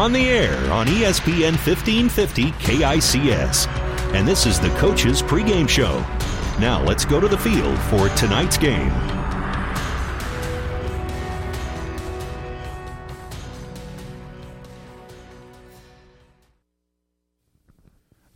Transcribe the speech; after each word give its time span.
on 0.00 0.12
the 0.14 0.30
air 0.30 0.56
on 0.72 0.86
ESPN 0.86 1.52
1550 1.66 2.52
KICS. 2.52 3.68
And 4.14 4.26
this 4.26 4.46
is 4.46 4.58
the 4.58 4.70
coach's 4.70 5.22
pregame 5.22 5.68
show. 5.68 5.98
Now 6.58 6.82
let's 6.82 7.04
go 7.04 7.20
to 7.20 7.28
the 7.28 7.36
field 7.36 7.78
for 7.90 8.08
tonight's 8.16 8.56
game. 8.56 9.19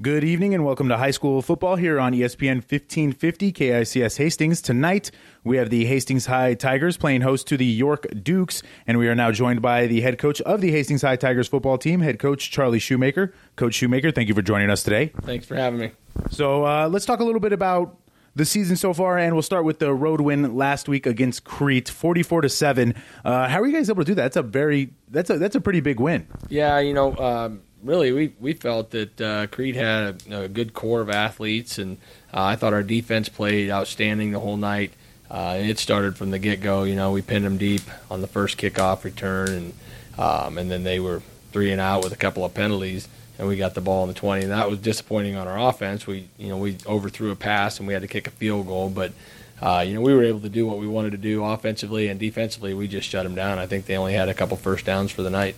Good 0.04 0.22
evening 0.22 0.52
and 0.52 0.66
welcome 0.66 0.90
to 0.90 0.98
high 0.98 1.12
school 1.12 1.40
football 1.40 1.76
here 1.76 1.98
on 1.98 2.12
ESPN 2.12 2.56
1550 2.56 3.52
KICS 3.54 4.18
Hastings. 4.18 4.60
Tonight 4.60 5.10
we 5.44 5.56
have 5.56 5.70
the 5.70 5.86
Hastings 5.86 6.26
High 6.26 6.52
Tigers 6.52 6.98
playing 6.98 7.22
host 7.22 7.46
to 7.46 7.56
the 7.56 7.64
York 7.64 8.06
Dukes, 8.22 8.62
and 8.86 8.98
we 8.98 9.08
are 9.08 9.14
now 9.14 9.32
joined 9.32 9.62
by 9.62 9.86
the 9.86 10.02
head 10.02 10.18
coach 10.18 10.42
of 10.42 10.60
the 10.60 10.70
Hastings 10.72 11.00
High 11.00 11.16
Tigers 11.16 11.48
football 11.48 11.78
team, 11.78 12.00
head 12.00 12.18
coach 12.18 12.50
Charlie 12.50 12.80
Shoemaker. 12.80 13.32
Coach 13.56 13.76
Shoemaker, 13.76 14.10
thank 14.10 14.28
you 14.28 14.34
for 14.34 14.42
joining 14.42 14.68
us 14.68 14.82
today. 14.82 15.10
Thanks 15.22 15.46
for 15.46 15.54
having 15.54 15.80
me. 15.80 15.92
So 16.30 16.66
uh, 16.66 16.86
let's 16.90 17.06
talk 17.06 17.20
a 17.20 17.24
little 17.24 17.40
bit 17.40 17.54
about 17.54 17.96
the 18.36 18.44
season 18.44 18.76
so 18.76 18.92
far, 18.92 19.16
and 19.16 19.34
we'll 19.34 19.40
start 19.40 19.64
with 19.64 19.78
the 19.78 19.94
road 19.94 20.20
win 20.20 20.54
last 20.54 20.86
week 20.86 21.06
against 21.06 21.44
Crete, 21.44 21.88
forty-four 21.88 22.42
to 22.42 22.50
seven. 22.50 22.94
Uh, 23.24 23.48
how 23.48 23.58
are 23.58 23.66
you 23.66 23.72
guys 23.72 23.88
able 23.88 24.04
to 24.04 24.10
do 24.10 24.14
that? 24.16 24.22
That's 24.24 24.36
a 24.36 24.42
very 24.42 24.90
that's 25.08 25.30
a 25.30 25.38
that's 25.38 25.56
a 25.56 25.62
pretty 25.62 25.80
big 25.80 25.98
win. 25.98 26.26
Yeah, 26.50 26.78
you 26.80 26.92
know, 26.92 27.16
um, 27.16 27.62
really, 27.84 28.12
we 28.12 28.32
we 28.40 28.52
felt 28.54 28.90
that 28.90 29.20
uh, 29.20 29.46
Crete 29.48 29.76
had 29.76 30.22
a, 30.30 30.42
a 30.42 30.48
good 30.48 30.74
core 30.74 31.00
of 31.00 31.10
athletes, 31.10 31.78
and 31.78 31.98
uh, 32.32 32.42
I 32.42 32.56
thought 32.56 32.72
our 32.72 32.82
defense 32.82 33.28
played 33.28 33.70
outstanding 33.70 34.32
the 34.32 34.40
whole 34.40 34.56
night. 34.56 34.92
Uh, 35.30 35.58
it 35.60 35.78
started 35.78 36.16
from 36.16 36.30
the 36.30 36.38
get 36.38 36.60
go. 36.60 36.84
You 36.84 36.94
know, 36.94 37.12
we 37.12 37.22
pinned 37.22 37.44
them 37.44 37.58
deep 37.58 37.82
on 38.10 38.20
the 38.20 38.26
first 38.26 38.58
kickoff 38.58 39.04
return, 39.04 39.48
and 39.48 39.72
um, 40.18 40.58
and 40.58 40.70
then 40.70 40.84
they 40.84 40.98
were 40.98 41.22
three 41.52 41.70
and 41.70 41.80
out 41.80 42.02
with 42.02 42.12
a 42.12 42.16
couple 42.16 42.44
of 42.44 42.54
penalties, 42.54 43.08
and 43.38 43.46
we 43.46 43.56
got 43.56 43.74
the 43.74 43.80
ball 43.80 44.02
in 44.02 44.08
the 44.08 44.14
twenty, 44.14 44.42
and 44.42 44.52
that 44.52 44.68
was 44.68 44.78
disappointing 44.80 45.36
on 45.36 45.46
our 45.46 45.68
offense. 45.68 46.06
We 46.06 46.28
you 46.38 46.48
know 46.48 46.56
we 46.56 46.78
overthrew 46.86 47.30
a 47.30 47.36
pass, 47.36 47.78
and 47.78 47.86
we 47.86 47.94
had 47.94 48.02
to 48.02 48.08
kick 48.08 48.26
a 48.26 48.30
field 48.32 48.66
goal, 48.66 48.88
but. 48.90 49.12
Uh, 49.60 49.84
you 49.86 49.94
know, 49.94 50.00
we 50.00 50.12
were 50.12 50.24
able 50.24 50.40
to 50.40 50.48
do 50.48 50.66
what 50.66 50.78
we 50.78 50.86
wanted 50.86 51.12
to 51.12 51.18
do 51.18 51.44
offensively 51.44 52.08
and 52.08 52.18
defensively. 52.18 52.74
We 52.74 52.88
just 52.88 53.08
shut 53.08 53.24
them 53.24 53.34
down. 53.34 53.58
I 53.58 53.66
think 53.66 53.86
they 53.86 53.96
only 53.96 54.12
had 54.12 54.28
a 54.28 54.34
couple 54.34 54.56
first 54.56 54.84
downs 54.84 55.10
for 55.10 55.22
the 55.22 55.30
night. 55.30 55.56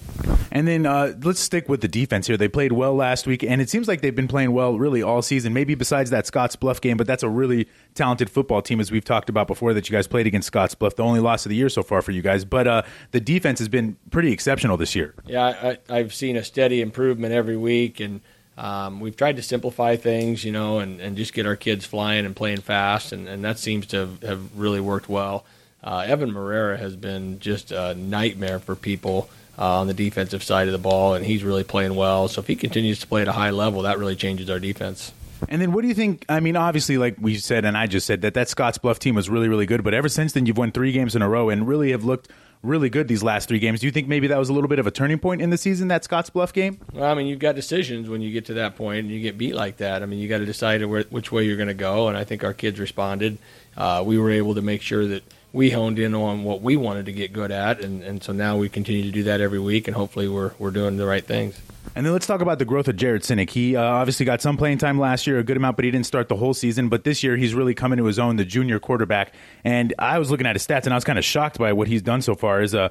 And 0.53 0.67
then 0.67 0.87
uh, 0.87 1.15
let's 1.23 1.41
stick 1.41 1.69
with 1.69 1.81
the 1.81 1.89
defense 1.89 2.27
here. 2.27 2.37
They 2.37 2.49
played 2.49 2.73
well 2.73 2.95
last 2.95 3.27
week, 3.27 3.43
and 3.43 3.61
it 3.61 3.69
seems 3.69 3.89
like 3.89 4.01
they've 4.01 4.15
been 4.15 4.29
playing 4.29 4.53
well 4.53 4.79
really 4.79 5.03
all 5.03 5.23
season. 5.23 5.53
Maybe 5.53 5.75
besides 5.75 6.11
that 6.11 6.27
Scotts 6.27 6.57
Bluff 6.57 6.81
game, 6.81 6.97
but 6.97 7.07
that's 7.07 7.23
a 7.23 7.29
really 7.29 7.69
talented 7.95 8.31
football 8.31 8.63
team, 8.63 8.81
as 8.81 8.91
we've 8.91 9.05
talked 9.05 9.29
about 9.29 9.49
before. 9.49 9.75
That 9.75 9.89
you 9.89 9.93
guys 9.93 10.07
played 10.07 10.27
against 10.27 10.47
Scotts 10.47 10.75
Bluff, 10.75 10.97
the 10.97 11.03
only 11.03 11.21
loss 11.21 11.45
of 11.45 11.51
the 11.51 11.57
year 11.57 11.69
so 11.69 11.83
far 11.83 12.01
for 12.01 12.13
you 12.13 12.23
guys. 12.23 12.45
But 12.45 12.67
uh, 12.67 12.83
the 13.11 13.21
defense 13.21 13.59
has 13.59 13.69
been 13.69 13.97
pretty 14.11 14.33
exceptional 14.33 14.77
this 14.77 14.95
year. 14.95 15.15
Yeah, 15.27 15.77
I, 15.91 15.95
I've 15.95 16.15
seen 16.15 16.37
a 16.37 16.45
steady 16.45 16.81
improvement 16.81 17.33
every 17.35 17.57
week, 17.57 18.01
and 18.01 18.21
um, 18.57 19.01
we've 19.01 19.17
tried 19.17 19.37
to 19.37 19.43
simplify 19.43 19.97
things, 19.97 20.45
you 20.45 20.53
know, 20.53 20.79
and, 20.79 21.01
and 21.01 21.17
just 21.17 21.33
get 21.33 21.47
our 21.47 21.57
kids 21.57 21.85
flying 21.85 22.25
and 22.25 22.35
playing 22.35 22.61
fast, 22.61 23.13
and, 23.13 23.29
and 23.29 23.45
that 23.45 23.59
seems 23.59 23.87
to 23.89 23.99
have, 23.99 24.23
have 24.23 24.59
really 24.59 24.81
worked 24.81 25.09
well. 25.09 25.45
Uh, 25.85 26.05
Evan 26.07 26.31
Marrera 26.31 26.79
has 26.79 26.97
been 26.97 27.39
just 27.39 27.71
a 27.71 27.95
nightmare 27.95 28.59
for 28.59 28.75
people 28.75 29.29
uh, 29.59 29.81
on 29.81 29.87
the 29.87 29.95
defensive 29.95 30.43
side 30.43 30.69
of 30.69 30.73
the 30.73 30.79
ball, 30.79 31.15
and 31.15 31.25
he's 31.25 31.45
really 31.45 31.65
playing 31.65 31.95
well. 31.95 32.29
So 32.29 32.41
if 32.41 32.47
he 32.47 32.57
continues 32.57 32.99
to 33.01 33.07
play 33.07 33.23
at 33.23 33.29
a 33.29 33.33
high 33.33 33.51
level, 33.51 33.83
that 33.83 33.99
really 33.99 34.17
changes 34.17 34.51
our 34.51 34.59
defense. 34.59 35.13
And 35.49 35.61
then 35.61 35.73
what 35.73 35.83
do 35.83 35.89
you 35.89 35.95
think? 35.95 36.25
I 36.29 36.41
mean, 36.41 36.57
obviously, 36.57 36.97
like 36.97 37.17
we 37.21 37.37
said, 37.37 37.65
and 37.67 37.77
I 37.77 37.87
just 37.87 38.07
said 38.07 38.23
that 38.23 38.35
that 38.35 38.49
Scotts 38.49 38.79
Bluff 38.79 38.99
team 38.99 39.15
was 39.15 39.29
really, 39.29 39.49
really 39.49 39.67
good. 39.67 39.85
But 39.85 39.93
ever 39.93 40.09
since 40.09 40.33
then, 40.33 40.47
you've 40.47 40.57
won 40.57 40.73
three 40.73 40.93
games 40.93 41.15
in 41.15 41.23
a 41.23 41.29
row 41.29 41.51
and 41.51 41.69
really 41.69 41.91
have 41.91 42.05
looked 42.05 42.31
really 42.63 42.89
good 42.91 43.09
these 43.09 43.23
last 43.23 43.49
three 43.49 43.59
games. 43.59 43.81
Do 43.81 43.87
you 43.87 43.93
think 43.93 44.09
maybe 44.09 44.27
that 44.29 44.39
was 44.39 44.49
a 44.49 44.53
little 44.53 44.69
bit 44.69 44.79
of 44.79 44.87
a 44.87 44.91
turning 44.91 45.19
point 45.19 45.41
in 45.41 45.51
the 45.51 45.59
season, 45.59 45.89
that 45.89 46.05
Scotts 46.05 46.31
Bluff 46.31 46.53
game? 46.53 46.79
Well, 46.93 47.11
I 47.11 47.15
mean, 47.15 47.27
you've 47.27 47.39
got 47.39 47.55
decisions 47.55 48.09
when 48.09 48.21
you 48.23 48.33
get 48.33 48.47
to 48.47 48.55
that 48.55 48.77
point 48.77 49.01
and 49.01 49.11
you 49.11 49.21
get 49.21 49.39
beat 49.39 49.55
like 49.55 49.79
that. 49.79 50.03
I 50.03 50.07
mean, 50.07 50.19
you 50.19 50.29
got 50.29 50.39
to 50.39 50.47
decide 50.47 50.85
where, 50.85 51.03
which 51.05 51.31
way 51.31 51.45
you're 51.45 51.57
going 51.57 51.69
to 51.69 51.75
go, 51.75 52.09
and 52.09 52.17
I 52.17 52.25
think 52.25 52.45
our 52.45 52.55
kids 52.55 52.79
responded. 52.79 53.39
Uh, 53.77 54.03
we 54.07 54.19
were 54.19 54.31
able 54.31 54.55
to 54.55 54.63
make 54.63 54.83
sure 54.83 55.07
that 55.07 55.23
we 55.53 55.71
honed 55.71 55.99
in 55.99 56.15
on 56.15 56.45
what 56.45 56.61
we 56.61 56.77
wanted 56.77 57.07
to 57.07 57.13
get 57.13 57.33
good 57.33 57.51
at, 57.51 57.81
and, 57.81 58.03
and 58.03 58.23
so 58.23 58.33
now 58.33 58.57
we 58.57 58.69
continue 58.69 59.05
to 59.05 59.11
do 59.11 59.23
that 59.25 59.41
every 59.41 59.61
week, 59.61 59.87
and 59.89 59.97
hopefully 59.97 60.29
we're, 60.29 60.53
we're 60.59 60.71
doing 60.71 60.97
the 60.97 61.07
right 61.07 61.25
things. 61.25 61.61
And 61.95 62.05
then 62.05 62.13
let's 62.13 62.27
talk 62.27 62.41
about 62.41 62.59
the 62.59 62.65
growth 62.65 62.89
of 62.89 62.97
Jared 62.97 63.23
Sinek. 63.23 63.51
He 63.51 63.77
uh, 63.77 63.83
obviously 63.83 64.27
got 64.27 64.43
some 64.43 64.57
playing 64.57 64.79
time 64.79 64.99
last 64.99 65.27
year, 65.27 65.39
a 65.39 65.45
good 65.45 65.57
amount, 65.57 65.77
but 65.77 65.85
he 65.85 65.91
didn't 65.91 66.07
start 66.07 66.29
the 66.29 66.37
whole 66.37 66.53
season. 66.53 66.89
But 66.89 67.05
this 67.05 67.23
year, 67.23 67.37
he's 67.37 67.55
really 67.55 67.75
coming 67.75 67.97
to 67.99 68.05
his 68.05 68.19
own, 68.19 68.37
the 68.37 68.45
junior 68.45 68.79
quarterback. 68.79 69.33
And 69.65 69.95
I 69.99 70.19
was 70.19 70.31
looking 70.31 70.47
at 70.47 70.57
his 70.57 70.67
stats, 70.67 70.85
and 70.85 70.93
I 70.93 70.97
was 70.97 71.05
kind 71.05 71.19
of 71.19 71.25
shocked 71.25 71.59
by 71.59 71.73
what 71.73 71.89
he's 71.89 72.03
done 72.03 72.23
so 72.23 72.35
far. 72.35 72.61
Is 72.63 72.75
uh, 72.75 72.91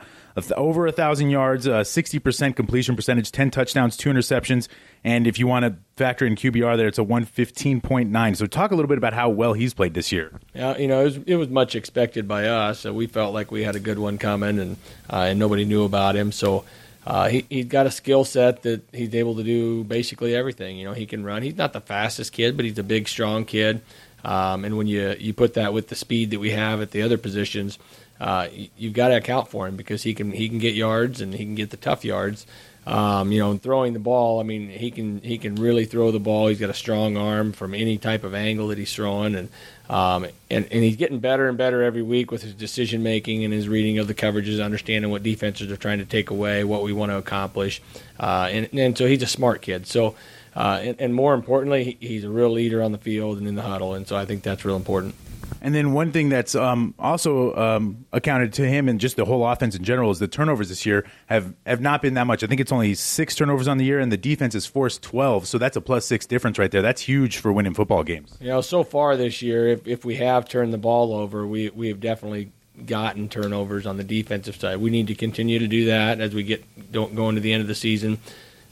over 0.55 0.87
a 0.87 0.91
thousand 0.91 1.29
yards, 1.29 1.67
uh, 1.67 1.83
sixty 1.83 2.19
percent 2.19 2.55
completion 2.55 2.95
percentage, 2.95 3.31
ten 3.31 3.51
touchdowns, 3.51 3.95
two 3.97 4.09
interceptions, 4.09 4.67
and 5.03 5.27
if 5.27 5.37
you 5.37 5.47
want 5.47 5.65
to 5.65 5.75
factor 5.95 6.25
in 6.25 6.35
QBR, 6.35 6.77
there 6.77 6.87
it's 6.87 6.97
a 6.97 7.03
one 7.03 7.25
fifteen 7.25 7.81
point 7.81 8.09
nine. 8.09 8.35
So 8.35 8.45
talk 8.45 8.71
a 8.71 8.75
little 8.75 8.89
bit 8.89 8.97
about 8.97 9.13
how 9.13 9.29
well 9.29 9.53
he's 9.53 9.73
played 9.73 9.93
this 9.93 10.11
year. 10.11 10.31
Yeah, 10.53 10.77
you 10.77 10.87
know, 10.87 11.01
it 11.01 11.05
was, 11.05 11.17
it 11.27 11.35
was 11.35 11.49
much 11.49 11.75
expected 11.75 12.27
by 12.27 12.47
us. 12.47 12.79
So 12.79 12.93
we 12.93 13.07
felt 13.07 13.33
like 13.33 13.51
we 13.51 13.63
had 13.63 13.75
a 13.75 13.79
good 13.79 13.99
one 13.99 14.17
coming, 14.17 14.59
and 14.59 14.77
uh, 15.09 15.27
and 15.29 15.39
nobody 15.39 15.65
knew 15.65 15.83
about 15.83 16.15
him. 16.15 16.31
So 16.31 16.65
uh, 17.05 17.29
he 17.29 17.45
he's 17.49 17.65
got 17.65 17.85
a 17.85 17.91
skill 17.91 18.25
set 18.25 18.63
that 18.63 18.81
he's 18.91 19.13
able 19.13 19.35
to 19.35 19.43
do 19.43 19.83
basically 19.83 20.35
everything. 20.35 20.77
You 20.77 20.85
know, 20.85 20.93
he 20.93 21.05
can 21.05 21.23
run. 21.23 21.43
He's 21.43 21.57
not 21.57 21.73
the 21.73 21.81
fastest 21.81 22.33
kid, 22.33 22.55
but 22.57 22.65
he's 22.65 22.79
a 22.79 22.83
big, 22.83 23.07
strong 23.07 23.45
kid. 23.45 23.81
Um, 24.23 24.65
and 24.65 24.75
when 24.75 24.87
you 24.87 25.15
you 25.19 25.33
put 25.33 25.53
that 25.53 25.71
with 25.71 25.89
the 25.89 25.95
speed 25.95 26.31
that 26.31 26.39
we 26.39 26.51
have 26.51 26.81
at 26.81 26.91
the 26.91 27.03
other 27.03 27.17
positions, 27.17 27.77
uh, 28.19 28.47
you, 28.51 28.69
you've 28.75 28.93
got 28.93 29.09
to 29.09 29.17
account 29.17 29.49
for 29.49 29.67
him 29.67 29.75
because 29.75 30.01
he 30.01 30.15
can 30.15 30.31
he 30.31 30.49
can 30.49 30.57
get 30.57 30.73
yards 30.73 31.21
and 31.21 31.35
he 31.35 31.45
can 31.45 31.55
get 31.55 31.69
the 31.69 31.77
tough 31.77 32.03
yards. 32.03 32.47
Um, 32.87 33.31
you 33.31 33.39
know, 33.39 33.49
and 33.49 33.61
throwing 33.61 33.93
the 33.93 33.99
ball, 33.99 34.39
I 34.39 34.43
mean, 34.43 34.69
he 34.69 34.91
can 34.91 35.19
he 35.21 35.37
can 35.37 35.55
really 35.55 35.85
throw 35.85 36.11
the 36.11 36.19
ball. 36.19 36.47
He's 36.47 36.59
got 36.59 36.69
a 36.69 36.75
strong 36.75 37.17
arm 37.17 37.51
from 37.51 37.73
any 37.73 37.97
type 37.97 38.23
of 38.23 38.33
angle 38.33 38.67
that 38.69 38.77
he's 38.77 38.93
throwing, 38.93 39.35
and 39.35 39.49
um, 39.89 40.25
and 40.49 40.65
and 40.71 40.83
he's 40.83 40.95
getting 40.95 41.19
better 41.19 41.47
and 41.47 41.57
better 41.57 41.83
every 41.83 42.01
week 42.01 42.31
with 42.31 42.43
his 42.43 42.53
decision 42.53 43.03
making 43.03 43.43
and 43.43 43.53
his 43.53 43.67
reading 43.67 43.99
of 43.99 44.07
the 44.07 44.13
coverages, 44.13 44.63
understanding 44.63 45.11
what 45.11 45.23
defenses 45.23 45.71
are 45.71 45.77
trying 45.77 45.99
to 45.99 46.05
take 46.05 46.29
away, 46.29 46.63
what 46.63 46.83
we 46.83 46.93
want 46.93 47.11
to 47.11 47.17
accomplish, 47.17 47.81
uh, 48.19 48.49
and 48.51 48.69
and 48.73 48.97
so 48.97 49.07
he's 49.07 49.23
a 49.23 49.27
smart 49.27 49.61
kid. 49.61 49.87
So. 49.87 50.15
Uh, 50.57 50.79
and, 50.81 51.01
and 51.01 51.13
more 51.13 51.33
importantly, 51.33 51.83
he, 51.83 52.07
he's 52.07 52.23
a 52.23 52.29
real 52.29 52.49
leader 52.49 52.81
on 52.81 52.93
the 52.93 52.97
field 52.97 53.37
and 53.37 53.45
in 53.45 53.55
the 53.55 53.61
huddle, 53.61 53.93
and 53.93 54.07
so 54.07 54.15
I 54.15 54.23
think 54.23 54.41
that's 54.41 54.63
real 54.63 54.77
important. 54.77 55.13
And 55.61 55.73
then 55.73 55.93
one 55.93 56.11
thing 56.11 56.29
that's 56.29 56.55
um, 56.55 56.93
also 56.99 57.55
um, 57.55 58.05
accounted 58.11 58.53
to 58.53 58.67
him 58.67 58.87
and 58.87 58.99
just 58.99 59.15
the 59.15 59.25
whole 59.25 59.47
offense 59.47 59.75
in 59.75 59.83
general 59.83 60.11
is 60.11 60.19
the 60.19 60.27
turnovers 60.27 60.69
this 60.69 60.85
year 60.85 61.05
have, 61.27 61.53
have 61.65 61.81
not 61.81 62.01
been 62.01 62.13
that 62.15 62.27
much. 62.27 62.43
I 62.43 62.47
think 62.47 62.61
it's 62.61 62.71
only 62.71 62.93
six 62.93 63.35
turnovers 63.35 63.67
on 63.67 63.77
the 63.77 63.85
year, 63.85 63.99
and 63.99 64.11
the 64.11 64.17
defense 64.17 64.53
has 64.53 64.65
forced 64.65 65.01
12. 65.01 65.47
So 65.47 65.57
that's 65.57 65.75
a 65.75 65.81
plus 65.81 66.05
six 66.05 66.25
difference 66.25 66.59
right 66.59 66.71
there. 66.71 66.81
That's 66.81 67.01
huge 67.01 67.37
for 67.37 67.51
winning 67.51 67.73
football 67.73 68.03
games. 68.03 68.37
You 68.39 68.49
know, 68.49 68.61
so 68.61 68.83
far 68.83 69.17
this 69.17 69.41
year, 69.41 69.67
if, 69.67 69.87
if 69.87 70.05
we 70.05 70.15
have 70.15 70.47
turned 70.47 70.73
the 70.73 70.77
ball 70.77 71.13
over, 71.13 71.47
we, 71.47 71.69
we 71.69 71.87
have 71.87 71.99
definitely 71.99 72.51
gotten 72.85 73.29
turnovers 73.29 73.85
on 73.85 73.97
the 73.97 74.03
defensive 74.03 74.55
side. 74.55 74.77
We 74.77 74.89
need 74.89 75.07
to 75.07 75.15
continue 75.15 75.59
to 75.59 75.67
do 75.67 75.85
that 75.85 76.19
as 76.19 76.33
we 76.33 76.43
get 76.43 76.63
don't 76.91 77.15
go 77.15 77.29
into 77.29 77.41
the 77.41 77.53
end 77.53 77.61
of 77.61 77.67
the 77.67 77.75
season. 77.75 78.19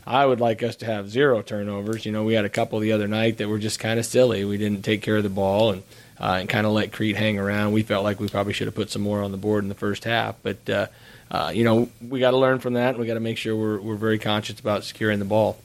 I 0.05 0.25
would 0.25 0.41
like 0.41 0.63
us 0.63 0.75
to 0.77 0.85
have 0.85 1.09
zero 1.09 1.41
turnovers. 1.41 2.05
You 2.05 2.11
know, 2.11 2.23
we 2.23 2.33
had 2.33 2.45
a 2.45 2.49
couple 2.49 2.79
the 2.79 2.91
other 2.91 3.07
night 3.07 3.37
that 3.37 3.47
were 3.47 3.59
just 3.59 3.79
kind 3.79 3.99
of 3.99 4.05
silly. 4.05 4.43
We 4.43 4.57
didn't 4.57 4.83
take 4.83 5.01
care 5.01 5.17
of 5.17 5.23
the 5.23 5.29
ball 5.29 5.71
and 5.71 5.83
uh, 6.19 6.37
and 6.39 6.49
kind 6.49 6.65
of 6.65 6.73
let 6.73 6.91
Crete 6.91 7.15
hang 7.15 7.39
around. 7.39 7.73
We 7.73 7.83
felt 7.83 8.03
like 8.03 8.19
we 8.19 8.27
probably 8.27 8.53
should 8.53 8.67
have 8.67 8.75
put 8.75 8.89
some 8.89 9.01
more 9.01 9.21
on 9.21 9.31
the 9.31 9.37
board 9.37 9.63
in 9.63 9.69
the 9.69 9.75
first 9.75 10.03
half, 10.03 10.35
but 10.43 10.69
uh, 10.69 10.87
uh, 11.31 11.51
you 11.53 11.63
know, 11.63 11.89
we 12.07 12.19
got 12.19 12.31
to 12.31 12.37
learn 12.37 12.59
from 12.59 12.73
that. 12.73 12.89
and 12.89 12.99
We 12.99 13.07
got 13.07 13.15
to 13.15 13.19
make 13.19 13.37
sure 13.37 13.55
we're 13.55 13.79
we're 13.79 13.95
very 13.95 14.19
conscious 14.19 14.59
about 14.59 14.83
securing 14.83 15.19
the 15.19 15.25
ball. 15.25 15.57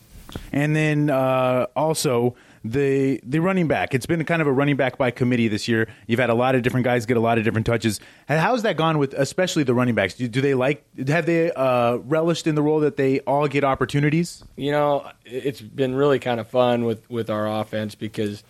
And 0.53 0.75
then 0.75 1.11
uh, 1.11 1.67
also 1.77 2.37
the 2.65 3.21
the 3.23 3.41
running 3.41 3.69
back. 3.69 3.95
It's 3.95 4.07
been 4.07 4.25
kind 4.25 4.43
of 4.43 4.49
a 4.49 4.53
running 4.53 4.77
back 4.77 4.99
by 4.99 5.11
committee 5.11 5.49
this 5.49 5.69
year. 5.69 5.89
You've 6.07 6.21
had 6.21 6.31
a 6.31 6.35
lot 6.35 6.55
of 6.55 6.63
different 6.63 6.85
guys 6.85 7.07
get 7.07 7.17
a 7.17 7.21
lot 7.21 7.39
of 7.39 7.45
different 7.45 7.67
touches. 7.67 8.01
And 8.29 8.41
how's 8.41 8.63
that 8.63 8.77
gone 8.77 8.99
with 8.99 9.15
especially 9.15 9.63
the 9.63 9.75
running 9.75 9.95
backs? 9.95 10.15
Do, 10.15 10.27
do 10.29 10.41
they 10.41 10.55
like 10.55 10.85
have 11.09 11.27
they 11.27 11.53
uh, 11.53 11.97
relished 11.97 12.47
in 12.47 12.55
the 12.55 12.63
role 12.63 12.81
that 12.81 12.97
they 12.97 13.21
all 13.21 13.47
get 13.49 13.65
opportunities? 13.65 14.43
You 14.57 14.73
know, 14.73 15.09
it's 15.25 15.61
been 15.61 15.95
really 15.95 16.19
kind 16.19 16.41
of 16.41 16.49
fun 16.49 16.85
with 16.85 17.09
with 17.11 17.31
our 17.31 17.61
offense 17.61 17.95
because 17.95 18.43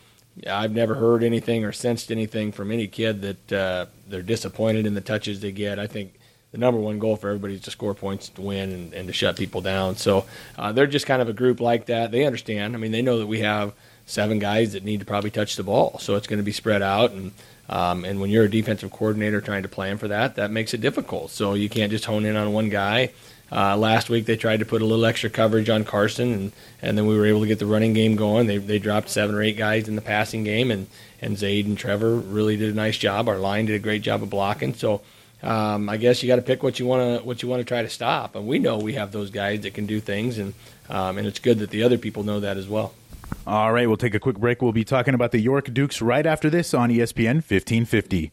I've 0.46 0.72
never 0.72 0.94
heard 0.94 1.22
anything 1.22 1.64
or 1.64 1.72
sensed 1.72 2.10
anything 2.10 2.52
from 2.52 2.70
any 2.70 2.86
kid 2.86 3.22
that 3.22 3.52
uh, 3.52 3.86
they're 4.06 4.22
disappointed 4.22 4.86
in 4.86 4.94
the 4.94 5.00
touches 5.00 5.40
they 5.40 5.52
get. 5.52 5.78
I 5.78 5.86
think 5.86 6.14
the 6.52 6.58
number 6.58 6.80
one 6.80 6.98
goal 6.98 7.16
for 7.16 7.28
everybody 7.28 7.54
is 7.54 7.62
to 7.62 7.70
score 7.70 7.94
points 7.94 8.28
to 8.30 8.42
win 8.42 8.70
and, 8.72 8.94
and 8.94 9.06
to 9.08 9.12
shut 9.12 9.36
people 9.36 9.60
down. 9.60 9.96
So 9.96 10.24
uh, 10.56 10.72
they're 10.72 10.86
just 10.86 11.06
kind 11.06 11.20
of 11.20 11.28
a 11.28 11.32
group 11.32 11.60
like 11.60 11.86
that. 11.86 12.10
They 12.10 12.24
understand. 12.24 12.74
I 12.74 12.78
mean, 12.78 12.92
they 12.92 13.02
know 13.02 13.18
that 13.18 13.26
we 13.26 13.40
have 13.40 13.74
seven 14.06 14.38
guys 14.38 14.72
that 14.72 14.84
need 14.84 15.00
to 15.00 15.06
probably 15.06 15.30
touch 15.30 15.56
the 15.56 15.62
ball, 15.62 15.98
so 15.98 16.16
it's 16.16 16.26
going 16.26 16.38
to 16.38 16.44
be 16.44 16.52
spread 16.52 16.82
out. 16.82 17.10
And 17.10 17.32
um, 17.68 18.06
and 18.06 18.18
when 18.18 18.30
you're 18.30 18.44
a 18.44 18.50
defensive 18.50 18.90
coordinator 18.90 19.42
trying 19.42 19.62
to 19.62 19.68
plan 19.68 19.98
for 19.98 20.08
that, 20.08 20.36
that 20.36 20.50
makes 20.50 20.72
it 20.72 20.80
difficult. 20.80 21.30
So 21.30 21.52
you 21.52 21.68
can't 21.68 21.90
just 21.90 22.06
hone 22.06 22.24
in 22.24 22.34
on 22.34 22.52
one 22.54 22.70
guy. 22.70 23.10
Uh, 23.50 23.76
last 23.76 24.10
week 24.10 24.26
they 24.26 24.36
tried 24.36 24.58
to 24.58 24.66
put 24.66 24.82
a 24.82 24.84
little 24.84 25.06
extra 25.06 25.30
coverage 25.30 25.70
on 25.70 25.84
Carson, 25.84 26.32
and, 26.32 26.52
and 26.82 26.98
then 26.98 27.06
we 27.06 27.16
were 27.16 27.26
able 27.26 27.40
to 27.40 27.46
get 27.46 27.58
the 27.58 27.66
running 27.66 27.94
game 27.94 28.16
going. 28.16 28.46
They, 28.46 28.58
they 28.58 28.78
dropped 28.78 29.08
seven 29.08 29.34
or 29.34 29.42
eight 29.42 29.56
guys 29.56 29.88
in 29.88 29.96
the 29.96 30.02
passing 30.02 30.44
game, 30.44 30.70
and, 30.70 30.86
and 31.20 31.38
Zaid 31.38 31.66
and 31.66 31.78
Trevor 31.78 32.16
really 32.16 32.56
did 32.56 32.70
a 32.70 32.76
nice 32.76 32.98
job. 32.98 33.28
Our 33.28 33.38
line 33.38 33.66
did 33.66 33.76
a 33.76 33.78
great 33.78 34.02
job 34.02 34.22
of 34.22 34.30
blocking. 34.30 34.74
So 34.74 35.00
um, 35.42 35.88
I 35.88 35.96
guess 35.96 36.22
you 36.22 36.26
got 36.26 36.36
to 36.36 36.42
pick 36.42 36.62
what 36.62 36.78
you 36.78 36.86
want 36.86 37.20
to 37.20 37.26
what 37.26 37.42
you 37.42 37.48
want 37.48 37.60
to 37.60 37.64
try 37.64 37.82
to 37.82 37.88
stop. 37.88 38.34
And 38.34 38.46
we 38.46 38.58
know 38.58 38.78
we 38.78 38.94
have 38.94 39.12
those 39.12 39.30
guys 39.30 39.60
that 39.62 39.74
can 39.74 39.86
do 39.86 40.00
things, 40.00 40.38
and 40.38 40.54
um, 40.88 41.18
and 41.18 41.26
it's 41.26 41.38
good 41.38 41.58
that 41.60 41.70
the 41.70 41.82
other 41.82 41.98
people 41.98 42.22
know 42.24 42.40
that 42.40 42.56
as 42.56 42.68
well. 42.68 42.94
All 43.46 43.72
right, 43.72 43.86
we'll 43.86 43.96
take 43.96 44.14
a 44.14 44.20
quick 44.20 44.38
break. 44.38 44.60
We'll 44.60 44.72
be 44.72 44.84
talking 44.84 45.14
about 45.14 45.32
the 45.32 45.40
York 45.40 45.72
Dukes 45.72 46.02
right 46.02 46.26
after 46.26 46.50
this 46.50 46.74
on 46.74 46.90
ESPN 46.90 47.36
1550. 47.36 48.32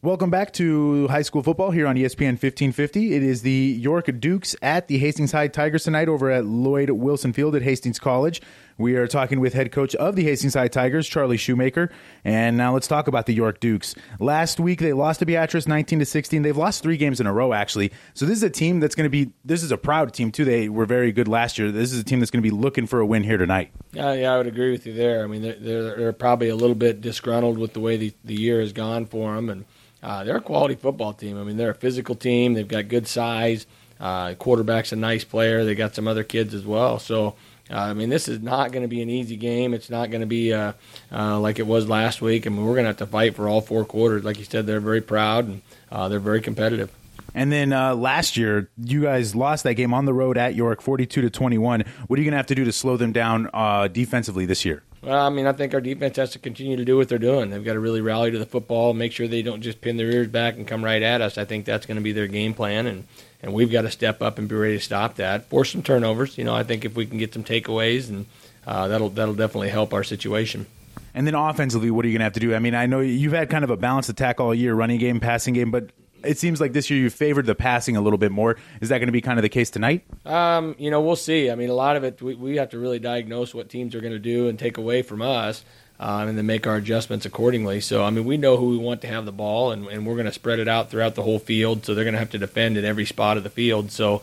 Welcome 0.00 0.30
back 0.30 0.52
to 0.52 1.08
high 1.08 1.22
school 1.22 1.42
football 1.42 1.72
here 1.72 1.84
on 1.88 1.96
ESPN 1.96 2.38
1550. 2.38 3.16
It 3.16 3.22
is 3.24 3.42
the 3.42 3.50
York 3.50 4.08
Dukes 4.20 4.54
at 4.62 4.86
the 4.86 4.96
Hastings 4.96 5.32
High 5.32 5.48
Tigers 5.48 5.82
tonight 5.82 6.08
over 6.08 6.30
at 6.30 6.44
Lloyd 6.44 6.90
Wilson 6.90 7.32
Field 7.32 7.56
at 7.56 7.62
Hastings 7.62 7.98
College. 7.98 8.40
We 8.76 8.94
are 8.94 9.08
talking 9.08 9.40
with 9.40 9.54
head 9.54 9.72
coach 9.72 9.96
of 9.96 10.14
the 10.14 10.22
Hastings 10.22 10.54
High 10.54 10.68
Tigers, 10.68 11.08
Charlie 11.08 11.36
Shoemaker. 11.36 11.90
And 12.24 12.56
now 12.56 12.74
let's 12.74 12.86
talk 12.86 13.08
about 13.08 13.26
the 13.26 13.34
York 13.34 13.58
Dukes. 13.58 13.96
Last 14.20 14.60
week 14.60 14.78
they 14.78 14.92
lost 14.92 15.18
to 15.18 15.26
Beatrice 15.26 15.66
19 15.66 15.98
to 15.98 16.04
16. 16.04 16.42
They've 16.42 16.56
lost 16.56 16.80
three 16.80 16.96
games 16.96 17.18
in 17.18 17.26
a 17.26 17.32
row 17.32 17.52
actually. 17.52 17.90
So 18.14 18.24
this 18.24 18.36
is 18.36 18.44
a 18.44 18.50
team 18.50 18.78
that's 18.78 18.94
going 18.94 19.06
to 19.06 19.10
be 19.10 19.32
this 19.44 19.64
is 19.64 19.72
a 19.72 19.76
proud 19.76 20.12
team 20.12 20.30
too. 20.30 20.44
They 20.44 20.68
were 20.68 20.86
very 20.86 21.10
good 21.10 21.26
last 21.26 21.58
year. 21.58 21.72
This 21.72 21.92
is 21.92 21.98
a 21.98 22.04
team 22.04 22.20
that's 22.20 22.30
going 22.30 22.40
to 22.40 22.48
be 22.48 22.54
looking 22.54 22.86
for 22.86 23.00
a 23.00 23.06
win 23.06 23.24
here 23.24 23.36
tonight. 23.36 23.72
Yeah, 23.90 24.12
yeah, 24.12 24.32
I 24.32 24.36
would 24.36 24.46
agree 24.46 24.70
with 24.70 24.86
you 24.86 24.92
there. 24.92 25.24
I 25.24 25.26
mean, 25.26 25.42
they're 25.42 25.58
they're, 25.58 25.96
they're 25.96 26.12
probably 26.12 26.50
a 26.50 26.56
little 26.56 26.76
bit 26.76 27.00
disgruntled 27.00 27.58
with 27.58 27.72
the 27.72 27.80
way 27.80 27.96
the, 27.96 28.14
the 28.22 28.36
year 28.36 28.60
has 28.60 28.72
gone 28.72 29.04
for 29.04 29.34
them 29.34 29.50
and 29.50 29.64
uh, 30.02 30.24
they're 30.24 30.36
a 30.36 30.40
quality 30.40 30.74
football 30.74 31.12
team. 31.12 31.38
I 31.38 31.44
mean, 31.44 31.56
they're 31.56 31.70
a 31.70 31.74
physical 31.74 32.14
team. 32.14 32.54
They've 32.54 32.66
got 32.66 32.88
good 32.88 33.06
size. 33.06 33.66
Uh, 34.00 34.34
quarterback's 34.34 34.92
a 34.92 34.96
nice 34.96 35.24
player. 35.24 35.64
They 35.64 35.74
got 35.74 35.94
some 35.94 36.06
other 36.06 36.22
kids 36.22 36.54
as 36.54 36.64
well. 36.64 36.98
So, 36.98 37.34
uh, 37.70 37.74
I 37.76 37.94
mean, 37.94 38.08
this 38.08 38.28
is 38.28 38.40
not 38.40 38.70
going 38.70 38.82
to 38.82 38.88
be 38.88 39.02
an 39.02 39.10
easy 39.10 39.36
game. 39.36 39.74
It's 39.74 39.90
not 39.90 40.10
going 40.10 40.20
to 40.20 40.26
be 40.26 40.52
uh, 40.52 40.72
uh, 41.12 41.40
like 41.40 41.58
it 41.58 41.66
was 41.66 41.88
last 41.88 42.22
week. 42.22 42.46
I 42.46 42.50
mean, 42.50 42.64
we're 42.64 42.74
going 42.74 42.84
to 42.84 42.90
have 42.90 42.96
to 42.98 43.06
fight 43.06 43.34
for 43.34 43.48
all 43.48 43.60
four 43.60 43.84
quarters. 43.84 44.24
Like 44.24 44.38
you 44.38 44.44
said, 44.44 44.66
they're 44.66 44.80
very 44.80 45.00
proud 45.00 45.48
and 45.48 45.62
uh, 45.90 46.08
they're 46.08 46.20
very 46.20 46.40
competitive. 46.40 46.90
And 47.34 47.52
then 47.52 47.72
uh, 47.72 47.94
last 47.94 48.36
year, 48.36 48.70
you 48.82 49.02
guys 49.02 49.34
lost 49.34 49.64
that 49.64 49.74
game 49.74 49.92
on 49.92 50.06
the 50.06 50.14
road 50.14 50.38
at 50.38 50.54
York, 50.54 50.80
forty-two 50.80 51.20
to 51.20 51.30
twenty-one. 51.30 51.84
What 52.06 52.18
are 52.18 52.22
you 52.22 52.24
going 52.24 52.32
to 52.32 52.38
have 52.38 52.46
to 52.46 52.54
do 52.54 52.64
to 52.64 52.72
slow 52.72 52.96
them 52.96 53.12
down 53.12 53.50
uh, 53.52 53.88
defensively 53.88 54.46
this 54.46 54.64
year? 54.64 54.82
Well, 55.02 55.26
I 55.26 55.30
mean, 55.30 55.46
I 55.46 55.52
think 55.52 55.74
our 55.74 55.80
defense 55.80 56.16
has 56.16 56.30
to 56.30 56.38
continue 56.38 56.76
to 56.76 56.84
do 56.84 56.96
what 56.96 57.08
they're 57.08 57.18
doing. 57.18 57.50
They've 57.50 57.64
got 57.64 57.74
to 57.74 57.80
really 57.80 58.00
rally 58.00 58.30
to 58.32 58.38
the 58.38 58.46
football, 58.46 58.94
make 58.94 59.12
sure 59.12 59.28
they 59.28 59.42
don't 59.42 59.62
just 59.62 59.80
pin 59.80 59.96
their 59.96 60.10
ears 60.10 60.28
back 60.28 60.56
and 60.56 60.66
come 60.66 60.84
right 60.84 61.02
at 61.02 61.20
us. 61.20 61.38
I 61.38 61.44
think 61.44 61.64
that's 61.64 61.86
going 61.86 61.96
to 61.96 62.02
be 62.02 62.12
their 62.12 62.26
game 62.26 62.54
plan, 62.54 62.86
and 62.86 63.04
and 63.40 63.52
we've 63.52 63.70
got 63.70 63.82
to 63.82 63.90
step 63.90 64.20
up 64.22 64.38
and 64.38 64.48
be 64.48 64.56
ready 64.56 64.76
to 64.76 64.82
stop 64.84 65.14
that. 65.16 65.48
Force 65.48 65.70
some 65.70 65.82
turnovers. 65.82 66.36
You 66.36 66.44
know, 66.44 66.54
I 66.54 66.64
think 66.64 66.84
if 66.84 66.96
we 66.96 67.06
can 67.06 67.18
get 67.18 67.32
some 67.32 67.44
takeaways, 67.44 68.08
and 68.08 68.26
uh, 68.66 68.88
that'll 68.88 69.10
that'll 69.10 69.34
definitely 69.34 69.68
help 69.68 69.94
our 69.94 70.02
situation. 70.02 70.66
And 71.14 71.26
then 71.26 71.34
offensively, 71.34 71.90
what 71.90 72.04
are 72.04 72.08
you 72.08 72.14
going 72.14 72.20
to 72.20 72.24
have 72.24 72.34
to 72.34 72.40
do? 72.40 72.54
I 72.54 72.58
mean, 72.58 72.74
I 72.74 72.86
know 72.86 73.00
you've 73.00 73.32
had 73.32 73.50
kind 73.50 73.64
of 73.64 73.70
a 73.70 73.76
balanced 73.76 74.08
attack 74.08 74.40
all 74.40 74.54
year, 74.54 74.74
running 74.74 74.98
game, 74.98 75.20
passing 75.20 75.54
game, 75.54 75.70
but 75.70 75.90
it 76.24 76.38
seems 76.38 76.60
like 76.60 76.72
this 76.72 76.90
year 76.90 76.98
you 76.98 77.10
favored 77.10 77.46
the 77.46 77.54
passing 77.54 77.96
a 77.96 78.00
little 78.00 78.18
bit 78.18 78.32
more. 78.32 78.56
Is 78.80 78.88
that 78.88 78.98
going 78.98 79.08
to 79.08 79.12
be 79.12 79.20
kind 79.20 79.38
of 79.38 79.42
the 79.42 79.48
case 79.48 79.70
tonight? 79.70 80.04
Um, 80.24 80.74
you 80.78 80.90
know, 80.90 81.00
we'll 81.00 81.16
see. 81.16 81.50
I 81.50 81.54
mean, 81.54 81.70
a 81.70 81.74
lot 81.74 81.96
of 81.96 82.04
it 82.04 82.20
we, 82.22 82.34
we 82.34 82.56
have 82.56 82.70
to 82.70 82.78
really 82.78 82.98
diagnose 82.98 83.54
what 83.54 83.68
teams 83.68 83.94
are 83.94 84.00
going 84.00 84.12
to 84.12 84.18
do 84.18 84.48
and 84.48 84.58
take 84.58 84.78
away 84.78 85.02
from 85.02 85.22
us. 85.22 85.64
Um, 86.00 86.28
and 86.28 86.38
then 86.38 86.46
make 86.46 86.64
our 86.68 86.76
adjustments 86.76 87.26
accordingly. 87.26 87.80
So, 87.80 88.04
I 88.04 88.10
mean, 88.10 88.24
we 88.24 88.36
know 88.36 88.56
who 88.56 88.68
we 88.68 88.76
want 88.76 89.00
to 89.00 89.08
have 89.08 89.24
the 89.24 89.32
ball, 89.32 89.72
and, 89.72 89.88
and 89.88 90.06
we're 90.06 90.14
going 90.14 90.26
to 90.26 90.32
spread 90.32 90.60
it 90.60 90.68
out 90.68 90.92
throughout 90.92 91.16
the 91.16 91.24
whole 91.24 91.40
field. 91.40 91.84
So 91.84 91.92
they're 91.92 92.04
going 92.04 92.12
to 92.12 92.20
have 92.20 92.30
to 92.30 92.38
defend 92.38 92.76
in 92.76 92.84
every 92.84 93.04
spot 93.04 93.36
of 93.36 93.42
the 93.42 93.50
field. 93.50 93.90
So, 93.90 94.22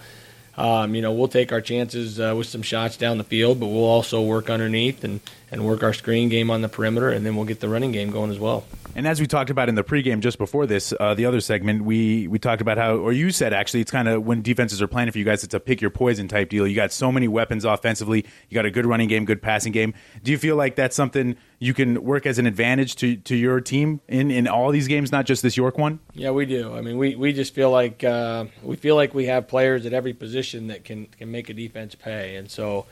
um, 0.56 0.96
you 0.96 1.02
know, 1.02 1.12
we'll 1.12 1.28
take 1.28 1.52
our 1.52 1.60
chances 1.60 2.18
uh, 2.18 2.34
with 2.38 2.48
some 2.48 2.62
shots 2.62 2.96
down 2.96 3.18
the 3.18 3.26
field, 3.26 3.60
but 3.60 3.68
we'll 3.68 3.84
also 3.84 4.22
work 4.22 4.50
underneath 4.50 5.04
and, 5.04 5.20
and 5.52 5.66
work 5.66 5.84
our 5.84 5.94
screen 5.94 6.30
game 6.30 6.50
on 6.50 6.62
the 6.62 6.70
perimeter, 6.70 7.10
and 7.10 7.26
then 7.26 7.36
we'll 7.36 7.46
get 7.46 7.60
the 7.60 7.70
running 7.70 7.92
game 7.92 8.12
going 8.12 8.32
as 8.32 8.40
well. 8.40 8.66
And 8.98 9.06
as 9.06 9.20
we 9.20 9.28
talked 9.28 9.50
about 9.50 9.68
in 9.68 9.76
the 9.76 9.84
pregame 9.84 10.22
just 10.22 10.38
before 10.38 10.66
this, 10.66 10.94
uh, 10.98 11.14
the 11.14 11.26
other 11.26 11.42
segment, 11.42 11.84
we 11.84 12.30
we 12.30 12.40
talked 12.40 12.62
about 12.62 12.78
how, 12.78 12.96
or 12.96 13.12
you 13.12 13.30
said 13.30 13.52
actually, 13.52 13.82
it's 13.82 13.92
kind 13.92 14.08
of 14.08 14.26
when 14.26 14.42
defenses 14.42 14.82
are 14.82 14.88
playing 14.88 15.12
for 15.12 15.18
you 15.18 15.26
guys, 15.26 15.44
it's 15.44 15.54
a 15.54 15.60
pick 15.60 15.82
your 15.82 15.90
poison 15.90 16.30
type 16.30 16.50
deal. 16.50 16.66
You 16.66 16.76
got 16.76 16.94
so 16.94 17.12
many 17.12 17.28
weapons 17.28 17.66
offensively, 17.66 18.26
you 18.50 18.56
got 18.56 18.66
a 18.66 18.72
good 18.72 18.86
running 18.86 19.10
game, 19.10 19.26
good 19.26 19.42
passing 19.42 19.74
game. 19.74 19.94
Do 20.24 20.32
you 20.32 20.38
feel 20.38 20.56
like 20.56 20.76
that's 20.76 20.96
something 20.96 21.36
you 21.60 21.74
can 21.74 22.04
work 22.04 22.26
as 22.26 22.40
an 22.40 22.46
advantage 22.46 22.96
to, 22.98 23.18
to 23.18 23.36
your 23.36 23.60
team 23.60 24.00
in, 24.08 24.32
in 24.32 24.48
all 24.48 24.72
these 24.72 24.88
games, 24.88 25.12
not 25.12 25.26
just 25.26 25.44
this 25.44 25.58
York 25.58 25.78
one? 25.78 26.00
Yeah, 26.14 26.32
we 26.32 26.46
do. 26.46 26.74
I 26.74 26.80
mean, 26.80 26.98
we, 26.98 27.16
we 27.16 27.34
just 27.34 27.54
feel 27.54 27.72
like 27.72 28.02
uh, 28.04 28.46
we 28.64 28.78
feel 28.78 28.96
like 28.96 29.14
we 29.14 29.26
have 29.26 29.50
players 29.50 29.86
at 29.86 29.92
every 29.92 30.14
position 30.14 30.68
that 30.68 30.86
can 30.86 31.08
can 31.08 31.30
make 31.32 31.50
a 31.50 31.54
defense 31.54 31.96
pay, 31.96 32.38
and 32.38 32.50
so. 32.50 32.86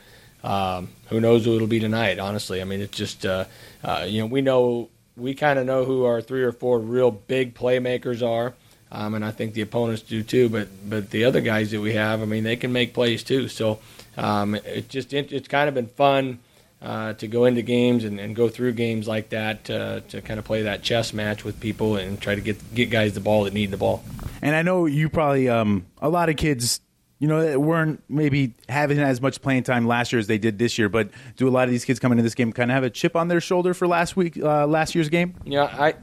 Um, 0.44 0.90
who 1.08 1.20
knows 1.20 1.46
who 1.46 1.56
it'll 1.56 1.66
be 1.66 1.80
tonight? 1.80 2.18
Honestly, 2.18 2.60
I 2.60 2.64
mean, 2.64 2.80
it's 2.80 2.96
just 2.96 3.24
uh, 3.24 3.46
uh, 3.82 4.06
you 4.06 4.20
know 4.20 4.26
we 4.26 4.42
know 4.42 4.90
we 5.16 5.34
kind 5.34 5.58
of 5.58 5.64
know 5.64 5.84
who 5.84 6.04
our 6.04 6.20
three 6.20 6.42
or 6.42 6.52
four 6.52 6.78
real 6.78 7.10
big 7.10 7.54
playmakers 7.54 8.26
are, 8.26 8.52
um, 8.92 9.14
and 9.14 9.24
I 9.24 9.30
think 9.30 9.54
the 9.54 9.62
opponents 9.62 10.02
do 10.02 10.22
too. 10.22 10.50
But 10.50 10.68
but 10.88 11.10
the 11.10 11.24
other 11.24 11.40
guys 11.40 11.70
that 11.70 11.80
we 11.80 11.94
have, 11.94 12.20
I 12.20 12.26
mean, 12.26 12.44
they 12.44 12.56
can 12.56 12.72
make 12.72 12.92
plays 12.92 13.24
too. 13.24 13.48
So 13.48 13.78
um, 14.18 14.54
it 14.54 14.90
just 14.90 15.14
it, 15.14 15.32
it's 15.32 15.48
kind 15.48 15.66
of 15.66 15.74
been 15.74 15.86
fun 15.86 16.40
uh, 16.82 17.14
to 17.14 17.26
go 17.26 17.46
into 17.46 17.62
games 17.62 18.04
and, 18.04 18.20
and, 18.20 18.36
go 18.36 18.48
through 18.48 18.72
games 18.72 19.08
like 19.08 19.30
that 19.30 19.70
uh, 19.70 20.00
to 20.00 20.20
kind 20.20 20.38
of 20.38 20.44
play 20.44 20.62
that 20.64 20.82
chess 20.82 21.14
match 21.14 21.42
with 21.42 21.58
people 21.58 21.96
and 21.96 22.20
try 22.20 22.34
to 22.34 22.42
get 22.42 22.74
get 22.74 22.90
guys 22.90 23.14
the 23.14 23.20
ball 23.20 23.44
that 23.44 23.54
need 23.54 23.70
the 23.70 23.78
ball. 23.78 24.04
And 24.42 24.54
I 24.54 24.60
know 24.60 24.84
you 24.84 25.08
probably 25.08 25.48
um, 25.48 25.86
a 26.02 26.10
lot 26.10 26.28
of 26.28 26.36
kids 26.36 26.80
you 27.24 27.28
know, 27.28 27.58
weren't 27.58 28.02
maybe 28.06 28.52
having 28.68 28.98
as 28.98 29.22
much 29.22 29.40
playing 29.40 29.62
time 29.62 29.86
last 29.86 30.12
year 30.12 30.20
as 30.20 30.26
they 30.26 30.36
did 30.36 30.58
this 30.58 30.76
year. 30.76 30.90
But 30.90 31.08
do 31.38 31.48
a 31.48 31.50
lot 31.50 31.64
of 31.64 31.70
these 31.70 31.86
kids 31.86 31.98
coming 31.98 32.18
into 32.18 32.24
this 32.24 32.34
game 32.34 32.52
kind 32.52 32.70
of 32.70 32.74
have 32.74 32.84
a 32.84 32.90
chip 32.90 33.16
on 33.16 33.28
their 33.28 33.40
shoulder 33.40 33.72
for 33.72 33.88
last 33.88 34.14
week, 34.14 34.36
uh, 34.36 34.66
last 34.66 34.94
year's 34.94 35.08
game? 35.08 35.32
Yeah, 35.42 35.62
I, 35.62 35.94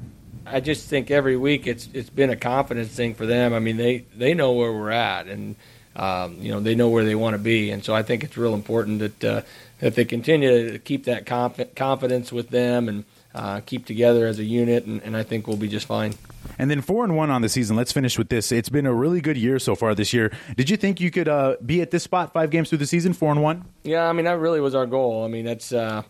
I 0.47 0.61
just 0.61 0.89
think 0.89 1.11
every 1.11 1.37
week 1.37 1.67
it's 1.67 1.87
it's 1.93 2.09
been 2.09 2.31
a 2.31 2.35
confidence 2.35 2.89
thing 2.89 3.13
for 3.13 3.27
them. 3.27 3.53
I 3.53 3.59
mean, 3.59 3.77
they 3.77 3.99
they 4.15 4.33
know 4.33 4.53
where 4.53 4.73
we're 4.73 4.89
at, 4.89 5.27
and 5.27 5.55
um, 5.95 6.37
you 6.39 6.51
know 6.51 6.59
they 6.59 6.73
know 6.73 6.89
where 6.89 7.05
they 7.05 7.13
want 7.13 7.35
to 7.35 7.37
be, 7.39 7.69
and 7.69 7.85
so 7.85 7.93
I 7.93 8.01
think 8.01 8.23
it's 8.23 8.35
real 8.35 8.55
important 8.55 8.97
that 8.97 9.23
uh, 9.23 9.41
that 9.77 9.93
they 9.93 10.05
continue 10.05 10.71
to 10.71 10.79
keep 10.79 11.03
that 11.03 11.27
conf- 11.27 11.75
confidence 11.75 12.31
with 12.31 12.49
them 12.49 12.89
and 12.89 13.05
uh, 13.33 13.61
keep 13.61 13.85
together 13.85 14.27
as 14.27 14.39
a 14.39 14.43
unit, 14.43 14.85
and, 14.85 15.01
and 15.03 15.15
I 15.15 15.23
think 15.23 15.47
we'll 15.47 15.57
be 15.57 15.67
just 15.67 15.85
fine. 15.85 16.15
And 16.57 16.69
then 16.69 16.81
four 16.81 17.03
and 17.03 17.15
one 17.15 17.29
on 17.29 17.41
the 17.41 17.49
season. 17.49 17.75
Let's 17.75 17.91
finish 17.91 18.17
with 18.17 18.29
this. 18.29 18.51
It's 18.51 18.69
been 18.69 18.85
a 18.85 18.93
really 18.93 19.21
good 19.21 19.37
year 19.37 19.59
so 19.59 19.75
far 19.75 19.95
this 19.95 20.13
year. 20.13 20.31
Did 20.55 20.69
you 20.69 20.77
think 20.77 20.99
you 20.99 21.11
could 21.11 21.27
uh, 21.27 21.55
be 21.65 21.81
at 21.81 21.91
this 21.91 22.03
spot 22.03 22.33
five 22.33 22.49
games 22.49 22.69
through 22.69 22.79
the 22.79 22.87
season, 22.87 23.13
four 23.13 23.31
and 23.31 23.41
one? 23.41 23.65
Yeah, 23.83 24.07
I 24.07 24.13
mean 24.13 24.25
that 24.25 24.39
really 24.39 24.59
was 24.59 24.75
our 24.75 24.85
goal. 24.85 25.23
I 25.23 25.27
mean 25.27 25.45
that's, 25.45 25.71
uh, 25.71 26.03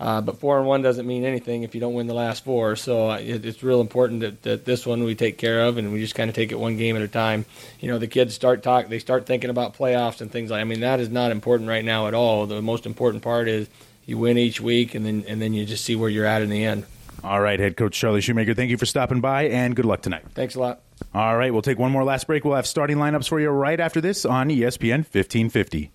uh, 0.00 0.20
but 0.20 0.38
four 0.38 0.58
and 0.58 0.66
one 0.66 0.80
doesn't 0.80 1.06
mean 1.06 1.24
anything 1.24 1.64
if 1.64 1.74
you 1.74 1.80
don't 1.80 1.94
win 1.94 2.06
the 2.06 2.14
last 2.14 2.44
four. 2.44 2.76
So 2.76 3.10
uh, 3.10 3.18
it, 3.18 3.44
it's 3.44 3.62
real 3.62 3.80
important 3.80 4.20
that, 4.20 4.42
that, 4.42 4.64
this 4.64 4.86
one 4.86 5.02
we 5.02 5.14
take 5.14 5.38
care 5.38 5.64
of, 5.64 5.76
and 5.76 5.92
we 5.92 6.00
just 6.00 6.14
kind 6.14 6.30
of 6.30 6.36
take 6.36 6.52
it 6.52 6.58
one 6.58 6.76
game 6.76 6.94
at 6.94 7.02
a 7.02 7.08
time. 7.08 7.44
You 7.80 7.90
know, 7.90 7.98
the 7.98 8.06
kids 8.06 8.34
start 8.34 8.62
talk, 8.62 8.88
they 8.88 9.00
start 9.00 9.26
thinking 9.26 9.50
about 9.50 9.74
playoffs 9.74 10.20
and 10.20 10.30
things 10.30 10.50
like. 10.50 10.60
I 10.60 10.64
mean, 10.64 10.80
that 10.80 11.00
is 11.00 11.08
not 11.08 11.32
important 11.32 11.68
right 11.68 11.84
now 11.84 12.06
at 12.06 12.14
all. 12.14 12.46
The 12.46 12.62
most 12.62 12.86
important 12.86 13.24
part 13.24 13.48
is 13.48 13.68
you 14.08 14.16
win 14.16 14.38
each 14.38 14.60
week, 14.60 14.94
and 14.94 15.04
then 15.04 15.24
and 15.28 15.40
then 15.40 15.52
you 15.52 15.64
just 15.64 15.84
see 15.84 15.94
where 15.94 16.08
you're 16.08 16.26
at 16.26 16.42
in 16.42 16.48
the 16.48 16.64
end. 16.64 16.84
All 17.22 17.40
right, 17.40 17.60
head 17.60 17.76
coach 17.76 17.98
Charlie 17.98 18.20
Shoemaker, 18.20 18.54
thank 18.54 18.70
you 18.70 18.78
for 18.78 18.86
stopping 18.86 19.20
by 19.20 19.48
and 19.48 19.74
good 19.76 19.84
luck 19.84 20.02
tonight. 20.02 20.24
Thanks 20.34 20.54
a 20.54 20.60
lot. 20.60 20.80
All 21.14 21.36
right, 21.36 21.52
we'll 21.52 21.62
take 21.62 21.78
one 21.78 21.90
more 21.90 22.04
last 22.04 22.26
break. 22.26 22.44
We'll 22.44 22.54
have 22.54 22.66
starting 22.66 22.96
lineups 22.96 23.28
for 23.28 23.40
you 23.40 23.50
right 23.50 23.78
after 23.78 24.00
this 24.00 24.24
on 24.24 24.48
ESPN 24.48 25.04
1550. 25.04 25.90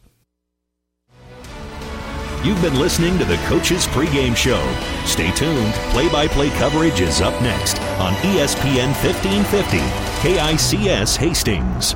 You've 2.44 2.62
been 2.62 2.78
listening 2.78 3.18
to 3.20 3.26
the 3.26 3.38
Coach's 3.48 3.88
Pregame 3.88 4.36
Show. 4.36 4.62
Stay 5.06 5.32
tuned. 5.32 5.74
Play 5.92 6.10
by 6.10 6.28
play 6.28 6.50
coverage 6.50 7.00
is 7.00 7.22
up 7.22 7.42
next 7.42 7.80
on 8.00 8.14
ESPN 8.16 8.92
1550, 9.02 9.78
KICS 10.28 11.16
Hastings. 11.16 11.96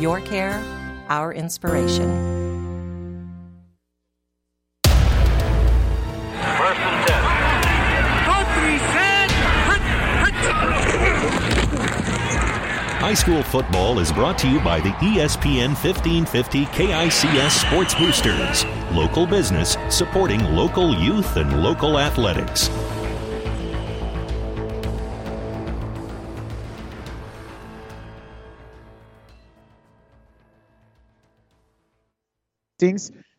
Your 0.00 0.20
care, 0.22 0.64
our 1.10 1.34
inspiration. 1.34 2.08
High 12.98 13.12
school 13.12 13.42
football 13.42 13.98
is 13.98 14.10
brought 14.10 14.38
to 14.38 14.48
you 14.48 14.58
by 14.60 14.80
the 14.80 14.88
ESPN 14.90 15.74
1550 15.74 16.64
KICS 16.64 17.50
Sports 17.50 17.94
Boosters. 17.94 18.64
Local 18.94 19.26
business 19.26 19.76
supporting 19.90 20.42
local 20.44 20.94
youth 20.94 21.36
and 21.36 21.62
local 21.62 21.98
athletics. 21.98 22.70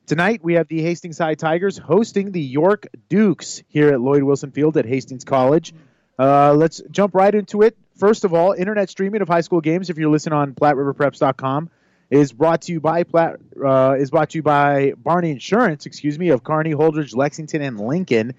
Tonight 0.06 0.44
we 0.44 0.54
have 0.54 0.68
the 0.68 0.84
Hastings 0.84 1.18
High 1.18 1.34
Tigers 1.34 1.76
hosting 1.76 2.32
the 2.32 2.42
York 2.42 2.86
Dukes 3.10 3.64
here 3.68 3.90
at 3.90 4.00
Lloyd 4.00 4.22
Wilson 4.22 4.52
Field 4.52 4.78
at 4.78 4.86
Hastings 4.86 5.24
College. 5.24 5.74
Uh, 6.20 6.54
let's 6.54 6.80
jump 6.92 7.16
right 7.16 7.34
into 7.34 7.64
it. 7.64 7.76
First 7.98 8.24
of 8.24 8.36
all, 8.36 8.52
internet 8.52 8.92
streaming 8.92 9.24
of 9.24 9.28
high 9.28 9.42
school 9.42 9.60
games, 9.60 9.90
if 9.90 9.98
you're 9.98 10.12
listening 10.12 10.38
on 10.38 10.54
PlatteRiverPreps.com, 10.54 11.72
is 12.12 12.32
brought 12.34 12.62
to 12.64 12.74
you 12.74 12.80
by 12.80 13.02
Platte, 13.02 13.40
uh, 13.66 13.96
is 13.98 14.12
brought 14.12 14.30
to 14.32 14.38
you 14.38 14.44
by 14.44 14.94
Barney 14.96 15.32
Insurance, 15.32 15.88
excuse 15.88 16.20
me, 16.20 16.30
of 16.30 16.44
Kearney, 16.44 16.74
Holdrege, 16.74 17.16
Lexington, 17.16 17.64
and 17.64 17.80
Lincoln. 17.80 18.36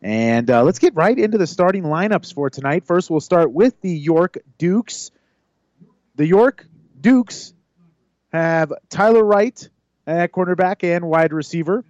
And 0.00 0.50
uh, 0.50 0.62
let's 0.62 0.78
get 0.78 0.94
right 0.94 1.18
into 1.18 1.36
the 1.36 1.46
starting 1.46 1.82
lineups 1.82 2.32
for 2.32 2.48
tonight. 2.48 2.86
First, 2.86 3.10
we'll 3.10 3.20
start 3.20 3.52
with 3.52 3.78
the 3.82 3.90
York 3.90 4.38
Dukes. 4.56 5.10
The 6.16 6.26
York 6.26 6.66
Dukes 6.98 7.52
have 8.32 8.72
Tyler 8.88 9.22
Wright 9.22 9.68
at 10.08 10.32
cornerback 10.32 10.82
and 10.82 11.08
wide 11.08 11.32
receiver, 11.32 11.84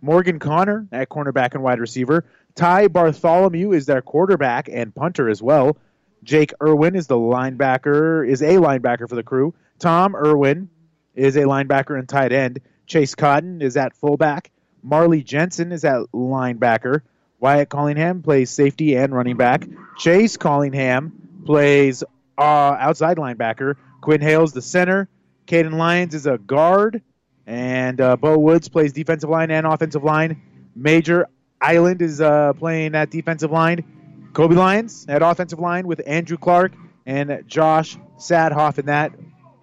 Morgan 0.00 0.38
Connor 0.38 0.88
at 0.92 1.08
cornerback 1.08 1.54
and 1.54 1.62
wide 1.62 1.78
receiver, 1.78 2.24
Ty 2.54 2.88
Bartholomew 2.88 3.72
is 3.72 3.86
their 3.86 4.02
quarterback 4.02 4.68
and 4.70 4.94
punter 4.94 5.28
as 5.28 5.42
well. 5.42 5.76
Jake 6.22 6.52
Irwin 6.60 6.96
is 6.96 7.06
the 7.06 7.16
linebacker, 7.16 8.28
is 8.28 8.42
a 8.42 8.56
linebacker 8.56 9.08
for 9.08 9.14
the 9.14 9.22
crew. 9.22 9.54
Tom 9.78 10.14
Irwin 10.14 10.68
is 11.14 11.36
a 11.36 11.42
linebacker 11.42 11.98
and 11.98 12.08
tight 12.08 12.32
end. 12.32 12.60
Chase 12.86 13.14
Cotton 13.14 13.62
is 13.62 13.76
at 13.76 13.94
fullback. 13.94 14.50
Marley 14.82 15.22
Jensen 15.22 15.72
is 15.72 15.84
at 15.84 16.02
linebacker. 16.12 17.02
Wyatt 17.38 17.68
Collingham 17.68 18.22
plays 18.22 18.50
safety 18.50 18.96
and 18.96 19.14
running 19.14 19.36
back. 19.36 19.66
Chase 19.96 20.36
Collingham 20.36 21.12
plays 21.46 22.02
uh, 22.36 22.42
outside 22.42 23.16
linebacker. 23.16 23.76
Quinn 24.00 24.20
Hales 24.20 24.52
the 24.52 24.60
center. 24.60 25.08
Caden 25.46 25.74
Lyons 25.74 26.14
is 26.14 26.26
a 26.26 26.36
guard. 26.36 27.02
And 27.50 28.00
uh, 28.00 28.14
Bo 28.14 28.38
Woods 28.38 28.68
plays 28.68 28.92
defensive 28.92 29.28
line 29.28 29.50
and 29.50 29.66
offensive 29.66 30.04
line. 30.04 30.40
Major 30.76 31.26
Island 31.60 32.00
is 32.00 32.20
uh, 32.20 32.52
playing 32.52 32.94
at 32.94 33.10
defensive 33.10 33.50
line. 33.50 34.30
Kobe 34.32 34.54
Lyons 34.54 35.04
at 35.08 35.20
offensive 35.20 35.58
line 35.58 35.88
with 35.88 36.00
Andrew 36.06 36.36
Clark 36.36 36.74
and 37.06 37.42
Josh 37.48 37.98
Sadhoff. 38.18 38.78
And 38.78 38.86
that 38.86 39.10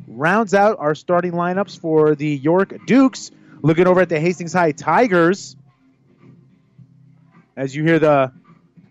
rounds 0.06 0.54
out 0.54 0.80
our 0.80 0.96
starting 0.96 1.32
lineups 1.32 1.80
for 1.80 2.14
the 2.14 2.28
York 2.28 2.76
Dukes. 2.88 3.32
Looking 3.62 3.88
over 3.88 4.02
at 4.02 4.10
the 4.10 4.20
Hastings 4.20 4.52
High 4.52 4.74
Tigers. 4.74 5.56
As 7.56 7.74
you 7.74 7.86
hear 7.86 8.00
the 8.00 8.34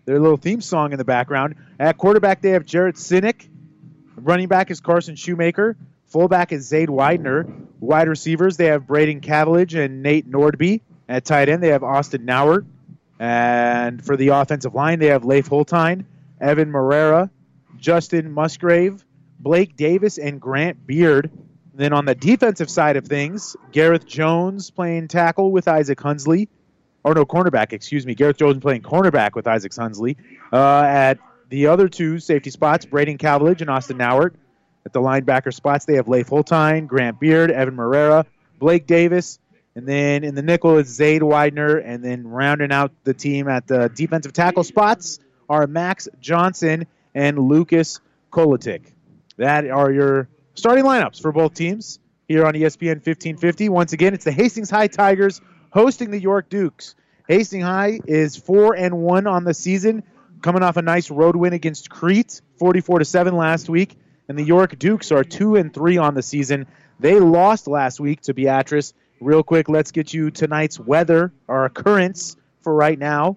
their 0.05 0.19
little 0.19 0.37
theme 0.37 0.59
song 0.59 0.91
in 0.91 0.97
the 0.97 1.05
background. 1.05 1.53
At 1.79 1.99
quarterback, 1.99 2.41
they 2.41 2.49
have 2.51 2.65
Jarrett 2.65 2.95
Sinek. 2.95 3.47
Running 4.15 4.47
back 4.47 4.71
is 4.71 4.79
Carson 4.79 5.15
Shoemaker. 5.15 5.77
Fullback 6.07 6.51
is 6.51 6.67
Zaid 6.67 6.89
Widener. 6.89 7.45
Wide 7.79 8.07
receivers, 8.07 8.57
they 8.57 8.65
have 8.65 8.87
Braden 8.87 9.21
Cavillage 9.21 9.77
and 9.77 10.01
Nate 10.01 10.29
Nordby. 10.29 10.81
At 11.09 11.25
tight 11.25 11.49
end, 11.49 11.61
they 11.61 11.69
have 11.69 11.83
Austin 11.83 12.25
Nauert. 12.25 12.65
And 13.19 14.03
for 14.03 14.15
the 14.15 14.29
offensive 14.29 14.73
line, 14.75 14.99
they 14.99 15.07
have 15.07 15.25
Leif 15.25 15.49
Holtein, 15.49 16.05
Evan 16.39 16.71
Marrera, 16.71 17.29
Justin 17.77 18.31
Musgrave, 18.31 19.03
Blake 19.39 19.75
Davis, 19.75 20.17
and 20.17 20.39
Grant 20.39 20.85
Beard. 20.85 21.31
Then 21.73 21.93
on 21.93 22.05
the 22.05 22.15
defensive 22.15 22.69
side 22.69 22.97
of 22.97 23.05
things, 23.05 23.55
Gareth 23.71 24.05
Jones 24.05 24.71
playing 24.71 25.07
tackle 25.09 25.51
with 25.51 25.67
Isaac 25.67 25.99
Hunsley. 25.99 26.47
Or 27.03 27.13
no, 27.13 27.25
cornerback, 27.25 27.73
excuse 27.73 28.05
me. 28.05 28.15
Gareth 28.15 28.37
Jones 28.37 28.59
playing 28.59 28.81
cornerback 28.81 29.35
with 29.35 29.47
Isaac 29.47 29.71
Hunsley. 29.71 30.17
Uh, 30.51 30.81
at 30.81 31.19
the 31.49 31.67
other 31.67 31.87
two 31.87 32.19
safety 32.19 32.49
spots, 32.49 32.85
Braden 32.85 33.17
Cavillage 33.17 33.61
and 33.61 33.69
Austin 33.69 33.97
Nauert. 33.97 34.33
At 34.87 34.93
the 34.93 35.01
linebacker 35.01 35.53
spots, 35.53 35.83
they 35.83 35.95
have 35.95 36.07
Leif 36.07 36.29
Holtein, 36.29 36.87
Grant 36.87 37.19
Beard, 37.19 37.51
Evan 37.51 37.75
Marrera, 37.75 38.25
Blake 38.57 38.87
Davis, 38.87 39.37
and 39.75 39.85
then 39.85 40.23
in 40.23 40.33
the 40.33 40.41
nickel, 40.41 40.77
is 40.77 40.87
Zaid 40.87 41.21
Widener. 41.21 41.75
And 41.75 42.01
then 42.01 42.25
rounding 42.25 42.71
out 42.71 42.93
the 43.03 43.13
team 43.13 43.49
at 43.49 43.67
the 43.67 43.91
defensive 43.93 44.31
tackle 44.31 44.63
spots 44.63 45.19
are 45.49 45.67
Max 45.67 46.07
Johnson 46.21 46.87
and 47.13 47.37
Lucas 47.37 47.99
Kolotic. 48.31 48.93
That 49.35 49.69
are 49.69 49.91
your 49.91 50.29
starting 50.55 50.85
lineups 50.85 51.21
for 51.21 51.33
both 51.33 51.53
teams 51.53 51.99
here 52.29 52.45
on 52.45 52.53
ESPN 52.53 53.05
1550. 53.05 53.67
Once 53.67 53.91
again, 53.91 54.13
it's 54.13 54.23
the 54.23 54.31
Hastings 54.31 54.69
High 54.69 54.87
Tigers 54.87 55.41
hosting 55.69 56.11
the 56.11 56.19
York 56.21 56.47
Dukes. 56.47 56.95
Hastings 57.27 57.65
High 57.65 57.99
is 58.07 58.37
4 58.37 58.77
and 58.77 58.99
1 58.99 59.27
on 59.27 59.43
the 59.43 59.53
season, 59.53 60.03
coming 60.41 60.63
off 60.63 60.77
a 60.77 60.81
nice 60.81 61.11
road 61.11 61.35
win 61.35 61.51
against 61.51 61.89
Crete, 61.89 62.39
44 62.57 62.99
to 62.99 63.05
7 63.05 63.35
last 63.35 63.67
week. 63.67 63.97
And 64.27 64.37
the 64.37 64.43
York 64.43 64.77
Dukes 64.77 65.11
are 65.11 65.23
2 65.23 65.55
and 65.55 65.73
3 65.73 65.97
on 65.97 66.13
the 66.13 66.21
season. 66.21 66.67
They 66.99 67.19
lost 67.19 67.67
last 67.67 67.99
week 67.99 68.21
to 68.21 68.33
Beatrice 68.33 68.93
Real 69.19 69.41
quick, 69.41 69.67
let's 69.67 69.91
get 69.91 70.13
you 70.13 70.29
tonight's 70.29 70.79
weather 70.79 71.33
or 71.47 71.65
occurrence 71.65 72.37
for 72.61 72.73
right 72.73 72.97
now. 72.97 73.35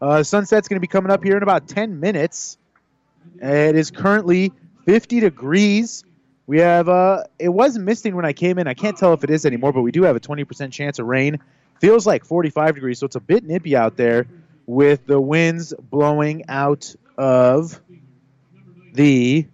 Uh, 0.00 0.22
sunset's 0.22 0.68
going 0.68 0.76
to 0.76 0.80
be 0.80 0.86
coming 0.86 1.10
up 1.10 1.22
here 1.22 1.36
in 1.36 1.42
about 1.42 1.68
10 1.68 2.00
minutes. 2.00 2.56
It 3.42 3.76
is 3.76 3.90
currently 3.90 4.52
50 4.86 5.20
degrees. 5.20 6.04
We 6.46 6.60
have, 6.60 6.88
uh, 6.88 7.24
it 7.38 7.50
was 7.50 7.78
misting 7.78 8.16
when 8.16 8.24
I 8.24 8.32
came 8.32 8.58
in. 8.58 8.66
I 8.66 8.74
can't 8.74 8.96
tell 8.96 9.12
if 9.12 9.22
it 9.22 9.30
is 9.30 9.44
anymore, 9.44 9.72
but 9.72 9.82
we 9.82 9.92
do 9.92 10.04
have 10.04 10.16
a 10.16 10.20
20% 10.20 10.72
chance 10.72 10.98
of 10.98 11.06
rain. 11.06 11.40
Feels 11.80 12.06
like 12.06 12.24
45 12.24 12.74
degrees, 12.74 12.98
so 12.98 13.06
it's 13.06 13.16
a 13.16 13.20
bit 13.20 13.44
nippy 13.44 13.76
out 13.76 13.96
there 13.96 14.26
with 14.66 15.06
the 15.06 15.20
winds 15.20 15.74
blowing 15.78 16.44
out 16.48 16.94
of 17.18 17.80
the 18.94 19.46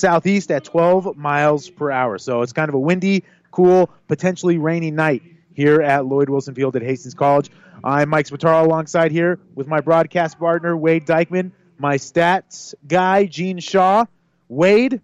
southeast 0.00 0.50
at 0.50 0.64
12 0.64 1.16
miles 1.16 1.70
per 1.70 1.90
hour. 1.90 2.18
So 2.18 2.42
it's 2.42 2.52
kind 2.52 2.68
of 2.68 2.74
a 2.74 2.78
windy, 2.78 3.24
cool, 3.50 3.90
potentially 4.08 4.58
rainy 4.58 4.90
night 4.90 5.22
here 5.54 5.82
at 5.82 6.06
Lloyd 6.06 6.28
Wilson 6.28 6.54
Field 6.54 6.74
at 6.76 6.82
Hastings 6.82 7.14
College. 7.14 7.50
I'm 7.84 8.08
Mike 8.08 8.26
Spataro 8.26 8.64
alongside 8.64 9.12
here 9.12 9.38
with 9.54 9.66
my 9.66 9.80
broadcast 9.80 10.38
partner, 10.38 10.76
Wade 10.76 11.06
Dykman, 11.06 11.52
my 11.78 11.96
stats 11.96 12.74
guy, 12.86 13.26
Gene 13.26 13.58
Shaw. 13.58 14.04
Wade, 14.48 15.00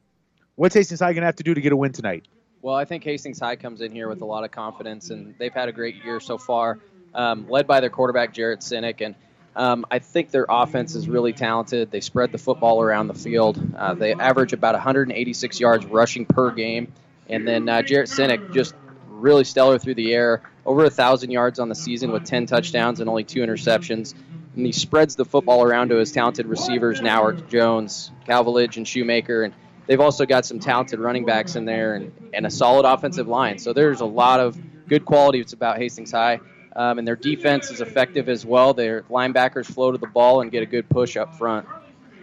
what's 0.56 0.74
Hastings 0.74 1.00
High 1.00 1.12
going 1.12 1.22
to 1.22 1.26
have 1.26 1.36
to 1.36 1.44
do 1.44 1.54
to 1.54 1.60
get 1.60 1.72
a 1.72 1.76
win 1.76 1.92
tonight? 1.92 2.26
Well, 2.62 2.74
I 2.74 2.84
think 2.84 3.04
Hastings 3.04 3.38
High 3.38 3.56
comes 3.56 3.80
in 3.80 3.92
here 3.92 4.08
with 4.08 4.22
a 4.22 4.24
lot 4.24 4.44
of 4.44 4.50
confidence, 4.50 5.10
and 5.10 5.34
they've 5.38 5.54
had 5.54 5.68
a 5.68 5.72
great 5.72 6.04
year 6.04 6.18
so 6.18 6.36
far, 6.36 6.80
um, 7.14 7.48
led 7.48 7.66
by 7.66 7.80
their 7.80 7.90
quarterback, 7.90 8.34
Jarrett 8.34 8.60
Sinek. 8.60 9.00
And 9.00 9.14
um, 9.56 9.86
I 9.90 9.98
think 10.00 10.30
their 10.30 10.44
offense 10.48 10.94
is 10.94 11.08
really 11.08 11.32
talented. 11.32 11.90
They 11.90 12.02
spread 12.02 12.30
the 12.30 12.38
football 12.38 12.82
around 12.82 13.08
the 13.08 13.14
field. 13.14 13.58
Uh, 13.74 13.94
they 13.94 14.12
average 14.12 14.52
about 14.52 14.74
186 14.74 15.58
yards 15.58 15.86
rushing 15.86 16.26
per 16.26 16.50
game. 16.50 16.92
And 17.28 17.48
then 17.48 17.66
uh, 17.66 17.80
Jarrett 17.80 18.10
Sinek 18.10 18.52
just 18.52 18.74
really 19.08 19.44
stellar 19.44 19.78
through 19.78 19.94
the 19.94 20.12
air, 20.12 20.42
over 20.66 20.84
a 20.84 20.90
thousand 20.90 21.30
yards 21.30 21.58
on 21.58 21.70
the 21.70 21.74
season 21.74 22.12
with 22.12 22.24
10 22.24 22.44
touchdowns 22.46 23.00
and 23.00 23.08
only 23.08 23.24
two 23.24 23.40
interceptions. 23.40 24.14
And 24.54 24.66
he 24.66 24.72
spreads 24.72 25.16
the 25.16 25.24
football 25.24 25.62
around 25.62 25.88
to 25.88 25.96
his 25.96 26.12
talented 26.12 26.46
receivers, 26.46 27.00
Nauert, 27.00 27.48
Jones, 27.48 28.12
Calvillage, 28.26 28.76
and 28.76 28.86
Shoemaker. 28.86 29.42
And 29.42 29.54
they've 29.86 30.00
also 30.00 30.26
got 30.26 30.44
some 30.44 30.60
talented 30.60 30.98
running 30.98 31.24
backs 31.24 31.56
in 31.56 31.64
there 31.64 31.94
and, 31.94 32.12
and 32.34 32.44
a 32.44 32.50
solid 32.50 32.84
offensive 32.84 33.26
line. 33.26 33.58
So 33.58 33.72
there's 33.72 34.02
a 34.02 34.06
lot 34.06 34.38
of 34.38 34.58
good 34.86 35.06
quality. 35.06 35.40
It's 35.40 35.54
about 35.54 35.78
Hastings 35.78 36.12
High. 36.12 36.40
Um, 36.76 36.98
and 36.98 37.08
their 37.08 37.16
defense 37.16 37.70
is 37.70 37.80
effective 37.80 38.28
as 38.28 38.44
well. 38.44 38.74
Their 38.74 39.02
linebackers 39.02 39.64
flow 39.64 39.90
to 39.90 39.98
the 39.98 40.06
ball 40.06 40.42
and 40.42 40.52
get 40.52 40.62
a 40.62 40.66
good 40.66 40.88
push 40.88 41.16
up 41.16 41.36
front. 41.36 41.66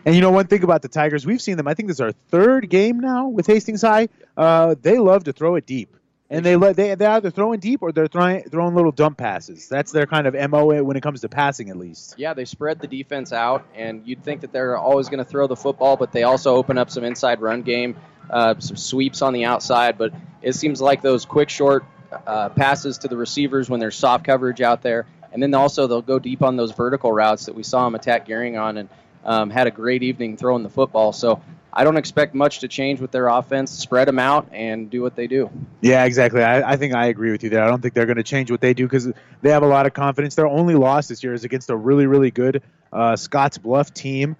And 0.05 0.13
you 0.15 0.21
know 0.21 0.31
one 0.31 0.47
thing 0.47 0.63
about 0.63 0.81
the 0.81 0.89
Tigers, 0.89 1.25
we've 1.25 1.41
seen 1.41 1.57
them. 1.57 1.67
I 1.67 1.73
think 1.73 1.87
this 1.87 1.97
is 1.97 2.01
our 2.01 2.11
third 2.11 2.69
game 2.69 2.99
now 2.99 3.29
with 3.29 3.47
Hastings 3.47 3.81
High. 3.81 4.09
Uh, 4.37 4.75
they 4.79 4.99
love 4.99 5.23
to 5.23 5.33
throw 5.33 5.55
it 5.55 5.65
deep, 5.65 5.95
and 6.29 6.45
they 6.45 6.55
let 6.55 6.75
they 6.75 6.93
they 6.93 7.05
either 7.05 7.31
throwing 7.31 7.59
deep 7.59 7.81
or 7.81 7.91
they're 7.91 8.07
throwing 8.07 8.43
throwing 8.43 8.75
little 8.75 8.91
dump 8.91 9.17
passes. 9.17 9.69
That's 9.69 9.91
their 9.91 10.05
kind 10.05 10.27
of 10.27 10.35
mo 10.51 10.83
when 10.83 10.97
it 10.97 11.01
comes 11.01 11.21
to 11.21 11.29
passing, 11.29 11.69
at 11.69 11.77
least. 11.77 12.15
Yeah, 12.17 12.33
they 12.33 12.45
spread 12.45 12.79
the 12.79 12.87
defense 12.87 13.31
out, 13.31 13.65
and 13.73 14.05
you'd 14.05 14.23
think 14.23 14.41
that 14.41 14.51
they're 14.51 14.77
always 14.77 15.07
going 15.07 15.23
to 15.23 15.29
throw 15.29 15.47
the 15.47 15.55
football, 15.55 15.95
but 15.95 16.11
they 16.11 16.23
also 16.23 16.55
open 16.57 16.77
up 16.77 16.91
some 16.91 17.05
inside 17.05 17.41
run 17.41 17.61
game, 17.61 17.95
uh, 18.29 18.55
some 18.59 18.75
sweeps 18.75 19.21
on 19.21 19.31
the 19.31 19.45
outside. 19.45 19.97
But 19.97 20.13
it 20.41 20.53
seems 20.53 20.81
like 20.81 21.01
those 21.01 21.23
quick 21.23 21.49
short 21.49 21.85
uh, 22.27 22.49
passes 22.49 22.99
to 22.99 23.07
the 23.07 23.17
receivers 23.17 23.69
when 23.69 23.79
there's 23.79 23.95
soft 23.95 24.25
coverage 24.25 24.61
out 24.61 24.81
there, 24.81 25.05
and 25.31 25.41
then 25.41 25.53
also 25.53 25.87
they'll 25.87 26.01
go 26.01 26.19
deep 26.19 26.41
on 26.41 26.55
those 26.55 26.71
vertical 26.71 27.11
routes 27.11 27.45
that 27.45 27.55
we 27.55 27.63
saw 27.63 27.85
them 27.85 27.95
attack 27.95 28.27
Gering 28.27 28.61
on, 28.61 28.77
and 28.77 28.89
um, 29.25 29.49
had 29.49 29.67
a 29.67 29.71
great 29.71 30.03
evening 30.03 30.37
throwing 30.37 30.63
the 30.63 30.69
football. 30.69 31.13
So 31.13 31.41
I 31.75 31.83
don't 31.83 31.97
expect 31.97 32.35
much 32.35 32.59
to 32.59 32.67
change 32.67 32.99
with 32.99 33.11
their 33.11 33.27
offense. 33.27 33.71
Spread 33.71 34.07
them 34.07 34.19
out 34.19 34.49
and 34.51 34.89
do 34.89 35.01
what 35.01 35.15
they 35.15 35.25
do. 35.25 35.49
Yeah, 35.81 36.05
exactly. 36.05 36.43
I, 36.43 36.73
I 36.73 36.77
think 36.77 36.93
I 36.93 37.07
agree 37.07 37.31
with 37.31 37.43
you 37.43 37.49
there. 37.49 37.63
I 37.63 37.67
don't 37.67 37.81
think 37.81 37.95
they're 37.95 38.05
going 38.05 38.17
to 38.17 38.23
change 38.23 38.51
what 38.51 38.61
they 38.61 38.75
do 38.75 38.85
because 38.85 39.11
they 39.41 39.49
have 39.49 39.63
a 39.63 39.67
lot 39.67 39.87
of 39.87 39.93
confidence. 39.93 40.35
Their 40.35 40.47
only 40.47 40.75
loss 40.75 41.07
this 41.07 41.23
year 41.23 41.33
is 41.33 41.45
against 41.45 41.71
a 41.71 41.75
really, 41.75 42.05
really 42.05 42.29
good 42.29 42.61
uh, 42.91 43.15
Scotts 43.15 43.57
Bluff 43.57 43.91
team, 43.91 44.35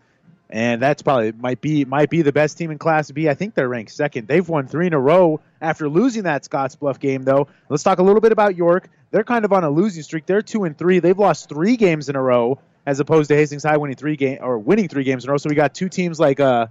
and 0.54 0.80
that's 0.80 1.02
probably 1.02 1.32
might 1.32 1.62
be 1.62 1.84
might 1.84 2.12
be 2.12 2.22
the 2.22 2.32
best 2.32 2.60
team 2.60 2.70
in 2.70 2.78
Class 2.78 3.10
B. 3.10 3.28
I 3.28 3.34
think 3.34 3.56
they're 3.56 3.68
ranked 3.68 3.92
second. 3.92 4.28
They've 4.28 4.48
won 4.48 4.68
three 4.68 4.86
in 4.86 4.94
a 4.94 5.00
row 5.00 5.42
after 5.60 5.90
losing 5.90 6.24
that 6.24 6.46
Scotts 6.46 6.76
Bluff 6.76 7.00
game, 7.00 7.24
though. 7.24 7.48
Let's 7.70 7.82
talk 7.82 7.98
a 7.98 8.04
little 8.04 8.22
bit 8.22 8.32
about 8.32 8.56
York. 8.56 8.88
They're 9.10 9.24
kind 9.24 9.46
of 9.46 9.52
on 9.52 9.64
a 9.64 9.70
losing 9.72 10.04
streak. 10.04 10.28
They're 10.28 10.44
two 10.44 10.64
and 10.66 10.78
three. 10.78 11.00
They've 11.00 11.18
lost 11.18 11.50
three 11.50 11.76
games 11.76 12.08
in 12.08 12.16
a 12.16 12.22
row 12.22 12.60
as 12.86 13.00
opposed 13.00 13.30
to 13.30 13.36
Hastings 13.36 13.64
High 13.64 13.78
winning 13.78 13.96
three 13.96 14.16
game 14.16 14.38
or 14.42 14.60
winning 14.60 14.90
three 14.90 15.04
games 15.04 15.24
in 15.24 15.32
a 15.32 15.34
row. 15.34 15.38
So 15.38 15.50
we 15.50 15.56
got 15.56 15.74
two 15.74 15.90
teams 15.90 16.20
like 16.20 16.40
uh, 16.40 16.68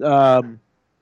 um, 0.00 0.60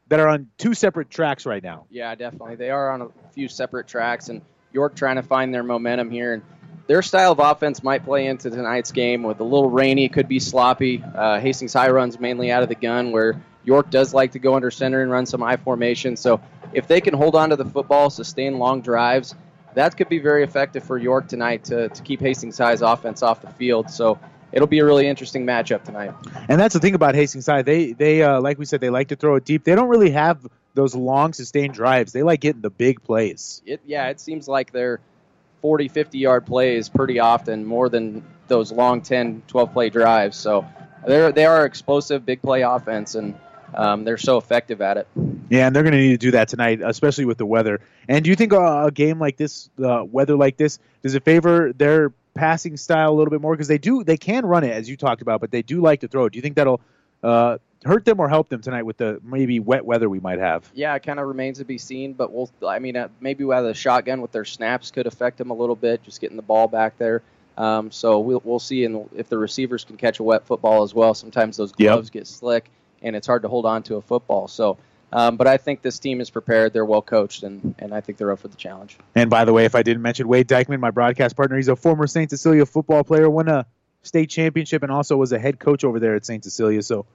that 0.09 0.19
are 0.19 0.29
on 0.29 0.49
two 0.57 0.73
separate 0.73 1.11
tracks 1.11 1.45
right 1.45 1.63
now. 1.63 1.85
Yeah, 1.91 2.15
definitely. 2.15 2.57
They 2.57 2.71
are 2.71 2.93
on 2.93 3.03
a 3.03 3.09
few 3.33 3.49
separate 3.49 3.89
tracks, 3.89 4.31
and 4.31 4.41
York 4.73 4.95
trying 4.95 5.17
to 5.17 5.23
find 5.23 5.53
their 5.53 5.63
momentum 5.63 6.11
here. 6.11 6.33
And 6.33 6.43
their 6.87 7.03
style 7.03 7.33
of 7.33 7.39
offense 7.39 7.83
might 7.83 8.05
play 8.05 8.27
into 8.27 8.51
tonight's 8.51 8.93
game 8.93 9.23
with 9.23 9.41
a 9.41 9.45
little 9.45 9.71
rainy, 9.71 10.05
It 10.05 10.13
could 10.13 10.29
be 10.29 10.39
sloppy. 10.39 11.03
Uh, 11.03 11.41
Hastings 11.41 11.73
High 11.73 11.91
runs 11.91 12.21
mainly 12.21 12.51
out 12.51 12.63
of 12.63 12.69
the 12.69 12.75
gun, 12.75 13.11
where 13.11 13.41
York 13.65 13.91
does 13.91 14.15
like 14.15 14.33
to 14.33 14.39
go 14.39 14.55
under 14.55 14.71
center 14.71 15.03
and 15.03 15.11
run 15.11 15.27
some 15.27 15.43
I 15.43 15.57
formation. 15.57 16.17
So 16.17 16.41
if 16.73 16.87
they 16.87 17.01
can 17.01 17.15
hold 17.15 17.35
on 17.35 17.51
to 17.51 17.57
the 17.57 17.65
football, 17.65 18.11
sustain 18.11 18.59
long 18.59 18.81
drives, 18.81 19.35
that 19.75 19.97
could 19.97 20.09
be 20.09 20.19
very 20.19 20.45
effective 20.45 20.85
for 20.85 20.97
York 20.97 21.29
tonight 21.29 21.65
to, 21.65 21.89
to 21.89 22.03
keep 22.03 22.21
Hastings 22.21 22.57
High's 22.57 22.83
offense 22.83 23.23
off 23.23 23.43
the 23.43 23.51
field. 23.51 23.91
So 23.91 24.19
it'll 24.53 24.69
be 24.69 24.79
a 24.79 24.85
really 24.85 25.09
interesting 25.09 25.45
matchup 25.45 25.85
tonight. 25.85 26.15
And 26.49 26.61
that's 26.61 26.75
the 26.75 26.81
thing 26.81 26.95
about 26.95 27.15
Hastings 27.15 27.47
High. 27.47 27.63
They 27.63 27.93
they 27.93 28.23
uh, 28.23 28.41
like 28.41 28.59
we 28.59 28.65
said 28.65 28.81
they 28.81 28.91
like 28.91 29.09
to 29.09 29.17
throw 29.17 29.35
it 29.35 29.45
deep. 29.45 29.65
They 29.65 29.75
don't 29.75 29.89
really 29.89 30.11
have 30.11 30.47
those 30.75 30.95
long 30.95 31.33
sustained 31.33 31.75
drives. 31.75 32.13
They 32.13 32.23
like 32.23 32.41
getting 32.41 32.63
the 32.63 32.71
big 32.71 33.03
plays. 33.03 33.63
It, 33.67 33.81
yeah, 33.85 34.09
it 34.09 34.21
seems 34.21 34.47
like 34.47 34.73
they're 34.73 35.01
40, 35.67 35.89
50 35.89 36.19
yard 36.19 36.47
plays 36.47 36.89
pretty 36.89 37.19
often, 37.19 37.65
more 37.65 37.89
than 37.89 38.23
those 38.47 38.71
long 38.71 39.01
10, 39.01 39.43
12 39.49 39.73
play 39.73 39.91
drives. 39.91 40.37
So 40.37 40.65
they're 41.05 41.33
they 41.33 41.45
are 41.45 41.67
explosive, 41.67 42.25
big 42.25 42.41
play 42.41 42.63
offense, 42.63 43.17
and 43.17 43.35
um, 43.75 44.05
they're 44.05 44.17
so 44.17 44.37
effective 44.37 44.81
at 44.81 44.97
it. 44.97 45.09
Yeah, 45.51 45.67
and 45.67 45.75
they're 45.75 45.83
going 45.83 45.95
to 45.95 45.99
need 45.99 46.13
to 46.13 46.19
do 46.19 46.31
that 46.31 46.47
tonight, 46.47 46.83
especially 46.85 47.25
with 47.25 47.37
the 47.37 47.47
weather. 47.47 47.81
And 48.09 48.23
do 48.23 48.31
you 48.31 48.37
think 48.37 48.53
a, 48.53 48.85
a 48.85 48.91
game 48.93 49.19
like 49.19 49.37
this, 49.39 49.69
uh, 49.83 50.05
weather 50.05 50.37
like 50.37 50.57
this, 50.57 50.79
does 51.03 51.17
it 51.17 51.25
favor 51.25 51.73
their 51.73 52.13
passing 52.35 52.77
style 52.77 53.11
a 53.13 53.17
little 53.17 53.33
bit 53.33 53.41
more? 53.41 53.53
Because 53.53 53.67
they 53.67 53.79
do, 53.79 54.05
they 54.05 54.17
can 54.17 54.47
run 54.47 54.63
it 54.63 54.71
as 54.71 54.89
you 54.89 54.97
talked 54.97 55.21
about, 55.21 55.41
but 55.41 55.51
they 55.51 55.63
do 55.63 55.81
like 55.81 56.03
to 56.03 56.07
throw. 56.07 56.29
Do 56.29 56.39
you 56.39 56.43
think 56.43 56.55
that'll 56.55 56.81
uh, 57.25 57.59
hurt 57.87 58.05
them 58.05 58.21
or 58.21 58.29
help 58.29 58.49
them 58.49 58.61
tonight 58.61 58.85
with 58.85 58.97
the 58.97 59.21
maybe 59.23 59.61
wet 59.61 59.85
weather 59.85 60.09
we 60.09 60.21
might 60.21 60.39
have? 60.39 60.71
Yeah, 60.75 60.95
it 60.95 61.03
kind 61.03 61.19
of 61.19 61.27
remains 61.27 61.59
to 61.59 61.65
be 61.65 61.79
seen, 61.79 62.13
but 62.13 62.33
we'll. 62.33 62.51
I 62.67 62.79
mean, 62.79 62.97
uh, 62.97 63.09
maybe 63.21 63.45
with 63.45 63.67
a 63.67 63.75
shotgun 63.75 64.21
with 64.21 64.33
their 64.33 64.45
snaps 64.45 64.91
could 64.91 65.07
affect 65.07 65.39
them 65.39 65.51
a 65.51 65.55
little 65.55 65.77
bit, 65.77 66.03
just 66.03 66.21
getting 66.21 66.37
the 66.37 66.43
ball 66.43 66.69
back 66.69 66.99
there. 66.99 67.23
Um, 67.57 67.91
so 67.91 68.21
we'll 68.21 68.43
we'll 68.45 68.59
see, 68.59 68.85
and 68.85 69.09
if 69.17 69.29
the 69.29 69.39
receivers 69.39 69.85
can 69.85 69.97
catch 69.97 70.19
a 70.19 70.23
wet 70.23 70.45
football 70.47 70.83
as 70.83 70.93
well, 70.95 71.15
sometimes 71.15 71.57
those 71.57 71.73
gloves 71.73 72.09
yep. 72.09 72.13
get 72.13 72.27
slick 72.27 72.71
and 73.03 73.17
it's 73.17 73.27
hard 73.27 73.43
to 73.43 73.49
hold 73.49 73.67
on 73.67 73.83
to 73.85 73.97
a 73.97 74.03
football. 74.03 74.49
So. 74.49 74.79
Um, 75.13 75.37
but 75.37 75.47
I 75.47 75.57
think 75.57 75.83
this 75.83 76.01
team 76.01 76.21
is 76.21 76.31
prepared. 76.31 76.73
They're 76.73 76.85
well 76.85 77.01
coached, 77.01 77.45
and, 77.45 77.77
and 77.79 77.95
I 77.95 78.01
think 78.01 78.19
they're 78.19 78.33
up 78.33 78.41
for 78.41 78.49
the 78.49 78.57
challenge. 78.57 78.99
And 79.15 79.31
by 79.31 79.45
the 79.45 79.53
way, 79.53 79.65
if 79.65 79.77
I 79.77 79.85
didn't 79.85 80.03
mention 80.03 80.27
Wade 80.27 80.49
Dykeman, 80.49 80.81
my 80.81 80.91
broadcast 80.91 81.37
partner, 81.37 81.57
he's 81.57 81.69
a 81.69 81.77
former 81.77 82.09
St. 82.09 82.29
Cecilia 82.29 82.67
football 82.67 83.05
player, 83.05 83.31
won 83.31 83.49
a 83.49 83.67
state 84.03 84.31
championship, 84.31 84.83
and 84.83 84.91
also 84.91 85.17
was 85.17 85.31
a 85.31 85.39
head 85.39 85.61
coach 85.61 85.85
over 85.85 86.01
there 86.01 86.17
at 86.17 86.27
St. 86.27 86.43
Cecilia. 86.43 86.83
So 86.83 87.07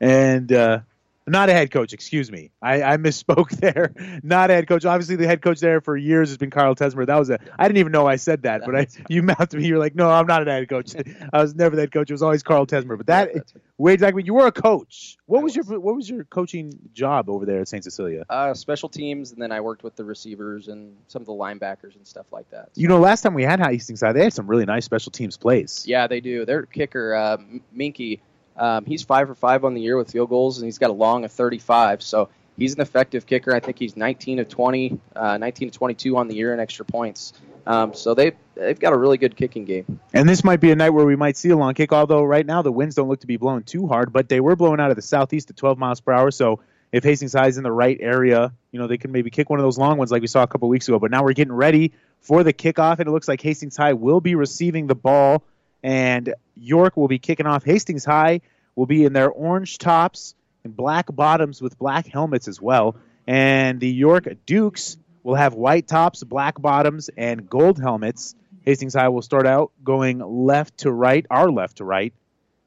and 0.00 0.52
uh, 0.52 0.80
not 1.26 1.48
a 1.48 1.52
head 1.52 1.70
coach, 1.70 1.92
excuse 1.92 2.30
me. 2.30 2.50
I, 2.60 2.82
I 2.82 2.96
misspoke 2.96 3.50
there. 3.60 3.92
not 4.22 4.50
a 4.50 4.54
head 4.54 4.66
coach. 4.66 4.84
Obviously, 4.84 5.16
the 5.16 5.26
head 5.26 5.42
coach 5.42 5.60
there 5.60 5.80
for 5.80 5.96
years 5.96 6.30
has 6.30 6.38
been 6.38 6.50
Carl 6.50 6.74
Tesmer. 6.74 7.06
That 7.06 7.18
was 7.18 7.30
a. 7.30 7.38
I 7.58 7.68
didn't 7.68 7.78
even 7.78 7.92
know 7.92 8.06
I 8.06 8.16
said 8.16 8.42
that, 8.42 8.62
but 8.64 8.76
I, 8.76 8.86
you 9.08 9.22
mouthed 9.22 9.54
me. 9.54 9.66
You're 9.66 9.78
like, 9.78 9.94
no, 9.94 10.10
I'm 10.10 10.26
not 10.26 10.46
a 10.46 10.50
head 10.50 10.68
coach. 10.68 10.94
I 11.32 11.40
was 11.40 11.54
never 11.54 11.76
the 11.76 11.82
head 11.82 11.92
coach. 11.92 12.10
It 12.10 12.14
was 12.14 12.22
always 12.22 12.42
Carl 12.42 12.66
Tesmer. 12.66 12.96
But 12.96 13.06
that, 13.06 13.30
yeah, 13.34 13.40
Wade 13.78 14.00
Zachman, 14.00 14.26
you 14.26 14.34
were 14.34 14.46
a 14.46 14.52
coach. 14.52 15.16
What 15.26 15.42
was 15.42 15.54
your 15.54 15.64
What 15.64 15.94
was 15.94 16.08
your 16.08 16.24
coaching 16.24 16.76
job 16.92 17.28
over 17.28 17.46
there 17.46 17.60
at 17.60 17.68
St. 17.68 17.84
Cecilia? 17.84 18.24
Uh, 18.28 18.54
special 18.54 18.88
teams, 18.88 19.32
and 19.32 19.40
then 19.40 19.52
I 19.52 19.60
worked 19.60 19.84
with 19.84 19.96
the 19.96 20.04
receivers 20.04 20.68
and 20.68 20.96
some 21.08 21.22
of 21.22 21.26
the 21.26 21.32
linebackers 21.32 21.96
and 21.96 22.06
stuff 22.06 22.26
like 22.32 22.50
that. 22.50 22.70
So. 22.74 22.80
You 22.80 22.88
know, 22.88 22.98
last 22.98 23.22
time 23.22 23.34
we 23.34 23.44
had 23.44 23.60
High, 23.60 23.78
they 24.12 24.24
had 24.24 24.32
some 24.32 24.46
really 24.46 24.64
nice 24.64 24.84
special 24.84 25.12
teams 25.12 25.36
plays. 25.36 25.84
Yeah, 25.86 26.06
they 26.06 26.20
do. 26.20 26.44
Their 26.44 26.66
kicker, 26.66 27.14
uh, 27.14 27.36
Minky 27.72 28.20
um, 28.60 28.84
he's 28.84 29.02
five 29.02 29.26
for 29.26 29.34
five 29.34 29.64
on 29.64 29.74
the 29.74 29.80
year 29.80 29.96
with 29.96 30.10
field 30.10 30.28
goals, 30.28 30.58
and 30.58 30.66
he's 30.66 30.78
got 30.78 30.90
a 30.90 30.92
long 30.92 31.24
of 31.24 31.32
35. 31.32 32.02
So 32.02 32.28
he's 32.58 32.74
an 32.74 32.82
effective 32.82 33.26
kicker. 33.26 33.54
I 33.54 33.60
think 33.60 33.78
he's 33.78 33.96
19 33.96 34.38
of 34.38 34.48
20, 34.48 35.00
uh, 35.16 35.38
19 35.38 35.70
to 35.70 35.78
22 35.78 36.16
on 36.16 36.28
the 36.28 36.34
year 36.34 36.52
in 36.52 36.60
extra 36.60 36.84
points. 36.84 37.32
Um, 37.66 37.94
so 37.94 38.14
they 38.14 38.32
they've 38.54 38.78
got 38.78 38.92
a 38.92 38.96
really 38.96 39.18
good 39.18 39.36
kicking 39.36 39.64
game. 39.64 40.00
And 40.12 40.28
this 40.28 40.44
might 40.44 40.60
be 40.60 40.70
a 40.70 40.76
night 40.76 40.90
where 40.90 41.06
we 41.06 41.16
might 41.16 41.36
see 41.36 41.50
a 41.50 41.56
long 41.56 41.74
kick. 41.74 41.92
Although 41.92 42.22
right 42.22 42.44
now 42.44 42.62
the 42.62 42.72
winds 42.72 42.96
don't 42.96 43.08
look 43.08 43.20
to 43.20 43.26
be 43.26 43.38
blowing 43.38 43.62
too 43.62 43.86
hard, 43.86 44.12
but 44.12 44.28
they 44.28 44.40
were 44.40 44.56
blowing 44.56 44.80
out 44.80 44.90
of 44.90 44.96
the 44.96 45.02
southeast 45.02 45.50
at 45.50 45.56
12 45.56 45.78
miles 45.78 46.00
per 46.00 46.12
hour. 46.12 46.30
So 46.30 46.60
if 46.92 47.04
Hastings 47.04 47.32
High 47.32 47.46
is 47.46 47.56
in 47.56 47.64
the 47.64 47.72
right 47.72 47.96
area, 48.00 48.52
you 48.72 48.78
know 48.78 48.86
they 48.86 48.98
can 48.98 49.12
maybe 49.12 49.30
kick 49.30 49.48
one 49.48 49.58
of 49.58 49.64
those 49.64 49.78
long 49.78 49.96
ones 49.96 50.10
like 50.10 50.20
we 50.20 50.26
saw 50.26 50.42
a 50.42 50.46
couple 50.46 50.68
weeks 50.68 50.88
ago. 50.88 50.98
But 50.98 51.10
now 51.10 51.22
we're 51.22 51.32
getting 51.32 51.52
ready 51.52 51.92
for 52.20 52.42
the 52.42 52.52
kickoff, 52.52 52.98
and 52.98 53.08
it 53.08 53.10
looks 53.10 53.28
like 53.28 53.40
Hastings 53.40 53.76
High 53.76 53.94
will 53.94 54.20
be 54.20 54.34
receiving 54.34 54.86
the 54.86 54.94
ball, 54.94 55.44
and 55.82 56.34
York 56.54 56.96
will 56.96 57.08
be 57.08 57.18
kicking 57.18 57.46
off. 57.46 57.64
Hastings 57.64 58.04
High 58.04 58.40
will 58.74 58.86
be 58.86 59.04
in 59.04 59.12
their 59.12 59.30
orange 59.30 59.78
tops 59.78 60.34
and 60.64 60.76
black 60.76 61.06
bottoms 61.10 61.62
with 61.62 61.78
black 61.78 62.06
helmets 62.06 62.48
as 62.48 62.60
well. 62.60 62.96
And 63.26 63.80
the 63.80 63.90
York 63.90 64.28
Dukes 64.46 64.96
will 65.22 65.34
have 65.34 65.54
white 65.54 65.86
tops, 65.86 66.24
black 66.24 66.60
bottoms, 66.60 67.10
and 67.16 67.48
gold 67.48 67.78
helmets. 67.80 68.34
Hastings 68.62 68.94
High 68.94 69.08
will 69.08 69.22
start 69.22 69.46
out 69.46 69.72
going 69.82 70.18
left 70.18 70.78
to 70.78 70.92
right, 70.92 71.24
our 71.30 71.50
left 71.50 71.78
to 71.78 71.84
right, 71.84 72.12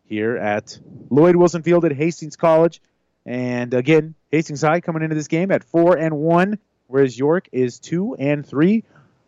here 0.06 0.38
at 0.38 0.80
Lloyd 1.10 1.36
Wilson 1.36 1.64
Field 1.64 1.86
at 1.86 1.92
Hastings 1.92 2.36
College. 2.36 2.82
And 3.26 3.74
again, 3.74 4.16
Hastings 4.32 4.62
High 4.62 4.82
coming 4.82 5.04
into 5.04 5.16
this 5.16 5.28
game 5.28 5.52
at 5.52 5.64
four 5.64 5.98
and 5.98 6.18
one, 6.18 6.60
whereas 6.88 7.18
York 7.18 7.48
is 7.52 7.80
two 7.80 8.16
and 8.16 8.46
three. 8.46 8.84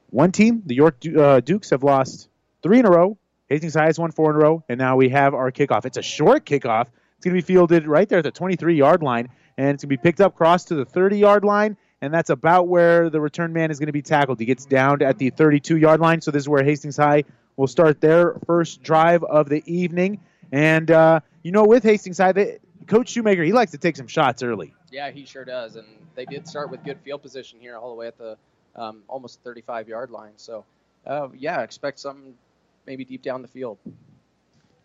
One 0.09 0.31
team, 0.31 0.63
the 0.65 0.75
York 0.75 0.97
uh, 1.17 1.39
Dukes, 1.39 1.69
have 1.71 1.83
lost 1.83 2.29
three 2.61 2.79
in 2.79 2.85
a 2.85 2.89
row. 2.89 3.17
Hastings 3.49 3.75
High 3.75 3.85
has 3.85 3.99
won 3.99 4.11
four 4.11 4.31
in 4.31 4.35
a 4.35 4.39
row, 4.39 4.63
and 4.69 4.77
now 4.77 4.95
we 4.95 5.09
have 5.09 5.33
our 5.33 5.51
kickoff. 5.51 5.85
It's 5.85 5.97
a 5.97 6.01
short 6.01 6.45
kickoff. 6.45 6.87
It's 7.17 7.23
going 7.23 7.35
to 7.35 7.41
be 7.41 7.41
fielded 7.41 7.87
right 7.87 8.09
there 8.09 8.19
at 8.19 8.23
the 8.23 8.31
23 8.31 8.75
yard 8.75 9.03
line, 9.03 9.29
and 9.57 9.69
it's 9.69 9.83
going 9.83 9.89
to 9.89 9.97
be 9.97 9.97
picked 9.97 10.21
up 10.21 10.35
cross 10.35 10.65
to 10.65 10.75
the 10.75 10.85
30 10.85 11.19
yard 11.19 11.43
line, 11.45 11.77
and 12.01 12.13
that's 12.13 12.31
about 12.31 12.67
where 12.67 13.09
the 13.09 13.21
return 13.21 13.53
man 13.53 13.69
is 13.71 13.79
going 13.79 13.87
to 13.87 13.93
be 13.93 14.01
tackled. 14.01 14.39
He 14.39 14.45
gets 14.45 14.65
down 14.65 15.01
at 15.01 15.17
the 15.19 15.29
32 15.29 15.77
yard 15.77 15.99
line, 15.99 16.21
so 16.21 16.31
this 16.31 16.41
is 16.41 16.49
where 16.49 16.63
Hastings 16.63 16.97
High 16.97 17.23
will 17.55 17.67
start 17.67 18.01
their 18.01 18.35
first 18.45 18.81
drive 18.81 19.23
of 19.23 19.47
the 19.47 19.63
evening. 19.71 20.19
And, 20.51 20.89
uh, 20.89 21.19
you 21.43 21.51
know, 21.51 21.65
with 21.65 21.83
Hastings 21.83 22.17
High, 22.17 22.31
they, 22.31 22.59
Coach 22.87 23.09
Shoemaker, 23.09 23.43
he 23.43 23.53
likes 23.53 23.71
to 23.71 23.77
take 23.77 23.95
some 23.95 24.07
shots 24.07 24.43
early. 24.43 24.73
Yeah, 24.91 25.11
he 25.11 25.25
sure 25.25 25.45
does. 25.45 25.75
And 25.75 25.87
they 26.15 26.25
did 26.25 26.47
start 26.47 26.69
with 26.69 26.83
good 26.83 26.99
field 27.01 27.21
position 27.21 27.59
here 27.59 27.77
all 27.77 27.89
the 27.89 27.95
way 27.95 28.07
at 28.07 28.17
the 28.17 28.37
um, 28.75 29.03
almost 29.07 29.41
35 29.43 29.87
yard 29.87 30.09
line. 30.09 30.33
So, 30.35 30.65
uh, 31.05 31.29
yeah, 31.35 31.61
expect 31.61 31.99
something 31.99 32.35
maybe 32.85 33.05
deep 33.05 33.21
down 33.21 33.41
the 33.41 33.47
field. 33.47 33.77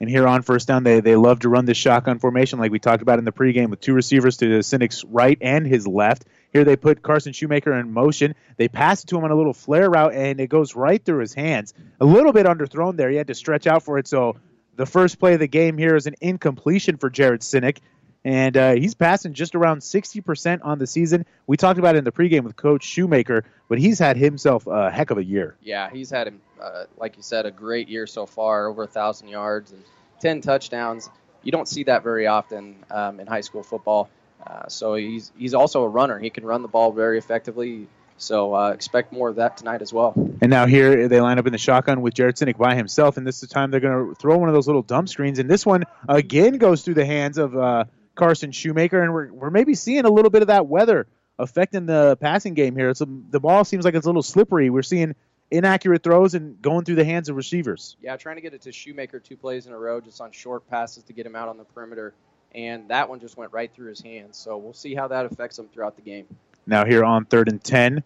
And 0.01 0.09
here 0.09 0.27
on 0.27 0.41
first 0.43 0.67
down, 0.67 0.83
they, 0.83 1.01
they 1.01 1.15
love 1.15 1.41
to 1.41 1.51
run 1.51 1.67
this 1.67 1.77
shotgun 1.77 2.19
formation 2.19 2.59
like 2.59 2.73
we 2.73 2.79
talked 2.79 3.03
about 3.03 3.19
in 3.19 3.27
the 3.27 3.33
pregame 3.33 3.69
with 3.69 3.81
two 3.81 3.93
receivers 3.93 4.39
to 4.39 4.49
the 4.49 4.61
Sinek's 4.61 5.05
right 5.05 5.37
and 5.43 5.67
his 5.67 5.87
left. 5.87 6.25
Here 6.55 6.65
they 6.65 6.77
put 6.77 7.03
Carson 7.03 7.35
Shoemaker 7.35 7.73
in 7.75 7.93
motion. 7.93 8.35
They 8.57 8.69
pass 8.69 9.05
it 9.05 9.09
to 9.09 9.19
him 9.19 9.25
on 9.25 9.31
a 9.31 9.37
little 9.37 9.53
flare 9.53 9.91
route, 9.91 10.15
and 10.15 10.41
it 10.41 10.49
goes 10.49 10.75
right 10.75 11.05
through 11.05 11.21
his 11.21 11.35
hands. 11.35 11.75
A 12.01 12.05
little 12.07 12.33
bit 12.33 12.47
underthrown 12.47 12.97
there. 12.97 13.11
He 13.11 13.17
had 13.17 13.27
to 13.27 13.35
stretch 13.35 13.67
out 13.67 13.83
for 13.83 13.99
it. 13.99 14.09
So 14.09 14.37
the 14.77 14.87
first 14.87 15.19
play 15.19 15.35
of 15.35 15.41
the 15.41 15.47
game 15.47 15.77
here 15.77 15.95
is 15.95 16.07
an 16.07 16.15
incompletion 16.21 16.97
for 16.97 17.11
Jared 17.11 17.43
Sinek. 17.43 17.79
And 18.25 18.57
uh, 18.57 18.73
he's 18.73 18.95
passing 18.95 19.33
just 19.33 19.55
around 19.55 19.81
60% 19.81 20.61
on 20.63 20.79
the 20.79 20.87
season. 20.87 21.25
We 21.47 21.57
talked 21.57 21.79
about 21.79 21.95
it 21.95 21.99
in 21.99 22.05
the 22.05 22.13
pregame 22.13 22.43
with 22.43 22.57
Coach 22.57 22.85
Shoemaker, 22.85 23.45
but 23.69 23.79
he's 23.79 23.99
had 23.99 24.17
himself 24.17 24.67
a 24.67 24.91
heck 24.91 25.11
of 25.11 25.19
a 25.19 25.25
year. 25.25 25.57
Yeah, 25.63 25.91
he's 25.91 26.11
had 26.11 26.29
him, 26.29 26.41
uh, 26.61 26.85
like 26.99 27.17
you 27.17 27.23
said, 27.23 27.47
a 27.47 27.51
great 27.51 27.89
year 27.89 28.07
so 28.07 28.27
far, 28.27 28.67
over 28.67 28.83
a 28.83 28.87
thousand 28.87 29.29
yards 29.29 29.73
and 29.73 29.83
10 30.21 30.43
touchdowns. 30.43 31.09
You 31.43 31.53
don't 31.53 31.69
see 31.69 31.85
that 31.85 32.03
very 32.03 32.27
often 32.27 32.85
um, 32.91 33.21
in 33.21 33.27
high 33.27 33.41
school 33.41 33.63
football. 33.63 34.11
Uh, 34.47 34.69
so 34.69 34.95
he's 34.95 35.33
he's 35.37 35.55
also 35.55 35.83
a 35.83 35.89
runner. 35.89 36.19
He 36.19 36.31
can 36.31 36.45
run 36.45 36.63
the 36.63 36.69
ball 36.69 36.93
very 36.93 37.19
effectively. 37.19 37.89
So 38.17 38.55
uh, 38.55 38.71
expect 38.71 39.13
more 39.13 39.31
of 39.31 39.37
that 39.37 39.57
tonight 39.57 39.81
as 39.81 39.95
well. 39.95 40.13
And 40.43 40.51
now 40.51 40.67
here 40.67 41.09
they 41.09 41.23
line 41.23 41.39
up 41.39 41.47
in 41.47 41.53
the 41.53 41.59
shotgun 41.59 42.03
with 42.03 42.13
Jared 42.13 42.37
Sinek 42.37 42.59
by 42.59 42.75
himself, 42.75 43.17
and 43.17 43.27
this 43.27 43.37
is 43.37 43.49
the 43.49 43.55
time 43.55 43.71
they're 43.71 43.81
going 43.81 44.11
to 44.11 44.15
throw 44.15 44.37
one 44.37 44.51
of 44.51 44.55
those 44.55 44.67
little 44.67 44.83
dump 44.83 45.09
screens. 45.09 45.39
And 45.39 45.49
this 45.49 45.65
one 45.65 45.85
again 46.07 46.59
goes 46.59 46.83
through 46.83 46.95
the 46.95 47.07
hands 47.07 47.39
of 47.39 47.57
uh, 47.57 47.85
Carson 48.15 48.53
Shoemaker, 48.53 49.03
and 49.03 49.13
we're, 49.13 49.33
we're 49.33 49.51
maybe 49.51 49.75
seeing 49.75 50.05
a 50.05 50.11
little 50.11 50.31
bit 50.31 50.43
of 50.43 50.49
that 50.49 50.67
weather 50.67 51.07
affecting 51.39 51.87
the 51.87 52.17
passing 52.17 52.55
game 52.55 52.77
here. 52.77 52.91
It's 52.91 53.01
a, 53.01 53.07
the 53.07 53.41
ball 53.41 53.65
seems 53.65 53.85
like 53.85 53.95
it's 53.95 54.07
a 54.07 54.09
little 54.09 54.23
slippery. 54.23 54.69
We're 54.69 54.83
seeing 54.83 55.15
inaccurate 55.51 56.03
throws 56.03 56.35
and 56.35 56.61
going 56.61 56.85
through 56.85 56.97
the 56.97 57.05
hands 57.05 57.29
of 57.29 57.37
receivers. 57.37 57.97
Yeah, 58.01 58.17
trying 58.17 58.37
to 58.37 58.43
get 58.43 58.55
it 58.55 58.63
to 58.63 58.73
Shoemaker 58.73 59.21
two 59.21 59.37
plays 59.37 59.67
in 59.67 59.73
a 59.73 59.79
row 59.79 60.01
just 60.01 60.21
on 60.21 60.33
short 60.33 60.69
passes 60.69 61.05
to 61.05 61.13
get 61.13 61.27
him 61.27 61.35
out 61.35 61.49
on 61.49 61.57
the 61.57 61.65
perimeter, 61.65 62.15
and 62.55 62.89
that 62.91 63.09
one 63.09 63.21
just 63.21 63.37
went 63.37 63.53
right 63.53 63.73
through 63.75 63.89
his 63.89 64.01
hands. 64.01 64.37
So 64.37 64.59
we'll 64.59 64.75
see 64.75 64.95
how 64.95 65.09
that 65.09 65.27
affects 65.27 65.59
him 65.59 65.69
throughout 65.73 65.97
the 65.97 66.03
game. 66.03 66.27
Now 66.67 66.85
here 66.85 67.05
on 67.05 67.25
third 67.25 67.49
and 67.49 67.63
ten, 67.63 68.05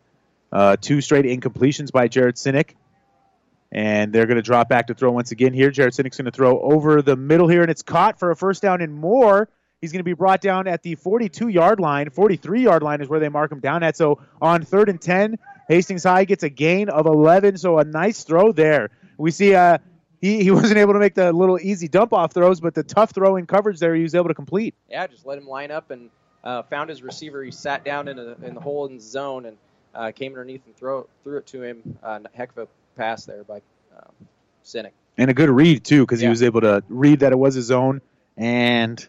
uh, 0.52 0.76
two 0.80 1.00
straight 1.00 1.24
incompletions 1.24 1.90
by 1.90 2.08
Jared 2.08 2.36
Sinek. 2.36 2.74
And 3.72 4.12
they're 4.12 4.26
going 4.26 4.36
to 4.36 4.42
drop 4.42 4.68
back 4.68 4.86
to 4.86 4.94
throw 4.94 5.10
once 5.10 5.32
again 5.32 5.52
here. 5.52 5.72
Jared 5.72 5.94
Sinek's 5.94 6.16
going 6.16 6.26
to 6.26 6.30
throw 6.30 6.60
over 6.60 7.02
the 7.02 7.16
middle 7.16 7.48
here, 7.48 7.62
and 7.62 7.70
it's 7.72 7.82
caught 7.82 8.20
for 8.20 8.30
a 8.30 8.36
first 8.36 8.62
down 8.62 8.80
and 8.80 8.94
more. 8.94 9.48
He's 9.84 9.92
going 9.92 10.00
to 10.00 10.04
be 10.04 10.14
brought 10.14 10.40
down 10.40 10.66
at 10.66 10.82
the 10.82 10.94
42 10.94 11.48
yard 11.48 11.78
line. 11.78 12.08
43 12.08 12.62
yard 12.62 12.82
line 12.82 13.02
is 13.02 13.08
where 13.10 13.20
they 13.20 13.28
mark 13.28 13.52
him 13.52 13.60
down 13.60 13.82
at. 13.82 13.98
So 13.98 14.18
on 14.40 14.62
third 14.62 14.88
and 14.88 14.98
10, 14.98 15.38
Hastings 15.68 16.04
High 16.04 16.24
gets 16.24 16.42
a 16.42 16.48
gain 16.48 16.88
of 16.88 17.04
11. 17.04 17.58
So 17.58 17.78
a 17.78 17.84
nice 17.84 18.24
throw 18.24 18.50
there. 18.50 18.88
We 19.18 19.30
see 19.30 19.54
uh, 19.54 19.76
he, 20.22 20.42
he 20.42 20.50
wasn't 20.58 20.78
able 20.78 20.94
to 20.94 20.98
make 20.98 21.14
the 21.14 21.34
little 21.34 21.58
easy 21.60 21.86
dump 21.86 22.14
off 22.14 22.32
throws, 22.32 22.60
but 22.60 22.72
the 22.74 22.82
tough 22.82 23.10
throw 23.10 23.36
in 23.36 23.44
coverage 23.46 23.78
there 23.78 23.94
he 23.94 24.02
was 24.02 24.14
able 24.14 24.28
to 24.28 24.34
complete. 24.34 24.74
Yeah, 24.88 25.06
just 25.06 25.26
let 25.26 25.36
him 25.36 25.46
line 25.46 25.70
up 25.70 25.90
and 25.90 26.08
uh, 26.44 26.62
found 26.62 26.88
his 26.88 27.02
receiver. 27.02 27.44
He 27.44 27.50
sat 27.50 27.84
down 27.84 28.08
in, 28.08 28.18
a, 28.18 28.36
in 28.42 28.54
the 28.54 28.62
hole 28.62 28.86
in 28.86 28.94
the 28.94 29.02
zone 29.02 29.44
and 29.44 29.58
uh, 29.94 30.12
came 30.12 30.32
underneath 30.32 30.62
and 30.64 30.74
throw, 30.74 31.06
threw 31.24 31.36
it 31.36 31.46
to 31.48 31.62
him. 31.62 31.98
Uh, 32.02 32.20
heck 32.32 32.52
of 32.52 32.58
a 32.58 32.68
pass 32.96 33.26
there 33.26 33.44
by 33.44 33.60
um, 33.94 34.12
Sinek. 34.64 34.92
And 35.18 35.30
a 35.30 35.34
good 35.34 35.50
read, 35.50 35.84
too, 35.84 36.04
because 36.04 36.22
Yeah. 36.22 36.28
he 36.28 36.30
was 36.30 36.42
able 36.42 36.62
to 36.62 36.82
read 36.88 37.20
that 37.20 37.32
it 37.32 37.38
was 37.38 37.54
his 37.54 37.70
own 37.70 38.00
and 38.36 39.06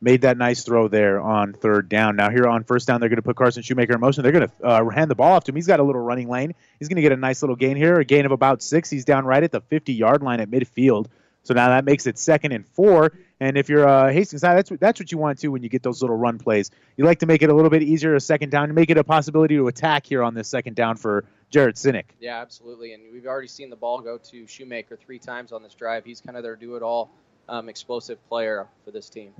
made 0.00 0.22
that 0.22 0.36
nice 0.36 0.62
throw 0.62 0.88
there 0.88 1.20
on 1.20 1.52
third 1.52 1.88
down. 1.88 2.16
Now, 2.16 2.30
here 2.30 2.46
on 2.46 2.64
first 2.64 2.86
down, 2.86 3.00
they're 3.00 3.08
going 3.08 3.16
to 3.16 3.22
put 3.22 3.36
Carson 3.36 3.62
Shoemaker 3.62 3.94
in 3.94 4.00
motion. 4.00 4.22
They're 4.22 4.32
going 4.32 4.48
to 4.48 4.64
uh, 4.64 4.88
hand 4.90 5.10
the 5.10 5.14
ball 5.14 5.32
off 5.32 5.44
to 5.44 5.52
him. 5.52 5.56
He's 5.56 5.66
got 5.66 5.80
a 5.80 5.82
little 5.82 6.00
running 6.00 6.28
lane. 6.28 6.54
He's 6.78 6.88
going 6.88 6.96
to 6.96 7.02
get 7.02 7.12
a 7.12 7.16
nice 7.16 7.42
little 7.42 7.56
gain 7.56 7.76
here, 7.76 7.98
a 7.98 8.04
gain 8.04 8.26
of 8.26 8.32
about 8.32 8.62
six. 8.62 8.90
He's 8.90 9.04
down 9.04 9.24
right 9.24 9.42
at 9.42 9.50
the 9.50 9.60
50 9.60 9.92
yard 9.92 10.22
line 10.22 10.40
at 10.40 10.50
midfield. 10.50 11.06
So 11.42 11.54
now 11.54 11.70
that 11.70 11.84
makes 11.84 12.06
it 12.06 12.18
second 12.18 12.52
and 12.52 12.66
four. 12.66 13.12
And 13.40 13.56
if 13.56 13.68
you're 13.68 13.88
uh, 13.88 14.12
Hastings 14.12 14.42
that's 14.42 14.70
what, 14.70 14.80
that's 14.80 15.00
what 15.00 15.10
you 15.10 15.18
want 15.18 15.38
to 15.40 15.48
when 15.48 15.62
you 15.62 15.68
get 15.68 15.82
those 15.82 16.02
little 16.02 16.16
run 16.16 16.38
plays. 16.38 16.70
You 16.96 17.04
like 17.04 17.20
to 17.20 17.26
make 17.26 17.42
it 17.42 17.50
a 17.50 17.54
little 17.54 17.70
bit 17.70 17.82
easier 17.82 18.14
a 18.14 18.20
second 18.20 18.50
down, 18.50 18.68
to 18.68 18.74
make 18.74 18.90
it 18.90 18.98
a 18.98 19.04
possibility 19.04 19.56
to 19.56 19.66
attack 19.68 20.06
here 20.06 20.22
on 20.22 20.34
this 20.34 20.48
second 20.48 20.76
down 20.76 20.96
for 20.96 21.24
Jared 21.50 21.76
Sinek. 21.76 22.04
Yeah, 22.20 22.40
absolutely. 22.40 22.92
And 22.92 23.02
we've 23.12 23.26
already 23.26 23.48
seen 23.48 23.70
the 23.70 23.76
ball 23.76 24.00
go 24.00 24.18
to 24.18 24.46
Shoemaker 24.46 24.96
three 24.96 25.18
times 25.18 25.52
on 25.52 25.62
this 25.62 25.74
drive. 25.74 26.04
He's 26.04 26.20
kind 26.20 26.36
of 26.36 26.42
their 26.42 26.56
do-it-all 26.56 27.10
um, 27.48 27.68
explosive 27.68 28.18
player 28.28 28.66
for 28.84 28.90
this 28.90 29.08
team. 29.08 29.32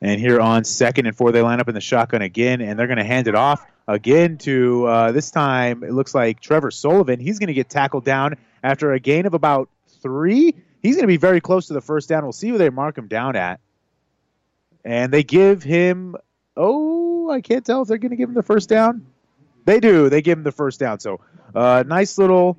And 0.00 0.20
here 0.20 0.40
on 0.40 0.64
second 0.64 1.06
and 1.06 1.16
four, 1.16 1.32
they 1.32 1.42
line 1.42 1.60
up 1.60 1.68
in 1.68 1.74
the 1.74 1.80
shotgun 1.80 2.22
again, 2.22 2.60
and 2.60 2.78
they're 2.78 2.86
going 2.86 2.98
to 2.98 3.04
hand 3.04 3.28
it 3.28 3.34
off 3.34 3.64
again 3.88 4.38
to 4.38 4.86
uh, 4.86 5.12
this 5.12 5.30
time. 5.30 5.82
It 5.82 5.92
looks 5.92 6.14
like 6.14 6.40
Trevor 6.40 6.70
Sullivan. 6.70 7.18
He's 7.18 7.38
going 7.38 7.48
to 7.48 7.54
get 7.54 7.68
tackled 7.68 8.04
down 8.04 8.36
after 8.62 8.92
a 8.92 9.00
gain 9.00 9.26
of 9.26 9.34
about 9.34 9.70
three. 10.02 10.54
He's 10.82 10.96
going 10.96 11.04
to 11.04 11.08
be 11.08 11.16
very 11.16 11.40
close 11.40 11.68
to 11.68 11.72
the 11.72 11.80
first 11.80 12.08
down. 12.08 12.24
We'll 12.24 12.32
see 12.32 12.48
who 12.48 12.58
they 12.58 12.70
mark 12.70 12.98
him 12.98 13.08
down 13.08 13.36
at. 13.36 13.60
And 14.84 15.12
they 15.12 15.24
give 15.24 15.62
him. 15.62 16.14
Oh, 16.56 17.30
I 17.30 17.40
can't 17.40 17.64
tell 17.64 17.82
if 17.82 17.88
they're 17.88 17.98
going 17.98 18.10
to 18.10 18.16
give 18.16 18.28
him 18.28 18.34
the 18.34 18.42
first 18.42 18.68
down. 18.68 19.06
They 19.64 19.80
do. 19.80 20.08
They 20.08 20.22
give 20.22 20.38
him 20.38 20.44
the 20.44 20.52
first 20.52 20.78
down. 20.78 21.00
So, 21.00 21.20
uh, 21.54 21.82
nice 21.86 22.18
little 22.18 22.56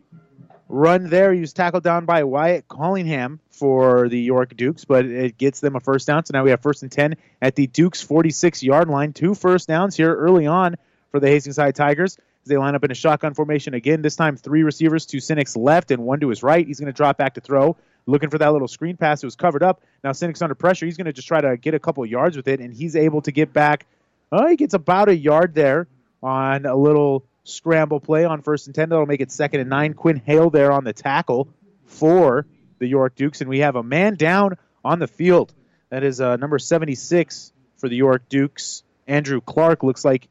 run 0.70 1.10
there. 1.10 1.34
He 1.34 1.42
was 1.42 1.54
tackled 1.54 1.84
down 1.84 2.06
by 2.06 2.24
Wyatt 2.24 2.68
Collingham 2.68 3.40
for 3.52 4.10
the 4.10 4.20
York 4.20 4.56
Dukes, 4.56 4.86
but 4.86 5.06
it 5.06 5.38
gets 5.38 5.60
them 5.60 5.76
a 5.76 5.80
first 5.80 6.08
down. 6.08 6.26
So 6.26 6.32
now 6.34 6.44
we 6.44 6.52
have 6.52 6.62
first 6.62 6.84
and 6.84 6.92
10 6.92 7.16
at 7.42 7.56
the 7.56 7.68
Dukes 7.68 8.02
46 8.02 8.64
yard 8.64 8.90
line. 8.90 9.14
Two 9.14 9.34
first 9.34 9.68
downs 9.68 9.96
here 9.96 10.14
early 10.14 10.48
on 10.48 10.76
for 11.12 11.20
the 11.20 11.28
Hastings 11.28 11.58
High 11.58 11.72
Tigers. 11.72 12.18
As 12.44 12.50
they 12.50 12.58
line 12.58 12.76
up 12.76 12.84
in 12.84 12.92
a 12.92 12.96
shotgun 12.96 13.34
formation 13.34 13.74
again. 13.74 14.02
This 14.02 14.16
time, 14.16 14.38
three 14.38 14.64
receivers 14.64 15.06
to 15.08 15.18
Sinek's 15.18 15.58
left 15.58 15.92
and 15.92 16.04
one 16.04 16.20
to 16.22 16.30
his 16.30 16.44
right. 16.44 16.66
He's 16.66 16.80
going 16.80 16.88
to 16.88 16.96
drop 16.96 17.18
back 17.18 17.34
to 17.34 17.42
throw, 17.42 17.76
looking 18.06 18.30
for 18.30 18.38
that 18.38 18.54
little 18.54 18.68
screen 18.68 18.98
pass. 18.98 19.24
It 19.24 19.28
was 19.28 19.36
covered 19.36 19.64
up. 19.64 19.82
Now 20.04 20.12
Sinek's 20.12 20.42
under 20.42 20.56
pressure. 20.56 20.86
He's 20.86 20.98
going 20.98 21.06
to 21.06 21.14
just 21.14 21.28
try 21.28 21.42
to 21.42 21.58
get 21.58 21.74
a 21.74 21.80
couple 21.80 22.06
yards 22.06 22.38
with 22.38 22.48
it, 22.48 22.60
and 22.60 22.74
he's 22.74 22.96
able 22.96 23.22
to 23.24 23.32
get 23.32 23.54
back. 23.54 23.86
Oh, 24.32 24.48
he 24.48 24.56
gets 24.56 24.74
about 24.74 25.10
a 25.10 25.16
yard 25.16 25.56
there 25.56 25.88
on 26.22 26.66
a 26.66 26.76
little 26.76 27.24
scramble 27.48 28.00
play 28.00 28.26
on 28.26 28.42
first 28.42 28.68
and 28.68 28.76
10. 28.76 28.90
That'll 28.90 29.06
make 29.06 29.22
it 29.22 29.32
second 29.32 29.62
and 29.62 29.70
nine. 29.70 29.94
Quinn 29.94 30.22
Hale 30.26 30.50
there 30.50 30.72
on 30.72 30.84
the 30.84 30.94
tackle 30.94 31.50
for 31.86 32.46
the 32.80 32.88
York 32.88 33.16
Dukes. 33.16 33.42
And 33.42 33.50
we 33.50 33.60
have 33.60 33.76
a 33.76 33.84
man 33.84 34.16
down 34.16 34.58
on 34.84 35.00
the 35.00 35.08
field. 35.08 35.54
That 35.90 36.04
is 36.04 36.20
uh, 36.20 36.36
number 36.36 36.60
76 36.60 37.52
for 37.78 37.90
the 37.90 37.96
York 37.96 38.28
Dukes. 38.30 38.84
Andrew 39.08 39.42
Clark 39.42 39.84
looks 39.84 40.04
like 40.04 40.28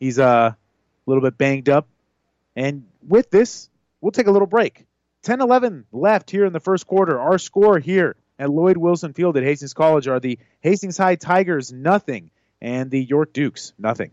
he's 0.00 0.18
uh, 0.18 0.52
a 0.54 0.56
little 1.06 1.22
bit 1.22 1.38
banged 1.38 1.68
up. 1.68 1.86
And 2.56 2.86
with 3.06 3.30
this, 3.30 3.68
we'll 4.00 4.12
take 4.12 4.26
a 4.26 4.32
little 4.32 4.48
break. 4.48 4.86
10 5.22 5.40
11 5.40 5.86
left 5.92 6.30
here 6.30 6.44
in 6.44 6.52
the 6.52 6.60
first 6.60 6.86
quarter. 6.86 7.18
Our 7.18 7.38
score 7.38 7.78
here 7.78 8.16
at 8.38 8.50
Lloyd 8.50 8.76
Wilson 8.76 9.12
Field 9.12 9.36
at 9.36 9.42
Hastings 9.42 9.74
College 9.74 10.08
are 10.08 10.20
the 10.20 10.38
Hastings 10.60 10.96
High 10.96 11.16
Tigers, 11.16 11.72
nothing, 11.72 12.30
and 12.60 12.90
the 12.90 13.02
York 13.02 13.32
Dukes, 13.32 13.72
nothing. 13.78 14.12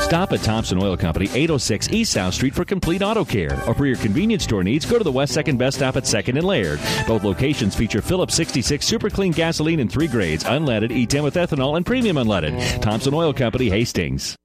Stop 0.00 0.32
at 0.32 0.40
Thompson 0.42 0.82
Oil 0.82 0.96
Company, 0.96 1.26
806 1.26 1.90
East 1.90 2.12
South 2.12 2.34
Street 2.34 2.54
for 2.54 2.64
complete 2.64 3.02
auto 3.02 3.24
care. 3.24 3.52
Or 3.66 3.74
for 3.74 3.86
your 3.86 3.96
convenience 3.96 4.44
store 4.44 4.62
needs, 4.62 4.86
go 4.86 4.98
to 4.98 5.04
the 5.04 5.12
West 5.12 5.34
Second 5.34 5.58
Best 5.58 5.78
Stop 5.78 5.96
at 5.96 6.04
2nd 6.04 6.36
and 6.36 6.44
Laird. 6.44 6.80
Both 7.06 7.24
locations 7.24 7.74
feature 7.74 8.00
Phillips 8.00 8.34
66 8.34 8.86
super 8.86 9.10
clean 9.10 9.32
gasoline 9.32 9.80
in 9.80 9.88
three 9.88 10.08
grades 10.08 10.44
unleaded, 10.44 10.90
E10 10.90 11.24
with 11.24 11.34
ethanol, 11.34 11.76
and 11.76 11.84
premium 11.84 12.16
unleaded. 12.16 12.80
Thompson 12.80 13.14
Oil 13.14 13.32
Company, 13.32 13.68
Hastings. 13.68 14.36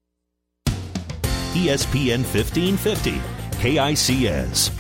ESPN 1.54 2.24
1550, 2.24 3.20
KICS. 3.60 4.72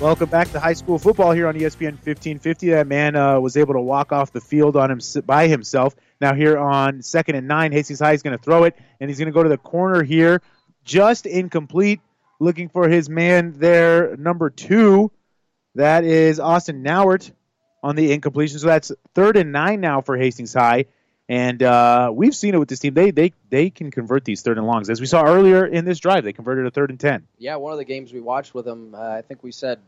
Welcome 0.00 0.28
back 0.30 0.48
to 0.52 0.60
high 0.60 0.74
school 0.74 0.96
football 1.00 1.32
here 1.32 1.48
on 1.48 1.56
ESPN 1.56 1.94
1550. 1.94 2.70
That 2.70 2.86
man 2.86 3.16
uh, 3.16 3.40
was 3.40 3.56
able 3.56 3.74
to 3.74 3.80
walk 3.80 4.12
off 4.12 4.30
the 4.30 4.40
field 4.40 4.76
on 4.76 4.92
him 4.92 5.00
by 5.26 5.48
himself. 5.48 5.96
Now 6.20 6.34
here 6.34 6.58
on 6.58 7.02
second 7.02 7.36
and 7.36 7.46
nine, 7.46 7.72
Hastings 7.72 8.00
High 8.00 8.12
is 8.12 8.22
going 8.22 8.36
to 8.36 8.42
throw 8.42 8.64
it, 8.64 8.76
and 9.00 9.08
he's 9.08 9.18
going 9.18 9.26
to 9.26 9.32
go 9.32 9.42
to 9.42 9.48
the 9.48 9.58
corner 9.58 10.02
here, 10.02 10.42
just 10.84 11.26
incomplete. 11.26 12.00
Looking 12.40 12.68
for 12.68 12.88
his 12.88 13.08
man 13.08 13.54
there, 13.58 14.16
number 14.16 14.48
two. 14.50 15.10
That 15.74 16.04
is 16.04 16.38
Austin 16.38 16.84
Nauert 16.84 17.30
on 17.82 17.96
the 17.96 18.12
incompletion. 18.12 18.58
So 18.60 18.68
that's 18.68 18.92
third 19.14 19.36
and 19.36 19.50
nine 19.52 19.80
now 19.80 20.00
for 20.02 20.16
Hastings 20.16 20.54
High. 20.54 20.86
And 21.28 21.62
uh, 21.62 22.10
we've 22.14 22.34
seen 22.34 22.54
it 22.54 22.58
with 22.58 22.68
this 22.68 22.78
team. 22.78 22.94
They 22.94 23.10
they 23.10 23.32
they 23.50 23.70
can 23.70 23.90
convert 23.90 24.24
these 24.24 24.42
third 24.42 24.56
and 24.56 24.66
longs, 24.66 24.88
as 24.88 25.00
we 25.00 25.06
saw 25.06 25.24
earlier 25.24 25.66
in 25.66 25.84
this 25.84 25.98
drive. 25.98 26.24
They 26.24 26.32
converted 26.32 26.64
a 26.66 26.70
third 26.70 26.90
and 26.90 26.98
ten. 26.98 27.26
Yeah, 27.38 27.56
one 27.56 27.72
of 27.72 27.78
the 27.78 27.84
games 27.84 28.12
we 28.12 28.20
watched 28.20 28.54
with 28.54 28.64
them, 28.64 28.94
uh, 28.94 28.98
I 28.98 29.22
think 29.22 29.42
we 29.42 29.52
said 29.52 29.78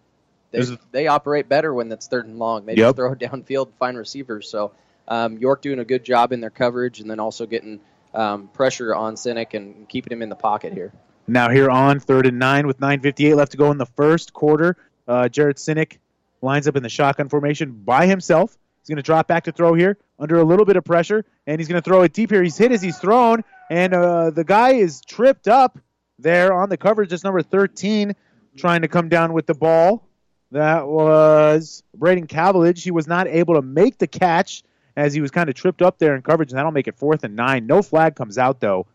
they, 0.51 0.59
is- 0.59 0.77
they 0.93 1.07
operate 1.07 1.49
better 1.49 1.73
when 1.73 1.91
it's 1.93 2.09
third 2.09 2.27
and 2.27 2.39
long. 2.39 2.67
They 2.67 2.75
Yep. 2.75 2.79
just 2.89 2.97
throw 2.97 3.13
it 3.13 3.19
downfield 3.21 3.69
find 3.79 3.97
receivers. 3.97 4.51
So 4.51 4.73
um, 5.11 5.37
York 5.37 5.61
doing 5.61 5.81
a 5.81 5.85
good 5.85 6.05
job 6.05 6.33
in 6.33 6.41
their 6.41 6.51
coverage 6.51 7.01
and 7.01 7.11
then 7.11 7.21
also 7.21 7.45
getting 7.45 7.81
um, 8.15 8.49
pressure 8.49 8.95
on 8.95 9.17
Sinek 9.17 9.55
and 9.55 9.89
keeping 9.89 10.13
him 10.13 10.23
in 10.23 10.29
the 10.29 10.37
pocket 10.37 10.73
here. 10.73 10.93
Now 11.27 11.51
here 11.51 11.69
on 11.69 12.01
third 12.01 12.27
and 12.27 12.39
nine 12.39 12.67
with 12.67 12.81
9:58 12.81 13.37
left 13.37 13.53
to 13.53 13.59
go 13.59 13.71
in 13.71 13.79
the 13.79 13.87
first 13.87 14.33
quarter, 14.33 14.77
uh, 15.07 15.29
Jared 15.29 15.57
Sinek 15.57 15.99
lines 16.43 16.67
up 16.67 16.77
in 16.77 16.83
the 16.83 16.89
shotgun 16.89 17.29
formation 17.29 17.73
by 17.73 18.07
himself. 18.07 18.57
He's 18.81 18.89
going 18.89 18.97
to 18.97 19.03
drop 19.03 19.29
back 19.29 19.45
to 19.45 19.53
throw 19.53 19.75
here 19.75 19.99
under 20.19 20.39
a 20.39 20.45
little 20.45 20.65
bit 20.65 20.77
of 20.77 20.85
pressure, 20.85 21.25
and 21.47 21.61
he's 21.61 21.69
going 21.69 21.81
to 21.81 21.85
throw 21.85 22.03
it 22.03 22.13
deep 22.13 22.31
here. 22.31 22.43
He's 22.43 22.57
hit 22.57 22.73
as 22.73 22.81
he's 22.81 22.99
thrown, 22.99 23.45
and 23.69 23.93
uh, 23.93 24.31
the 24.31 24.45
guy 24.45 24.73
is 24.73 25.03
tripped 25.03 25.49
up 25.49 25.79
there 26.19 26.53
on 26.53 26.69
the 26.69 26.77
coverage. 26.77 27.11
Just 27.11 27.25
number 27.25 27.43
13 27.43 28.15
trying 28.57 28.83
to 28.83 28.89
come 28.89 29.09
down 29.09 29.33
with 29.33 29.47
the 29.47 29.55
ball. 29.55 30.07
That 30.53 30.89
was 30.89 31.83
Braden 31.95 32.27
Cavillage. 32.27 32.83
He 32.83 32.91
was 32.91 33.07
not 33.07 33.29
able 33.29 33.55
to 33.55 33.63
make 33.63 33.99
the 33.99 34.09
catch 34.09 34.65
as 34.97 35.15
he 35.15 35.21
was 35.21 35.31
kind 35.31 35.49
of 35.49 35.55
tripped 35.55 35.83
up 35.83 35.99
there 35.99 36.15
in 36.15 36.23
coverage, 36.23 36.51
and 36.51 36.59
that'll 36.59 36.73
make 36.73 36.89
it 36.89 36.97
fourth 36.97 37.25
and 37.25 37.37
nine. 37.37 37.67
No 37.67 37.83
flag 37.83 38.17
comes 38.17 38.39
out 38.39 38.61
though, 38.61 38.87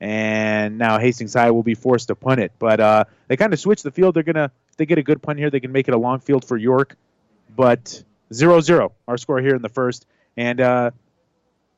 and 0.00 0.78
now 0.78 0.98
Hastings 0.98 1.34
High 1.34 1.50
will 1.50 1.62
be 1.62 1.74
forced 1.74 2.08
to 2.08 2.14
punt 2.14 2.40
it. 2.40 2.52
But 2.58 2.80
uh, 2.80 3.04
they 3.28 3.36
kind 3.36 3.52
of 3.52 3.60
switch 3.60 3.82
the 3.82 3.90
field. 3.90 4.14
They're 4.14 4.22
gonna 4.22 4.50
if 4.70 4.76
they 4.76 4.86
get 4.86 4.98
a 4.98 5.02
good 5.02 5.22
punt 5.22 5.38
here, 5.38 5.50
they 5.50 5.60
can 5.60 5.72
make 5.72 5.88
it 5.88 5.94
a 5.94 5.98
long 5.98 6.20
field 6.20 6.44
for 6.44 6.56
York. 6.56 6.96
But 7.56 8.02
0-0 8.32 8.90
our 9.06 9.16
score 9.16 9.40
here 9.40 9.54
in 9.54 9.62
the 9.62 9.68
first, 9.68 10.06
and 10.36 10.60
uh, 10.60 10.90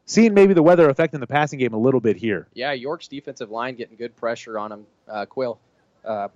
seeing 0.06 0.32
maybe 0.32 0.54
the 0.54 0.62
weather 0.62 0.88
affecting 0.88 1.20
the 1.20 1.26
passing 1.26 1.58
game 1.58 1.74
a 1.74 1.78
little 1.78 2.00
bit 2.00 2.16
here. 2.16 2.48
Yeah, 2.54 2.72
York's 2.72 3.08
defensive 3.08 3.50
line 3.50 3.74
getting 3.74 3.96
good 3.96 4.16
pressure 4.16 4.58
on 4.58 4.72
him. 4.72 4.86
Uh, 5.08 5.26
Quill, 5.26 5.58
uh, 6.04 6.28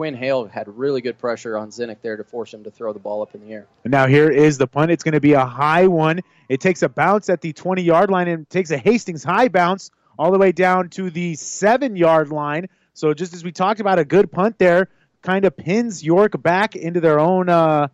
Quinn 0.00 0.14
Hale 0.14 0.46
had 0.46 0.66
really 0.78 1.02
good 1.02 1.18
pressure 1.18 1.58
on 1.58 1.68
Sinek 1.68 2.00
there 2.00 2.16
to 2.16 2.24
force 2.24 2.54
him 2.54 2.64
to 2.64 2.70
throw 2.70 2.94
the 2.94 2.98
ball 2.98 3.20
up 3.20 3.34
in 3.34 3.46
the 3.46 3.52
air. 3.52 3.66
Now 3.84 4.06
here 4.06 4.30
is 4.30 4.56
the 4.56 4.66
punt. 4.66 4.90
It's 4.90 5.04
going 5.04 5.12
to 5.12 5.20
be 5.20 5.34
a 5.34 5.44
high 5.44 5.88
one. 5.88 6.22
It 6.48 6.62
takes 6.62 6.80
a 6.80 6.88
bounce 6.88 7.28
at 7.28 7.42
the 7.42 7.52
20 7.52 7.82
yard 7.82 8.10
line 8.10 8.26
and 8.26 8.48
takes 8.48 8.70
a 8.70 8.78
Hastings 8.78 9.22
high 9.22 9.48
bounce 9.48 9.90
all 10.18 10.30
the 10.30 10.38
way 10.38 10.52
down 10.52 10.88
to 10.88 11.10
the 11.10 11.34
seven 11.34 11.96
yard 11.96 12.30
line. 12.30 12.70
So 12.94 13.12
just 13.12 13.34
as 13.34 13.44
we 13.44 13.52
talked 13.52 13.80
about, 13.80 13.98
a 13.98 14.06
good 14.06 14.32
punt 14.32 14.58
there 14.58 14.88
kind 15.20 15.44
of 15.44 15.54
pins 15.54 16.02
York 16.02 16.42
back 16.42 16.76
into 16.76 17.00
their 17.02 17.20
own 17.20 17.50
uh, 17.50 17.88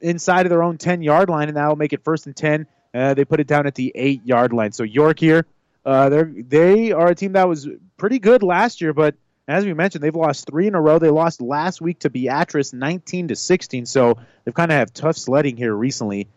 inside 0.00 0.46
of 0.46 0.50
their 0.50 0.64
own 0.64 0.78
10 0.78 1.00
yard 1.00 1.28
line, 1.28 1.46
and 1.46 1.56
that 1.56 1.68
will 1.68 1.76
make 1.76 1.92
it 1.92 2.02
first 2.02 2.26
and 2.26 2.34
10. 2.34 2.66
Uh, 2.92 3.14
they 3.14 3.24
put 3.24 3.38
it 3.38 3.46
down 3.46 3.68
at 3.68 3.76
the 3.76 3.92
eight 3.94 4.26
yard 4.26 4.52
line. 4.52 4.72
So 4.72 4.82
York 4.82 5.20
here, 5.20 5.46
uh, 5.84 6.08
they're 6.08 6.24
they 6.36 6.90
are 6.90 7.06
a 7.06 7.14
team 7.14 7.34
that 7.34 7.48
was 7.48 7.68
pretty 7.96 8.18
good 8.18 8.42
last 8.42 8.80
year, 8.80 8.92
but 8.92 9.14
as 9.48 9.64
we 9.64 9.74
mentioned, 9.74 10.02
they've 10.02 10.14
lost 10.14 10.46
three 10.46 10.66
in 10.66 10.74
a 10.74 10.80
row. 10.80 10.98
They 10.98 11.10
lost 11.10 11.40
last 11.40 11.80
week 11.80 12.00
to 12.00 12.10
Beatrice, 12.10 12.72
19 12.72 13.28
to 13.28 13.36
16. 13.36 13.86
So 13.86 14.18
they've 14.44 14.54
kind 14.54 14.72
of 14.72 14.78
have 14.78 14.92
tough 14.92 15.16
sledding 15.16 15.56
here 15.56 15.74
recently. 15.74 16.28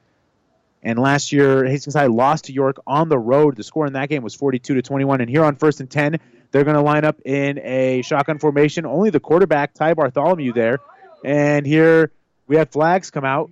And 0.83 0.97
last 0.99 1.31
year, 1.31 1.65
Hastings 1.65 1.95
High 1.95 2.05
lost 2.05 2.45
to 2.45 2.53
York 2.53 2.77
on 2.85 3.09
the 3.09 3.17
road. 3.17 3.55
The 3.55 3.63
score 3.63 3.87
in 3.87 3.93
that 3.93 4.09
game 4.09 4.23
was 4.23 4.35
42 4.35 4.75
to 4.75 4.81
21. 4.81 5.21
And 5.21 5.29
here 5.29 5.43
on 5.43 5.55
first 5.55 5.81
and 5.81 5.89
10, 5.89 6.19
they're 6.51 6.63
going 6.63 6.75
to 6.75 6.81
line 6.81 7.03
up 7.03 7.19
in 7.25 7.59
a 7.59 8.01
shotgun 8.03 8.37
formation. 8.37 8.85
Only 8.85 9.09
the 9.09 9.19
quarterback, 9.19 9.73
Ty 9.73 9.95
Bartholomew, 9.95 10.53
there. 10.53 10.79
And 11.25 11.65
here 11.65 12.11
we 12.47 12.57
have 12.57 12.69
flags 12.69 13.11
come 13.11 13.25
out. 13.25 13.49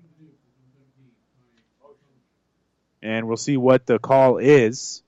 And 3.02 3.28
we'll 3.28 3.38
see 3.38 3.58
what 3.58 3.86
the 3.86 4.00
call 4.00 4.38
is. 4.38 5.02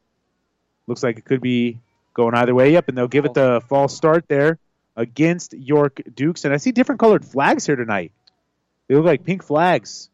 Looks 0.87 1.03
like 1.03 1.17
it 1.17 1.25
could 1.25 1.41
be 1.41 1.79
going 2.19 2.35
either 2.35 2.53
way. 2.53 2.73
Yep, 2.73 2.89
and 2.89 2.97
they'll 2.97 3.07
give 3.07 3.25
it 3.25 3.33
the 3.33 3.61
false 3.67 3.95
start 3.95 4.25
there 4.27 4.59
against 4.95 5.53
York 5.53 6.01
Dukes. 6.13 6.45
And 6.45 6.53
I 6.53 6.57
see 6.57 6.71
different 6.71 6.99
colored 6.99 7.25
flags 7.25 7.65
here 7.65 7.75
tonight. 7.75 8.11
They 8.87 8.95
look 8.95 9.05
like 9.05 9.23
pink 9.23 9.43
flags. 9.43 10.09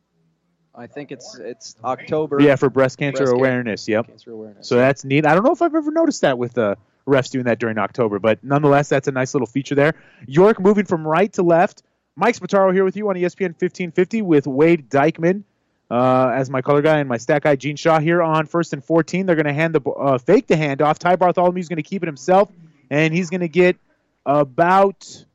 I 0.74 0.88
think 0.88 1.12
it's 1.12 1.40
it's 1.40 1.76
October. 1.84 2.42
Yeah, 2.42 2.58
for 2.58 2.70
breast 2.70 2.98
cancer 2.98 3.24
Breast 3.24 3.34
awareness. 3.34 3.88
Yep. 3.88 4.08
Cancer 4.08 4.32
awareness. 4.32 4.68
So 4.68 4.76
that's 4.76 5.04
neat. 5.04 5.26
I 5.26 5.34
don't 5.34 5.44
know 5.44 5.54
if 5.54 5.62
I've 5.62 5.74
ever 5.74 5.92
noticed 5.92 6.22
that 6.22 6.38
with 6.38 6.54
the 6.54 6.78
refs 7.08 7.32
doing 7.32 7.46
that 7.46 7.60
during 7.60 7.78
October, 7.78 8.20
but 8.20 8.44
nonetheless, 8.44 8.90
that's 8.90 9.08
a 9.08 9.12
nice 9.12 9.34
little 9.34 9.48
feature 9.48 9.76
there. 9.76 9.94
York 10.28 10.60
moving 10.60 10.86
from 10.86 11.08
right 11.08 11.32
to 11.34 11.44
left. 11.44 11.84
Mike 12.16 12.36
Spataro 12.36 12.74
here 12.74 12.84
with 12.84 12.96
you 12.96 13.10
on 13.10 13.16
ESPN 13.16 13.54
1550 13.54 14.22
with 14.22 14.48
Wade 14.48 14.90
Dykeman 14.90 15.44
uh, 15.90 16.32
as 16.34 16.50
my 16.50 16.62
color 16.62 16.82
guy 16.82 17.00
and 17.00 17.08
my 17.08 17.18
stat 17.18 17.44
guy 17.44 17.56
Gene 17.56 17.76
Shaw 17.76 18.00
here 18.00 18.22
on 18.22 18.46
first 18.46 18.74
and 18.74 18.84
14. 18.84 19.26
They're 19.26 19.36
going 19.36 19.46
to 19.46 19.54
hand 19.54 19.76
the 19.76 19.82
uh, 19.90 20.18
fake 20.18 20.48
the 20.48 20.56
handoff. 20.56 20.98
Ty 20.98 21.16
Bartholomew's 21.18 21.68
going 21.68 21.78
to 21.78 21.84
keep 21.84 22.04
it 22.04 22.08
himself, 22.08 22.52
and 22.90 23.14
he's 23.14 23.30
going 23.30 23.42
to 23.42 23.48
get 23.48 23.78
about 24.26 25.26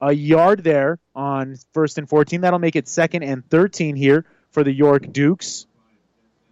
a 0.00 0.12
yard 0.12 0.64
there 0.64 0.98
on 1.14 1.56
first 1.72 1.98
and 1.98 2.08
14. 2.08 2.40
That'll 2.40 2.58
make 2.58 2.76
it 2.76 2.88
second 2.88 3.22
and 3.22 3.48
13 3.48 3.96
here 3.96 4.24
for 4.50 4.64
the 4.64 4.72
York 4.72 5.12
Dukes. 5.12 5.66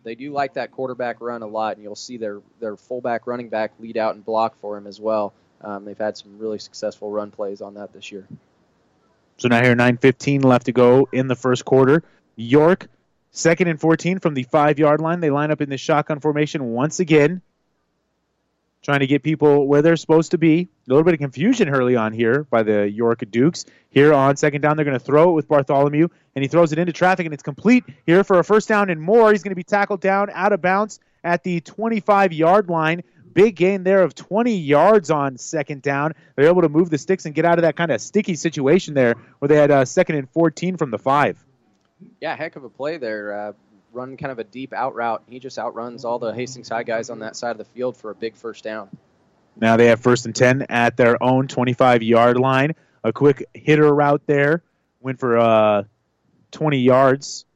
they 0.05 0.15
do 0.15 0.33
like 0.33 0.55
that 0.55 0.71
quarterback 0.71 1.21
run 1.21 1.43
a 1.43 1.47
lot, 1.47 1.77
and 1.77 1.83
you'll 1.83 1.97
see 1.97 2.17
their 2.17 2.41
their 2.61 2.77
fullback 2.77 3.27
running 3.27 3.49
back 3.49 3.73
lead 3.79 3.97
out 3.97 4.15
and 4.15 4.25
block 4.25 4.57
for 4.61 4.77
him 4.77 4.87
as 4.87 5.01
well. 5.01 5.33
Um, 5.63 5.85
they've 5.85 5.99
had 5.99 6.17
some 6.17 6.39
really 6.39 6.59
successful 6.59 7.11
run 7.11 7.31
plays 7.31 7.61
on 7.61 7.75
that 7.75 7.93
this 7.93 8.11
year. 8.11 8.27
So 9.37 9.49
now 9.49 9.63
here, 9.63 9.75
9.15 9.75 10.45
left 10.45 10.67
to 10.67 10.73
go 10.73 11.09
in 11.13 11.27
the 11.27 11.35
first 11.35 11.65
quarter. 11.65 12.03
York, 12.37 12.89
second 13.31 13.69
and 13.69 13.81
14 13.81 14.19
from 14.19 14.35
the 14.35 14.43
five 14.45 14.79
yard 14.79 15.01
line. 15.01 15.21
They 15.21 15.31
line 15.31 15.51
up 15.51 15.61
in 15.61 15.71
the 15.71 15.79
shotgun 15.79 16.21
formation 16.21 16.65
once 16.73 17.01
again, 17.01 17.43
trying 18.83 19.01
to 19.01 19.07
get 19.07 19.23
people 19.23 19.67
where 19.67 19.83
they're 19.83 19.97
supposed 19.97 20.33
to 20.33 20.39
be. 20.39 20.69
A 20.89 20.91
little 20.91 21.05
bit 21.05 21.15
of 21.15 21.21
confusion 21.21 21.69
early 21.69 21.97
on 21.97 22.13
here 22.13 22.45
by 22.45 22.63
the 22.63 22.91
York 22.91 23.23
Dukes. 23.31 23.67
Here 23.91 24.13
on 24.13 24.37
second 24.37 24.61
down, 24.61 24.77
they're 24.77 24.85
going 24.85 24.99
to 24.99 25.05
throw 25.05 25.31
it 25.31 25.33
with 25.33 25.49
Bartholomew, 25.49 26.09
and 26.35 26.43
he 26.43 26.49
throws 26.49 26.73
it 26.73 26.79
into 26.79 26.93
traffic, 26.93 27.27
and 27.27 27.35
it's 27.35 27.43
complete 27.43 27.85
here 28.07 28.25
for 28.25 28.39
a 28.39 28.45
first 28.45 28.69
down 28.69 28.91
and 28.91 29.01
more. 29.01 29.31
He's 29.31 29.43
going 29.43 29.53
to 29.53 29.57
be 29.57 29.65
tackled 29.65 30.01
down 30.01 30.31
out 30.33 30.53
of 30.53 30.63
bounds 30.63 31.01
at 31.23 31.43
the 31.45 31.61
25 31.61 32.33
yard 32.33 32.69
line. 32.69 33.03
Big 33.33 33.55
gain 33.55 33.85
there 33.85 34.03
of 34.03 34.15
20 34.17 34.57
yards 34.57 35.09
on 35.11 35.39
second 35.39 35.83
down. 35.83 36.15
They're 36.35 36.49
able 36.49 36.63
to 36.63 36.69
move 36.69 36.91
the 36.91 36.99
sticks 36.99 37.27
and 37.27 37.35
get 37.35 37.45
out 37.45 37.59
of 37.59 37.63
that 37.63 37.77
kind 37.77 37.93
of 37.93 38.01
sticky 38.01 38.35
situation 38.35 38.95
there 38.95 39.15
where 39.39 39.49
they 39.49 39.57
had 39.57 39.71
uh, 39.71 39.85
second 39.85 40.17
and 40.17 40.29
14 40.31 40.77
from 40.77 40.91
the 40.91 40.99
five. 40.99 41.39
Yeah, 42.21 42.37
heck 42.37 42.57
of 42.57 42.65
a 42.65 42.69
play 42.69 42.99
there. 42.99 43.33
Uh, 43.33 43.53
running 43.93 44.17
kind 44.17 44.33
of 44.33 44.39
a 44.39 44.45
deep 44.45 44.73
out 44.73 44.95
route. 44.95 45.23
He 45.29 45.39
just 45.39 45.59
outruns 45.59 46.05
all 46.05 46.19
the 46.19 46.33
Hastings 46.33 46.69
High 46.69 46.83
guys 46.83 47.11
on 47.11 47.21
that 47.21 47.37
side 47.37 47.53
of 47.53 47.59
the 47.59 47.65
field 47.65 47.97
for 47.97 48.11
a 48.11 48.15
big 48.15 48.37
first 48.37 48.65
down. 48.65 48.89
Now 49.57 49.77
they 49.77 49.87
have 49.87 50.01
first 50.01 50.27
and 50.27 50.35
10 50.35 50.67
at 50.69 50.97
their 50.97 51.23
own 51.23 51.49
25 51.49 52.03
yard 52.03 52.39
line. 52.39 52.75
A 53.03 53.13
quick 53.13 53.45
hitter 53.55 53.93
route 53.93 54.23
there. 54.27 54.63
Went 55.01 55.19
for 55.19 55.39
uh, 55.39 55.85
20 56.53 56.79
yards 56.79 57.47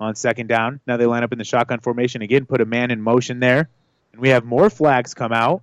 on 0.00 0.14
second 0.14 0.48
down. 0.48 0.80
Now 0.86 0.96
they 0.96 1.06
line 1.06 1.22
up 1.22 1.32
in 1.32 1.38
the 1.38 1.44
shotgun 1.44 1.80
formation 1.80 2.22
again, 2.22 2.46
put 2.46 2.60
a 2.60 2.64
man 2.64 2.90
in 2.90 3.00
motion 3.00 3.40
there. 3.40 3.68
And 4.12 4.20
we 4.20 4.30
have 4.30 4.44
more 4.44 4.70
flags 4.70 5.14
come 5.14 5.32
out. 5.32 5.62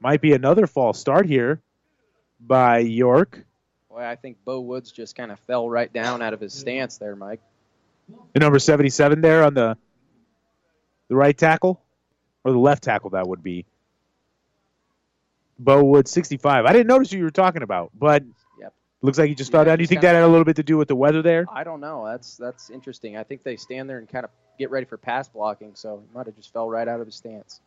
Might 0.00 0.20
be 0.20 0.32
another 0.32 0.66
false 0.66 0.98
start 0.98 1.26
here 1.26 1.60
by 2.40 2.78
York. 2.78 3.44
Boy, 3.90 4.04
I 4.04 4.14
think 4.14 4.36
Bo 4.44 4.60
Woods 4.60 4.92
just 4.92 5.16
kind 5.16 5.32
of 5.32 5.40
fell 5.40 5.68
right 5.68 5.92
down 5.92 6.22
out 6.22 6.32
of 6.32 6.40
his 6.40 6.54
stance 6.54 6.98
there, 6.98 7.16
Mike. 7.16 7.40
The 8.34 8.40
number 8.40 8.58
77 8.60 9.20
there 9.20 9.44
on 9.44 9.54
the 9.54 9.76
the 11.08 11.16
right 11.16 11.36
tackle 11.36 11.80
or 12.44 12.52
the 12.52 12.58
left 12.58 12.84
tackle 12.84 13.10
that 13.10 13.26
would 13.26 13.42
be. 13.42 13.66
Bo 15.58 15.82
Woods 15.82 16.10
65. 16.12 16.64
I 16.64 16.72
didn't 16.72 16.86
notice 16.86 17.10
who 17.10 17.18
you 17.18 17.24
were 17.24 17.30
talking 17.30 17.62
about, 17.62 17.90
but 17.98 18.22
Yep. 18.58 18.72
looks 19.02 19.18
like 19.18 19.28
he 19.28 19.34
just 19.34 19.50
fell 19.50 19.62
Yeah, 19.62 19.70
down. 19.70 19.78
Do 19.78 19.82
you 19.82 19.88
think 19.88 20.02
that 20.02 20.14
had 20.14 20.22
a 20.22 20.28
little 20.28 20.44
bit 20.44 20.56
to 20.56 20.62
do 20.62 20.76
with 20.76 20.86
the 20.86 20.94
weather 20.94 21.20
there? 21.20 21.46
I 21.52 21.64
don't 21.64 21.80
know. 21.80 22.06
That's 22.06 22.36
that's 22.36 22.70
interesting. 22.70 23.16
I 23.16 23.24
think 23.24 23.42
they 23.42 23.56
stand 23.56 23.90
there 23.90 23.98
and 23.98 24.08
kind 24.08 24.24
of 24.24 24.30
get 24.56 24.70
ready 24.70 24.86
for 24.86 24.96
pass 24.98 25.28
blocking, 25.28 25.74
so 25.74 26.00
he 26.06 26.14
might 26.14 26.26
have 26.26 26.36
just 26.36 26.52
fell 26.52 26.70
right 26.70 26.86
out 26.86 27.00
of 27.00 27.06
his 27.06 27.16
stance. 27.16 27.60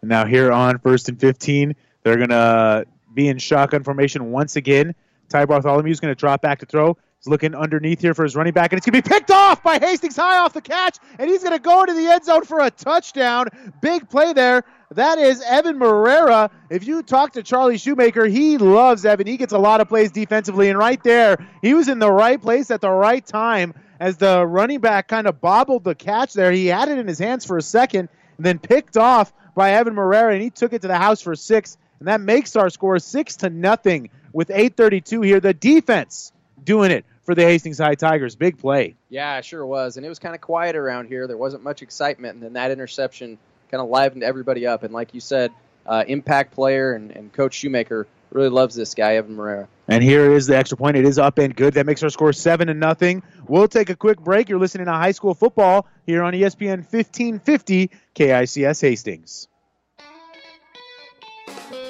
And 0.00 0.08
now 0.08 0.26
here 0.26 0.50
on 0.50 0.78
first 0.80 1.08
and 1.08 1.20
15, 1.20 1.76
they're 2.02 2.16
going 2.16 2.30
to 2.30 2.86
be 3.14 3.28
in 3.28 3.38
shotgun 3.38 3.84
formation 3.84 4.32
once 4.32 4.56
again. 4.56 4.96
Ty 5.32 5.46
Bartholomew's 5.46 5.98
going 5.98 6.12
to 6.12 6.18
drop 6.18 6.42
back 6.42 6.60
to 6.60 6.66
throw. 6.66 6.96
He's 7.18 7.26
looking 7.26 7.54
underneath 7.54 8.00
here 8.00 8.14
for 8.14 8.24
his 8.24 8.36
running 8.36 8.52
back, 8.52 8.72
and 8.72 8.78
it's 8.78 8.86
going 8.86 9.00
to 9.00 9.08
be 9.08 9.14
picked 9.14 9.30
off 9.30 9.62
by 9.62 9.78
Hastings 9.78 10.16
High 10.16 10.38
off 10.38 10.52
the 10.52 10.60
catch, 10.60 10.98
and 11.18 11.30
he's 11.30 11.42
going 11.42 11.56
to 11.56 11.62
go 11.62 11.80
into 11.82 11.94
the 11.94 12.06
end 12.06 12.24
zone 12.24 12.44
for 12.44 12.60
a 12.60 12.70
touchdown. 12.70 13.48
Big 13.80 14.10
play 14.10 14.32
there. 14.32 14.64
That 14.90 15.18
is 15.18 15.40
Evan 15.40 15.78
Marrera. 15.78 16.50
If 16.68 16.86
you 16.86 17.02
talk 17.02 17.32
to 17.32 17.42
Charlie 17.42 17.78
Shoemaker, 17.78 18.26
he 18.26 18.58
loves 18.58 19.06
Evan. 19.06 19.26
He 19.26 19.36
gets 19.36 19.52
a 19.52 19.58
lot 19.58 19.80
of 19.80 19.88
plays 19.88 20.10
defensively, 20.10 20.68
and 20.68 20.78
right 20.78 21.02
there, 21.02 21.38
he 21.62 21.74
was 21.74 21.88
in 21.88 21.98
the 21.98 22.12
right 22.12 22.40
place 22.40 22.70
at 22.70 22.80
the 22.80 22.90
right 22.90 23.24
time 23.24 23.72
as 24.00 24.18
the 24.18 24.44
running 24.44 24.80
back 24.80 25.08
kind 25.08 25.26
of 25.26 25.40
bobbled 25.40 25.84
the 25.84 25.94
catch 25.94 26.34
there. 26.34 26.52
He 26.52 26.66
had 26.66 26.88
it 26.88 26.98
in 26.98 27.06
his 27.06 27.20
hands 27.20 27.44
for 27.44 27.56
a 27.56 27.62
second, 27.62 28.08
and 28.36 28.44
then 28.44 28.58
picked 28.58 28.96
off 28.96 29.32
by 29.54 29.72
Evan 29.72 29.94
Marrera, 29.94 30.32
and 30.34 30.42
he 30.42 30.50
took 30.50 30.72
it 30.72 30.82
to 30.82 30.88
the 30.88 30.98
house 30.98 31.22
for 31.22 31.36
six, 31.36 31.78
and 32.02 32.08
that 32.08 32.20
makes 32.20 32.56
our 32.56 32.68
score 32.68 32.98
six 32.98 33.36
to 33.36 33.48
nothing 33.48 34.10
with 34.32 34.48
8:32 34.48 35.24
here. 35.24 35.38
The 35.38 35.54
defense 35.54 36.32
doing 36.64 36.90
it 36.90 37.04
for 37.22 37.36
the 37.36 37.44
Hastings 37.44 37.78
High 37.78 37.94
Tigers. 37.94 38.34
Big 38.34 38.58
play. 38.58 38.96
Yeah, 39.08 39.38
it 39.38 39.44
sure 39.44 39.64
was, 39.64 39.96
and 39.96 40.04
it 40.04 40.08
was 40.08 40.18
kind 40.18 40.34
of 40.34 40.40
quiet 40.40 40.74
around 40.74 41.06
here. 41.06 41.28
There 41.28 41.36
wasn't 41.36 41.62
much 41.62 41.80
excitement, 41.80 42.34
and 42.34 42.42
then 42.42 42.54
that 42.54 42.72
interception 42.72 43.38
kind 43.70 43.80
of 43.80 43.88
livened 43.88 44.24
everybody 44.24 44.66
up. 44.66 44.82
And 44.82 44.92
like 44.92 45.14
you 45.14 45.20
said, 45.20 45.52
uh, 45.86 46.02
impact 46.08 46.54
player 46.54 46.92
and, 46.92 47.12
and 47.12 47.32
Coach 47.32 47.54
Shoemaker 47.54 48.08
really 48.30 48.48
loves 48.48 48.74
this 48.74 48.96
guy, 48.96 49.14
Evan 49.14 49.36
Marrera. 49.36 49.68
And 49.86 50.02
here 50.02 50.32
is 50.32 50.48
the 50.48 50.56
extra 50.56 50.76
point. 50.76 50.96
It 50.96 51.04
is 51.04 51.20
up 51.20 51.38
and 51.38 51.54
good. 51.54 51.74
That 51.74 51.86
makes 51.86 52.02
our 52.02 52.10
score 52.10 52.32
seven 52.32 52.66
to 52.66 52.74
nothing. 52.74 53.22
We'll 53.46 53.68
take 53.68 53.90
a 53.90 53.96
quick 53.96 54.18
break. 54.18 54.48
You're 54.48 54.58
listening 54.58 54.86
to 54.86 54.92
high 54.92 55.12
school 55.12 55.34
football 55.34 55.86
here 56.04 56.24
on 56.24 56.32
ESPN 56.32 56.78
1550 56.78 57.90
KICS 58.16 58.80
Hastings. 58.80 59.46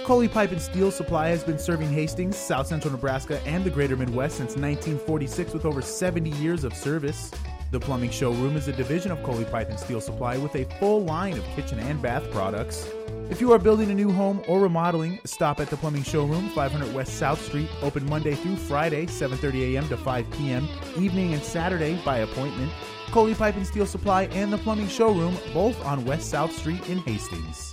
Coley 0.04 0.26
Pipe 0.26 0.50
and 0.50 0.60
Steel 0.60 0.90
Supply 0.90 1.28
has 1.28 1.44
been 1.44 1.58
serving 1.58 1.88
Hastings, 1.88 2.36
South 2.36 2.66
Central 2.66 2.90
Nebraska, 2.90 3.40
and 3.46 3.62
the 3.62 3.70
greater 3.70 3.96
Midwest 3.96 4.36
since 4.36 4.56
1946 4.56 5.52
with 5.52 5.64
over 5.64 5.80
70 5.80 6.30
years 6.30 6.64
of 6.64 6.74
service. 6.74 7.30
The 7.70 7.78
Plumbing 7.78 8.10
Showroom 8.10 8.56
is 8.56 8.66
a 8.66 8.72
division 8.72 9.12
of 9.12 9.22
Coley 9.22 9.44
Pipe 9.44 9.70
and 9.70 9.78
Steel 9.78 10.00
Supply 10.00 10.38
with 10.38 10.56
a 10.56 10.64
full 10.80 11.04
line 11.04 11.38
of 11.38 11.44
kitchen 11.54 11.78
and 11.78 12.02
bath 12.02 12.28
products. 12.32 12.88
If 13.30 13.40
you 13.40 13.52
are 13.52 13.60
building 13.60 13.92
a 13.92 13.94
new 13.94 14.10
home 14.10 14.42
or 14.48 14.58
remodeling, 14.58 15.20
stop 15.24 15.60
at 15.60 15.70
the 15.70 15.76
Plumbing 15.76 16.02
Showroom, 16.02 16.48
500 16.50 16.92
West 16.92 17.14
South 17.14 17.40
Street, 17.40 17.70
open 17.80 18.04
Monday 18.06 18.34
through 18.34 18.56
Friday, 18.56 19.06
7:30 19.06 19.74
a.m. 19.74 19.88
to 19.88 19.96
5 19.96 20.30
p.m., 20.32 20.68
evening 20.96 21.32
and 21.32 21.42
Saturday 21.42 22.02
by 22.04 22.18
appointment. 22.18 22.72
Coley 23.12 23.34
Pipe 23.34 23.54
and 23.54 23.66
Steel 23.66 23.86
Supply, 23.86 24.24
and 24.32 24.52
the 24.52 24.58
Plumbing 24.58 24.88
Showroom, 24.88 25.36
both 25.54 25.82
on 25.86 26.04
West 26.04 26.28
South 26.28 26.52
Street 26.52 26.88
in 26.88 26.98
Hastings. 26.98 27.71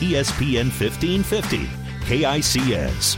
ESPN 0.00 0.70
1550, 0.70 1.66
KICS. 2.06 3.16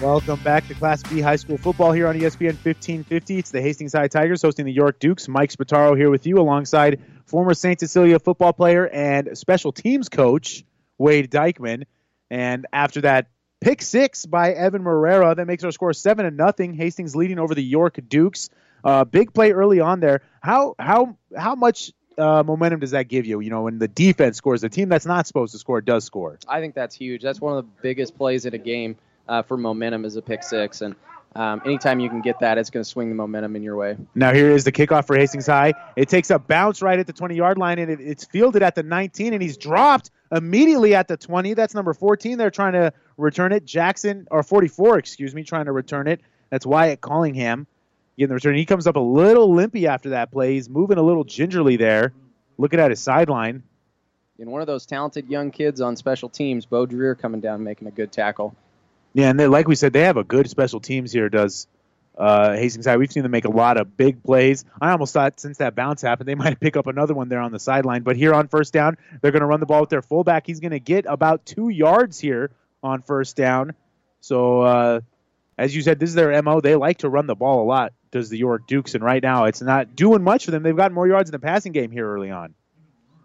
Welcome 0.00 0.40
back 0.44 0.66
to 0.66 0.74
Class 0.74 1.02
B 1.04 1.20
high 1.20 1.36
school 1.36 1.56
football 1.56 1.92
here 1.92 2.08
on 2.08 2.16
ESPN 2.16 2.54
1550. 2.64 3.38
It's 3.38 3.50
the 3.50 3.62
Hastings 3.62 3.92
High 3.92 4.08
Tigers 4.08 4.42
hosting 4.42 4.64
the 4.64 4.72
York 4.72 4.98
Dukes. 4.98 5.28
Mike 5.28 5.50
Spataro 5.50 5.96
here 5.96 6.10
with 6.10 6.26
you 6.26 6.38
alongside 6.38 7.00
former 7.26 7.54
St. 7.54 7.78
Cecilia 7.78 8.18
football 8.18 8.52
player 8.52 8.88
and 8.88 9.38
special 9.38 9.70
teams 9.70 10.08
coach 10.08 10.64
Wade 10.98 11.30
Dykeman. 11.30 11.84
And 12.30 12.66
after 12.72 13.00
that 13.00 13.28
pick 13.60 13.82
six 13.82 14.26
by 14.26 14.52
Evan 14.52 14.82
Marrera, 14.82 15.36
that 15.36 15.46
makes 15.46 15.62
our 15.62 15.70
score 15.70 15.92
seven 15.92 16.24
to 16.24 16.30
nothing. 16.30 16.74
Hastings 16.74 17.14
leading 17.14 17.38
over 17.38 17.54
the 17.54 17.64
York 17.64 17.98
Dukes. 18.08 18.50
Uh, 18.84 19.04
big 19.04 19.34
play 19.34 19.52
early 19.52 19.80
on 19.80 20.00
there. 20.00 20.22
How 20.40 20.74
how 20.78 21.16
how 21.36 21.54
much 21.54 21.92
uh, 22.18 22.42
momentum 22.42 22.80
does 22.80 22.90
that 22.90 23.08
give 23.08 23.26
you? 23.26 23.40
You 23.40 23.50
know, 23.50 23.62
when 23.62 23.78
the 23.78 23.88
defense 23.88 24.36
scores, 24.36 24.60
the 24.60 24.68
team 24.68 24.88
that's 24.88 25.06
not 25.06 25.26
supposed 25.26 25.52
to 25.52 25.58
score 25.58 25.80
does 25.80 26.04
score. 26.04 26.38
I 26.48 26.60
think 26.60 26.74
that's 26.74 26.94
huge. 26.94 27.22
That's 27.22 27.40
one 27.40 27.56
of 27.56 27.64
the 27.64 27.70
biggest 27.82 28.16
plays 28.16 28.44
in 28.46 28.54
a 28.54 28.58
game 28.58 28.96
uh, 29.28 29.42
for 29.42 29.56
momentum 29.56 30.04
is 30.04 30.16
a 30.16 30.22
pick 30.22 30.42
six, 30.42 30.80
and 30.80 30.94
um, 31.36 31.60
anytime 31.64 32.00
you 32.00 32.08
can 32.08 32.20
get 32.20 32.40
that, 32.40 32.58
it's 32.58 32.70
going 32.70 32.82
to 32.82 32.88
swing 32.88 33.10
the 33.10 33.14
momentum 33.14 33.54
in 33.54 33.62
your 33.62 33.76
way. 33.76 33.96
Now 34.14 34.32
here 34.32 34.50
is 34.50 34.64
the 34.64 34.72
kickoff 34.72 35.06
for 35.06 35.16
Hastings 35.16 35.46
High. 35.46 35.74
It 35.96 36.08
takes 36.08 36.30
a 36.30 36.38
bounce 36.38 36.82
right 36.82 36.98
at 36.98 37.06
the 37.06 37.12
20-yard 37.12 37.58
line, 37.58 37.78
and 37.78 37.90
it, 37.90 38.00
it's 38.00 38.24
fielded 38.24 38.62
at 38.62 38.74
the 38.74 38.82
19, 38.82 39.34
and 39.34 39.42
he's 39.42 39.56
dropped 39.56 40.10
immediately 40.32 40.94
at 40.94 41.08
the 41.08 41.16
20. 41.16 41.54
That's 41.54 41.74
number 41.74 41.94
14. 41.94 42.38
They're 42.38 42.50
trying 42.50 42.72
to 42.72 42.92
return 43.16 43.52
it. 43.52 43.64
Jackson, 43.64 44.26
or 44.30 44.42
44, 44.42 44.98
excuse 44.98 45.34
me, 45.34 45.44
trying 45.44 45.66
to 45.66 45.72
return 45.72 46.08
it. 46.08 46.20
That's 46.50 46.64
Wyatt 46.64 47.00
Callingham 47.00 47.66
getting 48.18 48.28
the 48.28 48.34
return. 48.34 48.56
He 48.56 48.66
comes 48.66 48.86
up 48.86 48.96
a 48.96 49.00
little 49.00 49.54
limpy 49.54 49.86
after 49.86 50.10
that 50.10 50.32
play. 50.32 50.54
He's 50.54 50.68
moving 50.68 50.98
a 50.98 51.02
little 51.02 51.24
gingerly 51.24 51.76
there, 51.76 52.12
looking 52.58 52.80
at 52.80 52.90
his 52.90 53.00
sideline. 53.00 53.62
And 54.38 54.50
one 54.50 54.60
of 54.60 54.66
those 54.66 54.86
talented 54.86 55.28
young 55.28 55.50
kids 55.50 55.80
on 55.80 55.96
special 55.96 56.28
teams, 56.28 56.66
Bo 56.66 56.86
Dreer, 56.86 57.14
coming 57.14 57.40
down 57.40 57.64
making 57.64 57.88
a 57.88 57.90
good 57.90 58.12
tackle. 58.12 58.54
Yeah, 59.14 59.30
and 59.30 59.40
they, 59.40 59.46
like 59.46 59.66
we 59.66 59.74
said, 59.74 59.92
they 59.92 60.02
have 60.02 60.16
a 60.16 60.24
good 60.24 60.48
special 60.50 60.80
teams 60.80 61.10
here. 61.10 61.28
Does 61.28 61.66
uh, 62.16 62.52
Hastings 62.52 62.86
High? 62.86 62.96
We've 62.98 63.10
seen 63.10 63.22
them 63.22 63.32
make 63.32 63.46
a 63.46 63.50
lot 63.50 63.76
of 63.76 63.96
big 63.96 64.22
plays. 64.22 64.64
I 64.80 64.90
almost 64.90 65.12
thought 65.12 65.40
since 65.40 65.58
that 65.58 65.74
bounce 65.74 66.02
happened, 66.02 66.28
they 66.28 66.34
might 66.36 66.60
pick 66.60 66.76
up 66.76 66.86
another 66.86 67.14
one 67.14 67.28
there 67.28 67.40
on 67.40 67.52
the 67.52 67.58
sideline. 67.58 68.02
But 68.02 68.16
here 68.16 68.34
on 68.34 68.48
first 68.48 68.72
down, 68.72 68.96
they're 69.20 69.32
going 69.32 69.40
to 69.40 69.46
run 69.46 69.60
the 69.60 69.66
ball 69.66 69.80
with 69.80 69.90
their 69.90 70.02
fullback. 70.02 70.46
He's 70.46 70.60
going 70.60 70.72
to 70.72 70.80
get 70.80 71.06
about 71.08 71.46
two 71.46 71.68
yards 71.68 72.20
here 72.20 72.50
on 72.82 73.02
first 73.02 73.36
down. 73.36 73.74
So, 74.20 74.60
uh, 74.62 75.00
as 75.56 75.74
you 75.74 75.82
said, 75.82 75.98
this 75.98 76.10
is 76.10 76.14
their 76.14 76.40
mo. 76.42 76.60
They 76.60 76.76
like 76.76 76.98
to 76.98 77.08
run 77.08 77.26
the 77.26 77.34
ball 77.34 77.62
a 77.62 77.66
lot. 77.66 77.92
Does 78.10 78.28
the 78.30 78.38
York 78.38 78.66
Dukes? 78.66 78.94
And 78.94 79.04
right 79.04 79.22
now, 79.22 79.44
it's 79.44 79.60
not 79.62 79.94
doing 79.96 80.22
much 80.22 80.44
for 80.44 80.50
them. 80.50 80.62
They've 80.62 80.76
got 80.76 80.92
more 80.92 81.06
yards 81.06 81.28
in 81.30 81.32
the 81.32 81.38
passing 81.38 81.72
game 81.72 81.90
here 81.90 82.08
early 82.10 82.30
on, 82.30 82.54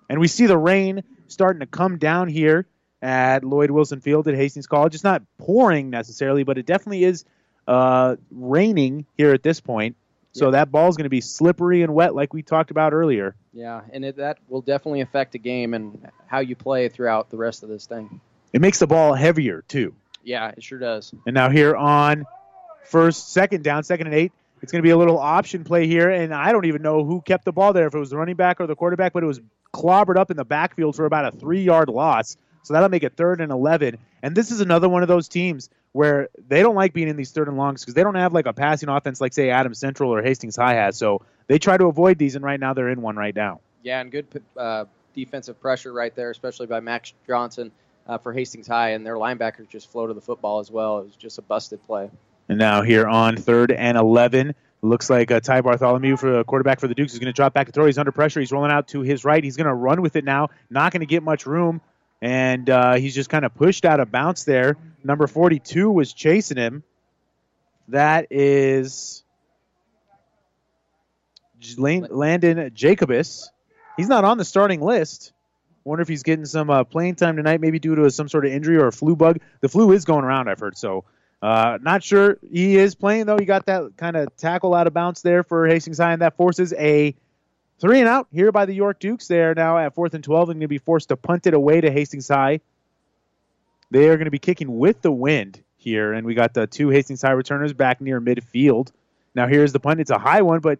and 0.09 0.19
we 0.19 0.27
see 0.27 0.45
the 0.45 0.57
rain 0.57 1.03
starting 1.27 1.61
to 1.61 1.65
come 1.65 1.97
down 1.97 2.27
here 2.27 2.65
at 3.01 3.43
Lloyd 3.43 3.71
Wilson 3.71 3.99
Field 4.01 4.27
at 4.27 4.35
Hastings 4.35 4.67
College. 4.67 4.93
It's 4.95 5.03
not 5.03 5.23
pouring 5.37 5.89
necessarily, 5.89 6.43
but 6.43 6.57
it 6.57 6.65
definitely 6.65 7.03
is 7.03 7.25
uh, 7.67 8.15
raining 8.31 9.05
here 9.17 9.33
at 9.33 9.43
this 9.43 9.59
point. 9.59 9.95
So 10.33 10.45
Yeah. 10.47 10.63
that 10.65 10.67
is 10.87 10.97
going 10.97 11.03
to 11.03 11.09
be 11.09 11.21
slippery 11.21 11.83
and 11.83 11.93
wet, 11.93 12.15
like 12.15 12.33
we 12.33 12.41
talked 12.41 12.71
about 12.71 12.93
earlier. 12.93 13.35
Yeah, 13.53 13.81
and 13.91 14.03
it, 14.03 14.17
that 14.17 14.39
will 14.47 14.61
definitely 14.61 15.01
affect 15.01 15.31
the 15.33 15.39
game 15.39 15.73
and 15.73 16.07
how 16.27 16.39
you 16.39 16.55
play 16.55 16.89
throughout 16.89 17.29
the 17.29 17.37
rest 17.37 17.61
of 17.63 17.69
this 17.69 17.85
thing. 17.85 18.19
It 18.51 18.59
makes 18.61 18.79
the 18.79 18.87
ball 18.87 19.13
heavier 19.13 19.63
too. 19.67 19.93
Yeah, 20.23 20.49
it 20.55 20.63
sure 20.63 20.79
does. 20.79 21.13
And 21.27 21.33
now 21.35 21.49
here 21.49 21.75
on 21.75 22.25
first, 22.85 23.31
second 23.31 23.63
down, 23.63 23.83
second 23.83 24.07
and 24.07 24.15
eight, 24.15 24.31
it's 24.63 24.71
going 24.71 24.79
to 24.79 24.87
be 24.87 24.91
a 24.91 24.97
little 24.97 25.19
option 25.19 25.65
play 25.65 25.87
here. 25.87 26.09
And 26.09 26.33
I 26.33 26.53
don't 26.53 26.65
even 26.65 26.81
know 26.81 27.03
who 27.03 27.21
kept 27.21 27.43
the 27.43 27.51
ball 27.51 27.73
there, 27.73 27.85
if 27.85 27.93
it 27.93 27.99
was 27.99 28.09
the 28.09 28.17
running 28.17 28.37
back 28.37 28.61
or 28.61 28.65
the 28.65 28.77
quarterback, 28.77 29.11
but 29.11 29.21
it 29.21 29.27
was 29.27 29.41
clobbered 29.73 30.15
up 30.15 30.31
in 30.31 30.37
the 30.37 30.45
backfield 30.45 30.95
for 30.95 31.05
about 31.05 31.25
a 31.25 31.37
three 31.37 31.63
yard 31.63 31.89
loss. 31.89 32.37
So 32.63 32.73
that'll 32.73 32.87
make 32.87 33.03
it 33.03 33.17
third 33.17 33.41
and 33.41 33.51
11. 33.51 33.97
And 34.23 34.33
this 34.33 34.51
is 34.51 34.61
another 34.61 34.87
one 34.87 35.01
of 35.01 35.09
those 35.09 35.27
teams 35.27 35.69
where 35.91 36.29
they 36.47 36.61
don't 36.61 36.75
like 36.75 36.93
being 36.93 37.09
in 37.09 37.17
these 37.17 37.31
third 37.31 37.49
and 37.49 37.57
longs 37.57 37.81
because 37.81 37.93
they 37.93 38.03
don't 38.03 38.15
have 38.15 38.31
like 38.31 38.45
a 38.45 38.53
passing 38.53 38.87
offense 38.87 39.19
like, 39.19 39.33
say, 39.33 39.49
Adams 39.49 39.79
Central 39.79 40.13
or 40.13 40.23
Hastings 40.23 40.55
High 40.55 40.75
has. 40.75 40.97
So 40.97 41.25
they 41.47 41.59
try 41.59 41.75
to 41.75 41.87
avoid 41.87 42.17
these, 42.17 42.35
and 42.35 42.45
right 42.45 42.59
now 42.59 42.73
they're 42.73 42.87
in 42.87 43.01
one 43.01 43.17
right 43.17 43.35
now. 43.35 43.59
Yeah, 43.81 43.99
and 43.99 44.09
good 44.09 44.27
uh, 44.55 44.85
defensive 45.13 45.59
pressure 45.59 45.91
right 45.91 46.15
there, 46.15 46.31
especially 46.31 46.67
by 46.67 46.79
Max 46.79 47.11
Johnson 47.27 47.73
uh, 48.07 48.17
for 48.17 48.31
Hastings 48.31 48.67
High, 48.67 48.91
and 48.91 49.05
their 49.05 49.15
linebackers 49.15 49.67
just 49.67 49.91
floated 49.91 50.15
the 50.15 50.21
football 50.21 50.59
as 50.59 50.71
well. 50.71 50.99
It 50.99 51.05
was 51.07 51.15
just 51.17 51.37
a 51.37 51.41
busted 51.41 51.85
play. 51.85 52.09
And 52.49 52.57
now 52.57 52.81
here 52.81 53.07
on 53.07 53.37
third 53.37 53.71
and 53.71 53.97
11, 53.97 54.53
looks 54.83 55.09
like 55.09 55.31
uh, 55.31 55.39
Ty 55.39 55.61
Bartholomew 55.61 56.17
for 56.17 56.39
a 56.39 56.43
quarterback 56.43 56.79
for 56.79 56.87
the 56.87 56.95
Dukes 56.95 57.13
is 57.13 57.19
going 57.19 57.27
to 57.27 57.33
drop 57.33 57.53
back 57.53 57.67
to 57.67 57.71
throw. 57.71 57.85
He's 57.85 57.97
under 57.97 58.11
pressure. 58.11 58.39
He's 58.39 58.51
rolling 58.51 58.71
out 58.71 58.89
to 58.89 59.01
his 59.01 59.23
right. 59.23 59.43
He's 59.43 59.55
going 59.55 59.67
to 59.67 59.73
run 59.73 60.01
with 60.01 60.15
it 60.15 60.25
now. 60.25 60.49
Not 60.69 60.91
going 60.91 60.99
to 60.99 61.05
get 61.05 61.23
much 61.23 61.45
room. 61.45 61.81
And 62.21 62.69
uh, 62.69 62.95
he's 62.95 63.15
just 63.15 63.29
kind 63.29 63.45
of 63.45 63.53
pushed 63.55 63.85
out 63.85 63.99
of 63.99 64.11
bounds 64.11 64.45
there. 64.45 64.77
Number 65.03 65.27
42 65.27 65.89
was 65.89 66.13
chasing 66.13 66.57
him. 66.57 66.83
That 67.89 68.27
is 68.29 69.23
Landon 71.77 72.71
Jacobus. 72.73 73.49
He's 73.97 74.07
not 74.07 74.23
on 74.23 74.37
the 74.37 74.45
starting 74.45 74.81
list. 74.81 75.33
Wonder 75.83 76.01
if 76.01 76.07
he's 76.07 76.23
getting 76.23 76.45
some 76.45 76.69
uh, 76.69 76.85
playing 76.85 77.15
time 77.15 77.35
tonight, 77.35 77.59
maybe 77.59 77.77
due 77.77 77.95
to 77.95 78.09
some 78.09 78.29
sort 78.29 78.45
of 78.45 78.53
injury 78.53 78.77
or 78.77 78.87
a 78.87 78.91
flu 78.91 79.17
bug. 79.17 79.39
The 79.59 79.67
flu 79.67 79.91
is 79.91 80.05
going 80.05 80.23
around, 80.23 80.49
I've 80.49 80.59
heard. 80.59 80.77
So, 80.77 81.03
uh, 81.43 81.77
not 81.81 82.01
sure 82.01 82.37
he 82.49 82.77
is 82.77 82.95
playing 82.95 83.25
though. 83.25 83.37
You 83.37 83.45
got 83.45 83.65
that 83.65 83.97
kind 83.97 84.15
of 84.15 84.33
tackle 84.37 84.73
out 84.73 84.87
of 84.87 84.93
bounds 84.93 85.21
there 85.23 85.43
for 85.43 85.67
Hastings 85.67 85.97
High, 85.97 86.13
and 86.13 86.21
that 86.21 86.37
forces 86.37 86.71
a 86.71 87.13
three 87.79 87.99
and 87.99 88.07
out 88.07 88.27
here 88.31 88.53
by 88.53 88.65
the 88.65 88.73
York 88.73 88.97
Dukes. 89.01 89.27
They 89.27 89.41
are 89.41 89.53
now 89.53 89.77
at 89.77 89.93
fourth 89.93 90.13
and 90.13 90.23
twelve, 90.23 90.47
and 90.49 90.55
going 90.55 90.61
to 90.61 90.67
be 90.69 90.77
forced 90.77 91.09
to 91.09 91.17
punt 91.17 91.45
it 91.45 91.53
away 91.53 91.81
to 91.81 91.91
Hastings 91.91 92.29
High. 92.29 92.61
They 93.91 94.07
are 94.07 94.15
going 94.15 94.25
to 94.25 94.31
be 94.31 94.39
kicking 94.39 94.77
with 94.79 95.01
the 95.01 95.11
wind 95.11 95.61
here, 95.75 96.13
and 96.13 96.25
we 96.25 96.33
got 96.33 96.53
the 96.53 96.65
two 96.65 96.87
Hastings 96.87 97.21
High 97.21 97.31
returners 97.31 97.73
back 97.73 97.99
near 97.99 98.21
midfield. 98.21 98.93
Now 99.35 99.47
here's 99.47 99.73
the 99.73 99.81
punt. 99.81 99.99
It's 99.99 100.11
a 100.11 100.17
high 100.17 100.43
one, 100.43 100.61
but 100.61 100.79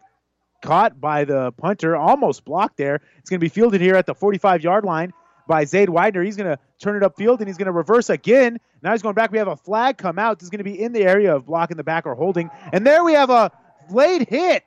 caught 0.62 1.02
by 1.02 1.26
the 1.26 1.52
punter, 1.52 1.98
almost 1.98 2.46
blocked 2.46 2.78
there. 2.78 3.02
It's 3.18 3.30
going 3.30 3.42
to 3.42 3.44
be 3.44 3.50
fielded 3.50 3.82
here 3.82 3.96
at 3.96 4.06
the 4.06 4.16
45 4.16 4.64
yard 4.64 4.86
line 4.86 5.12
by 5.48 5.66
Zaid 5.66 5.90
Widener. 5.90 6.24
He's 6.24 6.38
going 6.38 6.50
to 6.50 6.60
turn 6.80 7.02
it 7.02 7.06
upfield 7.06 7.40
and 7.40 7.48
he's 7.48 7.58
going 7.58 7.68
to 7.68 7.72
reverse 7.72 8.10
again. 8.10 8.60
Now 8.82 8.92
he's 8.92 9.02
going 9.02 9.16
back. 9.16 9.32
We 9.32 9.38
have 9.38 9.48
a 9.48 9.56
flag 9.56 9.98
come 9.98 10.20
out. 10.20 10.40
This 10.40 10.46
is 10.46 10.50
going 10.50 10.60
to 10.60 10.64
be 10.64 10.82
in 10.82 10.94
the 10.94 11.04
area 11.04 11.36
of 11.36 11.46
blocking 11.46 11.78
the 11.78 11.84
back 11.84 12.06
or 12.06 12.16
holding. 12.16 12.50
And 12.72 12.86
there 12.86 13.04
we 13.04 13.14
have 13.14 13.30
a 13.30 13.52
late 13.90 14.28
hit 14.28 14.64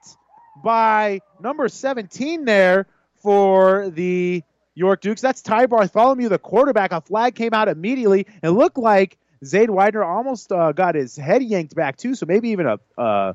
by 0.62 1.20
number 1.40 1.68
17 1.68 2.44
there 2.44 2.86
for 3.22 3.90
the 3.90 4.42
York 4.74 5.00
Dukes. 5.00 5.20
That's 5.20 5.42
Ty 5.42 5.66
Bartholomew, 5.66 6.28
the 6.28 6.38
quarterback. 6.38 6.92
A 6.92 7.00
flag 7.00 7.34
came 7.34 7.54
out 7.54 7.68
immediately. 7.68 8.26
It 8.42 8.50
looked 8.50 8.78
like 8.78 9.18
Zaid 9.44 9.70
Widener 9.70 10.04
almost 10.04 10.52
uh, 10.52 10.72
got 10.72 10.94
his 10.94 11.16
head 11.16 11.42
yanked 11.42 11.74
back 11.74 11.96
too, 11.96 12.14
so 12.14 12.26
maybe 12.26 12.50
even 12.50 12.66
a 12.66 12.78
uh, 12.98 13.32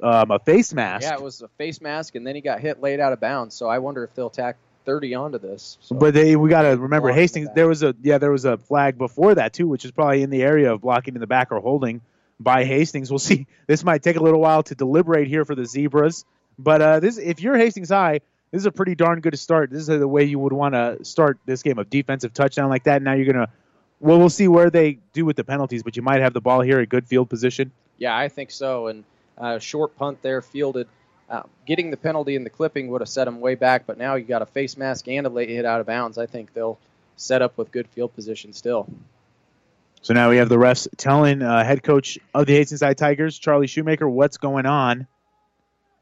um, 0.00 0.30
a 0.30 0.38
face 0.38 0.72
mask. 0.72 1.02
Yeah, 1.02 1.14
it 1.14 1.22
was 1.22 1.42
a 1.42 1.48
face 1.48 1.80
mask, 1.80 2.14
and 2.14 2.26
then 2.26 2.34
he 2.34 2.40
got 2.40 2.60
hit 2.60 2.80
laid 2.80 3.00
out 3.00 3.12
of 3.12 3.20
bounds. 3.20 3.56
So 3.56 3.68
I 3.68 3.78
wonder 3.78 4.04
if 4.04 4.14
they'll 4.14 4.30
tack 4.30 4.56
30 4.88 5.14
onto 5.16 5.38
this. 5.38 5.76
So, 5.82 5.94
But 5.94 6.14
they, 6.14 6.34
we 6.34 6.48
got 6.48 6.62
to 6.62 6.70
remember 6.70 7.08
Blocking 7.08 7.20
Hastings. 7.20 7.46
back. 7.48 7.56
There 7.56 7.68
was 7.68 7.82
a 7.82 7.94
yeah, 8.02 8.16
there 8.16 8.32
was 8.32 8.46
a 8.46 8.56
flag 8.56 8.96
before 8.96 9.34
that 9.34 9.52
too, 9.52 9.68
which 9.68 9.84
is 9.84 9.90
probably 9.90 10.22
in 10.22 10.30
the 10.30 10.42
area 10.42 10.72
of 10.72 10.80
blocking 10.80 11.14
in 11.14 11.20
the 11.20 11.26
back 11.26 11.52
or 11.52 11.60
holding 11.60 12.00
by 12.40 12.64
Hastings. 12.64 13.10
We'll 13.12 13.18
see. 13.18 13.46
This 13.66 13.84
might 13.84 14.02
take 14.02 14.16
a 14.16 14.22
little 14.22 14.40
while 14.40 14.62
to 14.62 14.74
deliberate 14.74 15.28
here 15.28 15.44
for 15.44 15.54
the 15.54 15.66
Zebras, 15.66 16.24
but 16.58 16.80
uh, 16.80 17.00
this 17.00 17.18
if 17.18 17.42
you're 17.42 17.58
Hastings 17.58 17.90
High, 17.90 18.20
this 18.50 18.60
is 18.62 18.66
a 18.66 18.72
pretty 18.72 18.94
darn 18.94 19.20
good 19.20 19.38
start. 19.38 19.70
This 19.70 19.80
is 19.82 19.88
the 19.88 20.08
way 20.08 20.24
you 20.24 20.38
would 20.38 20.54
want 20.54 20.72
to 20.74 21.04
start 21.04 21.38
this 21.44 21.62
game 21.62 21.78
of 21.78 21.90
defensive 21.90 22.32
touchdown 22.32 22.70
like 22.70 22.84
that. 22.84 23.02
Now 23.02 23.12
you're 23.12 23.30
gonna. 23.30 23.48
Well, 24.00 24.18
we'll 24.18 24.30
see 24.30 24.48
where 24.48 24.70
they 24.70 25.00
do 25.12 25.26
with 25.26 25.36
the 25.36 25.44
penalties, 25.44 25.82
but 25.82 25.96
you 25.96 26.02
might 26.02 26.22
have 26.22 26.32
the 26.32 26.40
ball 26.40 26.62
here, 26.62 26.80
a 26.80 26.86
good 26.86 27.06
field 27.06 27.28
position. 27.28 27.72
yeah, 27.98 28.16
I 28.16 28.28
think 28.28 28.50
so. 28.52 28.86
And 28.86 29.04
uh, 29.36 29.58
short 29.58 29.96
punt 29.98 30.22
there, 30.22 30.40
fielded. 30.40 30.88
Uh, 31.28 31.42
getting 31.66 31.90
the 31.90 31.96
penalty 31.96 32.36
and 32.36 32.46
the 32.46 32.50
clipping 32.50 32.88
would 32.88 33.02
have 33.02 33.08
set 33.08 33.26
them 33.26 33.40
way 33.40 33.54
back, 33.54 33.86
but 33.86 33.98
now 33.98 34.14
you 34.14 34.24
got 34.24 34.40
a 34.40 34.46
face 34.46 34.76
mask 34.78 35.08
and 35.08 35.26
a 35.26 35.28
late 35.28 35.50
hit 35.50 35.66
out 35.66 35.80
of 35.80 35.86
bounds. 35.86 36.16
I 36.16 36.24
think 36.26 36.54
they'll 36.54 36.78
set 37.16 37.42
up 37.42 37.58
with 37.58 37.70
good 37.70 37.86
field 37.88 38.14
position 38.14 38.52
still. 38.54 38.88
So 40.00 40.14
now 40.14 40.30
we 40.30 40.36
have 40.38 40.48
the 40.48 40.56
refs 40.56 40.88
telling 40.96 41.42
uh, 41.42 41.64
head 41.64 41.82
coach 41.82 42.18
of 42.32 42.46
the 42.46 42.54
Hastings 42.54 42.80
High 42.80 42.94
Tigers, 42.94 43.38
Charlie 43.38 43.66
Shoemaker, 43.66 44.08
what's 44.08 44.38
going 44.38 44.64
on. 44.64 45.06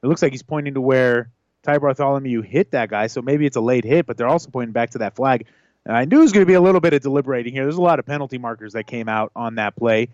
It 0.02 0.06
looks 0.06 0.22
like 0.22 0.32
he's 0.32 0.42
pointing 0.42 0.74
to 0.74 0.80
where 0.80 1.30
Ty 1.64 1.78
Bartholomew 1.78 2.42
hit 2.42 2.70
that 2.70 2.90
guy, 2.90 3.08
so 3.08 3.20
maybe 3.20 3.46
it's 3.46 3.56
a 3.56 3.60
late 3.60 3.84
hit, 3.84 4.06
but 4.06 4.16
they're 4.16 4.28
also 4.28 4.50
pointing 4.50 4.72
back 4.72 4.90
to 4.90 4.98
that 4.98 5.16
flag. 5.16 5.46
Uh, 5.88 5.92
I 5.92 6.04
knew 6.04 6.18
it 6.18 6.22
was 6.22 6.32
going 6.32 6.42
to 6.42 6.48
be 6.48 6.54
a 6.54 6.60
little 6.60 6.80
bit 6.80 6.92
of 6.92 7.02
deliberating 7.02 7.52
here. 7.52 7.64
There's 7.64 7.76
a 7.76 7.82
lot 7.82 7.98
of 7.98 8.06
penalty 8.06 8.38
markers 8.38 8.74
that 8.74 8.86
came 8.86 9.08
out 9.08 9.32
on 9.34 9.56
that 9.56 9.74
play. 9.74 10.08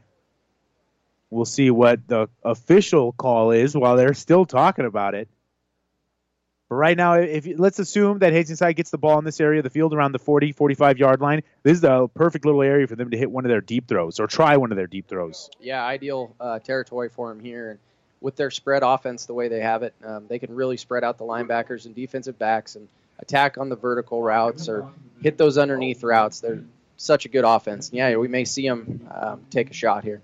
We'll 1.32 1.46
see 1.46 1.70
what 1.70 2.06
the 2.06 2.28
official 2.44 3.12
call 3.12 3.52
is 3.52 3.74
while 3.74 3.96
they're 3.96 4.12
still 4.12 4.44
talking 4.44 4.84
about 4.84 5.14
it. 5.14 5.30
But 6.68 6.74
right 6.74 6.94
now, 6.94 7.14
if 7.14 7.48
let's 7.56 7.78
assume 7.78 8.18
that 8.18 8.34
Hastings 8.34 8.60
High 8.60 8.74
gets 8.74 8.90
the 8.90 8.98
ball 8.98 9.18
in 9.18 9.24
this 9.24 9.40
area 9.40 9.60
of 9.60 9.64
the 9.64 9.70
field 9.70 9.94
around 9.94 10.12
the 10.12 10.18
40, 10.18 10.52
45 10.52 10.98
yard 10.98 11.22
line, 11.22 11.42
this 11.62 11.72
is 11.72 11.80
the 11.80 12.06
perfect 12.08 12.44
little 12.44 12.60
area 12.60 12.86
for 12.86 12.96
them 12.96 13.10
to 13.12 13.16
hit 13.16 13.30
one 13.30 13.46
of 13.46 13.48
their 13.48 13.62
deep 13.62 13.88
throws 13.88 14.20
or 14.20 14.26
try 14.26 14.58
one 14.58 14.72
of 14.72 14.76
their 14.76 14.86
deep 14.86 15.08
throws. 15.08 15.48
Yeah, 15.58 15.82
ideal 15.82 16.36
uh, 16.38 16.58
territory 16.58 17.08
for 17.08 17.30
them 17.30 17.40
here. 17.40 17.70
And 17.70 17.78
with 18.20 18.36
their 18.36 18.50
spread 18.50 18.82
offense 18.82 19.24
the 19.24 19.32
way 19.32 19.48
they 19.48 19.60
have 19.60 19.82
it, 19.84 19.94
um, 20.04 20.26
they 20.28 20.38
can 20.38 20.54
really 20.54 20.76
spread 20.76 21.02
out 21.02 21.16
the 21.16 21.24
linebackers 21.24 21.86
and 21.86 21.94
defensive 21.94 22.38
backs 22.38 22.76
and 22.76 22.88
attack 23.20 23.56
on 23.56 23.70
the 23.70 23.76
vertical 23.76 24.22
routes 24.22 24.68
or 24.68 24.90
hit 25.22 25.38
those 25.38 25.56
underneath 25.56 26.02
routes. 26.02 26.40
They're 26.40 26.62
such 26.98 27.24
a 27.24 27.30
good 27.30 27.44
offense. 27.44 27.88
Yeah, 27.90 28.16
we 28.16 28.28
may 28.28 28.44
see 28.44 28.68
them 28.68 29.08
um, 29.10 29.40
take 29.48 29.70
a 29.70 29.74
shot 29.74 30.04
here. 30.04 30.20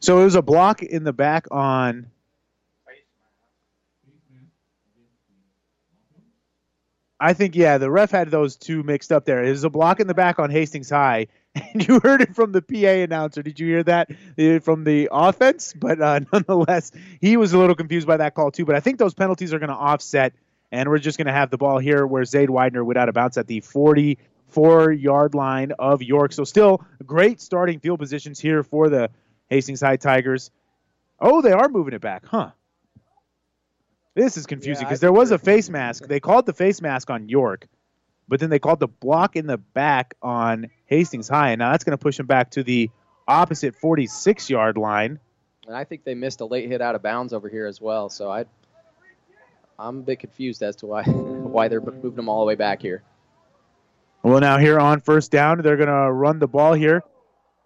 So 0.00 0.20
it 0.20 0.24
was 0.24 0.34
a 0.36 0.42
block 0.42 0.82
in 0.82 1.04
the 1.04 1.12
back 1.12 1.46
on. 1.50 2.10
I 7.20 7.32
think 7.32 7.56
yeah, 7.56 7.78
the 7.78 7.90
ref 7.90 8.12
had 8.12 8.30
those 8.30 8.56
two 8.56 8.84
mixed 8.84 9.10
up 9.10 9.24
there. 9.24 9.42
It 9.42 9.50
was 9.50 9.64
a 9.64 9.70
block 9.70 9.98
in 9.98 10.06
the 10.06 10.14
back 10.14 10.38
on 10.38 10.50
Hastings 10.50 10.88
High, 10.88 11.26
and 11.54 11.86
you 11.86 11.98
heard 11.98 12.20
it 12.20 12.36
from 12.36 12.52
the 12.52 12.62
PA 12.62 13.02
announcer. 13.02 13.42
Did 13.42 13.58
you 13.58 13.66
hear 13.66 13.82
that 13.82 14.10
uh, 14.38 14.60
from 14.60 14.84
the 14.84 15.08
offense? 15.10 15.74
But 15.76 16.00
uh, 16.00 16.20
nonetheless, 16.32 16.92
he 17.20 17.36
was 17.36 17.52
a 17.52 17.58
little 17.58 17.74
confused 17.74 18.06
by 18.06 18.18
that 18.18 18.34
call 18.34 18.52
too. 18.52 18.64
But 18.64 18.76
I 18.76 18.80
think 18.80 18.98
those 18.98 19.14
penalties 19.14 19.52
are 19.52 19.58
going 19.58 19.70
to 19.70 19.74
offset, 19.74 20.32
and 20.70 20.88
we're 20.88 20.98
just 20.98 21.18
going 21.18 21.26
to 21.26 21.32
have 21.32 21.50
the 21.50 21.58
ball 21.58 21.78
here 21.78 22.06
where 22.06 22.24
Zaid 22.24 22.50
Widener 22.50 22.84
would 22.84 22.96
out 22.96 23.08
of 23.08 23.16
bounds 23.16 23.36
at 23.36 23.48
the 23.48 23.62
44 23.62 24.92
yard 24.92 25.34
line 25.34 25.72
of 25.72 26.04
York. 26.04 26.32
So 26.32 26.44
still 26.44 26.84
great 27.04 27.40
starting 27.40 27.80
field 27.80 27.98
positions 27.98 28.38
here 28.38 28.62
for 28.62 28.88
the 28.88 29.10
Hastings 29.50 29.80
High 29.80 29.96
Tigers. 29.96 30.50
Oh, 31.20 31.42
they 31.42 31.52
are 31.52 31.68
moving 31.68 31.94
it 31.94 32.00
back, 32.00 32.24
huh? 32.26 32.50
This 34.14 34.36
is 34.36 34.46
confusing 34.46 34.84
because 34.84 34.98
yeah, 34.98 35.06
there 35.06 35.12
was 35.12 35.30
a 35.30 35.38
face 35.38 35.70
mask. 35.70 36.06
They 36.06 36.20
called 36.20 36.46
the 36.46 36.52
face 36.52 36.80
mask 36.80 37.08
on 37.10 37.28
York, 37.28 37.68
but 38.26 38.40
then 38.40 38.50
they 38.50 38.58
called 38.58 38.80
the 38.80 38.88
block 38.88 39.36
in 39.36 39.46
the 39.46 39.58
back 39.58 40.14
on 40.22 40.70
Hastings 40.86 41.28
High, 41.28 41.50
and 41.50 41.60
now 41.60 41.70
that's 41.70 41.84
going 41.84 41.96
to 41.96 42.02
push 42.02 42.16
them 42.16 42.26
back 42.26 42.50
to 42.52 42.62
the 42.62 42.90
opposite 43.28 43.76
46 43.76 44.50
yard 44.50 44.76
line. 44.76 45.20
And 45.66 45.76
I 45.76 45.84
think 45.84 46.02
they 46.04 46.14
missed 46.14 46.40
a 46.40 46.46
late 46.46 46.68
hit 46.68 46.80
out 46.80 46.94
of 46.94 47.02
bounds 47.02 47.32
over 47.32 47.48
here 47.48 47.66
as 47.66 47.80
well. 47.80 48.08
So 48.08 48.30
I, 48.30 48.46
I'm 49.78 49.98
a 49.98 50.02
bit 50.02 50.18
confused 50.18 50.62
as 50.62 50.76
to 50.76 50.86
why 50.86 51.02
why 51.04 51.68
they're 51.68 51.80
moving 51.80 52.16
them 52.16 52.28
all 52.28 52.40
the 52.40 52.46
way 52.46 52.54
back 52.54 52.82
here. 52.82 53.02
Well, 54.22 54.40
now 54.40 54.58
here 54.58 54.80
on 54.80 55.00
first 55.00 55.30
down, 55.30 55.62
they're 55.62 55.76
going 55.76 55.88
to 55.88 56.10
run 56.10 56.38
the 56.38 56.48
ball 56.48 56.72
here. 56.72 57.04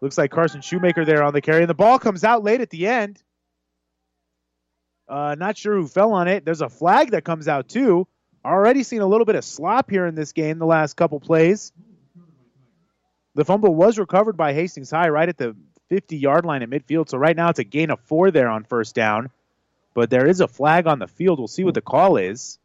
Looks 0.03 0.19
like 0.19 0.33
Carson 0.33 0.63
Shoemaker 0.63 1.05
there 1.05 1.23
on 1.23 1.33
the 1.33 1.41
carry, 1.41 1.63
and 1.63 1.71
the 1.71 1.75
ball 1.75 1.97
comes 2.01 2.25
out 2.25 2.43
late 2.43 2.61
at 2.61 2.71
the 2.71 2.89
end. 2.89 3.23
Uh, 5.09 5.37
not 5.39 5.57
sure 5.57 5.77
who 5.77 5.87
fell 5.87 6.13
on 6.13 6.27
it. 6.27 6.45
There's 6.45 6.61
a 6.61 6.69
flag 6.69 7.13
that 7.13 7.25
comes 7.25 7.47
out 7.47 7.69
too. 7.69 8.09
Already 8.45 8.83
seen 8.83 9.01
a 9.01 9.07
little 9.07 9.25
bit 9.25 9.37
of 9.37 9.45
slop 9.45 9.89
here 9.91 10.05
in 10.07 10.17
this 10.17 10.33
game 10.33 10.59
the 10.59 10.67
last 10.67 10.95
couple 10.95 11.21
plays. 11.21 11.73
The 13.37 13.45
fumble 13.45 13.77
was 13.77 13.97
recovered 13.97 14.37
by 14.37 14.55
Hastings 14.55 14.91
High 14.91 15.09
right 15.09 15.29
at 15.29 15.39
the 15.39 15.55
50 15.89 16.17
yard 16.17 16.45
line 16.45 16.63
at 16.63 16.71
midfield. 16.71 17.09
So 17.09 17.17
right 17.17 17.37
now 17.37 17.51
it's 17.51 17.61
a 17.61 17.65
gain 17.65 17.91
of 17.91 18.01
four 18.01 18.33
there 18.33 18.49
on 18.49 18.65
first 18.65 18.97
down. 18.97 19.31
But 19.95 20.11
there 20.11 20.27
is 20.27 20.41
a 20.41 20.49
flag 20.49 20.89
on 20.89 20.99
the 20.99 21.07
field. 21.07 21.39
We'll 21.39 21.47
see 21.47 21.63
what 21.63 21.75
the 21.75 21.81
call 21.81 22.17
is. 22.17 22.59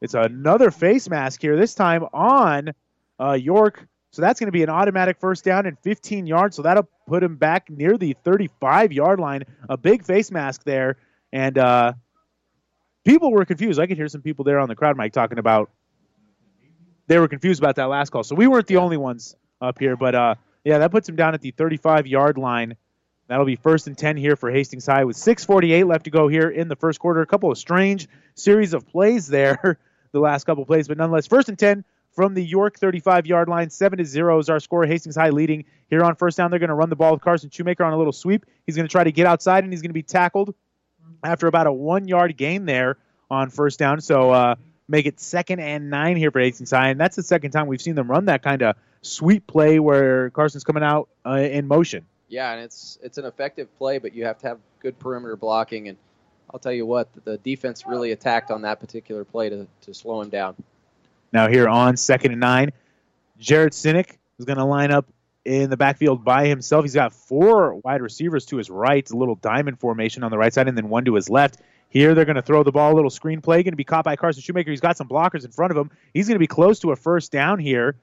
It's 0.00 0.14
another 0.14 0.70
face 0.70 1.10
mask 1.10 1.42
here, 1.42 1.56
this 1.56 1.74
time 1.74 2.04
on 2.14 2.72
uh, 3.20 3.32
York. 3.32 3.86
So 4.10 4.22
that's 4.22 4.40
going 4.40 4.46
to 4.46 4.52
be 4.52 4.62
an 4.62 4.70
automatic 4.70 5.18
first 5.20 5.44
down 5.44 5.66
and 5.66 5.78
15 5.80 6.26
yards. 6.26 6.56
So 6.56 6.62
that'll 6.62 6.88
put 7.06 7.22
him 7.22 7.36
back 7.36 7.68
near 7.68 7.98
the 7.98 8.16
35 8.24 8.92
yard 8.92 9.20
line. 9.20 9.44
A 9.68 9.76
big 9.76 10.04
face 10.04 10.30
mask 10.30 10.64
there. 10.64 10.96
And 11.32 11.58
uh, 11.58 11.92
people 13.04 13.30
were 13.30 13.44
confused. 13.44 13.78
I 13.78 13.86
could 13.86 13.98
hear 13.98 14.08
some 14.08 14.22
people 14.22 14.44
there 14.44 14.58
on 14.58 14.68
the 14.68 14.74
crowd 14.74 14.96
mic 14.96 15.12
talking 15.12 15.38
about 15.38 15.70
they 17.08 17.18
were 17.18 17.28
confused 17.28 17.60
about 17.60 17.76
that 17.76 17.84
last 17.84 18.10
call. 18.10 18.24
So 18.24 18.34
we 18.34 18.46
weren't 18.46 18.66
the 18.66 18.78
only 18.78 18.96
ones 18.96 19.36
up 19.60 19.78
here. 19.78 19.96
But 19.96 20.14
uh, 20.14 20.34
yeah, 20.64 20.78
that 20.78 20.90
puts 20.90 21.08
him 21.08 21.16
down 21.16 21.34
at 21.34 21.40
the 21.40 21.50
35 21.52 22.06
yard 22.06 22.38
line. 22.38 22.76
That'll 23.28 23.44
be 23.44 23.56
first 23.56 23.86
and 23.86 23.98
10 23.98 24.16
here 24.16 24.36
for 24.36 24.50
Hastings 24.50 24.86
High 24.86 25.04
with 25.04 25.16
6.48 25.16 25.86
left 25.86 26.04
to 26.04 26.10
go 26.10 26.28
here 26.28 26.48
in 26.48 26.68
the 26.68 26.76
first 26.76 27.00
quarter. 27.00 27.22
A 27.22 27.26
couple 27.26 27.50
of 27.50 27.58
strange 27.58 28.08
series 28.34 28.72
of 28.72 28.86
plays 28.86 29.26
there, 29.26 29.78
the 30.12 30.20
last 30.20 30.44
couple 30.44 30.64
plays, 30.64 30.86
but 30.86 30.96
nonetheless, 30.96 31.26
first 31.26 31.48
and 31.48 31.58
10 31.58 31.84
from 32.16 32.34
the 32.34 32.44
York 32.44 32.78
35 32.78 33.26
yard 33.26 33.48
line. 33.48 33.70
7 33.70 33.98
to 33.98 34.04
0 34.04 34.38
is 34.38 34.48
our 34.48 34.58
score. 34.58 34.86
Hastings 34.86 35.14
High 35.14 35.28
leading 35.28 35.66
here 35.88 36.02
on 36.02 36.16
first 36.16 36.38
down. 36.38 36.50
They're 36.50 36.58
going 36.58 36.68
to 36.68 36.74
run 36.74 36.88
the 36.88 36.96
ball 36.96 37.12
with 37.12 37.20
Carson 37.20 37.50
Shoemaker 37.50 37.84
on 37.84 37.92
a 37.92 37.98
little 37.98 38.12
sweep. 38.12 38.46
He's 38.64 38.74
going 38.74 38.88
to 38.88 38.90
try 38.90 39.04
to 39.04 39.12
get 39.12 39.26
outside 39.26 39.62
and 39.62 39.72
he's 39.72 39.82
going 39.82 39.90
to 39.90 39.94
be 39.94 40.02
tackled 40.02 40.54
after 41.22 41.46
about 41.46 41.66
a 41.66 41.72
one 41.72 42.08
yard 42.08 42.36
gain 42.36 42.64
there 42.64 42.96
on 43.30 43.50
first 43.50 43.78
down. 43.78 44.00
So 44.00 44.30
uh, 44.30 44.54
make 44.88 45.06
it 45.06 45.20
second 45.20 45.60
and 45.60 45.90
nine 45.90 46.16
here 46.16 46.30
for 46.30 46.40
Hastings 46.40 46.70
High. 46.70 46.88
And 46.88 46.98
that's 46.98 47.16
the 47.16 47.22
second 47.22 47.50
time 47.50 47.66
we've 47.66 47.82
seen 47.82 47.94
them 47.94 48.10
run 48.10 48.24
that 48.24 48.42
kind 48.42 48.62
of 48.62 48.76
sweep 49.02 49.46
play 49.46 49.78
where 49.78 50.30
Carson's 50.30 50.64
coming 50.64 50.82
out 50.82 51.10
uh, 51.24 51.34
in 51.34 51.68
motion. 51.68 52.06
Yeah, 52.28 52.50
and 52.52 52.62
it's 52.62 52.98
it's 53.02 53.18
an 53.18 53.24
effective 53.24 53.72
play, 53.78 53.98
but 53.98 54.12
you 54.12 54.24
have 54.24 54.38
to 54.38 54.48
have 54.48 54.58
good 54.80 54.98
perimeter 54.98 55.36
blocking. 55.36 55.88
And 55.88 55.96
I'll 56.52 56.58
tell 56.58 56.72
you 56.72 56.86
what, 56.86 57.08
the 57.24 57.38
defense 57.38 57.86
really 57.86 58.10
attacked 58.10 58.50
on 58.50 58.62
that 58.62 58.80
particular 58.80 59.24
play 59.24 59.50
to, 59.50 59.68
to 59.82 59.94
slow 59.94 60.22
him 60.22 60.30
down. 60.30 60.56
Now 61.32 61.48
here 61.48 61.68
on 61.68 61.96
second 61.96 62.32
and 62.32 62.40
nine, 62.40 62.72
Jared 63.38 63.72
Sinek 63.72 64.16
is 64.38 64.44
going 64.44 64.58
to 64.58 64.64
line 64.64 64.90
up 64.90 65.06
in 65.44 65.70
the 65.70 65.76
backfield 65.76 66.24
by 66.24 66.46
himself. 66.46 66.84
He's 66.84 66.94
got 66.94 67.12
four 67.12 67.76
wide 67.76 68.02
receivers 68.02 68.46
to 68.46 68.56
his 68.56 68.68
right, 68.68 69.08
a 69.08 69.16
little 69.16 69.36
diamond 69.36 69.78
formation 69.78 70.24
on 70.24 70.30
the 70.30 70.38
right 70.38 70.52
side, 70.52 70.68
and 70.68 70.76
then 70.76 70.88
one 70.88 71.04
to 71.04 71.14
his 71.14 71.30
left. 71.30 71.60
Here 71.88 72.14
they're 72.14 72.24
going 72.24 72.36
to 72.36 72.42
throw 72.42 72.62
the 72.62 72.72
ball, 72.72 72.92
a 72.92 72.96
little 72.96 73.10
screen 73.10 73.40
play, 73.40 73.62
going 73.62 73.72
to 73.72 73.76
be 73.76 73.84
caught 73.84 74.04
by 74.04 74.16
Carson 74.16 74.42
Shoemaker. 74.42 74.70
He's 74.70 74.80
got 74.80 74.96
some 74.96 75.08
blockers 75.08 75.44
in 75.44 75.52
front 75.52 75.70
of 75.70 75.76
him. 75.76 75.90
He's 76.12 76.26
going 76.26 76.34
to 76.34 76.40
be 76.40 76.48
close 76.48 76.80
to 76.80 76.90
a 76.90 76.96
first 76.96 77.30
down 77.30 77.58
here. 77.58 77.96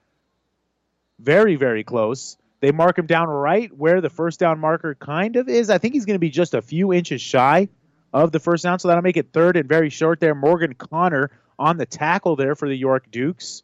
Very, 1.18 1.56
very 1.56 1.84
close. 1.84 2.36
They 2.60 2.72
mark 2.72 2.98
him 2.98 3.06
down 3.06 3.28
right 3.28 3.70
where 3.76 4.00
the 4.00 4.08
first 4.08 4.40
down 4.40 4.58
marker 4.58 4.94
kind 4.94 5.36
of 5.36 5.48
is. 5.48 5.68
I 5.68 5.78
think 5.78 5.92
he's 5.92 6.06
going 6.06 6.14
to 6.14 6.20
be 6.20 6.30
just 6.30 6.54
a 6.54 6.62
few 6.62 6.92
inches 6.94 7.20
shy 7.20 7.68
of 8.12 8.32
the 8.32 8.40
first 8.40 8.64
down, 8.64 8.78
so 8.78 8.88
that'll 8.88 9.02
make 9.02 9.18
it 9.18 9.32
third 9.32 9.56
and 9.56 9.68
very 9.68 9.90
short 9.90 10.18
there. 10.18 10.34
Morgan 10.34 10.74
Connor 10.74 11.30
on 11.58 11.76
the 11.76 11.86
tackle 11.86 12.36
there 12.36 12.54
for 12.54 12.68
the 12.68 12.76
York 12.76 13.10
Dukes. 13.10 13.62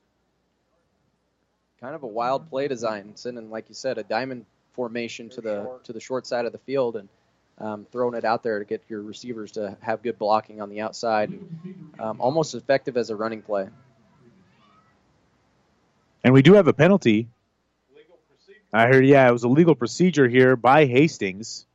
Kind 1.81 1.95
of 1.95 2.03
a 2.03 2.07
wild 2.07 2.49
play 2.51 2.69
design, 2.69 3.13
sending, 3.15 3.51
like 3.51 3.67
you 3.69 3.75
said, 3.75 3.99
a 3.99 4.03
diamond 4.03 4.45
formation 4.75 5.29
to 5.31 5.41
the 5.41 5.79
to 5.85 5.93
the 5.93 6.01
short 6.01 6.27
side 6.27 6.45
of 6.45 6.53
the 6.53 6.59
field 6.59 6.97
and 6.97 7.09
um, 7.59 7.87
throwing 7.93 8.15
it 8.15 8.25
out 8.25 8.43
there 8.43 8.59
to 8.59 8.65
get 8.65 8.83
your 8.89 9.03
receivers 9.03 9.53
to 9.53 9.77
have 9.81 10.03
good 10.03 10.19
blocking 10.19 10.61
on 10.61 10.71
the 10.71 10.81
outside. 10.81 11.33
Um, 11.99 12.21
almost 12.21 12.55
effective 12.55 12.97
as 12.97 13.11
a 13.11 13.17
running 13.17 13.43
play. 13.43 13.69
And 16.25 16.35
we 16.35 16.43
do 16.43 16.55
have 16.55 16.69
a 16.69 16.73
penalty. 16.73 17.29
I 18.73 18.87
heard, 18.87 19.05
yeah, 19.05 19.29
it 19.29 19.33
was 19.33 19.43
a 19.43 19.49
legal 19.49 19.75
procedure 19.75 20.29
here 20.29 20.55
by 20.55 20.87
Hastings. 20.87 21.67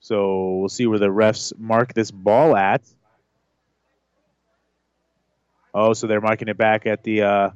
So 0.00 0.56
we'll 0.56 0.68
see 0.68 0.86
where 0.86 0.98
the 0.98 1.06
refs 1.06 1.56
mark 1.58 1.94
this 1.94 2.10
ball 2.10 2.56
at. 2.56 2.82
Oh, 5.78 5.92
so 5.92 6.06
they're 6.06 6.22
marking 6.22 6.48
it 6.48 6.56
back 6.56 6.86
at 6.86 7.02
the 7.02 7.20
uh, 7.20 7.50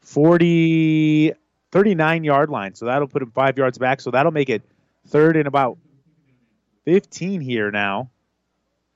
40, 0.00 1.34
39 1.70 2.24
yard 2.24 2.48
line. 2.48 2.74
So 2.74 2.86
that'll 2.86 3.08
put 3.08 3.20
him 3.20 3.30
five 3.30 3.58
yards 3.58 3.76
back. 3.76 4.00
So 4.00 4.10
that'll 4.10 4.32
make 4.32 4.48
it 4.48 4.62
third 5.08 5.36
and 5.36 5.46
about 5.46 5.76
15 6.86 7.42
here 7.42 7.70
now, 7.70 8.08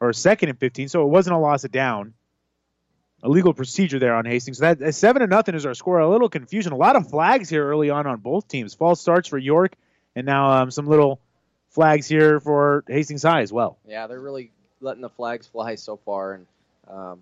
or 0.01 0.15
second 0.15 0.49
and 0.49 0.59
15. 0.59 0.89
So 0.89 1.03
it 1.03 1.09
wasn't 1.09 1.37
a 1.37 1.39
loss 1.39 1.65
of 1.65 1.71
down. 1.71 2.15
A 3.23 3.29
legal 3.29 3.53
procedure 3.53 3.99
there 3.99 4.15
on 4.15 4.25
Hastings. 4.25 4.57
So 4.57 4.75
that 4.75 4.95
seven 4.95 5.21
to 5.21 5.27
nothing 5.27 5.55
is 5.55 5.67
our 5.67 5.75
score. 5.75 5.99
A 5.99 6.09
little 6.09 6.31
confusion. 6.31 6.73
A 6.73 6.77
lot 6.77 6.97
of 6.97 7.11
flags 7.11 7.51
here 7.51 7.69
early 7.69 7.91
on 7.91 8.07
on 8.07 8.21
both 8.21 8.49
teams. 8.49 8.73
False 8.73 9.03
starts 9.03 9.29
for 9.29 9.37
York, 9.37 9.75
and 10.15 10.25
now 10.25 10.63
um, 10.63 10.71
some 10.71 10.87
little 10.87 11.21
flags 11.69 12.09
here 12.09 12.41
for 12.41 12.85
Hastings 12.89 13.23
High 13.23 13.43
as 13.43 13.53
well. 13.53 13.77
Yeah, 13.87 14.07
they're 14.07 14.21
really 14.21 14.51
letting 14.81 15.03
the 15.03 15.11
flags 15.11 15.47
fly 15.47 15.75
so 15.75 15.99
far, 15.99 16.33
and 16.35 16.47
um, 16.89 17.21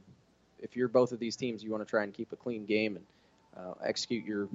if 0.64 0.76
you're 0.76 0.88
both 0.88 1.12
of 1.12 1.20
these 1.20 1.36
teams, 1.36 1.62
you 1.62 1.70
want 1.70 1.86
to 1.86 1.88
try 1.88 2.02
and 2.02 2.12
keep 2.12 2.32
a 2.32 2.36
clean 2.36 2.64
game 2.64 2.96
and 2.96 3.04
uh, 3.56 3.74
execute 3.84 4.24
your 4.24 4.48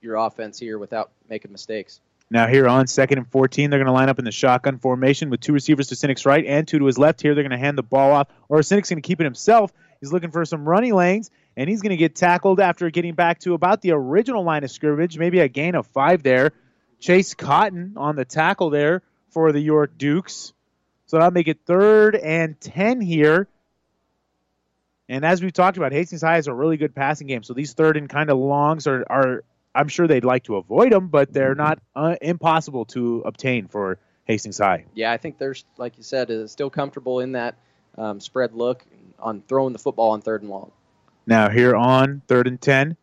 your 0.00 0.16
offense 0.16 0.58
here 0.58 0.78
without 0.78 1.10
making 1.28 1.50
mistakes. 1.50 2.00
Now 2.30 2.46
here 2.46 2.66
on 2.66 2.86
second 2.86 3.18
and 3.18 3.30
14, 3.30 3.70
they're 3.70 3.78
going 3.78 3.86
to 3.86 3.92
line 3.92 4.08
up 4.08 4.18
in 4.18 4.24
the 4.24 4.32
shotgun 4.32 4.78
formation 4.78 5.30
with 5.30 5.40
two 5.40 5.52
receivers 5.52 5.88
to 5.88 5.94
Sinek's 5.94 6.26
right 6.26 6.44
and 6.44 6.66
two 6.66 6.78
to 6.78 6.86
his 6.86 6.98
left. 6.98 7.22
Here 7.22 7.34
they're 7.34 7.44
going 7.44 7.52
to 7.52 7.58
hand 7.58 7.78
the 7.78 7.82
ball 7.82 8.12
off, 8.12 8.28
or 8.48 8.58
Sinek's 8.60 8.90
going 8.90 9.02
to 9.02 9.06
keep 9.06 9.20
it 9.20 9.24
himself. 9.24 9.72
He's 10.00 10.12
looking 10.12 10.30
for 10.30 10.44
some 10.44 10.68
running 10.68 10.94
lanes, 10.94 11.30
and 11.56 11.70
he's 11.70 11.82
going 11.82 11.90
to 11.90 11.96
get 11.96 12.16
tackled 12.16 12.58
after 12.58 12.90
getting 12.90 13.14
back 13.14 13.38
to 13.40 13.54
about 13.54 13.80
the 13.82 13.92
original 13.92 14.42
line 14.42 14.64
of 14.64 14.70
scrimmage, 14.70 15.16
maybe 15.16 15.40
a 15.40 15.48
gain 15.48 15.74
of 15.74 15.86
five 15.86 16.22
there. 16.22 16.52
Chase 16.98 17.34
Cotton 17.34 17.94
on 17.96 18.16
the 18.16 18.24
tackle 18.24 18.70
there 18.70 19.02
for 19.30 19.52
the 19.52 19.60
York 19.60 19.96
Dukes. 19.96 20.52
So 21.06 21.18
that'll 21.18 21.32
make 21.32 21.48
it 21.48 21.60
third 21.66 22.16
and 22.16 22.60
10 22.60 23.00
here. 23.00 23.48
And 25.08 25.24
as 25.24 25.42
we've 25.42 25.52
talked 25.52 25.76
about, 25.76 25.92
Hastings 25.92 26.22
High 26.22 26.36
has 26.36 26.46
a 26.46 26.54
really 26.54 26.76
good 26.76 26.94
passing 26.94 27.26
game. 27.26 27.42
So 27.42 27.54
these 27.54 27.74
third 27.74 27.96
and 27.96 28.08
kind 28.08 28.30
of 28.30 28.38
longs 28.38 28.86
are, 28.86 29.04
are 29.10 29.44
I'm 29.74 29.88
sure 29.88 30.06
they'd 30.06 30.24
like 30.24 30.44
to 30.44 30.56
avoid 30.56 30.92
them, 30.92 31.08
but 31.08 31.32
they're 31.32 31.54
not 31.54 31.80
uh, 31.94 32.16
impossible 32.22 32.84
to 32.86 33.22
obtain 33.26 33.68
for 33.68 33.98
Hastings 34.24 34.58
High. 34.58 34.84
Yeah, 34.94 35.12
I 35.12 35.16
think 35.16 35.38
they're, 35.38 35.54
like 35.76 35.96
you 35.98 36.02
said, 36.02 36.30
is 36.30 36.52
still 36.52 36.70
comfortable 36.70 37.20
in 37.20 37.32
that 37.32 37.56
um, 37.98 38.20
spread 38.20 38.54
look 38.54 38.84
on 39.18 39.42
throwing 39.48 39.72
the 39.72 39.78
football 39.78 40.10
on 40.10 40.22
third 40.22 40.42
and 40.42 40.50
long. 40.50 40.70
Now 41.26 41.50
here 41.50 41.76
on 41.76 42.22
third 42.26 42.46
and 42.46 42.60
ten, 42.60 42.96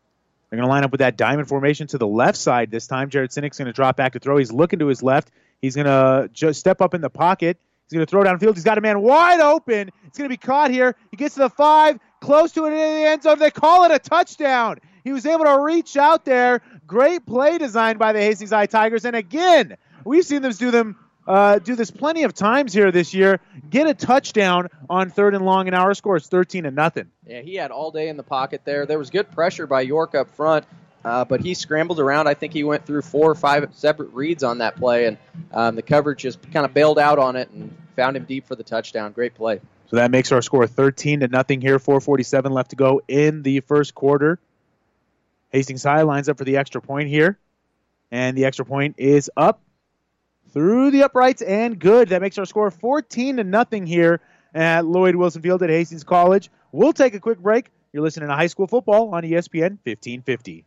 They're 0.50 0.58
going 0.58 0.68
to 0.68 0.72
line 0.72 0.84
up 0.84 0.92
with 0.92 1.00
that 1.00 1.16
diamond 1.16 1.48
formation 1.48 1.88
to 1.88 1.98
the 1.98 2.08
left 2.08 2.38
side 2.38 2.72
this 2.72 2.88
time. 2.88 3.10
Jared 3.10 3.30
Sinek's 3.30 3.58
going 3.58 3.68
to 3.68 3.74
drop 3.74 3.96
back 3.96 4.14
to 4.14 4.20
throw. 4.20 4.38
He's 4.38 4.52
looking 4.52 4.80
to 4.80 4.88
his 4.88 5.04
left. 5.04 5.32
He's 5.62 5.76
going 5.76 5.86
to 5.86 6.30
just 6.34 6.60
step 6.60 6.82
up 6.82 6.94
in 6.94 7.02
the 7.02 7.10
pocket. 7.10 7.58
He's 7.90 7.98
going 7.98 8.06
to 8.06 8.10
throw 8.10 8.24
downfield. 8.24 8.54
He's 8.54 8.64
got 8.64 8.78
a 8.78 8.82
man 8.82 9.02
wide 9.02 9.40
open. 9.40 9.90
It's 10.06 10.18
going 10.18 10.30
to 10.30 10.34
be 10.34 10.38
caught 10.38 10.70
here. 10.70 10.96
He 11.10 11.18
gets 11.18 11.34
to 11.36 11.42
the 11.42 11.50
five, 11.50 12.00
close 12.22 12.52
to 12.52 12.66
it 12.66 12.74
in 12.74 12.74
the 12.74 13.10
end 13.10 13.24
zone. 13.24 13.40
They 13.40 13.50
call 13.50 13.84
it 13.86 13.92
a 13.92 13.98
touchdown. 13.98 14.78
He 15.04 15.12
was 15.12 15.26
able 15.26 15.46
to 15.46 15.60
reach 15.60 15.98
out 15.98 16.24
there. 16.24 16.62
Great 16.86 17.26
play 17.26 17.58
designed 17.58 17.98
by 17.98 18.14
the 18.14 18.20
Hastings 18.20 18.52
High 18.52 18.68
Tigers. 18.68 19.06
And 19.06 19.16
again, 19.16 19.76
we've 20.06 20.24
seen 20.24 20.44
them 20.44 20.52
do 20.52 20.70
them 20.70 20.98
uh, 21.28 21.60
do 21.60 21.76
this 21.76 21.92
plenty 21.92 22.24
of 22.24 22.34
times 22.34 22.74
here 22.74 22.92
this 22.92 23.14
year. 23.14 23.40
Get 23.70 23.88
a 23.88 23.94
touchdown 23.94 24.68
on 24.90 25.10
third 25.10 25.36
and 25.36 25.46
long, 25.46 25.68
and 25.68 25.76
our 25.76 25.94
score 25.94 26.18
is 26.18 26.28
13 26.28 26.66
and 26.66 26.76
nothing. 26.76 27.12
Yeah, 27.26 27.42
he 27.42 27.56
had 27.56 27.72
all 27.72 27.92
day 27.92 28.10
in 28.10 28.18
the 28.18 28.24
pocket 28.24 28.62
there. 28.66 28.86
There 28.86 28.98
was 28.98 29.10
good 29.10 29.32
pressure 29.32 29.68
by 29.68 29.82
York 29.82 30.16
up 30.16 30.30
front, 30.32 30.66
uh, 31.04 31.26
but 31.26 31.42
he 31.42 31.54
scrambled 31.54 32.00
around. 32.00 32.28
I 32.28 32.34
think 32.34 32.54
he 32.54 32.64
went 32.64 32.86
through 32.86 33.02
four 33.02 33.30
or 33.30 33.36
five 33.36 33.70
separate 33.74 34.14
reads 34.14 34.44
on 34.44 34.60
that 34.60 34.76
play, 34.76 35.06
and 35.06 35.18
um, 35.54 35.76
the 35.76 35.82
coverage 35.82 36.20
just 36.20 36.42
kind 36.52 36.66
of 36.66 36.74
bailed 36.74 37.00
out 37.00 37.20
on 37.20 37.36
it 37.36 37.50
and 37.52 37.76
found 37.96 38.18
him 38.18 38.26
deep 38.26 38.48
for 38.48 38.56
the 38.56 38.64
touchdown. 38.64 39.12
Great 39.12 39.34
play. 39.36 39.62
So 39.90 39.96
that 39.96 40.12
makes 40.12 40.32
our 40.32 40.42
score 40.42 40.68
13 40.68 41.22
to 41.22 41.28
nothing 41.28 41.62
here. 41.62 41.80
4:47 41.80 42.52
left 42.52 42.72
to 42.72 42.76
go 42.76 43.02
in 43.08 43.42
the 43.42 43.62
first 43.62 43.96
quarter. 43.96 44.40
Hastings 45.52 45.84
High 45.84 46.04
lines 46.04 46.30
up 46.30 46.38
for 46.38 46.44
the 46.44 46.58
extra 46.58 46.82
point 46.82 47.10
here, 47.10 47.40
and 48.12 48.38
the 48.38 48.46
extra 48.46 48.66
point 48.66 48.96
is 48.98 49.32
up 49.36 49.62
through 50.52 50.92
the 50.92 51.04
uprights 51.04 51.42
and 51.42 51.80
good. 51.80 52.10
That 52.10 52.22
makes 52.22 52.38
our 52.38 52.46
score 52.46 52.70
14 52.70 53.38
to 53.38 53.44
nothing 53.44 53.88
here 53.88 54.22
at 54.54 54.86
Lloyd 54.86 55.16
Wilson 55.16 55.42
Field 55.42 55.64
at 55.64 55.70
Hastings 55.70 56.04
College. 56.04 56.52
We'll 56.72 56.94
take 56.94 57.14
a 57.14 57.20
quick 57.20 57.40
break. 57.40 57.72
You're 57.94 58.04
listening 58.04 58.30
to 58.30 58.36
high 58.36 58.48
school 58.48 58.68
football 58.68 59.14
on 59.16 59.24
ESPN 59.24 59.80
1550. 59.84 60.66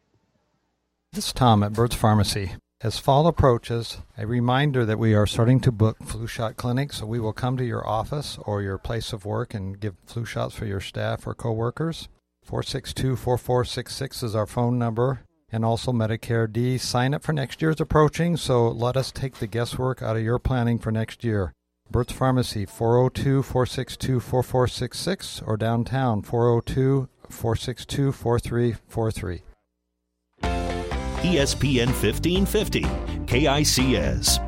This 1.15 1.27
is 1.27 1.33
Tom 1.35 1.63
at 1.63 1.75
Bird's 1.75 1.95
Pharmacy. 1.95 2.53
As 2.81 2.99
fall 2.99 3.27
approaches, 3.27 3.99
a 4.17 4.27
reminder 4.27 4.87
that 4.87 4.99
we 4.99 5.13
are 5.13 5.27
starting 5.27 5.61
to 5.61 5.71
book 5.71 5.99
flu 6.03 6.27
shot 6.27 6.57
clinics, 6.57 7.01
so 7.01 7.07
we 7.07 7.21
will 7.21 7.35
come 7.35 7.59
to 7.59 7.67
your 7.67 7.87
office 7.87 8.39
or 8.47 8.63
your 8.63 8.79
place 8.79 9.13
of 9.13 9.27
work 9.27 9.53
and 9.53 9.79
give 9.79 9.95
flu 10.07 10.25
shots 10.25 10.55
for 10.55 10.65
your 10.65 10.81
staff 10.81 11.27
or 11.27 11.35
coworkers. 11.35 12.09
462 12.43 13.17
4466 13.17 14.23
is 14.23 14.35
our 14.35 14.47
phone 14.47 14.79
number 14.79 15.21
and 15.51 15.67
also 15.67 15.93
Medicare 15.93 16.51
D. 16.51 16.79
Sign 16.79 17.13
up 17.13 17.23
for 17.23 17.35
next 17.35 17.61
year 17.61 17.73
is 17.73 17.81
approaching, 17.83 18.39
so 18.39 18.69
let 18.69 18.97
us 18.97 19.13
take 19.13 19.35
the 19.35 19.47
guesswork 19.47 20.01
out 20.01 20.17
of 20.17 20.23
your 20.23 20.39
planning 20.39 20.79
for 20.79 20.91
next 20.91 21.23
year. 21.23 21.53
Burt's 21.91 22.15
Pharmacy, 22.15 22.65
402 22.65 23.43
462 23.43 24.19
4466, 24.19 25.43
or 25.47 25.59
downtown, 25.59 26.23
402 26.23 27.11
462 27.29 28.13
4343. 28.13 29.43
ESPN 31.23 31.87
1550, 31.87 32.83
KICS. 33.27 34.41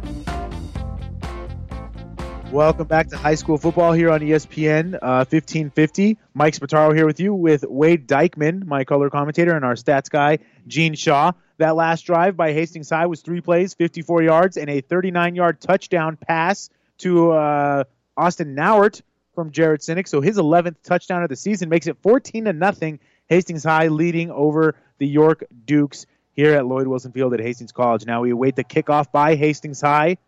Welcome 2.50 2.88
back 2.88 3.08
to 3.10 3.16
high 3.16 3.36
school 3.36 3.58
football 3.58 3.92
here 3.92 4.10
on 4.10 4.18
ESPN 4.20 4.94
uh, 4.94 5.22
1550. 5.22 6.18
Mike 6.34 6.54
Spataro 6.54 6.92
here 6.92 7.06
with 7.06 7.20
you 7.20 7.32
with 7.32 7.64
Wade 7.64 8.08
Dykeman, 8.08 8.64
my 8.66 8.82
color 8.82 9.08
commentator, 9.08 9.54
and 9.54 9.64
our 9.64 9.74
stats 9.74 10.10
guy, 10.10 10.40
Gene 10.66 10.94
Shaw. 10.94 11.30
That 11.58 11.76
last 11.76 12.06
drive 12.06 12.36
by 12.36 12.52
Hastings 12.52 12.90
High 12.90 13.06
was 13.06 13.22
three 13.22 13.40
plays, 13.40 13.74
54 13.74 14.24
yards, 14.24 14.56
and 14.56 14.68
a 14.68 14.80
39 14.80 15.36
yard 15.36 15.60
touchdown 15.60 16.16
pass 16.16 16.70
to 16.98 17.30
uh, 17.30 17.84
Austin 18.16 18.56
Nauert 18.56 19.00
from 19.36 19.52
Jared 19.52 19.80
Sinek. 19.80 20.08
So 20.08 20.20
his 20.20 20.38
11th 20.38 20.82
touchdown 20.82 21.22
of 21.22 21.28
the 21.28 21.36
season 21.36 21.68
makes 21.68 21.86
it 21.86 21.98
14 22.02 22.46
to 22.46 22.52
nothing. 22.52 22.98
Hastings 23.26 23.62
High 23.62 23.88
leading 23.88 24.32
over 24.32 24.74
the 24.98 25.06
York 25.06 25.44
Dukes 25.64 26.06
here 26.34 26.54
at 26.54 26.66
Lloyd 26.66 26.86
Wilson 26.86 27.12
Field 27.12 27.34
at 27.34 27.40
Hastings 27.40 27.72
College. 27.72 28.06
Now 28.06 28.22
we 28.22 28.30
await 28.30 28.56
the 28.56 28.64
kickoff 28.64 29.10
by 29.12 29.36
Hastings 29.36 29.80
High. 29.80 30.18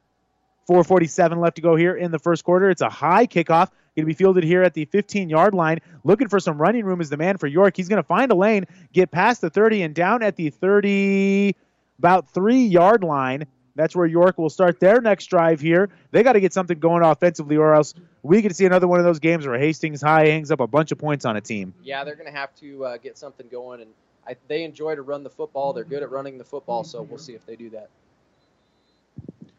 447 0.66 1.38
left 1.38 1.56
to 1.56 1.62
go 1.62 1.76
here 1.76 1.94
in 1.94 2.10
the 2.10 2.18
first 2.18 2.44
quarter. 2.44 2.70
It's 2.70 2.82
a 2.82 2.88
high 2.88 3.26
kickoff. 3.26 3.70
Going 3.96 4.04
to 4.04 4.06
be 4.06 4.14
fielded 4.14 4.44
here 4.44 4.62
at 4.62 4.74
the 4.74 4.84
15 4.84 5.30
yard 5.30 5.54
line. 5.54 5.78
Looking 6.04 6.28
for 6.28 6.38
some 6.38 6.58
running 6.58 6.84
room 6.84 7.00
is 7.00 7.08
the 7.08 7.16
man 7.16 7.38
for 7.38 7.46
York. 7.46 7.76
He's 7.76 7.88
going 7.88 8.02
to 8.02 8.06
find 8.06 8.30
a 8.30 8.34
lane, 8.34 8.66
get 8.92 9.10
past 9.10 9.40
the 9.40 9.48
30, 9.48 9.82
and 9.82 9.94
down 9.94 10.22
at 10.22 10.36
the 10.36 10.50
30, 10.50 11.56
about 11.98 12.28
three 12.28 12.64
yard 12.64 13.02
line. 13.02 13.46
That's 13.74 13.94
where 13.94 14.06
York 14.06 14.38
will 14.38 14.50
start 14.50 14.80
their 14.80 15.00
next 15.00 15.26
drive 15.26 15.60
here. 15.60 15.90
They 16.10 16.22
got 16.22 16.32
to 16.32 16.40
get 16.40 16.52
something 16.52 16.78
going 16.78 17.04
offensively, 17.04 17.56
or 17.56 17.74
else 17.74 17.94
we 18.22 18.42
could 18.42 18.56
see 18.56 18.64
another 18.64 18.88
one 18.88 18.98
of 18.98 19.04
those 19.04 19.18
games 19.18 19.46
where 19.46 19.58
Hastings 19.58 20.02
High 20.02 20.26
hangs 20.28 20.50
up 20.50 20.60
a 20.60 20.66
bunch 20.66 20.92
of 20.92 20.98
points 20.98 21.24
on 21.24 21.36
a 21.36 21.40
team. 21.40 21.74
Yeah, 21.82 22.02
they're 22.04 22.16
going 22.16 22.30
to 22.30 22.38
have 22.38 22.54
to 22.56 22.84
uh, 22.84 22.96
get 22.96 23.18
something 23.18 23.46
going, 23.48 23.82
and 23.82 23.90
I, 24.26 24.36
they 24.48 24.64
enjoy 24.64 24.94
to 24.94 25.02
run 25.02 25.22
the 25.22 25.30
football. 25.30 25.72
They're 25.72 25.84
good 25.84 26.02
at 26.02 26.10
running 26.10 26.38
the 26.38 26.44
football, 26.44 26.84
so 26.84 27.02
we'll 27.02 27.18
see 27.18 27.34
if 27.34 27.46
they 27.46 27.56
do 27.56 27.70
that. 27.70 27.88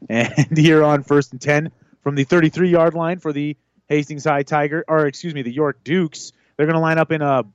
And 0.09 0.57
here 0.57 0.83
on 0.83 1.03
first 1.03 1.31
and 1.31 1.41
10 1.41 1.71
from 2.01 2.15
the 2.15 2.23
33 2.23 2.69
yard 2.69 2.93
line 2.93 3.19
for 3.19 3.33
the 3.33 3.55
Hastings 3.87 4.25
High 4.25 4.43
Tiger, 4.43 4.83
or 4.87 5.05
excuse 5.07 5.33
me, 5.33 5.41
the 5.41 5.51
York 5.51 5.83
Dukes. 5.83 6.33
They're 6.55 6.65
going 6.65 6.75
to 6.75 6.81
line 6.81 6.97
up 6.97 7.11
in 7.11 7.21
a, 7.21 7.45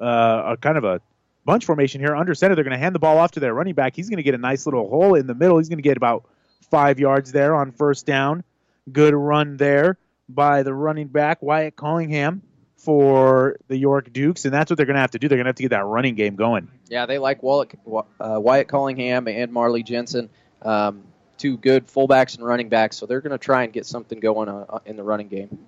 uh, 0.00 0.52
a 0.52 0.56
kind 0.60 0.78
of 0.78 0.84
a 0.84 1.00
bunch 1.44 1.64
formation 1.64 2.00
here 2.00 2.14
under 2.14 2.34
center. 2.34 2.54
They're 2.54 2.64
going 2.64 2.72
to 2.72 2.78
hand 2.78 2.94
the 2.94 2.98
ball 2.98 3.18
off 3.18 3.32
to 3.32 3.40
their 3.40 3.54
running 3.54 3.74
back. 3.74 3.96
He's 3.96 4.08
going 4.08 4.18
to 4.18 4.22
get 4.22 4.34
a 4.34 4.38
nice 4.38 4.66
little 4.66 4.88
hole 4.88 5.14
in 5.14 5.26
the 5.26 5.34
middle. 5.34 5.58
He's 5.58 5.68
going 5.68 5.78
to 5.78 5.82
get 5.82 5.96
about 5.96 6.24
five 6.70 6.98
yards 6.98 7.32
there 7.32 7.54
on 7.54 7.72
first 7.72 8.06
down. 8.06 8.44
Good 8.92 9.14
run 9.14 9.56
there 9.56 9.98
by 10.28 10.62
the 10.62 10.74
running 10.74 11.08
back, 11.08 11.42
Wyatt 11.42 11.76
Callingham, 11.76 12.42
for 12.86 13.56
the 13.66 13.76
York 13.76 14.12
Dukes. 14.12 14.44
And 14.44 14.54
that's 14.54 14.70
what 14.70 14.76
they're 14.76 14.86
going 14.86 14.94
to 14.94 15.00
have 15.00 15.10
to 15.10 15.18
do. 15.18 15.28
They're 15.28 15.36
going 15.36 15.46
to 15.46 15.48
have 15.48 15.56
to 15.56 15.62
get 15.64 15.70
that 15.70 15.84
running 15.84 16.14
game 16.14 16.36
going. 16.36 16.68
Yeah, 16.88 17.04
they 17.04 17.18
like 17.18 17.42
Wyatt, 17.42 17.74
uh, 17.84 18.38
Wyatt 18.40 18.68
Callingham 18.68 19.26
and 19.26 19.52
Marley 19.52 19.82
Jensen. 19.82 20.30
Um, 20.62 21.02
two 21.36 21.56
good 21.58 21.88
fullbacks 21.88 22.36
and 22.36 22.46
running 22.46 22.68
backs, 22.68 22.96
so 22.96 23.04
they're 23.04 23.20
going 23.20 23.32
to 23.32 23.38
try 23.38 23.64
and 23.64 23.72
get 23.72 23.86
something 23.86 24.20
going 24.20 24.48
uh, 24.48 24.78
in 24.86 24.96
the 24.96 25.02
running 25.02 25.26
game. 25.26 25.66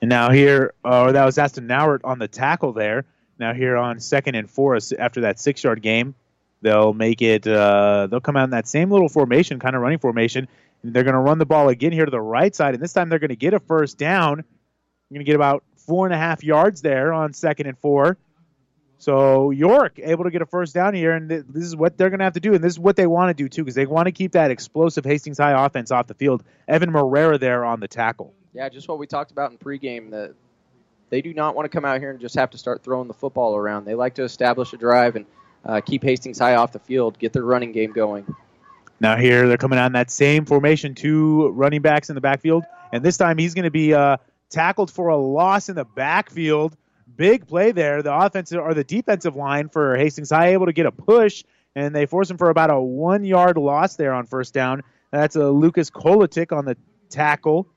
And 0.00 0.08
now 0.08 0.30
here, 0.30 0.74
uh, 0.84 1.12
that 1.12 1.24
was 1.24 1.38
Austin 1.38 1.68
Nauert 1.68 2.00
on 2.02 2.18
the 2.18 2.26
tackle 2.26 2.72
there. 2.72 3.04
Now 3.38 3.54
here 3.54 3.76
on 3.76 4.00
second 4.00 4.34
and 4.34 4.50
four 4.50 4.76
after 4.98 5.20
that 5.22 5.38
six-yard 5.38 5.80
game, 5.80 6.16
they'll 6.60 6.92
make 6.92 7.22
it. 7.22 7.46
Uh, 7.46 8.08
they'll 8.10 8.20
come 8.20 8.36
out 8.36 8.44
in 8.44 8.50
that 8.50 8.66
same 8.66 8.90
little 8.90 9.08
formation, 9.08 9.60
kind 9.60 9.76
of 9.76 9.82
running 9.82 10.00
formation. 10.00 10.48
And 10.82 10.92
they're 10.92 11.04
going 11.04 11.14
to 11.14 11.20
run 11.20 11.38
the 11.38 11.46
ball 11.46 11.68
again 11.68 11.92
here 11.92 12.04
to 12.04 12.10
the 12.10 12.20
right 12.20 12.52
side, 12.52 12.74
and 12.74 12.82
this 12.82 12.92
time 12.92 13.08
they're 13.08 13.20
going 13.20 13.30
to 13.30 13.36
get 13.36 13.54
a 13.54 13.60
first 13.60 13.98
down. 13.98 14.42
They're 15.12 15.18
going 15.18 15.26
to 15.26 15.28
get 15.28 15.36
about 15.36 15.62
four 15.76 16.06
and 16.06 16.14
a 16.14 16.16
half 16.16 16.42
yards 16.42 16.80
there 16.80 17.12
on 17.12 17.34
second 17.34 17.66
and 17.66 17.76
four. 17.76 18.16
So 18.96 19.50
York 19.50 19.98
able 19.98 20.24
to 20.24 20.30
get 20.30 20.40
a 20.40 20.46
first 20.46 20.72
down 20.72 20.94
here, 20.94 21.12
and 21.12 21.28
this 21.28 21.64
is 21.64 21.76
what 21.76 21.98
they're 21.98 22.08
going 22.08 22.20
to 22.20 22.24
have 22.24 22.32
to 22.32 22.40
do, 22.40 22.54
and 22.54 22.64
this 22.64 22.72
is 22.72 22.78
what 22.78 22.96
they 22.96 23.06
want 23.06 23.28
to 23.28 23.34
do 23.34 23.46
too, 23.46 23.62
because 23.62 23.74
they 23.74 23.84
want 23.84 24.06
to 24.06 24.12
keep 24.12 24.32
that 24.32 24.50
explosive 24.50 25.04
Hastings 25.04 25.36
High 25.36 25.66
offense 25.66 25.90
off 25.90 26.06
the 26.06 26.14
field. 26.14 26.42
Evan 26.66 26.90
Morera 26.90 27.38
there 27.38 27.62
on 27.62 27.80
the 27.80 27.88
tackle. 27.88 28.32
Yeah, 28.54 28.70
just 28.70 28.88
what 28.88 28.98
we 28.98 29.06
talked 29.06 29.32
about 29.32 29.50
in 29.50 29.58
pregame. 29.58 30.12
That 30.12 30.34
they 31.10 31.20
do 31.20 31.34
not 31.34 31.54
want 31.54 31.70
to 31.70 31.76
come 31.76 31.84
out 31.84 32.00
here 32.00 32.10
and 32.10 32.18
just 32.18 32.36
have 32.36 32.48
to 32.50 32.58
start 32.58 32.82
throwing 32.82 33.06
the 33.06 33.12
football 33.12 33.54
around. 33.54 33.84
They 33.84 33.94
like 33.94 34.14
to 34.14 34.22
establish 34.22 34.72
a 34.72 34.78
drive 34.78 35.16
and 35.16 35.26
uh, 35.66 35.82
keep 35.82 36.02
Hastings 36.04 36.38
High 36.38 36.54
off 36.54 36.72
the 36.72 36.78
field, 36.78 37.18
get 37.18 37.34
their 37.34 37.44
running 37.44 37.72
game 37.72 37.92
going. 37.92 38.34
Now 38.98 39.16
here 39.16 39.46
they're 39.46 39.58
coming 39.58 39.78
on 39.78 39.92
that 39.92 40.10
same 40.10 40.46
formation, 40.46 40.94
two 40.94 41.48
running 41.48 41.82
backs 41.82 42.08
in 42.08 42.14
the 42.14 42.22
backfield, 42.22 42.64
and 42.92 43.04
this 43.04 43.18
time 43.18 43.36
he's 43.36 43.52
going 43.52 43.64
to 43.64 43.70
be 43.70 43.92
uh, 43.92 44.16
tackled 44.52 44.90
for 44.90 45.08
a 45.08 45.16
loss 45.16 45.68
in 45.68 45.76
the 45.76 45.84
backfield 45.84 46.76
big 47.16 47.46
play 47.46 47.72
there. 47.72 48.02
The 48.02 48.14
offensive 48.14 48.60
or 48.60 48.74
the 48.74 48.84
defensive 48.84 49.36
line 49.36 49.68
for 49.68 49.96
Hastings 49.96 50.30
High 50.30 50.48
able 50.48 50.66
to 50.66 50.72
get 50.72 50.86
a 50.86 50.92
push, 50.92 51.44
and 51.74 51.94
they 51.94 52.06
force 52.06 52.30
him 52.30 52.38
for 52.38 52.50
about 52.50 52.70
a 52.70 52.80
one 52.80 53.24
yard 53.24 53.56
loss 53.56 53.96
there 53.96 54.12
on 54.12 54.26
first 54.26 54.54
down. 54.54 54.82
That's 55.10 55.36
a 55.36 55.48
Lucas 55.48 55.90
Kolatik 55.90 56.56
on 56.56 56.64
the 56.64 56.76
tackle. 57.10 57.68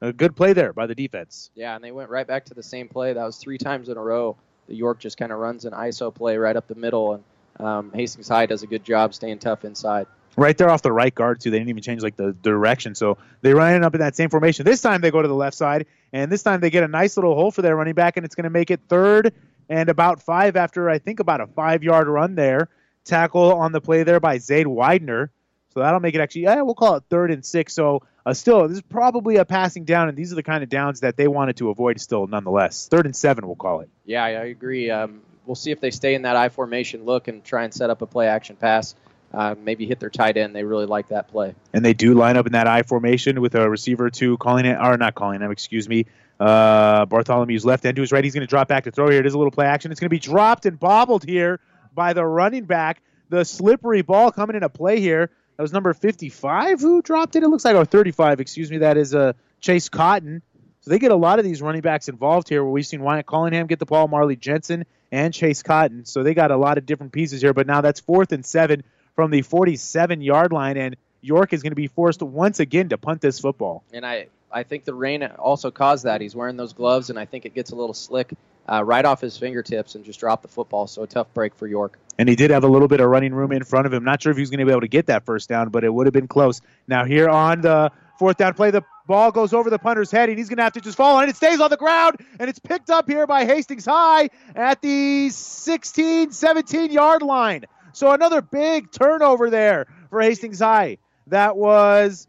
A 0.00 0.12
good 0.12 0.36
play 0.36 0.52
there 0.52 0.72
by 0.72 0.86
the 0.86 0.94
defense. 0.94 1.50
Yeah, 1.54 1.74
and 1.74 1.82
they 1.82 1.90
went 1.90 2.10
right 2.10 2.26
back 2.26 2.44
to 2.46 2.54
the 2.54 2.62
same 2.62 2.88
play. 2.88 3.14
That 3.14 3.24
was 3.24 3.36
three 3.36 3.58
times 3.58 3.88
in 3.88 3.96
a 3.96 4.02
row. 4.02 4.36
The 4.68 4.76
York 4.76 5.00
just 5.00 5.16
kind 5.16 5.32
of 5.32 5.38
runs 5.38 5.64
an 5.64 5.72
ISO 5.72 6.14
play 6.14 6.36
right 6.36 6.54
up 6.54 6.68
the 6.68 6.76
middle, 6.76 7.14
and 7.14 7.24
um, 7.58 7.90
Hastings 7.92 8.28
High 8.28 8.46
does 8.46 8.62
a 8.62 8.68
good 8.68 8.84
job 8.84 9.14
staying 9.14 9.40
tough 9.40 9.64
inside 9.64 10.06
right 10.38 10.56
there 10.56 10.70
off 10.70 10.82
the 10.82 10.92
right 10.92 11.14
guard 11.14 11.40
too. 11.40 11.50
They 11.50 11.58
didn't 11.58 11.70
even 11.70 11.82
change 11.82 12.02
like 12.02 12.16
the 12.16 12.32
direction, 12.32 12.94
so 12.94 13.18
they 13.42 13.52
run 13.52 13.82
up 13.82 13.94
in 13.94 14.00
that 14.00 14.16
same 14.16 14.30
formation. 14.30 14.64
This 14.64 14.80
time 14.80 15.00
they 15.00 15.10
go 15.10 15.20
to 15.20 15.28
the 15.28 15.34
left 15.34 15.56
side, 15.56 15.86
and 16.12 16.30
this 16.30 16.42
time 16.42 16.60
they 16.60 16.70
get 16.70 16.84
a 16.84 16.88
nice 16.88 17.16
little 17.16 17.34
hole 17.34 17.50
for 17.50 17.60
their 17.60 17.76
running 17.76 17.94
back, 17.94 18.16
and 18.16 18.24
it's 18.24 18.34
going 18.34 18.44
to 18.44 18.50
make 18.50 18.70
it 18.70 18.80
third 18.88 19.34
and 19.68 19.88
about 19.88 20.22
five 20.22 20.56
after 20.56 20.88
I 20.88 20.98
think 20.98 21.20
about 21.20 21.40
a 21.40 21.46
five 21.46 21.82
yard 21.82 22.08
run 22.08 22.36
there. 22.36 22.68
Tackle 23.04 23.54
on 23.54 23.72
the 23.72 23.80
play 23.80 24.04
there 24.04 24.20
by 24.20 24.38
Zade 24.38 24.66
Widener. 24.66 25.30
So 25.74 25.80
that'll 25.80 26.00
make 26.00 26.14
it 26.14 26.20
actually, 26.20 26.42
yeah, 26.42 26.62
we'll 26.62 26.74
call 26.74 26.96
it 26.96 27.04
third 27.10 27.30
and 27.30 27.44
six. 27.44 27.74
So 27.74 28.02
uh, 28.24 28.32
still, 28.32 28.68
this 28.68 28.78
is 28.78 28.82
probably 28.82 29.36
a 29.36 29.44
passing 29.44 29.84
down, 29.84 30.08
and 30.08 30.16
these 30.16 30.32
are 30.32 30.34
the 30.34 30.42
kind 30.42 30.62
of 30.62 30.68
downs 30.68 31.00
that 31.00 31.16
they 31.16 31.28
wanted 31.28 31.56
to 31.58 31.70
avoid 31.70 32.00
still, 32.00 32.26
nonetheless. 32.26 32.88
Third 32.88 33.06
and 33.06 33.14
seven, 33.14 33.46
we'll 33.46 33.56
call 33.56 33.80
it. 33.80 33.88
Yeah, 34.04 34.24
I 34.24 34.30
agree. 34.30 34.90
Um, 34.90 35.20
we'll 35.46 35.54
see 35.54 35.70
if 35.70 35.80
they 35.80 35.90
stay 35.90 36.14
in 36.14 36.22
that 36.22 36.36
I 36.36 36.48
formation 36.48 37.04
look 37.04 37.28
and 37.28 37.44
try 37.44 37.64
and 37.64 37.72
set 37.72 37.90
up 37.90 38.02
a 38.02 38.06
play 38.06 38.28
action 38.28 38.56
pass 38.56 38.94
uh, 39.32 39.54
maybe 39.62 39.86
hit 39.86 40.00
their 40.00 40.10
tight 40.10 40.36
end. 40.36 40.54
They 40.54 40.64
really 40.64 40.86
like 40.86 41.08
that 41.08 41.28
play. 41.28 41.54
And 41.72 41.84
they 41.84 41.92
do 41.92 42.14
line 42.14 42.36
up 42.36 42.46
in 42.46 42.52
that 42.52 42.66
I 42.66 42.82
formation 42.82 43.40
with 43.40 43.54
a 43.54 43.68
receiver 43.68 44.10
to 44.10 44.36
calling 44.38 44.66
it, 44.66 44.78
or 44.80 44.96
not 44.96 45.14
calling 45.14 45.40
him, 45.40 45.50
excuse 45.50 45.88
me. 45.88 46.06
Uh, 46.40 47.04
Bartholomew's 47.06 47.64
left 47.64 47.84
end 47.84 47.96
to 47.96 48.02
his 48.02 48.12
right. 48.12 48.22
He's 48.22 48.34
going 48.34 48.46
to 48.46 48.50
drop 48.50 48.68
back 48.68 48.84
to 48.84 48.90
throw 48.90 49.10
here. 49.10 49.20
It 49.20 49.26
is 49.26 49.34
a 49.34 49.38
little 49.38 49.50
play 49.50 49.66
action. 49.66 49.90
It's 49.90 50.00
going 50.00 50.06
to 50.06 50.14
be 50.14 50.20
dropped 50.20 50.66
and 50.66 50.78
bobbled 50.78 51.24
here 51.24 51.60
by 51.94 52.12
the 52.12 52.24
running 52.24 52.64
back. 52.64 53.02
The 53.28 53.44
slippery 53.44 54.02
ball 54.02 54.30
coming 54.32 54.56
into 54.56 54.68
play 54.68 55.00
here. 55.00 55.30
That 55.56 55.62
was 55.62 55.72
number 55.72 55.92
55 55.92 56.80
who 56.80 57.02
dropped 57.02 57.34
it. 57.34 57.42
It 57.42 57.48
looks 57.48 57.64
like, 57.64 57.74
oh, 57.74 57.84
35, 57.84 58.40
excuse 58.40 58.70
me. 58.70 58.78
That 58.78 58.96
is 58.96 59.14
uh, 59.14 59.32
Chase 59.60 59.88
Cotton. 59.88 60.42
So 60.80 60.90
they 60.90 61.00
get 61.00 61.10
a 61.10 61.16
lot 61.16 61.40
of 61.40 61.44
these 61.44 61.60
running 61.60 61.80
backs 61.80 62.08
involved 62.08 62.48
here 62.48 62.62
where 62.62 62.70
we've 62.70 62.86
seen 62.86 63.02
Wyatt 63.02 63.26
Callingham 63.26 63.66
get 63.66 63.80
the 63.80 63.84
ball, 63.84 64.06
Marley 64.06 64.36
Jensen, 64.36 64.86
and 65.10 65.34
Chase 65.34 65.64
Cotton. 65.64 66.04
So 66.04 66.22
they 66.22 66.34
got 66.34 66.52
a 66.52 66.56
lot 66.56 66.78
of 66.78 66.86
different 66.86 67.12
pieces 67.12 67.42
here. 67.42 67.52
But 67.52 67.66
now 67.66 67.80
that's 67.80 67.98
fourth 67.98 68.30
and 68.30 68.46
seven 68.46 68.84
from 69.18 69.32
the 69.32 69.42
47 69.42 70.20
yard 70.20 70.52
line. 70.52 70.76
And 70.76 70.94
York 71.22 71.52
is 71.52 71.64
going 71.64 71.72
to 71.72 71.76
be 71.76 71.88
forced 71.88 72.22
once 72.22 72.60
again 72.60 72.90
to 72.90 72.98
punt 72.98 73.20
this 73.20 73.40
football. 73.40 73.82
And 73.92 74.06
I, 74.06 74.28
I 74.48 74.62
think 74.62 74.84
the 74.84 74.94
rain 74.94 75.24
also 75.24 75.72
caused 75.72 76.04
that. 76.04 76.20
He's 76.20 76.36
wearing 76.36 76.56
those 76.56 76.72
gloves, 76.72 77.10
and 77.10 77.18
I 77.18 77.24
think 77.24 77.44
it 77.44 77.52
gets 77.52 77.72
a 77.72 77.74
little 77.74 77.94
slick 77.94 78.32
uh, 78.68 78.84
right 78.84 79.04
off 79.04 79.20
his 79.20 79.36
fingertips 79.36 79.96
and 79.96 80.04
just 80.04 80.20
drop 80.20 80.42
the 80.42 80.46
football. 80.46 80.86
So 80.86 81.02
a 81.02 81.08
tough 81.08 81.34
break 81.34 81.56
for 81.56 81.66
York. 81.66 81.98
And 82.16 82.28
he 82.28 82.36
did 82.36 82.52
have 82.52 82.62
a 82.62 82.68
little 82.68 82.86
bit 82.86 83.00
of 83.00 83.10
running 83.10 83.34
room 83.34 83.50
in 83.50 83.64
front 83.64 83.88
of 83.88 83.92
him. 83.92 84.04
Not 84.04 84.22
sure 84.22 84.30
if 84.30 84.36
he 84.36 84.40
was 84.40 84.50
going 84.50 84.60
to 84.60 84.66
be 84.66 84.70
able 84.70 84.82
to 84.82 84.88
get 84.88 85.06
that 85.06 85.24
first 85.24 85.48
down, 85.48 85.70
but 85.70 85.82
it 85.82 85.92
would 85.92 86.06
have 86.06 86.14
been 86.14 86.28
close. 86.28 86.60
Now 86.86 87.04
here 87.04 87.28
on 87.28 87.60
the 87.60 87.90
fourth 88.20 88.36
down 88.36 88.54
play, 88.54 88.70
the 88.70 88.84
ball 89.08 89.32
goes 89.32 89.52
over 89.52 89.68
the 89.68 89.80
punter's 89.80 90.12
head, 90.12 90.28
and 90.28 90.38
he's 90.38 90.48
going 90.48 90.58
to 90.58 90.62
have 90.62 90.74
to 90.74 90.80
just 90.80 90.96
fall 90.96 91.16
on 91.16 91.24
it. 91.24 91.30
It 91.30 91.36
stays 91.36 91.60
on 91.60 91.70
the 91.70 91.76
ground, 91.76 92.18
and 92.38 92.48
it's 92.48 92.60
picked 92.60 92.88
up 92.88 93.08
here 93.08 93.26
by 93.26 93.46
Hastings 93.46 93.84
High 93.84 94.30
at 94.54 94.80
the 94.80 95.30
16, 95.30 96.30
17 96.30 96.92
yard 96.92 97.22
line. 97.22 97.64
So 97.92 98.12
another 98.12 98.42
big 98.42 98.90
turnover 98.90 99.50
there 99.50 99.86
for 100.10 100.20
Hastings 100.20 100.60
High. 100.60 100.98
That 101.28 101.56
was 101.56 102.26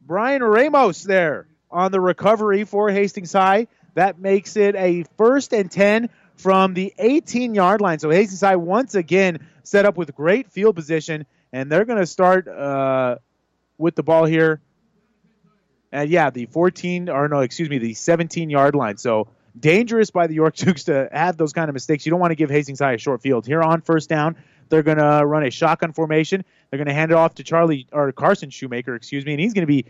Brian 0.00 0.42
Ramos 0.42 1.02
there 1.02 1.46
on 1.70 1.92
the 1.92 2.00
recovery 2.00 2.64
for 2.64 2.90
Hastings 2.90 3.32
High. 3.32 3.68
That 3.94 4.18
makes 4.18 4.56
it 4.56 4.74
a 4.74 5.04
first 5.16 5.52
and 5.52 5.70
10 5.70 6.08
from 6.36 6.74
the 6.74 6.92
18 6.98 7.54
yard 7.54 7.80
line. 7.80 7.98
So 7.98 8.10
Hastings 8.10 8.40
High 8.40 8.56
once 8.56 8.94
again 8.94 9.46
set 9.62 9.86
up 9.86 9.96
with 9.96 10.14
great 10.14 10.50
field 10.50 10.74
position, 10.74 11.26
and 11.52 11.70
they're 11.70 11.84
going 11.84 11.98
to 11.98 12.06
start 12.06 12.48
uh, 12.48 13.16
with 13.78 13.94
the 13.94 14.02
ball 14.02 14.24
here. 14.24 14.60
And 15.92 16.08
yeah, 16.08 16.30
the 16.30 16.46
14 16.46 17.10
or 17.10 17.28
no, 17.28 17.40
excuse 17.40 17.68
me, 17.68 17.78
the 17.78 17.94
17 17.94 18.50
yard 18.50 18.74
line. 18.74 18.96
So 18.96 19.28
dangerous 19.58 20.10
by 20.10 20.26
the 20.26 20.34
York 20.34 20.56
Dukes 20.56 20.84
to 20.84 21.08
have 21.12 21.36
those 21.36 21.52
kind 21.52 21.68
of 21.68 21.74
mistakes. 21.74 22.06
You 22.06 22.10
don't 22.10 22.20
want 22.20 22.30
to 22.30 22.36
give 22.36 22.50
Hastings 22.50 22.80
High 22.80 22.92
a 22.92 22.98
short 22.98 23.22
field. 23.22 23.46
Here 23.46 23.62
on 23.62 23.82
first 23.82 24.08
down, 24.08 24.36
they're 24.72 24.82
going 24.82 24.98
to 24.98 25.26
run 25.26 25.44
a 25.44 25.50
shotgun 25.50 25.92
formation. 25.92 26.42
They're 26.70 26.78
going 26.78 26.88
to 26.88 26.94
hand 26.94 27.10
it 27.10 27.14
off 27.14 27.34
to 27.34 27.44
Charlie 27.44 27.86
or 27.92 28.10
Carson 28.12 28.48
Shoemaker, 28.48 28.94
excuse 28.94 29.26
me, 29.26 29.32
and 29.32 29.40
he's 29.40 29.52
going 29.52 29.62
to 29.62 29.66
be 29.66 29.84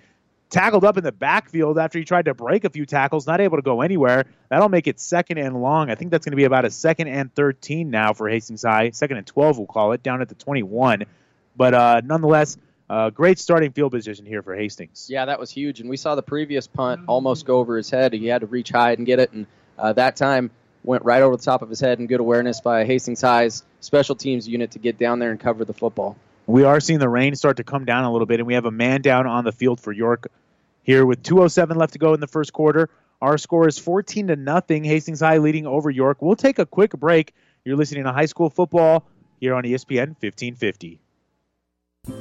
tackled 0.50 0.84
up 0.84 0.98
in 0.98 1.04
the 1.04 1.12
backfield 1.12 1.78
after 1.78 2.00
he 2.00 2.04
tried 2.04 2.24
to 2.24 2.34
break 2.34 2.64
a 2.64 2.70
few 2.70 2.84
tackles, 2.84 3.24
not 3.24 3.40
able 3.40 3.56
to 3.58 3.62
go 3.62 3.80
anywhere. 3.80 4.26
That'll 4.50 4.68
make 4.68 4.88
it 4.88 4.98
second 4.98 5.38
and 5.38 5.62
long. 5.62 5.88
I 5.88 5.94
think 5.94 6.10
that's 6.10 6.24
going 6.26 6.32
to 6.32 6.36
be 6.36 6.44
about 6.44 6.64
a 6.64 6.70
second 6.70 7.08
and 7.08 7.32
13 7.32 7.90
now 7.90 8.12
for 8.12 8.28
Hastings 8.28 8.64
High. 8.64 8.90
Second 8.90 9.18
and 9.18 9.26
12, 9.26 9.58
we'll 9.58 9.66
call 9.68 9.92
it, 9.92 10.02
down 10.02 10.20
at 10.20 10.28
the 10.28 10.34
21. 10.34 11.04
But 11.56 11.74
uh, 11.74 12.00
nonetheless, 12.04 12.58
uh, 12.90 13.10
great 13.10 13.38
starting 13.38 13.70
field 13.70 13.92
position 13.92 14.26
here 14.26 14.42
for 14.42 14.56
Hastings. 14.56 15.06
Yeah, 15.08 15.26
that 15.26 15.38
was 15.38 15.50
huge. 15.52 15.80
And 15.80 15.88
we 15.88 15.96
saw 15.96 16.16
the 16.16 16.22
previous 16.22 16.66
punt 16.66 17.02
almost 17.06 17.46
go 17.46 17.58
over 17.58 17.76
his 17.76 17.88
head. 17.88 18.12
He 18.12 18.26
had 18.26 18.40
to 18.40 18.48
reach 18.48 18.70
high 18.70 18.92
and 18.92 19.06
get 19.06 19.20
it. 19.20 19.32
And 19.32 19.46
uh, 19.78 19.92
that 19.92 20.16
time 20.16 20.50
went 20.84 21.04
right 21.04 21.22
over 21.22 21.36
the 21.36 21.42
top 21.42 21.62
of 21.62 21.68
his 21.68 21.80
head 21.80 21.98
and 21.98 22.08
good 22.08 22.20
awareness 22.20 22.60
by 22.60 22.84
Hastings 22.84 23.20
High's 23.20 23.62
special 23.80 24.14
teams 24.14 24.48
unit 24.48 24.72
to 24.72 24.78
get 24.78 24.98
down 24.98 25.18
there 25.18 25.30
and 25.30 25.38
cover 25.38 25.64
the 25.64 25.72
football. 25.72 26.16
We 26.46 26.64
are 26.64 26.80
seeing 26.80 26.98
the 26.98 27.08
rain 27.08 27.34
start 27.36 27.58
to 27.58 27.64
come 27.64 27.84
down 27.84 28.04
a 28.04 28.12
little 28.12 28.26
bit, 28.26 28.40
and 28.40 28.46
we 28.46 28.54
have 28.54 28.64
a 28.64 28.70
man 28.70 29.00
down 29.00 29.26
on 29.26 29.44
the 29.44 29.52
field 29.52 29.80
for 29.80 29.92
York 29.92 30.26
here 30.82 31.06
with 31.06 31.22
207 31.22 31.76
left 31.76 31.92
to 31.92 31.98
go 31.98 32.14
in 32.14 32.20
the 32.20 32.26
first 32.26 32.52
quarter. 32.52 32.90
Our 33.20 33.38
score 33.38 33.68
is 33.68 33.78
14 33.78 34.28
to 34.28 34.36
nothing. 34.36 34.82
Hastings 34.82 35.20
High 35.20 35.38
leading 35.38 35.66
over 35.66 35.90
York. 35.90 36.20
We'll 36.20 36.34
take 36.34 36.58
a 36.58 36.66
quick 36.66 36.90
break. 36.90 37.32
You're 37.64 37.76
listening 37.76 38.04
to 38.04 38.12
high 38.12 38.26
school 38.26 38.50
football 38.50 39.06
here 39.38 39.54
on 39.54 39.62
ESPN 39.62 40.16
1550. 40.20 40.98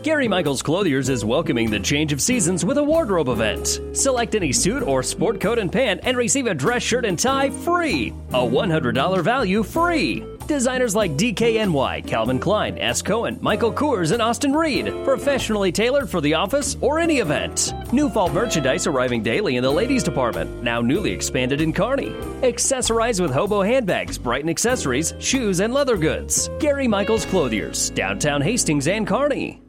Gary 0.04 0.28
Michaels 0.28 0.62
Clothiers 0.62 1.10
is 1.10 1.26
welcoming 1.26 1.72
the 1.72 1.80
change 1.80 2.14
of 2.14 2.22
seasons 2.22 2.64
with 2.64 2.78
a 2.78 2.84
wardrobe 2.84 3.30
event. 3.30 3.80
Select 3.94 4.36
any 4.36 4.52
suit 4.52 4.84
or 4.84 5.02
sport 5.02 5.42
coat 5.42 5.58
and 5.58 5.72
pant 5.72 6.02
and 6.04 6.16
receive 6.16 6.46
a 6.46 6.54
dress 6.54 6.84
shirt 6.84 7.04
and 7.04 7.18
tie 7.18 7.50
free. 7.50 8.14
A 8.30 8.40
$100 8.40 9.24
value 9.24 9.64
free. 9.64 10.24
Designers 10.46 10.96
like 10.96 11.18
DKNY, 11.18 12.06
Calvin 12.06 12.38
Klein, 12.38 12.78
S. 12.78 13.02
Cohen, 13.02 13.40
Michael 13.42 13.74
Kors, 13.74 14.12
and 14.12 14.22
Austin 14.22 14.54
Reed. 14.54 14.94
Professionally 15.04 15.72
tailored 15.72 16.10
for 16.10 16.22
the 16.22 16.36
office 16.36 16.78
or 16.82 17.00
any 17.00 17.18
event. 17.18 17.74
New 17.92 18.08
fall 18.08 18.30
merchandise 18.30 18.86
arriving 18.86 19.24
daily 19.24 19.56
in 19.56 19.64
the 19.64 19.72
ladies 19.72 20.04
department, 20.04 20.62
now 20.62 20.82
newly 20.82 21.12
expanded 21.12 21.60
in 21.60 21.74
Kearney. 21.74 22.12
Accessorize 22.42 23.20
with 23.20 23.32
hobo 23.32 23.64
handbags, 23.64 24.18
Brighton 24.20 24.50
accessories, 24.50 25.14
shoes, 25.20 25.60
and 25.60 25.74
leather 25.74 25.98
goods. 25.98 26.50
Gary 26.60 26.88
Michaels 26.88 27.26
Clothiers, 27.26 27.90
downtown 27.92 28.42
Hastings 28.42 28.88
and 28.88 29.08
Kearney. 29.08 29.61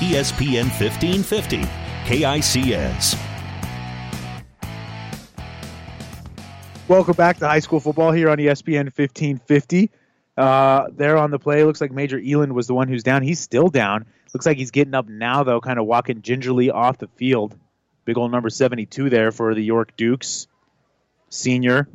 ESPN 0.00 0.68
1550, 0.78 1.62
KICS. 2.04 3.18
Welcome 6.86 7.14
back 7.14 7.38
to 7.38 7.48
high 7.48 7.60
school 7.60 7.80
football 7.80 8.12
here 8.12 8.28
on 8.28 8.36
ESPN 8.36 8.84
1550. 8.94 9.90
Uh, 10.36 10.88
there 10.92 11.16
on 11.16 11.30
the 11.30 11.38
play, 11.38 11.64
looks 11.64 11.80
like 11.80 11.92
Major 11.92 12.20
Eland 12.20 12.52
was 12.52 12.66
the 12.66 12.74
one 12.74 12.88
who's 12.88 13.02
down. 13.02 13.22
He's 13.22 13.40
still 13.40 13.68
down. 13.68 14.04
Looks 14.34 14.44
like 14.44 14.58
he's 14.58 14.70
getting 14.70 14.92
up 14.92 15.08
now, 15.08 15.42
though, 15.44 15.62
kind 15.62 15.78
of 15.78 15.86
walking 15.86 16.20
gingerly 16.20 16.70
off 16.70 16.98
the 16.98 17.08
field. 17.16 17.58
Big 18.04 18.18
old 18.18 18.30
number 18.30 18.50
72 18.50 19.08
there 19.08 19.32
for 19.32 19.54
the 19.54 19.64
York 19.64 19.96
Dukes. 19.96 20.46
Senior, 21.30 21.88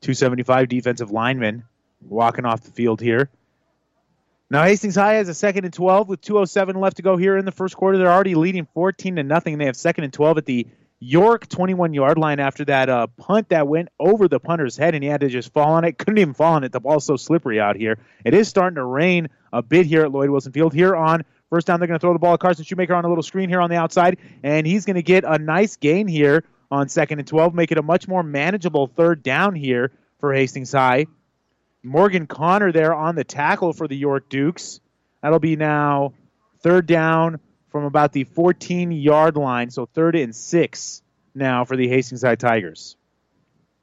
275 0.00 0.68
defensive 0.68 1.12
lineman, 1.12 1.62
walking 2.02 2.44
off 2.44 2.62
the 2.62 2.72
field 2.72 3.00
here. 3.00 3.30
Now 4.54 4.62
Hastings 4.62 4.94
High 4.94 5.14
has 5.14 5.28
a 5.28 5.34
second 5.34 5.64
and 5.64 5.74
12 5.74 6.08
with 6.08 6.20
207 6.20 6.78
left 6.78 6.98
to 6.98 7.02
go 7.02 7.16
here 7.16 7.36
in 7.36 7.44
the 7.44 7.50
first 7.50 7.76
quarter. 7.76 7.98
They're 7.98 8.12
already 8.12 8.36
leading 8.36 8.68
14 8.72 9.16
to 9.16 9.24
nothing. 9.24 9.58
They 9.58 9.64
have 9.64 9.74
second 9.74 10.04
and 10.04 10.12
12 10.12 10.38
at 10.38 10.46
the 10.46 10.68
York 11.00 11.48
21 11.48 11.92
yard 11.92 12.18
line 12.18 12.38
after 12.38 12.64
that 12.66 12.88
uh, 12.88 13.08
punt 13.16 13.48
that 13.48 13.66
went 13.66 13.88
over 13.98 14.28
the 14.28 14.38
punter's 14.38 14.76
head 14.76 14.94
and 14.94 15.02
he 15.02 15.10
had 15.10 15.22
to 15.22 15.28
just 15.28 15.52
fall 15.52 15.72
on 15.72 15.82
it. 15.82 15.98
Couldn't 15.98 16.18
even 16.18 16.34
fall 16.34 16.54
on 16.54 16.62
it. 16.62 16.70
The 16.70 16.78
ball's 16.78 17.04
so 17.04 17.16
slippery 17.16 17.58
out 17.58 17.74
here. 17.74 17.98
It 18.24 18.32
is 18.32 18.46
starting 18.46 18.76
to 18.76 18.84
rain 18.84 19.28
a 19.52 19.60
bit 19.60 19.86
here 19.86 20.04
at 20.04 20.12
Lloyd 20.12 20.30
Wilson 20.30 20.52
Field. 20.52 20.72
Here 20.72 20.94
on 20.94 21.24
first 21.50 21.66
down, 21.66 21.80
they're 21.80 21.88
going 21.88 21.98
to 21.98 22.00
throw 22.00 22.12
the 22.12 22.20
ball 22.20 22.34
at 22.34 22.38
Carson 22.38 22.64
Shoemaker 22.64 22.94
on 22.94 23.04
a 23.04 23.08
little 23.08 23.24
screen 23.24 23.48
here 23.48 23.60
on 23.60 23.70
the 23.70 23.76
outside, 23.76 24.18
and 24.44 24.68
he's 24.68 24.84
going 24.84 24.94
to 24.94 25.02
get 25.02 25.24
a 25.24 25.36
nice 25.36 25.74
gain 25.74 26.06
here 26.06 26.44
on 26.70 26.88
second 26.88 27.18
and 27.18 27.26
12, 27.26 27.54
make 27.54 27.72
it 27.72 27.78
a 27.78 27.82
much 27.82 28.06
more 28.06 28.22
manageable 28.22 28.86
third 28.86 29.24
down 29.24 29.56
here 29.56 29.90
for 30.20 30.32
Hastings 30.32 30.70
High. 30.70 31.06
Morgan 31.84 32.26
Connor 32.26 32.72
there 32.72 32.94
on 32.94 33.14
the 33.14 33.24
tackle 33.24 33.72
for 33.72 33.86
the 33.86 33.96
York 33.96 34.28
Dukes. 34.28 34.80
That'll 35.22 35.38
be 35.38 35.56
now 35.56 36.14
third 36.60 36.86
down 36.86 37.40
from 37.68 37.84
about 37.84 38.12
the 38.12 38.24
14 38.24 38.90
yard 38.90 39.36
line, 39.36 39.70
so 39.70 39.86
third 39.86 40.16
and 40.16 40.34
six 40.34 41.02
now 41.34 41.64
for 41.64 41.76
the 41.76 41.86
Hastings 41.88 42.22
High 42.22 42.36
Tigers. 42.36 42.96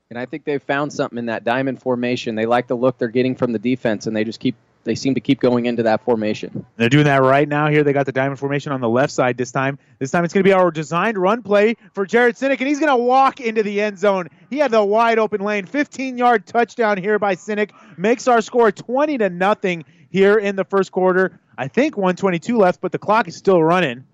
And 0.10 0.18
I 0.18 0.26
think 0.26 0.44
they've 0.44 0.62
found 0.62 0.92
something 0.92 1.18
in 1.18 1.28
that 1.28 1.44
diamond 1.44 1.82
formation. 1.82 2.36
They 2.36 2.46
like 2.46 2.68
the 2.68 2.76
look 2.76 2.98
they're 2.98 3.08
getting 3.08 3.36
from 3.36 3.54
the 3.54 3.60
defense, 3.60 4.08
and 4.08 4.16
they 4.16 4.24
just 4.24 4.40
keep 4.40 4.56
they 4.84 4.96
seem 4.96 5.16
to 5.16 5.22
keep 5.22 5.40
going 5.40 5.66
into 5.66 5.84
that 5.84 6.04
formation. 6.04 6.66
They're 6.78 6.90
doing 6.90 7.06
that 7.06 7.22
right 7.22 7.48
now 7.48 7.70
here. 7.70 7.84
They 7.84 7.94
got 7.94 8.06
the 8.06 8.12
diamond 8.12 8.40
formation 8.40 8.72
on 8.72 8.82
the 8.82 8.90
left 8.90 9.14
side 9.14 9.38
this 9.38 9.52
time. 9.52 9.78
This 10.00 10.12
time 10.12 10.26
it's 10.26 10.34
going 10.34 10.44
to 10.44 10.48
be 10.48 10.54
our 10.54 10.72
designed 10.72 11.18
run 11.18 11.44
play 11.44 11.76
for 11.94 12.06
Jared 12.06 12.36
Sinek, 12.36 12.60
and 12.60 12.68
he's 12.68 12.80
going 12.80 12.92
to 12.92 13.04
walk 13.04 13.40
into 13.40 13.64
the 13.64 13.82
end 13.82 14.00
zone. 14.00 14.30
He 14.50 14.58
had 14.58 14.72
the 14.72 14.84
wide 14.84 15.20
open 15.20 15.42
lane. 15.42 15.66
15 15.66 16.18
yard 16.18 16.46
touchdown 16.46 16.98
here 16.98 17.20
by 17.20 17.36
Sinek 17.36 17.72
makes 17.98 18.28
our 18.28 18.42
score 18.42 18.72
20 18.72 19.20
to 19.20 19.30
nothing 19.30 19.86
here 20.10 20.38
in 20.38 20.56
the 20.56 20.66
first 20.66 20.92
quarter. 20.92 21.40
I 21.58 21.68
think 21.68 21.98
122 21.98 22.58
left, 22.58 22.82
but 22.82 22.92
the 22.92 23.00
clock 23.00 23.28
is 23.28 23.36
still 23.36 23.62
running. 23.64 24.06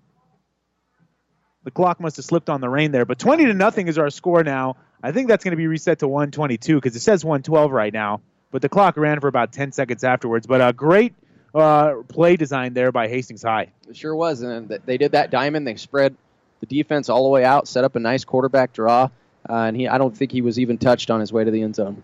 The 1.64 1.70
clock 1.70 2.00
must 2.00 2.16
have 2.16 2.24
slipped 2.24 2.50
on 2.50 2.60
the 2.60 2.68
rain 2.68 2.92
there, 2.92 3.04
but 3.04 3.18
20 3.18 3.46
to 3.46 3.54
nothing 3.54 3.88
is 3.88 3.98
our 3.98 4.10
score 4.10 4.44
now. 4.44 4.76
I 5.02 5.12
think 5.12 5.28
that's 5.28 5.44
going 5.44 5.52
to 5.52 5.56
be 5.56 5.66
reset 5.66 6.00
to 6.00 6.08
122 6.08 6.76
because 6.76 6.96
it 6.96 7.00
says 7.00 7.24
112 7.24 7.70
right 7.70 7.92
now 7.92 8.20
but 8.50 8.62
the 8.62 8.68
clock 8.68 8.96
ran 8.96 9.20
for 9.20 9.28
about 9.28 9.52
10 9.52 9.72
seconds 9.72 10.04
afterwards. 10.04 10.46
But 10.46 10.60
a 10.60 10.72
great 10.72 11.14
uh, 11.54 12.02
play 12.08 12.36
design 12.36 12.74
there 12.74 12.92
by 12.92 13.08
Hastings 13.08 13.42
High. 13.42 13.72
It 13.88 13.96
sure 13.96 14.14
was. 14.14 14.42
And 14.42 14.68
they 14.86 14.98
did 14.98 15.12
that 15.12 15.30
diamond. 15.30 15.66
They 15.66 15.76
spread 15.76 16.16
the 16.60 16.66
defense 16.66 17.08
all 17.08 17.24
the 17.24 17.28
way 17.28 17.44
out, 17.44 17.68
set 17.68 17.84
up 17.84 17.96
a 17.96 18.00
nice 18.00 18.24
quarterback 18.24 18.72
draw. 18.72 19.08
Uh, 19.48 19.52
and 19.54 19.76
he, 19.76 19.88
I 19.88 19.98
don't 19.98 20.16
think 20.16 20.32
he 20.32 20.42
was 20.42 20.58
even 20.58 20.78
touched 20.78 21.10
on 21.10 21.20
his 21.20 21.32
way 21.32 21.44
to 21.44 21.50
the 21.50 21.62
end 21.62 21.76
zone. 21.76 22.02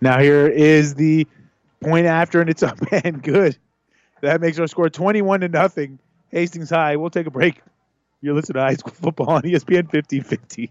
Now 0.00 0.18
here 0.18 0.46
is 0.46 0.94
the 0.94 1.26
point 1.80 2.06
after, 2.06 2.40
and 2.40 2.50
it's 2.50 2.62
up 2.62 2.78
and 2.92 3.22
good. 3.22 3.56
That 4.20 4.40
makes 4.40 4.58
our 4.58 4.66
score 4.66 4.88
21 4.88 5.40
to 5.40 5.48
nothing. 5.48 5.98
Hastings 6.30 6.70
High. 6.70 6.96
We'll 6.96 7.10
take 7.10 7.26
a 7.26 7.30
break. 7.30 7.60
You're 8.20 8.34
listening 8.34 8.54
to 8.54 8.60
High 8.60 8.74
School 8.74 8.92
Football 8.92 9.30
on 9.30 9.42
ESPN 9.42 9.92
1550. 9.92 10.70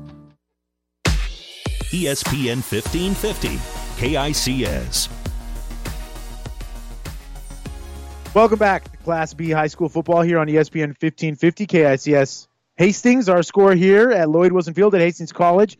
ESPN 1.91 2.63
1550, 2.63 3.49
KICS. 3.99 5.09
Welcome 8.33 8.59
back 8.59 8.89
to 8.89 8.97
Class 8.99 9.33
B 9.33 9.51
high 9.51 9.67
school 9.67 9.89
football 9.89 10.21
here 10.21 10.39
on 10.39 10.47
ESPN 10.47 10.95
1550 10.99 11.67
KICS. 11.67 12.47
Hastings, 12.77 13.27
our 13.27 13.43
score 13.43 13.73
here 13.75 14.09
at 14.11 14.29
Lloyd 14.29 14.53
Wilson 14.53 14.73
Field 14.73 14.95
at 14.95 15.01
Hastings 15.01 15.33
College 15.33 15.77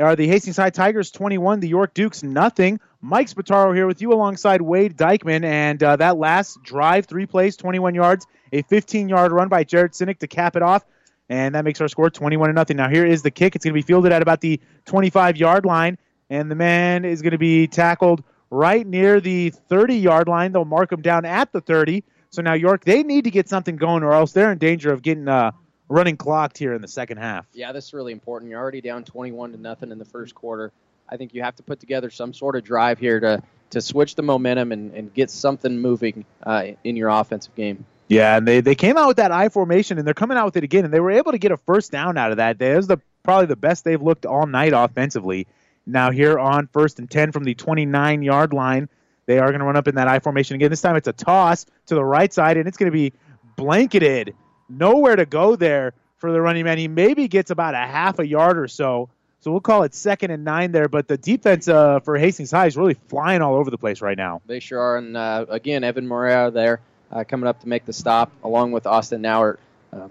are 0.00 0.16
the 0.16 0.26
Hastings 0.26 0.56
High 0.56 0.70
Tigers 0.70 1.12
21, 1.12 1.60
the 1.60 1.68
York 1.68 1.94
Dukes 1.94 2.24
nothing. 2.24 2.80
Mike 3.00 3.28
Spataro 3.28 3.74
here 3.74 3.86
with 3.86 4.02
you 4.02 4.12
alongside 4.12 4.60
Wade 4.62 4.96
Dykeman, 4.96 5.44
and 5.44 5.82
uh, 5.82 5.96
that 5.96 6.16
last 6.16 6.60
drive, 6.62 7.06
three 7.06 7.26
plays, 7.26 7.56
21 7.56 7.94
yards, 7.94 8.26
a 8.52 8.62
15-yard 8.64 9.32
run 9.32 9.48
by 9.48 9.64
Jared 9.64 9.92
Sinek 9.92 10.18
to 10.18 10.26
cap 10.26 10.56
it 10.56 10.62
off, 10.62 10.84
and 11.32 11.54
that 11.54 11.64
makes 11.64 11.80
our 11.80 11.88
score 11.88 12.10
21 12.10 12.48
to 12.48 12.52
nothing. 12.52 12.76
Now 12.76 12.90
here 12.90 13.06
is 13.06 13.22
the 13.22 13.30
kick. 13.30 13.56
It's 13.56 13.64
going 13.64 13.72
to 13.72 13.78
be 13.78 13.80
fielded 13.80 14.12
at 14.12 14.20
about 14.20 14.42
the 14.42 14.60
25-yard 14.84 15.64
line, 15.64 15.96
and 16.28 16.50
the 16.50 16.54
man 16.54 17.06
is 17.06 17.22
going 17.22 17.32
to 17.32 17.38
be 17.38 17.66
tackled 17.66 18.22
right 18.50 18.86
near 18.86 19.18
the 19.18 19.48
30 19.48 19.96
yard 19.96 20.28
line. 20.28 20.52
They'll 20.52 20.66
mark 20.66 20.92
him 20.92 21.00
down 21.00 21.24
at 21.24 21.50
the 21.50 21.62
30. 21.62 22.04
So 22.28 22.42
now 22.42 22.52
York, 22.52 22.84
they 22.84 23.02
need 23.02 23.24
to 23.24 23.30
get 23.30 23.48
something 23.48 23.76
going, 23.76 24.02
or 24.02 24.12
else 24.12 24.32
they're 24.32 24.52
in 24.52 24.58
danger 24.58 24.92
of 24.92 25.00
getting 25.00 25.26
uh, 25.26 25.52
running 25.88 26.18
clocked 26.18 26.58
here 26.58 26.74
in 26.74 26.82
the 26.82 26.88
second 26.88 27.16
half. 27.16 27.46
Yeah, 27.54 27.72
this 27.72 27.86
is 27.86 27.94
really 27.94 28.12
important. 28.12 28.50
You're 28.50 28.60
already 28.60 28.82
down 28.82 29.02
21 29.02 29.52
to 29.52 29.58
nothing 29.58 29.90
in 29.90 29.98
the 29.98 30.04
first 30.04 30.34
quarter. 30.34 30.70
I 31.08 31.16
think 31.16 31.32
you 31.32 31.42
have 31.42 31.56
to 31.56 31.62
put 31.62 31.80
together 31.80 32.10
some 32.10 32.34
sort 32.34 32.56
of 32.56 32.64
drive 32.64 32.98
here 32.98 33.20
to 33.20 33.42
to 33.70 33.80
switch 33.80 34.16
the 34.16 34.22
momentum 34.22 34.70
and, 34.70 34.92
and 34.92 35.14
get 35.14 35.30
something 35.30 35.78
moving 35.78 36.26
uh, 36.42 36.72
in 36.84 36.94
your 36.94 37.08
offensive 37.08 37.54
game. 37.54 37.86
Yeah, 38.08 38.36
and 38.36 38.46
they, 38.46 38.60
they 38.60 38.74
came 38.74 38.96
out 38.96 39.08
with 39.08 39.16
that 39.16 39.32
I 39.32 39.48
formation, 39.48 39.98
and 39.98 40.06
they're 40.06 40.14
coming 40.14 40.36
out 40.36 40.44
with 40.44 40.56
it 40.56 40.64
again, 40.64 40.84
and 40.84 40.92
they 40.92 41.00
were 41.00 41.12
able 41.12 41.32
to 41.32 41.38
get 41.38 41.52
a 41.52 41.56
first 41.56 41.92
down 41.92 42.18
out 42.18 42.30
of 42.30 42.36
that. 42.36 42.58
That 42.58 42.76
was 42.76 42.86
the 42.86 42.98
probably 43.22 43.46
the 43.46 43.56
best 43.56 43.84
they've 43.84 44.02
looked 44.02 44.26
all 44.26 44.46
night 44.46 44.72
offensively. 44.74 45.46
Now 45.86 46.10
here 46.10 46.38
on 46.38 46.68
first 46.68 46.98
and 46.98 47.10
ten 47.10 47.32
from 47.32 47.44
the 47.44 47.54
29 47.54 48.22
yard 48.22 48.52
line, 48.52 48.88
they 49.26 49.38
are 49.38 49.48
going 49.48 49.60
to 49.60 49.64
run 49.64 49.76
up 49.76 49.88
in 49.88 49.94
that 49.94 50.08
I 50.08 50.18
formation 50.18 50.56
again. 50.56 50.70
This 50.70 50.80
time 50.80 50.96
it's 50.96 51.08
a 51.08 51.12
toss 51.12 51.66
to 51.86 51.94
the 51.94 52.04
right 52.04 52.32
side, 52.32 52.56
and 52.56 52.68
it's 52.68 52.76
going 52.76 52.90
to 52.90 52.96
be 52.96 53.12
blanketed. 53.56 54.34
Nowhere 54.68 55.16
to 55.16 55.26
go 55.26 55.56
there 55.56 55.94
for 56.18 56.32
the 56.32 56.40
running 56.40 56.64
man. 56.64 56.78
He 56.78 56.88
maybe 56.88 57.28
gets 57.28 57.50
about 57.50 57.74
a 57.74 57.78
half 57.78 58.18
a 58.18 58.26
yard 58.26 58.58
or 58.58 58.68
so. 58.68 59.10
So 59.40 59.50
we'll 59.50 59.60
call 59.60 59.82
it 59.82 59.92
second 59.92 60.30
and 60.30 60.44
nine 60.44 60.70
there. 60.70 60.88
But 60.88 61.08
the 61.08 61.16
defense 61.16 61.66
uh, 61.66 61.98
for 62.00 62.16
Hastings 62.16 62.52
High 62.52 62.66
is 62.66 62.76
really 62.76 62.94
flying 63.08 63.42
all 63.42 63.56
over 63.56 63.70
the 63.70 63.78
place 63.78 64.00
right 64.00 64.16
now. 64.16 64.40
They 64.46 64.60
sure 64.60 64.78
are. 64.78 64.96
And 64.98 65.16
uh, 65.16 65.46
again, 65.48 65.82
Evan 65.82 66.06
Morea 66.06 66.52
there 66.52 66.80
uh, 67.12 67.24
coming 67.24 67.46
up 67.46 67.60
to 67.60 67.68
make 67.68 67.84
the 67.84 67.92
stop, 67.92 68.32
along 68.42 68.72
with 68.72 68.86
Austin 68.86 69.22
Nauert. 69.22 69.58
Uh, 69.92 70.08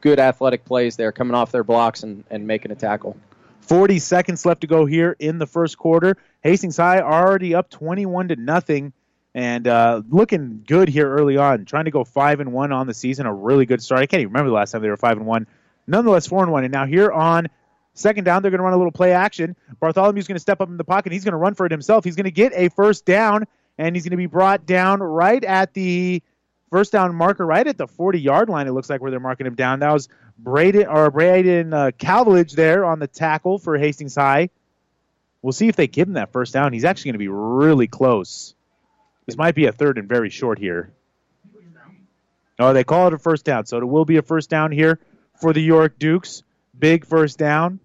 good 0.00 0.18
athletic 0.18 0.64
plays 0.64 0.96
there, 0.96 1.12
coming 1.12 1.34
off 1.34 1.52
their 1.52 1.64
blocks 1.64 2.02
and, 2.02 2.24
and 2.30 2.46
making 2.46 2.70
a 2.70 2.74
tackle. 2.74 3.16
40 3.62 3.98
seconds 3.98 4.44
left 4.44 4.62
to 4.62 4.66
go 4.66 4.86
here 4.86 5.16
in 5.18 5.38
the 5.38 5.46
first 5.46 5.78
quarter. 5.78 6.16
Hastings 6.42 6.76
High 6.76 7.00
already 7.00 7.54
up 7.54 7.70
21 7.70 8.28
to 8.28 8.36
nothing, 8.36 8.92
and 9.34 9.66
uh, 9.66 10.02
looking 10.08 10.64
good 10.66 10.88
here 10.88 11.10
early 11.10 11.36
on. 11.36 11.64
Trying 11.64 11.86
to 11.86 11.90
go 11.90 12.04
five 12.04 12.40
and 12.40 12.52
one 12.52 12.72
on 12.72 12.86
the 12.86 12.94
season, 12.94 13.26
a 13.26 13.32
really 13.32 13.66
good 13.66 13.82
start. 13.82 14.00
I 14.00 14.06
can't 14.06 14.20
even 14.20 14.32
remember 14.32 14.50
the 14.50 14.56
last 14.56 14.72
time 14.72 14.82
they 14.82 14.88
were 14.88 14.96
five 14.96 15.16
and 15.16 15.26
one. 15.26 15.46
Nonetheless, 15.86 16.26
four 16.26 16.42
and 16.42 16.52
one. 16.52 16.64
And 16.64 16.72
now 16.72 16.86
here 16.86 17.10
on 17.10 17.48
second 17.94 18.24
down, 18.24 18.42
they're 18.42 18.50
going 18.50 18.58
to 18.58 18.64
run 18.64 18.72
a 18.72 18.76
little 18.76 18.92
play 18.92 19.12
action. 19.12 19.56
Bartholomew's 19.80 20.26
going 20.26 20.36
to 20.36 20.40
step 20.40 20.60
up 20.60 20.68
in 20.68 20.76
the 20.76 20.84
pocket. 20.84 21.12
He's 21.12 21.24
going 21.24 21.32
to 21.32 21.38
run 21.38 21.54
for 21.54 21.66
it 21.66 21.72
himself. 21.72 22.04
He's 22.04 22.16
going 22.16 22.24
to 22.24 22.30
get 22.30 22.52
a 22.54 22.68
first 22.70 23.04
down, 23.04 23.46
and 23.82 23.96
he's 23.96 24.04
going 24.04 24.12
to 24.12 24.16
be 24.16 24.26
brought 24.26 24.64
down 24.64 25.02
right 25.02 25.42
at 25.42 25.74
the 25.74 26.22
first 26.70 26.92
down 26.92 27.12
marker, 27.16 27.44
right 27.44 27.66
at 27.66 27.76
the 27.76 27.88
40 27.88 28.20
yard 28.20 28.48
line. 28.48 28.68
It 28.68 28.72
looks 28.72 28.88
like 28.88 29.00
where 29.00 29.10
they're 29.10 29.18
marking 29.18 29.44
him 29.44 29.56
down. 29.56 29.80
That 29.80 29.92
was 29.92 30.08
Braden 30.38 30.86
or 30.86 31.10
Braden 31.10 31.74
uh, 31.74 31.90
Calvage 31.98 32.52
there 32.52 32.84
on 32.84 33.00
the 33.00 33.08
tackle 33.08 33.58
for 33.58 33.76
Hastings 33.76 34.14
High. 34.14 34.50
We'll 35.42 35.52
see 35.52 35.66
if 35.66 35.74
they 35.74 35.88
give 35.88 36.06
him 36.06 36.14
that 36.14 36.30
first 36.30 36.52
down. 36.52 36.72
He's 36.72 36.84
actually 36.84 37.08
going 37.08 37.14
to 37.14 37.18
be 37.18 37.28
really 37.28 37.88
close. 37.88 38.54
This 39.26 39.36
might 39.36 39.56
be 39.56 39.66
a 39.66 39.72
third 39.72 39.98
and 39.98 40.08
very 40.08 40.30
short 40.30 40.60
here. 40.60 40.92
Oh, 42.60 42.72
they 42.72 42.84
call 42.84 43.08
it 43.08 43.14
a 43.14 43.18
first 43.18 43.44
down, 43.44 43.66
so 43.66 43.78
it 43.78 43.84
will 43.84 44.04
be 44.04 44.18
a 44.18 44.22
first 44.22 44.48
down 44.48 44.70
here 44.70 45.00
for 45.40 45.52
the 45.52 45.60
York 45.60 45.98
Dukes. 45.98 46.44
Big 46.78 47.04
first 47.04 47.36
down. 47.36 47.80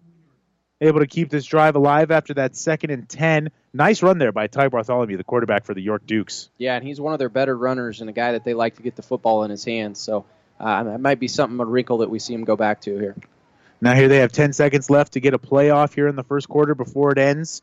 Able 0.79 0.99
to 0.99 1.07
keep 1.07 1.29
this 1.29 1.45
drive 1.45 1.75
alive 1.75 2.11
after 2.11 2.35
that 2.35 2.55
second 2.55 2.91
and 2.91 3.09
10. 3.09 3.49
Nice 3.73 4.03
run 4.03 4.19
there 4.19 4.31
by 4.31 4.45
Ty 4.45 4.67
Bartholomew, 4.67 5.17
the 5.17 5.23
quarterback 5.23 5.65
for 5.65 5.73
the 5.73 5.81
York 5.81 6.05
Dukes. 6.05 6.49
Yeah, 6.59 6.75
and 6.75 6.85
he's 6.85 7.01
one 7.01 7.13
of 7.13 7.19
their 7.19 7.29
better 7.29 7.57
runners 7.57 8.01
and 8.01 8.09
a 8.09 8.13
guy 8.13 8.33
that 8.33 8.43
they 8.43 8.53
like 8.53 8.75
to 8.75 8.83
get 8.83 8.95
the 8.95 9.01
football 9.01 9.43
in 9.43 9.49
his 9.49 9.65
hands. 9.65 9.99
So 9.99 10.25
uh, 10.59 10.83
it 10.93 10.99
might 10.99 11.19
be 11.19 11.27
something, 11.27 11.59
a 11.59 11.65
wrinkle 11.65 11.99
that 11.99 12.11
we 12.11 12.19
see 12.19 12.33
him 12.33 12.43
go 12.43 12.55
back 12.55 12.81
to 12.81 12.97
here. 12.97 13.15
Now 13.81 13.95
here 13.95 14.07
they 14.07 14.17
have 14.17 14.31
10 14.31 14.53
seconds 14.53 14.89
left 14.89 15.13
to 15.13 15.19
get 15.19 15.33
a 15.33 15.39
playoff 15.39 15.93
here 15.93 16.07
in 16.07 16.15
the 16.15 16.23
first 16.23 16.47
quarter 16.47 16.75
before 16.75 17.11
it 17.11 17.17
ends. 17.17 17.61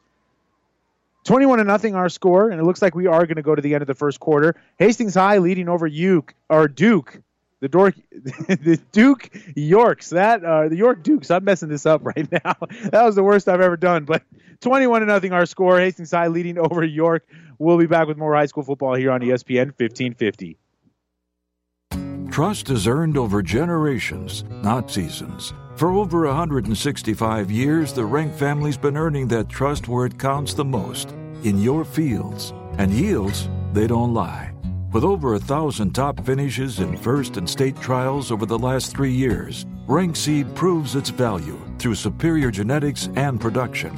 21 1.25 1.59
to 1.59 1.65
nothing 1.65 1.95
our 1.95 2.09
score, 2.09 2.51
and 2.51 2.61
it 2.61 2.65
looks 2.65 2.83
like 2.83 2.95
we 2.95 3.07
are 3.07 3.25
going 3.27 3.37
to 3.37 3.43
go 3.43 3.55
to 3.55 3.62
the 3.62 3.75
end 3.75 3.83
of 3.83 3.89
the 3.89 3.95
first 3.95 4.21
quarter. 4.21 4.57
Hastings 4.79 5.15
High 5.15 5.39
leading 5.39 5.69
over 5.69 5.87
Uke 5.87 6.35
or 6.51 6.69
Duke. 6.69 7.19
The 7.65 7.69
Dork, 7.71 7.95
the 8.12 8.79
Duke 8.93 9.31
Yorks. 9.57 10.11
That 10.11 10.45
uh, 10.45 10.69
the 10.69 10.77
York 10.77 11.03
Dukes. 11.03 11.31
I'm 11.31 11.45
messing 11.45 11.71
this 11.71 11.87
up 11.87 12.05
right 12.05 12.31
now. 12.31 12.55
that 12.91 13.03
was 13.03 13.15
the 13.15 13.23
worst 13.23 13.49
I've 13.49 13.62
ever 13.62 13.79
done. 13.79 14.05
But 14.05 14.23
21 14.61 15.01
to 15.01 15.07
nothing 15.07 15.33
our 15.33 15.47
score. 15.47 15.81
Hastings 15.81 16.11
High 16.11 16.27
leading 16.27 16.59
over 16.59 16.85
York. 16.85 17.27
We'll 17.59 17.79
be 17.79 17.87
back 17.87 18.07
with 18.07 18.19
more 18.19 18.35
high 18.35 18.45
school 18.45 18.65
football 18.65 18.95
here 18.97 19.11
on 19.11 19.23
ESPN 19.23 19.73
1550. 19.79 20.59
Trust 22.31 22.69
is 22.69 22.87
earned 22.87 23.17
over 23.17 23.41
generations, 23.41 24.45
not 24.62 24.91
seasons. 24.91 25.55
For 25.77 25.89
over 25.89 26.27
165 26.27 27.51
years, 27.51 27.95
the 27.95 28.05
Rank 28.05 28.35
family's 28.35 28.77
been 28.77 28.99
earning 28.99 29.27
that 29.29 29.49
trust 29.49 29.89
where 29.89 30.05
it 30.05 30.19
counts 30.19 30.53
the 30.53 30.67
most 30.67 31.12
in 31.45 31.62
your 31.62 31.87
fields. 31.87 32.53
And 32.77 32.93
yields, 32.93 33.49
they 33.73 33.87
don't 33.87 34.12
lie. 34.12 34.54
With 34.95 35.03
over 35.03 35.35
a 35.35 35.41
thousand 35.41 35.93
top 35.93 36.25
finishes 36.25 36.79
in 36.79 36.97
first 36.97 37.37
and 37.37 37.51
state 37.51 37.75
trials 37.81 38.31
over 38.31 38.47
the 38.47 38.57
last 38.57 38.95
three 38.95 39.11
years, 39.11 39.67
Rank 39.89 40.15
Seed 40.15 40.55
proves 40.55 40.95
its 40.95 41.11
value 41.11 41.61
through 41.81 41.97
superior 41.97 42.53
genetics 42.53 43.09
and 43.17 43.41
production. 43.41 43.91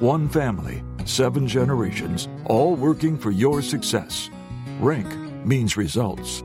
One 0.00 0.30
family, 0.30 0.82
seven 1.04 1.46
generations, 1.46 2.26
all 2.46 2.74
working 2.74 3.18
for 3.18 3.30
your 3.30 3.60
success. 3.60 4.30
Rank 4.80 5.14
means 5.44 5.76
results. 5.76 6.42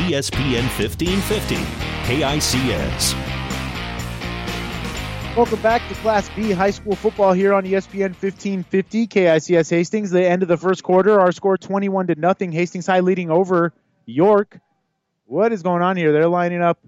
ESPN 0.00 0.66
1550, 0.80 1.54
KICS. 2.10 3.29
Welcome 5.40 5.62
back 5.62 5.88
to 5.88 5.94
Class 5.94 6.28
B 6.36 6.50
high 6.50 6.70
school 6.70 6.94
football 6.94 7.32
here 7.32 7.54
on 7.54 7.64
ESPN 7.64 8.10
1550 8.10 9.06
KICS 9.06 9.70
Hastings. 9.70 10.10
The 10.10 10.22
end 10.22 10.42
of 10.42 10.48
the 10.48 10.58
first 10.58 10.82
quarter, 10.82 11.18
our 11.18 11.32
score 11.32 11.56
21 11.56 12.08
to 12.08 12.14
nothing. 12.14 12.52
Hastings 12.52 12.86
High 12.86 13.00
leading 13.00 13.30
over 13.30 13.72
York. 14.04 14.60
What 15.24 15.54
is 15.54 15.62
going 15.62 15.80
on 15.80 15.96
here? 15.96 16.12
They're 16.12 16.28
lining 16.28 16.60
up. 16.60 16.78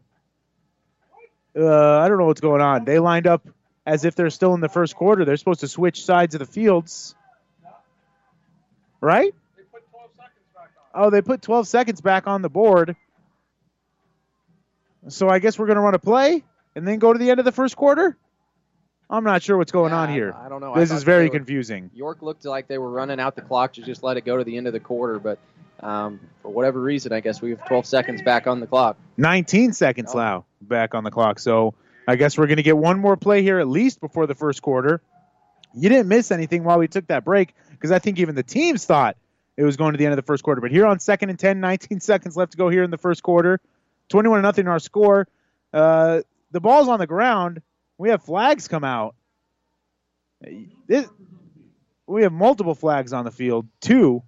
Uh, 1.57 2.01
I 2.01 2.09
don't 2.09 2.19
know 2.19 2.27
what's 2.27 2.43
going 2.43 2.61
on. 2.61 2.85
They 2.85 2.99
lined 2.99 3.27
up 3.27 3.49
as 3.87 4.05
if 4.05 4.17
they're 4.17 4.29
still 4.29 4.53
in 4.53 4.61
the 4.61 4.69
first 4.69 4.97
quarter. 4.97 5.25
They're 5.25 5.39
supposed 5.39 5.61
to 5.61 5.69
switch 5.69 6.05
sides 6.05 6.35
of 6.35 6.41
the 6.41 6.45
fields, 6.45 7.15
right? 9.01 9.35
Oh, 10.95 11.09
they 11.09 11.23
put 11.23 11.41
12 11.41 11.69
seconds 11.69 12.03
back 12.03 12.27
on 12.27 12.43
the 12.43 12.51
board. 12.51 12.97
So 15.09 15.31
I 15.31 15.39
guess 15.39 15.59
we're 15.59 15.69
going 15.69 15.77
to 15.77 15.83
run 15.83 15.95
a 15.95 15.99
play 15.99 16.45
and 16.77 16.87
then 16.87 16.99
go 16.99 17.15
to 17.15 17.19
the 17.19 17.31
end 17.31 17.39
of 17.39 17.47
the 17.47 17.53
first 17.53 17.77
quarter. 17.77 18.19
I'm 19.11 19.25
not 19.25 19.43
sure 19.43 19.59
what's 19.59 19.73
going 19.73 19.93
on 19.93 20.09
here. 20.09 20.35
I 20.35 20.49
don't 20.49 20.61
know. 20.61 20.75
This 20.75 20.91
is 20.91 21.03
very 21.03 21.27
were- 21.27 21.35
confusing. 21.35 21.91
York 21.95 22.23
looked 22.23 22.45
like 22.45 22.67
they 22.67 22.79
were 22.79 22.91
running 22.91 23.21
out 23.21 23.37
the 23.37 23.43
clock 23.43 23.75
to 23.75 23.83
just 23.83 24.03
let 24.03 24.17
it 24.17 24.25
go 24.25 24.37
to 24.37 24.45
the 24.45 24.57
end 24.57 24.67
of 24.67 24.73
the 24.73 24.81
quarter, 24.81 25.19
but 25.19 25.39
um, 25.81 26.21
for 26.43 26.51
whatever 26.51 26.81
reason, 26.81 27.13
I 27.13 27.21
guess 27.21 27.43
we 27.43 27.51
have 27.51 27.65
12 27.67 27.87
seconds 27.87 28.23
back 28.23 28.47
on 28.47 28.61
the 28.61 28.67
clock. 28.67 28.97
19 29.17 29.73
seconds 29.73 30.15
now 30.15 30.45
back 30.61 30.95
on 30.95 31.05
the 31.05 31.11
clock. 31.11 31.39
So 31.39 31.75
I 32.07 32.17
guess 32.17 32.39
we're 32.39 32.47
going 32.47 32.59
to 32.59 32.63
get 32.63 32.77
one 32.77 32.99
more 32.99 33.17
play 33.17 33.43
here 33.43 33.59
at 33.59 33.69
least 33.69 34.01
before 34.01 34.27
the 34.27 34.35
first 34.35 34.63
quarter. 34.63 35.03
You 35.75 35.89
didn't 35.89 36.09
miss 36.09 36.31
anything 36.31 36.65
while 36.65 36.79
we 36.79 36.89
took 36.89 37.09
that 37.09 37.25
break 37.25 37.55
because 37.71 37.91
I 37.91 37.99
think 37.99 38.19
even 38.19 38.35
the 38.35 38.43
teams 38.43 38.85
thought 38.85 39.17
it 39.57 39.65
was 39.65 39.77
going 39.77 39.93
to 39.93 39.99
the 39.99 40.05
end 40.05 40.13
of 40.13 40.17
the 40.17 40.23
first 40.23 40.43
quarter. 40.43 40.61
But 40.61 40.71
here 40.71 40.87
on 40.87 41.01
second 41.01 41.31
and 41.31 41.39
10, 41.39 41.61
19 41.61 42.01
seconds 42.01 42.37
left 42.37 42.53
to 42.53 42.59
go 42.59 42.69
here 42.69 42.83
in 42.83 42.91
the 42.91 42.99
first 42.99 43.23
quarter. 43.23 43.61
21 44.09 44.39
to 44.39 44.43
nothing 44.43 44.65
in 44.67 44.69
our 44.69 44.79
score. 44.79 45.27
Uh, 45.73 46.21
the 46.51 46.61
ball's 46.61 46.89
on 46.89 46.99
the 46.99 47.07
ground. 47.07 47.63
We 47.99 48.11
have 48.11 48.23
flags 48.23 48.69
come 48.69 48.85
out. 48.85 49.15
This, 50.87 51.07
we 52.07 52.23
have 52.23 52.33
multiple 52.33 52.75
flags 52.75 53.13
on 53.13 53.25
the 53.25 53.31
field. 53.31 53.69
Two, 53.81 54.23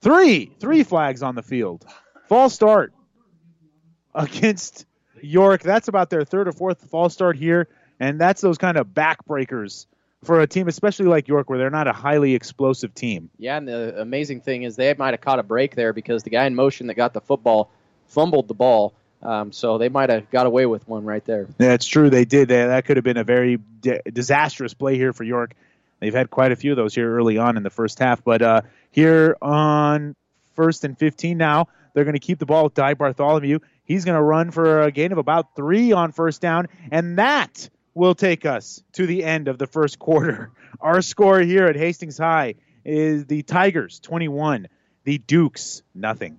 three, 0.00 0.52
three 0.58 0.82
flags 0.82 1.22
on 1.22 1.34
the 1.34 1.42
field. 1.42 1.84
False 2.28 2.54
start 2.54 2.92
against 4.14 4.86
York. 5.20 5.62
That's 5.62 5.88
about 5.88 6.10
their 6.10 6.24
third 6.24 6.48
or 6.48 6.52
fourth 6.52 6.88
false 6.90 7.12
start 7.12 7.36
here, 7.36 7.68
and 8.00 8.20
that's 8.20 8.40
those 8.40 8.58
kind 8.58 8.76
of 8.76 8.88
backbreakers 8.88 9.86
for 10.24 10.40
a 10.40 10.46
team, 10.46 10.68
especially 10.68 11.06
like 11.06 11.28
York, 11.28 11.48
where 11.48 11.58
they're 11.58 11.70
not 11.70 11.86
a 11.86 11.92
highly 11.92 12.34
explosive 12.34 12.94
team. 12.94 13.30
Yeah, 13.38 13.56
and 13.56 13.68
the 13.68 14.00
amazing 14.00 14.40
thing 14.40 14.62
is 14.62 14.76
they 14.76 14.92
might 14.94 15.12
have 15.12 15.20
caught 15.20 15.38
a 15.38 15.42
break 15.42 15.76
there 15.76 15.92
because 15.92 16.22
the 16.22 16.30
guy 16.30 16.46
in 16.46 16.54
motion 16.54 16.86
that 16.88 16.94
got 16.94 17.12
the 17.12 17.20
football 17.20 17.70
fumbled 18.06 18.48
the 18.48 18.54
ball. 18.54 18.94
Um, 19.22 19.52
so 19.52 19.78
they 19.78 19.88
might 19.88 20.10
have 20.10 20.30
got 20.30 20.46
away 20.46 20.66
with 20.66 20.86
one 20.86 21.04
right 21.04 21.24
there. 21.24 21.48
Yeah, 21.58 21.76
true. 21.78 22.10
They 22.10 22.24
did. 22.24 22.48
That 22.48 22.84
could 22.84 22.96
have 22.96 23.04
been 23.04 23.16
a 23.16 23.24
very 23.24 23.56
di- 23.56 24.00
disastrous 24.12 24.74
play 24.74 24.96
here 24.96 25.12
for 25.12 25.24
York. 25.24 25.54
They've 26.00 26.14
had 26.14 26.30
quite 26.30 26.52
a 26.52 26.56
few 26.56 26.72
of 26.72 26.76
those 26.76 26.94
here 26.94 27.10
early 27.10 27.38
on 27.38 27.56
in 27.56 27.62
the 27.62 27.70
first 27.70 27.98
half. 27.98 28.22
But 28.22 28.42
uh, 28.42 28.60
here 28.90 29.36
on 29.40 30.14
first 30.54 30.84
and 30.84 30.98
15 30.98 31.38
now, 31.38 31.68
they're 31.94 32.04
going 32.04 32.14
to 32.14 32.20
keep 32.20 32.38
the 32.38 32.46
ball 32.46 32.64
with 32.64 32.74
Ty 32.74 32.94
Bartholomew. 32.94 33.60
He's 33.84 34.04
going 34.04 34.16
to 34.16 34.22
run 34.22 34.50
for 34.50 34.82
a 34.82 34.90
gain 34.90 35.12
of 35.12 35.18
about 35.18 35.56
three 35.56 35.92
on 35.92 36.12
first 36.12 36.40
down, 36.40 36.68
and 36.90 37.18
that 37.18 37.70
will 37.94 38.14
take 38.14 38.44
us 38.44 38.82
to 38.92 39.06
the 39.06 39.24
end 39.24 39.48
of 39.48 39.58
the 39.58 39.66
first 39.66 39.98
quarter. 39.98 40.50
Our 40.80 41.00
score 41.00 41.40
here 41.40 41.64
at 41.64 41.76
Hastings 41.76 42.18
High 42.18 42.56
is 42.84 43.24
the 43.24 43.42
Tigers 43.42 43.98
21, 44.00 44.68
the 45.04 45.18
Dukes 45.18 45.82
nothing. 45.94 46.38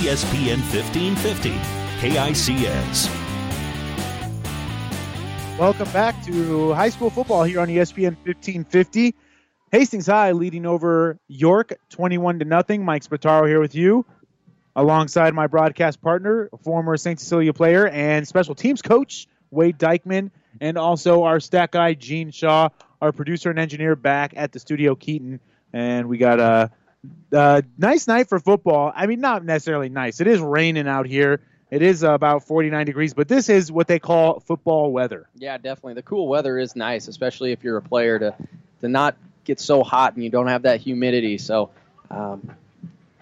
ESPN 0.00 0.56
1550, 0.72 1.50
KICS. 2.00 3.10
Welcome 5.58 5.92
back 5.92 6.24
to 6.24 6.72
high 6.72 6.88
school 6.88 7.10
football 7.10 7.44
here 7.44 7.60
on 7.60 7.68
ESPN 7.68 8.16
1550. 8.24 9.14
Hastings 9.70 10.06
High 10.06 10.32
leading 10.32 10.64
over 10.64 11.18
York 11.28 11.74
21 11.90 12.38
to 12.38 12.46
nothing. 12.46 12.82
Mike 12.82 13.04
Spataro 13.04 13.46
here 13.46 13.60
with 13.60 13.74
you, 13.74 14.06
alongside 14.74 15.34
my 15.34 15.48
broadcast 15.48 16.00
partner, 16.00 16.48
former 16.64 16.96
St. 16.96 17.20
Cecilia 17.20 17.52
player 17.52 17.86
and 17.86 18.26
special 18.26 18.54
teams 18.54 18.80
coach 18.80 19.26
Wade 19.50 19.76
Dykeman, 19.76 20.30
and 20.62 20.78
also 20.78 21.24
our 21.24 21.40
stat 21.40 21.72
guy 21.72 21.92
Gene 21.92 22.30
Shaw, 22.30 22.70
our 23.02 23.12
producer 23.12 23.50
and 23.50 23.58
engineer 23.58 23.96
back 23.96 24.32
at 24.34 24.52
the 24.52 24.60
studio 24.60 24.94
Keaton. 24.94 25.40
And 25.74 26.08
we 26.08 26.16
got 26.16 26.40
a, 26.40 26.70
a 27.32 27.62
nice 27.78 28.06
night 28.06 28.28
for 28.28 28.38
football. 28.38 28.92
I 28.94 29.06
mean, 29.06 29.20
not 29.20 29.44
necessarily 29.44 29.88
nice. 29.88 30.20
It 30.20 30.26
is 30.26 30.40
raining 30.40 30.88
out 30.88 31.06
here. 31.06 31.40
It 31.70 31.82
is 31.82 32.02
about 32.02 32.46
49 32.46 32.84
degrees, 32.86 33.14
but 33.14 33.28
this 33.28 33.48
is 33.48 33.70
what 33.70 33.86
they 33.86 34.00
call 34.00 34.40
football 34.40 34.90
weather. 34.90 35.28
Yeah, 35.36 35.56
definitely. 35.56 35.94
The 35.94 36.02
cool 36.02 36.26
weather 36.26 36.58
is 36.58 36.74
nice, 36.74 37.06
especially 37.06 37.52
if 37.52 37.62
you're 37.62 37.76
a 37.76 37.82
player 37.82 38.18
to 38.18 38.34
to 38.80 38.88
not 38.88 39.16
get 39.44 39.60
so 39.60 39.84
hot 39.84 40.14
and 40.14 40.24
you 40.24 40.30
don't 40.30 40.48
have 40.48 40.62
that 40.62 40.80
humidity. 40.80 41.38
So, 41.38 41.70
um, 42.10 42.50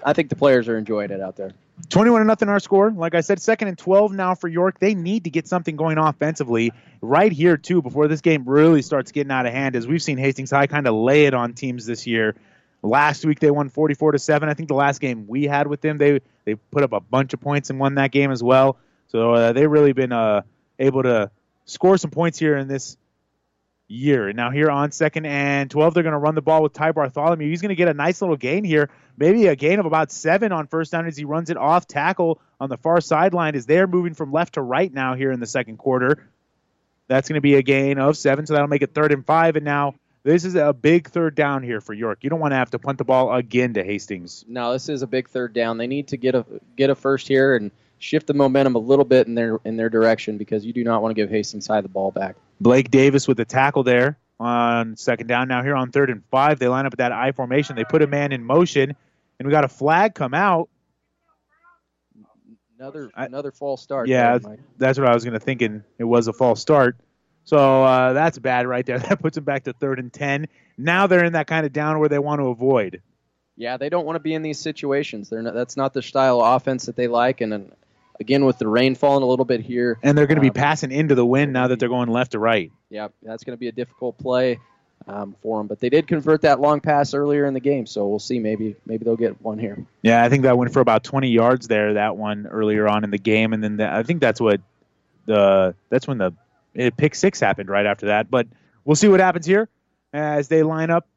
I 0.04 0.12
think 0.12 0.30
the 0.30 0.36
players 0.36 0.68
are 0.68 0.78
enjoying 0.78 1.10
it 1.10 1.20
out 1.20 1.36
there. 1.36 1.52
21 1.90 2.20
to 2.20 2.26
nothing 2.26 2.48
our 2.48 2.60
score. 2.60 2.90
Like 2.90 3.14
I 3.14 3.20
said, 3.20 3.40
second 3.40 3.68
and 3.68 3.78
12 3.78 4.12
now 4.12 4.34
for 4.34 4.48
York. 4.48 4.78
They 4.78 4.94
need 4.94 5.24
to 5.24 5.30
get 5.30 5.46
something 5.46 5.76
going 5.76 5.98
offensively 5.98 6.72
right 7.00 7.30
here 7.30 7.56
too 7.56 7.82
before 7.82 8.08
this 8.08 8.20
game 8.20 8.44
really 8.46 8.82
starts 8.82 9.12
getting 9.12 9.30
out 9.30 9.46
of 9.46 9.52
hand. 9.52 9.76
As 9.76 9.86
we've 9.86 10.02
seen 10.02 10.18
Hastings 10.18 10.50
High 10.50 10.66
kind 10.66 10.86
of 10.86 10.94
lay 10.94 11.26
it 11.26 11.34
on 11.34 11.54
teams 11.54 11.86
this 11.86 12.06
year. 12.06 12.34
Last 12.82 13.24
week 13.24 13.40
they 13.40 13.50
won 13.50 13.68
44 13.68 14.12
to 14.12 14.18
7. 14.18 14.48
I 14.48 14.54
think 14.54 14.68
the 14.68 14.74
last 14.74 15.00
game 15.00 15.26
we 15.26 15.44
had 15.44 15.66
with 15.66 15.80
them 15.80 15.98
they 15.98 16.20
they 16.44 16.54
put 16.54 16.82
up 16.82 16.92
a 16.92 17.00
bunch 17.00 17.34
of 17.34 17.40
points 17.40 17.70
and 17.70 17.80
won 17.80 17.96
that 17.96 18.12
game 18.12 18.30
as 18.30 18.42
well. 18.42 18.78
So 19.08 19.32
uh, 19.34 19.52
they've 19.52 19.70
really 19.70 19.92
been 19.92 20.12
uh, 20.12 20.42
able 20.78 21.02
to 21.02 21.30
score 21.64 21.98
some 21.98 22.10
points 22.10 22.38
here 22.38 22.56
in 22.56 22.68
this 22.68 22.96
year. 23.88 24.28
And 24.28 24.36
Now 24.36 24.50
here 24.50 24.70
on 24.70 24.92
second 24.92 25.26
and 25.26 25.70
12 25.70 25.94
they're 25.94 26.02
going 26.02 26.12
to 26.12 26.18
run 26.18 26.34
the 26.34 26.42
ball 26.42 26.62
with 26.62 26.72
Ty 26.72 26.92
Bartholomew. 26.92 27.48
He's 27.48 27.62
going 27.62 27.70
to 27.70 27.74
get 27.74 27.88
a 27.88 27.94
nice 27.94 28.20
little 28.20 28.36
gain 28.36 28.62
here. 28.62 28.90
Maybe 29.16 29.46
a 29.46 29.56
gain 29.56 29.80
of 29.80 29.86
about 29.86 30.12
7 30.12 30.52
on 30.52 30.66
first 30.68 30.92
down 30.92 31.06
as 31.06 31.16
he 31.16 31.24
runs 31.24 31.50
it 31.50 31.56
off 31.56 31.86
tackle 31.86 32.40
on 32.60 32.68
the 32.68 32.76
far 32.76 33.00
sideline 33.00 33.56
as 33.56 33.66
they're 33.66 33.86
moving 33.86 34.14
from 34.14 34.30
left 34.30 34.54
to 34.54 34.62
right 34.62 34.92
now 34.92 35.14
here 35.14 35.32
in 35.32 35.40
the 35.40 35.46
second 35.46 35.78
quarter. 35.78 36.28
That's 37.08 37.28
going 37.28 37.36
to 37.36 37.40
be 37.40 37.54
a 37.54 37.62
gain 37.62 37.98
of 37.98 38.16
7 38.16 38.46
so 38.46 38.52
that'll 38.52 38.68
make 38.68 38.82
it 38.82 38.94
third 38.94 39.10
and 39.10 39.26
5 39.26 39.56
and 39.56 39.64
now 39.64 39.94
this 40.24 40.44
is 40.44 40.54
a 40.54 40.72
big 40.72 41.08
third 41.08 41.34
down 41.34 41.62
here 41.62 41.80
for 41.80 41.94
York. 41.94 42.18
You 42.22 42.30
don't 42.30 42.40
want 42.40 42.52
to 42.52 42.56
have 42.56 42.70
to 42.70 42.78
punt 42.78 42.98
the 42.98 43.04
ball 43.04 43.32
again 43.32 43.74
to 43.74 43.84
Hastings. 43.84 44.44
No, 44.48 44.72
this 44.72 44.88
is 44.88 45.02
a 45.02 45.06
big 45.06 45.28
third 45.28 45.52
down. 45.52 45.78
They 45.78 45.86
need 45.86 46.08
to 46.08 46.16
get 46.16 46.34
a 46.34 46.44
get 46.76 46.90
a 46.90 46.94
first 46.94 47.28
here 47.28 47.56
and 47.56 47.70
shift 47.98 48.26
the 48.26 48.34
momentum 48.34 48.74
a 48.74 48.80
little 48.80 49.04
bit 49.04 49.26
in 49.26 49.34
their 49.34 49.58
in 49.64 49.76
their 49.76 49.88
direction 49.88 50.38
because 50.38 50.64
you 50.64 50.72
do 50.72 50.84
not 50.84 51.02
want 51.02 51.10
to 51.10 51.14
give 51.14 51.30
Hastings 51.30 51.66
High 51.66 51.80
the 51.80 51.88
ball 51.88 52.10
back. 52.10 52.36
Blake 52.60 52.90
Davis 52.90 53.28
with 53.28 53.36
the 53.36 53.44
tackle 53.44 53.84
there 53.84 54.18
on 54.40 54.96
second 54.96 55.26
down. 55.26 55.48
Now 55.48 55.62
here 55.62 55.74
on 55.74 55.90
third 55.90 56.10
and 56.10 56.24
five, 56.30 56.58
they 56.58 56.68
line 56.68 56.86
up 56.86 56.94
at 56.94 56.98
that 56.98 57.12
I 57.12 57.32
formation. 57.32 57.76
They 57.76 57.84
put 57.84 58.02
a 58.02 58.06
man 58.06 58.32
in 58.32 58.44
motion, 58.44 58.96
and 59.38 59.46
we 59.46 59.52
got 59.52 59.64
a 59.64 59.68
flag 59.68 60.14
come 60.14 60.34
out. 60.34 60.68
Another 62.78 63.10
another 63.16 63.50
false 63.50 63.82
start. 63.82 64.08
Yeah, 64.08 64.38
there, 64.38 64.58
that's 64.76 64.98
what 64.98 65.08
I 65.08 65.14
was 65.14 65.24
going 65.24 65.34
to 65.34 65.40
thinking. 65.40 65.82
It 65.98 66.04
was 66.04 66.28
a 66.28 66.32
false 66.32 66.60
start. 66.60 66.96
So 67.48 67.82
uh, 67.82 68.12
that's 68.12 68.38
bad 68.38 68.66
right 68.66 68.84
there. 68.84 68.98
That 69.08 69.22
puts 69.22 69.36
them 69.36 69.44
back 69.44 69.64
to 69.64 69.72
third 69.72 69.98
and 69.98 70.12
ten. 70.12 70.48
Now 70.76 71.06
they're 71.06 71.24
in 71.24 71.32
that 71.32 71.46
kind 71.46 71.64
of 71.64 71.72
down 71.72 71.98
where 71.98 72.10
they 72.10 72.18
want 72.18 72.42
to 72.42 72.48
avoid. 72.48 73.00
Yeah, 73.56 73.78
they 73.78 73.88
don't 73.88 74.04
want 74.04 74.16
to 74.16 74.20
be 74.20 74.34
in 74.34 74.42
these 74.42 74.60
situations. 74.60 75.30
They're 75.30 75.40
not, 75.40 75.54
that's 75.54 75.74
not 75.74 75.94
the 75.94 76.02
style 76.02 76.42
of 76.42 76.56
offense 76.56 76.84
that 76.86 76.96
they 76.96 77.08
like. 77.08 77.40
And, 77.40 77.54
and 77.54 77.72
again, 78.20 78.44
with 78.44 78.58
the 78.58 78.68
rain 78.68 78.94
falling 78.94 79.22
a 79.22 79.26
little 79.26 79.46
bit 79.46 79.62
here, 79.62 79.98
and 80.02 80.16
they're 80.16 80.26
going 80.26 80.36
to 80.36 80.42
be 80.42 80.50
um, 80.50 80.54
passing 80.54 80.92
into 80.92 81.14
the 81.14 81.24
wind 81.24 81.54
now 81.54 81.68
that 81.68 81.80
they're 81.80 81.88
going 81.88 82.10
left 82.10 82.32
to 82.32 82.38
right. 82.38 82.70
Yeah, 82.90 83.08
that's 83.22 83.44
going 83.44 83.56
to 83.56 83.60
be 83.60 83.68
a 83.68 83.72
difficult 83.72 84.18
play 84.18 84.60
um, 85.06 85.34
for 85.42 85.58
them. 85.58 85.68
But 85.68 85.80
they 85.80 85.88
did 85.88 86.06
convert 86.06 86.42
that 86.42 86.60
long 86.60 86.80
pass 86.80 87.14
earlier 87.14 87.46
in 87.46 87.54
the 87.54 87.60
game, 87.60 87.86
so 87.86 88.06
we'll 88.08 88.18
see. 88.18 88.40
Maybe 88.40 88.76
maybe 88.84 89.06
they'll 89.06 89.16
get 89.16 89.40
one 89.40 89.58
here. 89.58 89.86
Yeah, 90.02 90.22
I 90.22 90.28
think 90.28 90.42
that 90.42 90.58
went 90.58 90.74
for 90.74 90.80
about 90.80 91.02
20 91.02 91.30
yards 91.30 91.66
there. 91.66 91.94
That 91.94 92.18
one 92.18 92.46
earlier 92.46 92.86
on 92.86 93.04
in 93.04 93.10
the 93.10 93.18
game, 93.18 93.54
and 93.54 93.64
then 93.64 93.78
the, 93.78 93.90
I 93.90 94.02
think 94.02 94.20
that's 94.20 94.40
what 94.40 94.60
the 95.24 95.74
that's 95.88 96.06
when 96.06 96.18
the 96.18 96.34
pick 96.96 97.14
six 97.14 97.40
happened 97.40 97.68
right 97.68 97.86
after 97.86 98.06
that. 98.06 98.30
But 98.30 98.46
we'll 98.84 98.96
see 98.96 99.08
what 99.08 99.20
happens 99.20 99.46
here 99.46 99.68
as 100.12 100.48
they 100.48 100.62
line 100.62 100.90
up. 100.90 101.08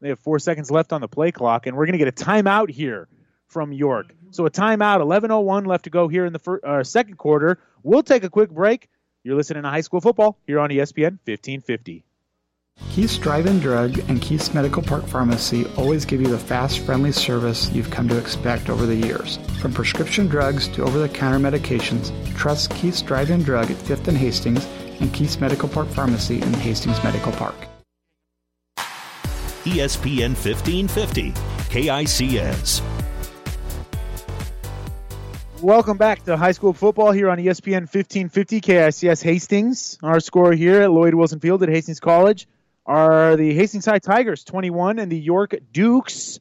They 0.00 0.08
have 0.08 0.18
four 0.18 0.38
seconds 0.38 0.70
left 0.70 0.92
on 0.92 1.00
the 1.00 1.08
play 1.08 1.30
clock, 1.30 1.66
and 1.66 1.76
we're 1.76 1.86
going 1.86 1.98
to 1.98 2.04
get 2.04 2.08
a 2.08 2.24
timeout 2.24 2.70
here 2.70 3.08
from 3.46 3.72
York. 3.72 4.14
So 4.30 4.46
a 4.46 4.50
timeout, 4.50 5.00
11:01 5.00 5.66
left 5.66 5.84
to 5.84 5.90
go 5.90 6.08
here 6.08 6.26
in 6.26 6.32
the 6.32 6.60
uh, 6.64 6.82
second 6.82 7.18
quarter. 7.18 7.58
We'll 7.82 8.02
take 8.02 8.24
a 8.24 8.30
quick 8.30 8.50
break. 8.50 8.88
You're 9.22 9.36
listening 9.36 9.62
to 9.62 9.68
High 9.68 9.82
School 9.82 10.00
Football 10.00 10.38
here 10.46 10.58
on 10.58 10.70
ESPN 10.70 11.18
1550. 11.24 12.04
Keith's 12.92 13.16
Drive-In 13.16 13.60
Drug 13.60 13.98
and 14.10 14.20
Keith's 14.20 14.52
Medical 14.52 14.82
Park 14.82 15.06
Pharmacy 15.06 15.64
always 15.78 16.04
give 16.04 16.20
you 16.20 16.26
the 16.26 16.38
fast, 16.38 16.80
friendly 16.80 17.10
service 17.10 17.72
you've 17.72 17.90
come 17.90 18.06
to 18.06 18.18
expect 18.18 18.68
over 18.68 18.84
the 18.84 18.94
years. 18.94 19.38
From 19.62 19.72
prescription 19.72 20.28
drugs 20.28 20.68
to 20.68 20.82
over-the-counter 20.82 21.38
medications, 21.38 22.12
trust 22.36 22.70
Keith's 22.72 23.00
Drive-In 23.00 23.44
Drug 23.44 23.70
at 23.70 23.78
5th 23.78 24.08
and 24.08 24.16
Hastings 24.18 24.66
and 25.00 25.10
Keith's 25.14 25.40
Medical 25.40 25.70
Park 25.70 25.88
Pharmacy 25.88 26.42
in 26.42 26.52
Hastings 26.52 27.02
Medical 27.02 27.32
Park. 27.32 27.54
ESPN 29.64 30.34
1550, 30.36 31.30
KICS. 31.70 32.82
Welcome 35.62 35.96
back 35.96 36.24
to 36.24 36.36
high 36.36 36.52
school 36.52 36.74
football 36.74 37.12
here 37.12 37.30
on 37.30 37.38
ESPN 37.38 37.88
1550 37.90 38.60
KICS 38.60 39.22
Hastings. 39.22 39.96
Our 40.02 40.20
score 40.20 40.52
here 40.52 40.82
at 40.82 40.90
Lloyd 40.90 41.14
Wilson 41.14 41.40
Field 41.40 41.62
at 41.62 41.70
Hastings 41.70 41.98
College 41.98 42.46
are 42.86 43.36
the 43.36 43.54
Hastings 43.54 43.86
High 43.86 43.98
Tigers 43.98 44.44
21 44.44 44.98
and 44.98 45.10
the 45.10 45.18
York 45.18 45.54
Dukes 45.72 46.40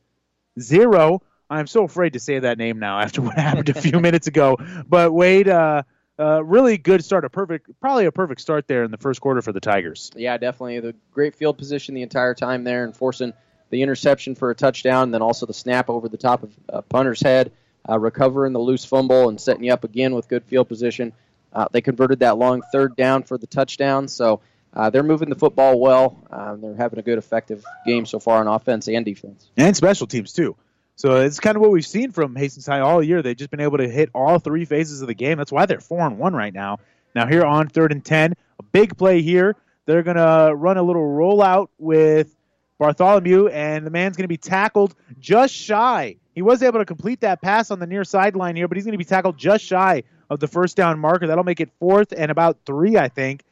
0. 0.59 1.21
I'm 1.49 1.67
so 1.67 1.83
afraid 1.83 2.13
to 2.13 2.19
say 2.19 2.39
that 2.39 2.57
name 2.57 2.79
now 2.79 2.99
after 2.99 3.21
what 3.21 3.35
happened 3.37 3.69
a 3.69 3.73
few 3.79 3.99
minutes 4.01 4.27
ago. 4.27 4.57
But 4.87 5.11
Wade, 5.11 5.47
uh, 5.47 5.83
uh, 6.17 6.43
really 6.43 6.77
good 6.77 7.03
start, 7.03 7.25
a 7.25 7.29
perfect, 7.29 7.69
probably 7.79 8.05
a 8.05 8.11
perfect 8.11 8.41
start 8.41 8.67
there 8.67 8.83
in 8.83 8.91
the 8.91 8.97
first 8.97 9.21
quarter 9.21 9.41
for 9.41 9.51
the 9.51 9.59
Tigers. 9.59 10.11
Yeah, 10.15 10.37
definitely. 10.37 10.79
The 10.79 10.95
great 11.11 11.35
field 11.35 11.57
position 11.57 11.95
the 11.95 12.03
entire 12.03 12.33
time 12.33 12.63
there 12.63 12.83
and 12.83 12.95
forcing 12.95 13.33
the 13.69 13.81
interception 13.81 14.35
for 14.35 14.51
a 14.51 14.55
touchdown, 14.55 15.03
and 15.03 15.13
then 15.13 15.21
also 15.21 15.45
the 15.45 15.53
snap 15.53 15.89
over 15.89 16.09
the 16.09 16.17
top 16.17 16.43
of 16.43 16.53
uh, 16.69 16.81
punter's 16.81 17.21
head, 17.21 17.51
uh, 17.89 17.97
recovering 17.97 18.53
the 18.53 18.59
loose 18.59 18.85
fumble 18.85 19.29
and 19.29 19.39
setting 19.39 19.63
you 19.63 19.73
up 19.73 19.83
again 19.83 20.13
with 20.13 20.27
good 20.27 20.43
field 20.43 20.67
position. 20.67 21.13
Uh, 21.53 21.67
they 21.71 21.81
converted 21.81 22.19
that 22.19 22.37
long 22.37 22.61
third 22.71 22.95
down 22.95 23.23
for 23.23 23.37
the 23.37 23.47
touchdown, 23.47 24.07
so 24.07 24.41
uh, 24.73 24.89
they're 24.89 25.03
moving 25.03 25.29
the 25.29 25.35
football 25.35 25.79
well. 25.79 26.17
Um, 26.31 26.61
they're 26.61 26.75
having 26.75 26.99
a 26.99 27.01
good, 27.01 27.17
effective 27.17 27.63
game 27.85 28.05
so 28.05 28.19
far 28.19 28.39
on 28.39 28.47
offense 28.47 28.87
and 28.87 29.03
defense. 29.05 29.49
And 29.57 29.75
special 29.75 30.07
teams, 30.07 30.33
too. 30.33 30.55
So 30.95 31.17
it's 31.17 31.39
kind 31.39 31.55
of 31.55 31.61
what 31.61 31.71
we've 31.71 31.85
seen 31.85 32.11
from 32.11 32.35
Hastings 32.35 32.67
High 32.67 32.79
all 32.79 33.01
year. 33.01 33.21
They've 33.21 33.35
just 33.35 33.51
been 33.51 33.59
able 33.59 33.79
to 33.79 33.89
hit 33.89 34.09
all 34.13 34.39
three 34.39 34.65
phases 34.65 35.01
of 35.01 35.07
the 35.07 35.13
game. 35.13 35.37
That's 35.37 35.51
why 35.51 35.65
they're 35.65 35.79
4 35.79 36.07
and 36.07 36.17
1 36.17 36.33
right 36.33 36.53
now. 36.53 36.79
Now, 37.15 37.27
here 37.27 37.43
on 37.43 37.67
third 37.67 37.91
and 37.91 38.03
10, 38.03 38.33
a 38.59 38.63
big 38.63 38.97
play 38.97 39.21
here. 39.21 39.55
They're 39.85 40.03
going 40.03 40.17
to 40.17 40.53
run 40.55 40.77
a 40.77 40.83
little 40.83 41.01
rollout 41.01 41.69
with 41.77 42.33
Bartholomew, 42.77 43.47
and 43.47 43.85
the 43.85 43.89
man's 43.89 44.15
going 44.15 44.23
to 44.23 44.29
be 44.29 44.37
tackled 44.37 44.95
just 45.19 45.53
shy. 45.53 46.17
He 46.33 46.41
was 46.41 46.63
able 46.63 46.79
to 46.79 46.85
complete 46.85 47.21
that 47.21 47.41
pass 47.41 47.71
on 47.71 47.79
the 47.79 47.87
near 47.87 48.03
sideline 48.03 48.55
here, 48.55 48.67
but 48.67 48.77
he's 48.77 48.85
going 48.85 48.93
to 48.93 48.97
be 48.97 49.03
tackled 49.03 49.37
just 49.37 49.65
shy 49.65 50.03
of 50.29 50.39
the 50.39 50.47
first 50.47 50.77
down 50.77 50.97
marker. 50.99 51.27
That'll 51.27 51.43
make 51.43 51.59
it 51.59 51.71
fourth 51.79 52.13
and 52.15 52.31
about 52.31 52.59
three, 52.65 52.97
I 52.97 53.09
think. 53.09 53.43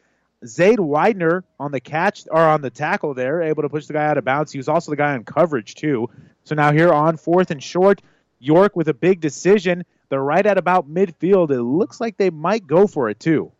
Zade 0.46 0.80
Widener 0.80 1.44
on 1.60 1.72
the 1.72 1.80
catch 1.80 2.26
or 2.30 2.40
on 2.40 2.62
the 2.62 2.70
tackle 2.70 3.14
there, 3.14 3.42
able 3.42 3.64
to 3.64 3.70
push 3.70 3.88
the 3.88 3.94
guy 3.94 4.06
out 4.06 4.18
of 4.18 4.26
bounds. 4.26 4.52
He 4.52 4.58
was 4.58 4.70
also 4.70 4.92
the 4.92 4.98
guy 4.98 5.14
on 5.14 5.24
coverage 5.24 5.76
too. 5.76 6.10
So 6.46 6.56
now 6.56 6.72
here 6.72 6.94
on 6.94 7.18
fourth 7.18 7.52
and 7.52 7.62
short, 7.62 8.02
York 8.40 8.76
with 8.76 8.88
a 8.88 8.94
big 8.94 9.20
decision. 9.20 9.86
They're 10.08 10.24
right 10.24 10.46
at 10.46 10.58
about 10.58 10.90
midfield. 10.90 11.52
It 11.52 11.62
looks 11.62 12.00
like 12.00 12.18
they 12.18 12.30
might 12.30 12.66
go 12.66 12.88
for 12.88 13.10
it 13.10 13.20
too. 13.20 13.52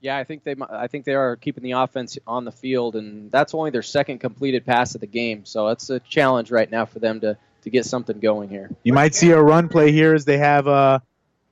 Yeah, 0.00 0.16
I 0.16 0.24
think 0.24 0.42
they 0.42 0.56
I 0.68 0.88
think 0.88 1.04
they 1.04 1.14
are 1.14 1.36
keeping 1.36 1.62
the 1.62 1.72
offense 1.72 2.18
on 2.26 2.44
the 2.44 2.50
field, 2.50 2.96
and 2.96 3.30
that's 3.30 3.54
only 3.54 3.70
their 3.70 3.82
second 3.82 4.18
completed 4.18 4.66
pass 4.66 4.96
of 4.96 5.00
the 5.00 5.06
game. 5.06 5.44
So 5.44 5.68
it's 5.68 5.90
a 5.90 6.00
challenge 6.00 6.50
right 6.50 6.68
now 6.68 6.86
for 6.86 6.98
them 6.98 7.20
to 7.20 7.36
to 7.62 7.70
get 7.70 7.86
something 7.86 8.18
going 8.18 8.48
here. 8.48 8.70
You 8.82 8.94
might 8.94 9.14
see 9.14 9.30
a 9.30 9.40
run 9.40 9.68
play 9.68 9.92
here 9.92 10.14
as 10.14 10.24
they 10.24 10.38
have 10.38 10.66
a 10.66 11.02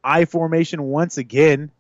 I 0.03 0.25
formation 0.25 0.83
once 0.83 1.19
again. 1.19 1.71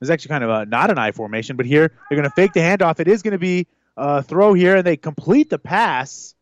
It's 0.00 0.10
actually 0.10 0.28
kind 0.30 0.44
of 0.44 0.50
a, 0.50 0.66
not 0.66 0.90
an 0.90 0.98
I 0.98 1.12
formation, 1.12 1.56
but 1.56 1.66
here 1.66 1.92
they're 2.08 2.16
going 2.16 2.28
to 2.28 2.34
fake 2.34 2.52
the 2.52 2.60
handoff. 2.60 3.00
It 3.00 3.08
is 3.08 3.22
going 3.22 3.32
to 3.32 3.38
be 3.38 3.66
a 3.96 4.22
throw 4.22 4.54
here, 4.54 4.76
and 4.76 4.86
they 4.86 4.96
complete 4.96 5.50
the 5.50 5.58
pass. 5.58 6.34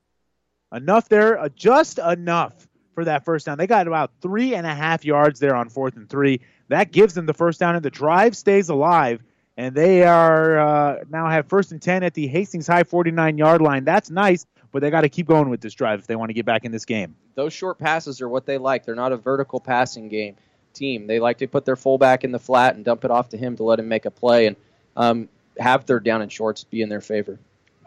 Enough 0.72 1.08
there, 1.08 1.38
uh, 1.38 1.48
just 1.50 1.98
enough 1.98 2.52
for 2.94 3.04
that 3.04 3.24
first 3.24 3.46
down. 3.46 3.58
They 3.58 3.68
got 3.68 3.86
about 3.86 4.10
three 4.20 4.56
and 4.56 4.66
a 4.66 4.74
half 4.74 5.04
yards 5.04 5.38
there 5.38 5.54
on 5.54 5.68
fourth 5.68 5.96
and 5.96 6.08
three. 6.08 6.40
That 6.68 6.90
gives 6.90 7.14
them 7.14 7.26
the 7.26 7.34
first 7.34 7.60
down, 7.60 7.76
and 7.76 7.84
the 7.84 7.90
drive 7.90 8.36
stays 8.36 8.70
alive 8.70 9.22
and 9.56 9.74
they 9.74 10.02
are 10.02 10.58
uh, 10.58 11.04
now 11.08 11.28
have 11.28 11.46
first 11.48 11.72
and 11.72 11.80
10 11.80 12.02
at 12.02 12.14
the 12.14 12.26
Hastings 12.26 12.66
High 12.66 12.84
49 12.84 13.38
yard 13.38 13.62
line. 13.62 13.84
That's 13.84 14.10
nice, 14.10 14.46
but 14.72 14.80
they 14.80 14.90
got 14.90 15.02
to 15.02 15.08
keep 15.08 15.26
going 15.26 15.48
with 15.48 15.60
this 15.60 15.74
drive 15.74 16.00
if 16.00 16.06
they 16.06 16.16
want 16.16 16.30
to 16.30 16.34
get 16.34 16.44
back 16.44 16.64
in 16.64 16.72
this 16.72 16.84
game. 16.84 17.16
Those 17.34 17.52
short 17.52 17.78
passes 17.78 18.20
are 18.20 18.28
what 18.28 18.46
they 18.46 18.58
like. 18.58 18.84
They're 18.84 18.94
not 18.94 19.12
a 19.12 19.16
vertical 19.16 19.60
passing 19.60 20.08
game 20.08 20.36
team. 20.74 21.06
They 21.06 21.20
like 21.20 21.38
to 21.38 21.46
put 21.46 21.64
their 21.64 21.76
fullback 21.76 22.24
in 22.24 22.32
the 22.32 22.38
flat 22.38 22.74
and 22.74 22.84
dump 22.84 23.04
it 23.04 23.10
off 23.10 23.30
to 23.30 23.36
him 23.36 23.56
to 23.56 23.62
let 23.62 23.78
him 23.78 23.88
make 23.88 24.04
a 24.04 24.10
play 24.10 24.46
and 24.46 24.56
um, 24.96 25.28
have 25.58 25.84
third 25.84 26.04
down 26.04 26.22
and 26.22 26.30
shorts 26.30 26.64
be 26.64 26.82
in 26.82 26.88
their 26.88 27.00
favor. 27.00 27.38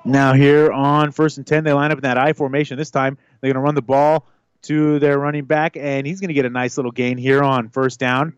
Now, 0.06 0.34
here 0.34 0.72
on 0.72 1.12
first 1.12 1.38
and 1.38 1.46
10, 1.46 1.64
they 1.64 1.74
line 1.74 1.92
up 1.92 1.98
in 1.98 2.04
that 2.04 2.18
I 2.18 2.34
formation. 2.34 2.78
This 2.78 2.92
time, 2.92 3.18
they're 3.42 3.50
going 3.50 3.62
to 3.62 3.66
run 3.66 3.76
the 3.76 3.82
ball 3.82 4.26
to 4.64 5.00
their 5.00 5.20
running 5.20 5.46
back, 5.46 5.76
and 5.78 6.08
he's 6.08 6.20
going 6.22 6.30
to 6.30 6.34
get 6.34 6.46
a 6.46 6.50
nice 6.50 6.78
little 6.78 6.92
gain 6.92 7.18
here 7.18 7.44
on 7.44 7.70
first 7.70 8.00
down. 8.00 8.34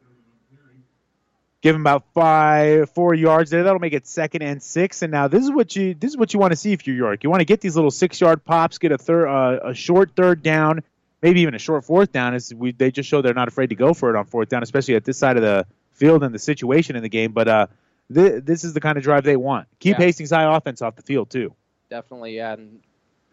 Give 1.61 1.75
him 1.75 1.81
about 1.81 2.05
five, 2.13 2.89
four 2.91 3.13
yards 3.13 3.51
there. 3.51 3.63
That'll 3.63 3.79
make 3.79 3.93
it 3.93 4.07
second 4.07 4.43
and 4.43 4.63
six. 4.63 5.01
And 5.01 5.11
now 5.11 5.27
this 5.27 5.43
is 5.43 5.51
what 5.51 5.75
you 5.75 5.93
this 5.93 6.11
is 6.11 6.17
what 6.17 6.33
you 6.33 6.39
want 6.39 6.53
to 6.53 6.55
see 6.55 6.71
if 6.71 6.87
you're 6.87 6.95
York. 6.95 7.21
You 7.23 7.29
want 7.29 7.41
to 7.41 7.45
get 7.45 7.59
these 7.59 7.75
little 7.75 7.91
six 7.91 8.21
yard 8.21 8.45
pops, 8.45 8.77
get 8.77 8.93
a 8.93 8.97
third, 8.97 9.27
uh, 9.27 9.59
a 9.65 9.73
short 9.73 10.11
third 10.15 10.41
down, 10.41 10.83
maybe 11.21 11.41
even 11.41 11.55
a 11.55 11.59
short 11.59 11.85
fourth 11.85 12.11
down. 12.11 12.33
is 12.33 12.53
we 12.53 12.71
they 12.71 12.91
just 12.91 13.09
show 13.09 13.21
they're 13.21 13.33
not 13.33 13.47
afraid 13.47 13.67
to 13.67 13.75
go 13.75 13.93
for 13.93 14.09
it 14.09 14.15
on 14.15 14.25
fourth 14.25 14.49
down, 14.49 14.63
especially 14.63 14.95
at 14.95 15.05
this 15.05 15.17
side 15.17 15.37
of 15.37 15.43
the 15.43 15.65
field 15.93 16.23
and 16.23 16.33
the 16.33 16.39
situation 16.39 16.95
in 16.95 17.03
the 17.03 17.09
game. 17.09 17.31
But 17.31 17.47
uh, 17.47 17.67
th- 18.13 18.43
this 18.43 18.63
is 18.63 18.73
the 18.73 18.81
kind 18.81 18.97
of 18.97 19.03
drive 19.03 19.23
they 19.23 19.37
want. 19.37 19.67
Keep 19.79 19.99
Yeah. 19.99 20.05
Hastings 20.05 20.31
High 20.31 20.55
offense 20.55 20.81
off 20.81 20.95
the 20.95 21.01
field 21.01 21.29
too. 21.29 21.53
Definitely, 21.89 22.35
yeah, 22.35 22.53
and 22.53 22.79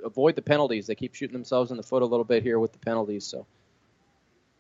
avoid 0.05 0.35
the 0.35 0.43
penalties. 0.43 0.87
They 0.87 0.95
keep 0.95 1.15
shooting 1.15 1.35
themselves 1.35 1.71
in 1.71 1.77
the 1.77 1.83
foot 1.83 2.03
a 2.03 2.07
little 2.07 2.25
bit 2.25 2.43
here 2.43 2.59
with 2.59 2.73
the 2.73 2.79
penalties. 2.79 3.25
So 3.25 3.47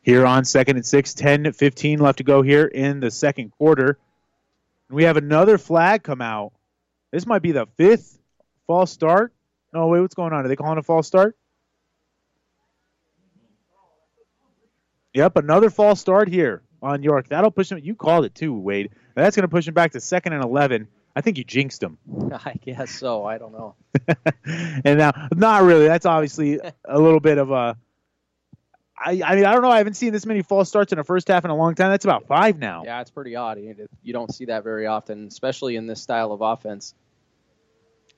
Here 0.02 0.26
on 0.26 0.44
second 0.44 0.76
and 0.76 0.86
six, 0.86 1.14
10 1.14 1.52
15 1.52 1.98
left 1.98 2.18
to 2.18 2.24
go 2.24 2.42
here 2.42 2.66
in 2.66 3.00
the 3.00 3.10
second 3.10 3.52
quarter. 3.52 3.98
We 4.88 5.04
have 5.04 5.16
another 5.16 5.58
flag 5.58 6.02
come 6.02 6.20
out. 6.20 6.52
This 7.10 7.26
might 7.26 7.42
be 7.42 7.52
the 7.52 7.66
fifth 7.76 8.18
false 8.66 8.92
start. 8.92 9.32
No, 9.72 9.88
wait, 9.88 10.00
what's 10.00 10.14
going 10.14 10.32
on? 10.32 10.44
Are 10.44 10.48
they 10.48 10.56
calling 10.56 10.78
a 10.78 10.82
false 10.82 11.06
start? 11.06 11.36
Yep, 15.16 15.36
another 15.36 15.70
false 15.70 15.98
start 15.98 16.28
here 16.28 16.60
on 16.82 17.02
York. 17.02 17.28
That'll 17.28 17.50
push 17.50 17.72
him. 17.72 17.78
You 17.82 17.94
called 17.94 18.26
it 18.26 18.34
too, 18.34 18.52
Wade. 18.52 18.90
That's 19.14 19.34
going 19.34 19.44
to 19.44 19.48
push 19.48 19.66
him 19.66 19.72
back 19.72 19.92
to 19.92 20.00
second 20.00 20.34
and 20.34 20.44
11. 20.44 20.88
I 21.16 21.22
think 21.22 21.38
you 21.38 21.44
jinxed 21.44 21.82
him. 21.82 21.96
I 22.44 22.52
guess 22.62 22.90
so. 22.90 23.24
I 23.24 23.38
don't 23.38 23.52
know. 23.52 23.76
and 24.84 24.98
now, 24.98 25.12
not 25.34 25.62
really. 25.62 25.86
That's 25.86 26.04
obviously 26.04 26.60
a 26.84 27.00
little 27.00 27.20
bit 27.20 27.38
of 27.38 27.50
a. 27.50 27.78
I, 28.98 29.22
I 29.24 29.36
mean, 29.36 29.46
I 29.46 29.54
don't 29.54 29.62
know. 29.62 29.70
I 29.70 29.78
haven't 29.78 29.94
seen 29.94 30.12
this 30.12 30.26
many 30.26 30.42
false 30.42 30.68
starts 30.68 30.92
in 30.92 30.98
a 30.98 31.04
first 31.04 31.28
half 31.28 31.46
in 31.46 31.50
a 31.50 31.56
long 31.56 31.74
time. 31.74 31.90
That's 31.90 32.04
about 32.04 32.26
five 32.26 32.58
now. 32.58 32.82
Yeah, 32.84 33.00
it's 33.00 33.10
pretty 33.10 33.36
odd. 33.36 33.58
You 34.02 34.12
don't 34.12 34.34
see 34.34 34.44
that 34.46 34.64
very 34.64 34.86
often, 34.86 35.28
especially 35.28 35.76
in 35.76 35.86
this 35.86 36.02
style 36.02 36.30
of 36.30 36.42
offense. 36.42 36.94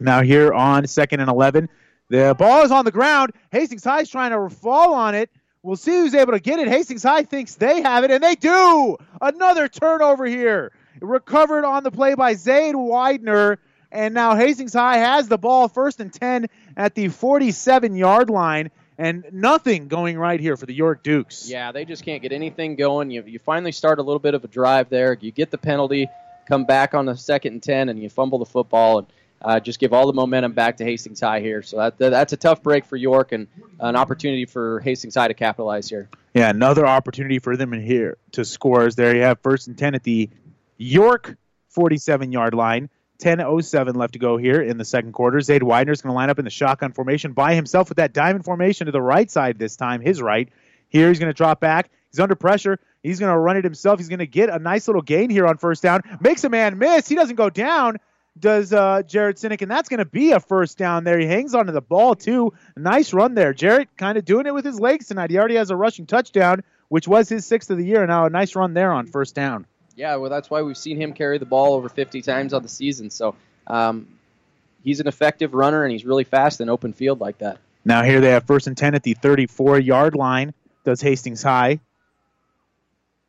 Now 0.01 0.23
here 0.23 0.53
on 0.53 0.85
second 0.89 1.21
and 1.21 1.31
eleven, 1.31 1.69
the 2.09 2.35
ball 2.37 2.65
is 2.65 2.73
on 2.73 2.85
the 2.85 2.91
ground. 2.91 3.35
Hastings 3.53 3.85
High 3.85 4.01
is 4.01 4.11
trying 4.11 4.33
to 4.33 4.53
fall 4.53 4.95
on 4.95 5.15
it. 5.15 5.31
We'll 5.63 5.77
see 5.77 5.93
who's 5.93 6.15
able 6.15 6.33
to 6.33 6.41
get 6.41 6.61
it. 6.61 6.69
Hastings 6.69 7.03
High 7.03 7.25
thinks 7.25 7.57
they 7.57 7.83
have 7.83 8.05
it, 8.05 8.11
and 8.11 8.23
they 8.23 8.37
do. 8.37 8.97
Another 9.21 9.69
turnover 9.69 10.25
here. 10.25 10.73
Recovered 11.01 11.65
on 11.65 11.83
the 11.83 11.91
play 11.91 12.15
by 12.15 12.35
Zayd 12.35 12.75
Widener, 12.77 13.59
and 13.91 14.15
now 14.15 14.35
Hastings 14.35 14.73
High 14.73 14.99
has 14.99 15.29
the 15.29 15.39
ball 15.39 15.69
first 15.69 16.01
and 16.01 16.13
ten 16.13 16.47
at 16.77 16.95
the 16.95 17.09
47 17.09 17.95
yard 17.97 18.31
line, 18.31 18.71
and 18.99 19.25
nothing 19.33 19.89
going 19.89 20.19
right 20.19 20.41
here 20.41 20.57
for 20.57 20.67
the 20.67 20.75
York 20.75 21.03
Dukes. 21.03 21.49
Yeah, 21.49 21.73
they 21.73 21.85
just 21.85 22.05
can't 22.05 22.23
get 22.23 22.33
anything 22.33 22.77
going. 22.77 23.11
You, 23.11 23.23
you 23.27 23.39
finally 23.39 23.73
start 23.73 23.99
a 23.99 24.03
little 24.03 24.19
bit 24.19 24.35
of 24.35 24.45
a 24.45 24.49
drive 24.49 24.89
there. 24.89 25.17
You 25.21 25.31
get 25.31 25.51
the 25.51 25.59
penalty, 25.59 26.09
come 26.47 26.65
back 26.65 26.95
on 26.95 27.07
the 27.07 27.17
second 27.17 27.55
and 27.55 27.63
10, 27.63 27.89
and 27.89 28.03
you 28.03 28.09
fumble 28.09 28.39
the 28.39 28.47
football 28.47 28.99
and 28.99 29.07
uh, 29.41 29.61
just 29.61 29.79
give 29.79 29.93
all 29.93 30.07
the 30.07 30.13
momentum 30.13 30.53
back 30.53 30.79
to 30.79 30.85
Hastings 30.85 31.21
High 31.21 31.41
here. 31.41 31.63
So 31.63 31.77
that, 31.77 31.99
that's 31.99 32.33
a 32.33 32.37
tough 32.37 32.63
break 32.63 32.85
for 32.85 32.97
York 32.97 33.33
and 33.33 33.47
an 33.81 33.97
opportunity 33.97 34.47
for 34.47 34.81
Hastings 34.81 35.15
High 35.15 35.29
to 35.29 35.35
capitalize 35.35 35.89
here. 35.89 36.09
Yeah, 36.35 36.51
another 36.51 36.87
opportunity 36.87 37.39
for 37.39 37.57
them 37.57 37.73
in 37.73 37.83
here 37.83 38.19
to 38.33 38.45
score. 38.45 38.87
is 38.87 38.97
there 38.97 39.15
you 39.15 39.23
have 39.23 39.41
first 39.41 39.69
and 39.69 39.79
10 39.79 39.95
at 39.95 40.03
the 40.03 40.31
York 40.77 41.37
47 41.71 42.33
yard 42.33 42.55
line. 42.55 42.91
10.07 43.21 43.97
left 43.97 44.13
to 44.13 44.21
go 44.21 44.37
here 44.37 44.63
in 44.63 44.79
the 44.79 44.85
second 44.85 45.13
quarter. 45.13 45.41
Zayd 45.41 45.65
Widener 45.65 45.93
is 45.93 46.03
going 46.03 46.13
to 46.13 46.15
line 46.15 46.31
up 46.31 46.39
in 46.39 46.45
the 46.45 46.53
shotgun 46.53 46.93
formation 46.93 47.33
by 47.33 47.57
himself 47.57 47.89
with 47.89 47.97
that 47.97 48.13
diamond 48.13 48.45
formation 48.45 48.87
to 48.87 48.93
the 48.93 49.03
right 49.03 49.29
side 49.29 49.59
this 49.59 49.77
time, 49.77 50.01
his 50.01 50.23
right. 50.23 50.49
Here 50.89 51.09
he's 51.09 51.19
going 51.19 51.31
to 51.31 51.37
drop 51.37 51.61
back. 51.61 51.91
He's 52.11 52.21
under 52.21 52.37
pressure. 52.37 52.79
He's 53.03 53.19
going 53.19 53.33
to 53.33 53.39
run 53.39 53.57
it 53.57 53.65
himself. 53.65 53.99
He's 53.99 54.09
going 54.09 54.21
to 54.21 54.27
get 54.27 54.49
a 54.49 54.59
nice 54.59 54.87
little 54.87 55.03
gain 55.03 55.31
here 55.31 55.47
on 55.47 55.59
first 55.59 55.83
down. 55.83 56.03
Makes 56.21 56.45
a 56.45 56.49
man 56.49 56.79
miss. 56.79 57.09
He 57.09 57.17
doesn't 57.17 57.37
go 57.37 57.51
down. 57.51 57.99
Does 58.41 58.73
uh, 58.73 59.03
Jared 59.03 59.37
Sinek, 59.37 59.63
and 59.63 59.71
that's 59.71 59.89
going 59.89 59.99
to 59.99 60.05
be 60.05 60.33
a 60.33 60.41
first 60.41 60.79
down 60.79 61.05
there. 61.05 61.19
He 61.19 61.27
hangs 61.27 61.55
onto 61.55 61.73
the 61.73 61.81
ball, 61.81 62.15
too. 62.15 62.53
Nice 62.77 63.13
run 63.13 63.35
there. 63.35 63.53
Jared. 63.53 63.89
kind 63.97 64.19
of 64.19 64.25
doing 64.25 64.47
it 64.47 64.55
with 64.55 64.65
his 64.65 64.79
legs 64.79 65.07
tonight. 65.07 65.31
He 65.31 65.39
already 65.39 65.57
has 65.57 65.71
a 65.71 65.77
rushing 65.77 66.07
touchdown, 66.07 66.63
which 66.89 67.09
was 67.09 67.29
his 67.29 67.47
sixth 67.47 67.71
of 67.71 67.79
the 67.79 67.85
year. 67.85 68.07
Now 68.07 68.27
a 68.27 68.31
nice 68.31 68.55
run 68.55 68.75
there 68.75 68.93
on 68.93 69.07
first 69.07 69.35
down. 69.35 69.67
Yeah, 69.97 70.17
well, 70.17 70.31
that's 70.31 70.49
why 70.49 70.63
we've 70.63 70.79
seen 70.79 71.01
him 71.01 71.13
carry 71.13 71.39
the 71.39 71.47
ball 71.47 71.75
over 71.75 71.89
50 71.89 72.23
times 72.23 72.55
on 72.55 72.63
the 72.63 72.69
season. 72.69 73.11
So 73.11 73.35
um, 73.67 74.07
he's 74.85 75.01
an 75.01 75.09
effective 75.09 75.55
runner, 75.55 75.83
and 75.83 75.91
he's 75.91 76.05
really 76.05 76.25
fast 76.25 76.61
in 76.61 76.69
open 76.69 76.93
field 76.93 77.21
like 77.21 77.39
that. 77.39 77.59
Now 77.85 78.03
here 78.03 78.21
they 78.21 78.31
have 78.31 78.45
first 78.45 78.67
and 78.67 78.77
10 78.77 78.95
at 78.95 79.03
the 79.03 79.15
34 79.15 79.81
yard 79.81 80.15
line. 80.15 80.55
Does 80.85 81.01
Hastings 81.01 81.43
High. 81.43 81.81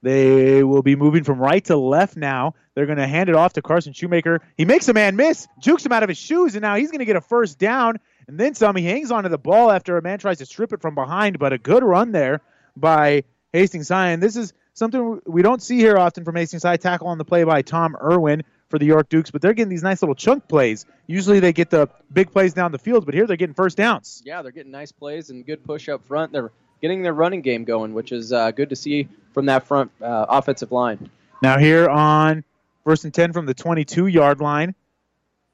They 0.02 0.64
will 0.64 0.82
be 0.82 0.96
moving 0.96 1.24
from 1.24 1.40
right 1.40 1.64
to 1.66 1.76
left 1.76 2.16
now. 2.16 2.56
They're 2.74 2.86
going 2.86 2.98
to 3.00 3.08
hand 3.08 3.30
it 3.30 3.36
off 3.36 3.54
to 3.54 3.62
Carson 3.62 3.94
Shoemaker. 3.94 4.42
He 4.58 4.64
makes 4.66 4.88
a 4.88 4.94
man 4.94 5.16
miss, 5.16 5.48
jukes 5.60 5.86
him 5.86 5.92
out 5.92 6.04
of 6.04 6.10
his 6.10 6.18
shoes, 6.18 6.56
and 6.56 6.62
now 6.62 6.76
he's 6.76 6.90
going 6.90 7.00
to 7.00 7.06
get 7.06 7.18
a 7.18 7.22
first 7.22 7.60
down. 7.60 8.00
And 8.28 8.40
then 8.40 8.54
some. 8.56 8.76
He 8.76 8.86
hangs 8.86 9.12
onto 9.12 9.30
the 9.30 9.38
ball 9.38 9.72
after 9.72 9.98
a 9.98 10.02
man 10.02 10.20
tries 10.20 10.38
to 10.38 10.46
strip 10.46 10.72
it 10.72 10.82
from 10.82 10.96
behind, 10.96 11.40
but 11.40 11.52
a 11.52 11.58
good 11.58 11.84
run 11.84 12.12
there 12.12 12.42
by 12.78 13.24
Hastings 13.52 13.90
High. 13.90 14.12
And 14.12 14.24
this 14.24 14.36
is 14.36 14.54
something 14.74 15.20
we 15.26 15.42
don't 15.42 15.62
see 15.62 15.78
here 15.78 15.98
often 15.98 16.24
from 16.24 16.36
Hastings 16.36 16.64
High. 16.64 16.78
Tackle 16.78 17.08
on 17.08 17.18
the 17.18 17.26
play 17.26 17.44
by 17.44 17.62
Tom 17.62 17.98
Irwin 18.02 18.44
for 18.70 18.80
the 18.80 18.86
York 18.86 19.10
Dukes, 19.10 19.32
but 19.32 19.42
they're 19.42 19.54
getting 19.54 19.70
these 19.70 19.84
nice 19.84 20.02
little 20.02 20.16
chunk 20.16 20.48
plays. 20.48 20.86
Usually 21.08 21.40
they 21.40 21.54
get 21.54 21.72
the 21.72 21.90
big 22.14 22.32
plays 22.32 22.54
down 22.54 22.72
the 22.72 22.78
field, 22.78 23.06
but 23.06 23.16
here 23.16 23.26
they're 23.26 23.36
getting 23.36 23.56
first 23.56 23.78
downs. 23.78 24.22
Yeah, 24.26 24.44
they're 24.44 24.52
getting 24.52 24.72
nice 24.72 24.92
plays 24.92 25.32
and 25.32 25.46
good 25.46 25.64
push 25.66 25.90
up 25.90 26.06
front. 26.06 26.32
They're 26.32 26.52
getting 26.82 27.02
their 27.02 27.14
running 27.14 27.42
game 27.42 27.64
going, 27.64 27.94
which 27.94 28.12
is 28.12 28.32
uh, 28.32 28.52
good 28.52 28.70
to 28.70 28.76
see 28.76 29.10
from 29.40 29.46
that 29.46 29.66
front 29.66 29.90
uh, 30.02 30.26
offensive 30.28 30.70
line. 30.70 31.10
Now 31.42 31.58
here 31.58 31.88
on 31.88 32.44
first 32.84 33.06
and 33.06 33.14
10 33.14 33.32
from 33.32 33.46
the 33.46 33.54
22 33.54 34.08
yard 34.08 34.42
line. 34.42 34.76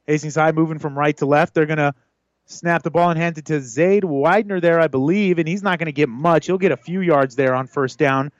Hastings 0.07 0.33
High 0.33 0.53
moving 0.53 0.79
from 0.79 0.97
right 0.97 1.15
to 1.17 1.27
left. 1.27 1.53
They're 1.53 1.67
to 1.77 1.93
snap 2.47 2.81
the 2.81 2.89
ball 2.89 3.11
and 3.11 3.19
hand 3.19 3.38
it 3.38 3.45
to 3.45 3.61
Zayd 3.61 4.03
Widener 4.03 4.59
there, 4.59 4.79
I 4.79 4.88
believe, 4.88 5.38
and 5.38 5.47
he's 5.47 5.61
not 5.61 5.77
to 5.86 5.91
get 5.91 6.09
much. 6.09 6.47
He'll 6.47 6.57
get 6.57 6.71
a 6.71 6.77
few 6.77 7.01
yards 7.01 7.36
there 7.36 7.53
on 7.53 7.67
first 7.67 7.99
down. 7.99 8.31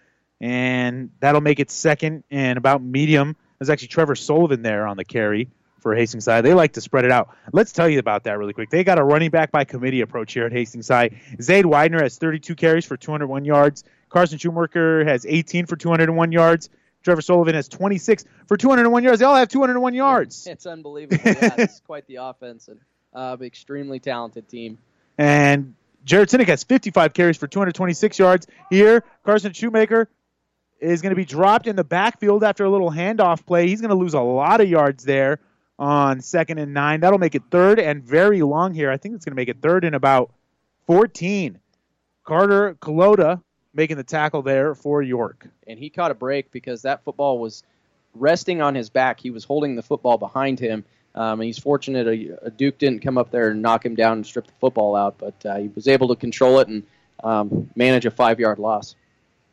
and 0.42 1.12
that'll 1.20 1.42
make 1.42 1.60
it 1.60 1.70
second 1.70 2.24
and 2.32 2.58
about 2.58 2.82
medium. 2.82 3.36
There's 3.60 3.70
actually 3.70 3.90
Trevor 3.90 4.16
Sullivan 4.16 4.64
there 4.64 4.88
on 4.88 4.98
the 4.98 5.06
carry 5.06 5.48
for 5.80 5.96
Hastings 5.96 6.26
High. 6.26 6.42
They 6.42 6.56
like 6.56 6.74
to 6.74 6.82
spread 6.82 7.06
it 7.06 7.12
out. 7.12 7.30
Let's 7.54 7.72
tell 7.72 7.88
you 7.88 8.00
about 8.00 8.24
that 8.24 8.40
really 8.40 8.54
quick. 8.54 8.72
They 8.72 8.84
got 8.84 8.98
a 8.98 9.04
running 9.04 9.30
back 9.30 9.52
by 9.52 9.64
committee 9.66 10.02
approach 10.02 10.34
here 10.34 10.48
at 10.48 10.52
Hastings 10.52 10.88
High. 10.88 11.10
Zade 11.38 11.66
Widener 11.66 12.02
has 12.02 12.18
32 12.18 12.56
carries 12.56 12.86
for 12.86 12.98
201 12.98 13.46
yards. 13.46 13.84
Carson 14.16 14.38
Shoemaker 14.38 15.04
has 15.04 15.26
18 15.26 15.66
for 15.66 15.76
201 15.76 16.32
yards. 16.32 16.70
Trevor 17.04 17.22
Sullivan 17.22 17.54
has 17.54 17.68
26 17.68 18.24
for 18.48 18.56
201 18.56 19.04
yards. 19.04 19.20
They 19.20 19.26
all 19.26 19.36
have 19.36 19.50
201 19.50 19.94
yards. 19.94 20.48
It's 20.50 20.66
unbelievable. 20.66 21.22
Yeah, 21.26 21.56
it's 21.58 21.80
quite 21.86 22.08
the 22.08 22.16
offense 22.16 22.70
and 22.70 22.80
uh, 23.14 23.36
extremely 23.42 24.00
talented 24.00 24.48
team. 24.48 24.78
And 25.18 25.76
Jared 26.06 26.30
Sinek 26.30 26.48
has 26.48 26.64
55 26.64 27.14
carries 27.14 27.36
for 27.36 27.48
226 27.48 28.18
yards. 28.18 28.48
Here, 28.70 29.04
Carson 29.26 29.52
Shoemaker 29.52 30.08
is 30.80 31.02
going 31.02 31.10
to 31.10 31.18
be 31.18 31.26
dropped 31.26 31.68
in 31.68 31.76
the 31.76 31.84
backfield 31.84 32.46
after 32.46 32.64
a 32.64 32.70
little 32.70 32.92
handoff 32.92 33.46
play. 33.46 33.68
He's 33.68 33.82
going 33.82 33.90
to 33.90 33.98
lose 33.98 34.14
a 34.14 34.22
lot 34.22 34.62
of 34.62 34.70
yards 34.70 35.04
there 35.04 35.40
on 35.78 36.22
second 36.22 36.60
and 36.60 36.74
nine. 36.74 37.02
That'll 37.02 37.20
make 37.20 37.36
it 37.36 37.44
third 37.52 37.80
and 37.82 38.02
very 38.02 38.44
long 38.44 38.74
here. 38.74 38.90
I 38.90 38.96
think 38.96 39.16
it's 39.16 39.26
going 39.26 39.34
to 39.34 39.42
make 39.42 39.50
it 39.50 39.58
third 39.62 39.84
and 39.84 39.94
about 39.94 40.32
14. 40.88 41.60
Carter 42.24 42.76
Kalota 42.76 43.42
making 43.76 43.98
the 43.98 44.04
tackle 44.04 44.42
there 44.42 44.74
for 44.74 45.02
York. 45.02 45.48
And 45.68 45.78
he 45.78 45.90
caught 45.90 46.10
a 46.10 46.16
break 46.16 46.52
because 46.52 46.82
that 46.84 47.04
football 47.04 47.40
was 47.40 47.64
resting 48.16 48.62
on 48.62 48.74
his 48.74 48.90
back. 48.90 49.20
He 49.20 49.30
was 49.30 49.44
holding 49.44 49.76
the 49.76 49.84
football 49.84 50.18
behind 50.18 50.60
him. 50.60 50.86
Um, 51.14 51.40
and 51.40 51.44
he's 51.44 51.60
fortunate 51.60 52.08
a, 52.08 52.46
a, 52.48 52.50
Duke 52.50 52.78
didn't 52.78 53.00
come 53.00 53.18
up 53.18 53.32
there 53.32 53.52
and 53.52 53.62
knock 53.62 53.86
him 53.86 53.96
down 53.96 54.14
and 54.14 54.26
strip 54.26 54.48
the 54.48 54.54
football 54.60 54.96
out, 54.98 55.18
but 55.18 55.46
uh, 55.46 55.58
he 55.58 55.70
was 55.70 55.88
able 55.88 56.10
to 56.10 56.16
control 56.16 56.60
it 56.60 56.68
and 56.68 56.84
um, 57.24 57.70
manage 57.76 58.06
a 58.06 58.12
five 58.12 58.40
yard 58.40 58.60
loss. 58.60 58.96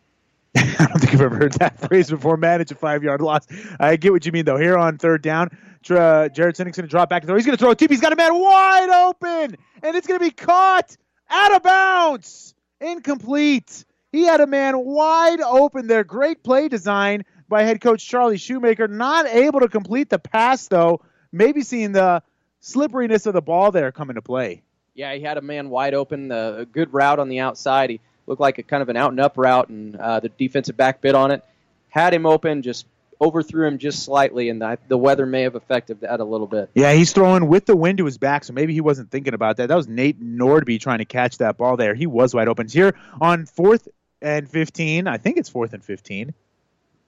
I 0.57 0.87
don't 0.89 0.99
think 0.99 1.15
I've 1.15 1.21
ever 1.21 1.37
heard 1.37 1.53
that 1.55 1.79
phrase 1.89 2.11
before. 2.11 2.37
Manage 2.37 2.73
a 2.73 2.75
five 2.75 3.05
yard 3.05 3.21
loss. 3.21 3.47
I 3.79 3.97
get 3.97 4.13
what 4.13 4.27
you 4.27 4.33
mean, 4.33 4.45
though. 4.45 4.57
Here 4.57 4.77
on 4.77 4.99
third 4.99 5.23
down, 5.23 5.57
uh, 5.89 6.29
Jared 6.29 6.57
Sinek's 6.57 6.77
going 6.77 6.83
to 6.83 6.89
drop 6.89 7.09
back 7.09 7.23
and 7.23 7.29
throw. 7.29 7.37
He's 7.37 7.47
going 7.47 7.57
to 7.57 7.63
throw 7.63 7.71
a 7.71 7.77
tip. 7.77 7.91
He's 7.91 8.01
got 8.01 8.13
a 8.13 8.17
man 8.17 8.35
wide 8.35 8.91
open, 9.07 9.57
and 9.83 9.97
it's 9.97 10.07
going 10.07 10.19
to 10.19 10.25
be 10.25 10.33
caught 10.33 10.97
out 11.31 11.55
of 11.55 11.63
bounds. 11.63 12.55
Incomplete. 12.81 13.85
He 14.13 14.25
had 14.25 14.43
a 14.43 14.47
man 14.47 14.79
wide 14.79 15.41
open 15.41 15.87
there. 15.87 16.05
Great 16.05 16.43
play 16.45 16.69
design 16.69 17.25
by 17.49 17.63
head 17.63 17.81
coach 17.81 18.07
Charlie 18.07 18.37
Shoemaker. 18.37 18.87
Not 18.87 19.27
able 19.27 19.61
to 19.61 19.69
complete 19.69 20.11
the 20.11 20.19
pass, 20.19 20.69
though. 20.69 21.01
Maybe 21.33 21.63
seeing 21.63 21.93
the 21.93 22.23
slipperiness 22.61 23.25
of 23.25 23.33
the 23.33 23.41
ball 23.41 23.73
there 23.73 23.91
come 23.91 24.11
into 24.11 24.21
play. 24.21 24.63
Yeah, 24.95 25.15
he 25.15 25.23
had 25.23 25.39
a 25.39 25.41
man 25.41 25.71
wide 25.71 25.95
open, 25.95 26.31
uh, 26.31 26.57
a 26.59 26.67
good 26.67 26.93
route 26.93 27.19
on 27.19 27.31
the 27.31 27.41
outside. 27.41 27.89
He 27.89 28.01
looked 28.27 28.41
like 28.41 28.59
a 28.59 28.63
kind 28.63 28.83
of 28.83 28.91
an 28.91 28.99
out 28.99 29.11
and 29.11 29.19
up 29.19 29.39
route, 29.39 29.71
and 29.71 29.97
uh, 29.97 30.21
the 30.21 30.29
defensive 30.29 30.77
back 30.77 31.01
bit 31.01 31.15
on 31.15 31.31
it. 31.31 31.43
Had 31.89 32.13
him 32.13 32.27
open, 32.27 32.61
just 32.61 32.87
overthrew 33.19 33.67
him 33.67 33.79
just 33.79 34.03
slightly, 34.03 34.51
and 34.51 34.61
the, 34.61 34.79
the 34.89 34.99
weather 34.99 35.25
may 35.25 35.43
have 35.43 35.55
affected 35.55 36.01
that 36.01 36.21
a 36.21 36.25
little 36.25 36.47
bit. 36.47 36.69
Yeah, 36.75 36.93
he's 36.93 37.13
throwing 37.13 37.47
with 37.47 37.65
the 37.65 37.77
wind 37.77 37.99
to 37.99 38.05
his 38.05 38.19
back, 38.19 38.45
so 38.45 38.53
maybe 38.53 38.75
he 38.75 38.83
wasn't 38.83 39.11
thinking 39.11 39.33
about 39.33 39.57
that. 39.57 39.69
That 39.69 39.77
was 39.77 39.89
Nate 39.89 40.23
Nordby 40.23 40.79
trying 40.79 40.99
to 40.99 41.07
catch 41.07 41.39
that 41.39 41.57
ball 41.57 41.79
there. 41.79 41.95
He 41.95 42.07
was 42.07 42.35
wide 42.35 42.49
open. 42.49 42.69
Here 42.69 42.95
on 43.21 43.47
fourth 43.47 43.89
and 44.23 44.49
15. 44.49 45.07
I 45.07 45.19
think 45.19 45.37
it's 45.37 45.49
fourth 45.49 45.73
and 45.73 45.85
15. 45.85 46.33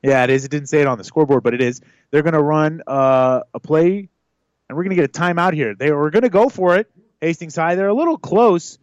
Yeah, 0.03 0.23
it 0.25 0.31
is. 0.31 0.45
It 0.45 0.51
didn't 0.51 0.69
say 0.69 0.83
it 0.83 0.87
on 0.87 0.99
the 0.99 1.05
scoreboard, 1.05 1.43
but 1.43 1.55
it 1.55 1.63
is. 1.63 1.81
They're 2.11 2.23
going 2.23 2.35
to 2.35 2.43
run 2.43 2.83
uh, 2.87 3.41
a 3.55 3.61
play, 3.61 4.09
and 4.69 4.77
we're 4.77 4.85
going 4.85 4.97
to 4.97 5.03
get 5.03 5.17
a 5.17 5.21
timeout 5.21 5.55
here. 5.55 5.75
They 5.75 5.93
were 5.93 6.11
going 6.11 6.25
to 6.25 6.29
go 6.29 6.49
for 6.51 6.77
it. 6.77 6.91
Hastings 7.21 7.57
High. 7.57 7.75
They're 7.75 7.89
a 7.89 7.95
little 7.95 8.19
close, 8.19 8.79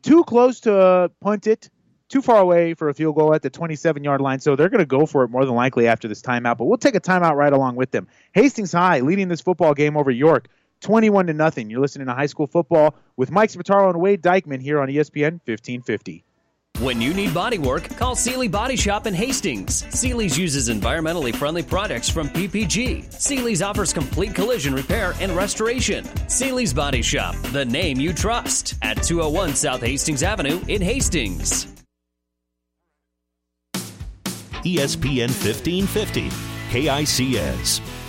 too 0.00 0.24
close 0.24 0.60
to 0.60 1.10
punt 1.20 1.46
it, 1.46 1.68
too 2.08 2.22
far 2.22 2.38
away 2.38 2.72
for 2.72 2.88
a 2.88 2.94
field 2.94 3.16
goal 3.16 3.34
at 3.34 3.42
the 3.42 3.50
27 3.50 4.02
yard 4.02 4.22
line. 4.22 4.40
So 4.40 4.56
they're 4.56 4.70
going 4.70 4.78
to 4.78 4.86
go 4.86 5.04
for 5.04 5.24
it 5.24 5.28
more 5.28 5.44
than 5.44 5.54
likely 5.54 5.88
after 5.88 6.08
this 6.08 6.22
timeout. 6.22 6.56
But 6.56 6.64
we'll 6.64 6.78
take 6.78 6.94
a 6.94 7.00
timeout 7.00 7.34
right 7.34 7.52
along 7.52 7.76
with 7.76 7.90
them. 7.90 8.08
Hastings 8.32 8.72
High 8.72 9.00
leading 9.00 9.28
this 9.28 9.42
football 9.42 9.74
game 9.74 9.96
over 9.96 10.10
York. 10.10 10.48
21 10.80 11.28
to 11.28 11.32
nothing. 11.32 11.70
You're 11.70 11.80
listening 11.80 12.08
to 12.08 12.14
high 12.14 12.26
school 12.26 12.46
football 12.46 12.96
with 13.16 13.30
Mike 13.30 13.50
Spataro 13.50 13.90
and 13.90 14.00
Wade 14.00 14.20
Dykeman 14.20 14.60
here 14.60 14.80
on 14.80 14.88
ESPN 14.88 15.40
1550. 15.44 16.24
When 16.80 17.00
you 17.00 17.14
need 17.14 17.32
body 17.32 17.58
work, 17.58 17.88
call 17.96 18.16
Seely 18.16 18.48
Body 18.48 18.74
Shop 18.74 19.06
in 19.06 19.14
Hastings. 19.14 19.84
Seely's 19.90 20.36
uses 20.36 20.68
environmentally 20.68 21.34
friendly 21.34 21.62
products 21.62 22.08
from 22.08 22.28
PPG. 22.28 23.12
Seely's 23.12 23.62
offers 23.62 23.92
complete 23.92 24.34
collision 24.34 24.74
repair 24.74 25.14
and 25.20 25.30
restoration. 25.36 26.04
Seely's 26.28 26.74
Body 26.74 27.00
Shop, 27.00 27.36
the 27.52 27.64
name 27.64 28.00
you 28.00 28.12
trust, 28.12 28.74
at 28.82 29.00
201 29.02 29.54
South 29.54 29.80
Hastings 29.80 30.24
Avenue 30.24 30.60
in 30.66 30.82
Hastings. 30.82 31.66
ESPN 34.64 35.28
1550, 35.28 36.30
KICS. 36.70 38.01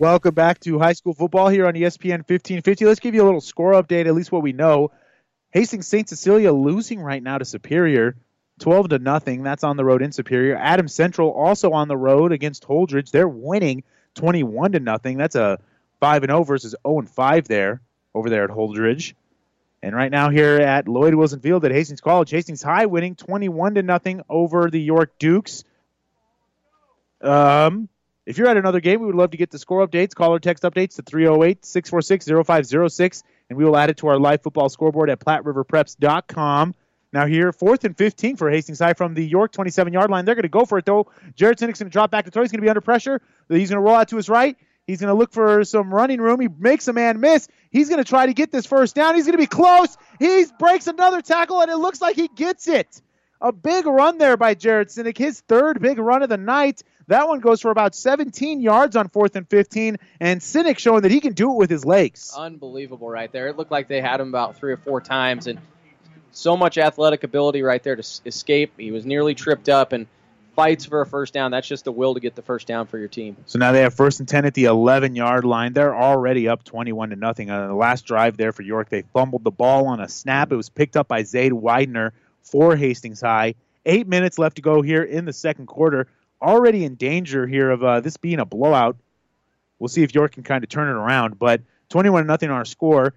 Welcome 0.00 0.34
back 0.34 0.60
to 0.60 0.78
high 0.78 0.94
school 0.94 1.12
football 1.12 1.50
here 1.50 1.66
on 1.66 1.74
ESPN 1.74 2.20
1550. 2.20 2.86
Let's 2.86 3.00
give 3.00 3.14
you 3.14 3.22
a 3.22 3.26
little 3.26 3.42
score 3.42 3.72
update, 3.72 4.06
at 4.06 4.14
least 4.14 4.32
what 4.32 4.40
we 4.40 4.54
know. 4.54 4.92
Hastings 5.50 5.88
St. 5.88 6.08
Cecilia 6.08 6.54
losing 6.54 7.02
right 7.02 7.22
now 7.22 7.36
to 7.36 7.44
Superior, 7.44 8.16
12 8.60 8.88
to 8.88 8.98
nothing. 8.98 9.42
That's 9.42 9.62
on 9.62 9.76
the 9.76 9.84
road 9.84 10.00
in 10.00 10.10
Superior. 10.10 10.56
Adams 10.56 10.94
Central 10.94 11.28
also 11.28 11.72
on 11.72 11.86
the 11.88 11.98
road 11.98 12.32
against 12.32 12.66
Holdrege. 12.66 13.10
They're 13.10 13.28
winning 13.28 13.82
21 14.14 14.72
to 14.72 14.80
nothing. 14.80 15.18
That's 15.18 15.36
a 15.36 15.58
5 16.00 16.22
and 16.22 16.30
0 16.30 16.44
versus 16.44 16.74
0 16.82 17.00
and 17.00 17.10
5 17.10 17.46
there 17.46 17.82
over 18.14 18.30
there 18.30 18.44
at 18.44 18.50
Holdrege. 18.50 19.12
And 19.82 19.94
right 19.94 20.10
now 20.10 20.30
here 20.30 20.56
at 20.62 20.88
Lloyd 20.88 21.14
Wilson 21.14 21.40
Field 21.40 21.66
at 21.66 21.72
Hastings 21.72 22.00
College, 22.00 22.30
Hastings 22.30 22.62
High 22.62 22.86
winning 22.86 23.16
21 23.16 23.74
to 23.74 23.82
nothing 23.82 24.22
over 24.30 24.70
the 24.70 24.80
York 24.80 25.18
Dukes. 25.18 25.64
Um, 27.20 27.90
if 28.26 28.38
you're 28.38 28.48
at 28.48 28.56
another 28.56 28.80
game, 28.80 29.00
we 29.00 29.06
would 29.06 29.14
love 29.14 29.30
to 29.30 29.36
get 29.36 29.50
the 29.50 29.58
score 29.58 29.86
updates, 29.86 30.14
call 30.14 30.34
or 30.34 30.38
text 30.38 30.62
updates 30.62 30.96
to 30.96 31.02
308 31.02 31.64
646 31.64 32.26
0506, 32.46 33.22
and 33.48 33.58
we 33.58 33.64
will 33.64 33.76
add 33.76 33.90
it 33.90 33.96
to 33.98 34.08
our 34.08 34.18
live 34.18 34.42
football 34.42 34.68
scoreboard 34.68 35.10
at 35.10 35.20
PlatteRiverPreps.com. 35.20 36.74
Now 37.12 37.26
here, 37.26 37.52
fourth 37.52 37.84
and 37.84 37.96
15 37.96 38.36
for 38.36 38.50
Hastings 38.50 38.78
High 38.78 38.92
from 38.92 39.14
the 39.14 39.26
York 39.26 39.52
27 39.52 39.92
yard 39.92 40.10
line. 40.10 40.24
They're 40.24 40.36
going 40.36 40.42
to 40.42 40.48
go 40.48 40.64
for 40.64 40.78
it 40.78 40.84
though. 40.84 41.10
Jared 41.34 41.58
Sinek's 41.58 41.80
going 41.80 41.90
to 41.90 41.92
drop 41.92 42.10
back 42.10 42.24
to 42.26 42.30
throw. 42.30 42.42
He's 42.42 42.52
going 42.52 42.60
to 42.60 42.64
be 42.64 42.68
under 42.68 42.80
pressure. 42.80 43.20
He's 43.48 43.70
going 43.70 43.78
to 43.78 43.84
roll 43.84 43.96
out 43.96 44.08
to 44.08 44.16
his 44.16 44.28
right. 44.28 44.56
He's 44.86 45.00
going 45.00 45.08
to 45.08 45.14
look 45.14 45.32
for 45.32 45.64
some 45.64 45.92
running 45.92 46.20
room. 46.20 46.40
He 46.40 46.48
makes 46.48 46.88
a 46.88 46.92
man 46.92 47.20
miss. 47.20 47.48
He's 47.70 47.88
going 47.88 48.02
to 48.02 48.08
try 48.08 48.26
to 48.26 48.34
get 48.34 48.50
this 48.50 48.66
first 48.66 48.94
down. 48.94 49.14
He's 49.14 49.24
going 49.24 49.36
to 49.36 49.38
be 49.38 49.46
close. 49.46 49.96
He 50.18 50.44
breaks 50.58 50.86
another 50.86 51.22
tackle, 51.22 51.60
and 51.60 51.70
it 51.70 51.76
looks 51.76 52.00
like 52.00 52.16
he 52.16 52.28
gets 52.28 52.66
it. 52.66 53.00
A 53.40 53.52
big 53.52 53.86
run 53.86 54.18
there 54.18 54.36
by 54.36 54.54
Jared 54.54 54.88
Sinek, 54.88 55.16
his 55.16 55.40
third 55.40 55.80
big 55.80 55.98
run 55.98 56.22
of 56.22 56.28
the 56.28 56.36
night. 56.36 56.82
That 57.10 57.26
one 57.26 57.40
goes 57.40 57.60
for 57.60 57.72
about 57.72 57.96
17 57.96 58.60
yards 58.60 58.94
on 58.94 59.08
fourth 59.08 59.34
and 59.34 59.48
15, 59.48 59.96
and 60.20 60.40
Sinek 60.40 60.78
showing 60.78 61.02
that 61.02 61.10
he 61.10 61.18
can 61.18 61.32
do 61.32 61.50
it 61.50 61.56
with 61.56 61.68
his 61.68 61.84
legs. 61.84 62.32
Unbelievable 62.36 63.10
right 63.10 63.32
there. 63.32 63.48
It 63.48 63.56
looked 63.56 63.72
like 63.72 63.88
they 63.88 64.00
had 64.00 64.20
him 64.20 64.28
about 64.28 64.56
three 64.56 64.70
or 64.70 64.76
four 64.76 65.00
times, 65.00 65.48
and 65.48 65.58
so 66.30 66.56
much 66.56 66.78
athletic 66.78 67.24
ability 67.24 67.62
right 67.62 67.82
there 67.82 67.96
to 67.96 68.20
escape. 68.26 68.74
He 68.78 68.92
was 68.92 69.04
nearly 69.04 69.34
tripped 69.34 69.68
up 69.68 69.92
and 69.92 70.06
fights 70.54 70.84
for 70.84 71.00
a 71.00 71.06
first 71.06 71.34
down. 71.34 71.50
That's 71.50 71.66
just 71.66 71.84
the 71.84 71.90
will 71.90 72.14
to 72.14 72.20
get 72.20 72.36
the 72.36 72.42
first 72.42 72.68
down 72.68 72.86
for 72.86 72.96
your 72.96 73.08
team. 73.08 73.36
So 73.46 73.58
now 73.58 73.72
they 73.72 73.80
have 73.80 73.92
first 73.92 74.20
and 74.20 74.28
10 74.28 74.44
at 74.44 74.54
the 74.54 74.66
11 74.66 75.16
yard 75.16 75.44
line. 75.44 75.72
They're 75.72 75.96
already 75.96 76.46
up 76.46 76.62
21 76.62 77.10
to 77.10 77.16
nothing. 77.16 77.50
On 77.50 77.66
the 77.66 77.74
last 77.74 78.06
drive 78.06 78.36
there 78.36 78.52
for 78.52 78.62
York, 78.62 78.88
they 78.88 79.02
fumbled 79.02 79.42
the 79.42 79.50
ball 79.50 79.88
on 79.88 79.98
a 79.98 80.08
snap. 80.08 80.52
It 80.52 80.56
was 80.56 80.68
picked 80.68 80.96
up 80.96 81.08
by 81.08 81.24
Zade 81.24 81.52
Widener 81.52 82.12
for 82.44 82.76
Hastings 82.76 83.20
High. 83.20 83.56
Eight 83.84 84.06
minutes 84.06 84.38
left 84.38 84.56
to 84.56 84.62
go 84.62 84.80
here 84.80 85.02
in 85.02 85.24
the 85.24 85.32
second 85.32 85.66
quarter 85.66 86.06
already 86.40 86.84
in 86.84 86.94
danger 86.94 87.46
here 87.46 87.70
of 87.70 87.82
uh, 87.82 88.00
this 88.00 88.16
being 88.16 88.40
a 88.40 88.44
blowout. 88.44 88.96
We'll 89.78 89.88
see 89.88 90.02
if 90.02 90.14
York 90.14 90.32
can 90.32 90.42
kind 90.42 90.62
of 90.62 90.70
turn 90.70 90.88
it 90.88 90.92
around. 90.92 91.38
But 91.38 91.62
21 91.90 92.26
nothing 92.26 92.50
on 92.50 92.56
our 92.56 92.64
score. 92.64 93.14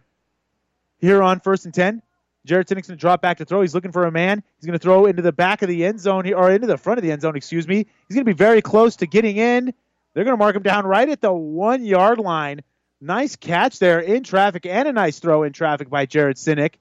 Here 0.99 1.21
on 1.21 1.39
first 1.41 1.65
and 1.65 1.73
10, 1.73 2.01
Jared 2.45 2.67
Sinek's 2.67 2.87
going 2.87 2.97
to 2.97 3.01
drop 3.01 3.21
back 3.21 3.37
to 3.37 3.45
throw. 3.45 3.61
He's 3.61 3.75
looking 3.75 3.91
for 3.91 4.05
a 4.05 4.11
man. 4.11 4.43
He's 4.57 4.65
going 4.65 4.77
to 4.77 4.83
throw 4.83 5.05
into 5.05 5.21
the 5.21 5.31
back 5.31 5.61
of 5.61 5.69
the 5.69 5.85
end 5.85 5.99
zone, 5.99 6.25
here 6.25 6.37
or 6.37 6.51
into 6.51 6.67
the 6.67 6.77
front 6.77 6.97
of 6.97 7.03
the 7.03 7.11
end 7.11 7.21
zone, 7.21 7.35
excuse 7.35 7.67
me. 7.67 7.77
He's 7.77 8.15
going 8.15 8.25
to 8.25 8.29
be 8.29 8.33
very 8.33 8.61
close 8.61 8.97
to 8.97 9.07
getting 9.07 9.37
in. 9.37 9.73
They're 10.13 10.23
going 10.23 10.33
to 10.33 10.39
mark 10.39 10.55
him 10.55 10.63
down 10.63 10.85
right 10.85 11.07
at 11.07 11.21
the 11.21 11.33
one 11.33 11.85
yard 11.85 12.19
line. 12.19 12.61
Nice 13.01 13.35
catch 13.35 13.79
there 13.79 13.99
in 13.99 14.23
traffic 14.23 14.65
and 14.65 14.87
a 14.87 14.93
nice 14.93 15.19
throw 15.19 15.43
in 15.43 15.51
traffic 15.51 15.89
by 15.89 16.05
Jared 16.05 16.37
Sinek. 16.37 16.75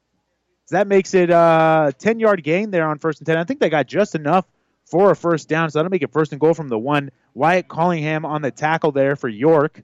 So 0.66 0.76
that 0.76 0.86
makes 0.86 1.14
it 1.14 1.30
a 1.30 1.36
uh, 1.36 1.92
10 1.98 2.20
yard 2.20 2.44
gain 2.44 2.70
there 2.70 2.86
on 2.86 2.98
first 2.98 3.20
and 3.20 3.26
10. 3.26 3.36
I 3.36 3.44
think 3.44 3.58
they 3.58 3.70
got 3.70 3.86
just 3.86 4.14
enough 4.14 4.44
for 4.84 5.10
a 5.10 5.16
first 5.16 5.48
down. 5.48 5.70
So 5.70 5.78
that'll 5.78 5.90
make 5.90 6.02
it 6.02 6.12
first 6.12 6.32
and 6.32 6.40
goal 6.40 6.54
from 6.54 6.68
the 6.68 6.78
one. 6.78 7.10
Wyatt 7.34 7.68
Callingham 7.68 8.24
on 8.24 8.42
the 8.42 8.50
tackle 8.50 8.92
there 8.92 9.16
for 9.16 9.28
York. 9.28 9.82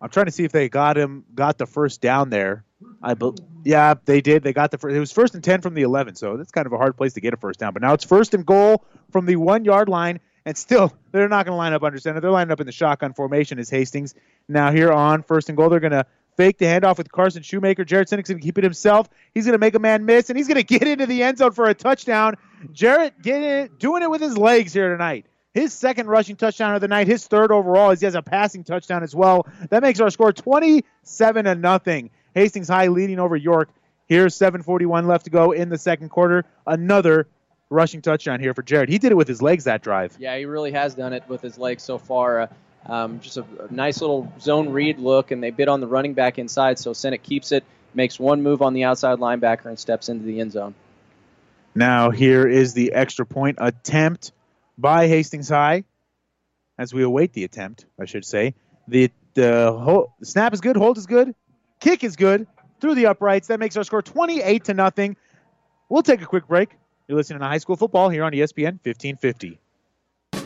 I'm 0.00 0.10
trying 0.10 0.26
to 0.26 0.32
see 0.32 0.44
if 0.44 0.50
they 0.50 0.68
got 0.68 0.98
him, 0.98 1.24
got 1.34 1.58
the 1.58 1.66
first 1.66 2.00
down 2.00 2.28
there. 2.28 2.64
I 3.00 3.14
be, 3.14 3.30
yeah, 3.64 3.94
they 4.04 4.20
did. 4.20 4.42
They 4.42 4.52
got 4.52 4.72
the 4.72 4.78
first. 4.78 4.96
It 4.96 5.00
was 5.00 5.12
first 5.12 5.34
and 5.34 5.44
ten 5.44 5.60
from 5.60 5.74
the 5.74 5.82
11, 5.82 6.16
so 6.16 6.36
that's 6.36 6.50
kind 6.50 6.66
of 6.66 6.72
a 6.72 6.76
hard 6.76 6.96
place 6.96 7.12
to 7.14 7.20
get 7.20 7.32
a 7.32 7.36
first 7.36 7.60
down. 7.60 7.72
But 7.72 7.82
now 7.82 7.92
it's 7.92 8.04
first 8.04 8.34
and 8.34 8.44
goal 8.44 8.84
from 9.12 9.26
the 9.26 9.36
one 9.36 9.64
yard 9.64 9.88
line, 9.88 10.18
and 10.44 10.56
still 10.56 10.92
they're 11.12 11.28
not 11.28 11.46
going 11.46 11.54
to 11.54 11.58
line 11.58 11.72
up 11.72 11.84
under 11.84 11.98
center. 12.00 12.20
They're 12.20 12.32
lining 12.32 12.50
up 12.50 12.60
in 12.60 12.66
the 12.66 12.72
shotgun 12.72 13.12
formation 13.14 13.60
as 13.60 13.70
Hastings. 13.70 14.14
Now 14.48 14.72
here 14.72 14.90
on 14.90 15.22
first 15.22 15.48
and 15.48 15.56
goal, 15.56 15.68
they're 15.68 15.78
going 15.80 15.92
to 15.92 16.06
Fake 16.36 16.58
the 16.58 16.64
handoff 16.64 16.98
with 16.98 17.12
Carson 17.12 17.42
Shoemaker. 17.42 17.84
Jared 17.84 18.08
Sinek's 18.08 18.28
going 18.28 18.40
to 18.40 18.44
keep 18.44 18.58
it 18.58 18.64
himself. 18.64 19.08
He's 19.34 19.44
going 19.44 19.52
to 19.52 19.58
make 19.58 19.74
a 19.74 19.78
man 19.78 20.06
miss, 20.06 20.30
and 20.30 20.36
he's 20.36 20.48
going 20.48 20.56
to 20.64 20.64
get 20.64 20.86
into 20.86 21.06
the 21.06 21.22
end 21.22 21.38
zone 21.38 21.52
for 21.52 21.66
a 21.66 21.74
touchdown. 21.74 22.36
Jarrett 22.72 23.14
it, 23.24 23.78
doing 23.78 24.02
it 24.02 24.10
with 24.10 24.20
his 24.20 24.38
legs 24.38 24.72
here 24.72 24.90
tonight. 24.90 25.26
His 25.54 25.74
second 25.74 26.06
rushing 26.06 26.36
touchdown 26.36 26.74
of 26.74 26.80
the 26.80 26.88
night, 26.88 27.06
his 27.06 27.26
third 27.26 27.52
overall, 27.52 27.90
as 27.90 28.00
he 28.00 28.06
has 28.06 28.14
a 28.14 28.22
passing 28.22 28.64
touchdown 28.64 29.02
as 29.02 29.14
well. 29.14 29.46
That 29.68 29.82
makes 29.82 30.00
our 30.00 30.08
score 30.08 30.32
27 30.32 31.44
to 31.44 31.54
nothing. 31.54 32.10
Hastings 32.34 32.68
High 32.68 32.86
leading 32.86 33.18
over 33.18 33.36
York. 33.36 33.68
Here's 34.06 34.34
7:41 34.34 35.06
left 35.06 35.24
to 35.24 35.30
go 35.30 35.52
in 35.52 35.68
the 35.68 35.78
second 35.78 36.08
quarter. 36.08 36.44
Another 36.66 37.26
rushing 37.70 38.02
touchdown 38.02 38.40
here 38.40 38.54
for 38.54 38.62
Jared. 38.62 38.88
He 38.88 38.98
did 38.98 39.12
it 39.12 39.14
with 39.14 39.28
his 39.28 39.42
legs 39.42 39.64
that 39.64 39.82
drive. 39.82 40.16
Yeah, 40.18 40.36
he 40.36 40.44
really 40.44 40.72
has 40.72 40.94
done 40.94 41.12
it 41.12 41.22
with 41.28 41.40
his 41.40 41.58
legs 41.58 41.82
so 41.82 41.98
far. 41.98 42.40
Uh, 42.40 42.46
um, 42.86 43.20
just 43.20 43.36
a, 43.36 43.44
a, 43.68 43.72
nice 43.72 44.00
little 44.00 44.32
zone 44.40 44.70
read 44.70 44.98
look, 44.98 45.30
and 45.30 45.42
they 45.42 45.50
bid 45.50 45.68
on 45.68 45.80
the 45.80 45.86
running 45.86 46.14
back 46.14 46.38
inside. 46.38 46.78
So 46.78 46.92
Sinek 46.92 47.22
keeps 47.22 47.52
it, 47.52 47.64
makes 47.94 48.18
one 48.18 48.42
move 48.42 48.62
on 48.62 48.74
the 48.74 48.84
outside 48.84 49.18
linebacker, 49.18 49.66
and 49.66 49.78
steps 49.78 50.08
into 50.08 50.24
the 50.24 50.40
end 50.40 50.52
zone. 50.52 50.74
Now 51.74 52.10
here 52.10 52.46
is 52.46 52.74
the 52.74 52.92
extra 52.92 53.24
point 53.24 53.58
attempt 53.60 54.32
by 54.76 55.08
Hastings 55.08 55.48
High. 55.48 55.84
As 56.78 56.92
we 56.92 57.02
await 57.02 57.32
the 57.32 57.44
attempt, 57.44 57.86
I 58.00 58.06
should 58.06 58.24
say. 58.24 58.54
The 58.88 59.10
the, 59.34 60.06
the 60.18 60.26
snap 60.26 60.52
is 60.52 60.60
good, 60.60 60.76
hold 60.76 60.98
is 60.98 61.06
good, 61.06 61.34
kick 61.80 62.04
is 62.04 62.16
good 62.16 62.46
through 62.80 62.96
the 62.96 63.06
uprights. 63.06 63.48
That 63.48 63.60
makes 63.60 63.76
our 63.76 63.84
score 63.84 64.02
28 64.02 64.64
to 64.64 64.74
nothing. 64.74 65.16
We'll 65.88 66.02
take 66.02 66.22
a 66.22 66.26
quick 66.26 66.48
break. 66.48 66.70
You're 67.08 67.16
listening 67.16 67.40
to 67.40 67.46
high 67.46 67.58
school 67.58 67.76
football 67.76 68.08
here 68.08 68.24
on 68.24 68.32
ESPN 68.32 68.78
1550. 68.82 69.58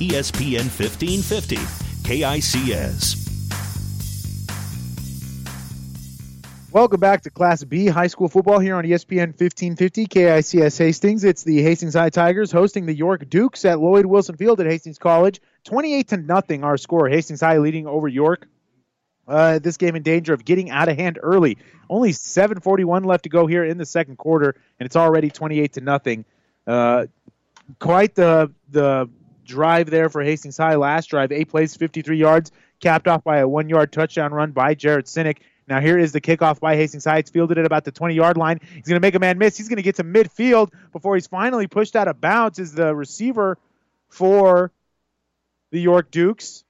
ESPN 0.00 0.70
1550, 0.78 1.56
KICS. 2.06 3.18
Welcome 6.70 7.00
back 7.00 7.22
to 7.22 7.30
Class 7.30 7.64
B 7.64 7.86
high 7.86 8.06
school 8.06 8.28
football 8.28 8.60
here 8.60 8.76
on 8.76 8.84
ESPN 8.84 9.36
1550 9.36 10.06
KICS 10.06 10.78
Hastings. 10.78 11.24
It's 11.24 11.42
the 11.42 11.62
Hastings 11.62 11.94
High 11.94 12.10
Tigers 12.10 12.52
hosting 12.52 12.86
the 12.86 12.94
York 12.94 13.28
Dukes 13.28 13.64
at 13.64 13.80
Lloyd 13.80 14.06
Wilson 14.06 14.36
Field 14.36 14.60
at 14.60 14.66
Hastings 14.66 14.98
College. 14.98 15.40
28 15.64 16.08
to 16.08 16.16
nothing 16.18 16.62
our 16.62 16.76
score. 16.76 17.08
Hastings 17.08 17.40
High 17.40 17.58
leading 17.58 17.88
over 17.88 18.06
York. 18.06 18.46
Uh, 19.26 19.58
this 19.58 19.78
game 19.78 19.96
in 19.96 20.04
danger 20.04 20.32
of 20.32 20.44
getting 20.44 20.70
out 20.70 20.88
of 20.88 20.96
hand 20.96 21.18
early. 21.20 21.58
Only 21.90 22.12
7:41 22.12 23.04
left 23.04 23.24
to 23.24 23.30
go 23.30 23.48
here 23.48 23.64
in 23.64 23.78
the 23.78 23.86
second 23.86 24.16
quarter, 24.16 24.54
and 24.78 24.86
it's 24.86 24.94
already 24.94 25.28
28 25.28 25.72
to 25.72 25.80
nothing. 25.80 26.24
Uh, 26.68 27.06
quite 27.80 28.14
the 28.14 28.52
the 28.70 29.08
drive 29.48 29.90
there 29.90 30.08
for 30.08 30.22
Hastings 30.22 30.56
High. 30.56 30.76
Last 30.76 31.06
drive, 31.06 31.32
eight 31.32 31.48
plays, 31.48 31.74
53 31.74 32.16
yards, 32.16 32.52
capped 32.78 33.08
off 33.08 33.24
by 33.24 33.38
a 33.38 33.48
one 33.48 33.68
yard 33.68 33.92
touchdown 33.92 34.32
run 34.32 34.52
by 34.52 34.74
Jared 34.74 35.06
Sinek. 35.06 35.38
Now 35.66 35.80
here 35.80 35.98
is 35.98 36.12
the 36.12 36.20
kickoff 36.20 36.60
by 36.60 36.76
Hastings 36.76 37.04
High. 37.04 37.18
It's 37.18 37.30
fielded 37.30 37.58
at 37.58 37.66
about 37.66 37.84
the 37.84 37.90
20 37.90 38.14
yard 38.14 38.36
line. 38.36 38.60
He's 38.62 38.86
going 38.86 38.96
to 38.96 39.00
make 39.00 39.16
a 39.16 39.18
man 39.18 39.38
miss. 39.38 39.56
He's 39.56 39.68
going 39.68 39.76
to 39.78 39.82
get 39.82 39.96
to 39.96 40.04
midfield 40.04 40.72
before 40.92 41.16
he's 41.16 41.26
finally 41.26 41.66
pushed 41.66 41.96
out 41.96 42.06
of 42.06 42.20
bounds. 42.20 42.58
Is 42.58 42.72
the 42.72 42.94
receiver 42.94 43.58
for 44.08 44.70
the 45.72 45.80
York 45.80 46.10
Dukes? 46.10 46.64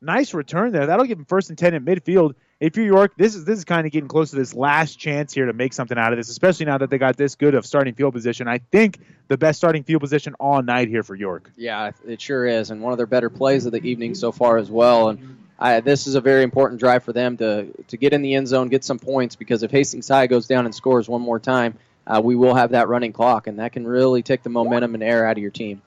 Nice 0.00 0.34
return 0.34 0.72
there. 0.72 0.86
That'll 0.86 1.06
give 1.06 1.18
him 1.18 1.26
first 1.26 1.50
and 1.50 1.58
10 1.58 1.74
at 1.74 1.84
midfield. 1.84 2.34
If 2.62 2.76
you're 2.76 2.86
York, 2.86 3.14
this 3.16 3.34
is 3.34 3.44
this 3.44 3.58
is 3.58 3.64
kind 3.64 3.88
of 3.88 3.92
getting 3.92 4.06
close 4.06 4.30
to 4.30 4.36
this 4.36 4.54
last 4.54 4.94
chance 4.94 5.34
here 5.34 5.46
to 5.46 5.52
make 5.52 5.72
something 5.72 5.98
out 5.98 6.12
of 6.12 6.16
this, 6.16 6.28
especially 6.28 6.66
now 6.66 6.78
that 6.78 6.90
they 6.90 6.98
got 6.98 7.16
this 7.16 7.34
good 7.34 7.56
of 7.56 7.66
starting 7.66 7.92
field 7.92 8.14
position. 8.14 8.46
I 8.46 8.58
think 8.58 9.00
the 9.26 9.36
best 9.36 9.58
starting 9.58 9.82
field 9.82 10.00
position 10.00 10.34
all 10.38 10.62
night 10.62 10.86
here 10.86 11.02
for 11.02 11.16
York. 11.16 11.50
Yeah, 11.56 11.90
it 12.06 12.20
sure 12.20 12.46
is, 12.46 12.70
and 12.70 12.80
one 12.80 12.92
of 12.92 12.98
their 12.98 13.06
better 13.08 13.30
plays 13.30 13.66
of 13.66 13.72
the 13.72 13.82
evening 13.82 14.14
so 14.14 14.30
far 14.30 14.58
as 14.58 14.70
well. 14.70 15.08
And 15.08 15.38
I, 15.58 15.80
this 15.80 16.06
is 16.06 16.14
a 16.14 16.20
very 16.20 16.44
important 16.44 16.78
drive 16.78 17.02
for 17.02 17.12
them 17.12 17.36
to 17.38 17.66
to 17.88 17.96
get 17.96 18.12
in 18.12 18.22
the 18.22 18.36
end 18.36 18.46
zone, 18.46 18.68
get 18.68 18.84
some 18.84 19.00
points, 19.00 19.34
because 19.34 19.64
if 19.64 19.72
Hastings 19.72 20.06
High 20.06 20.28
goes 20.28 20.46
down 20.46 20.64
and 20.64 20.72
scores 20.72 21.08
one 21.08 21.20
more 21.20 21.40
time, 21.40 21.74
uh, 22.06 22.20
we 22.22 22.36
will 22.36 22.54
have 22.54 22.70
that 22.70 22.86
running 22.86 23.12
clock, 23.12 23.48
and 23.48 23.58
that 23.58 23.72
can 23.72 23.84
really 23.84 24.22
take 24.22 24.44
the 24.44 24.50
momentum 24.50 24.94
and 24.94 25.02
air 25.02 25.26
out 25.26 25.36
of 25.36 25.42
your 25.42 25.50
team. 25.50 25.82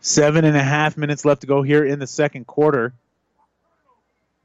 Seven 0.00 0.44
and 0.44 0.56
a 0.56 0.62
half 0.64 0.96
minutes 0.96 1.24
left 1.24 1.42
to 1.42 1.46
go 1.46 1.62
here 1.62 1.84
in 1.84 2.00
the 2.00 2.06
second 2.08 2.48
quarter. 2.48 2.94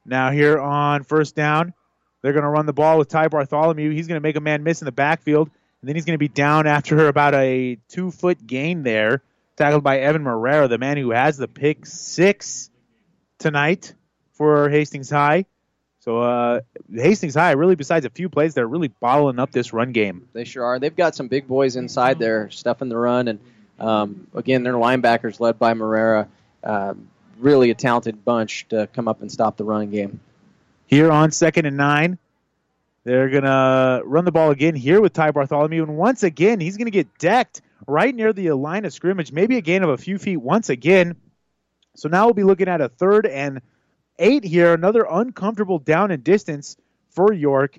Now 0.05 0.31
here 0.31 0.59
on 0.59 1.03
first 1.03 1.35
down, 1.35 1.73
they're 2.21 2.33
going 2.33 2.43
to 2.43 2.49
run 2.49 2.65
the 2.65 2.73
ball 2.73 2.97
with 2.97 3.09
Ty 3.09 3.27
Bartholomew. 3.27 3.91
He's 3.91 4.07
going 4.07 4.17
to 4.19 4.23
make 4.23 4.35
a 4.35 4.41
man 4.41 4.63
miss 4.63 4.81
in 4.81 4.85
the 4.85 4.91
backfield, 4.91 5.49
and 5.81 5.87
then 5.87 5.95
he's 5.95 6.05
going 6.05 6.15
to 6.15 6.19
be 6.19 6.27
down 6.27 6.67
after 6.67 7.07
about 7.07 7.33
a 7.35 7.77
two 7.89 8.11
foot 8.11 8.45
gain 8.45 8.83
there, 8.83 9.21
tackled 9.57 9.83
by 9.83 9.99
Evan 9.99 10.23
Marrero, 10.23 10.69
the 10.69 10.77
man 10.77 10.97
who 10.97 11.11
has 11.11 11.37
the 11.37 11.47
pick 11.47 11.85
six 11.85 12.69
tonight 13.39 13.93
for 14.33 14.69
Hastings 14.69 15.09
High. 15.09 15.45
So 15.99 16.19
uh, 16.19 16.59
Hastings 16.93 17.33
High, 17.33 17.51
really, 17.51 17.75
besides 17.75 18.05
a 18.05 18.11
few 18.11 18.29
plays, 18.29 18.53
they're 18.53 18.67
really 18.67 18.89
bottling 18.89 19.39
up 19.39 19.51
this 19.51 19.73
run 19.73 19.91
game. 19.91 20.27
They 20.33 20.43
sure 20.43 20.63
are. 20.63 20.77
They've 20.77 20.95
got 20.95 21.15
some 21.15 21.27
big 21.27 21.47
boys 21.47 21.75
inside 21.75 22.19
there, 22.19 22.51
stuffing 22.51 22.89
the 22.89 22.97
run, 22.97 23.27
and 23.27 23.39
um, 23.79 24.27
again, 24.35 24.63
their 24.63 24.73
linebackers 24.73 25.39
led 25.39 25.57
by 25.57 25.73
Marrero. 25.73 26.27
Um, 26.63 27.09
really 27.39 27.69
a 27.69 27.75
talented 27.75 28.23
bunch 28.23 28.67
to 28.69 28.87
come 28.93 29.07
up 29.07 29.21
and 29.21 29.31
stop 29.31 29.57
the 29.57 29.63
running 29.63 29.91
game. 29.91 30.19
Here 30.87 31.11
on 31.11 31.31
second 31.31 31.65
and 31.65 31.77
nine, 31.77 32.17
they're 33.03 33.29
going 33.29 33.43
to 33.43 34.01
run 34.05 34.25
the 34.25 34.31
ball 34.31 34.51
again 34.51 34.75
here 34.75 35.01
with 35.01 35.13
Ty 35.13 35.31
Bartholomew. 35.31 35.83
And 35.83 35.97
once 35.97 36.23
again, 36.23 36.59
he's 36.59 36.77
going 36.77 36.85
to 36.85 36.91
get 36.91 37.17
decked 37.17 37.61
right 37.87 38.13
near 38.13 38.33
the 38.33 38.51
line 38.51 38.85
of 38.85 38.93
scrimmage, 38.93 39.31
maybe 39.31 39.57
a 39.57 39.61
gain 39.61 39.83
of 39.83 39.89
a 39.89 39.97
few 39.97 40.17
feet 40.17 40.37
once 40.37 40.69
again. 40.69 41.15
So 41.95 42.09
now 42.09 42.25
we'll 42.25 42.33
be 42.33 42.43
looking 42.43 42.67
at 42.67 42.81
a 42.81 42.89
third 42.89 43.25
and 43.25 43.61
eight 44.19 44.43
here, 44.43 44.73
another 44.73 45.05
uncomfortable 45.09 45.79
down 45.79 46.11
and 46.11 46.23
distance 46.23 46.77
for 47.09 47.33
York. 47.33 47.77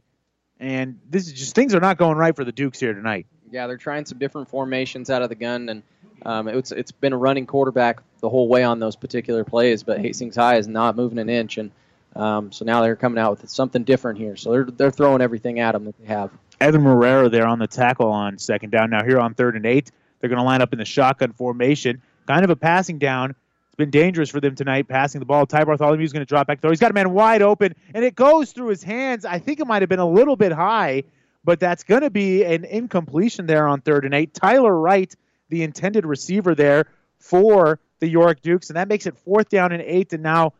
And 0.59 1.01
this 1.09 1.27
is 1.27 1.33
just 1.33 1.55
things 1.55 1.75
are 1.75 1.81
not 1.81 1.99
going 1.99 2.17
right 2.17 2.35
for 2.35 2.45
the 2.45 2.53
Dukes 2.53 2.81
here 2.81 2.95
tonight. 2.95 3.27
Yeah, 3.51 3.67
they're 3.67 3.77
trying 3.77 4.07
some 4.07 4.19
different 4.19 4.49
formations 4.49 5.11
out 5.11 5.23
of 5.23 5.29
the 5.29 5.35
gun, 5.35 5.69
and 5.69 5.83
um, 6.27 6.49
it's 6.49 6.73
it's 6.73 6.91
been 6.91 7.13
a 7.13 7.17
running 7.17 7.47
quarterback 7.47 8.03
the 8.21 8.29
whole 8.29 8.49
way 8.49 8.65
on 8.65 8.81
those 8.81 8.97
particular 8.97 9.45
plays. 9.45 9.85
But 9.85 10.01
Hastings 10.01 10.35
High 10.35 10.57
is 10.57 10.67
not 10.67 10.97
moving 10.97 11.19
an 11.19 11.29
inch, 11.29 11.57
and 11.57 11.71
um, 12.17 12.51
so 12.51 12.65
now 12.65 12.83
they're 12.83 12.97
coming 12.97 13.19
out 13.19 13.41
with 13.41 13.49
something 13.49 13.85
different 13.85 14.19
here. 14.19 14.37
So 14.37 14.51
they're 14.51 14.65
they're 14.65 14.91
throwing 14.91 15.23
everything 15.23 15.61
at 15.61 15.73
them 15.73 15.85
that 15.85 15.97
they 15.99 16.07
have. 16.07 16.31
Evan 16.61 16.83
Marrero 16.83 17.31
there 17.31 17.47
on 17.47 17.61
the 17.61 17.69
tackle 17.69 18.11
on 18.11 18.39
second 18.39 18.71
down. 18.71 18.91
Now 18.91 19.05
here 19.05 19.21
on 19.21 19.35
third 19.35 19.55
and 19.55 19.65
eight, 19.65 19.93
they're 20.21 20.29
going 20.29 20.41
to 20.41 20.45
line 20.45 20.63
up 20.63 20.73
in 20.73 20.81
the 20.81 20.85
shotgun 20.85 21.33
formation, 21.33 22.03
kind 22.27 22.45
of 22.45 22.51
a 22.51 22.57
passing 22.57 22.99
down. 22.99 23.31
It's 23.31 23.77
been 23.77 23.91
dangerous 23.91 24.31
for 24.31 24.41
them 24.41 24.57
tonight, 24.57 24.89
passing 24.89 25.21
the 25.21 25.27
ball. 25.27 25.47
Ty 25.47 25.65
Bartholomew 25.65 26.03
is 26.03 26.13
going 26.13 26.23
to 26.23 26.29
drop 26.29 26.47
back 26.49 26.61
throw. 26.61 26.71
He's 26.71 26.81
got 26.81 26.91
a 26.91 26.95
man 26.95 27.13
wide 27.13 27.43
open, 27.43 27.75
and 27.95 28.05
it 28.05 28.17
goes 28.17 28.53
through 28.53 28.69
his 28.69 28.83
hands. 28.83 29.25
I 29.25 29.39
think 29.39 29.61
it 29.61 29.67
might 29.67 29.83
have 29.83 29.89
been 29.89 30.01
a 30.01 30.09
little 30.09 30.35
bit 30.35 30.51
high, 30.51 31.05
but 31.45 31.61
that's 31.61 31.85
going 31.85 32.01
to 32.01 32.11
be 32.11 32.43
an 32.43 32.65
incompletion 32.65 33.47
there 33.47 33.69
on 33.69 33.83
third 33.83 34.07
and 34.07 34.15
eight. 34.15 34.33
Tyler 34.33 34.75
Wright, 34.75 35.15
the 35.49 35.63
intended 35.63 36.05
receiver 36.05 36.55
there 36.55 36.87
for 37.19 37.79
the 38.01 38.09
York 38.09 38.43
Dukes, 38.43 38.71
and 38.71 38.77
that 38.77 38.89
makes 38.89 39.07
it 39.07 39.17
fourth 39.19 39.49
down 39.49 39.73
and 39.73 39.83
eight. 39.83 40.13
And 40.13 40.23
now 40.23 40.53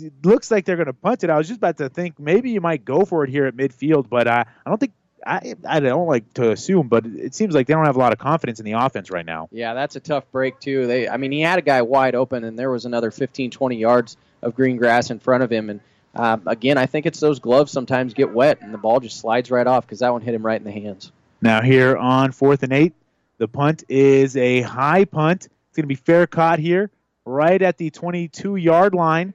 it 0.00 0.12
looks 0.24 0.50
like 0.50 0.64
they're 0.64 0.76
going 0.76 0.86
to 0.86 0.92
punt 0.92 1.24
it. 1.24 1.30
I 1.30 1.36
was 1.36 1.48
just 1.48 1.58
about 1.58 1.78
to 1.78 1.88
think 1.88 2.18
maybe 2.18 2.50
you 2.50 2.60
might 2.60 2.84
go 2.84 3.04
for 3.04 3.24
it 3.24 3.30
here 3.30 3.46
at 3.46 3.56
midfield, 3.56 4.08
but 4.08 4.26
uh, 4.26 4.44
I 4.64 4.70
don't 4.70 4.78
think 4.78 4.92
I 5.26 5.54
I 5.66 5.80
don't 5.80 6.06
like 6.06 6.32
to 6.34 6.50
assume, 6.50 6.88
but 6.88 7.06
it 7.06 7.34
seems 7.34 7.54
like 7.54 7.66
they 7.66 7.74
don't 7.74 7.86
have 7.86 7.96
a 7.96 8.00
lot 8.00 8.12
of 8.12 8.18
confidence 8.18 8.60
in 8.60 8.64
the 8.64 8.72
offense 8.72 9.10
right 9.10 9.26
now. 9.26 9.48
Yeah, 9.50 9.74
that's 9.74 9.96
a 9.96 10.00
tough 10.00 10.30
break 10.30 10.60
too. 10.60 10.86
They, 10.86 11.08
I 11.08 11.16
mean, 11.16 11.32
he 11.32 11.40
had 11.40 11.58
a 11.58 11.62
guy 11.62 11.82
wide 11.82 12.14
open, 12.14 12.44
and 12.44 12.58
there 12.58 12.70
was 12.70 12.84
another 12.84 13.10
15, 13.10 13.50
20 13.50 13.76
yards 13.76 14.16
of 14.42 14.54
green 14.54 14.76
grass 14.76 15.10
in 15.10 15.18
front 15.18 15.42
of 15.42 15.50
him, 15.50 15.70
and. 15.70 15.80
Um, 16.16 16.42
again, 16.46 16.78
I 16.78 16.86
think 16.86 17.06
it's 17.06 17.18
those 17.18 17.40
gloves 17.40 17.72
sometimes 17.72 18.14
get 18.14 18.32
wet 18.32 18.60
and 18.60 18.72
the 18.72 18.78
ball 18.78 19.00
just 19.00 19.18
slides 19.18 19.50
right 19.50 19.66
off 19.66 19.84
because 19.84 19.98
that 19.98 20.12
one 20.12 20.22
hit 20.22 20.32
him 20.32 20.46
right 20.46 20.56
in 20.56 20.62
the 20.62 20.70
hands. 20.70 21.10
Now 21.42 21.60
here 21.60 21.96
on 21.96 22.30
fourth 22.30 22.62
and 22.62 22.72
eight, 22.72 22.94
the 23.38 23.48
punt 23.48 23.84
is 23.88 24.36
a 24.36 24.62
high 24.62 25.04
punt. 25.04 25.46
It's 25.46 25.76
going 25.76 25.84
to 25.84 25.88
be 25.88 25.94
fair 25.94 26.26
caught 26.26 26.58
here, 26.58 26.90
right 27.24 27.60
at 27.60 27.78
the 27.78 27.90
22 27.90 28.56
yard 28.56 28.94
line. 28.94 29.34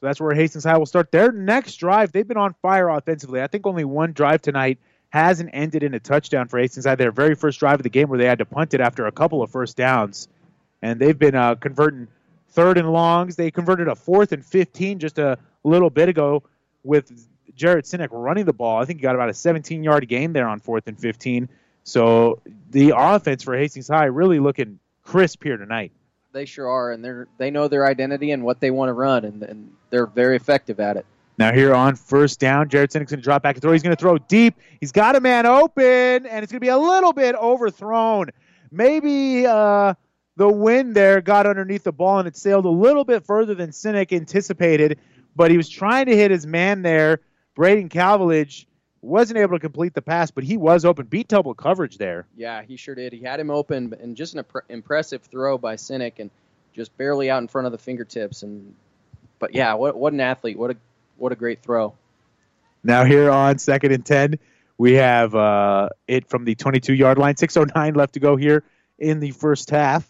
So 0.00 0.06
that's 0.06 0.20
where 0.20 0.34
Hastings 0.34 0.64
High 0.64 0.78
will 0.78 0.86
start 0.86 1.12
their 1.12 1.30
next 1.30 1.76
drive. 1.76 2.12
They've 2.12 2.26
been 2.26 2.38
on 2.38 2.54
fire 2.62 2.88
offensively. 2.88 3.42
I 3.42 3.46
think 3.46 3.66
only 3.66 3.84
one 3.84 4.12
drive 4.12 4.40
tonight 4.40 4.78
hasn't 5.10 5.50
ended 5.52 5.82
in 5.82 5.92
a 5.94 6.00
touchdown 6.00 6.48
for 6.48 6.58
Hastings 6.58 6.86
High. 6.86 6.94
Their 6.94 7.12
very 7.12 7.34
first 7.34 7.60
drive 7.60 7.80
of 7.80 7.82
the 7.82 7.90
game 7.90 8.08
where 8.08 8.18
they 8.18 8.24
had 8.24 8.38
to 8.38 8.46
punt 8.46 8.72
it 8.72 8.80
after 8.80 9.06
a 9.06 9.12
couple 9.12 9.42
of 9.42 9.50
first 9.50 9.76
downs. 9.76 10.28
And 10.80 10.98
they've 10.98 11.18
been 11.18 11.34
uh, 11.34 11.56
converting 11.56 12.08
third 12.50 12.78
and 12.78 12.90
longs. 12.90 13.36
They 13.36 13.50
converted 13.50 13.88
a 13.88 13.94
fourth 13.94 14.32
and 14.32 14.44
15 14.44 14.98
just 14.98 15.18
a 15.18 15.38
little 15.64 15.90
bit 15.90 16.08
ago 16.08 16.44
with 16.82 17.28
Jared 17.54 17.84
Sinek 17.84 18.08
running 18.10 18.46
the 18.46 18.52
ball. 18.54 18.80
I 18.80 18.86
think 18.86 19.00
he 19.00 19.02
got 19.02 19.14
about 19.14 19.28
a 19.28 19.34
17 19.34 19.84
yard 19.84 20.08
gain 20.08 20.32
there 20.32 20.48
on 20.48 20.60
fourth 20.60 20.86
and 20.86 20.98
15. 20.98 21.48
So 21.84 22.40
the 22.70 22.92
offense 22.96 23.42
for 23.42 23.56
Hastings 23.56 23.88
High 23.88 24.06
really 24.06 24.38
looking 24.38 24.78
crisp 25.02 25.42
here 25.42 25.56
tonight. 25.56 25.92
They 26.32 26.44
sure 26.44 26.68
are, 26.68 26.92
and 26.92 27.04
they're 27.04 27.26
they 27.38 27.50
know 27.50 27.66
their 27.66 27.86
identity 27.86 28.30
and 28.30 28.44
what 28.44 28.60
they 28.60 28.70
want 28.70 28.88
to 28.88 28.92
run, 28.92 29.24
and, 29.24 29.42
and 29.42 29.72
they're 29.90 30.06
very 30.06 30.36
effective 30.36 30.78
at 30.78 30.96
it. 30.96 31.04
Now 31.38 31.52
here 31.52 31.74
on 31.74 31.96
first 31.96 32.38
down, 32.38 32.68
Jared 32.68 32.90
Sinek's 32.90 33.10
going 33.10 33.20
to 33.20 33.24
drop 33.24 33.42
back 33.42 33.56
and 33.56 33.62
throw. 33.62 33.72
He's 33.72 33.82
going 33.82 33.96
to 33.96 34.00
throw 34.00 34.18
deep. 34.18 34.54
He's 34.78 34.92
got 34.92 35.16
a 35.16 35.20
man 35.20 35.46
open, 35.46 35.82
and 35.84 36.42
it's 36.42 36.52
going 36.52 36.60
to 36.60 36.60
be 36.60 36.68
a 36.68 36.78
little 36.78 37.12
bit 37.12 37.34
overthrown. 37.34 38.30
Maybe 38.70 39.46
uh, 39.46 39.94
the 40.36 40.48
wind 40.48 40.94
there 40.94 41.20
got 41.20 41.46
underneath 41.46 41.84
the 41.84 41.92
ball 41.92 42.18
and 42.18 42.28
it 42.28 42.36
sailed 42.36 42.64
a 42.64 42.70
little 42.70 43.04
bit 43.04 43.26
further 43.26 43.54
than 43.54 43.70
Sinek 43.70 44.12
anticipated, 44.12 44.98
but 45.36 45.50
he 45.50 45.56
was 45.56 45.68
trying 45.68 46.06
to 46.06 46.16
hit 46.16 46.30
his 46.30 46.46
man 46.46 46.82
there. 46.82 47.20
Braden 47.54 47.88
Calvilage 47.88 48.66
wasn't 49.02 49.38
able 49.38 49.56
to 49.56 49.60
complete 49.60 49.94
the 49.94 50.02
pass, 50.02 50.30
but 50.30 50.44
he 50.44 50.56
was 50.56 50.84
open. 50.84 51.06
Beat 51.06 51.28
double 51.28 51.54
coverage 51.54 51.98
there. 51.98 52.26
Yeah, 52.36 52.62
he 52.62 52.76
sure 52.76 52.94
did. 52.94 53.12
He 53.12 53.20
had 53.20 53.40
him 53.40 53.50
open, 53.50 53.94
and 54.00 54.16
just 54.16 54.34
an 54.34 54.44
impressive 54.68 55.22
throw 55.22 55.58
by 55.58 55.76
Sinek, 55.76 56.18
and 56.18 56.30
just 56.74 56.96
barely 56.96 57.30
out 57.30 57.42
in 57.42 57.48
front 57.48 57.66
of 57.66 57.72
the 57.72 57.78
fingertips. 57.78 58.42
And 58.42 58.74
but 59.38 59.54
yeah, 59.54 59.74
what 59.74 59.96
what 59.96 60.12
an 60.12 60.20
athlete! 60.20 60.58
What 60.58 60.72
a 60.72 60.76
what 61.16 61.32
a 61.32 61.36
great 61.36 61.62
throw. 61.62 61.94
Now 62.82 63.04
here 63.04 63.30
on 63.30 63.58
second 63.58 63.92
and 63.92 64.04
ten, 64.04 64.38
we 64.78 64.94
have 64.94 65.34
uh, 65.34 65.90
it 66.08 66.28
from 66.28 66.44
the 66.44 66.54
22 66.54 66.94
yard 66.94 67.18
line. 67.18 67.34
6:09 67.34 67.96
left 67.96 68.14
to 68.14 68.20
go 68.20 68.36
here 68.36 68.64
in 68.98 69.20
the 69.20 69.30
first 69.30 69.70
half. 69.70 70.08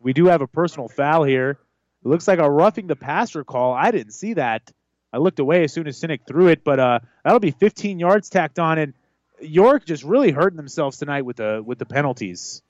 We 0.00 0.12
do 0.12 0.26
have 0.26 0.42
a 0.42 0.46
personal 0.46 0.88
foul 0.88 1.24
here. 1.24 1.58
It 2.04 2.08
looks 2.08 2.28
like 2.28 2.38
a 2.38 2.48
roughing 2.48 2.86
the 2.86 2.96
passer 2.96 3.42
call. 3.42 3.72
I 3.72 3.90
didn't 3.90 4.12
see 4.12 4.34
that. 4.34 4.70
I 5.12 5.18
looked 5.18 5.38
away 5.38 5.64
as 5.64 5.72
soon 5.72 5.86
as 5.86 6.00
Sinek 6.00 6.26
threw 6.26 6.48
it, 6.48 6.64
but 6.64 6.78
uh, 6.78 7.00
that'll 7.24 7.40
be 7.40 7.50
15 7.50 7.98
yards 7.98 8.28
tacked 8.28 8.58
on, 8.58 8.78
and 8.78 8.94
York 9.40 9.84
just 9.84 10.04
really 10.04 10.30
hurting 10.30 10.56
themselves 10.56 10.98
tonight 10.98 11.22
with 11.22 11.36
the 11.36 11.62
with 11.64 11.78
the 11.78 11.86
penalties. 11.86 12.62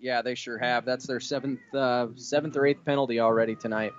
Yeah, 0.00 0.22
they 0.22 0.34
sure 0.34 0.58
have. 0.58 0.84
That's 0.84 1.06
their 1.06 1.20
seventh 1.20 1.60
uh, 1.74 2.08
seventh 2.16 2.56
or 2.56 2.66
eighth 2.66 2.84
penalty 2.84 3.20
already 3.20 3.54
tonight. 3.54 3.92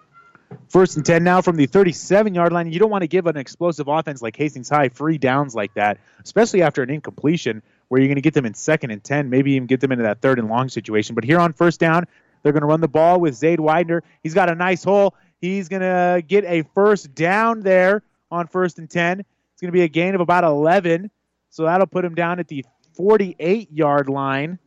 First 0.69 0.95
and 0.95 1.05
10 1.05 1.23
now 1.23 1.41
from 1.41 1.55
the 1.55 1.65
37 1.65 2.35
yard 2.35 2.53
line. 2.53 2.71
You 2.71 2.79
don't 2.79 2.91
want 2.91 3.01
to 3.01 3.07
give 3.07 3.25
an 3.27 3.37
explosive 3.37 3.87
offense 3.87 4.21
like 4.21 4.35
Hastings 4.35 4.69
High 4.69 4.89
free 4.89 5.17
downs 5.17 5.55
like 5.55 5.73
that, 5.73 5.99
especially 6.23 6.61
after 6.61 6.83
an 6.83 6.89
incompletion 6.89 7.63
where 7.87 7.99
you're 7.99 8.07
going 8.07 8.15
to 8.15 8.21
get 8.21 8.33
them 8.33 8.45
in 8.45 8.53
second 8.53 8.91
and 8.91 9.03
10, 9.03 9.29
maybe 9.29 9.53
even 9.53 9.67
get 9.67 9.79
them 9.79 9.91
into 9.91 10.03
that 10.03 10.21
third 10.21 10.39
and 10.39 10.47
long 10.47 10.69
situation. 10.69 11.15
But 11.15 11.23
here 11.23 11.39
on 11.39 11.53
first 11.53 11.79
down, 11.79 12.05
they're 12.41 12.51
going 12.51 12.61
to 12.61 12.67
run 12.67 12.81
the 12.81 12.87
ball 12.87 13.19
with 13.19 13.35
Zaid 13.35 13.59
Widener. 13.59 14.03
He's 14.21 14.33
got 14.33 14.49
a 14.49 14.55
nice 14.55 14.83
hole. 14.83 15.15
He's 15.45 15.69
going 15.69 15.81
to 15.81 16.23
get 16.25 16.43
a 16.45 16.63
first 16.73 17.13
down 17.13 17.61
there 17.61 18.01
on 18.31 18.47
first 18.47 18.79
and 18.79 18.89
10. 18.89 19.19
It's 19.19 19.61
going 19.61 19.69
to 19.69 19.71
be 19.71 19.83
a 19.83 19.87
gain 19.87 20.15
of 20.15 20.21
about 20.21 20.43
11. 20.43 21.11
So 21.51 21.65
that'll 21.65 21.85
put 21.85 22.03
him 22.03 22.15
down 22.15 22.39
at 22.39 22.47
the 22.47 22.65
48 22.95 23.71
yard 23.71 24.09
line 24.09 24.57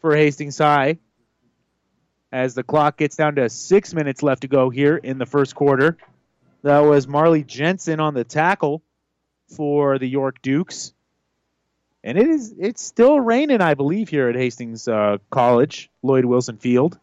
for 0.00 0.14
Hastings 0.14 0.58
High 0.58 0.98
as 2.32 2.54
the 2.54 2.62
clock 2.62 2.98
gets 2.98 3.16
down 3.16 3.36
to 3.36 3.48
six 3.48 3.94
minutes 3.94 4.22
left 4.22 4.42
to 4.42 4.48
go 4.48 4.68
here 4.68 4.96
in 4.96 5.16
the 5.18 5.26
first 5.26 5.54
quarter. 5.54 5.96
That 6.62 6.80
was 6.80 7.08
Marley 7.08 7.42
Jensen 7.42 7.98
on 7.98 8.12
the 8.12 8.24
tackle 8.24 8.82
for 9.56 9.98
the 9.98 10.06
York 10.06 10.42
Dukes. 10.42 10.92
And 12.04 12.18
it 12.18 12.28
is 12.28 12.54
it's 12.58 12.84
still 12.84 13.18
raining, 13.18 13.62
I 13.62 13.72
believe, 13.72 14.10
here 14.10 14.28
at 14.28 14.36
Hastings 14.36 14.86
uh, 14.86 15.16
College, 15.30 15.90
Lloyd 16.02 16.26
Wilson 16.26 16.58
Field. 16.58 16.98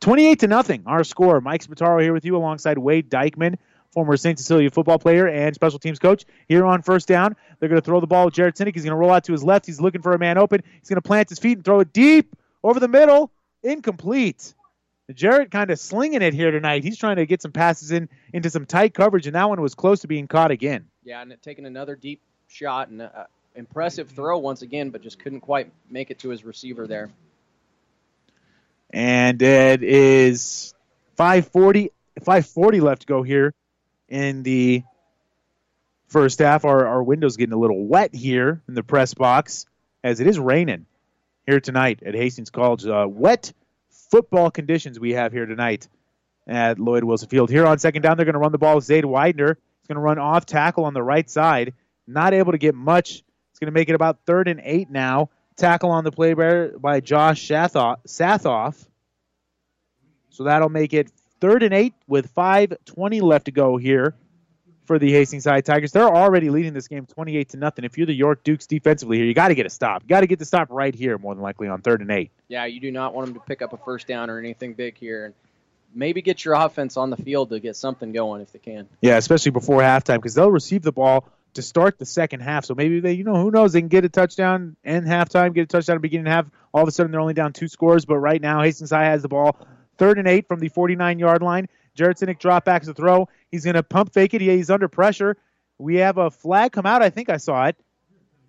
28 0.00 0.40
to 0.40 0.46
nothing, 0.46 0.82
our 0.86 1.04
score. 1.04 1.40
Mike 1.40 1.64
Spataro 1.64 2.00
here 2.00 2.12
with 2.12 2.24
you 2.24 2.36
alongside 2.36 2.78
Wade 2.78 3.10
Dykeman, 3.10 3.58
former 3.92 4.16
St. 4.16 4.38
Cecilia 4.38 4.70
football 4.70 4.98
player 4.98 5.26
and 5.26 5.54
special 5.54 5.78
teams 5.78 5.98
coach. 5.98 6.24
Here 6.46 6.64
on 6.64 6.82
first 6.82 7.08
down, 7.08 7.36
they're 7.58 7.68
going 7.68 7.80
to 7.80 7.84
throw 7.84 8.00
the 8.00 8.06
ball 8.06 8.30
Jared 8.30 8.54
Sinek. 8.54 8.74
He's 8.74 8.84
going 8.84 8.92
to 8.92 8.96
roll 8.96 9.10
out 9.10 9.24
to 9.24 9.32
his 9.32 9.42
left. 9.42 9.66
He's 9.66 9.80
looking 9.80 10.02
for 10.02 10.12
a 10.12 10.18
man 10.18 10.38
open. 10.38 10.62
He's 10.78 10.88
going 10.88 10.96
to 10.96 11.06
plant 11.06 11.28
his 11.28 11.38
feet 11.38 11.58
and 11.58 11.64
throw 11.64 11.80
it 11.80 11.92
deep 11.92 12.36
over 12.62 12.78
the 12.78 12.88
middle. 12.88 13.30
Incomplete. 13.62 14.54
Jared 15.12 15.50
kind 15.50 15.70
of 15.70 15.78
slinging 15.78 16.20
it 16.20 16.34
here 16.34 16.50
tonight. 16.50 16.84
He's 16.84 16.98
trying 16.98 17.16
to 17.16 17.24
get 17.24 17.40
some 17.40 17.50
passes 17.52 17.90
in 17.90 18.10
into 18.32 18.50
some 18.50 18.66
tight 18.66 18.92
coverage, 18.92 19.26
and 19.26 19.34
that 19.34 19.48
one 19.48 19.60
was 19.60 19.74
close 19.74 20.00
to 20.00 20.06
being 20.06 20.28
caught 20.28 20.50
again. 20.50 20.86
Yeah, 21.02 21.22
and 21.22 21.34
taking 21.42 21.64
another 21.64 21.96
deep 21.96 22.20
shot 22.46 22.88
and 22.88 23.00
uh, 23.00 23.24
impressive 23.54 24.10
throw 24.10 24.38
once 24.38 24.60
again, 24.60 24.90
but 24.90 25.00
just 25.00 25.18
couldn't 25.18 25.40
quite 25.40 25.72
make 25.88 26.10
it 26.10 26.18
to 26.20 26.28
his 26.28 26.44
receiver 26.44 26.86
there. 26.86 27.08
And 28.90 29.40
it 29.42 29.82
is 29.82 30.74
540, 31.16 31.90
540 32.20 32.80
left 32.80 33.02
to 33.02 33.06
go 33.06 33.22
here 33.22 33.54
in 34.08 34.42
the 34.42 34.82
first 36.06 36.38
half. 36.38 36.64
Our, 36.64 36.86
our 36.86 37.02
window's 37.02 37.36
getting 37.36 37.52
a 37.52 37.58
little 37.58 37.84
wet 37.84 38.14
here 38.14 38.62
in 38.66 38.74
the 38.74 38.82
press 38.82 39.14
box 39.14 39.66
as 40.02 40.20
it 40.20 40.26
is 40.26 40.38
raining 40.38 40.86
here 41.46 41.60
tonight 41.60 42.02
at 42.04 42.14
Hastings 42.14 42.50
College. 42.50 42.86
Uh, 42.86 43.06
wet 43.08 43.52
football 44.10 44.50
conditions 44.50 44.98
we 44.98 45.12
have 45.12 45.32
here 45.32 45.46
tonight 45.46 45.88
at 46.46 46.78
Lloyd 46.78 47.04
Wilson 47.04 47.28
Field. 47.28 47.50
Here 47.50 47.66
on 47.66 47.78
second 47.78 48.02
down, 48.02 48.16
they're 48.16 48.24
going 48.26 48.34
to 48.34 48.38
run 48.40 48.52
the 48.52 48.58
ball 48.58 48.76
with 48.76 48.84
Zaid 48.84 49.04
Widener. 49.04 49.58
He's 49.80 49.86
going 49.86 49.96
to 49.96 50.00
run 50.00 50.18
off 50.18 50.46
tackle 50.46 50.84
on 50.84 50.94
the 50.94 51.02
right 51.02 51.28
side. 51.28 51.74
Not 52.06 52.32
able 52.32 52.52
to 52.52 52.58
get 52.58 52.74
much. 52.74 53.22
It's 53.50 53.58
going 53.58 53.66
to 53.66 53.78
make 53.78 53.88
it 53.88 53.94
about 53.94 54.20
third 54.24 54.48
and 54.48 54.60
eight 54.64 54.90
now. 54.90 55.30
Tackle 55.58 55.90
on 55.90 56.04
the 56.04 56.12
play 56.12 56.34
by 56.34 57.00
Josh 57.00 57.46
Sathoff. 57.46 58.86
So 60.30 60.44
that'll 60.44 60.68
make 60.68 60.94
it 60.94 61.10
third 61.40 61.62
and 61.62 61.74
eight 61.74 61.94
with 62.06 62.32
5.20 62.34 63.20
left 63.22 63.46
to 63.46 63.50
go 63.50 63.76
here 63.76 64.14
for 64.86 64.98
the 64.98 65.12
Hastings 65.12 65.44
High 65.44 65.60
Tigers. 65.60 65.92
They're 65.92 66.08
already 66.08 66.48
leading 66.48 66.72
this 66.72 66.88
game 66.88 67.04
28 67.06 67.50
to 67.50 67.56
nothing. 67.58 67.84
If 67.84 67.98
you're 67.98 68.06
the 68.06 68.14
York 68.14 68.42
Dukes 68.42 68.66
defensively 68.66 69.18
here, 69.18 69.26
you 69.26 69.34
got 69.34 69.48
to 69.48 69.54
get 69.54 69.66
a 69.66 69.70
stop. 69.70 70.02
You 70.02 70.08
got 70.08 70.20
to 70.20 70.26
get 70.26 70.38
the 70.38 70.44
stop 70.44 70.68
right 70.70 70.94
here, 70.94 71.18
more 71.18 71.34
than 71.34 71.42
likely 71.42 71.68
on 71.68 71.82
third 71.82 72.00
and 72.00 72.10
eight. 72.10 72.30
Yeah, 72.48 72.64
you 72.64 72.80
do 72.80 72.90
not 72.90 73.14
want 73.14 73.26
them 73.26 73.34
to 73.34 73.40
pick 73.40 73.60
up 73.60 73.72
a 73.72 73.76
first 73.76 74.06
down 74.06 74.30
or 74.30 74.38
anything 74.38 74.72
big 74.72 74.96
here, 74.96 75.26
and 75.26 75.34
maybe 75.94 76.22
get 76.22 76.44
your 76.44 76.54
offense 76.54 76.96
on 76.96 77.10
the 77.10 77.16
field 77.16 77.50
to 77.50 77.60
get 77.60 77.76
something 77.76 78.12
going 78.12 78.40
if 78.40 78.52
they 78.52 78.58
can. 78.60 78.88
Yeah, 79.02 79.16
especially 79.16 79.50
before 79.50 79.80
halftime 79.80 80.16
because 80.16 80.34
they'll 80.34 80.50
receive 80.50 80.82
the 80.82 80.92
ball 80.92 81.28
to 81.54 81.62
start 81.62 81.98
the 81.98 82.06
second 82.06 82.40
half. 82.40 82.64
So 82.64 82.74
maybe 82.74 83.00
they, 83.00 83.12
you 83.12 83.24
know, 83.24 83.36
who 83.36 83.50
knows, 83.50 83.72
they 83.72 83.80
can 83.80 83.88
get 83.88 84.04
a 84.04 84.08
touchdown 84.08 84.76
in 84.84 85.04
halftime, 85.04 85.54
get 85.54 85.62
a 85.62 85.66
touchdown 85.66 85.96
at 85.96 86.02
beginning 86.02 86.26
half. 86.26 86.46
All 86.72 86.82
of 86.82 86.88
a 86.88 86.92
sudden, 86.92 87.10
they're 87.12 87.20
only 87.20 87.34
down 87.34 87.52
two 87.52 87.68
scores. 87.68 88.04
But 88.04 88.18
right 88.18 88.40
now, 88.40 88.62
Hastings 88.62 88.90
High 88.90 89.06
has 89.06 89.22
the 89.22 89.28
ball, 89.28 89.58
third 89.96 90.18
and 90.18 90.28
eight 90.28 90.46
from 90.46 90.60
the 90.60 90.68
49 90.68 91.18
yard 91.18 91.42
line. 91.42 91.68
Jared 91.94 92.16
Sinek 92.16 92.38
drop 92.38 92.64
back 92.64 92.82
to 92.82 92.94
throw. 92.94 93.28
He's 93.50 93.64
going 93.64 93.74
to 93.74 93.82
pump 93.82 94.12
fake 94.12 94.34
it. 94.34 94.40
He's 94.40 94.70
under 94.70 94.88
pressure. 94.88 95.36
We 95.78 95.96
have 95.96 96.18
a 96.18 96.30
flag 96.30 96.72
come 96.72 96.86
out. 96.86 97.02
I 97.02 97.10
think 97.10 97.28
I 97.28 97.38
saw 97.38 97.66
it, 97.66 97.76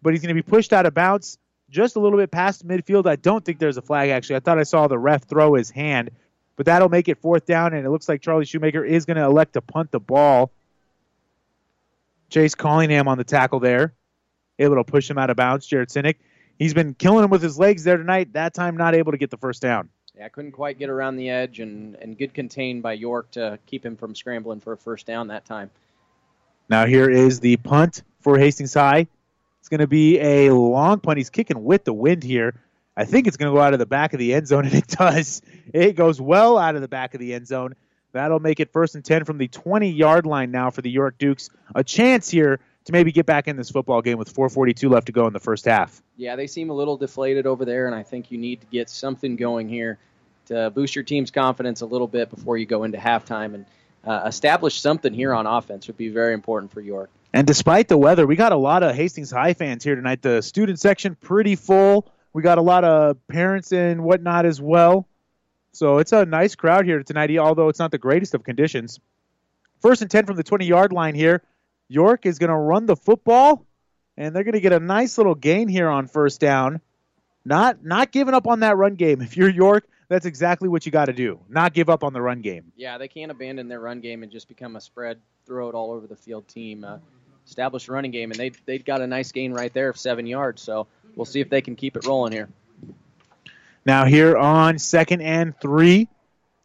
but 0.02 0.14
he's 0.14 0.22
going 0.22 0.36
to 0.36 0.42
be 0.42 0.48
pushed 0.48 0.74
out 0.74 0.86
of 0.86 0.94
bounds 0.94 1.40
just 1.70 1.96
a 1.96 2.00
little 2.00 2.18
bit 2.18 2.32
past 2.32 2.68
midfield. 2.68 3.08
I 3.08 3.16
don't 3.16 3.44
think 3.44 3.60
there's 3.60 3.78
a 3.78 3.82
flag 3.82 4.10
actually. 4.10 4.38
I 4.38 4.40
thought 4.40 4.60
I 4.60 4.64
saw 4.64 4.88
the 4.88 4.98
ref 4.98 5.24
throw 5.24 5.54
his 5.54 5.70
hand, 5.70 6.12
but 6.56 6.66
that'll 6.66 6.90
make 6.90 7.08
it 7.08 7.20
fourth 7.22 7.46
down, 7.46 7.74
and 7.74 7.86
it 7.86 7.90
looks 7.90 8.10
like 8.10 8.22
Charlie 8.22 8.46
Shoemaker 8.46 8.84
is 8.84 9.06
going 9.06 9.18
to 9.18 9.24
elect 9.24 9.54
to 9.54 9.62
punt 9.62 9.92
the 9.92 10.00
ball. 10.00 10.52
Chase 12.30 12.56
Callingham 12.56 13.08
on 13.08 13.18
the 13.18 13.24
tackle 13.24 13.60
there, 13.60 13.94
able 14.58 14.76
to 14.76 14.84
push 14.84 15.10
him 15.10 15.18
out 15.18 15.30
of 15.30 15.38
bounds. 15.38 15.66
Jared 15.66 15.90
Sinek, 15.90 16.16
he's 16.58 16.74
been 16.74 16.94
killing 16.94 17.24
him 17.24 17.30
with 17.30 17.42
his 17.42 17.58
legs 17.58 17.84
there 17.84 17.98
tonight. 17.98 18.34
That 18.34 18.54
time, 18.54 18.78
not 18.78 18.96
able 18.96 19.12
to 19.12 19.18
get 19.18 19.30
the 19.30 19.38
first 19.38 19.62
down. 19.62 19.90
Yeah, 20.16 20.28
couldn't 20.28 20.52
quite 20.52 20.78
get 20.78 20.90
around 20.90 21.16
the 21.16 21.30
edge, 21.30 21.60
and, 21.60 21.96
and 21.96 22.18
good 22.18 22.34
contained 22.34 22.84
by 22.84 22.94
York 22.94 23.32
to 23.32 23.58
keep 23.66 23.86
him 23.86 23.96
from 23.96 24.16
scrambling 24.16 24.60
for 24.60 24.74
a 24.74 24.78
first 24.78 25.06
down 25.06 25.28
that 25.28 25.46
time. 25.46 25.72
Now 26.70 26.86
here 26.86 27.10
is 27.10 27.40
the 27.40 27.58
punt 27.58 28.04
for 28.20 28.38
Hastings 28.38 28.74
High. 28.74 29.08
It's 29.60 29.70
going 29.70 29.80
to 29.80 29.88
be 29.88 30.20
a 30.20 30.52
long 30.52 31.00
punt. 31.00 31.18
He's 31.18 31.30
kicking 31.30 31.64
with 31.64 31.84
the 31.84 31.94
wind 31.94 32.24
here. 32.24 32.62
I 32.96 33.06
think 33.06 33.28
it's 33.28 33.38
going 33.38 33.52
to 33.52 33.56
go 33.56 33.62
out 33.62 33.74
of 33.74 33.80
the 33.80 33.86
back 33.86 34.14
of 34.14 34.20
the 34.20 34.34
end 34.34 34.48
zone, 34.48 34.66
and 34.66 34.74
it 34.74 34.88
does. 35.00 35.42
It 35.74 35.96
goes 35.96 36.20
well 36.20 36.58
out 36.58 36.76
of 36.76 36.82
the 36.82 36.88
back 36.88 37.14
of 37.14 37.20
the 37.20 37.34
end 37.34 37.48
zone. 37.48 37.76
That'll 38.12 38.40
make 38.40 38.60
it 38.60 38.72
first 38.72 38.96
and 38.96 39.06
10 39.06 39.26
from 39.26 39.38
the 39.38 39.48
20 39.48 39.90
yard 39.90 40.26
line 40.26 40.52
now 40.52 40.70
for 40.72 40.82
the 40.82 40.90
York 40.90 41.18
Dukes. 41.18 41.50
A 41.76 41.84
chance 41.84 42.30
here 42.30 42.60
to 42.86 42.92
maybe 42.92 43.12
get 43.12 43.26
back 43.26 43.48
in 43.48 43.56
this 43.56 43.70
football 43.70 44.02
game 44.02 44.18
with 44.18 44.34
4.42 44.34 44.90
left 44.90 45.08
to 45.08 45.12
go 45.12 45.28
in 45.28 45.34
the 45.34 45.40
first 45.40 45.66
half. 45.66 46.02
Yeah, 46.18 46.36
they 46.36 46.48
seem 46.48 46.70
a 46.70 46.74
little 46.74 46.98
deflated 46.98 47.46
over 47.46 47.66
there, 47.66 47.86
and 47.86 47.96
I 47.96 48.04
think 48.04 48.32
you 48.32 48.38
need 48.38 48.62
to 48.62 48.68
get 48.68 48.90
something 48.90 49.36
going 49.36 49.70
here 49.70 50.00
to 50.48 50.72
boost 50.72 50.96
your 50.96 51.04
team's 51.04 51.32
confidence 51.32 51.82
a 51.82 51.86
little 51.86 52.08
bit 52.08 52.30
before 52.30 52.58
you 52.58 52.66
go 52.66 52.84
into 52.84 52.98
halftime. 52.98 53.54
And 53.54 53.66
uh, 54.04 54.24
establish 54.26 54.82
something 54.82 55.14
here 55.14 55.34
on 55.34 55.46
offense 55.46 55.88
would 55.88 55.98
be 55.98 56.10
very 56.10 56.34
important 56.34 56.72
for 56.72 56.82
York. 56.82 57.10
And 57.32 57.46
despite 57.46 57.88
the 57.88 57.98
weather, 57.98 58.26
we 58.26 58.36
got 58.36 58.52
a 58.52 58.58
lot 58.58 58.82
of 58.82 58.96
Hastings 58.96 59.30
High 59.30 59.54
fans 59.54 59.84
here 59.84 59.96
tonight. 59.96 60.22
The 60.22 60.42
student 60.42 60.80
section 60.80 61.16
pretty 61.16 61.56
full. 61.56 62.12
We 62.34 62.42
got 62.42 62.58
a 62.58 62.62
lot 62.62 62.84
of 62.84 63.18
parents 63.28 63.72
and 63.72 64.04
whatnot 64.04 64.46
as 64.46 64.60
well. 64.60 65.08
So 65.72 66.00
it's 66.00 66.12
a 66.12 66.26
nice 66.26 66.56
crowd 66.56 66.86
here 66.86 67.04
tonight, 67.04 67.36
although 67.38 67.70
it's 67.70 67.80
not 67.80 67.92
the 67.92 67.98
greatest 67.98 68.34
of 68.34 68.44
conditions. 68.44 69.00
First 69.82 70.02
and 70.02 70.12
10 70.12 70.26
from 70.26 70.36
the 70.36 70.44
20 70.44 70.66
yard 70.66 70.92
line 70.92 71.16
here. 71.16 71.42
York 71.88 72.26
is 72.26 72.38
going 72.38 72.50
to 72.50 72.56
run 72.56 72.86
the 72.86 72.96
football, 72.96 73.66
and 74.16 74.36
they're 74.36 74.44
going 74.44 74.54
to 74.54 74.60
get 74.60 74.74
a 74.74 74.80
nice 74.80 75.18
little 75.18 75.36
gain 75.36 75.68
here 75.68 75.90
on 75.90 76.08
first 76.08 76.40
down. 76.40 76.82
Not 77.46 77.84
not 77.84 78.12
giving 78.12 78.34
up 78.34 78.48
on 78.48 78.60
that 78.60 78.78
run 78.78 78.96
game. 78.96 79.22
If 79.22 79.38
you're 79.38 79.50
York, 79.50 79.88
that's 80.08 80.26
exactly 80.26 80.70
what 80.70 80.86
you 80.86 80.92
got 80.92 81.06
to 81.06 81.14
do. 81.14 81.40
Not 81.50 81.74
give 81.74 81.90
up 81.90 82.04
on 82.04 82.14
the 82.14 82.22
run 82.22 82.42
game. 82.42 82.72
Yeah, 82.76 82.98
they 82.98 83.08
can't 83.08 83.32
abandon 83.32 83.68
their 83.68 83.80
run 83.80 84.02
game 84.02 84.22
and 84.22 84.32
just 84.32 84.48
become 84.48 84.76
a 84.76 84.82
spread 84.82 85.20
throw 85.46 85.68
it 85.70 85.74
all 85.76 85.92
over 85.92 86.06
the 86.06 86.16
field 86.16 86.48
team. 86.48 86.84
Uh, 86.84 86.98
established 87.48 87.90
running 87.90 88.12
game, 88.12 88.32
and 88.32 88.40
they 88.40 88.52
they 88.66 88.78
got 88.78 89.02
a 89.02 89.08
nice 89.08 89.32
gain 89.32 89.52
right 89.52 89.74
there 89.74 89.90
of 89.90 89.98
seven 89.98 90.28
yards. 90.28 90.62
So 90.62 90.88
we'll 91.16 91.26
see 91.26 91.40
if 91.40 91.50
they 91.50 91.62
can 91.62 91.76
keep 91.76 91.98
it 91.98 92.06
rolling 92.06 92.32
here. 92.32 92.50
Now 93.90 94.06
here 94.06 94.38
on 94.38 94.78
second 94.78 95.22
and 95.22 95.60
three, 95.60 96.10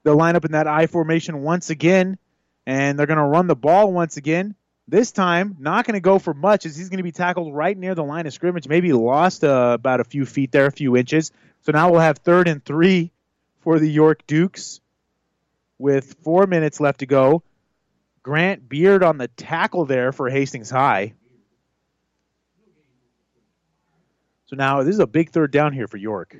they'll 0.02 0.14
line 0.14 0.36
up 0.36 0.44
in 0.44 0.52
that 0.52 0.66
I 0.66 0.86
formation 0.86 1.40
once 1.40 1.70
again, 1.70 2.18
and 2.66 2.98
they're 2.98 3.06
going 3.06 3.16
to 3.16 3.24
run 3.24 3.46
the 3.46 3.56
ball 3.56 3.90
once 3.90 4.18
again. 4.18 4.54
This 4.88 5.10
time, 5.10 5.56
not 5.58 5.86
going 5.86 5.94
to 5.94 6.00
go 6.00 6.18
for 6.18 6.34
much 6.34 6.66
as 6.66 6.76
he's 6.76 6.90
going 6.90 6.98
to 6.98 7.02
be 7.02 7.12
tackled 7.12 7.54
right 7.54 7.78
near 7.78 7.94
the 7.94 8.04
line 8.04 8.26
of 8.26 8.34
scrimmage. 8.34 8.68
Maybe 8.68 8.92
lost 8.92 9.42
uh, 9.42 9.70
about 9.72 10.00
a 10.00 10.04
few 10.04 10.26
feet 10.26 10.52
there, 10.52 10.66
a 10.66 10.70
few 10.70 10.98
inches. 10.98 11.32
So 11.62 11.72
now 11.72 11.90
we'll 11.90 12.00
have 12.00 12.18
third 12.18 12.46
and 12.46 12.62
three 12.62 13.10
for 13.60 13.78
the 13.78 13.90
York 13.90 14.26
Dukes 14.26 14.82
with 15.78 16.16
four 16.24 16.46
minutes 16.46 16.78
left 16.78 17.00
to 17.00 17.06
go. 17.06 17.42
Grant 18.22 18.68
Beard 18.68 19.02
on 19.02 19.16
the 19.16 19.28
tackle 19.28 19.86
there 19.86 20.12
for 20.12 20.28
Hastings 20.28 20.68
High. 20.68 21.14
So 24.44 24.56
now 24.56 24.82
this 24.82 24.92
is 24.92 25.00
a 25.00 25.06
big 25.06 25.30
third 25.30 25.52
down 25.52 25.72
here 25.72 25.88
for 25.88 25.96
York. 25.96 26.36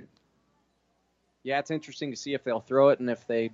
Yeah, 1.45 1.59
it's 1.59 1.71
interesting 1.71 2.11
to 2.11 2.17
see 2.17 2.33
if 2.33 2.43
they'll 2.43 2.61
throw 2.61 2.89
it, 2.89 3.01
and 3.01 3.11
if 3.11 3.27
they 3.27 3.51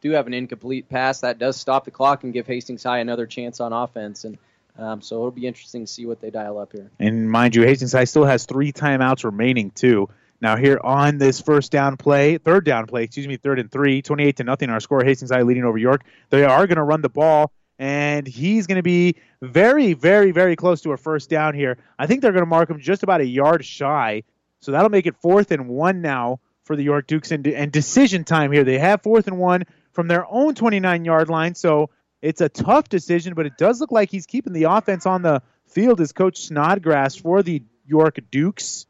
do 0.00 0.12
have 0.12 0.26
an 0.26 0.32
incomplete 0.32 0.88
pass, 0.88 1.20
that 1.20 1.38
does 1.38 1.58
stop 1.58 1.84
the 1.84 1.90
clock 1.90 2.24
and 2.24 2.32
give 2.32 2.46
Hastings 2.46 2.82
High 2.82 2.98
another 2.98 3.26
chance 3.26 3.60
on 3.60 3.74
offense. 3.74 4.24
And 4.24 4.38
um, 4.78 5.02
so 5.02 5.16
it'll 5.16 5.30
be 5.30 5.46
interesting 5.46 5.84
to 5.84 5.92
see 5.92 6.06
what 6.06 6.22
they 6.22 6.30
dial 6.30 6.58
up 6.58 6.72
here. 6.72 6.90
And 6.98 7.30
mind 7.30 7.54
you, 7.54 7.62
Hastings 7.62 7.92
High 7.92 8.04
still 8.04 8.24
has 8.24 8.46
three 8.46 8.72
timeouts 8.72 9.24
remaining 9.24 9.70
too. 9.70 10.08
Now 10.40 10.56
here 10.56 10.80
on 10.82 11.18
this 11.18 11.40
first 11.40 11.70
down 11.70 11.98
play, 11.98 12.38
third 12.38 12.64
down 12.64 12.86
play, 12.86 13.04
excuse 13.04 13.28
me, 13.28 13.36
third 13.36 13.58
and 13.58 13.70
three, 13.70 14.00
28 14.00 14.36
to 14.38 14.44
nothing. 14.44 14.70
Our 14.70 14.80
score, 14.80 15.04
Hastings 15.04 15.30
High 15.30 15.42
leading 15.42 15.64
over 15.64 15.78
York. 15.78 16.02
They 16.30 16.44
are 16.44 16.66
going 16.66 16.76
to 16.76 16.82
run 16.82 17.02
the 17.02 17.10
ball, 17.10 17.52
and 17.78 18.26
he's 18.26 18.66
going 18.66 18.76
to 18.76 18.82
be 18.82 19.16
very, 19.42 19.92
very, 19.92 20.32
very 20.32 20.56
close 20.56 20.80
to 20.82 20.92
a 20.92 20.96
first 20.96 21.28
down 21.28 21.54
here. 21.54 21.76
I 21.98 22.06
think 22.06 22.22
they're 22.22 22.32
going 22.32 22.42
to 22.42 22.46
mark 22.46 22.70
him 22.70 22.80
just 22.80 23.02
about 23.02 23.20
a 23.20 23.26
yard 23.26 23.64
shy. 23.66 24.22
So 24.60 24.72
that'll 24.72 24.90
make 24.90 25.06
it 25.06 25.16
fourth 25.16 25.50
and 25.50 25.68
one 25.68 26.00
now 26.00 26.40
for 26.64 26.76
the 26.76 26.82
York 26.82 27.06
Dukes 27.06 27.30
and, 27.30 27.46
and 27.46 27.70
decision 27.70 28.24
time 28.24 28.52
here. 28.52 28.64
They 28.64 28.78
have 28.78 29.02
fourth 29.02 29.26
and 29.26 29.38
one 29.38 29.64
from 29.92 30.08
their 30.08 30.26
own 30.26 30.54
29 30.54 31.04
yard 31.04 31.28
line. 31.28 31.54
So 31.54 31.90
it's 32.20 32.40
a 32.40 32.48
tough 32.48 32.88
decision, 32.88 33.34
but 33.34 33.46
it 33.46 33.56
does 33.56 33.80
look 33.80 33.92
like 33.92 34.10
he's 34.10 34.26
keeping 34.26 34.52
the 34.52 34.64
offense 34.64 35.06
on 35.06 35.22
the 35.22 35.42
field 35.68 36.00
as 36.00 36.12
Coach 36.12 36.46
Snodgrass 36.46 37.16
for 37.16 37.42
the 37.42 37.62
York 37.86 38.18
Dukes. 38.30 38.86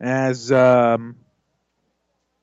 As 0.00 0.50
um, 0.50 1.16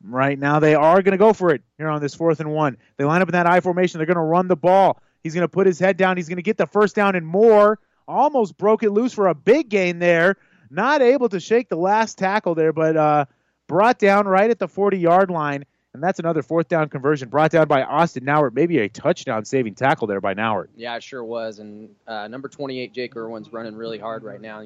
right 0.03 0.37
now 0.37 0.59
they 0.59 0.75
are 0.75 1.01
going 1.01 1.13
to 1.13 1.17
go 1.17 1.33
for 1.33 1.51
it 1.51 1.63
here 1.77 1.89
on 1.89 2.01
this 2.01 2.13
fourth 2.13 2.39
and 2.39 2.51
one. 2.51 2.77
They 2.97 3.05
line 3.05 3.21
up 3.21 3.29
in 3.29 3.33
that 3.33 3.47
I 3.47 3.61
formation. 3.61 3.97
They're 3.97 4.05
going 4.05 4.15
to 4.15 4.21
run 4.21 4.47
the 4.47 4.55
ball. 4.55 5.01
He's 5.23 5.33
going 5.33 5.43
to 5.43 5.47
put 5.47 5.65
his 5.67 5.79
head 5.79 5.97
down. 5.97 6.17
He's 6.17 6.29
going 6.29 6.37
to 6.37 6.43
get 6.43 6.57
the 6.57 6.67
first 6.67 6.95
down 6.95 7.15
and 7.15 7.25
more. 7.25 7.79
Almost 8.07 8.57
broke 8.57 8.83
it 8.83 8.91
loose 8.91 9.13
for 9.13 9.27
a 9.27 9.35
big 9.35 9.69
gain 9.69 9.99
there. 9.99 10.37
Not 10.69 11.01
able 11.01 11.29
to 11.29 11.39
shake 11.39 11.69
the 11.69 11.75
last 11.75 12.17
tackle 12.17 12.55
there, 12.55 12.73
but 12.73 12.97
uh, 12.97 13.25
brought 13.67 13.99
down 13.99 14.27
right 14.27 14.49
at 14.49 14.59
the 14.59 14.67
40 14.67 14.97
yard 14.97 15.29
line. 15.29 15.65
And 15.93 16.03
that's 16.03 16.19
another 16.19 16.43
fourth 16.43 16.67
down 16.67 16.89
conversion 16.89 17.29
brought 17.29 17.49
down 17.51 17.67
by 17.67 17.81
Austin 17.81 18.23
Nauert. 18.23 18.53
Maybe 18.53 18.77
a 18.79 18.89
touchdown 18.89 19.45
saving 19.45 19.73
tackle 19.73 20.05
there 20.05 20.21
by 20.21 20.35
Nauert. 20.35 20.67
Yeah, 20.75 20.95
it 20.95 21.01
sure 21.01 21.23
was. 21.23 21.57
And 21.59 21.89
uh, 22.05 22.27
number 22.27 22.49
28, 22.49 22.93
Jake 22.93 23.15
Irwin's 23.15 23.51
running 23.51 23.75
really 23.75 23.97
hard 23.97 24.23
right 24.23 24.39
now. 24.39 24.63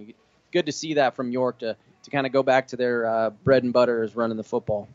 Good 0.52 0.66
to 0.66 0.74
see 0.74 0.96
that 0.96 1.16
from 1.16 1.32
York 1.32 1.60
to, 1.60 1.78
to 2.04 2.10
kind 2.10 2.26
of 2.26 2.34
go 2.34 2.44
back 2.44 2.68
to 2.70 2.76
their 2.76 3.06
uh, 3.06 3.30
bread 3.30 3.64
and 3.64 3.72
butter 3.72 4.04
is 4.04 4.14
running 4.14 4.36
the 4.36 4.44
football. 4.44 4.90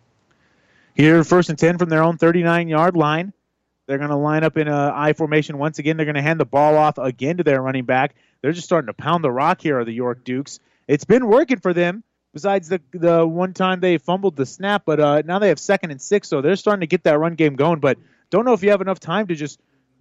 Here, 0.94 1.24
first 1.24 1.48
and 1.48 1.58
10 1.58 1.78
from 1.78 1.88
their 1.88 2.02
own 2.02 2.18
39 2.18 2.68
yard 2.68 2.96
line. 2.96 3.32
They're 3.86 3.98
going 3.98 4.10
to 4.10 4.16
line 4.16 4.44
up 4.44 4.56
in 4.56 4.68
a 4.68 4.92
I 4.94 5.12
formation 5.12 5.58
once 5.58 5.78
again. 5.78 5.96
They're 5.96 6.06
going 6.06 6.16
to 6.16 6.22
hand 6.22 6.40
the 6.40 6.44
ball 6.44 6.76
off 6.76 6.98
again 6.98 7.36
to 7.36 7.44
their 7.44 7.62
running 7.62 7.84
back. 7.84 8.14
They're 8.42 8.52
just 8.52 8.66
starting 8.66 8.88
to 8.88 8.94
pound 8.94 9.22
the 9.22 9.30
rock 9.30 9.60
here, 9.60 9.78
are 9.78 9.84
the 9.84 9.92
York 9.92 10.24
Dukes. 10.24 10.58
It's 10.88 11.04
been 11.04 11.26
working 11.26 11.58
for 11.58 11.72
them 11.72 12.02
besides 12.32 12.68
the 12.68 12.80
the 12.92 13.26
one 13.26 13.54
time 13.54 13.80
they 13.80 13.98
fumbled 13.98 14.36
the 14.36 14.46
snap. 14.46 14.82
But 14.84 15.00
uh, 15.00 15.22
now 15.24 15.38
they 15.38 15.48
have 15.48 15.58
second 15.58 15.90
and 15.90 16.00
six, 16.00 16.28
so 16.28 16.40
they're 16.40 16.56
starting 16.56 16.80
to 16.80 16.86
get 16.86 17.04
that 17.04 17.18
run 17.18 17.34
game 17.34 17.56
going. 17.56 17.80
But 17.80 17.98
don't 18.30 18.44
know 18.44 18.52
if 18.52 18.62
you 18.62 18.70
have 18.70 18.80
enough 18.80 19.00
time 19.00 19.26
to 19.28 19.34
just 19.34 19.60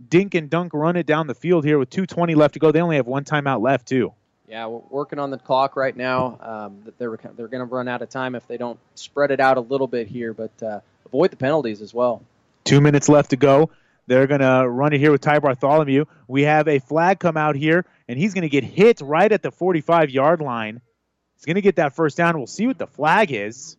dink 0.09 0.35
and 0.35 0.49
dunk 0.49 0.73
run 0.73 0.95
it 0.95 1.05
down 1.05 1.27
the 1.27 1.35
field 1.35 1.63
here 1.63 1.79
with 1.79 1.89
2:20 1.89 2.35
left 2.35 2.53
to 2.55 2.59
go. 2.59 2.71
They 2.71 2.81
only 2.81 2.97
have 2.97 3.07
one 3.07 3.23
timeout 3.23 3.61
left 3.61 3.87
too. 3.87 4.13
Yeah, 4.47 4.67
we're 4.67 4.81
working 4.89 5.17
on 5.17 5.31
the 5.31 5.39
clock 5.39 5.75
right 5.75 5.95
now. 5.95 6.37
Um, 6.39 6.83
they're 6.97 7.17
they're 7.35 7.47
going 7.47 7.67
to 7.67 7.73
run 7.73 7.87
out 7.87 8.01
of 8.01 8.09
time 8.09 8.35
if 8.35 8.47
they 8.47 8.57
don't 8.57 8.79
spread 8.93 9.31
it 9.31 9.39
out 9.39 9.57
a 9.57 9.61
little 9.61 9.87
bit 9.87 10.07
here, 10.07 10.33
but 10.33 10.51
uh, 10.61 10.81
avoid 11.05 11.31
the 11.31 11.37
penalties 11.37 11.81
as 11.81 11.93
well. 11.93 12.21
Two 12.63 12.81
minutes 12.81 13.09
left 13.09 13.31
to 13.31 13.37
go. 13.37 13.71
They're 14.07 14.27
going 14.27 14.41
to 14.41 14.69
run 14.69 14.93
it 14.93 14.99
here 14.99 15.11
with 15.11 15.21
Ty 15.21 15.39
Bartholomew. 15.39 16.05
We 16.27 16.43
have 16.43 16.67
a 16.67 16.77
flag 16.79 17.19
come 17.19 17.37
out 17.37 17.55
here, 17.55 17.85
and 18.07 18.19
he's 18.19 18.34
going 18.34 18.44
to 18.44 18.49
get 18.49 18.64
hit 18.64 19.02
right 19.02 19.32
at 19.32 19.41
the 19.41 19.52
45 19.52 20.10
yard 20.10 20.41
line. 20.41 20.82
He's 21.36 21.45
going 21.45 21.56
to 21.56 21.61
get 21.61 21.77
that 21.77 21.95
first 21.95 22.18
down. 22.18 22.38
We'll 22.38 22.48
see 22.48 22.68
what 22.68 22.77
the 22.77 22.88
flag 22.88 23.32
is. 23.32 23.77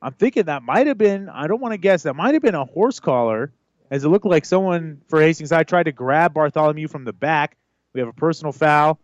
I'm 0.00 0.12
thinking 0.12 0.44
that 0.44 0.62
might 0.62 0.86
have 0.86 0.98
been, 0.98 1.28
I 1.28 1.46
don't 1.46 1.60
want 1.60 1.72
to 1.72 1.78
guess, 1.78 2.04
that 2.04 2.14
might 2.14 2.34
have 2.34 2.42
been 2.42 2.54
a 2.54 2.64
horse 2.64 3.00
collar, 3.00 3.52
as 3.90 4.04
it 4.04 4.08
looked 4.08 4.26
like 4.26 4.44
someone 4.44 5.00
for 5.08 5.20
Hastings 5.20 5.50
I 5.50 5.64
tried 5.64 5.84
to 5.84 5.92
grab 5.92 6.34
Bartholomew 6.34 6.88
from 6.88 7.04
the 7.04 7.12
back. 7.12 7.56
We 7.92 8.00
have 8.00 8.08
a 8.08 8.12
personal 8.12 8.52
foul. 8.52 9.00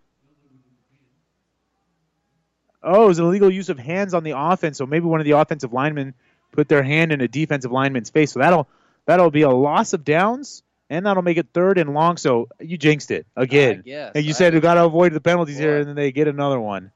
Oh, 2.82 3.04
it 3.04 3.08
was 3.08 3.18
illegal 3.18 3.50
use 3.50 3.70
of 3.70 3.78
hands 3.78 4.14
on 4.14 4.24
the 4.24 4.38
offense, 4.38 4.78
so 4.78 4.86
maybe 4.86 5.06
one 5.06 5.18
of 5.18 5.24
the 5.24 5.32
offensive 5.32 5.72
linemen 5.72 6.14
put 6.52 6.68
their 6.68 6.82
hand 6.82 7.12
in 7.12 7.20
a 7.20 7.28
defensive 7.28 7.72
lineman's 7.72 8.10
face. 8.10 8.32
So 8.32 8.40
that'll 8.40 8.68
that'll 9.06 9.30
be 9.30 9.42
a 9.42 9.50
loss 9.50 9.94
of 9.94 10.04
downs, 10.04 10.62
and 10.90 11.06
that'll 11.06 11.22
make 11.22 11.36
it 11.36 11.48
third 11.52 11.78
and 11.78 11.94
long. 11.94 12.16
So 12.16 12.48
you 12.60 12.76
jinxed 12.76 13.10
it 13.10 13.26
again. 13.36 13.82
Yes, 13.84 14.12
and 14.14 14.24
you 14.24 14.32
said 14.32 14.54
we 14.54 14.60
got 14.60 14.74
to 14.74 14.84
avoid 14.84 15.12
the 15.12 15.20
penalties 15.20 15.58
here, 15.58 15.78
and 15.78 15.88
then 15.88 15.96
they 15.96 16.12
get 16.12 16.28
another 16.28 16.60
one 16.60 16.92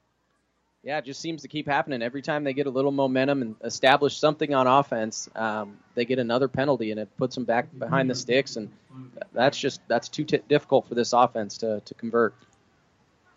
yeah, 0.89 0.99
it 0.99 1.05
just 1.05 1.21
seems 1.21 1.43
to 1.43 1.49
keep 1.49 1.67
happening. 1.67 2.03
Every 2.03 2.23
time 2.23 2.45
they 2.45 2.55
get 2.55 2.67
a 2.67 2.71
little 2.71 2.93
momentum 2.93 3.43
and 3.43 3.57
establish 3.63 4.17
something 4.17 4.55
on 4.55 4.67
offense, 4.67 5.29
um, 5.35 5.77
they 5.95 6.05
get 6.05 6.19
another 6.19 6.49
penalty, 6.49 6.93
and 6.93 7.01
it 7.01 7.15
puts 7.17 7.35
them 7.35 7.45
back 7.45 7.67
behind 7.77 8.09
the 8.09 8.15
sticks, 8.15 8.57
and 8.57 8.71
that's 9.33 9.59
just 9.59 9.81
that's 9.89 10.09
too 10.09 10.25
t- 10.25 10.41
difficult 10.49 10.89
for 10.89 10.95
this 10.95 11.13
offense 11.13 11.59
to, 11.59 11.81
to 11.85 11.95
convert. 11.95 12.35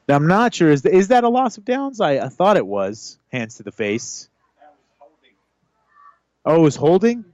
Now, 0.08 0.16
I'm 0.16 0.28
not 0.28 0.54
sure. 0.54 0.70
Is 0.70 0.86
is 0.86 1.10
that 1.10 1.24
a 1.24 1.30
loss 1.30 1.58
of 1.58 1.66
downs? 1.66 2.00
I, 2.00 2.20
I 2.20 2.30
thought 2.30 2.58
it 2.58 2.66
was 2.66 3.18
hands 3.32 3.56
to 3.56 3.64
the 3.64 3.72
face. 3.72 4.30
Oh, 6.46 6.56
it 6.56 6.62
was 6.62 6.76
holding. 6.76 7.26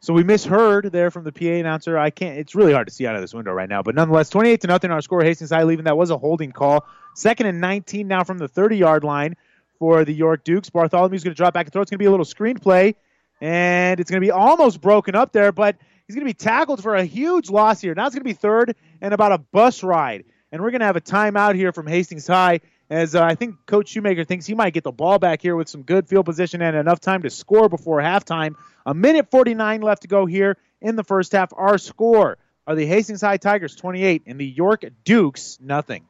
So 0.00 0.14
we 0.14 0.22
misheard 0.22 0.92
there 0.92 1.10
from 1.10 1.24
the 1.24 1.32
PA 1.32 1.46
announcer. 1.46 1.98
I 1.98 2.10
can't. 2.10 2.38
It's 2.38 2.54
really 2.54 2.72
hard 2.72 2.86
to 2.86 2.92
see 2.92 3.06
out 3.06 3.16
of 3.16 3.20
this 3.20 3.34
window 3.34 3.52
right 3.52 3.68
now, 3.68 3.82
but 3.82 3.94
nonetheless, 3.94 4.30
28 4.30 4.60
to 4.60 4.66
nothing. 4.68 4.90
Our 4.90 5.00
score. 5.00 5.22
Hastings 5.22 5.50
High 5.50 5.64
leaving. 5.64 5.86
That 5.86 5.96
was 5.96 6.10
a 6.10 6.16
holding 6.16 6.52
call. 6.52 6.86
Second 7.14 7.46
and 7.46 7.60
19 7.60 8.06
now 8.06 8.22
from 8.22 8.38
the 8.38 8.46
30 8.46 8.76
yard 8.76 9.02
line 9.02 9.34
for 9.78 10.04
the 10.04 10.14
York 10.14 10.44
Dukes. 10.44 10.70
Bartholomew's 10.70 11.24
going 11.24 11.34
to 11.34 11.36
drop 11.36 11.52
back 11.52 11.66
and 11.66 11.72
throw. 11.72 11.82
It's 11.82 11.90
going 11.90 11.98
to 11.98 12.02
be 12.02 12.06
a 12.06 12.10
little 12.10 12.26
screenplay, 12.26 12.94
and 13.40 13.98
it's 13.98 14.10
going 14.10 14.20
to 14.20 14.24
be 14.26 14.30
almost 14.30 14.80
broken 14.80 15.16
up 15.16 15.32
there, 15.32 15.50
but 15.50 15.76
he's 16.06 16.14
going 16.14 16.26
to 16.26 16.30
be 16.30 16.34
tackled 16.34 16.80
for 16.80 16.94
a 16.94 17.04
huge 17.04 17.50
loss 17.50 17.80
here. 17.80 17.94
Now 17.94 18.06
it's 18.06 18.14
going 18.14 18.24
to 18.24 18.28
be 18.28 18.34
third 18.34 18.76
and 19.00 19.12
about 19.12 19.32
a 19.32 19.38
bus 19.38 19.82
ride, 19.82 20.24
and 20.52 20.62
we're 20.62 20.70
going 20.70 20.80
to 20.80 20.86
have 20.86 20.96
a 20.96 21.00
timeout 21.00 21.56
here 21.56 21.72
from 21.72 21.88
Hastings 21.88 22.26
High 22.26 22.60
as 22.90 23.14
uh, 23.14 23.22
I 23.22 23.34
think 23.34 23.66
Coach 23.66 23.88
Shoemaker 23.88 24.24
thinks 24.24 24.46
he 24.46 24.54
might 24.54 24.72
get 24.72 24.84
the 24.84 24.92
ball 24.92 25.18
back 25.18 25.42
here 25.42 25.56
with 25.56 25.68
some 25.68 25.82
good 25.82 26.08
field 26.08 26.26
position 26.26 26.62
and 26.62 26.76
enough 26.76 27.00
time 27.00 27.22
to 27.22 27.30
score 27.30 27.68
before 27.68 27.98
halftime. 27.98 28.54
A 28.86 28.94
minute 28.94 29.30
49 29.30 29.82
left 29.82 30.02
to 30.02 30.08
go 30.08 30.26
here 30.26 30.56
in 30.80 30.96
the 30.96 31.04
first 31.04 31.32
half. 31.32 31.52
Our 31.54 31.78
score 31.78 32.38
are 32.66 32.74
the 32.74 32.86
Hastings 32.86 33.20
High 33.20 33.36
Tigers 33.36 33.76
28 33.76 34.22
and 34.26 34.40
the 34.40 34.46
York 34.46 34.84
Dukes 35.04 35.58
nothing. 35.60 36.04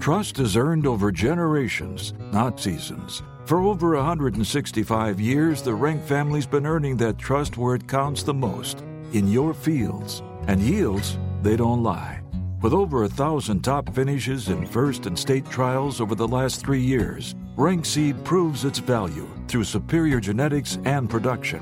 Trust 0.00 0.38
is 0.38 0.56
earned 0.56 0.86
over 0.86 1.12
generations, 1.12 2.14
not 2.32 2.58
seasons. 2.58 3.22
For 3.44 3.60
over 3.60 3.96
165 3.96 5.20
years, 5.20 5.60
the 5.60 5.74
Rank 5.74 6.02
family's 6.04 6.46
been 6.46 6.66
earning 6.66 6.96
that 6.98 7.18
trust 7.18 7.58
where 7.58 7.74
it 7.74 7.86
counts 7.86 8.22
the 8.22 8.32
most 8.32 8.80
in 9.12 9.28
your 9.28 9.52
fields. 9.52 10.22
And 10.46 10.62
yields, 10.62 11.18
they 11.42 11.56
don't 11.56 11.82
lie. 11.82 12.19
With 12.62 12.74
over 12.74 13.04
a 13.04 13.08
thousand 13.08 13.62
top 13.62 13.94
finishes 13.94 14.50
in 14.50 14.66
first 14.66 15.06
and 15.06 15.18
state 15.18 15.48
trials 15.48 15.98
over 15.98 16.14
the 16.14 16.28
last 16.28 16.60
three 16.60 16.82
years, 16.82 17.34
Rank 17.56 17.86
Seed 17.86 18.22
proves 18.22 18.66
its 18.66 18.78
value 18.78 19.26
through 19.48 19.64
superior 19.64 20.20
genetics 20.20 20.76
and 20.84 21.08
production. 21.08 21.60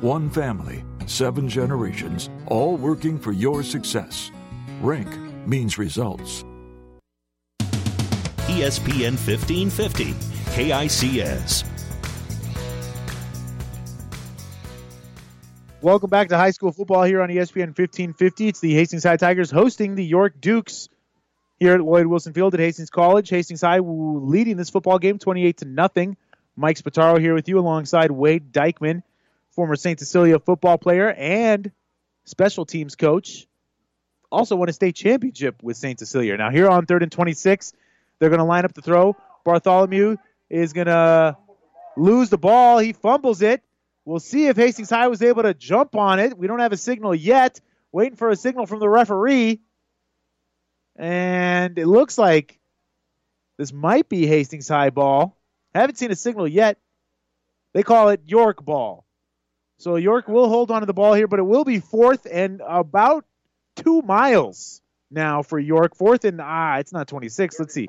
One 0.00 0.30
family, 0.30 0.84
seven 1.06 1.48
generations, 1.48 2.30
all 2.46 2.76
working 2.76 3.18
for 3.18 3.32
your 3.32 3.64
success. 3.64 4.30
Rank 4.80 5.08
means 5.44 5.76
results. 5.76 6.44
ESPN 8.46 9.18
1550, 9.18 10.14
KICS. 10.54 11.77
Welcome 15.80 16.10
back 16.10 16.30
to 16.30 16.36
high 16.36 16.50
school 16.50 16.72
football 16.72 17.04
here 17.04 17.22
on 17.22 17.28
ESPN 17.28 17.68
1550. 17.68 18.48
It's 18.48 18.58
the 18.58 18.74
Hastings 18.74 19.04
High 19.04 19.16
Tigers 19.16 19.50
hosting 19.50 19.94
the 19.94 20.04
York 20.04 20.40
Dukes 20.40 20.88
here 21.60 21.74
at 21.74 21.80
Lloyd 21.80 22.06
Wilson 22.06 22.32
Field 22.32 22.54
at 22.54 22.60
Hastings 22.60 22.90
College. 22.90 23.28
Hastings 23.28 23.60
High 23.60 23.78
leading 23.78 24.56
this 24.56 24.70
football 24.70 24.98
game 24.98 25.18
28 25.18 25.58
to 25.58 25.64
nothing. 25.66 26.16
Mike 26.56 26.78
Spataro 26.78 27.20
here 27.20 27.32
with 27.32 27.48
you 27.48 27.60
alongside 27.60 28.10
Wade 28.10 28.50
Dykeman 28.50 29.04
former 29.58 29.74
St. 29.74 29.98
Cecilia 29.98 30.38
football 30.38 30.78
player 30.78 31.10
and 31.10 31.72
special 32.24 32.64
teams 32.64 32.94
coach. 32.94 33.46
Also 34.30 34.54
won 34.56 34.68
a 34.68 34.72
state 34.72 34.94
championship 34.94 35.62
with 35.62 35.76
St. 35.76 35.98
Cecilia. 35.98 36.36
Now, 36.36 36.50
here 36.50 36.68
on 36.68 36.86
third 36.86 37.02
and 37.02 37.10
26, 37.10 37.72
they're 38.18 38.30
going 38.30 38.38
to 38.38 38.44
line 38.44 38.64
up 38.64 38.72
to 38.74 38.82
throw. 38.82 39.16
Bartholomew 39.44 40.16
is 40.50 40.72
going 40.72 40.86
to 40.86 41.36
lose 41.96 42.30
the 42.30 42.38
ball. 42.38 42.78
He 42.78 42.92
fumbles 42.92 43.42
it. 43.42 43.62
We'll 44.08 44.20
see 44.20 44.46
if 44.46 44.56
Hastings 44.56 44.88
High 44.88 45.08
was 45.08 45.20
able 45.20 45.42
to 45.42 45.52
jump 45.52 45.94
on 45.94 46.18
it. 46.18 46.38
We 46.38 46.46
don't 46.46 46.60
have 46.60 46.72
a 46.72 46.78
signal 46.78 47.14
yet. 47.14 47.60
Waiting 47.92 48.16
for 48.16 48.30
a 48.30 48.36
signal 48.36 48.64
from 48.64 48.78
the 48.78 48.88
referee. 48.88 49.60
And 50.96 51.78
it 51.78 51.86
looks 51.86 52.16
like 52.16 52.58
this 53.58 53.70
might 53.70 54.08
be 54.08 54.26
Hastings 54.26 54.66
High 54.66 54.88
ball. 54.88 55.36
Haven't 55.74 55.98
seen 55.98 56.10
a 56.10 56.16
signal 56.16 56.48
yet. 56.48 56.78
They 57.74 57.82
call 57.82 58.08
it 58.08 58.22
York 58.24 58.64
ball. 58.64 59.04
So 59.76 59.96
York 59.96 60.26
will 60.26 60.48
hold 60.48 60.70
on 60.70 60.80
to 60.80 60.86
the 60.86 60.94
ball 60.94 61.12
here, 61.12 61.26
but 61.26 61.38
it 61.38 61.44
will 61.44 61.64
be 61.64 61.78
fourth 61.78 62.26
and 62.32 62.62
about 62.66 63.26
two 63.76 64.00
miles 64.00 64.80
now 65.10 65.42
for 65.42 65.58
York. 65.58 65.94
Fourth 65.94 66.24
and 66.24 66.40
ah, 66.40 66.78
it's 66.78 66.94
not 66.94 67.08
26. 67.08 67.60
Let's 67.60 67.74
see. 67.74 67.88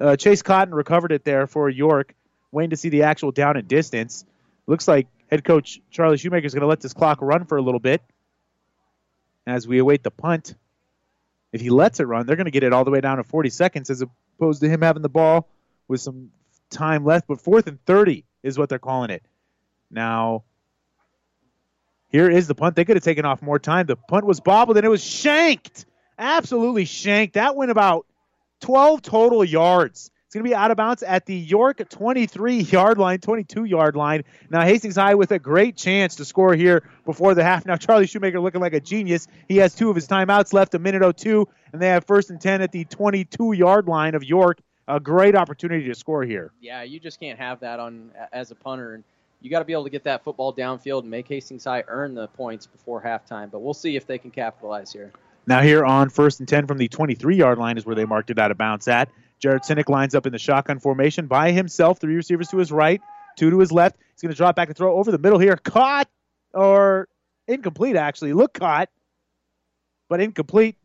Uh, 0.00 0.16
Chase 0.16 0.40
Cotton 0.40 0.74
recovered 0.74 1.12
it 1.12 1.22
there 1.22 1.46
for 1.46 1.68
York. 1.68 2.14
Waiting 2.50 2.70
to 2.70 2.78
see 2.78 2.88
the 2.88 3.02
actual 3.02 3.30
down 3.30 3.58
and 3.58 3.68
distance. 3.68 4.24
Looks 4.66 4.88
like 4.88 5.06
head 5.30 5.44
coach 5.44 5.80
Charlie 5.90 6.16
Shoemaker 6.16 6.46
is 6.46 6.54
going 6.54 6.62
to 6.62 6.66
let 6.66 6.80
this 6.80 6.92
clock 6.92 7.18
run 7.20 7.44
for 7.44 7.58
a 7.58 7.62
little 7.62 7.80
bit 7.80 8.02
as 9.46 9.66
we 9.66 9.78
await 9.78 10.02
the 10.02 10.10
punt. 10.10 10.54
If 11.52 11.60
he 11.60 11.70
lets 11.70 12.00
it 12.00 12.04
run, 12.04 12.26
they're 12.26 12.36
going 12.36 12.46
to 12.46 12.50
get 12.50 12.62
it 12.62 12.72
all 12.72 12.84
the 12.84 12.90
way 12.90 13.00
down 13.00 13.16
to 13.16 13.24
40 13.24 13.50
seconds 13.50 13.90
as 13.90 14.02
opposed 14.02 14.60
to 14.60 14.68
him 14.68 14.82
having 14.82 15.02
the 15.02 15.08
ball 15.08 15.48
with 15.86 16.00
some 16.00 16.30
time 16.70 17.04
left. 17.04 17.26
But 17.26 17.40
fourth 17.40 17.66
and 17.66 17.82
30 17.86 18.24
is 18.42 18.58
what 18.58 18.68
they're 18.68 18.78
calling 18.78 19.10
it. 19.10 19.22
Now, 19.90 20.44
here 22.10 22.30
is 22.30 22.46
the 22.46 22.54
punt. 22.54 22.76
They 22.76 22.84
could 22.84 22.96
have 22.96 23.04
taken 23.04 23.24
off 23.24 23.40
more 23.40 23.58
time. 23.58 23.86
The 23.86 23.96
punt 23.96 24.26
was 24.26 24.40
bobbled 24.40 24.76
and 24.76 24.84
it 24.84 24.90
was 24.90 25.02
shanked. 25.02 25.86
Absolutely 26.18 26.84
shanked. 26.84 27.34
That 27.34 27.56
went 27.56 27.70
about 27.70 28.06
12 28.60 29.02
total 29.02 29.44
yards. 29.44 30.10
It's 30.28 30.34
going 30.34 30.44
to 30.44 30.50
be 30.50 30.54
out 30.54 30.70
of 30.70 30.76
bounds 30.76 31.02
at 31.02 31.24
the 31.24 31.34
York 31.34 31.88
23 31.88 32.56
yard 32.56 32.98
line, 32.98 33.18
22 33.18 33.64
yard 33.64 33.96
line. 33.96 34.24
Now, 34.50 34.60
Hastings 34.60 34.96
High 34.96 35.14
with 35.14 35.32
a 35.32 35.38
great 35.38 35.74
chance 35.74 36.16
to 36.16 36.24
score 36.26 36.54
here 36.54 36.82
before 37.06 37.34
the 37.34 37.42
half. 37.42 37.64
Now, 37.64 37.76
Charlie 37.76 38.06
Shoemaker 38.06 38.38
looking 38.38 38.60
like 38.60 38.74
a 38.74 38.80
genius. 38.80 39.26
He 39.48 39.56
has 39.56 39.74
two 39.74 39.88
of 39.88 39.96
his 39.96 40.06
timeouts 40.06 40.52
left, 40.52 40.74
a 40.74 40.78
minute 40.78 41.16
02, 41.16 41.48
and 41.72 41.80
they 41.80 41.88
have 41.88 42.04
first 42.04 42.28
and 42.28 42.38
10 42.38 42.60
at 42.60 42.72
the 42.72 42.84
22 42.84 43.54
yard 43.54 43.88
line 43.88 44.14
of 44.14 44.22
York. 44.22 44.58
A 44.86 45.00
great 45.00 45.34
opportunity 45.34 45.86
to 45.86 45.94
score 45.94 46.24
here. 46.24 46.52
Yeah, 46.60 46.82
you 46.82 47.00
just 47.00 47.18
can't 47.18 47.38
have 47.38 47.60
that 47.60 47.80
on 47.80 48.10
as 48.30 48.50
a 48.50 48.54
punter. 48.54 48.96
And 48.96 49.04
you 49.40 49.48
got 49.48 49.60
to 49.60 49.64
be 49.64 49.72
able 49.72 49.84
to 49.84 49.90
get 49.90 50.04
that 50.04 50.24
football 50.24 50.52
downfield 50.52 51.02
and 51.02 51.10
make 51.10 51.26
Hastings 51.26 51.64
High 51.64 51.84
earn 51.88 52.14
the 52.14 52.28
points 52.28 52.66
before 52.66 53.00
halftime. 53.00 53.50
But 53.50 53.60
we'll 53.60 53.72
see 53.72 53.96
if 53.96 54.06
they 54.06 54.18
can 54.18 54.30
capitalize 54.30 54.92
here. 54.92 55.10
Now, 55.46 55.62
here 55.62 55.86
on 55.86 56.10
first 56.10 56.40
and 56.40 56.46
10 56.46 56.66
from 56.66 56.76
the 56.76 56.88
23 56.88 57.34
yard 57.34 57.56
line 57.56 57.78
is 57.78 57.86
where 57.86 57.94
they 57.94 58.04
marked 58.04 58.28
it 58.28 58.38
out 58.38 58.50
of 58.50 58.58
bounds 58.58 58.88
at. 58.88 59.08
Jared 59.38 59.62
Sinek 59.62 59.88
lines 59.88 60.14
up 60.14 60.26
in 60.26 60.32
the 60.32 60.38
shotgun 60.38 60.78
formation 60.78 61.26
by 61.26 61.52
himself. 61.52 61.98
Three 61.98 62.16
receivers 62.16 62.48
to 62.48 62.58
his 62.58 62.72
right, 62.72 63.00
two 63.36 63.50
to 63.50 63.58
his 63.58 63.72
left. 63.72 63.96
He's 64.12 64.22
going 64.22 64.32
to 64.32 64.36
drop 64.36 64.56
back 64.56 64.68
and 64.68 64.76
throw 64.76 64.96
over 64.96 65.10
the 65.10 65.18
middle 65.18 65.38
here. 65.38 65.56
Caught 65.56 66.08
or 66.52 67.08
incomplete, 67.46 67.96
actually. 67.96 68.32
Look 68.32 68.54
caught, 68.54 68.88
but 70.08 70.20
incomplete. 70.20 70.76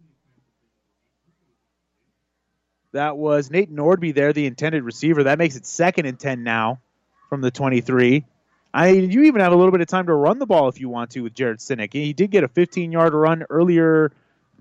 That 2.91 3.17
was 3.17 3.49
Nate 3.49 3.73
Nordby 3.73 4.13
there, 4.13 4.33
the 4.33 4.45
intended 4.45 4.83
receiver. 4.83 5.23
That 5.23 5.39
makes 5.39 5.55
it 5.55 5.65
second 5.65 6.05
and 6.05 6.19
10 6.19 6.43
now 6.43 6.79
from 7.27 7.41
the 7.41 7.49
23. 7.49 8.23
I 8.71 8.89
you 8.89 9.23
even 9.23 9.41
have 9.41 9.51
a 9.51 9.55
little 9.55 9.71
bit 9.71 9.81
of 9.81 9.87
time 9.87 10.07
to 10.07 10.13
run 10.13 10.39
the 10.39 10.45
ball 10.45 10.67
if 10.67 10.79
you 10.79 10.89
want 10.89 11.11
to 11.11 11.21
with 11.21 11.33
Jared 11.33 11.59
Sinek. 11.59 11.93
He 11.93 12.13
did 12.13 12.29
get 12.29 12.43
a 12.43 12.47
15 12.47 12.91
yard 12.91 13.13
run 13.13 13.45
earlier 13.49 14.11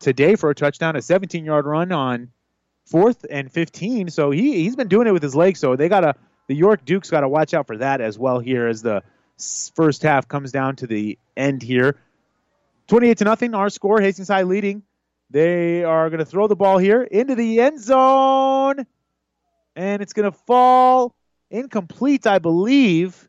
today 0.00 0.36
for 0.36 0.50
a 0.50 0.54
touchdown, 0.54 0.96
a 0.96 1.02
17 1.02 1.44
yard 1.44 1.66
run 1.66 1.92
on 1.92 2.30
fourth 2.86 3.24
and 3.30 3.50
15. 3.50 4.10
So 4.10 4.30
he 4.30 4.62
he's 4.62 4.76
been 4.76 4.88
doing 4.88 5.06
it 5.06 5.12
with 5.12 5.22
his 5.22 5.34
legs. 5.34 5.60
So 5.60 5.76
they 5.76 5.88
got 5.88 6.00
to 6.00 6.14
the 6.48 6.54
York 6.54 6.84
Dukes 6.84 7.10
got 7.10 7.20
to 7.20 7.28
watch 7.28 7.54
out 7.54 7.66
for 7.66 7.78
that 7.78 8.00
as 8.00 8.18
well 8.18 8.38
here 8.38 8.66
as 8.66 8.82
the 8.82 9.02
first 9.74 10.02
half 10.02 10.28
comes 10.28 10.52
down 10.52 10.76
to 10.76 10.86
the 10.86 11.18
end 11.36 11.62
here. 11.62 11.96
28 12.88 13.18
to 13.18 13.24
nothing, 13.24 13.54
our 13.54 13.70
score. 13.70 14.00
Hastings 14.00 14.28
High 14.28 14.42
leading. 14.42 14.82
They 15.30 15.82
are 15.82 16.10
going 16.10 16.18
to 16.18 16.26
throw 16.26 16.46
the 16.46 16.56
ball 16.56 16.76
here 16.76 17.02
into 17.02 17.34
the 17.34 17.60
end 17.60 17.80
zone, 17.80 18.86
and 19.74 20.02
it's 20.02 20.12
going 20.12 20.30
to 20.30 20.36
fall 20.46 21.14
incomplete, 21.50 22.26
I 22.26 22.38
believe. 22.38 23.28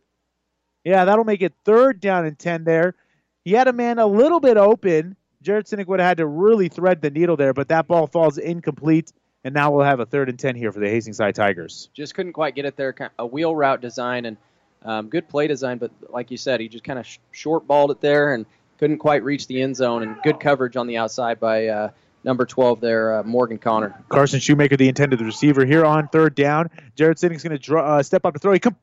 Yeah, 0.84 1.05
that'll 1.05 1.23
make 1.23 1.41
it 1.41 1.53
third 1.63 2.01
down 2.01 2.25
and 2.25 2.38
10 2.38 2.65
there. 2.65 2.95
He 3.45 3.53
had 3.53 3.69
a 3.69 3.73
man 3.73 3.99
a 3.99 4.05
little 4.05 4.41
bit 4.41 4.57
open. 4.57 5.15
Jared 5.41 5.65
Sinek 5.65 5.88
would 5.88 6.01
have 6.01 6.07
had 6.07 6.17
to 6.17 6.27
really 6.27 6.67
thread 6.67 7.01
the 7.01 7.09
needle 7.09 7.38
there, 7.38 7.53
but 7.53 7.69
that 7.69 7.88
ball 7.88 8.07
falls 8.07 8.38
incomplete. 8.38 9.13
And 9.44 9.53
now 9.53 9.72
we'll 9.72 9.86
have 9.86 9.99
a 9.99 10.06
third 10.06 10.30
and 10.30 10.40
10 10.40 10.56
here 10.56 10.72
for 10.72 10.80
the 10.80 10.90
Hastings 10.90 11.18
High 11.18 11.34
Tigers. 11.34 11.90
Just 11.94 12.15
couldn't 12.15 12.34
quite 12.34 12.56
get 12.56 12.65
it 12.65 12.78
there. 12.78 12.95
A 13.20 13.26
wheel 13.26 13.53
route 13.53 13.82
design 13.82 14.26
and 14.26 14.38
um, 14.84 15.10
good 15.10 15.28
play 15.28 15.48
design, 15.48 15.78
but 15.78 15.91
like 16.10 16.32
you 16.32 16.38
said, 16.38 16.60
he 16.60 16.68
just 16.68 16.84
kind 16.84 16.99
of 16.99 17.06
sh- 17.06 17.20
short 17.32 17.68
balled 17.68 17.91
it 17.91 18.02
there 18.02 18.34
and 18.34 18.45
couldn't 18.78 18.98
quite 18.98 19.24
reach 19.24 19.48
the 19.48 19.61
end 19.61 19.76
zone. 19.76 20.03
And 20.03 20.18
good 20.24 20.40
coverage 20.40 20.76
on 20.78 20.88
the 20.88 20.98
outside 20.98 21.40
by 21.40 21.68
uh, 21.68 21.90
number 22.24 22.45
12 22.45 22.80
there, 22.82 23.20
uh, 23.20 23.24
Morgan 23.24 23.57
Connor. 23.57 24.03
Carson 24.10 24.40
Shoemaker, 24.40 24.78
the 24.78 24.88
intended 24.90 25.22
receiver, 25.22 25.65
here 25.65 25.86
on 25.86 26.07
third 26.07 26.36
down. 26.36 26.70
Jared 26.95 27.18
Sinek's 27.18 27.44
going 27.44 27.57
to 27.57 27.78
uh, 27.78 28.03
step 28.03 28.26
up 28.26 28.34
to 28.34 28.40
throw. 28.40 28.53
He 28.53 28.60
come. 28.60 28.76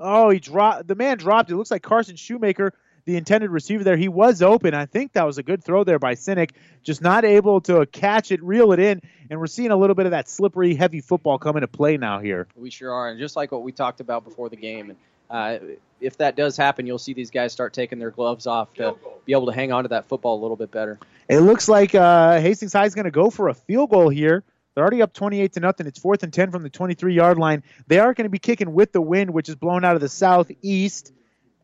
Oh, 0.00 0.30
he 0.30 0.38
dropped. 0.38 0.86
The 0.86 0.94
man 0.94 1.18
dropped. 1.18 1.50
It 1.50 1.56
looks 1.56 1.70
like 1.70 1.82
Carson 1.82 2.16
Shoemaker 2.16 2.72
the 3.08 3.16
intended 3.16 3.50
receiver 3.50 3.84
there. 3.84 3.96
He 3.96 4.08
was 4.08 4.42
open. 4.42 4.74
I 4.74 4.84
think 4.84 5.14
that 5.14 5.24
was 5.24 5.38
a 5.38 5.42
good 5.42 5.64
throw 5.64 5.82
there 5.82 5.98
by 5.98 6.14
Sinek, 6.14 6.50
just 6.82 7.00
not 7.00 7.24
able 7.24 7.62
to 7.62 7.86
catch 7.86 8.30
it, 8.30 8.42
reel 8.42 8.72
it 8.72 8.78
in, 8.78 9.00
and 9.30 9.40
we're 9.40 9.46
seeing 9.46 9.70
a 9.70 9.76
little 9.76 9.94
bit 9.94 10.04
of 10.04 10.10
that 10.10 10.28
slippery, 10.28 10.74
heavy 10.74 11.00
football 11.00 11.38
come 11.38 11.56
into 11.56 11.68
play 11.68 11.96
now 11.96 12.20
here. 12.20 12.46
We 12.54 12.68
sure 12.68 12.92
are, 12.92 13.08
and 13.08 13.18
just 13.18 13.34
like 13.34 13.50
what 13.50 13.62
we 13.62 13.72
talked 13.72 14.00
about 14.00 14.24
before 14.24 14.50
the 14.50 14.56
game. 14.56 14.90
And 14.90 14.98
uh, 15.30 15.74
if 16.02 16.18
that 16.18 16.36
does 16.36 16.58
happen, 16.58 16.86
you'll 16.86 16.98
see 16.98 17.14
these 17.14 17.30
guys 17.30 17.50
start 17.50 17.72
taking 17.72 17.98
their 17.98 18.10
gloves 18.10 18.46
off 18.46 18.74
to 18.74 18.94
be 19.24 19.32
able 19.32 19.46
to 19.46 19.52
hang 19.52 19.72
on 19.72 19.84
to 19.84 19.88
that 19.88 20.04
football 20.04 20.38
a 20.38 20.42
little 20.42 20.56
bit 20.56 20.70
better. 20.70 20.98
It 21.30 21.40
looks 21.40 21.66
like 21.66 21.94
uh, 21.94 22.38
Hastings 22.40 22.74
High 22.74 22.84
is 22.84 22.94
going 22.94 23.06
to 23.06 23.10
go 23.10 23.30
for 23.30 23.48
a 23.48 23.54
field 23.54 23.88
goal 23.88 24.10
here. 24.10 24.44
They're 24.74 24.84
already 24.84 25.00
up 25.00 25.14
28 25.14 25.54
to 25.54 25.60
nothing. 25.60 25.86
It's 25.86 25.98
fourth 25.98 26.24
and 26.24 26.32
10 26.32 26.50
from 26.50 26.62
the 26.62 26.68
23 26.68 27.14
yard 27.14 27.38
line. 27.38 27.62
They 27.86 28.00
are 28.00 28.12
going 28.12 28.26
to 28.26 28.30
be 28.30 28.38
kicking 28.38 28.74
with 28.74 28.92
the 28.92 29.00
wind, 29.00 29.30
which 29.30 29.48
is 29.48 29.54
blown 29.54 29.82
out 29.86 29.94
of 29.94 30.02
the 30.02 30.10
southeast 30.10 31.14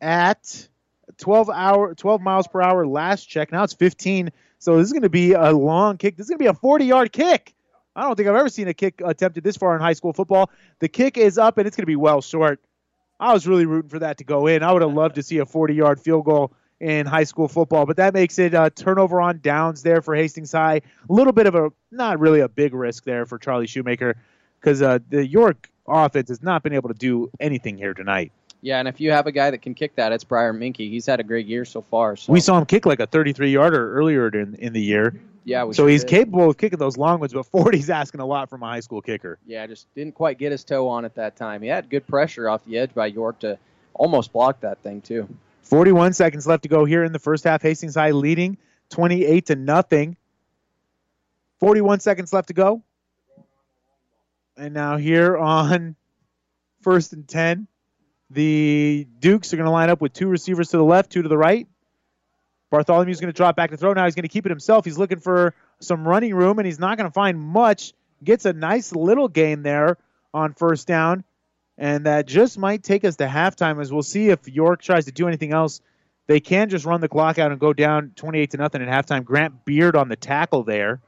at 0.01 0.67
12 1.17 1.49
hour 1.49 1.95
12 1.95 2.21
miles 2.21 2.47
per 2.47 2.61
hour 2.61 2.85
last 2.85 3.25
check. 3.25 3.51
Now 3.51 3.63
it's 3.63 3.73
15. 3.73 4.31
So 4.59 4.77
this 4.77 4.87
is 4.87 4.93
going 4.93 5.03
to 5.03 5.09
be 5.09 5.33
a 5.33 5.51
long 5.51 5.97
kick. 5.97 6.17
This 6.17 6.25
is 6.25 6.29
going 6.29 6.39
to 6.39 6.43
be 6.43 6.49
a 6.49 6.53
40 6.53 6.85
yard 6.85 7.11
kick. 7.11 7.53
I 7.95 8.03
don't 8.03 8.15
think 8.15 8.27
I've 8.27 8.35
ever 8.35 8.49
seen 8.49 8.67
a 8.67 8.73
kick 8.73 9.01
attempted 9.03 9.43
this 9.43 9.55
far 9.55 9.73
in 9.75 9.81
high 9.81 9.93
school 9.93 10.11
football. 10.11 10.49
The 10.79 10.89
kick 10.89 11.17
is 11.17 11.37
up 11.37 11.57
and 11.57 11.67
it's 11.67 11.77
going 11.77 11.83
to 11.83 11.87
be 11.87 11.95
well 11.95 12.21
short. 12.21 12.59
I 13.19 13.33
was 13.33 13.47
really 13.47 13.65
rooting 13.65 13.89
for 13.89 13.99
that 13.99 14.17
to 14.17 14.23
go 14.23 14.47
in. 14.47 14.63
I 14.63 14.71
would 14.73 14.81
have 14.81 14.93
loved 14.93 15.15
to 15.15 15.23
see 15.23 15.37
a 15.37 15.45
40 15.45 15.73
yard 15.73 15.99
field 16.01 16.25
goal 16.25 16.51
in 16.79 17.05
high 17.05 17.23
school 17.23 17.47
football, 17.47 17.85
but 17.85 17.97
that 17.97 18.13
makes 18.13 18.37
it 18.37 18.53
a 18.53 18.69
turnover 18.69 19.21
on 19.21 19.39
downs 19.41 19.81
there 19.81 20.01
for 20.01 20.13
Hastings 20.13 20.51
High. 20.51 20.81
A 21.09 21.13
little 21.13 21.31
bit 21.31 21.47
of 21.47 21.55
a, 21.55 21.71
not 21.89 22.19
really 22.19 22.41
a 22.41 22.49
big 22.49 22.73
risk 22.73 23.05
there 23.05 23.25
for 23.25 23.37
Charlie 23.37 23.67
Shoemaker 23.67 24.17
because 24.59 24.81
uh, 24.81 24.99
the 25.09 25.25
York 25.25 25.69
offense 25.87 26.29
has 26.29 26.43
not 26.43 26.63
been 26.63 26.73
able 26.73 26.89
to 26.89 26.95
do 26.95 27.31
anything 27.39 27.77
here 27.77 27.93
tonight. 27.93 28.33
Yeah, 28.65 28.79
and 28.79 28.87
if 28.87 28.99
you 28.99 29.11
have 29.11 29.27
a 29.27 29.31
guy 29.31 29.51
that 29.51 29.61
can 29.61 29.75
kick 29.75 29.95
that, 29.97 30.11
it's 30.11 30.23
Briar 30.23 30.51
Minky. 30.51 30.89
He's 30.89 31.05
had 31.05 31.19
a 31.19 31.23
great 31.23 31.45
year 31.45 31.65
so 31.65 31.83
far. 31.83 32.15
So. 32.15 32.33
We 32.33 32.39
saw 32.39 32.57
him 32.57 32.65
kick 32.65 32.87
like 32.87 32.99
a 32.99 33.05
33 33.05 33.51
yarder 33.51 33.93
earlier 33.93 34.27
in, 34.27 34.55
in 34.55 34.73
the 34.73 34.81
year. 34.81 35.21
Yeah, 35.43 35.65
so 35.65 35.71
sure 35.83 35.89
he's 35.89 36.01
did. 36.01 36.09
capable 36.09 36.49
of 36.49 36.57
kicking 36.57 36.79
those 36.79 36.97
long 36.97 37.19
ones, 37.19 37.31
but 37.31 37.45
40's 37.51 37.91
asking 37.91 38.21
a 38.21 38.25
lot 38.25 38.49
from 38.49 38.63
a 38.63 38.65
high 38.65 38.79
school 38.79 39.03
kicker. 39.03 39.37
Yeah, 39.45 39.67
just 39.67 39.85
didn't 39.93 40.15
quite 40.15 40.39
get 40.39 40.51
his 40.51 40.63
toe 40.63 40.87
on 40.87 41.05
at 41.05 41.13
that 41.13 41.35
time. 41.35 41.61
He 41.61 41.67
had 41.67 41.91
good 41.91 42.07
pressure 42.07 42.49
off 42.49 42.65
the 42.65 42.79
edge 42.79 42.91
by 42.95 43.05
York 43.05 43.37
to 43.41 43.59
almost 43.93 44.33
block 44.33 44.61
that 44.61 44.79
thing 44.79 45.01
too. 45.01 45.29
41 45.61 46.13
seconds 46.13 46.47
left 46.47 46.63
to 46.63 46.69
go 46.69 46.85
here 46.85 47.03
in 47.03 47.11
the 47.11 47.19
first 47.19 47.43
half. 47.43 47.61
Hastings 47.61 47.93
High 47.93 48.11
leading 48.11 48.57
28 48.89 49.45
to 49.45 49.55
nothing. 49.55 50.17
41 51.59 51.99
seconds 51.99 52.33
left 52.33 52.47
to 52.47 52.55
go. 52.55 52.81
And 54.57 54.73
now 54.73 54.97
here 54.97 55.37
on 55.37 55.95
first 56.81 57.13
and 57.13 57.27
10, 57.27 57.67
the 58.29 59.07
Dukes 59.19 59.53
are 59.53 59.57
going 59.57 59.65
to 59.65 59.71
line 59.71 59.89
up 59.89 60.01
with 60.01 60.13
two 60.13 60.27
receivers 60.27 60.69
to 60.69 60.77
the 60.77 60.83
left, 60.83 61.11
two 61.11 61.21
to 61.21 61.29
the 61.29 61.37
right. 61.37 61.67
Bartholomew's 62.71 63.19
going 63.19 63.31
to 63.31 63.37
drop 63.37 63.55
back 63.55 63.69
to 63.69 63.77
throw. 63.77 63.93
Now 63.93 64.05
he's 64.05 64.15
going 64.15 64.23
to 64.23 64.29
keep 64.29 64.45
it 64.45 64.49
himself. 64.49 64.85
He's 64.85 64.97
looking 64.97 65.19
for 65.19 65.53
some 65.79 66.07
running 66.07 66.33
room, 66.33 66.57
and 66.59 66.65
he's 66.65 66.79
not 66.79 66.97
going 66.97 67.09
to 67.09 67.13
find 67.13 67.39
much. 67.39 67.93
Gets 68.23 68.45
a 68.45 68.53
nice 68.53 68.93
little 68.93 69.27
gain 69.27 69.61
there 69.61 69.97
on 70.33 70.53
first 70.53 70.87
down, 70.87 71.23
and 71.77 72.05
that 72.05 72.25
just 72.25 72.57
might 72.57 72.83
take 72.83 73.05
us 73.05 73.17
to 73.17 73.27
halftime. 73.27 73.79
As 73.79 73.93
we'll 73.93 74.03
see 74.03 74.29
if 74.29 74.47
York 74.47 74.81
tries 74.81 75.05
to 75.05 75.11
do 75.11 75.27
anything 75.27 75.53
else. 75.53 75.81
They 76.27 76.39
can 76.39 76.69
just 76.69 76.85
run 76.85 77.01
the 77.01 77.07
clock 77.07 77.37
out 77.37 77.51
and 77.51 77.59
go 77.59 77.71
down 77.71 78.13
28 78.15 78.51
to 78.51 78.57
nothing 78.57 78.81
at 78.81 78.87
halftime. 78.87 79.23
Grant 79.23 79.63
Beard 79.63 79.95
on 79.95 80.09
the 80.09 80.15
tackle 80.15 80.63
there. 80.63 80.99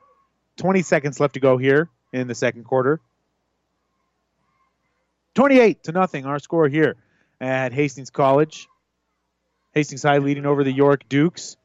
20 0.57 0.83
seconds 0.83 1.19
left 1.19 1.33
to 1.33 1.39
go 1.39 1.57
here 1.57 1.89
in 2.13 2.27
the 2.27 2.35
second 2.35 2.65
quarter. 2.65 2.99
28 5.33 5.83
to 5.85 5.91
nothing, 5.91 6.27
our 6.27 6.37
score 6.37 6.67
here 6.67 6.97
at 7.39 7.73
Hastings 7.73 8.09
College. 8.09 8.67
Hastings 9.73 10.03
High 10.03 10.17
leading 10.17 10.45
over 10.45 10.63
the 10.63 10.71
York 10.71 11.07
Dukes. 11.07 11.57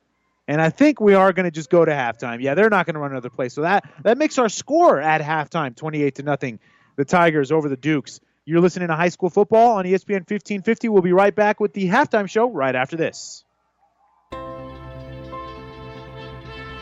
And 0.49 0.61
I 0.61 0.71
think 0.71 1.01
we 1.01 1.15
are 1.15 1.33
going 1.33 1.45
to 1.45 1.51
just 1.51 1.71
go 1.71 1.85
to 1.85 1.93
halftime. 1.93 2.43
Yeah, 2.43 2.55
they're 2.55 2.69
not 2.69 2.85
going 2.85 2.95
to 2.95 3.01
run 3.01 3.13
another 3.13 3.31
play. 3.31 3.49
So 3.49 3.63
that 3.63 3.89
that 4.03 4.19
makes 4.19 4.39
our 4.39 4.49
score 4.49 5.01
at 5.01 5.21
halftime 5.21 5.77
28 5.77 6.17
to 6.17 6.23
nothing. 6.23 6.59
The 6.97 7.05
Tigers 7.05 7.53
over 7.53 7.69
the 7.69 7.77
Dukes. 7.77 8.21
You're 8.45 8.61
listening 8.61 8.89
to 8.89 8.97
high 8.97 9.09
school 9.09 9.31
football 9.31 9.77
on 9.77 9.85
ESPN 9.85 10.29
1550. 10.29 10.89
We'll 10.89 11.01
be 11.01 11.13
right 11.13 11.35
back 11.35 11.61
with 11.61 11.73
the 11.73 11.89
halftime 11.89 12.29
show 12.29 12.51
right 12.51 12.75
after 12.75 12.97
this. 12.97 13.45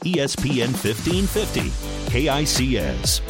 ESPN 0.00 0.72
1550, 0.72 1.60
KICS. 2.10 3.20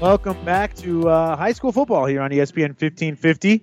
Welcome 0.00 0.44
back 0.44 0.74
to 0.76 1.08
uh, 1.08 1.36
high 1.36 1.52
school 1.52 1.72
football 1.72 2.06
here 2.06 2.20
on 2.20 2.30
ESPN 2.30 2.68
1550. 2.68 3.62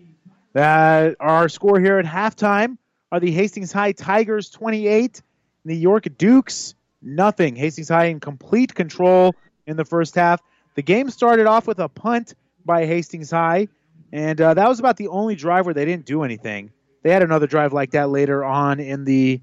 That 0.53 1.15
our 1.19 1.47
score 1.49 1.79
here 1.79 1.99
at 1.99 2.05
halftime 2.05 2.77
are 3.11 3.19
the 3.19 3.31
Hastings 3.31 3.71
High 3.71 3.91
Tigers 3.91 4.49
28, 4.49 5.21
the 5.65 5.75
York 5.75 6.07
Dukes 6.17 6.75
nothing. 7.05 7.55
Hastings 7.55 7.89
High 7.89 8.05
in 8.05 8.19
complete 8.19 8.73
control 8.73 9.35
in 9.67 9.77
the 9.77 9.85
first 9.85 10.15
half. 10.15 10.41
The 10.75 10.81
game 10.81 11.09
started 11.09 11.45
off 11.45 11.67
with 11.67 11.79
a 11.79 11.87
punt 11.87 12.33
by 12.65 12.85
Hastings 12.85 13.31
High, 13.31 13.67
and 14.11 14.41
uh, 14.41 14.55
that 14.55 14.67
was 14.67 14.79
about 14.79 14.97
the 14.97 15.07
only 15.07 15.35
drive 15.35 15.65
where 15.65 15.73
they 15.73 15.85
didn't 15.85 16.05
do 16.05 16.23
anything. 16.23 16.71
They 17.03 17.11
had 17.11 17.21
another 17.21 17.47
drive 17.47 17.71
like 17.71 17.91
that 17.91 18.09
later 18.09 18.43
on 18.43 18.79
in 18.79 19.05
the 19.05 19.39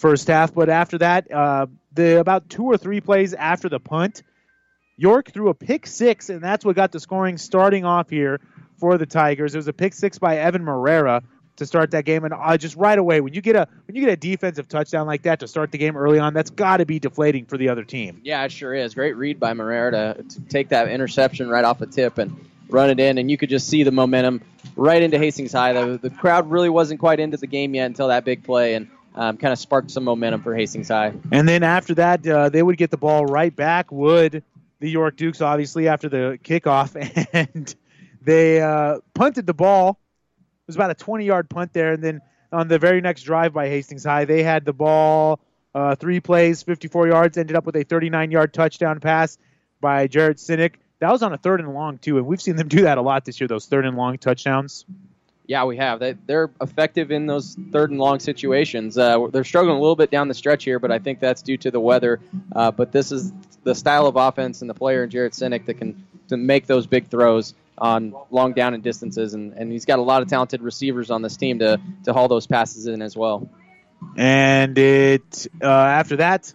first 0.00 0.28
half, 0.28 0.54
but 0.54 0.68
after 0.68 0.98
that, 0.98 1.30
uh, 1.30 1.66
the 1.92 2.18
about 2.18 2.48
two 2.48 2.64
or 2.64 2.76
three 2.76 3.00
plays 3.00 3.34
after 3.34 3.68
the 3.68 3.78
punt, 3.78 4.22
York 4.96 5.30
threw 5.30 5.48
a 5.50 5.54
pick 5.54 5.86
six, 5.86 6.30
and 6.30 6.42
that's 6.42 6.64
what 6.64 6.74
got 6.74 6.90
the 6.90 7.00
scoring 7.00 7.36
starting 7.36 7.84
off 7.84 8.08
here 8.08 8.40
for 8.78 8.98
the 8.98 9.06
Tigers. 9.06 9.54
It 9.54 9.58
was 9.58 9.68
a 9.68 9.72
pick 9.72 9.92
six 9.92 10.18
by 10.18 10.38
Evan 10.38 10.62
Marrero 10.62 11.22
to 11.56 11.66
start 11.66 11.90
that 11.90 12.06
game, 12.06 12.24
and 12.24 12.32
uh, 12.32 12.56
just 12.56 12.76
right 12.76 12.98
away 12.98 13.20
when 13.20 13.34
you 13.34 13.42
get 13.42 13.56
a 13.56 13.68
when 13.84 13.94
you 13.94 14.00
get 14.02 14.10
a 14.10 14.16
defensive 14.16 14.68
touchdown 14.68 15.06
like 15.06 15.22
that 15.22 15.40
to 15.40 15.48
start 15.48 15.70
the 15.70 15.78
game 15.78 15.96
early 15.96 16.18
on, 16.18 16.32
that's 16.32 16.50
got 16.50 16.78
to 16.78 16.86
be 16.86 16.98
deflating 16.98 17.44
for 17.44 17.58
the 17.58 17.68
other 17.68 17.84
team. 17.84 18.22
Yeah, 18.24 18.42
it 18.44 18.52
sure 18.52 18.74
is. 18.74 18.94
Great 18.94 19.16
read 19.16 19.38
by 19.38 19.52
Marrero 19.52 19.90
to, 20.16 20.22
to 20.22 20.40
take 20.48 20.70
that 20.70 20.88
interception 20.88 21.48
right 21.50 21.64
off 21.64 21.82
a 21.82 21.86
tip 21.86 22.16
and 22.16 22.48
run 22.70 22.88
it 22.88 22.98
in, 22.98 23.18
and 23.18 23.30
you 23.30 23.36
could 23.36 23.50
just 23.50 23.68
see 23.68 23.82
the 23.82 23.90
momentum 23.90 24.40
right 24.76 25.02
into 25.02 25.18
Hastings 25.18 25.52
High. 25.52 25.74
The, 25.74 25.98
the 25.98 26.10
crowd 26.10 26.50
really 26.50 26.70
wasn't 26.70 27.00
quite 27.00 27.20
into 27.20 27.36
the 27.36 27.46
game 27.46 27.74
yet 27.74 27.86
until 27.86 28.08
that 28.08 28.24
big 28.24 28.44
play, 28.44 28.74
and 28.74 28.88
um, 29.14 29.36
kind 29.36 29.52
of 29.52 29.58
sparked 29.58 29.90
some 29.90 30.04
momentum 30.04 30.42
for 30.42 30.54
Hastings 30.54 30.88
High. 30.88 31.12
And 31.32 31.48
then 31.48 31.62
after 31.62 31.94
that, 31.96 32.26
uh, 32.26 32.48
they 32.48 32.62
would 32.62 32.76
get 32.76 32.90
the 32.90 32.96
ball 32.96 33.26
right 33.26 33.54
back. 33.54 33.90
Would 33.90 34.42
the 34.80 34.90
York 34.90 35.16
Dukes 35.16 35.40
obviously 35.40 35.88
after 35.88 36.08
the 36.08 36.38
kickoff, 36.42 36.96
and 37.32 37.74
they 38.22 38.60
uh, 38.60 38.98
punted 39.14 39.46
the 39.46 39.54
ball. 39.54 39.98
It 40.38 40.66
was 40.66 40.76
about 40.76 40.90
a 40.90 40.94
20-yard 40.94 41.50
punt 41.50 41.72
there, 41.72 41.92
and 41.92 42.02
then 42.02 42.20
on 42.52 42.68
the 42.68 42.78
very 42.78 43.00
next 43.00 43.22
drive 43.22 43.52
by 43.52 43.68
Hastings 43.68 44.04
High, 44.04 44.24
they 44.24 44.42
had 44.42 44.64
the 44.64 44.72
ball 44.72 45.40
uh, 45.74 45.94
three 45.94 46.20
plays, 46.20 46.62
54 46.62 47.08
yards, 47.08 47.38
ended 47.38 47.56
up 47.56 47.66
with 47.66 47.76
a 47.76 47.84
39-yard 47.84 48.52
touchdown 48.52 49.00
pass 49.00 49.38
by 49.80 50.06
Jared 50.06 50.38
Sinek. 50.38 50.74
That 51.00 51.10
was 51.10 51.22
on 51.22 51.32
a 51.32 51.38
third 51.38 51.60
and 51.60 51.72
long 51.72 51.98
too, 51.98 52.18
and 52.18 52.26
we've 52.26 52.42
seen 52.42 52.56
them 52.56 52.68
do 52.68 52.82
that 52.82 52.98
a 52.98 53.02
lot 53.02 53.24
this 53.24 53.40
year. 53.40 53.48
Those 53.48 53.66
third 53.66 53.86
and 53.86 53.96
long 53.96 54.18
touchdowns. 54.18 54.84
Yeah, 55.50 55.64
we 55.64 55.78
have. 55.78 55.98
They, 55.98 56.12
they're 56.12 56.48
effective 56.60 57.10
in 57.10 57.26
those 57.26 57.56
third 57.72 57.90
and 57.90 57.98
long 57.98 58.20
situations. 58.20 58.96
Uh, 58.96 59.26
they're 59.32 59.42
struggling 59.42 59.76
a 59.76 59.80
little 59.80 59.96
bit 59.96 60.08
down 60.08 60.28
the 60.28 60.34
stretch 60.34 60.62
here, 60.62 60.78
but 60.78 60.92
I 60.92 61.00
think 61.00 61.18
that's 61.18 61.42
due 61.42 61.56
to 61.56 61.72
the 61.72 61.80
weather. 61.80 62.20
Uh, 62.54 62.70
but 62.70 62.92
this 62.92 63.10
is 63.10 63.32
the 63.64 63.74
style 63.74 64.06
of 64.06 64.14
offense 64.14 64.60
and 64.60 64.70
the 64.70 64.74
player 64.74 65.02
in 65.02 65.10
Jared 65.10 65.32
Sinek 65.32 65.66
that 65.66 65.74
can 65.74 66.06
to 66.28 66.36
make 66.36 66.68
those 66.68 66.86
big 66.86 67.08
throws 67.08 67.54
on 67.76 68.14
long 68.30 68.52
down 68.52 68.74
and 68.74 68.82
distances, 68.84 69.34
and, 69.34 69.52
and 69.54 69.72
he's 69.72 69.86
got 69.86 69.98
a 69.98 70.02
lot 70.02 70.22
of 70.22 70.28
talented 70.28 70.62
receivers 70.62 71.10
on 71.10 71.20
this 71.20 71.36
team 71.36 71.58
to 71.58 71.80
to 72.04 72.12
haul 72.12 72.28
those 72.28 72.46
passes 72.46 72.86
in 72.86 73.02
as 73.02 73.16
well. 73.16 73.50
And 74.16 74.78
it 74.78 75.48
uh, 75.60 75.66
after 75.66 76.18
that, 76.18 76.54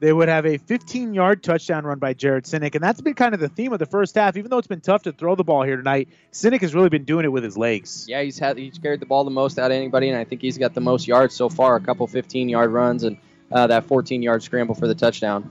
they 0.00 0.12
would 0.12 0.28
have 0.28 0.46
a 0.46 0.56
15 0.56 1.14
yard 1.14 1.42
touchdown 1.42 1.84
run 1.84 1.98
by 1.98 2.14
Jared 2.14 2.44
Sinek. 2.44 2.74
And 2.74 2.82
that's 2.82 3.02
been 3.02 3.14
kind 3.14 3.34
of 3.34 3.40
the 3.40 3.50
theme 3.50 3.72
of 3.72 3.78
the 3.78 3.86
first 3.86 4.14
half. 4.14 4.36
Even 4.36 4.50
though 4.50 4.58
it's 4.58 4.66
been 4.66 4.80
tough 4.80 5.02
to 5.02 5.12
throw 5.12 5.34
the 5.34 5.44
ball 5.44 5.62
here 5.62 5.76
tonight, 5.76 6.08
Sinek 6.32 6.62
has 6.62 6.74
really 6.74 6.88
been 6.88 7.04
doing 7.04 7.26
it 7.26 7.28
with 7.28 7.44
his 7.44 7.56
legs. 7.56 8.06
Yeah, 8.08 8.22
he's 8.22 8.38
had 8.38 8.56
he's 8.56 8.78
carried 8.78 9.00
the 9.00 9.06
ball 9.06 9.24
the 9.24 9.30
most 9.30 9.58
out 9.58 9.70
of 9.70 9.76
anybody, 9.76 10.08
and 10.08 10.18
I 10.18 10.24
think 10.24 10.40
he's 10.40 10.58
got 10.58 10.74
the 10.74 10.80
most 10.80 11.06
yards 11.06 11.34
so 11.34 11.50
far. 11.50 11.76
A 11.76 11.80
couple 11.80 12.06
15 12.06 12.48
yard 12.48 12.72
runs 12.72 13.04
and 13.04 13.18
uh, 13.52 13.66
that 13.66 13.84
14 13.84 14.22
yard 14.22 14.42
scramble 14.42 14.74
for 14.74 14.88
the 14.88 14.94
touchdown. 14.94 15.50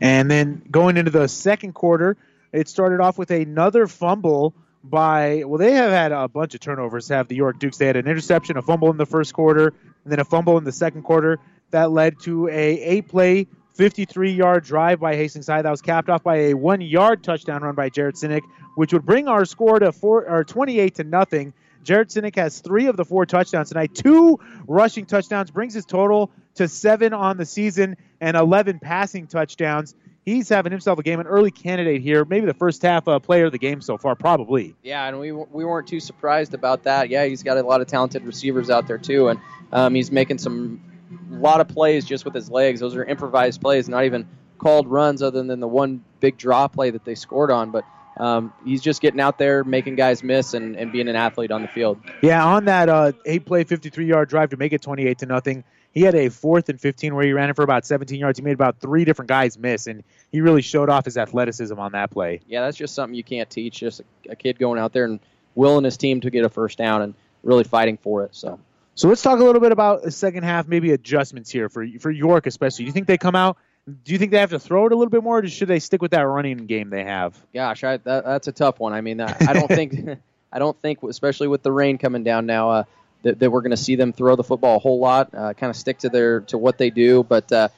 And 0.00 0.30
then 0.30 0.62
going 0.70 0.96
into 0.96 1.10
the 1.10 1.26
second 1.26 1.72
quarter, 1.72 2.16
it 2.52 2.68
started 2.68 3.00
off 3.00 3.18
with 3.18 3.32
another 3.32 3.88
fumble 3.88 4.54
by 4.84 5.42
well, 5.44 5.58
they 5.58 5.72
have 5.72 5.90
had 5.90 6.12
a 6.12 6.28
bunch 6.28 6.54
of 6.54 6.60
turnovers. 6.60 7.08
Have 7.08 7.26
the 7.26 7.34
York 7.34 7.58
Dukes? 7.58 7.78
They 7.78 7.86
had 7.86 7.96
an 7.96 8.06
interception, 8.06 8.56
a 8.56 8.62
fumble 8.62 8.92
in 8.92 8.96
the 8.96 9.06
first 9.06 9.34
quarter, 9.34 9.74
and 10.04 10.12
then 10.12 10.20
a 10.20 10.24
fumble 10.24 10.56
in 10.56 10.62
the 10.62 10.72
second 10.72 11.02
quarter. 11.02 11.40
That 11.72 11.90
led 11.90 12.20
to 12.20 12.46
a 12.48 12.80
eight 12.80 13.08
play 13.08 13.48
53 13.78 14.32
yard 14.32 14.64
drive 14.64 14.98
by 14.98 15.14
Hastings 15.14 15.46
High. 15.46 15.62
That 15.62 15.70
was 15.70 15.80
capped 15.80 16.10
off 16.10 16.24
by 16.24 16.36
a 16.36 16.54
one 16.54 16.80
yard 16.80 17.22
touchdown 17.22 17.62
run 17.62 17.76
by 17.76 17.88
Jared 17.88 18.16
Sinek, 18.16 18.42
which 18.74 18.92
would 18.92 19.06
bring 19.06 19.28
our 19.28 19.44
score 19.44 19.78
to 19.78 19.92
four 19.92 20.28
or 20.28 20.42
28 20.42 20.96
to 20.96 21.04
nothing. 21.04 21.54
Jared 21.84 22.08
Sinek 22.08 22.34
has 22.34 22.58
three 22.58 22.86
of 22.88 22.96
the 22.96 23.04
four 23.04 23.24
touchdowns 23.24 23.68
tonight. 23.68 23.94
Two 23.94 24.40
rushing 24.66 25.06
touchdowns 25.06 25.52
brings 25.52 25.74
his 25.74 25.86
total 25.86 26.32
to 26.56 26.66
seven 26.66 27.14
on 27.14 27.36
the 27.36 27.46
season 27.46 27.96
and 28.20 28.36
11 28.36 28.80
passing 28.80 29.28
touchdowns. 29.28 29.94
He's 30.24 30.48
having 30.48 30.72
himself 30.72 30.98
a 30.98 31.04
game, 31.04 31.20
an 31.20 31.28
early 31.28 31.52
candidate 31.52 32.02
here, 32.02 32.24
maybe 32.24 32.46
the 32.46 32.54
first 32.54 32.82
half 32.82 33.06
uh, 33.06 33.20
player 33.20 33.46
of 33.46 33.52
the 33.52 33.58
game 33.58 33.80
so 33.80 33.96
far, 33.96 34.16
probably. 34.16 34.74
Yeah, 34.82 35.06
and 35.06 35.20
we, 35.20 35.30
we 35.30 35.64
weren't 35.64 35.86
too 35.86 36.00
surprised 36.00 36.52
about 36.52 36.82
that. 36.82 37.10
Yeah, 37.10 37.24
he's 37.26 37.44
got 37.44 37.56
a 37.56 37.62
lot 37.62 37.80
of 37.80 37.86
talented 37.86 38.24
receivers 38.24 38.70
out 38.70 38.88
there 38.88 38.98
too, 38.98 39.28
and 39.28 39.40
um, 39.72 39.94
he's 39.94 40.10
making 40.10 40.38
some 40.38 40.82
a 41.10 41.34
lot 41.34 41.60
of 41.60 41.68
plays 41.68 42.04
just 42.04 42.24
with 42.24 42.34
his 42.34 42.50
legs. 42.50 42.80
Those 42.80 42.96
are 42.96 43.04
improvised 43.04 43.60
plays, 43.60 43.88
not 43.88 44.04
even 44.04 44.26
called 44.58 44.88
runs, 44.88 45.22
other 45.22 45.42
than 45.42 45.60
the 45.60 45.68
one 45.68 46.04
big 46.20 46.36
draw 46.36 46.68
play 46.68 46.90
that 46.90 47.04
they 47.04 47.14
scored 47.14 47.50
on. 47.50 47.70
But 47.70 47.84
um, 48.18 48.52
he's 48.64 48.82
just 48.82 49.00
getting 49.00 49.20
out 49.20 49.38
there, 49.38 49.64
making 49.64 49.94
guys 49.96 50.22
miss, 50.22 50.54
and, 50.54 50.76
and 50.76 50.92
being 50.92 51.08
an 51.08 51.16
athlete 51.16 51.50
on 51.50 51.62
the 51.62 51.68
field. 51.68 52.00
Yeah, 52.22 52.44
on 52.44 52.66
that 52.66 52.88
uh, 52.88 53.12
eight 53.24 53.46
play, 53.46 53.64
53 53.64 54.06
yard 54.06 54.28
drive 54.28 54.50
to 54.50 54.56
make 54.56 54.72
it 54.72 54.82
28 54.82 55.18
to 55.18 55.26
nothing. 55.26 55.64
He 55.92 56.02
had 56.02 56.14
a 56.14 56.28
fourth 56.28 56.68
and 56.68 56.80
15 56.80 57.14
where 57.14 57.24
he 57.24 57.32
ran 57.32 57.48
it 57.48 57.56
for 57.56 57.62
about 57.62 57.86
17 57.86 58.18
yards. 58.18 58.38
He 58.38 58.44
made 58.44 58.52
about 58.52 58.78
three 58.78 59.04
different 59.04 59.28
guys 59.28 59.58
miss, 59.58 59.86
and 59.86 60.04
he 60.30 60.40
really 60.40 60.62
showed 60.62 60.90
off 60.90 61.04
his 61.04 61.16
athleticism 61.16 61.78
on 61.78 61.92
that 61.92 62.10
play. 62.10 62.40
Yeah, 62.46 62.62
that's 62.62 62.76
just 62.76 62.94
something 62.94 63.14
you 63.14 63.24
can't 63.24 63.48
teach. 63.48 63.80
Just 63.80 64.00
a, 64.00 64.32
a 64.32 64.36
kid 64.36 64.58
going 64.58 64.78
out 64.78 64.92
there 64.92 65.04
and 65.04 65.20
willing 65.54 65.84
his 65.84 65.96
team 65.96 66.20
to 66.20 66.30
get 66.30 66.44
a 66.44 66.48
first 66.48 66.76
down 66.76 67.02
and 67.02 67.14
really 67.42 67.64
fighting 67.64 67.96
for 67.96 68.24
it. 68.24 68.34
So. 68.34 68.60
So 68.98 69.06
let's 69.06 69.22
talk 69.22 69.38
a 69.38 69.44
little 69.44 69.60
bit 69.60 69.70
about 69.70 70.02
the 70.02 70.10
second 70.10 70.42
half, 70.42 70.66
maybe 70.66 70.90
adjustments 70.90 71.52
here 71.52 71.68
for 71.68 71.86
for 72.00 72.10
York 72.10 72.48
especially. 72.48 72.84
Do 72.84 72.86
you 72.88 72.92
think 72.92 73.06
they 73.06 73.16
come 73.16 73.36
out? 73.36 73.56
Do 73.86 74.12
you 74.12 74.18
think 74.18 74.32
they 74.32 74.40
have 74.40 74.50
to 74.50 74.58
throw 74.58 74.86
it 74.86 74.92
a 74.92 74.96
little 74.96 75.08
bit 75.08 75.22
more, 75.22 75.38
or 75.38 75.46
should 75.46 75.68
they 75.68 75.78
stick 75.78 76.02
with 76.02 76.10
that 76.10 76.22
running 76.22 76.66
game 76.66 76.90
they 76.90 77.04
have? 77.04 77.40
Gosh, 77.54 77.84
I, 77.84 77.98
that, 77.98 78.24
that's 78.24 78.48
a 78.48 78.52
tough 78.52 78.80
one. 78.80 78.92
I 78.92 79.00
mean, 79.00 79.20
I, 79.20 79.36
I 79.40 79.52
don't 79.52 79.68
think, 79.68 80.18
I 80.52 80.58
don't 80.58 80.76
think, 80.82 81.04
especially 81.04 81.46
with 81.46 81.62
the 81.62 81.70
rain 81.70 81.96
coming 81.96 82.24
down 82.24 82.44
now, 82.44 82.70
uh, 82.70 82.84
that, 83.22 83.38
that 83.38 83.50
we're 83.52 83.60
going 83.60 83.70
to 83.70 83.76
see 83.76 83.94
them 83.94 84.12
throw 84.12 84.34
the 84.34 84.42
football 84.42 84.76
a 84.76 84.78
whole 84.80 84.98
lot. 84.98 85.32
Uh, 85.32 85.54
kind 85.54 85.70
of 85.70 85.76
stick 85.76 85.98
to 85.98 86.08
their 86.08 86.40
to 86.40 86.58
what 86.58 86.76
they 86.78 86.90
do, 86.90 87.22
but. 87.22 87.50
Uh, 87.52 87.68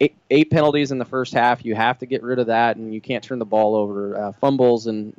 Eight, 0.00 0.14
eight 0.30 0.48
penalties 0.48 0.92
in 0.92 0.98
the 0.98 1.04
first 1.04 1.34
half. 1.34 1.64
You 1.64 1.74
have 1.74 1.98
to 1.98 2.06
get 2.06 2.22
rid 2.22 2.38
of 2.38 2.46
that, 2.46 2.76
and 2.76 2.94
you 2.94 3.00
can't 3.00 3.24
turn 3.24 3.40
the 3.40 3.44
ball 3.44 3.74
over. 3.74 4.16
Uh, 4.16 4.30
fumbles 4.30 4.86
and 4.86 5.12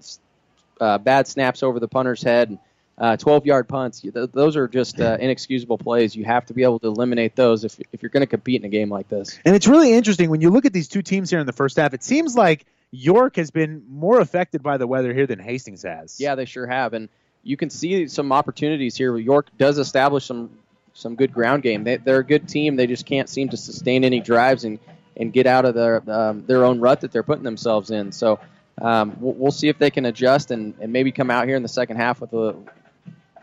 uh, 0.79 0.97
bad 0.97 1.27
snaps 1.27 1.63
over 1.63 1.81
the 1.81 1.87
punter's 1.89 2.23
head. 2.23 2.57
Uh, 2.99 3.15
12 3.17 3.45
yard 3.45 3.67
punts. 3.67 4.01
Th- 4.01 4.13
those 4.13 4.55
are 4.55 4.67
just 4.67 4.99
uh, 4.99 5.17
inexcusable 5.19 5.77
plays. 5.77 6.15
You 6.15 6.25
have 6.25 6.45
to 6.47 6.53
be 6.53 6.63
able 6.63 6.79
to 6.79 6.87
eliminate 6.87 7.35
those 7.35 7.63
if, 7.63 7.79
if 7.91 8.01
you're 8.01 8.09
going 8.09 8.21
to 8.21 8.27
compete 8.27 8.61
in 8.61 8.65
a 8.65 8.69
game 8.69 8.89
like 8.89 9.07
this. 9.07 9.39
And 9.45 9.55
it's 9.55 9.67
really 9.67 9.93
interesting 9.93 10.29
when 10.29 10.41
you 10.41 10.49
look 10.49 10.65
at 10.65 10.73
these 10.73 10.87
two 10.87 11.01
teams 11.01 11.29
here 11.29 11.39
in 11.39 11.45
the 11.45 11.53
first 11.53 11.77
half. 11.77 11.93
It 11.93 12.03
seems 12.03 12.35
like 12.35 12.65
York 12.91 13.37
has 13.37 13.51
been 13.51 13.85
more 13.89 14.19
affected 14.19 14.63
by 14.63 14.77
the 14.77 14.87
weather 14.87 15.13
here 15.13 15.27
than 15.27 15.39
Hastings 15.39 15.83
has. 15.83 16.19
Yeah, 16.19 16.35
they 16.35 16.45
sure 16.45 16.67
have, 16.67 16.93
and 16.93 17.07
you 17.43 17.55
can 17.55 17.69
see 17.69 18.07
some 18.07 18.31
opportunities 18.31 18.95
here. 18.97 19.15
York 19.17 19.47
does 19.57 19.77
establish 19.77 20.25
some 20.25 20.49
some 20.93 21.15
good 21.15 21.33
ground 21.33 21.63
game. 21.63 21.83
They, 21.83 21.97
are 22.07 22.17
a 22.17 22.23
good 22.23 22.49
team. 22.49 22.75
They 22.75 22.87
just 22.87 23.05
can't 23.05 23.29
seem 23.29 23.49
to 23.49 23.57
sustain 23.57 24.03
any 24.03 24.19
drives 24.19 24.65
and, 24.65 24.79
and 25.15 25.31
get 25.31 25.47
out 25.47 25.63
of 25.63 25.73
their 25.73 26.03
um, 26.11 26.45
their 26.45 26.65
own 26.65 26.79
rut 26.79 27.01
that 27.01 27.11
they're 27.11 27.23
putting 27.23 27.43
themselves 27.43 27.89
in. 27.91 28.11
So 28.11 28.39
um, 28.81 29.15
we'll, 29.19 29.33
we'll, 29.33 29.51
see 29.51 29.69
if 29.69 29.77
they 29.77 29.91
can 29.91 30.05
adjust 30.05 30.51
and, 30.51 30.73
and 30.81 30.91
maybe 30.91 31.11
come 31.11 31.31
out 31.31 31.47
here 31.47 31.55
in 31.55 31.63
the 31.63 31.69
second 31.69 31.97
half 31.97 32.21
with 32.21 32.33
a 32.33 32.55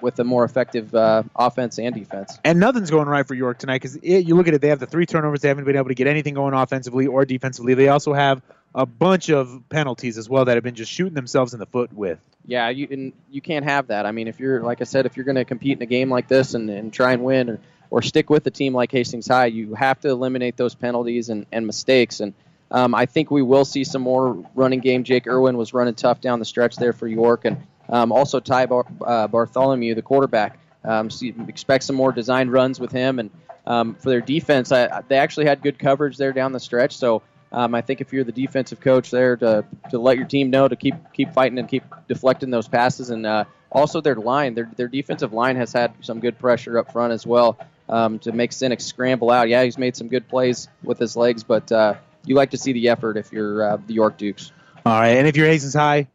with 0.01 0.19
a 0.19 0.25
more 0.25 0.45
effective 0.45 0.95
uh, 0.95 1.23
offense 1.35 1.79
and 1.79 1.95
defense. 1.95 2.39
And 2.45 2.61
nothing's 2.61 2.91
going 2.91 3.09
right 3.09 3.27
for 3.27 3.35
York 3.35 3.59
tonight 3.59 3.83
because 3.83 3.99
you 4.03 4.35
look 4.35 4.49
at 4.49 4.55
it; 4.55 4.61
they 4.61 4.69
have 4.69 4.81
the 4.81 4.87
three 4.87 5.07
turnovers. 5.07 5.41
They 5.41 5.49
haven't 5.49 5.65
been 5.65 5.77
able 5.77 5.89
to 5.89 5.95
get 5.95 6.07
anything 6.07 6.35
going 6.35 6.55
offensively 6.55 7.07
or 7.07 7.25
defensively. 7.25 7.75
They 7.75 7.89
also 7.89 8.13
have 8.13 8.43
a 8.75 8.85
bunch 8.85 9.31
of 9.31 9.63
penalties 9.71 10.19
as 10.19 10.29
well 10.29 10.45
that 10.45 10.57
have 10.57 10.63
been 10.63 10.75
just 10.75 10.93
shooting 10.93 11.15
themselves 11.15 11.55
in 11.55 11.61
the 11.61 11.67
foot 11.67 11.93
with. 11.93 12.19
Yeah, 12.47 12.69
you 12.69 12.87
and 12.91 13.13
you 13.31 13.41
can't 13.41 13.65
have 13.65 13.89
that. 13.89 14.07
I 14.07 14.13
mean, 14.13 14.29
if 14.29 14.39
you're 14.39 14.63
like 14.63 14.81
I 14.81 14.85
said, 14.85 15.07
if 15.07 15.17
you're 15.17 15.25
going 15.25 15.37
to 15.37 15.45
compete 15.45 15.79
in 15.79 15.83
a 15.83 15.87
game 15.87 16.11
like 16.11 16.29
this 16.29 16.55
and, 16.55 16.69
and 16.71 16.93
try 16.93 17.13
and 17.13 17.25
win 17.25 17.51
or, 17.51 17.59
or 17.91 18.03
stick 18.03 18.31
with 18.31 18.47
a 18.47 18.51
team 18.51 18.75
like 18.75 18.93
Hastings 18.93 19.27
High, 19.27 19.47
you 19.47 19.75
have 19.75 20.01
to 20.01 20.09
eliminate 20.09 20.57
those 20.57 20.75
penalties 20.75 21.31
and, 21.31 21.47
and 21.51 21.67
mistakes. 21.67 22.21
And 22.21 22.35
um, 22.71 22.95
I 22.95 23.07
think 23.07 23.31
we 23.31 23.43
will 23.43 23.65
see 23.65 23.85
some 23.85 24.03
more 24.03 24.45
running 24.55 24.81
game. 24.81 25.05
Jake 25.05 25.27
Irwin 25.27 25.57
was 25.57 25.73
running 25.73 25.95
tough 25.95 26.21
down 26.21 26.39
the 26.39 26.45
stretch 26.45 26.77
there 26.77 26.93
for 26.93 27.09
York, 27.09 27.45
and 27.45 27.67
um, 27.89 28.13
also 28.13 28.41
Ty 28.41 28.67
Bar- 28.67 28.87
uh, 29.05 29.29
Bartholomew, 29.29 29.95
the 29.95 30.03
quarterback. 30.03 30.59
Um, 30.85 31.11
so 31.11 31.27
expect 31.49 31.85
some 31.85 31.97
more 31.97 32.13
design 32.13 32.49
runs 32.49 32.79
with 32.79 32.93
him. 32.93 33.19
And 33.19 33.31
um, 33.67 33.95
for 33.95 34.11
their 34.11 34.21
defense, 34.21 34.71
I, 34.73 35.03
they 35.09 35.19
actually 35.19 35.47
had 35.47 35.63
good 35.63 35.79
coverage 35.79 36.17
there 36.17 36.33
down 36.33 36.53
the 36.53 36.61
stretch. 36.61 36.97
So 36.97 37.23
um, 37.53 37.75
I 37.75 37.81
think 37.81 38.01
if 38.01 38.13
you're 38.13 38.25
the 38.25 38.33
defensive 38.33 38.81
coach 38.81 39.11
there 39.11 39.37
to, 39.37 39.65
to 39.91 39.99
let 39.99 40.17
your 40.17 40.27
team 40.27 40.51
know 40.51 40.69
to 40.69 40.77
keep 40.77 40.95
keep 41.13 41.33
fighting 41.33 41.59
and 41.59 41.69
keep 41.69 41.85
deflecting 42.09 42.51
those 42.51 42.69
passes, 42.69 43.11
and 43.11 43.25
uh, 43.25 43.45
also 43.71 44.01
their 44.01 44.17
line, 44.17 44.55
their 44.55 44.71
their 44.77 44.89
defensive 44.89 45.33
line 45.33 45.57
has 45.57 45.73
had 45.73 45.93
some 46.03 46.21
good 46.21 46.39
pressure 46.39 46.79
up 46.79 46.93
front 46.93 47.13
as 47.13 47.27
well 47.27 47.59
um, 47.89 48.19
to 48.21 48.33
make 48.33 48.51
Sinek 48.51 48.81
scramble 48.81 49.31
out. 49.31 49.49
Yeah, 49.49 49.63
he's 49.63 49.79
made 49.79 49.97
some 49.97 50.09
good 50.09 50.29
plays 50.29 50.69
with 50.83 50.99
his 50.99 51.17
legs, 51.17 51.45
but 51.45 51.71
uh, 51.71 51.95
you 52.25 52.35
like 52.35 52.51
to 52.51 52.59
see 52.59 52.73
the 52.73 52.89
effort 52.89 53.17
if 53.17 53.33
you're 53.33 53.63
uh, 53.63 53.79
the 53.87 53.95
York 53.95 54.19
Dukes. 54.19 54.53
All 54.85 55.01
right, 55.01 55.17
and 55.17 55.27
if 55.27 55.37
you're 55.37 55.47
Hastings 55.47 55.75
High, 55.75 56.09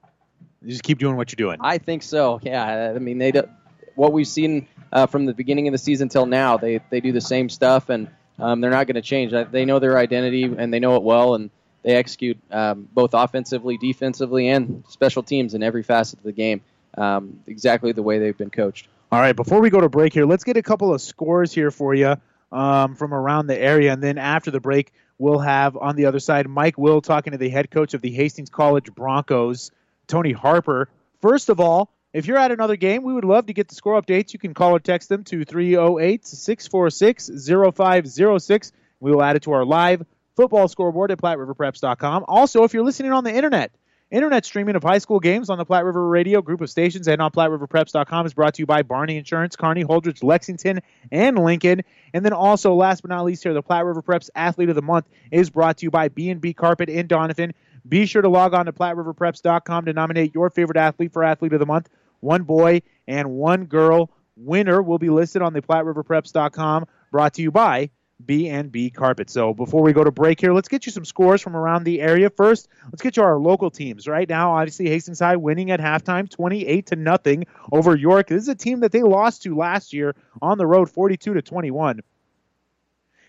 just 0.65 0.83
keep 0.83 0.99
doing 0.99 1.15
what 1.15 1.31
you're 1.31 1.47
doing. 1.47 1.57
I 1.61 1.77
think 1.77 2.03
so. 2.03 2.39
Yeah, 2.41 2.93
I 2.95 2.99
mean 2.99 3.17
they 3.17 3.31
do, 3.31 3.49
what 3.95 4.13
we've 4.13 4.27
seen 4.27 4.67
uh, 4.91 5.05
from 5.05 5.25
the 5.25 5.33
beginning 5.33 5.67
of 5.67 5.71
the 5.71 5.77
season 5.77 6.09
till 6.09 6.25
now, 6.25 6.57
they 6.57 6.79
they 6.89 7.01
do 7.01 7.11
the 7.11 7.21
same 7.21 7.49
stuff 7.49 7.89
and 7.89 8.09
um, 8.39 8.61
they're 8.61 8.71
not 8.71 8.87
going 8.87 8.95
to 8.95 9.01
change. 9.01 9.33
They 9.51 9.65
know 9.65 9.79
their 9.79 9.97
identity 9.97 10.43
and 10.43 10.73
they 10.73 10.79
know 10.79 10.95
it 10.95 11.03
well, 11.03 11.35
and 11.35 11.49
they 11.83 11.95
execute 11.95 12.39
um, 12.51 12.87
both 12.91 13.13
offensively, 13.13 13.77
defensively, 13.77 14.49
and 14.49 14.83
special 14.89 15.23
teams 15.23 15.53
in 15.53 15.63
every 15.63 15.83
facet 15.83 16.19
of 16.19 16.23
the 16.23 16.31
game 16.31 16.61
um, 16.97 17.39
exactly 17.47 17.91
the 17.91 18.03
way 18.03 18.19
they've 18.19 18.37
been 18.37 18.49
coached. 18.49 18.87
All 19.11 19.19
right, 19.19 19.35
before 19.35 19.59
we 19.59 19.69
go 19.69 19.81
to 19.81 19.89
break 19.89 20.13
here, 20.13 20.25
let's 20.25 20.43
get 20.43 20.57
a 20.57 20.63
couple 20.63 20.93
of 20.93 21.01
scores 21.01 21.53
here 21.53 21.71
for 21.71 21.93
you 21.93 22.15
um, 22.51 22.95
from 22.95 23.13
around 23.13 23.47
the 23.47 23.57
area, 23.57 23.91
and 23.91 24.01
then 24.01 24.17
after 24.17 24.51
the 24.51 24.59
break, 24.59 24.93
we'll 25.17 25.39
have 25.39 25.75
on 25.75 25.95
the 25.95 26.05
other 26.05 26.19
side 26.19 26.47
Mike 26.47 26.77
Will 26.77 27.01
talking 27.01 27.31
to 27.31 27.37
the 27.37 27.49
head 27.49 27.69
coach 27.69 27.93
of 27.93 28.01
the 28.01 28.11
Hastings 28.11 28.49
College 28.49 28.93
Broncos, 28.93 29.71
Tony 30.11 30.33
Harper. 30.33 30.89
First 31.21 31.49
of 31.49 31.59
all, 31.59 31.89
if 32.13 32.27
you're 32.27 32.37
at 32.37 32.51
another 32.51 32.75
game, 32.75 33.03
we 33.03 33.13
would 33.13 33.23
love 33.23 33.45
to 33.45 33.53
get 33.53 33.69
the 33.69 33.75
score 33.75 33.99
updates. 33.99 34.33
You 34.33 34.39
can 34.39 34.53
call 34.53 34.75
or 34.75 34.79
text 34.79 35.07
them 35.07 35.23
to 35.25 35.45
308 35.45 36.27
646 36.27 37.31
0506. 37.47 38.71
We 38.99 39.11
will 39.11 39.23
add 39.23 39.37
it 39.37 39.43
to 39.43 39.53
our 39.53 39.63
live 39.63 40.05
football 40.35 40.67
scoreboard 40.67 41.11
at 41.11 41.19
PlatteRiverPreps.com. 41.19 42.25
Also, 42.27 42.63
if 42.63 42.73
you're 42.73 42.83
listening 42.83 43.13
on 43.13 43.23
the 43.23 43.33
internet, 43.33 43.71
internet 44.11 44.45
streaming 44.45 44.75
of 44.75 44.83
high 44.83 44.97
school 44.97 45.21
games 45.21 45.49
on 45.49 45.57
the 45.57 45.63
Platte 45.63 45.85
River 45.85 46.05
Radio 46.05 46.41
group 46.41 46.59
of 46.59 46.69
stations 46.69 47.07
and 47.07 47.21
on 47.21 47.31
PlatteRiverPreps.com 47.31 48.25
is 48.25 48.33
brought 48.33 48.55
to 48.55 48.61
you 48.61 48.65
by 48.65 48.83
Barney 48.83 49.15
Insurance, 49.15 49.55
Kearney, 49.55 49.85
Holdrege, 49.85 50.23
Lexington, 50.23 50.81
and 51.09 51.39
Lincoln. 51.39 51.83
And 52.13 52.25
then 52.25 52.33
also, 52.33 52.73
last 52.73 53.01
but 53.01 53.09
not 53.09 53.23
least, 53.23 53.43
here, 53.43 53.53
the 53.53 53.61
Platte 53.61 53.85
River 53.85 54.01
Preps 54.01 54.29
Athlete 54.35 54.67
of 54.67 54.75
the 54.75 54.81
Month 54.81 55.07
is 55.31 55.49
brought 55.49 55.77
to 55.77 55.85
you 55.85 55.91
by 55.91 56.09
B&B 56.09 56.53
Carpet 56.53 56.89
in 56.89 57.07
Doniphan. 57.07 57.53
Be 57.87 58.05
sure 58.05 58.21
to 58.21 58.29
log 58.29 58.53
on 58.53 58.65
to 58.67 58.73
PlatteRiverPreps.com 58.73 59.85
to 59.85 59.93
nominate 59.93 60.33
your 60.33 60.49
favorite 60.49 60.77
athlete 60.77 61.13
for 61.13 61.23
Athlete 61.23 61.53
of 61.53 61.59
the 61.59 61.65
Month 61.65 61.89
one 62.21 62.43
boy 62.43 62.81
and 63.07 63.31
one 63.31 63.65
girl 63.65 64.11
winner 64.37 64.81
will 64.81 64.99
be 64.99 65.09
listed 65.09 65.41
on 65.41 65.53
the 65.53 65.61
PlatteRiverPreps.com. 65.61 66.87
Brought 67.11 67.33
to 67.33 67.41
you 67.41 67.51
by 67.51 67.89
B&B 68.25 68.91
Carpet. 68.91 69.29
So 69.29 69.53
before 69.53 69.81
we 69.81 69.93
go 69.93 70.03
to 70.03 70.11
break 70.11 70.39
here, 70.39 70.53
let's 70.53 70.67
get 70.67 70.85
you 70.85 70.91
some 70.91 71.03
scores 71.03 71.41
from 71.41 71.55
around 71.55 71.83
the 71.83 71.99
area. 72.01 72.29
First, 72.29 72.69
let's 72.85 73.01
get 73.01 73.17
you 73.17 73.23
our 73.23 73.37
local 73.37 73.69
teams. 73.69 74.07
Right 74.07 74.29
now, 74.29 74.53
obviously 74.53 74.87
Hastings 74.87 75.19
High 75.19 75.35
winning 75.35 75.71
at 75.71 75.79
halftime, 75.79 76.29
28 76.29 76.85
to 76.87 76.95
nothing 76.95 77.45
over 77.71 77.95
York. 77.95 78.27
This 78.27 78.43
is 78.43 78.47
a 78.47 78.55
team 78.55 78.81
that 78.81 78.91
they 78.91 79.01
lost 79.01 79.43
to 79.43 79.55
last 79.55 79.91
year 79.91 80.15
on 80.41 80.57
the 80.57 80.67
road, 80.67 80.89
42 80.89 81.33
to 81.33 81.41
21. 81.41 82.01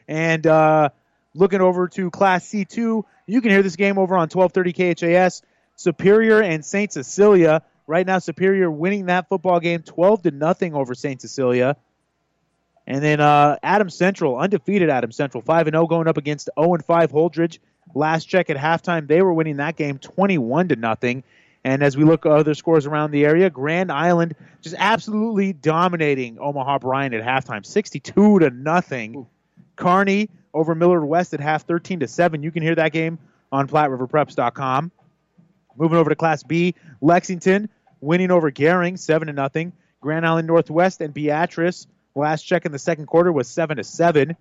And 0.06 0.46
uh, 0.46 0.90
looking 1.34 1.60
over 1.60 1.88
to 1.88 2.10
Class 2.10 2.48
C2, 2.48 3.02
you 3.26 3.40
can 3.40 3.50
hear 3.50 3.62
this 3.62 3.76
game 3.76 3.98
over 3.98 4.14
on 4.14 4.28
1230 4.28 4.94
KHAS. 4.94 5.42
Superior 5.76 6.42
and 6.42 6.64
St. 6.64 6.92
Cecilia 6.92 7.62
Right 7.86 8.06
now, 8.06 8.20
Superior 8.20 8.70
winning 8.70 9.06
that 9.06 9.28
football 9.28 9.60
game 9.60 9.82
12 9.82 10.22
to 10.22 10.30
nothing 10.30 10.74
over 10.74 10.94
St. 10.94 11.20
Cecilia. 11.20 11.76
And 12.86 13.02
then 13.02 13.20
uh, 13.20 13.56
Adams 13.62 13.94
Central, 13.96 14.38
undefeated 14.38 14.90
Adams 14.90 15.16
Central, 15.16 15.42
5 15.42 15.66
0 15.66 15.86
going 15.86 16.08
up 16.08 16.16
against 16.16 16.48
0 16.58 16.78
5 16.78 17.12
Holdrege. 17.12 17.58
Last 17.94 18.24
check 18.24 18.50
at 18.50 18.56
halftime, 18.56 19.06
they 19.06 19.22
were 19.22 19.32
winning 19.32 19.58
that 19.58 19.76
game 19.76 19.98
21 19.98 20.68
to 20.68 20.76
nothing. 20.76 21.24
And 21.64 21.82
as 21.82 21.96
we 21.96 22.04
look 22.04 22.26
at 22.26 22.32
other 22.32 22.54
scores 22.54 22.86
around 22.86 23.10
the 23.10 23.24
area, 23.24 23.50
Grand 23.50 23.92
Island 23.92 24.34
just 24.62 24.74
absolutely 24.78 25.52
dominating 25.52 26.38
Omaha 26.38 26.78
Bryan 26.78 27.14
at 27.14 27.22
halftime, 27.22 27.64
62 27.64 28.38
to 28.40 28.50
nothing. 28.50 29.26
Kearney 29.76 30.28
over 30.54 30.74
Millard 30.74 31.04
West 31.04 31.34
at 31.34 31.40
half, 31.40 31.66
13 31.66 32.00
to 32.00 32.08
7. 32.08 32.42
You 32.42 32.50
can 32.50 32.62
hear 32.62 32.74
that 32.74 32.92
game 32.92 33.18
on 33.50 33.68
PlatteRiverPreps.com. 33.68 34.90
Moving 35.76 35.98
over 35.98 36.10
to 36.10 36.16
Class 36.16 36.42
B, 36.42 36.74
Lexington 37.00 37.68
winning 38.02 38.30
over 38.30 38.50
Gering, 38.50 38.98
seven 38.98 39.28
to 39.28 39.32
nothing. 39.32 39.72
Grand 40.02 40.26
Island 40.26 40.46
Northwest 40.46 41.00
and 41.00 41.14
Beatrice. 41.14 41.86
Last 42.14 42.42
check 42.42 42.66
in 42.66 42.72
the 42.72 42.78
second 42.78 43.06
quarter 43.06 43.32
was 43.32 43.48
seven 43.48 43.78
to 43.78 43.84
seven. 43.84 44.36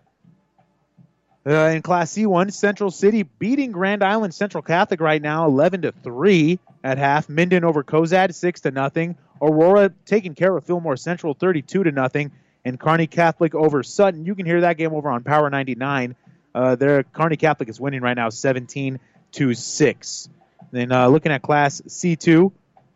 Uh, 1.45 1.69
in 1.69 1.81
Class 1.81 2.13
C1, 2.13 2.51
Central 2.51 2.91
City 2.91 3.23
beating 3.23 3.71
Grand 3.71 4.03
Island 4.03 4.33
Central 4.33 4.61
Catholic 4.61 4.99
right 4.99 5.21
now, 5.21 5.45
eleven 5.45 5.83
to 5.83 5.91
three 5.91 6.59
at 6.83 6.97
half. 6.97 7.29
Minden 7.29 7.63
over 7.63 7.83
Cozad, 7.83 8.33
six 8.35 8.61
to 8.61 8.71
nothing. 8.71 9.15
Aurora 9.41 9.91
taking 10.05 10.35
care 10.35 10.55
of 10.55 10.65
Fillmore 10.65 10.97
Central, 10.97 11.33
thirty-two 11.33 11.83
to 11.83 11.91
nothing. 11.91 12.31
And 12.63 12.79
Kearney 12.79 13.07
Catholic 13.07 13.55
over 13.55 13.81
Sutton. 13.83 14.25
You 14.25 14.35
can 14.35 14.45
hear 14.45 14.61
that 14.61 14.77
game 14.77 14.93
over 14.93 15.09
on 15.09 15.23
Power 15.23 15.49
99. 15.49 16.15
Uh, 16.53 17.03
Kearney 17.13 17.37
Catholic 17.37 17.69
is 17.69 17.79
winning 17.79 18.01
right 18.01 18.15
now, 18.15 18.29
seventeen 18.29 18.99
to 19.33 19.53
six. 19.53 20.29
Then 20.71 20.91
uh, 20.91 21.07
looking 21.07 21.31
at 21.31 21.41
Class 21.41 21.81
C2, 21.81 22.51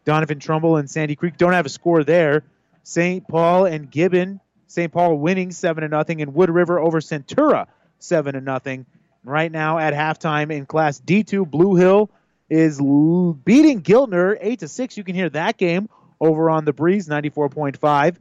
Doniphan 0.06 0.40
Trumbull 0.40 0.78
and 0.78 0.90
Sandy 0.90 1.16
Creek 1.16 1.38
don't 1.38 1.54
have 1.54 1.66
a 1.66 1.70
score 1.70 2.04
there. 2.04 2.44
St. 2.84 3.28
Paul 3.28 3.66
and 3.66 3.90
Gibbon, 3.90 4.40
St. 4.68 4.92
Paul 4.92 5.18
winning 5.18 5.52
seven 5.52 5.82
to 5.82 5.88
nothing, 5.88 6.22
and 6.22 6.34
Wood 6.34 6.50
River 6.50 6.80
over 6.80 7.00
Centura 7.00 7.68
seven 8.00 8.34
to 8.34 8.42
nothing. 8.42 8.86
Right 9.24 9.52
now 9.52 9.80
at 9.80 9.94
halftime 9.94 10.52
in 10.52 10.66
Class 10.68 11.02
D2, 11.02 11.50
Blue 11.50 11.76
Hill 11.76 12.12
is 12.48 12.78
beating 12.78 13.82
Giltner 13.82 14.38
eight 14.40 14.60
to 14.60 14.68
six. 14.68 14.98
You 14.98 15.04
can 15.04 15.16
hear 15.16 15.30
that 15.30 15.58
game 15.58 15.90
over 16.20 16.50
on 16.50 16.66
the 16.66 16.74
Breeze 16.74 17.08
ninety 17.08 17.30
four 17.30 17.50
point 17.50 17.78
five, 17.78 18.20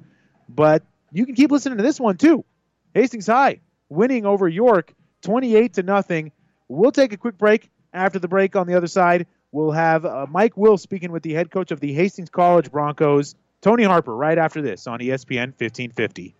but 0.49 0.83
you 1.15 1.27
can 1.27 1.35
keep 1.35 1.51
listening 1.51 1.78
to 1.78 1.85
this 1.85 1.99
one 1.99 2.16
too. 2.16 2.45
Hastings 2.93 3.27
High 3.27 3.61
winning 3.89 4.27
over 4.27 4.49
York 4.49 4.93
twenty 5.23 5.57
eight 5.57 5.74
to 5.74 5.82
nothing. 5.82 6.32
We'll 6.69 6.93
take 6.93 7.12
a 7.12 7.16
quick 7.16 7.39
break. 7.39 7.70
After 7.93 8.19
the 8.19 8.27
break, 8.27 8.57
on 8.57 8.66
the 8.66 8.74
other 8.74 8.89
side, 8.89 9.27
We'll 9.55 9.70
have 9.70 10.05
uh, 10.05 10.27
Mike 10.28 10.57
Will 10.57 10.77
speaking 10.77 11.12
with 11.12 11.23
the 11.23 11.32
head 11.32 11.49
coach 11.49 11.70
of 11.70 11.78
the 11.78 11.93
Hastings 11.93 12.28
College 12.28 12.73
Broncos, 12.73 13.36
Tony 13.62 13.85
Harper, 13.85 14.12
right 14.12 14.36
after 14.36 14.61
this 14.61 14.89
on 14.89 14.99
ESPN 14.99 15.55
1550. 15.55 16.35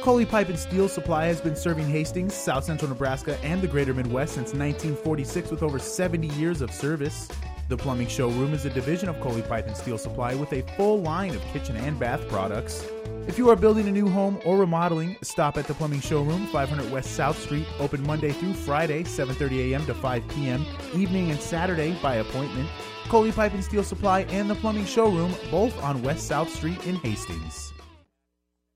Coley 0.00 0.24
Pipe 0.24 0.48
and 0.48 0.56
Steel 0.56 0.88
Supply 0.88 1.26
has 1.26 1.40
been 1.40 1.56
serving 1.56 1.88
Hastings, 1.88 2.34
South 2.34 2.62
Central 2.62 2.88
Nebraska, 2.88 3.36
and 3.42 3.60
the 3.60 3.66
greater 3.66 3.92
Midwest 3.92 4.34
since 4.34 4.54
1946 4.54 5.50
with 5.50 5.64
over 5.64 5.80
70 5.80 6.28
years 6.28 6.60
of 6.60 6.70
service. 6.70 7.28
The 7.70 7.76
Plumbing 7.76 8.08
Showroom 8.08 8.52
is 8.52 8.64
a 8.64 8.70
division 8.70 9.08
of 9.08 9.20
Coley 9.20 9.42
Pipe 9.42 9.68
and 9.68 9.76
Steel 9.76 9.96
Supply 9.96 10.34
with 10.34 10.52
a 10.52 10.62
full 10.76 11.00
line 11.02 11.36
of 11.36 11.42
kitchen 11.52 11.76
and 11.76 11.96
bath 12.00 12.20
products. 12.26 12.84
If 13.28 13.38
you 13.38 13.48
are 13.48 13.54
building 13.54 13.86
a 13.86 13.92
new 13.92 14.08
home 14.08 14.40
or 14.44 14.58
remodeling, 14.58 15.16
stop 15.22 15.56
at 15.56 15.68
the 15.68 15.74
Plumbing 15.74 16.00
Showroom, 16.00 16.48
500 16.48 16.90
West 16.90 17.12
South 17.12 17.40
Street, 17.40 17.68
open 17.78 18.04
Monday 18.04 18.32
through 18.32 18.54
Friday, 18.54 19.04
7:30 19.04 19.70
a.m. 19.70 19.86
to 19.86 19.94
5 19.94 20.28
p.m., 20.30 20.66
evening 20.96 21.30
and 21.30 21.40
Saturday 21.40 21.96
by 22.02 22.16
appointment. 22.16 22.68
Coley 23.08 23.30
Pipe 23.30 23.54
and 23.54 23.62
Steel 23.62 23.84
Supply 23.84 24.22
and 24.30 24.50
the 24.50 24.56
Plumbing 24.56 24.84
Showroom, 24.84 25.32
both 25.48 25.80
on 25.80 26.02
West 26.02 26.26
South 26.26 26.50
Street 26.50 26.84
in 26.88 26.96
Hastings. 26.96 27.69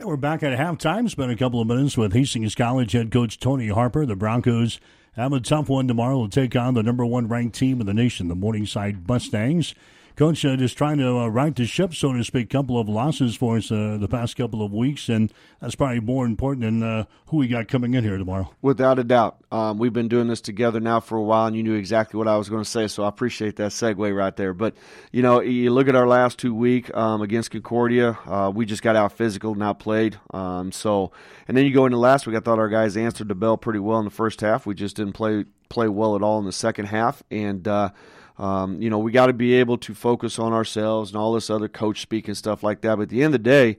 And 0.00 0.08
we're 0.08 0.16
back 0.16 0.42
at 0.42 0.58
halftime. 0.58 1.10
Spent 1.10 1.30
a 1.30 1.36
couple 1.36 1.60
of 1.60 1.66
minutes 1.68 1.94
with 1.94 2.14
Hastings 2.14 2.54
College 2.54 2.92
head 2.92 3.10
coach 3.10 3.38
Tony 3.38 3.68
Harper. 3.68 4.06
The 4.06 4.16
Broncos 4.16 4.80
have 5.12 5.34
a 5.34 5.40
tough 5.40 5.68
one 5.68 5.86
tomorrow 5.86 6.26
to 6.26 6.30
take 6.30 6.56
on 6.56 6.72
the 6.72 6.82
number 6.82 7.04
one 7.04 7.28
ranked 7.28 7.54
team 7.54 7.82
in 7.82 7.86
the 7.86 7.92
nation, 7.92 8.28
the 8.28 8.34
Morningside 8.34 9.06
Mustangs. 9.06 9.74
Coach 10.20 10.44
uh, 10.44 10.54
just 10.54 10.76
trying 10.76 10.98
to 10.98 11.16
uh, 11.16 11.28
right 11.28 11.56
the 11.56 11.64
ship, 11.64 11.94
so 11.94 12.12
to 12.12 12.22
speak. 12.22 12.50
Couple 12.50 12.78
of 12.78 12.90
losses 12.90 13.34
for 13.34 13.56
us 13.56 13.72
uh, 13.72 13.96
the 13.98 14.06
past 14.06 14.36
couple 14.36 14.62
of 14.62 14.70
weeks, 14.70 15.08
and 15.08 15.32
that's 15.62 15.74
probably 15.74 16.00
more 16.00 16.26
important 16.26 16.60
than 16.60 16.82
uh, 16.82 17.04
who 17.28 17.38
we 17.38 17.48
got 17.48 17.68
coming 17.68 17.94
in 17.94 18.04
here 18.04 18.18
tomorrow. 18.18 18.52
Without 18.60 18.98
a 18.98 19.04
doubt, 19.04 19.42
um, 19.50 19.78
we've 19.78 19.94
been 19.94 20.08
doing 20.08 20.28
this 20.28 20.42
together 20.42 20.78
now 20.78 21.00
for 21.00 21.16
a 21.16 21.22
while, 21.22 21.46
and 21.46 21.56
you 21.56 21.62
knew 21.62 21.72
exactly 21.72 22.18
what 22.18 22.28
I 22.28 22.36
was 22.36 22.50
going 22.50 22.62
to 22.62 22.68
say, 22.68 22.86
so 22.86 23.04
I 23.04 23.08
appreciate 23.08 23.56
that 23.56 23.70
segue 23.70 24.14
right 24.14 24.36
there. 24.36 24.52
But 24.52 24.74
you 25.10 25.22
know, 25.22 25.40
you 25.40 25.70
look 25.70 25.88
at 25.88 25.96
our 25.96 26.06
last 26.06 26.38
two 26.38 26.54
week 26.54 26.94
um, 26.94 27.22
against 27.22 27.50
Concordia, 27.50 28.18
uh, 28.26 28.52
we 28.54 28.66
just 28.66 28.82
got 28.82 28.96
out 28.96 29.12
physical, 29.12 29.54
not 29.54 29.78
played. 29.78 30.18
Um, 30.34 30.70
so, 30.70 31.12
and 31.48 31.56
then 31.56 31.64
you 31.64 31.72
go 31.72 31.86
into 31.86 31.96
last 31.96 32.26
week, 32.26 32.36
I 32.36 32.40
thought 32.40 32.58
our 32.58 32.68
guys 32.68 32.94
answered 32.94 33.28
the 33.28 33.34
bell 33.34 33.56
pretty 33.56 33.78
well 33.78 34.00
in 34.00 34.04
the 34.04 34.10
first 34.10 34.42
half. 34.42 34.66
We 34.66 34.74
just 34.74 34.96
didn't 34.96 35.14
play 35.14 35.46
play 35.70 35.88
well 35.88 36.14
at 36.14 36.22
all 36.22 36.38
in 36.38 36.44
the 36.44 36.52
second 36.52 36.86
half, 36.86 37.22
and 37.30 37.66
uh, 37.66 37.88
um, 38.40 38.80
you 38.80 38.88
know, 38.88 38.98
we 38.98 39.12
got 39.12 39.26
to 39.26 39.34
be 39.34 39.52
able 39.52 39.76
to 39.76 39.94
focus 39.94 40.38
on 40.38 40.54
ourselves 40.54 41.10
and 41.10 41.18
all 41.18 41.34
this 41.34 41.50
other 41.50 41.68
coach 41.68 42.00
speak 42.00 42.26
and 42.26 42.36
stuff 42.36 42.62
like 42.62 42.80
that. 42.80 42.96
But 42.96 43.02
at 43.02 43.08
the 43.10 43.22
end 43.22 43.34
of 43.34 43.44
the 43.44 43.50
day, 43.50 43.76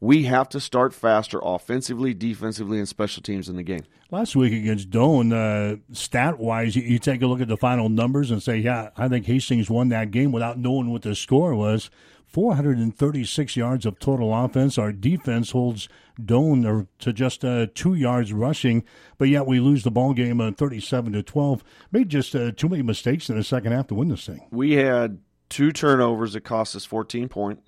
we 0.00 0.22
have 0.24 0.48
to 0.50 0.60
start 0.60 0.94
faster 0.94 1.40
offensively, 1.42 2.14
defensively, 2.14 2.78
and 2.78 2.88
special 2.88 3.24
teams 3.24 3.48
in 3.48 3.56
the 3.56 3.64
game. 3.64 3.82
Last 4.12 4.36
week 4.36 4.52
against 4.52 4.90
Doane, 4.90 5.32
uh, 5.32 5.78
stat 5.92 6.38
wise, 6.38 6.76
you, 6.76 6.82
you, 6.82 7.00
take 7.00 7.22
a 7.22 7.26
look 7.26 7.40
at 7.40 7.48
the 7.48 7.56
final 7.56 7.88
numbers 7.88 8.30
and 8.30 8.40
say, 8.40 8.58
yeah, 8.58 8.90
I 8.96 9.08
think 9.08 9.26
Hastings 9.26 9.68
won 9.68 9.88
that 9.88 10.12
game 10.12 10.30
without 10.30 10.58
knowing 10.58 10.90
what 10.90 11.02
the 11.02 11.16
score 11.16 11.56
was. 11.56 11.90
436 12.28 13.56
yards 13.56 13.84
of 13.84 13.98
total 13.98 14.32
offense. 14.32 14.78
Our 14.78 14.92
defense 14.92 15.50
holds 15.50 15.88
Doane 16.22 16.86
to 16.98 17.12
just 17.12 17.44
uh, 17.44 17.66
two 17.74 17.94
yards 17.94 18.32
rushing, 18.32 18.84
but 19.18 19.28
yet 19.28 19.46
we 19.46 19.60
lose 19.60 19.82
the 19.82 19.90
ball 19.90 20.14
game 20.14 20.40
uh, 20.40 20.52
37 20.52 21.12
to 21.12 21.22
12. 21.22 21.64
Made 21.92 22.08
just 22.08 22.34
uh, 22.34 22.52
too 22.52 22.68
many 22.68 22.82
mistakes 22.82 23.28
in 23.28 23.36
the 23.36 23.44
second 23.44 23.72
half 23.72 23.88
to 23.88 23.94
win 23.94 24.08
this 24.08 24.26
thing. 24.26 24.46
We 24.50 24.72
had 24.72 25.18
two 25.48 25.72
turnovers 25.72 26.32
that 26.34 26.42
cost 26.42 26.76
us 26.76 26.84
14 26.84 27.28
points 27.28 27.62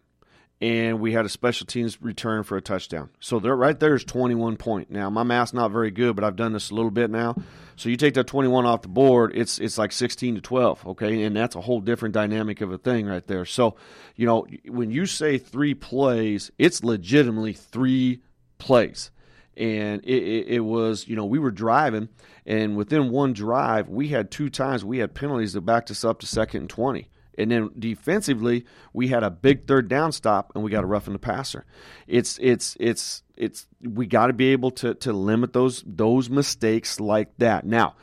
and 0.60 1.00
we 1.00 1.12
had 1.12 1.26
a 1.26 1.28
special 1.28 1.66
teams 1.66 2.00
return 2.00 2.42
for 2.42 2.56
a 2.56 2.62
touchdown. 2.62 3.10
So 3.20 3.38
there, 3.38 3.54
right 3.54 3.78
there 3.78 3.94
is 3.94 4.04
21 4.04 4.56
point. 4.56 4.90
Now 4.90 5.10
my 5.10 5.22
math's 5.22 5.52
not 5.52 5.70
very 5.70 5.90
good, 5.90 6.16
but 6.16 6.24
I've 6.24 6.36
done 6.36 6.52
this 6.52 6.70
a 6.70 6.74
little 6.74 6.90
bit 6.90 7.10
now. 7.10 7.36
So 7.76 7.90
you 7.90 7.96
take 7.96 8.14
that 8.14 8.26
21 8.26 8.64
off 8.64 8.82
the 8.82 8.88
board, 8.88 9.32
it's 9.34 9.58
it's 9.58 9.76
like 9.76 9.92
16 9.92 10.36
to 10.36 10.40
12, 10.40 10.86
okay, 10.86 11.22
and 11.24 11.36
that's 11.36 11.56
a 11.56 11.60
whole 11.60 11.80
different 11.80 12.14
dynamic 12.14 12.62
of 12.62 12.72
a 12.72 12.78
thing 12.78 13.06
right 13.06 13.26
there. 13.26 13.44
So, 13.44 13.76
you 14.14 14.24
know, 14.24 14.46
when 14.66 14.90
you 14.90 15.04
say 15.04 15.36
three 15.36 15.74
plays, 15.74 16.50
it's 16.58 16.82
legitimately 16.82 17.52
three 17.52 18.22
plays. 18.58 19.10
And 19.56 20.02
it, 20.04 20.22
it, 20.22 20.48
it 20.48 20.60
was, 20.60 21.08
you 21.08 21.16
know, 21.16 21.24
we 21.24 21.38
were 21.38 21.50
driving, 21.50 22.10
and 22.44 22.76
within 22.76 23.10
one 23.10 23.32
drive, 23.32 23.88
we 23.88 24.08
had 24.08 24.30
two 24.30 24.50
times 24.50 24.84
we 24.84 24.98
had 24.98 25.14
penalties 25.14 25.54
that 25.54 25.62
backed 25.62 25.90
us 25.90 26.04
up 26.04 26.20
to 26.20 26.26
second 26.26 26.60
and 26.62 26.70
20 26.70 27.08
and 27.38 27.50
then 27.50 27.70
defensively, 27.78 28.64
we 28.92 29.08
had 29.08 29.22
a 29.22 29.30
big 29.30 29.66
third 29.66 29.88
down 29.88 30.12
stop, 30.12 30.52
and 30.54 30.64
we 30.64 30.70
got 30.70 30.80
to 30.80 30.86
roughen 30.86 31.12
the 31.12 31.18
passer. 31.18 31.64
It's 32.06 32.38
it's 32.40 32.76
it's 32.80 33.22
it's 33.36 33.66
we 33.82 34.06
got 34.06 34.28
to 34.28 34.32
be 34.32 34.48
able 34.48 34.70
to 34.72 34.94
to 34.94 35.12
limit 35.12 35.52
those 35.52 35.82
those 35.86 36.30
mistakes 36.30 36.98
like 36.98 37.36
that. 37.38 37.66
Now, 37.66 37.94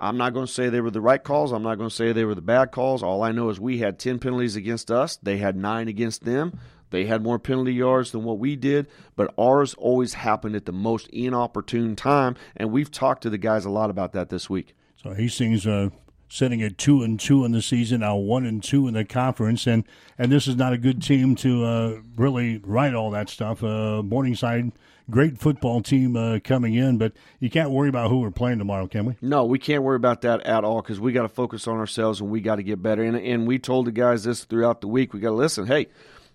I'm 0.00 0.18
not 0.18 0.34
going 0.34 0.46
to 0.46 0.52
say 0.52 0.68
they 0.68 0.80
were 0.80 0.90
the 0.90 1.00
right 1.00 1.22
calls. 1.22 1.52
I'm 1.52 1.62
not 1.62 1.76
going 1.78 1.88
to 1.88 1.94
say 1.94 2.12
they 2.12 2.24
were 2.24 2.34
the 2.34 2.42
bad 2.42 2.72
calls. 2.72 3.02
All 3.02 3.22
I 3.22 3.32
know 3.32 3.48
is 3.48 3.58
we 3.58 3.78
had 3.78 3.98
10 3.98 4.18
penalties 4.18 4.56
against 4.56 4.90
us. 4.90 5.16
They 5.22 5.38
had 5.38 5.56
nine 5.56 5.88
against 5.88 6.24
them. 6.24 6.58
They 6.92 7.06
had 7.06 7.22
more 7.22 7.38
penalty 7.38 7.74
yards 7.74 8.12
than 8.12 8.22
what 8.22 8.38
we 8.38 8.54
did, 8.54 8.86
but 9.16 9.34
ours 9.36 9.74
always 9.74 10.14
happened 10.14 10.54
at 10.54 10.66
the 10.66 10.72
most 10.72 11.08
inopportune 11.08 11.96
time. 11.96 12.36
And 12.56 12.70
we've 12.70 12.90
talked 12.90 13.22
to 13.22 13.30
the 13.30 13.38
guys 13.38 13.64
a 13.64 13.70
lot 13.70 13.90
about 13.90 14.12
that 14.12 14.28
this 14.28 14.48
week. 14.48 14.74
So 15.02 15.14
Hastings 15.14 15.66
uh, 15.66 15.90
sitting 16.32 16.62
at 16.62 16.78
two 16.78 17.02
and 17.02 17.20
two 17.20 17.44
in 17.44 17.52
the 17.52 17.60
season, 17.60 18.00
now 18.00 18.16
one 18.16 18.46
and 18.46 18.62
two 18.62 18.88
in 18.88 18.94
the 18.94 19.04
conference, 19.04 19.66
and 19.66 19.84
and 20.16 20.32
this 20.32 20.46
is 20.46 20.56
not 20.56 20.72
a 20.72 20.78
good 20.78 21.02
team 21.02 21.34
to 21.36 21.64
uh, 21.64 22.00
really 22.16 22.58
write 22.64 22.94
all 22.94 23.10
that 23.10 23.28
stuff. 23.28 23.62
Uh, 23.62 24.02
Morningside, 24.02 24.72
great 25.10 25.38
football 25.38 25.82
team 25.82 26.16
uh, 26.16 26.38
coming 26.42 26.74
in, 26.74 26.96
but 26.96 27.12
you 27.38 27.50
can't 27.50 27.70
worry 27.70 27.90
about 27.90 28.10
who 28.10 28.20
we're 28.20 28.30
playing 28.30 28.58
tomorrow, 28.58 28.86
can 28.86 29.04
we? 29.04 29.16
No, 29.20 29.44
we 29.44 29.58
can't 29.58 29.82
worry 29.82 29.96
about 29.96 30.22
that 30.22 30.40
at 30.42 30.64
all 30.64 30.80
because 30.80 30.98
we 31.00 31.12
got 31.12 31.22
to 31.22 31.28
focus 31.28 31.68
on 31.68 31.76
ourselves 31.76 32.20
and 32.20 32.30
we 32.30 32.40
got 32.40 32.56
to 32.56 32.62
get 32.62 32.82
better. 32.82 33.02
And 33.02 33.16
and 33.16 33.46
we 33.46 33.58
told 33.58 33.86
the 33.86 33.92
guys 33.92 34.24
this 34.24 34.44
throughout 34.44 34.80
the 34.80 34.88
week. 34.88 35.12
We 35.12 35.20
got 35.20 35.30
to 35.30 35.34
listen. 35.34 35.66
Hey. 35.66 35.88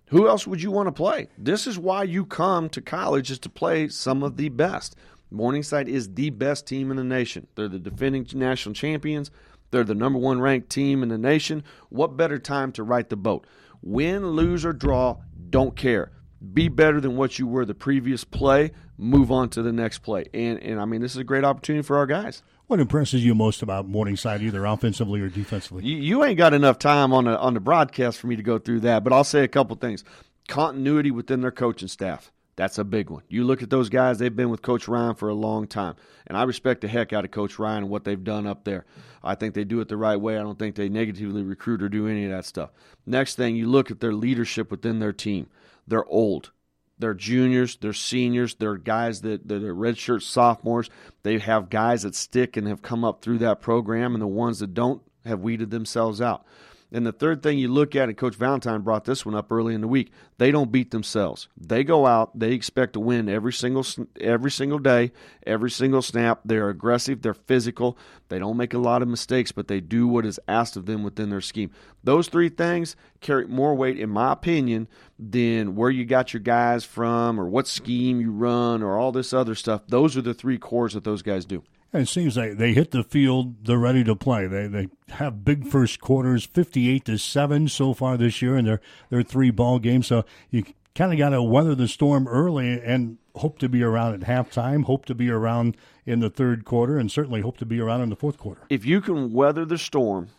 Who 0.07 0.27
else 0.27 0.47
would 0.47 0.61
you 0.61 0.71
want 0.71 0.87
to 0.87 0.93
play? 0.93 1.27
This 1.37 1.67
is 1.67 1.77
why 1.77 2.03
you 2.03 2.25
come 2.25 2.69
to 2.69 2.81
college 2.81 3.29
is 3.29 3.39
to 3.39 3.49
play 3.49 3.89
some 3.89 4.23
of 4.23 4.37
the 4.37 4.49
best. 4.49 4.95
Morningside 5.29 5.89
is 5.89 6.13
the 6.13 6.29
best 6.29 6.65
team 6.65 6.91
in 6.91 6.97
the 6.97 7.03
nation. 7.03 7.47
They're 7.55 7.67
the 7.67 7.79
defending 7.79 8.25
national 8.33 8.73
champions. 8.73 9.31
They're 9.71 9.83
the 9.83 9.95
number 9.95 10.17
one 10.17 10.39
ranked 10.39 10.69
team 10.69 11.03
in 11.03 11.09
the 11.09 11.17
nation. 11.17 11.63
What 11.89 12.15
better 12.15 12.39
time 12.39 12.71
to 12.73 12.83
right 12.83 13.07
the 13.09 13.17
boat? 13.17 13.45
Win, 13.81 14.27
lose, 14.27 14.65
or 14.65 14.71
draw, 14.71 15.17
don't 15.49 15.75
care. 15.75 16.11
Be 16.53 16.69
better 16.69 17.01
than 17.01 17.17
what 17.17 17.37
you 17.37 17.47
were 17.47 17.65
the 17.65 17.73
previous 17.73 18.23
play. 18.23 18.71
Move 18.97 19.29
on 19.29 19.49
to 19.49 19.61
the 19.61 19.73
next 19.73 19.99
play. 19.99 20.25
And, 20.33 20.59
and 20.59 20.79
I 20.79 20.85
mean, 20.85 21.01
this 21.01 21.11
is 21.11 21.17
a 21.17 21.25
great 21.25 21.43
opportunity 21.43 21.85
for 21.85 21.97
our 21.97 22.05
guys. 22.05 22.43
What 22.67 22.81
impresses 22.81 23.23
you 23.23 23.33
most 23.33 23.61
about 23.61 23.87
Morningside, 23.87 24.41
either 24.41 24.65
offensively 24.65 25.21
or 25.21 25.29
defensively? 25.29 25.85
You, 25.85 25.95
you 25.95 26.23
ain't 26.25 26.37
got 26.37 26.53
enough 26.53 26.77
time 26.77 27.13
on 27.13 27.23
the 27.23 27.39
on 27.39 27.53
the 27.53 27.61
broadcast 27.61 28.19
for 28.19 28.27
me 28.27 28.35
to 28.35 28.43
go 28.43 28.59
through 28.59 28.81
that, 28.81 29.05
but 29.05 29.13
I'll 29.13 29.23
say 29.23 29.45
a 29.45 29.47
couple 29.47 29.77
things. 29.77 30.03
Continuity 30.49 31.09
within 31.09 31.39
their 31.39 31.51
coaching 31.51 31.87
staff. 31.87 32.29
That's 32.57 32.77
a 32.77 32.83
big 32.83 33.09
one. 33.09 33.23
You 33.29 33.45
look 33.45 33.63
at 33.63 33.69
those 33.69 33.87
guys, 33.87 34.17
they've 34.17 34.35
been 34.35 34.49
with 34.49 34.63
Coach 34.63 34.87
Ryan 34.87 35.15
for 35.15 35.29
a 35.29 35.33
long 35.33 35.67
time. 35.67 35.95
And 36.25 36.37
I 36.37 36.43
respect 36.43 36.81
the 36.81 36.87
heck 36.89 37.13
out 37.13 37.23
of 37.23 37.31
Coach 37.31 37.57
Ryan 37.57 37.83
and 37.83 37.89
what 37.89 38.03
they've 38.03 38.21
done 38.21 38.47
up 38.47 38.65
there. 38.65 38.85
I 39.23 39.35
think 39.35 39.53
they 39.53 39.63
do 39.63 39.79
it 39.79 39.87
the 39.87 39.95
right 39.95 40.17
way. 40.17 40.37
I 40.37 40.41
don't 40.41 40.57
think 40.57 40.75
they 40.75 40.89
negatively 40.89 41.43
recruit 41.43 41.83
or 41.83 41.87
do 41.87 42.07
any 42.07 42.25
of 42.25 42.31
that 42.31 42.45
stuff. 42.45 42.71
Next 43.05 43.35
thing, 43.35 43.55
you 43.55 43.69
look 43.69 43.91
at 43.91 43.99
their 43.99 44.13
leadership 44.13 44.71
within 44.71 44.99
their 44.99 45.13
team. 45.13 45.47
They're 45.87 46.05
old. 46.07 46.51
They're 46.99 47.13
juniors, 47.13 47.77
they're 47.77 47.93
seniors, 47.93 48.55
they're 48.55 48.77
guys 48.77 49.21
that, 49.21 49.51
are 49.51 49.75
redshirt 49.75 50.23
sophomores. 50.23 50.89
They 51.23 51.37
have 51.39 51.69
guys 51.69 52.03
that 52.03 52.15
stick 52.15 52.57
and 52.57 52.67
have 52.67 52.81
come 52.81 53.03
up 53.03 53.21
through 53.21 53.37
that 53.39 53.61
program, 53.61 54.13
and 54.13 54.21
the 54.21 54.27
ones 54.27 54.59
that 54.59 54.73
don't 54.73 55.01
have 55.25 55.41
weeded 55.41 55.69
themselves 55.69 56.21
out. 56.21 56.45
And 56.89 57.05
the 57.05 57.11
third 57.11 57.43
thing 57.43 57.57
you 57.57 57.67
look 57.67 57.97
at, 57.97 58.07
and 58.07 58.17
Coach 58.17 58.35
Valentine 58.35 58.81
brought 58.81 59.03
this 59.03 59.25
one 59.25 59.35
up 59.35 59.51
early 59.51 59.75
in 59.75 59.81
the 59.81 59.89
week, 59.89 60.11
they 60.37 60.51
don't 60.51 60.71
beat 60.71 60.91
themselves. 60.91 61.49
They 61.57 61.83
go 61.83 62.05
out, 62.05 62.37
they 62.37 62.53
expect 62.53 62.93
to 62.93 63.01
win 63.01 63.27
every 63.27 63.51
single 63.51 63.85
every 64.21 64.51
single 64.51 64.79
day, 64.79 65.11
every 65.45 65.69
single 65.69 66.01
snap. 66.01 66.39
They're 66.45 66.69
aggressive, 66.69 67.21
they're 67.21 67.33
physical. 67.33 67.97
They 68.29 68.39
don't 68.39 68.55
make 68.55 68.73
a 68.73 68.77
lot 68.79 69.01
of 69.01 69.09
mistakes, 69.09 69.51
but 69.51 69.67
they 69.67 69.81
do 69.81 70.07
what 70.07 70.25
is 70.25 70.39
asked 70.47 70.77
of 70.77 70.85
them 70.85 71.03
within 71.03 71.29
their 71.29 71.41
scheme. 71.41 71.71
Those 72.03 72.29
three 72.29 72.49
things 72.49 72.95
carry 73.19 73.47
more 73.47 73.75
weight, 73.75 73.99
in 73.99 74.09
my 74.09 74.31
opinion, 74.31 74.87
than 75.19 75.75
where 75.75 75.89
you 75.89 76.05
got 76.05 76.33
your 76.33 76.41
guys 76.41 76.85
from 76.85 77.37
or 77.37 77.49
what 77.49 77.67
scheme 77.67 78.21
you 78.21 78.31
run 78.31 78.81
or 78.81 78.97
all 78.97 79.11
this 79.11 79.33
other 79.33 79.55
stuff. 79.55 79.81
Those 79.87 80.15
are 80.15 80.21
the 80.21 80.33
three 80.33 80.57
cores 80.57 80.93
that 80.93 81.03
those 81.03 81.21
guys 81.21 81.43
do. 81.43 81.63
It 81.97 82.07
seems 82.07 82.37
like 82.37 82.57
they 82.57 82.73
hit 82.73 82.91
the 82.91 83.03
field, 83.03 83.65
they're 83.65 83.77
ready 83.77 84.03
to 84.03 84.15
play. 84.15 84.47
They 84.47 84.67
they 84.67 84.87
have 85.09 85.43
big 85.43 85.67
first 85.67 85.99
quarters, 85.99 86.45
fifty 86.45 86.89
eight 86.89 87.05
to 87.05 87.17
seven 87.17 87.67
so 87.67 87.93
far 87.93 88.17
this 88.17 88.41
year 88.41 88.57
in 88.57 88.65
their 88.65 88.81
their 89.09 89.23
three 89.23 89.51
ball 89.51 89.79
games. 89.79 90.07
So 90.07 90.25
you 90.49 90.63
kind 90.95 91.11
of 91.11 91.19
got 91.19 91.29
to 91.29 91.43
weather 91.43 91.75
the 91.75 91.87
storm 91.87 92.27
early 92.27 92.81
and 92.81 93.17
hope 93.35 93.59
to 93.59 93.69
be 93.69 93.83
around 93.83 94.15
at 94.15 94.21
halftime, 94.21 94.85
hope 94.85 95.05
to 95.05 95.15
be 95.15 95.29
around 95.29 95.77
in 96.05 96.19
the 96.19 96.29
third 96.29 96.65
quarter, 96.65 96.97
and 96.97 97.11
certainly 97.11 97.41
hope 97.41 97.57
to 97.57 97.65
be 97.65 97.79
around 97.79 98.01
in 98.01 98.09
the 98.09 98.15
fourth 98.15 98.37
quarter. 98.37 98.61
If 98.69 98.85
you 98.85 99.01
can 99.01 99.31
weather 99.31 99.63
the 99.65 99.77
storm 99.77 100.29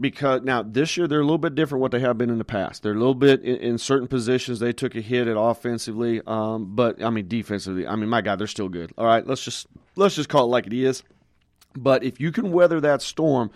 because 0.00 0.42
now 0.42 0.62
this 0.62 0.96
year 0.96 1.06
they're 1.06 1.20
a 1.20 1.24
little 1.24 1.38
bit 1.38 1.54
different 1.54 1.80
what 1.80 1.92
they 1.92 2.00
have 2.00 2.18
been 2.18 2.30
in 2.30 2.38
the 2.38 2.44
past. 2.44 2.82
They're 2.82 2.92
a 2.92 2.98
little 2.98 3.14
bit 3.14 3.42
in, 3.42 3.56
in 3.56 3.78
certain 3.78 4.08
positions 4.08 4.58
they 4.58 4.72
took 4.72 4.94
a 4.94 5.00
hit 5.00 5.28
at 5.28 5.36
offensively, 5.38 6.20
um, 6.26 6.74
but 6.74 7.02
I 7.02 7.10
mean 7.10 7.28
defensively. 7.28 7.86
I 7.86 7.96
mean 7.96 8.08
my 8.08 8.20
God, 8.20 8.38
they're 8.38 8.46
still 8.46 8.68
good. 8.68 8.92
All 8.98 9.06
right, 9.06 9.26
let's 9.26 9.44
just 9.44 9.66
let's 9.96 10.14
just 10.14 10.28
call 10.28 10.44
it 10.44 10.48
like 10.48 10.66
it 10.66 10.72
is. 10.72 11.02
But 11.76 12.04
if 12.04 12.20
you 12.20 12.32
can 12.32 12.52
weather 12.52 12.80
that 12.80 13.02
storm, 13.02 13.50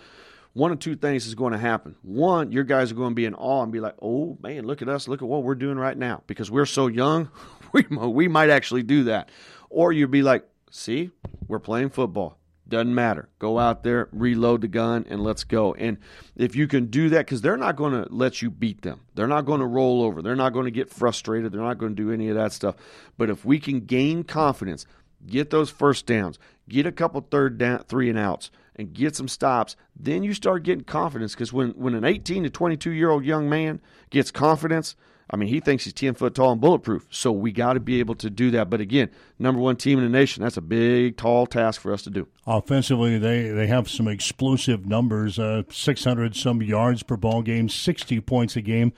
one 0.53 0.71
of 0.71 0.79
two 0.79 0.95
things 0.95 1.25
is 1.27 1.35
going 1.35 1.53
to 1.53 1.59
happen. 1.59 1.95
One, 2.01 2.51
your 2.51 2.63
guys 2.63 2.91
are 2.91 2.95
going 2.95 3.11
to 3.11 3.15
be 3.15 3.25
in 3.25 3.35
awe 3.35 3.63
and 3.63 3.71
be 3.71 3.79
like, 3.79 3.95
"Oh 4.01 4.37
man, 4.41 4.65
look 4.65 4.81
at 4.81 4.89
us! 4.89 5.07
Look 5.07 5.21
at 5.21 5.27
what 5.27 5.43
we're 5.43 5.55
doing 5.55 5.77
right 5.77 5.97
now." 5.97 6.23
Because 6.27 6.49
we're 6.49 6.65
so 6.65 6.87
young, 6.87 7.29
we 7.73 7.83
we 7.83 8.27
might 8.27 8.49
actually 8.49 8.83
do 8.83 9.05
that. 9.05 9.29
Or 9.69 9.91
you'd 9.91 10.11
be 10.11 10.23
like, 10.23 10.47
"See, 10.71 11.11
we're 11.47 11.59
playing 11.59 11.89
football. 11.89 12.38
Doesn't 12.69 12.93
matter. 12.93 13.29
Go 13.39 13.59
out 13.59 13.83
there, 13.83 14.07
reload 14.11 14.61
the 14.61 14.67
gun, 14.67 15.05
and 15.09 15.23
let's 15.23 15.43
go." 15.43 15.73
And 15.73 15.97
if 16.35 16.55
you 16.55 16.67
can 16.67 16.85
do 16.85 17.09
that, 17.09 17.25
because 17.25 17.41
they're 17.41 17.57
not 17.57 17.75
going 17.75 17.93
to 17.93 18.07
let 18.13 18.41
you 18.41 18.49
beat 18.49 18.83
them. 18.83 19.01
They're 19.15 19.27
not 19.27 19.45
going 19.45 19.59
to 19.59 19.65
roll 19.65 20.03
over. 20.03 20.21
They're 20.21 20.35
not 20.35 20.53
going 20.53 20.65
to 20.65 20.71
get 20.71 20.89
frustrated. 20.89 21.51
They're 21.51 21.61
not 21.61 21.77
going 21.77 21.95
to 21.95 22.03
do 22.03 22.11
any 22.11 22.29
of 22.29 22.35
that 22.35 22.53
stuff. 22.53 22.75
But 23.17 23.29
if 23.29 23.43
we 23.43 23.59
can 23.59 23.81
gain 23.81 24.23
confidence, 24.23 24.85
get 25.25 25.49
those 25.49 25.69
first 25.69 26.05
downs, 26.05 26.39
get 26.67 26.85
a 26.85 26.91
couple 26.91 27.21
third 27.21 27.57
down, 27.57 27.83
three 27.83 28.09
and 28.09 28.17
outs, 28.17 28.51
and 28.75 28.93
get 28.93 29.15
some 29.15 29.27
stops, 29.27 29.75
then 29.95 30.23
you 30.23 30.33
start 30.33 30.63
getting 30.63 30.85
confidence. 30.85 31.33
Because 31.33 31.51
when, 31.51 31.71
when 31.71 31.95
an 31.95 32.05
18 32.05 32.43
to 32.43 32.49
22 32.49 32.91
year 32.91 33.09
old 33.09 33.25
young 33.25 33.49
man 33.49 33.81
gets 34.09 34.31
confidence, 34.31 34.95
I 35.29 35.35
mean, 35.35 35.49
he 35.49 35.59
thinks 35.59 35.83
he's 35.83 35.93
10 35.93 36.15
foot 36.15 36.33
tall 36.33 36.51
and 36.51 36.61
bulletproof. 36.61 37.05
So 37.11 37.31
we 37.31 37.51
got 37.51 37.73
to 37.73 37.79
be 37.79 37.99
able 37.99 38.15
to 38.15 38.29
do 38.29 38.49
that. 38.51 38.69
But 38.69 38.81
again, 38.81 39.09
number 39.37 39.61
one 39.61 39.75
team 39.75 39.99
in 39.99 40.03
the 40.03 40.09
nation, 40.09 40.43
that's 40.43 40.57
a 40.57 40.61
big, 40.61 41.17
tall 41.17 41.45
task 41.45 41.81
for 41.81 41.93
us 41.93 42.01
to 42.03 42.09
do. 42.09 42.27
Offensively, 42.47 43.17
they, 43.19 43.49
they 43.49 43.67
have 43.67 43.89
some 43.89 44.07
explosive 44.07 44.87
numbers 44.87 45.37
uh, 45.37 45.63
600 45.69 46.35
some 46.35 46.61
yards 46.63 47.03
per 47.03 47.15
ball 47.15 47.43
game, 47.43 47.69
60 47.69 48.19
points 48.21 48.55
a 48.55 48.61
game. 48.61 48.91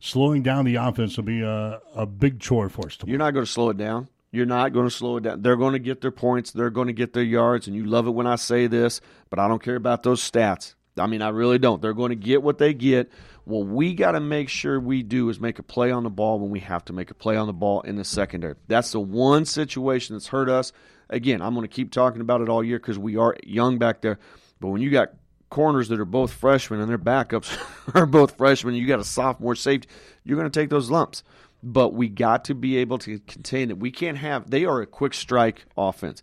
Slowing 0.00 0.42
down 0.42 0.64
the 0.64 0.76
offense 0.76 1.16
will 1.16 1.24
be 1.24 1.42
a, 1.42 1.80
a 1.94 2.06
big 2.06 2.38
chore 2.38 2.68
for 2.68 2.86
us 2.86 2.96
tomorrow. 2.96 3.12
You're 3.12 3.18
not 3.18 3.32
going 3.32 3.46
to 3.46 3.50
slow 3.50 3.70
it 3.70 3.78
down. 3.78 4.08
You're 4.30 4.46
not 4.46 4.72
going 4.74 4.86
to 4.86 4.94
slow 4.94 5.16
it 5.16 5.22
down. 5.22 5.42
They're 5.42 5.56
going 5.56 5.72
to 5.72 5.78
get 5.78 6.02
their 6.02 6.10
points. 6.10 6.50
They're 6.50 6.70
going 6.70 6.88
to 6.88 6.92
get 6.92 7.14
their 7.14 7.22
yards. 7.22 7.66
And 7.66 7.74
you 7.74 7.86
love 7.86 8.06
it 8.06 8.10
when 8.10 8.26
I 8.26 8.36
say 8.36 8.66
this, 8.66 9.00
but 9.30 9.38
I 9.38 9.48
don't 9.48 9.62
care 9.62 9.76
about 9.76 10.02
those 10.02 10.20
stats. 10.20 10.74
I 10.98 11.06
mean, 11.06 11.22
I 11.22 11.28
really 11.30 11.58
don't. 11.58 11.80
They're 11.80 11.94
going 11.94 12.10
to 12.10 12.16
get 12.16 12.42
what 12.42 12.58
they 12.58 12.74
get. 12.74 13.10
What 13.48 13.66
we 13.66 13.94
got 13.94 14.12
to 14.12 14.20
make 14.20 14.50
sure 14.50 14.78
we 14.78 15.02
do 15.02 15.30
is 15.30 15.40
make 15.40 15.58
a 15.58 15.62
play 15.62 15.90
on 15.90 16.04
the 16.04 16.10
ball 16.10 16.38
when 16.38 16.50
we 16.50 16.60
have 16.60 16.84
to 16.84 16.92
make 16.92 17.10
a 17.10 17.14
play 17.14 17.34
on 17.36 17.46
the 17.46 17.54
ball 17.54 17.80
in 17.80 17.96
the 17.96 18.04
secondary. 18.04 18.56
That's 18.66 18.92
the 18.92 19.00
one 19.00 19.46
situation 19.46 20.14
that's 20.14 20.26
hurt 20.26 20.50
us. 20.50 20.72
Again, 21.08 21.40
I'm 21.40 21.54
going 21.54 21.66
to 21.66 21.74
keep 21.74 21.90
talking 21.90 22.20
about 22.20 22.42
it 22.42 22.50
all 22.50 22.62
year 22.62 22.78
because 22.78 22.98
we 22.98 23.16
are 23.16 23.34
young 23.42 23.78
back 23.78 24.02
there. 24.02 24.18
But 24.60 24.68
when 24.68 24.82
you 24.82 24.90
got 24.90 25.14
corners 25.48 25.88
that 25.88 25.98
are 25.98 26.04
both 26.04 26.30
freshmen 26.30 26.80
and 26.80 26.90
their 26.90 26.98
backups 26.98 27.58
are 27.94 28.04
both 28.04 28.36
freshmen, 28.36 28.74
you 28.74 28.86
got 28.86 29.00
a 29.00 29.04
sophomore 29.04 29.54
safety, 29.54 29.88
you're 30.24 30.36
going 30.36 30.50
to 30.50 30.60
take 30.60 30.68
those 30.68 30.90
lumps 30.90 31.22
but 31.62 31.92
we 31.92 32.08
got 32.08 32.44
to 32.44 32.54
be 32.54 32.76
able 32.76 32.98
to 32.98 33.18
contain 33.20 33.70
it. 33.70 33.78
We 33.78 33.90
can't 33.90 34.18
have 34.18 34.50
they 34.50 34.64
are 34.64 34.80
a 34.80 34.86
quick 34.86 35.14
strike 35.14 35.64
offense. 35.76 36.22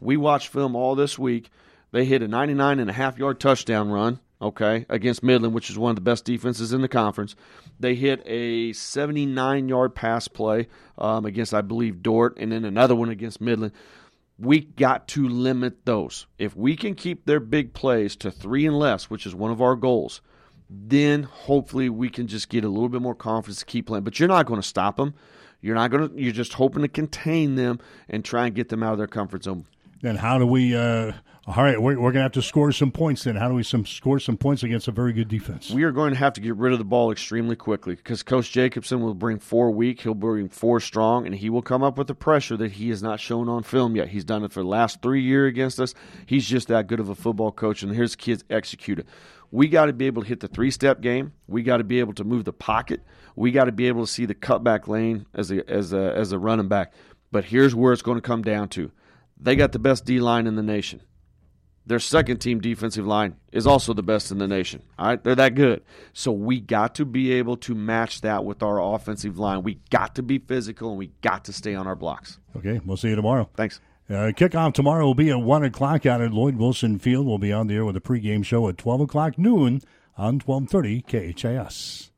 We 0.00 0.16
watched 0.16 0.48
film 0.48 0.76
all 0.76 0.94
this 0.94 1.18
week. 1.18 1.50
They 1.90 2.04
hit 2.04 2.22
a 2.22 2.28
99 2.28 2.78
and 2.78 2.90
a 2.90 2.92
half 2.92 3.18
yard 3.18 3.40
touchdown 3.40 3.90
run, 3.90 4.20
okay, 4.40 4.86
against 4.88 5.22
Midland, 5.22 5.54
which 5.54 5.70
is 5.70 5.78
one 5.78 5.90
of 5.90 5.96
the 5.96 6.02
best 6.02 6.24
defenses 6.24 6.72
in 6.72 6.80
the 6.80 6.88
conference. 6.88 7.34
They 7.80 7.94
hit 7.94 8.22
a 8.26 8.72
79 8.72 9.68
yard 9.68 9.94
pass 9.94 10.28
play 10.28 10.68
um, 10.96 11.24
against, 11.24 11.54
I 11.54 11.60
believe, 11.60 12.02
Dordt, 12.02 12.36
and 12.38 12.52
then 12.52 12.64
another 12.64 12.94
one 12.94 13.08
against 13.08 13.40
Midland. 13.40 13.72
We 14.38 14.60
got 14.60 15.08
to 15.08 15.28
limit 15.28 15.84
those. 15.84 16.26
If 16.38 16.56
we 16.56 16.76
can 16.76 16.94
keep 16.94 17.26
their 17.26 17.40
big 17.40 17.74
plays 17.74 18.14
to 18.16 18.30
three 18.30 18.66
and 18.66 18.78
less, 18.78 19.10
which 19.10 19.26
is 19.26 19.34
one 19.34 19.50
of 19.50 19.60
our 19.60 19.74
goals, 19.74 20.20
then 20.70 21.24
hopefully 21.24 21.88
we 21.88 22.08
can 22.08 22.28
just 22.28 22.48
get 22.48 22.64
a 22.64 22.68
little 22.68 22.88
bit 22.88 23.02
more 23.02 23.16
confidence 23.16 23.60
to 23.60 23.66
keep 23.66 23.86
playing. 23.86 24.04
But 24.04 24.20
you're 24.20 24.28
not 24.28 24.46
going 24.46 24.60
to 24.60 24.66
stop 24.66 24.96
them. 24.96 25.14
You're 25.60 25.74
not 25.74 25.90
going 25.90 26.08
to. 26.08 26.22
You're 26.22 26.32
just 26.32 26.52
hoping 26.52 26.82
to 26.82 26.88
contain 26.88 27.56
them 27.56 27.80
and 28.08 28.24
try 28.24 28.46
and 28.46 28.54
get 28.54 28.68
them 28.68 28.84
out 28.84 28.92
of 28.92 28.98
their 28.98 29.08
comfort 29.08 29.42
zone. 29.42 29.66
Then 30.02 30.14
how 30.14 30.38
do 30.38 30.46
we? 30.46 30.76
Uh, 30.76 31.14
all 31.48 31.62
right, 31.62 31.80
we're, 31.80 31.94
we're 31.94 32.12
going 32.12 32.16
to 32.16 32.22
have 32.22 32.32
to 32.32 32.42
score 32.42 32.70
some 32.72 32.90
points. 32.90 33.24
Then 33.24 33.34
how 33.34 33.48
do 33.48 33.54
we 33.54 33.62
some 33.62 33.86
score 33.86 34.18
some 34.18 34.36
points 34.36 34.62
against 34.62 34.86
a 34.86 34.92
very 34.92 35.14
good 35.14 35.28
defense? 35.28 35.70
We 35.70 35.82
are 35.84 35.92
going 35.92 36.12
to 36.12 36.18
have 36.18 36.34
to 36.34 36.42
get 36.42 36.56
rid 36.56 36.72
of 36.72 36.78
the 36.78 36.84
ball 36.84 37.10
extremely 37.10 37.56
quickly 37.56 37.94
because 37.94 38.22
Coach 38.22 38.52
Jacobson 38.52 39.00
will 39.00 39.14
bring 39.14 39.38
four 39.38 39.70
weak. 39.70 40.02
He'll 40.02 40.12
bring 40.12 40.50
four 40.50 40.78
strong, 40.78 41.24
and 41.24 41.34
he 41.34 41.48
will 41.48 41.62
come 41.62 41.82
up 41.82 41.96
with 41.96 42.06
the 42.06 42.14
pressure 42.14 42.58
that 42.58 42.72
he 42.72 42.90
has 42.90 43.02
not 43.02 43.18
shown 43.18 43.48
on 43.48 43.62
film 43.62 43.96
yet. 43.96 44.08
He's 44.08 44.24
done 44.24 44.44
it 44.44 44.52
for 44.52 44.60
the 44.60 44.68
last 44.68 45.00
three 45.00 45.22
years 45.22 45.48
against 45.48 45.80
us. 45.80 45.94
He's 46.26 46.46
just 46.46 46.68
that 46.68 46.86
good 46.86 47.00
of 47.00 47.08
a 47.08 47.14
football 47.14 47.50
coach, 47.50 47.82
and 47.82 47.92
his 47.92 48.14
kids 48.14 48.44
execute 48.50 48.98
it. 48.98 49.06
We 49.50 49.68
got 49.68 49.86
to 49.86 49.94
be 49.94 50.06
able 50.06 50.22
to 50.22 50.28
hit 50.28 50.40
the 50.40 50.48
three 50.48 50.70
step 50.70 51.00
game. 51.00 51.32
We 51.46 51.62
got 51.62 51.78
to 51.78 51.84
be 51.84 52.00
able 52.00 52.12
to 52.14 52.24
move 52.24 52.44
the 52.44 52.52
pocket. 52.52 53.00
We 53.36 53.52
got 53.52 53.64
to 53.64 53.72
be 53.72 53.88
able 53.88 54.04
to 54.04 54.12
see 54.12 54.26
the 54.26 54.34
cutback 54.34 54.86
lane 54.86 55.24
as 55.32 55.50
a 55.50 55.66
as 55.70 55.94
a 55.94 56.14
as 56.14 56.32
a 56.32 56.38
running 56.38 56.68
back. 56.68 56.92
But 57.32 57.46
here's 57.46 57.74
where 57.74 57.94
it's 57.94 58.02
going 58.02 58.18
to 58.18 58.22
come 58.22 58.42
down 58.42 58.68
to: 58.70 58.90
they 59.40 59.56
got 59.56 59.72
the 59.72 59.78
best 59.78 60.04
D 60.04 60.20
line 60.20 60.46
in 60.46 60.54
the 60.54 60.62
nation. 60.62 61.00
Their 61.88 61.98
second 61.98 62.36
team 62.38 62.60
defensive 62.60 63.06
line 63.06 63.36
is 63.50 63.66
also 63.66 63.94
the 63.94 64.02
best 64.02 64.30
in 64.30 64.36
the 64.36 64.46
nation. 64.46 64.82
All 64.98 65.06
right, 65.06 65.24
they're 65.24 65.34
that 65.34 65.54
good. 65.54 65.82
So 66.12 66.30
we 66.30 66.60
got 66.60 66.94
to 66.96 67.06
be 67.06 67.32
able 67.32 67.56
to 67.58 67.74
match 67.74 68.20
that 68.20 68.44
with 68.44 68.62
our 68.62 68.78
offensive 68.78 69.38
line. 69.38 69.62
We 69.62 69.80
got 69.88 70.14
to 70.16 70.22
be 70.22 70.38
physical 70.38 70.90
and 70.90 70.98
we 70.98 71.12
got 71.22 71.46
to 71.46 71.52
stay 71.52 71.74
on 71.74 71.86
our 71.86 71.96
blocks. 71.96 72.38
Okay, 72.54 72.78
we'll 72.84 72.98
see 72.98 73.08
you 73.08 73.16
tomorrow. 73.16 73.48
Thanks. 73.56 73.80
Uh, 74.10 74.32
kickoff 74.36 74.74
tomorrow 74.74 75.06
will 75.06 75.14
be 75.14 75.30
at 75.30 75.40
1 75.40 75.64
o'clock 75.64 76.04
out 76.04 76.20
at 76.20 76.30
Lloyd 76.30 76.56
Wilson 76.56 76.98
Field. 76.98 77.26
We'll 77.26 77.38
be 77.38 77.54
on 77.54 77.68
the 77.68 77.76
air 77.76 77.86
with 77.86 77.96
a 77.96 78.02
pregame 78.02 78.44
show 78.44 78.68
at 78.68 78.76
12 78.76 79.00
o'clock 79.00 79.38
noon 79.38 79.80
on 80.18 80.40
1230 80.40 81.32
KHAS. 81.32 82.10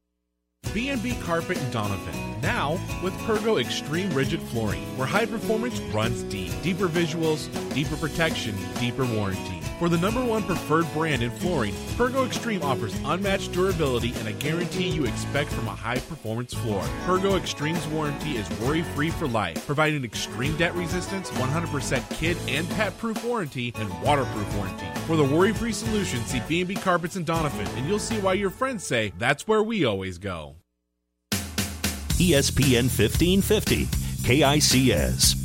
B&B 0.75 1.17
Carpet 1.23 1.59
and 1.59 1.73
Doniphan, 1.73 2.43
now 2.43 2.73
with 3.03 3.13
Pergo 3.21 3.61
Extreme 3.61 4.13
Rigid 4.15 4.41
Flooring, 4.43 4.83
where 4.97 5.07
high 5.07 5.27
performance 5.27 5.81
runs 5.93 6.23
deep. 6.25 6.53
Deeper 6.63 6.89
visuals, 6.89 7.49
deeper 7.75 7.97
protection, 7.97 8.55
deeper 8.79 9.05
warranty. 9.05 9.60
For 9.81 9.89
the 9.89 9.97
number 9.97 10.23
one 10.23 10.43
preferred 10.43 10.85
brand 10.93 11.23
in 11.23 11.31
flooring, 11.31 11.73
Pergo 11.97 12.27
Extreme 12.27 12.63
offers 12.63 12.95
unmatched 13.03 13.53
durability 13.53 14.13
and 14.17 14.29
a 14.29 14.33
guarantee 14.35 14.91
you 14.91 15.07
expect 15.07 15.51
from 15.51 15.69
a 15.69 15.75
high 15.75 16.01
performance 16.01 16.53
floor. 16.53 16.83
Pergo 17.07 17.39
Extreme's 17.39 17.87
warranty 17.87 18.37
is 18.37 18.47
worry 18.61 18.83
free 18.83 19.09
for 19.09 19.27
life, 19.27 19.65
providing 19.65 20.05
extreme 20.05 20.55
debt 20.59 20.75
resistance, 20.75 21.31
100% 21.31 22.11
kid 22.11 22.37
and 22.47 22.69
pet 22.69 22.95
proof 22.99 23.25
warranty, 23.25 23.73
and 23.77 23.89
waterproof 24.03 24.55
warranty. 24.59 24.85
For 25.07 25.17
the 25.17 25.25
worry 25.25 25.55
free 25.55 25.73
solution, 25.73 26.21
see 26.27 26.43
B&B 26.47 26.75
Carpets 26.75 27.17
and 27.17 27.25
Doniphan, 27.25 27.67
and 27.79 27.89
you'll 27.89 27.99
see 27.99 28.19
why 28.19 28.35
your 28.35 28.51
friends 28.51 28.85
say 28.87 29.15
that's 29.17 29.49
where 29.49 29.63
we 29.63 29.87
always 29.87 30.19
go. 30.19 30.57
ESPN 31.33 32.91
1550, 32.93 33.87
KICS. 34.27 35.40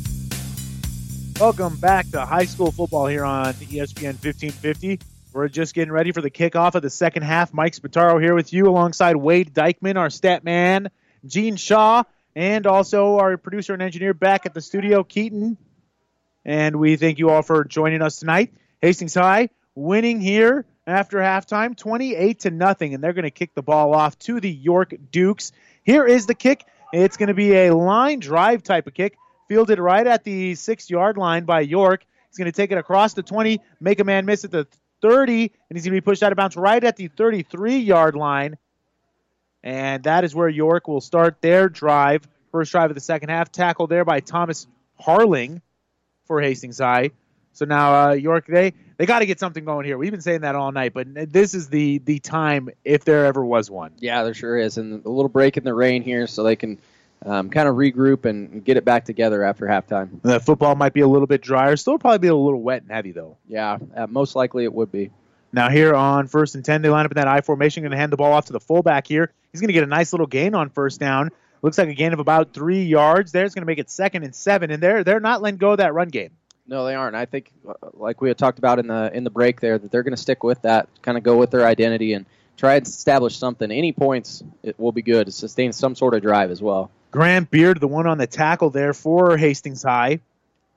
Welcome 1.38 1.76
back 1.76 2.08
to 2.12 2.24
high 2.24 2.46
school 2.46 2.72
football 2.72 3.06
here 3.06 3.22
on 3.22 3.52
ESPN 3.52 4.14
1550. 4.24 5.00
We're 5.34 5.48
just 5.48 5.74
getting 5.74 5.92
ready 5.92 6.10
for 6.12 6.22
the 6.22 6.30
kickoff 6.30 6.74
of 6.74 6.80
the 6.80 6.88
second 6.88 7.24
half. 7.24 7.52
Mike 7.52 7.74
Spataro 7.74 8.18
here 8.18 8.34
with 8.34 8.54
you 8.54 8.70
alongside 8.70 9.16
Wade 9.16 9.52
Dykeman, 9.52 9.98
our 9.98 10.08
stat 10.08 10.44
man, 10.44 10.88
Gene 11.26 11.56
Shaw, 11.56 12.04
and 12.34 12.66
also 12.66 13.18
our 13.18 13.36
producer 13.36 13.74
and 13.74 13.82
engineer 13.82 14.14
back 14.14 14.46
at 14.46 14.54
the 14.54 14.62
studio, 14.62 15.04
Keaton. 15.04 15.58
And 16.46 16.76
we 16.76 16.96
thank 16.96 17.18
you 17.18 17.28
all 17.28 17.42
for 17.42 17.64
joining 17.64 18.00
us 18.00 18.16
tonight. 18.16 18.54
Hastings 18.80 19.12
High 19.12 19.50
winning 19.74 20.22
here 20.22 20.64
after 20.86 21.18
halftime, 21.18 21.76
28 21.76 22.40
to 22.40 22.50
nothing, 22.50 22.94
and 22.94 23.04
they're 23.04 23.12
going 23.12 23.24
to 23.24 23.30
kick 23.30 23.54
the 23.54 23.62
ball 23.62 23.94
off 23.94 24.18
to 24.20 24.40
the 24.40 24.50
York 24.50 24.94
Dukes. 25.10 25.52
Here 25.84 26.06
is 26.06 26.24
the 26.24 26.34
kick. 26.34 26.64
It's 26.94 27.18
going 27.18 27.28
to 27.28 27.34
be 27.34 27.52
a 27.52 27.74
line 27.74 28.20
drive 28.20 28.62
type 28.62 28.86
of 28.86 28.94
kick 28.94 29.18
fielded 29.48 29.78
right 29.78 30.06
at 30.06 30.24
the 30.24 30.54
six 30.54 30.90
yard 30.90 31.16
line 31.16 31.44
by 31.44 31.60
York. 31.60 32.04
He's 32.28 32.38
going 32.38 32.50
to 32.50 32.56
take 32.56 32.72
it 32.72 32.78
across 32.78 33.14
the 33.14 33.22
20, 33.22 33.60
make 33.80 34.00
a 34.00 34.04
man 34.04 34.26
miss 34.26 34.44
at 34.44 34.50
the 34.50 34.66
30, 35.02 35.52
and 35.70 35.76
he's 35.76 35.84
going 35.84 35.94
to 35.94 36.00
be 36.00 36.00
pushed 36.00 36.22
out 36.22 36.32
of 36.32 36.36
bounds 36.36 36.56
right 36.56 36.82
at 36.82 36.96
the 36.96 37.08
33 37.08 37.78
yard 37.78 38.14
line. 38.14 38.56
And 39.62 40.04
that 40.04 40.24
is 40.24 40.34
where 40.34 40.48
York 40.48 40.86
will 40.86 41.00
start 41.00 41.40
their 41.40 41.68
drive. 41.68 42.26
First 42.52 42.72
drive 42.72 42.90
of 42.90 42.94
the 42.94 43.00
second 43.00 43.30
half, 43.30 43.50
tackled 43.50 43.90
there 43.90 44.04
by 44.04 44.20
Thomas 44.20 44.66
Harling 45.00 45.60
for 46.26 46.40
Hastings 46.40 46.78
High. 46.78 47.10
So 47.52 47.64
now 47.64 48.10
uh, 48.10 48.12
York, 48.12 48.46
they 48.46 48.74
they 48.98 49.06
got 49.06 49.20
to 49.20 49.26
get 49.26 49.40
something 49.40 49.64
going 49.64 49.86
here. 49.86 49.96
We've 49.96 50.10
been 50.10 50.20
saying 50.20 50.42
that 50.42 50.54
all 50.54 50.70
night, 50.72 50.92
but 50.92 51.32
this 51.32 51.54
is 51.54 51.68
the 51.68 51.98
the 51.98 52.18
time 52.18 52.68
if 52.84 53.04
there 53.04 53.24
ever 53.24 53.44
was 53.44 53.70
one. 53.70 53.92
Yeah, 53.98 54.22
there 54.24 54.34
sure 54.34 54.58
is, 54.58 54.76
and 54.76 55.04
a 55.04 55.08
little 55.08 55.30
break 55.30 55.56
in 55.56 55.64
the 55.64 55.72
rain 55.72 56.02
here, 56.02 56.26
so 56.26 56.42
they 56.42 56.56
can 56.56 56.78
um, 57.24 57.50
kind 57.50 57.68
of 57.68 57.76
regroup 57.76 58.24
and 58.24 58.64
get 58.64 58.76
it 58.76 58.84
back 58.84 59.04
together 59.04 59.42
after 59.42 59.66
halftime. 59.66 60.20
The 60.22 60.40
football 60.40 60.74
might 60.74 60.92
be 60.92 61.00
a 61.00 61.08
little 61.08 61.26
bit 61.26 61.42
drier. 61.42 61.76
Still 61.76 61.98
probably 61.98 62.18
be 62.18 62.28
a 62.28 62.34
little 62.34 62.60
wet 62.60 62.82
and 62.82 62.90
heavy, 62.90 63.12
though. 63.12 63.36
Yeah, 63.48 63.78
uh, 63.94 64.06
most 64.06 64.36
likely 64.36 64.64
it 64.64 64.72
would 64.72 64.92
be. 64.92 65.10
Now, 65.52 65.70
here 65.70 65.94
on 65.94 66.26
first 66.26 66.54
and 66.54 66.64
10, 66.64 66.82
they 66.82 66.88
line 66.88 67.06
up 67.06 67.12
in 67.12 67.16
that 67.16 67.28
I 67.28 67.40
formation, 67.40 67.82
going 67.82 67.92
to 67.92 67.96
hand 67.96 68.12
the 68.12 68.16
ball 68.16 68.32
off 68.32 68.46
to 68.46 68.52
the 68.52 68.60
fullback 68.60 69.06
here. 69.06 69.32
He's 69.52 69.60
going 69.60 69.68
to 69.68 69.74
get 69.74 69.84
a 69.84 69.88
nice 69.88 70.12
little 70.12 70.26
gain 70.26 70.54
on 70.54 70.68
first 70.70 71.00
down. 71.00 71.30
Looks 71.62 71.78
like 71.78 71.88
a 71.88 71.94
gain 71.94 72.12
of 72.12 72.18
about 72.18 72.52
three 72.52 72.84
yards 72.84 73.32
there. 73.32 73.44
It's 73.44 73.54
going 73.54 73.62
to 73.62 73.66
make 73.66 73.78
it 73.78 73.88
second 73.88 74.22
and 74.22 74.34
seven, 74.34 74.70
and 74.70 74.82
they're, 74.82 75.02
they're 75.02 75.20
not 75.20 75.40
letting 75.40 75.56
go 75.56 75.72
of 75.72 75.78
that 75.78 75.94
run 75.94 76.08
game. 76.08 76.30
No, 76.68 76.84
they 76.84 76.94
aren't. 76.94 77.16
I 77.16 77.26
think, 77.26 77.50
uh, 77.66 77.74
like 77.94 78.20
we 78.20 78.28
had 78.28 78.36
talked 78.36 78.58
about 78.58 78.78
in 78.78 78.88
the 78.88 79.10
in 79.14 79.24
the 79.24 79.30
break 79.30 79.60
there, 79.60 79.78
that 79.78 79.90
they're 79.90 80.02
going 80.02 80.14
to 80.14 80.20
stick 80.20 80.42
with 80.42 80.62
that, 80.62 80.88
kind 81.00 81.16
of 81.16 81.22
go 81.22 81.36
with 81.36 81.50
their 81.50 81.64
identity 81.64 82.12
and 82.12 82.26
try 82.56 82.74
and 82.74 82.86
establish 82.86 83.38
something. 83.38 83.70
Any 83.70 83.92
points 83.92 84.42
it 84.62 84.78
will 84.78 84.92
be 84.92 85.02
good 85.02 85.26
to 85.26 85.32
sustain 85.32 85.72
some 85.72 85.94
sort 85.94 86.14
of 86.14 86.22
drive 86.22 86.50
as 86.50 86.60
well. 86.60 86.90
Grant 87.10 87.50
Beard, 87.50 87.80
the 87.80 87.88
one 87.88 88.06
on 88.06 88.18
the 88.18 88.26
tackle 88.26 88.70
there 88.70 88.92
for 88.92 89.36
Hastings 89.36 89.82
High. 89.82 90.20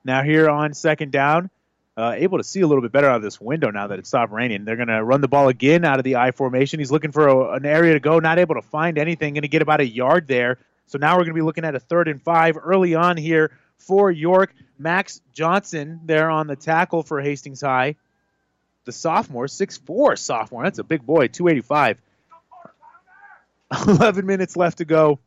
Now 0.04 0.22
here 0.22 0.48
on 0.48 0.72
second 0.74 1.12
down, 1.12 1.50
uh, 1.96 2.14
able 2.16 2.38
to 2.38 2.44
see 2.44 2.60
a 2.60 2.66
little 2.66 2.82
bit 2.82 2.92
better 2.92 3.08
out 3.08 3.16
of 3.16 3.22
this 3.22 3.40
window 3.40 3.70
now 3.70 3.88
that 3.88 3.98
it 3.98 4.06
stopped 4.06 4.32
raining. 4.32 4.64
They're 4.64 4.76
going 4.76 4.88
to 4.88 5.04
run 5.04 5.20
the 5.20 5.28
ball 5.28 5.48
again 5.48 5.84
out 5.84 5.98
of 5.98 6.04
the 6.04 6.16
I 6.16 6.30
formation. 6.30 6.78
He's 6.80 6.90
looking 6.90 7.12
for 7.12 7.28
a, 7.28 7.52
an 7.52 7.66
area 7.66 7.92
to 7.94 8.00
go, 8.00 8.18
not 8.20 8.38
able 8.38 8.54
to 8.54 8.62
find 8.62 8.96
anything. 8.96 9.34
Going 9.34 9.42
to 9.42 9.48
get 9.48 9.60
about 9.60 9.80
a 9.80 9.86
yard 9.86 10.28
there. 10.28 10.58
So 10.86 10.98
now 10.98 11.14
we're 11.14 11.24
going 11.24 11.34
to 11.34 11.40
be 11.40 11.42
looking 11.42 11.64
at 11.64 11.74
a 11.74 11.80
third 11.80 12.08
and 12.08 12.22
five 12.22 12.56
early 12.56 12.94
on 12.94 13.16
here 13.16 13.50
for 13.76 14.10
York. 14.10 14.54
Max 14.78 15.20
Johnson 15.34 16.00
there 16.04 16.30
on 16.30 16.46
the 16.46 16.56
tackle 16.56 17.02
for 17.02 17.20
Hastings 17.20 17.60
High. 17.60 17.96
The 18.86 18.92
sophomore, 18.92 19.46
six 19.46 19.76
four 19.76 20.16
sophomore. 20.16 20.62
That's 20.62 20.78
a 20.78 20.84
big 20.84 21.04
boy, 21.04 21.28
285. 21.28 22.00
11 23.86 24.26
minutes 24.26 24.56
left 24.56 24.78
to 24.78 24.84
go 24.84 25.18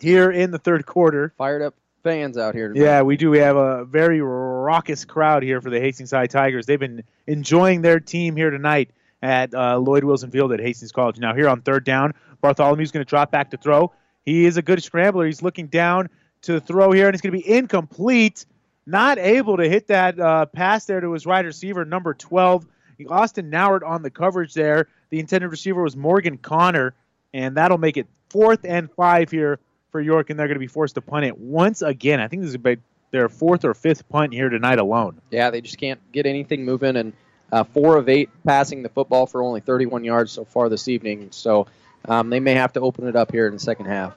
here 0.00 0.30
in 0.30 0.50
the 0.50 0.58
third 0.58 0.86
quarter. 0.86 1.32
Fired 1.36 1.62
up 1.62 1.74
fans 2.02 2.38
out 2.38 2.54
here. 2.54 2.72
Tonight. 2.72 2.84
Yeah, 2.84 3.02
we 3.02 3.16
do. 3.16 3.30
We 3.30 3.38
have 3.38 3.56
a 3.56 3.84
very 3.84 4.20
raucous 4.20 5.04
crowd 5.04 5.42
here 5.42 5.60
for 5.60 5.70
the 5.70 5.80
Hastings 5.80 6.10
High 6.10 6.26
Tigers. 6.26 6.66
They've 6.66 6.80
been 6.80 7.02
enjoying 7.26 7.82
their 7.82 8.00
team 8.00 8.36
here 8.36 8.50
tonight 8.50 8.90
at 9.22 9.54
uh, 9.54 9.78
Lloyd 9.78 10.04
Wilson 10.04 10.30
Field 10.30 10.52
at 10.52 10.60
Hastings 10.60 10.92
College. 10.92 11.18
Now 11.18 11.34
here 11.34 11.48
on 11.48 11.62
third 11.62 11.84
down, 11.84 12.14
Bartholomew's 12.42 12.90
going 12.90 13.04
to 13.04 13.08
drop 13.08 13.30
back 13.30 13.50
to 13.50 13.56
throw. 13.56 13.92
He 14.24 14.46
is 14.46 14.56
a 14.56 14.62
good 14.62 14.82
scrambler. 14.82 15.26
He's 15.26 15.42
looking 15.42 15.66
down 15.66 16.08
to 16.42 16.60
throw 16.60 16.92
here, 16.92 17.06
and 17.06 17.14
it's 17.14 17.22
going 17.22 17.32
to 17.32 17.38
be 17.38 17.50
incomplete. 17.50 18.46
Not 18.86 19.18
able 19.18 19.56
to 19.58 19.68
hit 19.68 19.88
that 19.88 20.18
uh, 20.18 20.46
pass 20.46 20.86
there 20.86 21.00
to 21.00 21.12
his 21.12 21.26
wide 21.26 21.44
receiver, 21.44 21.84
number 21.84 22.14
12. 22.14 22.66
Austin 23.08 23.50
Nauert 23.50 23.82
on 23.82 24.02
the 24.02 24.10
coverage 24.10 24.52
there. 24.52 24.88
The 25.10 25.20
intended 25.20 25.48
receiver 25.48 25.82
was 25.82 25.96
Morgan 25.96 26.38
Connor, 26.38 26.94
and 27.32 27.56
that'll 27.56 27.78
make 27.78 27.96
it 27.96 28.06
fourth 28.28 28.64
and 28.64 28.90
five 28.92 29.30
here 29.30 29.58
for 29.90 30.00
York, 30.00 30.30
and 30.30 30.38
they're 30.38 30.46
going 30.46 30.56
to 30.56 30.60
be 30.60 30.66
forced 30.66 30.94
to 30.96 31.00
punt 31.00 31.24
it 31.24 31.38
once 31.38 31.82
again. 31.82 32.20
I 32.20 32.28
think 32.28 32.42
this 32.42 32.50
is 32.50 32.54
about 32.54 32.78
their 33.10 33.28
fourth 33.28 33.64
or 33.64 33.74
fifth 33.74 34.08
punt 34.08 34.32
here 34.32 34.48
tonight 34.48 34.78
alone. 34.78 35.20
Yeah, 35.30 35.50
they 35.50 35.60
just 35.60 35.78
can't 35.78 36.00
get 36.12 36.26
anything 36.26 36.64
moving, 36.64 36.96
and 36.96 37.12
uh, 37.52 37.64
four 37.64 37.96
of 37.96 38.08
eight 38.08 38.30
passing 38.44 38.82
the 38.82 38.88
football 38.88 39.26
for 39.26 39.42
only 39.42 39.60
31 39.60 40.04
yards 40.04 40.32
so 40.32 40.44
far 40.44 40.68
this 40.68 40.88
evening. 40.88 41.28
So 41.32 41.66
um, 42.06 42.30
they 42.30 42.40
may 42.40 42.54
have 42.54 42.72
to 42.74 42.80
open 42.80 43.06
it 43.08 43.16
up 43.16 43.32
here 43.32 43.46
in 43.46 43.52
the 43.52 43.58
second 43.58 43.86
half. 43.86 44.14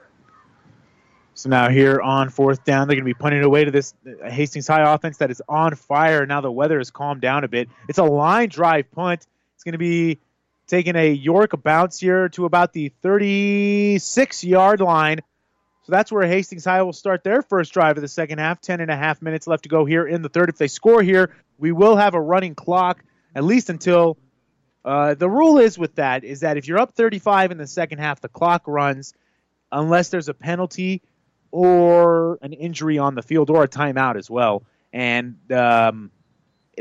So 1.36 1.48
now 1.48 1.68
here 1.68 2.00
on 2.00 2.30
fourth 2.30 2.64
down, 2.64 2.86
they're 2.86 2.94
going 2.94 3.04
to 3.04 3.12
be 3.12 3.14
punting 3.14 3.42
away 3.42 3.64
to 3.64 3.72
this 3.72 3.92
Hastings 4.24 4.68
High 4.68 4.94
offense 4.94 5.18
that 5.18 5.32
is 5.32 5.42
on 5.48 5.74
fire. 5.74 6.26
Now 6.26 6.40
the 6.40 6.52
weather 6.52 6.78
has 6.78 6.92
calmed 6.92 7.20
down 7.20 7.42
a 7.42 7.48
bit. 7.48 7.68
It's 7.88 7.98
a 7.98 8.04
line 8.04 8.48
drive 8.48 8.90
punt. 8.92 9.26
It's 9.56 9.64
going 9.64 9.72
to 9.72 9.78
be 9.78 10.20
taking 10.68 10.94
a 10.94 11.10
York 11.10 11.60
bounce 11.62 11.98
here 11.98 12.28
to 12.30 12.44
about 12.44 12.72
the 12.72 12.90
36 13.02 14.44
yard 14.44 14.80
line. 14.80 15.20
So 15.84 15.92
that's 15.92 16.10
where 16.10 16.26
Hastings 16.26 16.64
High 16.64 16.82
will 16.82 16.94
start 16.94 17.24
their 17.24 17.42
first 17.42 17.72
drive 17.72 17.98
of 17.98 18.02
the 18.02 18.08
second 18.08 18.38
half. 18.38 18.60
Ten 18.60 18.80
and 18.80 18.90
a 18.90 18.96
half 18.96 19.20
minutes 19.20 19.46
left 19.46 19.64
to 19.64 19.68
go 19.68 19.84
here 19.84 20.06
in 20.06 20.22
the 20.22 20.30
third. 20.30 20.48
If 20.48 20.56
they 20.56 20.68
score 20.68 21.02
here, 21.02 21.36
we 21.58 21.72
will 21.72 21.96
have 21.96 22.14
a 22.14 22.20
running 22.20 22.54
clock 22.54 23.04
at 23.34 23.44
least 23.44 23.68
until 23.68 24.16
uh, 24.84 25.14
the 25.14 25.28
rule 25.28 25.58
is 25.58 25.78
with 25.78 25.96
that 25.96 26.24
is 26.24 26.40
that 26.40 26.56
if 26.56 26.68
you're 26.68 26.78
up 26.78 26.94
35 26.94 27.52
in 27.52 27.58
the 27.58 27.66
second 27.66 27.98
half, 27.98 28.20
the 28.20 28.28
clock 28.28 28.62
runs 28.66 29.14
unless 29.72 30.08
there's 30.08 30.28
a 30.28 30.34
penalty 30.34 31.02
or 31.50 32.38
an 32.42 32.52
injury 32.52 32.98
on 32.98 33.14
the 33.14 33.22
field 33.22 33.50
or 33.50 33.64
a 33.64 33.68
timeout 33.68 34.16
as 34.16 34.30
well. 34.30 34.62
And 34.92 35.36
um, 35.52 36.10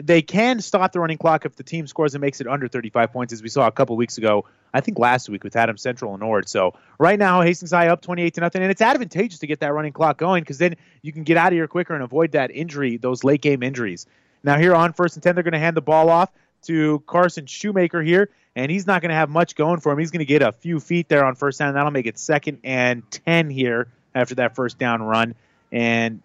they 0.02 0.22
can 0.22 0.60
stop 0.62 0.92
the 0.92 1.00
running 1.00 1.18
clock 1.18 1.46
if 1.46 1.56
the 1.56 1.64
team 1.64 1.88
scores 1.88 2.16
and 2.16 2.22
makes 2.22 2.42
it 2.42 2.48
under 2.48 2.68
35 2.68 3.12
points, 3.12 3.34
as 3.34 3.42
we 3.42 3.50
saw 3.50 3.68
a 3.68 3.72
couple 3.72 3.96
weeks 3.96 4.18
ago. 4.18 4.46
I 4.74 4.82
think 4.82 4.98
last 4.98 5.30
week 5.30 5.44
with 5.44 5.56
Adams 5.56 5.82
Central 5.82 6.14
and 6.14 6.24
Ord. 6.24 6.50
So 6.50 6.74
right 6.98 7.20
now, 7.20 7.42
Hastings 7.42 7.72
High 7.72 7.90
up 7.90 8.02
28 8.02 8.34
to 8.36 8.42
nothing, 8.42 8.62
and 8.64 8.72
it's 8.72 8.82
advantageous 8.82 9.40
to 9.40 9.48
get 9.48 9.60
that 9.60 9.74
running 9.74 9.94
clock 9.94 10.18
going 10.18 10.42
because 10.42 10.58
then 10.58 10.76
you 11.02 11.14
can 11.14 11.24
get 11.24 11.38
out 11.38 11.48
of 11.48 11.54
here 11.54 11.68
quicker 11.68 11.94
and 11.94 12.04
avoid 12.04 12.32
that 12.32 12.50
injury, 12.50 12.98
those 12.98 13.24
late 13.24 13.42
game 13.42 13.62
injuries. 13.62 14.08
Now 14.44 14.58
here 14.58 14.74
on 14.74 14.94
first 14.94 15.16
and 15.16 15.24
ten, 15.24 15.36
they're 15.36 15.44
going 15.44 15.54
to 15.54 15.60
hand 15.60 15.78
the 15.78 15.82
ball 15.82 16.10
off 16.10 16.32
to 16.64 17.00
Carson 17.06 17.46
Shoemaker 17.46 18.02
here, 18.02 18.30
and 18.56 18.72
he's 18.72 18.88
not 18.88 19.02
going 19.02 19.10
to 19.10 19.16
have 19.16 19.30
much 19.30 19.56
going 19.56 19.80
for 19.80 19.92
him. 19.92 20.00
He's 20.00 20.12
going 20.12 20.20
to 20.20 20.26
get 20.26 20.42
a 20.42 20.52
few 20.52 20.80
feet 20.80 21.08
there 21.08 21.24
on 21.24 21.36
first 21.36 21.60
down. 21.60 21.74
That'll 21.76 21.92
make 21.92 22.08
it 22.08 22.18
second 22.18 22.60
and 22.64 23.04
ten 23.12 23.50
here 23.50 23.88
after 24.16 24.36
that 24.36 24.56
first 24.56 24.80
down 24.80 25.04
run. 25.04 25.36
And 25.72 26.22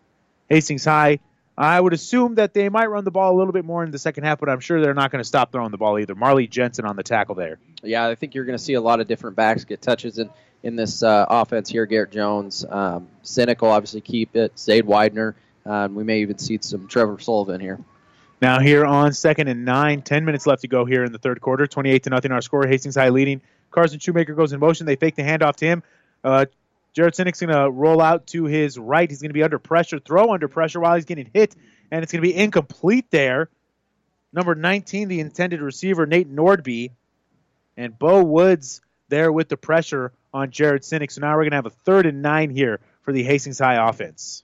Hastings 0.48 0.84
High, 0.84 1.20
I 1.58 1.80
would 1.80 1.92
assume 1.92 2.36
that 2.36 2.54
they 2.54 2.68
might 2.68 2.86
run 2.86 3.02
the 3.02 3.10
ball 3.10 3.34
a 3.34 3.36
little 3.36 3.52
bit 3.52 3.64
more 3.64 3.82
in 3.82 3.90
the 3.90 3.98
second 3.98 4.22
half, 4.22 4.38
but 4.38 4.48
I'm 4.48 4.60
sure 4.60 4.80
they're 4.80 4.94
not 4.94 5.10
going 5.10 5.20
to 5.20 5.26
stop 5.26 5.50
throwing 5.50 5.72
the 5.72 5.76
ball 5.76 5.98
either. 5.98 6.14
Marley 6.14 6.46
Jensen 6.46 6.84
on 6.84 6.94
the 6.94 7.02
tackle 7.02 7.34
there. 7.34 7.58
Yeah, 7.82 8.06
I 8.06 8.14
think 8.14 8.36
you're 8.36 8.44
going 8.44 8.56
to 8.56 8.62
see 8.62 8.74
a 8.74 8.80
lot 8.80 9.00
of 9.00 9.08
different 9.08 9.34
backs 9.34 9.64
get 9.64 9.82
touches 9.82 10.20
in, 10.20 10.30
in 10.62 10.76
this 10.76 11.02
uh, 11.02 11.26
offense 11.28 11.68
here. 11.68 11.84
Garrett 11.84 12.12
Jones, 12.12 12.64
um, 12.68 13.08
Sinek'll 13.24 13.70
obviously 13.70 14.00
keep 14.00 14.36
it, 14.36 14.54
Zade 14.54 14.84
Widener. 14.84 15.34
Um, 15.66 15.96
we 15.96 16.04
may 16.04 16.20
even 16.20 16.38
see 16.38 16.60
some 16.62 16.86
Trevor 16.86 17.18
Sullivan 17.18 17.60
here. 17.60 17.80
Now 18.40 18.60
here 18.60 18.86
on 18.86 19.12
second 19.12 19.48
and 19.48 19.64
nine, 19.64 20.02
ten 20.02 20.24
minutes 20.24 20.46
left 20.46 20.62
to 20.62 20.68
go 20.68 20.84
here 20.84 21.02
in 21.02 21.10
the 21.10 21.18
third 21.18 21.40
quarter. 21.40 21.66
28 21.66 22.04
to 22.04 22.10
nothing 22.10 22.30
our 22.30 22.40
score. 22.40 22.68
Hastings 22.68 22.94
High 22.94 23.08
leading. 23.08 23.40
Carson 23.72 23.98
Shoemaker 23.98 24.34
goes 24.34 24.52
in 24.52 24.60
motion. 24.60 24.86
They 24.86 24.94
fake 24.94 25.16
the 25.16 25.22
handoff 25.22 25.56
to 25.56 25.66
him. 25.66 25.82
Uh, 26.22 26.46
Jared 26.98 27.14
Sinek's 27.14 27.38
going 27.38 27.54
to 27.54 27.70
roll 27.70 28.02
out 28.02 28.26
to 28.26 28.46
his 28.46 28.76
right. 28.76 29.08
He's 29.08 29.22
going 29.22 29.28
to 29.28 29.34
be 29.34 29.44
under 29.44 29.60
pressure, 29.60 30.00
throw 30.00 30.34
under 30.34 30.48
pressure 30.48 30.80
while 30.80 30.96
he's 30.96 31.04
getting 31.04 31.30
hit, 31.32 31.54
and 31.92 32.02
it's 32.02 32.10
going 32.10 32.20
to 32.24 32.28
be 32.28 32.34
incomplete 32.34 33.08
there. 33.12 33.50
Number 34.32 34.56
19, 34.56 35.06
the 35.06 35.20
intended 35.20 35.60
receiver, 35.60 36.06
Nate 36.06 36.28
Nordby, 36.28 36.90
and 37.76 37.96
Bo 37.96 38.24
Woods 38.24 38.80
there 39.08 39.30
with 39.30 39.48
the 39.48 39.56
pressure 39.56 40.12
on 40.34 40.50
Jared 40.50 40.82
Sinek. 40.82 41.12
So 41.12 41.20
now 41.20 41.36
we're 41.36 41.42
going 41.42 41.52
to 41.52 41.58
have 41.58 41.66
a 41.66 41.70
third 41.70 42.04
and 42.04 42.20
nine 42.20 42.50
here 42.50 42.80
for 43.02 43.12
the 43.12 43.22
Hastings 43.22 43.60
High 43.60 43.88
offense. 43.88 44.42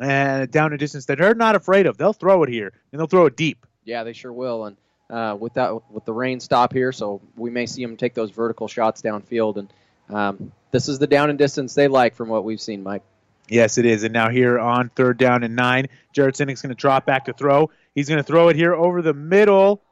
And 0.00 0.50
down 0.50 0.72
a 0.72 0.78
distance 0.78 1.04
that 1.04 1.18
they're 1.18 1.34
not 1.34 1.54
afraid 1.54 1.84
of. 1.84 1.98
They'll 1.98 2.14
throw 2.14 2.44
it 2.44 2.48
here, 2.48 2.72
and 2.92 2.98
they'll 2.98 3.08
throw 3.08 3.26
it 3.26 3.36
deep. 3.36 3.66
Yeah, 3.84 4.04
they 4.04 4.14
sure 4.14 4.32
will. 4.32 4.64
And 4.64 4.76
uh, 5.10 5.36
with 5.38 5.52
that, 5.52 5.90
with 5.92 6.06
the 6.06 6.14
rain 6.14 6.40
stop 6.40 6.72
here, 6.72 6.92
so 6.92 7.20
we 7.36 7.50
may 7.50 7.66
see 7.66 7.84
them 7.84 7.98
take 7.98 8.14
those 8.14 8.30
vertical 8.30 8.68
shots 8.68 9.02
downfield. 9.02 9.58
And 9.58 9.70
um, 10.08 10.52
this 10.70 10.88
is 10.88 10.98
the 10.98 11.06
down 11.06 11.30
and 11.30 11.38
distance 11.38 11.74
they 11.74 11.88
like 11.88 12.14
from 12.14 12.28
what 12.28 12.44
we've 12.44 12.60
seen, 12.60 12.82
Mike. 12.82 13.02
Yes, 13.48 13.78
it 13.78 13.84
is. 13.84 14.04
And 14.04 14.12
now 14.12 14.30
here 14.30 14.58
on 14.58 14.88
third 14.88 15.18
down 15.18 15.42
and 15.44 15.54
nine, 15.54 15.88
Jared 16.12 16.34
Sinek's 16.34 16.62
going 16.62 16.74
to 16.74 16.80
drop 16.80 17.04
back 17.04 17.26
to 17.26 17.32
throw. 17.32 17.70
He's 17.94 18.08
going 18.08 18.18
to 18.18 18.24
throw 18.24 18.48
it 18.48 18.56
here 18.56 18.74
over 18.74 19.02
the 19.02 19.14
middle. 19.14 19.82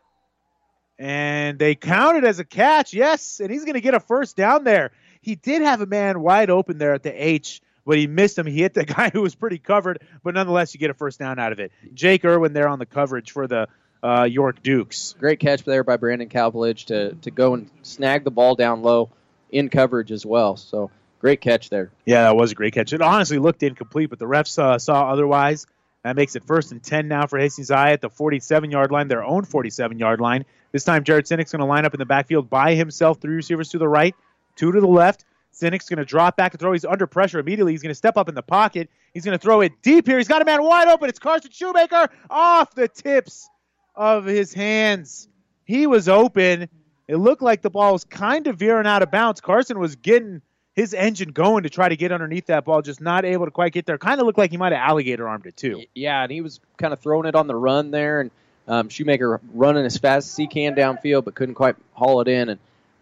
And 0.98 1.58
they 1.58 1.74
count 1.74 2.16
it 2.16 2.24
as 2.24 2.38
a 2.38 2.44
catch. 2.44 2.94
Yes, 2.94 3.40
and 3.40 3.50
he's 3.50 3.64
going 3.64 3.74
to 3.74 3.80
get 3.80 3.94
a 3.94 4.00
first 4.00 4.36
down 4.36 4.64
there. 4.64 4.92
He 5.20 5.34
did 5.34 5.62
have 5.62 5.80
a 5.80 5.86
man 5.86 6.20
wide 6.20 6.50
open 6.50 6.78
there 6.78 6.94
at 6.94 7.02
the 7.02 7.12
H, 7.12 7.60
but 7.84 7.98
he 7.98 8.06
missed 8.06 8.38
him. 8.38 8.46
He 8.46 8.62
hit 8.62 8.74
the 8.74 8.84
guy 8.86 9.10
who 9.10 9.22
was 9.22 9.34
pretty 9.34 9.58
covered, 9.58 10.02
but 10.22 10.34
nonetheless, 10.34 10.74
you 10.74 10.80
get 10.80 10.90
a 10.90 10.94
first 10.94 11.18
down 11.18 11.38
out 11.38 11.52
of 11.52 11.60
it. 11.60 11.72
Jake 11.94 12.24
Irwin 12.24 12.52
there 12.52 12.68
on 12.68 12.78
the 12.78 12.86
coverage 12.86 13.32
for 13.32 13.46
the 13.46 13.68
uh, 14.02 14.24
York 14.24 14.62
Dukes. 14.62 15.14
Great 15.18 15.40
catch 15.40 15.64
there 15.64 15.84
by 15.84 15.96
Brandon 15.96 16.28
Cowbridge 16.28 16.86
to, 16.86 17.14
to 17.14 17.30
go 17.30 17.54
and 17.54 17.70
snag 17.82 18.24
the 18.24 18.30
ball 18.30 18.54
down 18.54 18.82
low 18.82 19.10
in 19.52 19.68
coverage 19.68 20.10
as 20.10 20.26
well. 20.26 20.56
So 20.56 20.90
great 21.20 21.40
catch 21.40 21.70
there. 21.70 21.90
Yeah, 22.04 22.24
that 22.24 22.36
was 22.36 22.52
a 22.52 22.54
great 22.54 22.74
catch. 22.74 22.92
It 22.92 23.00
honestly 23.02 23.38
looked 23.38 23.62
incomplete, 23.62 24.10
but 24.10 24.18
the 24.18 24.24
refs 24.24 24.58
uh, 24.58 24.78
saw 24.78 25.10
otherwise. 25.10 25.66
That 26.02 26.16
makes 26.16 26.34
it 26.34 26.44
first 26.44 26.72
and 26.72 26.82
10 26.82 27.06
now 27.06 27.26
for 27.26 27.38
Hastings 27.38 27.70
Eye 27.70 27.92
at 27.92 28.00
the 28.00 28.10
47 28.10 28.72
yard 28.72 28.90
line, 28.90 29.06
their 29.06 29.22
own 29.22 29.44
47 29.44 29.98
yard 30.00 30.20
line. 30.20 30.44
This 30.72 30.84
time, 30.84 31.04
Jared 31.04 31.26
Sinek's 31.26 31.52
going 31.52 31.60
to 31.60 31.66
line 31.66 31.84
up 31.84 31.94
in 31.94 31.98
the 31.98 32.06
backfield 32.06 32.50
by 32.50 32.74
himself, 32.74 33.20
three 33.20 33.36
receivers 33.36 33.68
to 33.70 33.78
the 33.78 33.86
right, 33.86 34.14
two 34.56 34.72
to 34.72 34.80
the 34.80 34.86
left. 34.86 35.24
Sinek's 35.54 35.88
going 35.88 35.98
to 35.98 36.04
drop 36.04 36.36
back 36.36 36.54
and 36.54 36.60
throw. 36.60 36.72
He's 36.72 36.84
under 36.84 37.06
pressure 37.06 37.38
immediately. 37.38 37.72
He's 37.72 37.82
going 37.82 37.90
to 37.90 37.94
step 37.94 38.16
up 38.16 38.28
in 38.28 38.34
the 38.34 38.42
pocket. 38.42 38.88
He's 39.12 39.24
going 39.24 39.38
to 39.38 39.42
throw 39.42 39.60
it 39.60 39.72
deep 39.82 40.06
here. 40.06 40.16
He's 40.16 40.28
got 40.28 40.40
a 40.40 40.44
man 40.44 40.62
wide 40.62 40.88
open. 40.88 41.08
It's 41.10 41.18
Carson 41.18 41.50
Shoemaker 41.52 42.08
off 42.30 42.74
the 42.74 42.88
tips 42.88 43.48
of 43.94 44.24
his 44.24 44.54
hands. 44.54 45.28
He 45.64 45.86
was 45.86 46.08
open. 46.08 46.68
It 47.08 47.16
looked 47.16 47.42
like 47.42 47.62
the 47.62 47.70
ball 47.70 47.92
was 47.92 48.04
kind 48.04 48.46
of 48.46 48.56
veering 48.56 48.86
out 48.86 49.02
of 49.02 49.10
bounds. 49.10 49.40
Carson 49.40 49.78
was 49.78 49.96
getting 49.96 50.42
his 50.74 50.94
engine 50.94 51.30
going 51.30 51.64
to 51.64 51.70
try 51.70 51.88
to 51.88 51.96
get 51.96 52.12
underneath 52.12 52.46
that 52.46 52.64
ball, 52.64 52.80
just 52.80 53.00
not 53.00 53.24
able 53.24 53.44
to 53.44 53.50
quite 53.50 53.72
get 53.72 53.84
there. 53.84 53.98
Kind 53.98 54.20
of 54.20 54.26
looked 54.26 54.38
like 54.38 54.50
he 54.50 54.56
might 54.56 54.72
have 54.72 54.80
alligator 54.80 55.28
armed 55.28 55.46
it 55.46 55.56
too. 55.56 55.84
Yeah, 55.94 56.22
and 56.22 56.32
he 56.32 56.40
was 56.40 56.60
kind 56.78 56.92
of 56.92 57.00
throwing 57.00 57.26
it 57.26 57.34
on 57.34 57.46
the 57.46 57.54
run 57.54 57.90
there, 57.90 58.20
and 58.20 58.30
um, 58.68 58.88
Shoemaker 58.88 59.40
running 59.52 59.84
as 59.84 59.98
fast 59.98 60.30
as 60.30 60.36
he 60.36 60.46
can 60.46 60.74
downfield, 60.74 61.24
but 61.24 61.34
couldn't 61.34 61.56
quite 61.56 61.76
haul 61.92 62.20
it 62.20 62.28
in. 62.28 62.48
And 62.48 62.58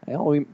we, 0.07 0.47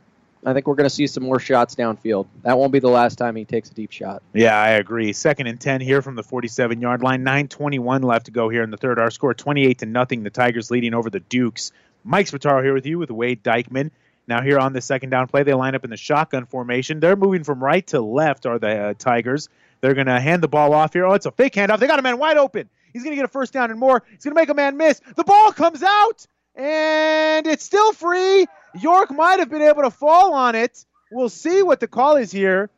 I 0.45 0.53
think 0.53 0.67
we're 0.67 0.75
going 0.75 0.89
to 0.89 0.95
see 0.95 1.07
some 1.07 1.23
more 1.23 1.41
shots 1.41 1.75
downfield. 1.75 2.27
That 2.43 2.59
won't 2.59 2.73
be 2.73 2.81
the 2.81 2.89
last 2.89 3.17
time 3.17 3.35
he 3.37 3.45
takes 3.45 3.71
a 3.71 3.75
deep 3.75 3.93
shot. 3.93 4.23
Yeah, 4.35 4.61
I 4.61 4.71
agree. 4.71 5.13
Second 5.13 5.47
and 5.47 5.61
ten 5.61 5.81
here 5.81 6.03
from 6.03 6.17
the 6.17 6.23
47 6.23 6.81
yard 6.81 7.03
line. 7.03 7.25
9:21 7.25 8.05
left 8.05 8.27
to 8.27 8.33
go 8.33 8.49
here 8.49 8.63
in 8.63 8.71
the 8.71 8.77
third. 8.77 8.99
Our 8.99 9.11
score 9.11 9.33
28 9.33 9.79
to 9.79 9.87
nothing. 9.87 10.23
The 10.23 10.31
Tigers 10.31 10.71
leading 10.71 10.93
over 10.93 11.09
the 11.09 11.21
Dukes. 11.21 11.73
Mike 12.07 12.27
Spataro 12.27 12.63
here 12.63 12.73
with 12.73 12.87
you 12.87 12.99
with 12.99 13.11
Wade 13.11 13.43
Dykeman. 13.43 13.91
Now 14.29 14.41
here 14.41 14.59
on 14.59 14.73
the 14.73 14.81
second 14.81 15.11
down 15.11 15.27
play, 15.27 15.43
they 15.43 15.55
line 15.55 15.75
up 15.75 15.85
in 15.85 15.91
the 15.91 15.97
shotgun 15.97 16.47
formation. 16.47 17.01
They're 17.01 17.17
moving 17.17 17.45
from 17.45 17.63
right 17.63 17.87
to 17.89 18.01
left. 18.01 18.47
Are 18.47 18.59
the 18.59 18.79
uh, 18.79 18.95
Tigers? 18.97 19.49
They're 19.81 19.95
going 19.95 20.07
to 20.07 20.21
hand 20.21 20.43
the 20.43 20.49
ball 20.49 20.73
off 20.73 20.93
here. 20.93 21.05
Oh, 21.05 21.15
it's 21.15 21.27
a 21.27 21.31
fake 21.31 21.55
handoff. 21.55 21.81
They 21.81 21.87
got 21.87 21.99
a 21.99 22.03
man 22.03 22.19
wide 22.19 22.37
open. 22.37 22.69
He's 22.93 23.03
going 23.03 23.13
to 23.13 23.17
get 23.17 23.25
a 23.25 23.29
first 23.29 23.53
down 23.53 23.71
and 23.71 23.79
more. 23.79 24.03
He's 24.09 24.25
going 24.25 24.35
to 24.35 24.41
make 24.41 24.49
a 24.49 24.55
man 24.55 24.77
miss. 24.77 25.01
The 25.17 25.25
ball 25.25 25.53
comes 25.53 25.83
out, 25.83 26.27
and 26.55 27.47
it's 27.47 27.65
still 27.65 27.93
free. 27.93 28.47
York 28.81 29.11
might 29.11 29.39
have 29.39 29.51
been 29.51 29.63
able 29.63 29.83
to 29.83 29.91
fall 29.91 30.33
on 30.35 30.55
it. 30.55 30.85
We'll 31.11 31.29
see 31.29 31.63
what 31.63 31.81
the 31.81 31.89
call 31.89 32.17
is 32.17 32.33
here. 32.33 32.71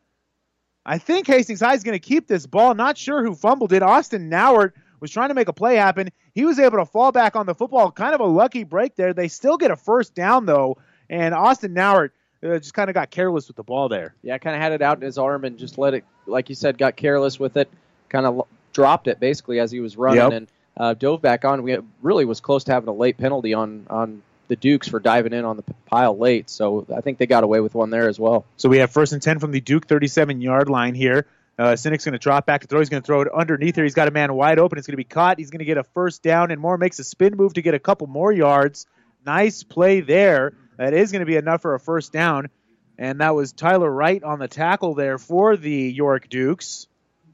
I 0.84 0.98
think 0.98 1.26
Hastings 1.26 1.60
High 1.60 1.74
is 1.74 1.84
going 1.84 1.98
to 1.98 2.06
keep 2.06 2.26
this 2.26 2.46
ball. 2.46 2.74
Not 2.74 2.96
sure 2.96 3.22
who 3.22 3.34
fumbled 3.34 3.72
it. 3.72 3.82
Austin 3.82 4.30
Nauert 4.30 4.72
was 5.00 5.10
trying 5.10 5.28
to 5.28 5.34
make 5.34 5.48
a 5.48 5.52
play 5.52 5.76
happen. 5.76 6.10
He 6.34 6.44
was 6.44 6.58
able 6.58 6.78
to 6.78 6.86
fall 6.86 7.12
back 7.12 7.36
on 7.36 7.46
the 7.46 7.54
football. 7.54 7.90
Kind 7.90 8.14
of 8.14 8.20
a 8.20 8.26
lucky 8.26 8.64
break 8.64 8.96
there. 8.96 9.12
They 9.12 9.28
still 9.28 9.56
get 9.56 9.70
a 9.70 9.76
first 9.76 10.14
down, 10.14 10.46
though. 10.46 10.78
And 11.10 11.34
Austin 11.34 11.74
Nauert 11.74 12.10
uh, 12.42 12.58
just 12.58 12.74
kind 12.74 12.90
of 12.90 12.94
got 12.94 13.10
careless 13.10 13.48
with 13.48 13.56
the 13.56 13.62
ball 13.62 13.88
there. 13.88 14.14
Yeah, 14.22 14.38
kind 14.38 14.54
of 14.56 14.62
had 14.62 14.72
it 14.72 14.82
out 14.82 14.98
in 14.98 15.02
his 15.02 15.18
arm 15.18 15.44
and 15.44 15.58
just 15.58 15.78
let 15.78 15.94
it, 15.94 16.04
like 16.26 16.48
you 16.48 16.54
said, 16.54 16.78
got 16.78 16.96
careless 16.96 17.38
with 17.40 17.56
it. 17.56 17.68
Kind 18.08 18.26
of 18.26 18.42
dropped 18.72 19.08
it 19.08 19.18
basically 19.20 19.58
as 19.60 19.70
he 19.70 19.80
was 19.80 19.96
running 19.96 20.18
Yep. 20.18 20.32
and 20.32 20.46
uh, 20.76 20.94
dove 20.94 21.20
back 21.22 21.44
on. 21.44 21.62
We 21.62 21.76
really 22.02 22.24
was 22.24 22.40
close 22.40 22.64
to 22.64 22.72
having 22.72 22.88
a 22.88 22.92
late 22.92 23.18
penalty 23.18 23.54
on 23.54 23.86
on 23.90 24.22
the 24.48 24.56
Dukes 24.56 24.88
for 24.88 24.98
diving 24.98 25.34
in 25.34 25.44
on 25.44 25.56
the 25.56 25.64
pile 25.86 26.16
late. 26.16 26.48
So 26.48 26.86
I 26.94 27.02
think 27.02 27.18
they 27.18 27.26
got 27.26 27.44
away 27.44 27.60
with 27.60 27.74
one 27.74 27.90
there 27.90 28.08
as 28.08 28.18
well. 28.18 28.46
So 28.56 28.68
we 28.70 28.78
have 28.78 28.90
first 28.90 29.12
and 29.12 29.20
10 29.20 29.40
from 29.40 29.50
the 29.50 29.60
Duke 29.60 29.86
37 29.86 30.40
yard 30.40 30.70
line 30.70 30.94
here. 30.94 31.26
Uh, 31.58 31.72
Sinek's 31.72 32.04
going 32.04 32.12
to 32.12 32.18
drop 32.18 32.46
back 32.46 32.60
to 32.60 32.66
throw. 32.68 32.78
He's 32.78 32.88
going 32.88 33.02
to 33.02 33.06
throw 33.06 33.22
it 33.22 33.28
underneath 33.34 33.74
here. 33.74 33.84
He's 33.84 33.94
got 33.94 34.06
a 34.06 34.12
man 34.12 34.32
wide 34.32 34.58
open. 34.58 34.78
It's 34.78 34.86
going 34.86 34.92
to 34.92 34.98
be 34.98 35.04
caught. 35.04 35.38
He's 35.38 35.50
going 35.50 35.58
to 35.58 35.64
get 35.64 35.76
a 35.76 35.82
first 35.82 36.22
down, 36.22 36.52
and 36.52 36.60
Moore 36.60 36.78
makes 36.78 36.98
a 37.00 37.04
spin 37.04 37.36
move 37.36 37.54
to 37.54 37.62
get 37.62 37.74
a 37.74 37.80
couple 37.80 38.06
more 38.06 38.30
yards. 38.32 38.86
Nice 39.26 39.64
play 39.64 40.00
there. 40.00 40.54
That 40.76 40.94
is 40.94 41.10
going 41.10 41.20
to 41.20 41.26
be 41.26 41.34
enough 41.34 41.62
for 41.62 41.74
a 41.74 41.80
first 41.80 42.12
down. 42.12 42.50
And 42.96 43.20
that 43.20 43.34
was 43.34 43.52
Tyler 43.52 43.90
Wright 43.90 44.22
on 44.22 44.38
the 44.38 44.48
tackle 44.48 44.94
there 44.94 45.18
for 45.18 45.56
the 45.56 45.70
York 45.70 46.28
Dukes. 46.28 46.86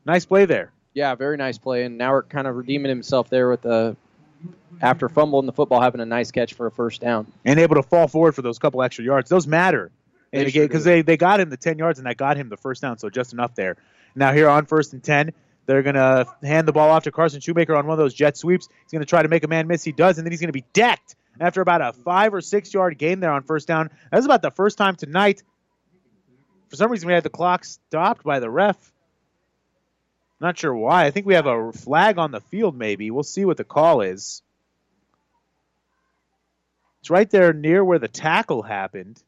Nice 0.06 0.24
play 0.24 0.46
there. 0.46 0.72
Yeah, 0.94 1.14
very 1.14 1.36
nice 1.36 1.58
play. 1.58 1.84
And 1.84 1.98
now 1.98 2.12
we're 2.12 2.22
kind 2.22 2.46
of 2.46 2.56
redeeming 2.56 2.88
himself 2.88 3.28
there 3.28 3.48
with 3.50 3.62
the 3.62 3.96
after 4.80 5.08
fumbling 5.08 5.46
the 5.46 5.52
football, 5.52 5.80
having 5.80 6.00
a 6.00 6.06
nice 6.06 6.30
catch 6.30 6.54
for 6.54 6.66
a 6.66 6.70
first 6.70 7.00
down. 7.00 7.26
and 7.44 7.58
able 7.58 7.76
to 7.76 7.82
fall 7.82 8.08
forward 8.08 8.34
for 8.34 8.42
those 8.42 8.58
couple 8.58 8.82
extra 8.82 9.04
yards. 9.04 9.30
Those 9.30 9.46
matter. 9.46 9.90
They 10.32 10.42
And 10.42 10.52
sure 10.52 10.66
because 10.66 10.84
they, 10.84 11.02
they 11.02 11.16
got 11.16 11.40
him 11.40 11.48
the 11.48 11.56
10 11.56 11.78
yards 11.78 11.98
and 11.98 12.06
that 12.06 12.16
got 12.16 12.36
him 12.36 12.48
the 12.48 12.56
first 12.56 12.82
down, 12.82 12.98
so 12.98 13.08
just 13.08 13.32
enough 13.32 13.54
there. 13.54 13.76
Now, 14.14 14.32
here 14.32 14.48
on 14.48 14.66
first 14.66 14.92
and 14.92 15.02
10, 15.02 15.32
they're 15.66 15.82
going 15.82 15.94
to 15.94 16.26
hand 16.42 16.68
the 16.68 16.72
ball 16.72 16.90
off 16.90 17.04
to 17.04 17.12
Carson 17.12 17.40
Shoemaker 17.40 17.74
on 17.74 17.86
one 17.86 17.94
of 17.94 17.98
those 17.98 18.14
jet 18.14 18.36
sweeps. 18.36 18.68
He's 18.82 18.92
going 18.92 19.00
to 19.00 19.06
try 19.06 19.22
to 19.22 19.28
make 19.28 19.44
a 19.44 19.48
man 19.48 19.66
miss. 19.66 19.82
He 19.82 19.92
does, 19.92 20.18
and 20.18 20.26
then 20.26 20.32
he's 20.32 20.40
going 20.40 20.48
to 20.48 20.52
be 20.52 20.64
decked 20.72 21.16
after 21.40 21.60
about 21.60 21.80
a 21.80 21.92
five 21.92 22.34
or 22.34 22.40
six 22.40 22.72
yard 22.72 22.98
gain 22.98 23.20
there 23.20 23.32
on 23.32 23.42
first 23.42 23.66
down. 23.66 23.90
That's 24.10 24.26
about 24.26 24.42
the 24.42 24.50
first 24.50 24.78
time 24.78 24.96
tonight. 24.96 25.42
For 26.68 26.76
some 26.76 26.90
reason, 26.90 27.06
we 27.06 27.14
had 27.14 27.22
the 27.22 27.30
clock 27.30 27.64
stopped 27.64 28.24
by 28.24 28.40
the 28.40 28.50
ref. 28.50 28.76
Not 30.40 30.58
sure 30.58 30.74
why. 30.74 31.06
I 31.06 31.10
think 31.10 31.26
we 31.26 31.34
have 31.34 31.46
a 31.46 31.72
flag 31.72 32.18
on 32.18 32.30
the 32.30 32.40
field, 32.40 32.76
maybe. 32.76 33.10
We'll 33.10 33.22
see 33.22 33.44
what 33.44 33.56
the 33.56 33.64
call 33.64 34.00
is. 34.00 34.42
It's 37.00 37.10
right 37.10 37.28
there 37.30 37.52
near 37.52 37.84
where 37.84 37.98
the 37.98 38.08
tackle 38.08 38.62
happened. 38.62 39.22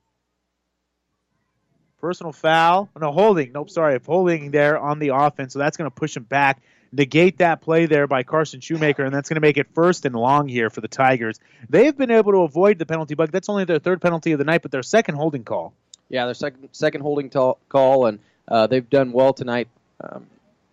Personal 2.01 2.33
foul. 2.33 2.89
No, 3.01 3.13
holding. 3.13 3.53
Nope, 3.53 3.71
sorry. 3.71 3.99
Holding 4.05 4.51
there 4.51 4.79
on 4.79 4.99
the 4.99 5.09
offense. 5.09 5.53
So 5.53 5.59
that's 5.59 5.77
going 5.77 5.91
to 5.91 5.95
push 5.95 6.17
him 6.17 6.25
back. 6.25 6.63
Negate 6.93 7.39
that 7.39 7.61
play 7.61 7.87
there 7.87 8.07
by 8.07 8.23
Carson 8.23 8.61
Shoemaker, 8.61 9.05
and 9.05 9.15
that's 9.15 9.29
going 9.29 9.37
to 9.37 9.41
make 9.41 9.57
it 9.57 9.67
first 9.75 10.07
and 10.07 10.15
long 10.15 10.49
here 10.49 10.71
for 10.71 10.81
the 10.81 10.89
Tigers. 10.89 11.41
They've 11.69 11.97
been 11.97 12.11
able 12.11 12.33
to 12.33 12.39
avoid 12.39 12.79
the 12.79 12.87
penalty 12.87 13.15
bug. 13.15 13.33
That's 13.33 13.49
only 13.49 13.65
their 13.65 13.81
third 13.81 14.01
penalty 14.01 14.33
of 14.33 14.39
the 14.39 14.45
night, 14.45 14.63
but 14.63 14.71
their 14.71 14.83
second 14.83 15.17
holding 15.17 15.43
call. 15.43 15.75
Yeah, 16.09 16.27
their 16.27 16.35
second 16.35 16.69
second 16.73 17.01
holding 17.01 17.31
to- 17.31 17.57
call, 17.69 18.07
and 18.07 18.21
uh, 18.47 18.69
they've 18.69 18.89
done 18.89 19.13
well 19.13 19.33
tonight, 19.33 19.69
um, 20.01 20.27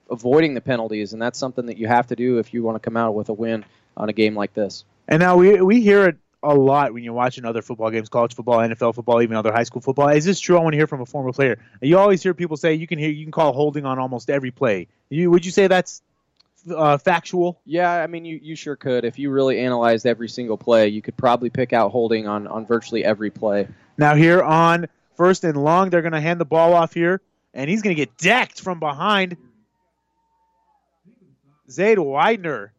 avoiding 0.09 0.53
the 0.53 0.61
penalties, 0.61 1.13
and 1.13 1.21
that's 1.21 1.39
something 1.39 1.65
that 1.65 1.77
you 1.77 1.87
have 1.87 2.07
to 2.07 2.15
do 2.15 2.37
if 2.37 2.53
you 2.53 2.61
want 2.61 2.75
to 2.75 2.79
come 2.79 2.95
out 2.95 3.15
with 3.15 3.29
a 3.29 3.33
win 3.33 3.65
on 3.97 4.09
a 4.09 4.13
game 4.13 4.35
like 4.35 4.53
this. 4.53 4.85
And 5.07 5.19
now 5.19 5.35
we 5.37 5.59
we 5.61 5.81
hear 5.81 6.07
it 6.07 6.17
a 6.43 6.53
lot 6.53 6.93
when 6.93 7.03
you're 7.03 7.13
watching 7.13 7.45
other 7.45 7.61
football 7.61 7.89
games, 7.89 8.09
college 8.09 8.35
football, 8.35 8.59
NFL 8.59 8.95
football, 8.95 9.21
even 9.21 9.35
other 9.37 9.51
high 9.51 9.63
school 9.63 9.81
football. 9.81 10.09
Is 10.09 10.25
this 10.25 10.39
true? 10.39 10.57
I 10.57 10.61
want 10.61 10.73
to 10.73 10.77
hear 10.77 10.87
from 10.87 11.01
a 11.01 11.05
former 11.05 11.31
player. 11.31 11.57
You 11.81 11.97
always 11.97 12.21
hear 12.21 12.33
people 12.33 12.57
say 12.57 12.73
you 12.73 12.87
can 12.87 12.99
hear 12.99 13.09
you 13.09 13.25
can 13.25 13.31
call 13.31 13.53
holding 13.53 13.85
on 13.85 13.97
almost 13.99 14.29
every 14.29 14.51
play. 14.51 14.87
You 15.09 15.31
would 15.31 15.45
you 15.45 15.51
say 15.51 15.67
that's 15.67 16.01
uh, 16.69 16.97
factual? 16.97 17.59
Yeah, 17.65 17.91
I 17.91 18.07
mean, 18.07 18.25
you, 18.25 18.39
you 18.41 18.55
sure 18.55 18.75
could. 18.75 19.05
If 19.05 19.19
you 19.19 19.31
really 19.31 19.59
analyzed 19.59 20.05
every 20.05 20.29
single 20.29 20.57
play, 20.57 20.89
you 20.89 21.01
could 21.01 21.17
probably 21.17 21.49
pick 21.49 21.73
out 21.73 21.91
holding 21.91 22.27
on, 22.27 22.47
on 22.47 22.65
virtually 22.65 23.03
every 23.03 23.29
play. 23.29 23.67
Now 23.97 24.15
here 24.15 24.41
on 24.41 24.87
first 25.15 25.43
and 25.43 25.61
long, 25.61 25.89
they're 25.89 26.01
going 26.01 26.13
to 26.13 26.21
hand 26.21 26.39
the 26.39 26.45
ball 26.45 26.73
off 26.73 26.93
here, 26.93 27.21
and 27.53 27.69
he's 27.69 27.81
going 27.81 27.95
to 27.95 28.01
get 28.01 28.17
decked 28.17 28.61
from 28.61 28.79
behind. 28.79 29.37
Zayd 31.69 31.99
Widener 31.99 32.73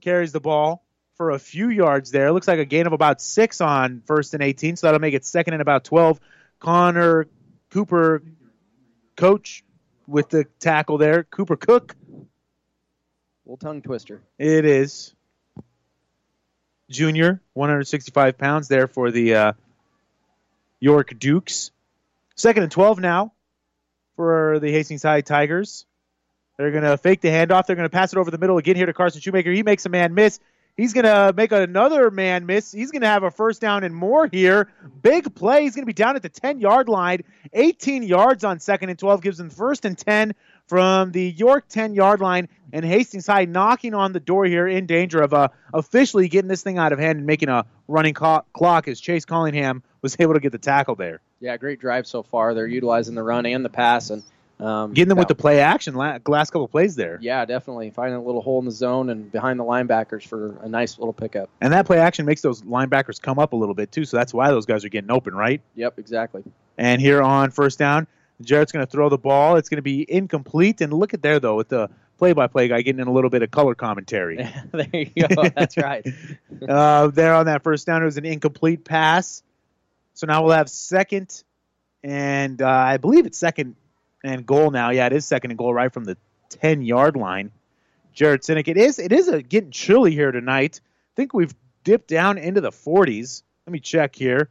carries 0.00 0.32
the 0.32 0.40
ball 0.40 0.81
for 1.16 1.30
a 1.30 1.38
few 1.38 1.68
yards 1.68 2.10
there. 2.10 2.28
It 2.28 2.32
Looks 2.32 2.48
like 2.48 2.58
a 2.58 2.64
gain 2.64 2.86
of 2.86 2.92
about 2.92 3.20
six 3.20 3.60
on 3.60 4.02
first 4.06 4.34
and 4.34 4.42
18, 4.42 4.76
so 4.76 4.86
that'll 4.86 5.00
make 5.00 5.14
it 5.14 5.24
second 5.24 5.54
and 5.54 5.62
about 5.62 5.84
12. 5.84 6.20
Connor 6.58 7.26
Cooper, 7.70 8.22
coach 9.16 9.64
with 10.06 10.28
the 10.30 10.44
tackle 10.58 10.98
there. 10.98 11.24
Cooper 11.24 11.56
Cook, 11.56 11.96
Little 13.44 13.56
tongue 13.56 13.82
twister. 13.82 14.22
it 14.38 14.64
is. 14.64 15.14
Junior, 16.90 17.40
165 17.54 18.36
pounds 18.36 18.68
there 18.68 18.86
for 18.86 19.10
the 19.10 19.34
uh, 19.34 19.52
York 20.78 21.18
Dukes. 21.18 21.70
Second 22.36 22.64
and 22.64 22.72
12 22.72 22.98
now 23.00 23.32
for 24.16 24.58
the 24.60 24.70
Hastings 24.70 25.02
High 25.02 25.22
Tigers. 25.22 25.86
They're 26.58 26.70
going 26.70 26.84
to 26.84 26.98
fake 26.98 27.22
the 27.22 27.28
handoff. 27.28 27.66
They're 27.66 27.76
going 27.76 27.88
to 27.88 27.92
pass 27.92 28.12
it 28.12 28.18
over 28.18 28.30
the 28.30 28.38
middle 28.38 28.58
again 28.58 28.76
here 28.76 28.84
to 28.86 28.92
Carson 28.92 29.20
Shoemaker. 29.22 29.50
He 29.50 29.62
makes 29.62 29.86
a 29.86 29.88
man 29.88 30.12
miss. 30.14 30.38
He's 30.76 30.94
going 30.94 31.04
to 31.04 31.34
make 31.36 31.52
another 31.52 32.10
man 32.10 32.46
miss. 32.46 32.72
He's 32.72 32.90
going 32.90 33.02
to 33.02 33.08
have 33.08 33.24
a 33.24 33.30
first 33.30 33.60
down 33.60 33.84
and 33.84 33.94
more 33.94 34.26
here. 34.26 34.68
Big 35.02 35.34
play. 35.34 35.62
He's 35.62 35.74
going 35.74 35.82
to 35.82 35.86
be 35.86 35.92
down 35.92 36.16
at 36.16 36.22
the 36.22 36.30
10 36.30 36.60
yard 36.60 36.88
line. 36.88 37.22
18 37.52 38.02
yards 38.02 38.42
on 38.42 38.58
second 38.58 38.88
and 38.88 38.98
12 38.98 39.20
gives 39.20 39.36
them 39.36 39.50
first 39.50 39.84
and 39.84 39.98
10 39.98 40.34
from 40.66 41.12
the 41.12 41.30
York 41.30 41.66
10 41.68 41.94
yard 41.94 42.20
line. 42.20 42.48
And 42.72 42.86
Hastings 42.86 43.26
High 43.26 43.44
knocking 43.44 43.92
on 43.92 44.12
the 44.14 44.20
door 44.20 44.46
here 44.46 44.66
in 44.66 44.86
danger 44.86 45.20
of 45.20 45.34
uh, 45.34 45.48
officially 45.74 46.28
getting 46.28 46.48
this 46.48 46.62
thing 46.62 46.78
out 46.78 46.92
of 46.92 46.98
hand 46.98 47.18
and 47.18 47.26
making 47.26 47.50
a 47.50 47.66
running 47.86 48.14
clock 48.14 48.88
as 48.88 48.98
Chase 48.98 49.26
Collingham 49.26 49.82
was 50.00 50.16
able 50.20 50.32
to 50.32 50.40
get 50.40 50.52
the 50.52 50.58
tackle 50.58 50.94
there. 50.94 51.20
Yeah, 51.40 51.58
great 51.58 51.80
drive 51.80 52.06
so 52.06 52.22
far. 52.22 52.54
They're 52.54 52.66
utilizing 52.66 53.14
the 53.14 53.22
run 53.22 53.44
and 53.44 53.62
the 53.62 53.68
pass, 53.68 54.08
and 54.08 54.22
um, 54.60 54.92
Getting 54.92 55.08
them 55.08 55.18
with 55.18 55.28
the 55.28 55.34
play 55.34 55.60
action 55.60 55.94
last 55.94 56.50
couple 56.50 56.68
plays 56.68 56.94
there. 56.94 57.18
yeah, 57.20 57.44
definitely 57.44 57.90
finding 57.90 58.16
a 58.16 58.22
little 58.22 58.42
hole 58.42 58.58
in 58.58 58.64
the 58.64 58.70
zone 58.70 59.10
and 59.10 59.30
behind 59.32 59.58
the 59.58 59.64
linebackers 59.64 60.26
for 60.26 60.56
a 60.62 60.68
nice 60.68 60.98
little 60.98 61.12
pickup. 61.12 61.50
And 61.60 61.72
that 61.72 61.86
play 61.86 61.98
action 61.98 62.26
makes 62.26 62.42
those 62.42 62.62
linebackers 62.62 63.20
come 63.20 63.38
up 63.38 63.52
a 63.52 63.56
little 63.56 63.74
bit 63.74 63.90
too, 63.90 64.04
so 64.04 64.16
that's 64.16 64.32
why 64.32 64.50
those 64.50 64.66
guys 64.66 64.84
are 64.84 64.88
getting 64.88 65.10
open, 65.10 65.34
right? 65.34 65.60
Yep, 65.74 65.98
exactly. 65.98 66.44
And 66.78 67.00
here 67.00 67.22
on 67.22 67.50
first 67.50 67.78
down, 67.78 68.06
Jared's 68.40 68.72
going 68.72 68.84
to 68.84 68.90
throw 68.90 69.08
the 69.08 69.18
ball. 69.18 69.56
It's 69.56 69.68
going 69.68 69.76
to 69.76 69.82
be 69.82 70.06
incomplete. 70.08 70.80
And 70.80 70.92
look 70.92 71.14
at 71.14 71.22
there 71.22 71.40
though, 71.40 71.56
with 71.56 71.68
the 71.68 71.90
play-by-play 72.18 72.68
guy 72.68 72.82
getting 72.82 73.00
in 73.00 73.08
a 73.08 73.12
little 73.12 73.30
bit 73.30 73.42
of 73.42 73.50
color 73.50 73.74
commentary. 73.74 74.36
there 74.72 74.86
you 74.92 75.26
go. 75.26 75.48
That's 75.48 75.76
right. 75.76 76.06
uh, 76.68 77.08
there 77.08 77.34
on 77.34 77.46
that 77.46 77.62
first 77.64 77.86
down, 77.86 78.02
it 78.02 78.04
was 78.04 78.16
an 78.16 78.24
incomplete 78.24 78.84
pass. 78.84 79.42
So 80.14 80.26
now 80.26 80.42
we'll 80.44 80.52
have 80.52 80.68
second, 80.68 81.42
and 82.04 82.60
uh, 82.60 82.68
I 82.68 82.98
believe 82.98 83.26
it's 83.26 83.38
second 83.38 83.76
and 84.22 84.46
goal 84.46 84.70
now. 84.70 84.90
Yeah, 84.90 85.06
it 85.06 85.12
is 85.12 85.26
second 85.26 85.50
and 85.50 85.58
goal 85.58 85.74
right 85.74 85.92
from 85.92 86.04
the 86.04 86.16
ten 86.48 86.82
yard 86.82 87.16
line. 87.16 87.50
Jared 88.12 88.42
Sinek. 88.42 88.68
It 88.68 88.76
is. 88.76 88.98
It 88.98 89.12
is 89.12 89.28
a, 89.28 89.42
getting 89.42 89.70
chilly 89.70 90.12
here 90.12 90.32
tonight. 90.32 90.80
I 90.84 91.12
think 91.16 91.32
we've 91.32 91.54
dipped 91.84 92.08
down 92.08 92.38
into 92.38 92.60
the 92.60 92.70
40s. 92.70 93.42
Let 93.66 93.72
me 93.72 93.80
check 93.80 94.14
here 94.14 94.48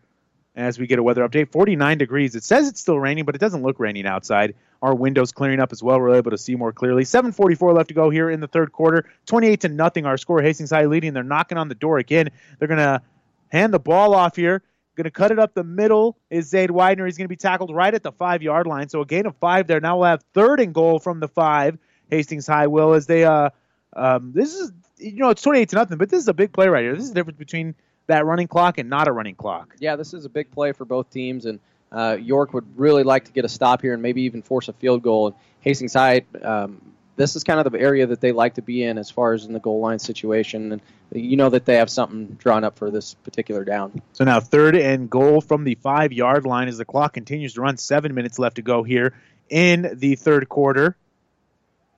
as 0.56 0.80
we 0.80 0.88
get 0.88 1.00
a 1.00 1.04
weather 1.04 1.28
update. 1.28 1.52
49 1.52 1.98
degrees. 1.98 2.36
It 2.36 2.44
says 2.44 2.68
it's 2.68 2.82
still 2.82 3.00
raining, 3.00 3.26
but 3.26 3.36
it 3.36 3.40
doesn't 3.40 3.62
look 3.62 3.80
raining 3.80 4.06
outside. 4.06 4.56
Our 4.82 4.96
windows 4.96 5.32
clearing 5.32 5.60
up 5.60 5.72
as 5.72 5.84
well. 5.84 6.00
We're 6.00 6.16
able 6.16 6.32
to 6.32 6.38
see 6.38 6.56
more 6.56 6.74
clearly. 6.74 7.04
7:44 7.04 7.74
left 7.76 7.90
to 7.90 7.94
go 7.94 8.10
here 8.10 8.30
in 8.32 8.40
the 8.40 8.48
third 8.48 8.72
quarter. 8.72 9.06
28 9.28 9.62
to 9.62 9.70
nothing. 9.70 10.06
Our 10.06 10.18
score. 10.18 10.42
Hastings 10.42 10.72
High 10.72 10.86
leading. 10.86 11.14
They're 11.14 11.24
knocking 11.24 11.58
on 11.58 11.70
the 11.70 11.76
door 11.76 12.00
again. 12.00 12.30
They're 12.58 12.68
gonna 12.68 13.02
hand 13.50 13.74
the 13.74 13.80
ball 13.80 14.16
off 14.16 14.36
here. 14.36 14.64
Going 14.96 15.06
to 15.06 15.12
cut 15.12 15.32
it 15.32 15.40
up 15.40 15.54
the 15.54 15.64
middle 15.64 16.18
is 16.30 16.50
Zayd 16.50 16.70
Widener. 16.70 17.06
He's 17.06 17.18
going 17.18 17.26
to 17.26 17.30
be 17.30 17.38
tackled 17.38 17.74
right 17.74 17.94
at 17.94 18.04
the 18.04 18.12
five 18.12 18.42
yard 18.42 18.68
line. 18.68 18.90
So 18.90 19.02
a 19.02 19.06
gain 19.06 19.26
of 19.26 19.36
five 19.38 19.68
there. 19.68 19.80
Now 19.80 19.98
we'll 19.98 20.10
have 20.10 20.24
third 20.34 20.60
and 20.60 20.74
goal 20.74 21.00
from 21.00 21.20
the 21.20 21.28
five. 21.28 21.78
Hastings 22.10 22.46
High 22.46 22.68
will 22.68 22.94
as 22.94 23.08
they 23.08 23.24
uh 23.24 23.50
um 23.94 24.34
this 24.34 24.54
is 24.54 24.72
you 24.98 25.18
know 25.18 25.30
it's 25.30 25.42
28 25.42 25.70
to 25.70 25.76
nothing, 25.78 25.98
but 25.98 26.10
this 26.10 26.22
is 26.22 26.28
a 26.28 26.34
big 26.34 26.52
play 26.52 26.68
right 26.68 26.84
here. 26.84 26.94
This 26.94 27.04
is 27.04 27.10
the 27.10 27.16
difference 27.16 27.40
between 27.40 27.74
that 28.08 28.26
running 28.26 28.48
clock 28.48 28.78
and 28.78 28.90
not 28.90 29.08
a 29.08 29.12
running 29.12 29.36
clock. 29.36 29.76
Yeah, 29.80 29.96
this 29.96 30.14
is 30.14 30.26
a 30.26 30.30
big 30.30 30.52
play 30.52 30.74
for 30.74 30.86
both 30.86 31.10
teams, 31.10 31.46
and 31.46 31.60
uh, 31.92 32.18
York 32.20 32.54
would 32.54 32.66
really 32.78 33.04
like 33.04 33.26
to 33.26 33.32
get 33.32 33.46
a 33.46 33.50
stop 33.50 33.82
here 33.82 33.94
and 33.94 34.02
maybe 34.02 34.24
even 34.24 34.42
force 34.42 34.68
a 34.68 34.74
field 34.74 35.02
goal. 35.02 35.28
And 35.28 35.36
Hastings 35.62 35.94
High, 35.94 36.24
um, 36.42 36.82
this 37.16 37.36
is 37.36 37.44
kind 37.44 37.60
of 37.60 37.72
the 37.72 37.80
area 37.80 38.08
that 38.08 38.22
they 38.22 38.32
like 38.32 38.56
to 38.56 38.62
be 38.62 38.84
in 38.84 38.98
as 38.98 39.10
far 39.10 39.34
as 39.34 39.46
in 39.46 39.54
the 39.54 39.60
goal 39.60 39.80
line 39.80 40.00
situation, 40.00 40.72
and 40.72 40.82
you 41.12 41.36
know 41.36 41.50
that 41.50 41.66
they 41.66 41.76
have 41.76 41.90
something 41.90 42.28
drawn 42.40 42.64
up 42.64 42.78
for 42.78 42.90
this 42.90 43.14
particular 43.16 43.64
down. 43.64 44.02
So 44.14 44.24
now 44.24 44.40
third 44.40 44.76
and 44.76 45.10
goal 45.10 45.42
from 45.42 45.64
the 45.64 45.76
five 45.76 46.14
yard 46.14 46.46
line 46.46 46.68
as 46.68 46.78
the 46.78 46.86
clock 46.86 47.14
continues 47.14 47.54
to 47.56 47.62
run. 47.62 47.78
Seven 47.78 48.14
minutes 48.16 48.40
left 48.40 48.56
to 48.56 48.62
go 48.62 48.84
here 48.84 49.14
in 49.50 49.96
the 49.98 50.16
third 50.16 50.48
quarter. 50.50 50.96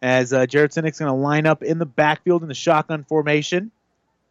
As 0.01 0.33
uh, 0.33 0.45
Jared 0.45 0.71
Sinek's 0.71 0.99
going 0.99 1.11
to 1.11 1.17
line 1.17 1.45
up 1.45 1.63
in 1.63 1.79
the 1.79 1.85
backfield 1.85 2.41
in 2.41 2.49
the 2.49 2.53
shotgun 2.53 3.05
formation. 3.05 3.71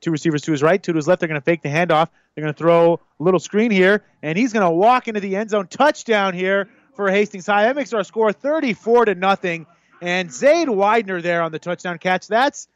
Two 0.03 0.11
receivers 0.11 0.43
to 0.43 0.53
his 0.53 0.63
right, 0.63 0.83
two 0.83 0.93
to 0.93 0.97
his 0.97 1.09
left. 1.09 1.21
They're 1.21 1.29
going 1.29 1.41
to 1.41 1.45
fake 1.45 1.63
the 1.63 1.71
handoff. 1.71 2.09
They're 2.35 2.43
going 2.43 2.53
to 2.53 2.59
throw 2.59 2.95
a 2.95 3.23
little 3.23 3.41
screen 3.41 3.71
here, 3.71 4.05
and 4.23 4.37
he's 4.37 4.53
going 4.53 4.69
to 4.69 4.71
walk 4.71 5.09
into 5.09 5.21
the 5.21 5.37
end 5.37 5.51
zone. 5.51 5.69
Touchdown 5.69 6.35
here 6.35 6.69
for 6.95 7.09
Hastings 7.11 7.47
High. 7.47 7.65
That 7.65 7.77
makes 7.77 7.93
our 7.93 8.05
score 8.05 8.33
34 8.33 9.07
to 9.07 9.15
nothing. 9.15 9.67
And 10.03 10.31
Zade 10.31 10.69
Widener 10.69 11.23
there 11.23 11.43
on 11.43 11.53
the 11.53 11.61
touchdown 11.61 11.99
catch. 11.99 12.27
That's 12.27 12.67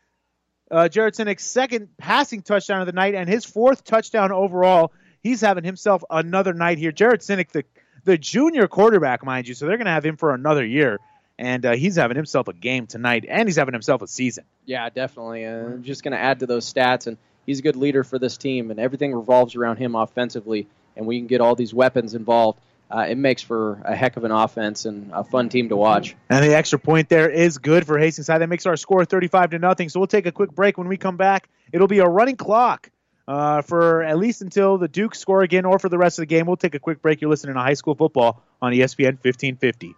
uh, 0.70 0.88
Jared 0.88 1.14
Sinek's 1.14 1.44
second 1.44 1.88
passing 1.98 2.40
touchdown 2.40 2.80
of 2.80 2.86
the 2.86 2.92
night 2.92 3.16
and 3.16 3.28
his 3.28 3.44
fourth 3.44 3.82
touchdown 3.82 4.30
overall. 4.30 4.92
He's 5.24 5.40
having 5.40 5.64
himself 5.64 6.04
another 6.08 6.54
night 6.54 6.78
here. 6.78 6.92
Jared 6.92 7.20
Sinek, 7.20 7.50
the 7.50 7.64
the 8.04 8.16
junior 8.16 8.68
quarterback, 8.68 9.24
mind 9.24 9.48
you, 9.48 9.54
so 9.54 9.66
they're 9.66 9.76
going 9.76 9.86
to 9.86 9.90
have 9.90 10.06
him 10.06 10.16
for 10.16 10.32
another 10.32 10.64
year. 10.64 11.00
And 11.36 11.66
uh, 11.66 11.72
he's 11.72 11.96
having 11.96 12.16
himself 12.16 12.46
a 12.46 12.52
game 12.52 12.86
tonight, 12.86 13.26
and 13.28 13.48
he's 13.48 13.56
having 13.56 13.74
himself 13.74 14.00
a 14.02 14.06
season. 14.06 14.44
Yeah, 14.64 14.88
definitely. 14.88 15.44
Uh, 15.44 15.78
just 15.78 16.04
going 16.04 16.12
to 16.12 16.18
add 16.18 16.38
to 16.40 16.46
those 16.46 16.72
stats, 16.72 17.08
and 17.08 17.18
he's 17.44 17.58
a 17.58 17.62
good 17.62 17.74
leader 17.74 18.04
for 18.04 18.20
this 18.20 18.36
team, 18.36 18.70
and 18.70 18.78
everything 18.78 19.12
revolves 19.12 19.56
around 19.56 19.78
him 19.78 19.96
offensively. 19.96 20.68
And 20.96 21.06
we 21.06 21.18
can 21.18 21.26
get 21.26 21.40
all 21.40 21.56
these 21.56 21.74
weapons 21.74 22.14
involved 22.14 22.60
uh, 22.90 23.06
it 23.08 23.16
makes 23.18 23.42
for 23.42 23.82
a 23.84 23.96
heck 23.96 24.16
of 24.16 24.24
an 24.24 24.30
offense 24.30 24.84
and 24.84 25.10
a 25.12 25.24
fun 25.24 25.48
team 25.48 25.68
to 25.68 25.76
watch. 25.76 26.14
And 26.30 26.44
the 26.44 26.54
extra 26.54 26.78
point 26.78 27.08
there 27.08 27.28
is 27.28 27.58
good 27.58 27.86
for 27.86 27.98
Hastings 27.98 28.28
High. 28.28 28.38
That 28.38 28.48
makes 28.48 28.66
our 28.66 28.76
score 28.76 29.04
35 29.04 29.50
to 29.50 29.58
nothing. 29.58 29.88
So 29.88 30.00
we'll 30.00 30.06
take 30.06 30.26
a 30.26 30.32
quick 30.32 30.52
break. 30.52 30.78
When 30.78 30.88
we 30.88 30.96
come 30.96 31.16
back, 31.16 31.48
it'll 31.72 31.88
be 31.88 31.98
a 31.98 32.06
running 32.06 32.36
clock 32.36 32.90
uh, 33.26 33.62
for 33.62 34.02
at 34.02 34.18
least 34.18 34.42
until 34.42 34.78
the 34.78 34.88
Dukes 34.88 35.18
score 35.18 35.42
again 35.42 35.64
or 35.64 35.78
for 35.78 35.88
the 35.88 35.98
rest 35.98 36.18
of 36.18 36.22
the 36.22 36.26
game. 36.26 36.46
We'll 36.46 36.56
take 36.56 36.74
a 36.74 36.78
quick 36.78 37.02
break. 37.02 37.20
You're 37.20 37.30
listening 37.30 37.54
to 37.54 37.60
high 37.60 37.74
school 37.74 37.94
football 37.94 38.42
on 38.62 38.72
ESPN 38.72 39.18
1550. 39.22 39.94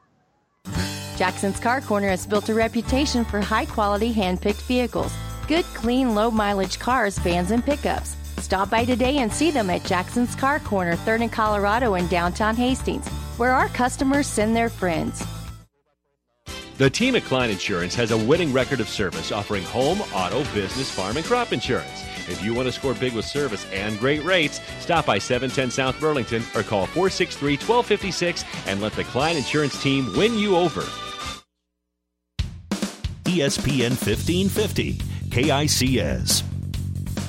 Jackson's 1.16 1.58
Car 1.58 1.80
Corner 1.80 2.08
has 2.08 2.26
built 2.26 2.48
a 2.48 2.54
reputation 2.54 3.24
for 3.24 3.40
high 3.40 3.64
quality 3.64 4.12
hand 4.12 4.40
picked 4.40 4.62
vehicles, 4.62 5.12
good, 5.48 5.64
clean, 5.66 6.14
low 6.14 6.30
mileage 6.30 6.78
cars, 6.78 7.18
vans, 7.18 7.50
and 7.50 7.64
pickups. 7.64 8.17
Stop 8.40 8.70
by 8.70 8.84
today 8.84 9.18
and 9.18 9.32
see 9.32 9.50
them 9.50 9.70
at 9.70 9.84
Jackson's 9.84 10.34
Car 10.34 10.60
Corner, 10.60 10.96
3rd 10.96 11.22
and 11.22 11.32
Colorado 11.32 11.94
in 11.94 12.06
downtown 12.08 12.56
Hastings, 12.56 13.06
where 13.36 13.52
our 13.52 13.68
customers 13.68 14.26
send 14.26 14.54
their 14.54 14.68
friends. 14.68 15.24
The 16.78 16.88
team 16.88 17.16
at 17.16 17.24
Klein 17.24 17.50
Insurance 17.50 17.96
has 17.96 18.12
a 18.12 18.16
winning 18.16 18.52
record 18.52 18.78
of 18.78 18.88
service 18.88 19.32
offering 19.32 19.64
home, 19.64 20.00
auto, 20.14 20.44
business, 20.54 20.88
farm, 20.88 21.16
and 21.16 21.26
crop 21.26 21.52
insurance. 21.52 22.04
If 22.28 22.40
you 22.44 22.54
want 22.54 22.66
to 22.66 22.72
score 22.72 22.94
big 22.94 23.14
with 23.14 23.24
service 23.24 23.66
and 23.72 23.98
great 23.98 24.22
rates, 24.22 24.60
stop 24.78 25.04
by 25.04 25.18
710 25.18 25.72
South 25.72 25.98
Burlington 25.98 26.42
or 26.54 26.62
call 26.62 26.86
463 26.86 27.54
1256 27.54 28.44
and 28.68 28.80
let 28.80 28.92
the 28.92 29.02
Klein 29.04 29.36
Insurance 29.36 29.82
team 29.82 30.12
win 30.16 30.38
you 30.38 30.56
over. 30.56 30.82
ESPN 33.24 33.90
1550, 33.90 34.94
KICS. 35.30 36.47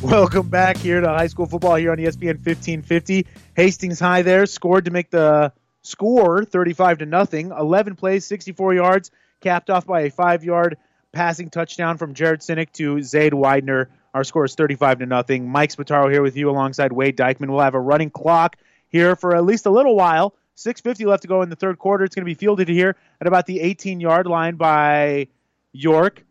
Welcome 0.02 0.48
back 0.48 0.78
here 0.78 1.02
to 1.02 1.10
high 1.10 1.28
school 1.28 1.46
football 1.46 1.76
here 1.76 1.92
on 1.92 1.98
ESPN 1.98 2.36
1550. 2.36 3.28
Hastings 3.54 4.00
High 4.00 4.22
there 4.22 4.46
scored 4.46 4.86
to 4.86 4.92
make 4.92 5.10
the 5.10 5.52
score 5.82 6.46
35 6.46 7.00
to 7.00 7.06
nothing. 7.06 7.52
11 7.52 7.98
plays, 7.98 8.26
64 8.26 8.76
yards, 8.76 9.12
capped 9.42 9.70
off 9.70 9.86
by 9.86 10.04
a 10.04 10.10
five 10.10 10.46
yard 10.46 10.78
passing 11.12 11.50
touchdown 11.50 11.98
from 11.98 12.14
Jared 12.14 12.40
Sinek 12.40 12.72
to 12.74 12.96
Zade 12.96 13.34
Widener. 13.34 13.90
Our 14.14 14.24
score 14.24 14.46
is 14.46 14.56
35 14.56 15.00
to 15.00 15.06
nothing. 15.06 15.50
Mike 15.50 15.76
Spataro 15.76 16.10
here 16.10 16.22
with 16.22 16.38
you 16.38 16.50
alongside 16.50 16.94
Wade 16.94 17.18
Dykeman. 17.18 17.52
We'll 17.52 17.60
have 17.60 17.76
a 17.76 17.80
running 17.80 18.10
clock 18.10 18.56
here 18.88 19.18
for 19.18 19.36
at 19.36 19.44
least 19.44 19.66
a 19.66 19.70
little 19.70 19.98
while. 19.98 20.34
6.50 20.56 21.08
left 21.08 21.24
to 21.24 21.28
go 21.28 21.42
in 21.42 21.50
the 21.50 21.58
third 21.58 21.78
quarter. 21.78 22.06
It's 22.06 22.16
going 22.16 22.24
to 22.24 22.30
be 22.30 22.36
fielded 22.36 22.70
here 22.70 22.96
at 23.20 23.28
about 23.28 23.48
the 23.48 23.60
18 23.60 24.00
yard 24.00 24.28
line 24.28 24.56
by 24.56 25.28
York. 25.74 26.24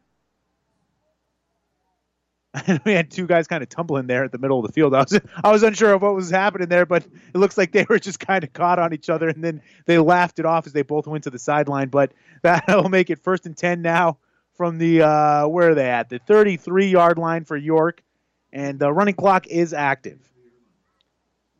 we 2.85 2.93
had 2.93 3.11
two 3.11 3.27
guys 3.27 3.47
kind 3.47 3.63
of 3.63 3.69
tumbling 3.69 4.07
there 4.07 4.25
at 4.25 4.33
the 4.33 4.39
middle 4.39 4.59
of 4.59 4.67
the 4.67 4.73
field. 4.73 4.95
I 4.95 5.01
was 5.01 5.21
I 5.45 5.53
was 5.53 5.63
unsure 5.63 5.95
of 5.95 6.03
what 6.03 6.15
was 6.15 6.31
happening 6.31 6.69
there, 6.69 6.87
but 6.87 7.05
it 7.05 7.39
looks 7.39 7.59
like 7.59 7.73
they 7.73 7.85
were 7.89 7.99
just 7.99 8.21
kind 8.21 8.45
of 8.45 8.53
caught 8.53 8.79
on 8.79 8.93
each 8.93 9.11
other, 9.11 9.29
and 9.29 9.43
then 9.43 9.63
they 9.87 9.99
laughed 9.99 10.39
it 10.39 10.47
off 10.47 10.67
as 10.67 10.73
they 10.73 10.83
both 10.83 11.07
went 11.07 11.25
to 11.25 11.31
the 11.31 11.39
sideline. 11.39 11.89
But 11.89 12.13
that'll 12.43 12.89
make 12.89 13.11
it 13.11 13.19
first 13.23 13.47
and 13.47 13.57
ten 13.57 13.83
now 13.83 14.19
from 14.55 14.79
the 14.79 15.03
uh, 15.03 15.49
where 15.49 15.71
are 15.71 15.75
they 15.75 15.89
at 15.89 16.09
the 16.09 16.19
33 16.19 16.89
yard 16.89 17.19
line 17.19 17.45
for 17.45 17.57
York, 17.57 18.03
and 18.53 18.79
the 18.79 18.93
running 18.93 19.15
clock 19.15 19.47
is 19.47 19.73
active. 19.73 20.21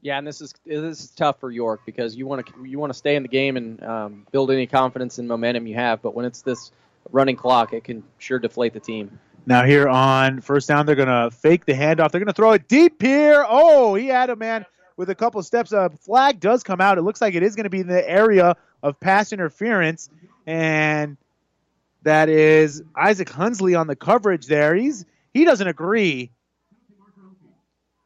Yeah, 0.01 0.19
and 0.19 0.27
this 0.27 0.41
is 0.41 0.55
this 0.65 1.01
is 1.01 1.11
tough 1.11 1.41
for 1.41 1.51
York 1.51 1.81
because 1.85 2.15
you 2.15 2.27
want 2.27 2.47
to 2.47 2.65
you 2.65 2.79
want 2.79 2.93
to 2.93 2.99
stay 2.99 3.17
in 3.17 3.23
the 3.23 3.29
game 3.29 3.57
and 3.57 3.83
um, 3.83 4.27
build 4.31 4.51
any 4.51 4.67
confidence 4.67 5.19
and 5.19 5.27
momentum 5.27 5.67
you 5.67 5.75
have, 5.75 6.03
but 6.03 6.15
when 6.15 6.25
it's 6.25 6.43
this 6.43 6.71
running 7.11 7.37
clock, 7.37 7.73
it 7.73 7.85
can 7.85 8.05
sure 8.19 8.39
deflate 8.39 8.73
the 8.73 8.81
team. 8.81 9.19
Now 9.49 9.65
here 9.65 9.89
on 9.89 10.43
first 10.43 10.69
down, 10.69 10.85
they're 10.85 10.95
going 10.95 11.09
to 11.09 11.31
fake 11.35 11.65
the 11.65 11.73
handoff. 11.73 12.11
They're 12.11 12.21
going 12.21 12.27
to 12.27 12.35
throw 12.35 12.53
it 12.53 12.69
deep 12.69 13.01
here. 13.01 13.47
Oh, 13.49 13.95
he 13.95 14.07
had 14.07 14.29
a 14.29 14.37
man 14.37 14.67
with 14.99 15.09
a 15.09 15.15
couple 15.15 15.43
steps. 15.43 15.73
A 15.73 15.89
flag 15.89 16.39
does 16.39 16.63
come 16.63 16.83
out. 16.83 16.99
It 16.99 17.01
looks 17.01 17.23
like 17.23 17.35
it 17.35 17.43
is 17.43 17.57
going 17.57 17.65
to 17.65 17.71
be 17.71 17.81
in 17.81 17.87
the 17.87 18.07
area 18.07 18.57
of 18.83 19.01
pass 19.01 19.33
interference, 19.33 20.11
and 20.47 21.17
that 22.03 22.29
is 22.29 22.83
Isaac 22.95 23.31
Hunsley 23.31 23.79
on 23.79 23.87
the 23.87 23.97
coverage 23.97 24.45
there. 24.49 24.75
He's 24.75 25.07
he 25.33 25.47
doesn't 25.47 25.67
agree. 25.67 26.31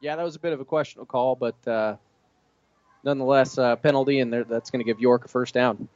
Yeah, 0.01 0.14
that 0.14 0.23
was 0.23 0.36
a 0.36 0.39
bit 0.40 0.52
of 0.52 0.60
a 0.60 0.64
questionable 0.64 1.06
call, 1.06 1.35
but 1.35 1.56
uh, 1.66 1.97
nonetheless, 3.02 3.59
uh, 3.59 3.74
penalty, 3.74 4.20
and 4.20 4.32
that's 4.32 4.70
going 4.70 4.78
to 4.78 4.85
give 4.85 5.01
York 5.01 5.24
a 5.24 5.28
first 5.28 5.55
down. 5.55 5.89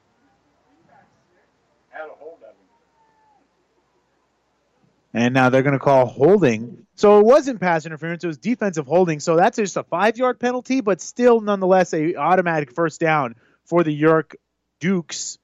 And 5.16 5.32
now 5.32 5.48
they're 5.48 5.62
going 5.62 5.72
to 5.72 5.78
call 5.78 6.04
holding. 6.04 6.86
So 6.94 7.20
it 7.20 7.24
wasn't 7.24 7.58
pass 7.58 7.86
interference; 7.86 8.22
it 8.22 8.26
was 8.26 8.36
defensive 8.36 8.86
holding. 8.86 9.18
So 9.18 9.36
that's 9.36 9.56
just 9.56 9.78
a 9.78 9.82
five-yard 9.82 10.38
penalty, 10.38 10.82
but 10.82 11.00
still, 11.00 11.40
nonetheless, 11.40 11.94
a 11.94 12.16
automatic 12.16 12.70
first 12.70 13.00
down 13.00 13.34
for 13.64 13.82
the 13.82 13.92
York 13.92 14.36
Dukes. 14.78 15.38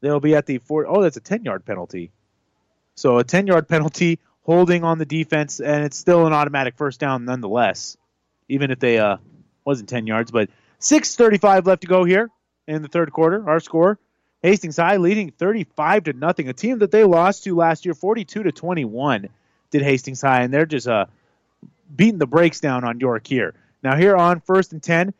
They'll 0.00 0.18
be 0.18 0.34
at 0.34 0.46
the 0.46 0.58
four. 0.58 0.86
Oh, 0.88 1.02
that's 1.02 1.18
a 1.18 1.20
ten-yard 1.20 1.66
penalty. 1.66 2.10
So 2.94 3.18
a 3.18 3.24
ten-yard 3.24 3.68
penalty, 3.68 4.18
holding 4.40 4.82
on 4.82 4.96
the 4.96 5.04
defense, 5.04 5.60
and 5.60 5.84
it's 5.84 5.98
still 5.98 6.26
an 6.26 6.32
automatic 6.32 6.78
first 6.78 7.00
down 7.00 7.26
nonetheless, 7.26 7.98
even 8.48 8.70
if 8.70 8.78
they 8.78 8.98
uh 8.98 9.18
wasn't 9.66 9.90
ten 9.90 10.06
yards. 10.06 10.30
But 10.30 10.48
six 10.78 11.16
thirty-five 11.16 11.66
left 11.66 11.82
to 11.82 11.86
go 11.86 12.04
here 12.04 12.30
in 12.66 12.80
the 12.80 12.88
third 12.88 13.12
quarter. 13.12 13.46
Our 13.46 13.60
score 13.60 13.98
Hastings 14.42 14.76
High 14.76 14.96
leading 14.96 15.30
35 15.30 16.04
to 16.04 16.12
nothing. 16.12 16.48
A 16.48 16.52
team 16.52 16.80
that 16.80 16.90
they 16.90 17.04
lost 17.04 17.44
to 17.44 17.54
last 17.54 17.84
year, 17.84 17.94
42 17.94 18.42
to 18.42 18.52
21, 18.52 19.28
did 19.70 19.82
Hastings 19.82 20.20
High, 20.20 20.42
and 20.42 20.52
they're 20.52 20.66
just 20.66 20.88
uh, 20.88 21.06
beating 21.94 22.18
the 22.18 22.26
brakes 22.26 22.60
down 22.60 22.84
on 22.84 22.98
York 22.98 23.26
here. 23.26 23.54
Now 23.82 23.96
here 23.96 24.16
on 24.16 24.40
first 24.40 24.72
and 24.72 24.82
10, 24.82 25.14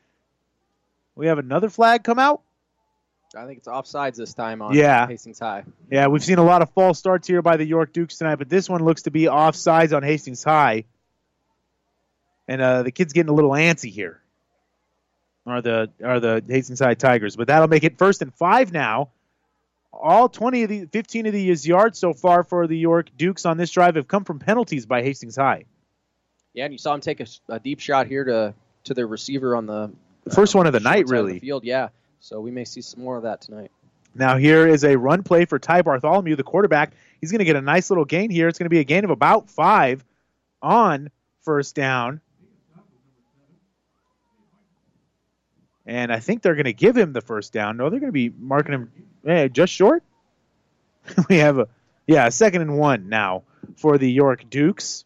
we 1.15 1.27
have 1.29 1.39
another 1.39 1.71
flag 1.71 2.03
come 2.03 2.19
out. 2.19 2.43
I 3.35 3.47
think 3.47 3.59
it's 3.59 3.69
offsides 3.69 4.17
this 4.17 4.35
time 4.35 4.61
on 4.61 4.75
yeah. 4.75 5.07
Hastings 5.07 5.39
High. 5.39 5.65
Yeah, 5.91 6.09
we've 6.09 6.23
seen 6.23 6.39
a 6.39 6.45
lot 6.45 6.61
of 6.61 6.71
false 6.71 6.99
starts 6.99 7.27
here 7.27 7.41
by 7.41 7.57
the 7.57 7.65
York 7.65 7.93
Dukes 7.93 8.19
tonight, 8.19 8.37
but 8.37 8.49
this 8.49 8.69
one 8.69 8.85
looks 8.85 9.03
to 9.03 9.11
be 9.11 9.23
offsides 9.23 9.97
on 9.97 10.03
Hastings 10.03 10.45
High. 10.45 10.85
And 12.47 12.61
uh, 12.61 12.83
the 12.83 12.91
kid's 12.91 13.13
getting 13.13 13.31
a 13.31 13.35
little 13.35 13.53
antsy 13.53 13.91
here 13.91 14.22
are 15.47 15.63
the 15.63 15.91
are 16.05 16.21
the 16.21 16.43
Hastings 16.49 16.81
High 16.81 16.95
Tigers. 16.95 17.37
But 17.37 17.49
that'll 17.49 17.69
make 17.69 17.85
it 17.85 17.99
first 17.99 18.23
and 18.23 18.35
five 18.35 18.73
now. 18.73 19.11
All 19.93 20.29
20 20.29 20.63
of 20.63 20.69
the 20.71 20.87
15 20.87 21.27
of 21.27 21.33
these 21.35 21.67
yards 21.67 21.99
so 21.99 22.15
far 22.15 22.45
for 22.45 22.67
the 22.67 22.77
York 22.77 23.11
Dukes 23.17 23.45
on 23.45 23.59
this 23.59 23.71
drive 23.71 23.97
have 23.97 24.09
come 24.09 24.25
from 24.25 24.39
penalties 24.39 24.87
by 24.87 25.03
Hastings 25.03 25.37
High. 25.37 25.67
Yeah, 26.55 26.65
and 26.65 26.73
you 26.73 26.79
saw 26.79 26.95
him 26.95 27.01
take 27.01 27.21
a, 27.21 27.27
a 27.49 27.61
deep 27.61 27.81
shot 27.81 28.07
here 28.07 28.25
to 28.25 28.55
to 28.85 28.95
the 28.95 29.07
receiver 29.07 29.55
on 29.55 29.67
the, 29.67 29.93
the 30.25 30.35
first 30.35 30.55
uh, 30.55 30.59
one 30.59 30.67
of 30.67 30.73
the 30.73 30.81
night, 30.81 31.09
really. 31.09 31.35
The 31.35 31.41
field, 31.41 31.65
yeah. 31.65 31.89
So 32.21 32.41
we 32.41 32.51
may 32.51 32.65
see 32.65 32.81
some 32.81 33.03
more 33.03 33.17
of 33.17 33.25
that 33.25 33.43
tonight. 33.43 33.71
Now 34.15 34.37
here 34.37 34.67
is 34.67 34.85
a 34.85 34.97
run 34.97 35.23
play 35.23 35.45
for 35.45 35.59
Ty 35.59 35.83
Bartholomew, 35.83 36.37
the 36.37 36.43
quarterback. 36.43 36.93
He's 37.21 37.31
going 37.31 37.41
to 37.41 37.45
get 37.45 37.57
a 37.57 37.63
nice 37.63 37.91
little 37.91 38.05
gain 38.05 38.31
here. 38.31 38.49
It's 38.49 38.59
going 38.59 38.67
to 38.67 38.71
be 38.71 38.81
a 38.81 38.85
gain 38.85 39.05
of 39.05 39.11
about 39.11 39.51
five 39.51 40.05
on 40.61 41.11
first 41.43 41.75
down. 41.75 42.21
And 45.87 46.13
I 46.13 46.21
think 46.21 46.43
they're 46.43 46.55
going 46.55 46.65
to 46.65 46.73
give 46.73 46.97
him 46.97 47.13
the 47.13 47.21
first 47.21 47.53
down. 47.53 47.77
No, 47.77 47.91
they're 47.91 48.01
going 48.01 48.09
to 48.09 48.13
be 48.13 48.31
marking 48.31 48.89
him 49.25 49.51
just 49.53 49.73
short. 49.73 50.03
we 51.29 51.39
have 51.39 51.59
a 51.59 51.69
yeah, 52.07 52.29
second 52.29 52.63
and 52.63 52.79
one 52.79 53.09
now 53.09 53.43
for 53.77 53.99
the 53.99 54.11
York 54.11 54.49
Dukes. 54.49 55.05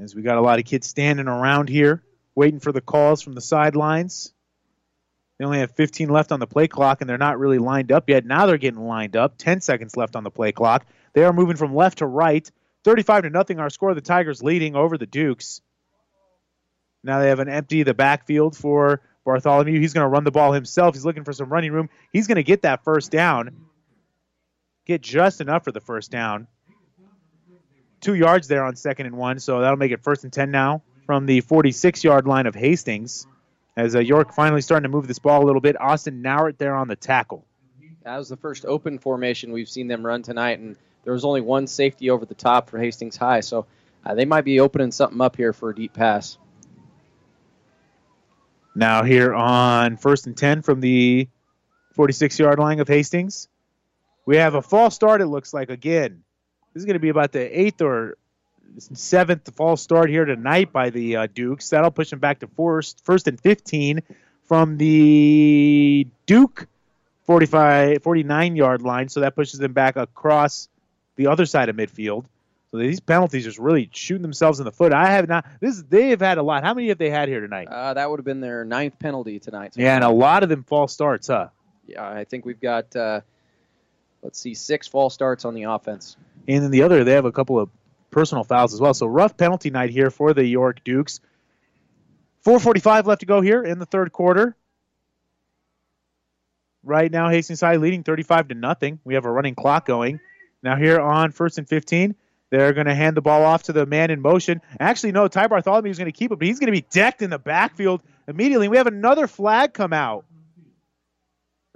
As 0.00 0.14
we 0.14 0.22
got 0.22 0.38
a 0.38 0.40
lot 0.40 0.58
of 0.58 0.64
kids 0.64 0.88
standing 0.88 1.28
around 1.28 1.68
here 1.68 2.02
waiting 2.34 2.60
for 2.60 2.72
the 2.72 2.80
calls 2.80 3.22
from 3.22 3.34
the 3.34 3.40
sidelines. 3.40 4.32
They 5.38 5.44
only 5.44 5.58
have 5.58 5.72
15 5.72 6.08
left 6.08 6.32
on 6.32 6.40
the 6.40 6.46
play 6.46 6.68
clock, 6.68 7.00
and 7.00 7.08
they're 7.08 7.18
not 7.18 7.38
really 7.38 7.58
lined 7.58 7.92
up 7.92 8.08
yet. 8.08 8.24
Now 8.26 8.46
they're 8.46 8.58
getting 8.58 8.80
lined 8.80 9.16
up. 9.16 9.38
10 9.38 9.60
seconds 9.60 9.96
left 9.96 10.16
on 10.16 10.24
the 10.24 10.30
play 10.30 10.52
clock. 10.52 10.86
They 11.12 11.24
are 11.24 11.32
moving 11.32 11.56
from 11.56 11.74
left 11.74 11.98
to 11.98 12.06
right. 12.06 12.48
35 12.84 13.22
to 13.22 13.30
nothing. 13.30 13.58
Our 13.58 13.70
score. 13.70 13.94
The 13.94 14.00
Tigers 14.00 14.42
leading 14.42 14.76
over 14.76 14.98
the 14.98 15.06
Dukes. 15.06 15.62
Now 17.02 17.20
they 17.20 17.28
have 17.28 17.38
an 17.38 17.48
empty 17.48 17.82
the 17.82 17.94
backfield 17.94 18.56
for 18.56 19.00
Bartholomew. 19.24 19.78
He's 19.78 19.92
going 19.92 20.04
to 20.04 20.08
run 20.08 20.24
the 20.24 20.30
ball 20.30 20.52
himself. 20.52 20.94
He's 20.94 21.04
looking 21.04 21.24
for 21.24 21.32
some 21.32 21.48
running 21.48 21.72
room. 21.72 21.88
He's 22.12 22.26
going 22.26 22.36
to 22.36 22.42
get 22.42 22.62
that 22.62 22.84
first 22.84 23.10
down. 23.10 23.66
get 24.86 25.02
just 25.02 25.40
enough 25.40 25.64
for 25.64 25.72
the 25.72 25.80
first 25.80 26.10
down. 26.10 26.46
Two 28.00 28.14
yards 28.14 28.48
there 28.48 28.64
on 28.64 28.76
second 28.76 29.06
and 29.06 29.16
one, 29.16 29.38
so 29.38 29.60
that'll 29.60 29.76
make 29.76 29.92
it 29.92 30.02
first 30.02 30.24
and 30.24 30.32
10 30.32 30.50
now 30.50 30.82
from 31.06 31.26
the 31.26 31.40
46 31.42 32.02
yard 32.02 32.26
line 32.26 32.46
of 32.46 32.54
Hastings. 32.54 33.26
As 33.76 33.94
uh, 33.94 34.00
York 34.00 34.32
finally 34.34 34.62
starting 34.62 34.84
to 34.84 34.88
move 34.88 35.06
this 35.06 35.18
ball 35.18 35.44
a 35.44 35.46
little 35.46 35.60
bit, 35.60 35.80
Austin 35.80 36.22
Nauert 36.22 36.58
there 36.58 36.74
on 36.74 36.88
the 36.88 36.96
tackle. 36.96 37.46
That 38.04 38.16
was 38.16 38.28
the 38.28 38.36
first 38.36 38.64
open 38.64 38.98
formation 38.98 39.52
we've 39.52 39.68
seen 39.68 39.86
them 39.86 40.04
run 40.04 40.22
tonight, 40.22 40.58
and 40.58 40.76
there 41.04 41.12
was 41.12 41.24
only 41.24 41.40
one 41.40 41.66
safety 41.66 42.10
over 42.10 42.24
the 42.24 42.34
top 42.34 42.70
for 42.70 42.78
Hastings 42.78 43.16
High, 43.16 43.40
so 43.40 43.66
uh, 44.04 44.14
they 44.14 44.24
might 44.24 44.44
be 44.44 44.60
opening 44.60 44.90
something 44.90 45.20
up 45.20 45.36
here 45.36 45.52
for 45.52 45.70
a 45.70 45.74
deep 45.74 45.92
pass. 45.92 46.38
Now 48.74 49.02
here 49.02 49.34
on 49.34 49.96
first 49.96 50.26
and 50.26 50.36
10 50.36 50.62
from 50.62 50.80
the 50.80 51.28
46 51.94 52.38
yard 52.38 52.58
line 52.58 52.80
of 52.80 52.88
Hastings. 52.88 53.48
We 54.26 54.36
have 54.36 54.54
a 54.54 54.62
false 54.62 54.94
start, 54.94 55.20
it 55.20 55.26
looks 55.26 55.52
like, 55.52 55.70
again. 55.70 56.22
This 56.72 56.82
is 56.82 56.84
going 56.84 56.94
to 56.94 57.00
be 57.00 57.08
about 57.08 57.32
the 57.32 57.60
eighth 57.60 57.82
or 57.82 58.16
seventh 58.78 59.52
false 59.56 59.82
start 59.82 60.08
here 60.08 60.24
tonight 60.24 60.72
by 60.72 60.90
the 60.90 61.16
uh, 61.16 61.26
Dukes. 61.34 61.70
That'll 61.70 61.90
push 61.90 62.10
them 62.10 62.20
back 62.20 62.40
to 62.40 62.46
first, 62.46 63.04
first 63.04 63.26
and 63.26 63.40
15 63.40 64.02
from 64.44 64.76
the 64.76 66.06
Duke 66.26 66.68
45, 67.26 68.02
49 68.02 68.56
yard 68.56 68.82
line. 68.82 69.08
So 69.08 69.20
that 69.20 69.34
pushes 69.34 69.58
them 69.58 69.72
back 69.72 69.96
across 69.96 70.68
the 71.16 71.26
other 71.26 71.46
side 71.46 71.68
of 71.68 71.76
midfield. 71.76 72.24
So 72.70 72.78
these 72.78 73.00
penalties 73.00 73.44
just 73.44 73.58
really 73.58 73.90
shooting 73.92 74.22
themselves 74.22 74.60
in 74.60 74.64
the 74.64 74.70
foot. 74.70 74.92
I 74.92 75.10
have 75.10 75.28
not. 75.28 75.44
This 75.60 75.82
they 75.88 76.10
have 76.10 76.20
had 76.20 76.38
a 76.38 76.42
lot. 76.42 76.62
How 76.62 76.72
many 76.72 76.88
have 76.88 76.98
they 76.98 77.10
had 77.10 77.28
here 77.28 77.40
tonight? 77.40 77.66
Uh, 77.68 77.94
that 77.94 78.08
would 78.08 78.20
have 78.20 78.24
been 78.24 78.40
their 78.40 78.64
ninth 78.64 78.98
penalty 78.98 79.40
tonight. 79.40 79.74
yeah, 79.76 79.96
and 79.96 80.04
a 80.04 80.10
lot 80.10 80.44
of 80.44 80.48
them 80.48 80.62
false 80.62 80.92
starts, 80.92 81.26
huh? 81.26 81.48
Yeah, 81.86 82.08
I 82.08 82.24
think 82.24 82.44
we've 82.44 82.60
got. 82.60 82.94
Uh, 82.94 83.22
let's 84.22 84.38
see, 84.38 84.54
six 84.54 84.86
false 84.86 85.14
starts 85.14 85.44
on 85.44 85.54
the 85.54 85.64
offense. 85.64 86.16
And 86.46 86.62
then 86.62 86.70
the 86.70 86.82
other, 86.82 87.02
they 87.02 87.12
have 87.12 87.24
a 87.24 87.32
couple 87.32 87.58
of 87.58 87.70
personal 88.12 88.44
fouls 88.44 88.72
as 88.72 88.80
well. 88.80 88.94
So 88.94 89.06
rough 89.06 89.36
penalty 89.36 89.70
night 89.70 89.90
here 89.90 90.10
for 90.10 90.32
the 90.32 90.44
York 90.44 90.84
Dukes. 90.84 91.20
4:45 92.46 93.06
left 93.06 93.20
to 93.20 93.26
go 93.26 93.40
here 93.40 93.62
in 93.62 93.80
the 93.80 93.86
third 93.86 94.12
quarter. 94.12 94.56
Right 96.82 97.10
now, 97.10 97.28
Hastings 97.28 97.60
High 97.60 97.76
leading 97.76 98.04
35 98.04 98.48
to 98.48 98.54
nothing. 98.54 99.00
We 99.04 99.14
have 99.14 99.26
a 99.26 99.30
running 99.30 99.54
clock 99.54 99.86
going. 99.86 100.20
Now 100.62 100.76
here 100.76 101.00
on 101.00 101.32
first 101.32 101.58
and 101.58 101.68
15, 101.68 102.14
they're 102.50 102.72
going 102.72 102.86
to 102.86 102.94
hand 102.94 103.16
the 103.16 103.22
ball 103.22 103.44
off 103.44 103.64
to 103.64 103.72
the 103.72 103.86
man 103.86 104.10
in 104.10 104.20
motion. 104.20 104.60
Actually, 104.78 105.12
no, 105.12 105.28
Ty 105.28 105.46
Bartholomew 105.46 105.90
is 105.90 105.98
going 105.98 106.10
to 106.10 106.16
keep 106.16 106.32
it, 106.32 106.38
but 106.38 106.46
he's 106.46 106.58
going 106.58 106.72
to 106.72 106.72
be 106.72 106.86
decked 106.90 107.22
in 107.22 107.30
the 107.30 107.38
backfield 107.38 108.02
immediately. 108.26 108.68
We 108.68 108.76
have 108.76 108.88
another 108.88 109.26
flag 109.26 109.72
come 109.72 109.92
out 109.92 110.24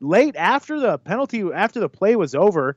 late 0.01 0.36
after 0.36 0.78
the 0.80 0.98
penalty, 0.98 1.42
after 1.52 1.80
the 1.80 1.88
play 1.88 2.16
was 2.16 2.34
over. 2.34 2.76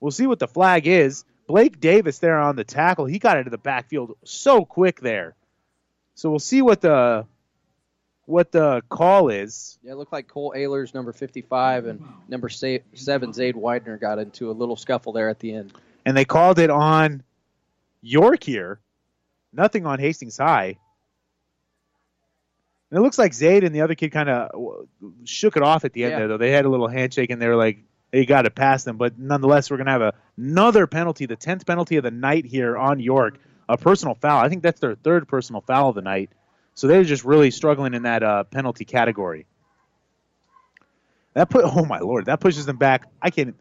We'll 0.00 0.10
see 0.10 0.26
what 0.26 0.38
the 0.38 0.48
flag 0.48 0.86
is. 0.86 1.24
Blake 1.46 1.80
Davis 1.80 2.18
there 2.18 2.38
on 2.38 2.56
the 2.56 2.64
tackle. 2.64 3.06
He 3.06 3.18
got 3.18 3.38
into 3.38 3.50
the 3.50 3.58
backfield 3.58 4.16
so 4.24 4.64
quick 4.64 5.00
there. 5.00 5.34
So 6.14 6.30
we'll 6.30 6.38
see 6.38 6.62
what 6.62 6.80
the 6.80 7.26
what 8.26 8.52
the 8.52 8.82
call 8.88 9.28
is. 9.28 9.78
Yeah, 9.82 9.92
it 9.92 9.96
looked 9.96 10.12
like 10.12 10.28
Cole 10.28 10.54
Ayler's 10.56 10.94
number 10.94 11.12
55, 11.12 11.86
and 11.86 12.04
number 12.28 12.48
seven, 12.48 12.82
Zade 12.94 13.56
Widener, 13.56 13.98
got 13.98 14.20
into 14.20 14.50
a 14.50 14.52
little 14.52 14.76
scuffle 14.76 15.12
there 15.12 15.28
at 15.28 15.40
the 15.40 15.54
end. 15.54 15.72
And 16.10 16.16
they 16.16 16.24
called 16.24 16.58
it 16.58 16.70
on 16.70 17.22
York 18.02 18.42
here. 18.42 18.80
Nothing 19.52 19.86
on 19.86 20.00
Hastings 20.00 20.38
High. 20.38 20.76
And 22.90 22.98
it 22.98 23.00
looks 23.00 23.16
like 23.16 23.30
Zade 23.30 23.64
and 23.64 23.72
the 23.72 23.82
other 23.82 23.94
kid 23.94 24.10
kind 24.10 24.28
of 24.28 24.88
shook 25.22 25.56
it 25.56 25.62
off 25.62 25.84
at 25.84 25.92
the 25.92 26.02
end 26.02 26.10
Yeah. 26.10 26.18
there, 26.18 26.28
though. 26.28 26.36
They 26.36 26.50
had 26.50 26.64
a 26.64 26.68
little 26.68 26.88
handshake 26.88 27.30
and 27.30 27.40
they 27.40 27.46
were 27.46 27.54
like, 27.54 27.84
they 28.10 28.26
got 28.26 28.42
to 28.42 28.50
pass 28.50 28.82
them. 28.82 28.96
But 28.96 29.20
nonetheless, 29.20 29.70
we're 29.70 29.76
going 29.76 29.86
to 29.86 29.92
have 29.92 30.02
a, 30.02 30.14
another 30.36 30.88
penalty, 30.88 31.26
the 31.26 31.36
10th 31.36 31.64
penalty 31.64 31.96
of 31.96 32.02
the 32.02 32.10
night 32.10 32.44
here 32.44 32.76
on 32.76 32.98
York, 32.98 33.38
a 33.68 33.78
personal 33.78 34.16
foul. 34.16 34.44
I 34.44 34.48
think 34.48 34.64
that's 34.64 34.80
their 34.80 34.96
third 34.96 35.28
personal 35.28 35.60
foul 35.60 35.90
of 35.90 35.94
the 35.94 36.02
night. 36.02 36.30
So 36.74 36.88
they're 36.88 37.04
just 37.04 37.24
really 37.24 37.52
struggling 37.52 37.94
in 37.94 38.02
that 38.02 38.24
uh, 38.24 38.42
penalty 38.42 38.84
category. 38.84 39.46
That 41.34 41.50
put, 41.50 41.64
oh 41.64 41.84
my 41.84 42.00
lord, 42.00 42.24
that 42.24 42.40
pushes 42.40 42.66
them 42.66 42.78
back. 42.78 43.06
I 43.22 43.30
can't. 43.30 43.54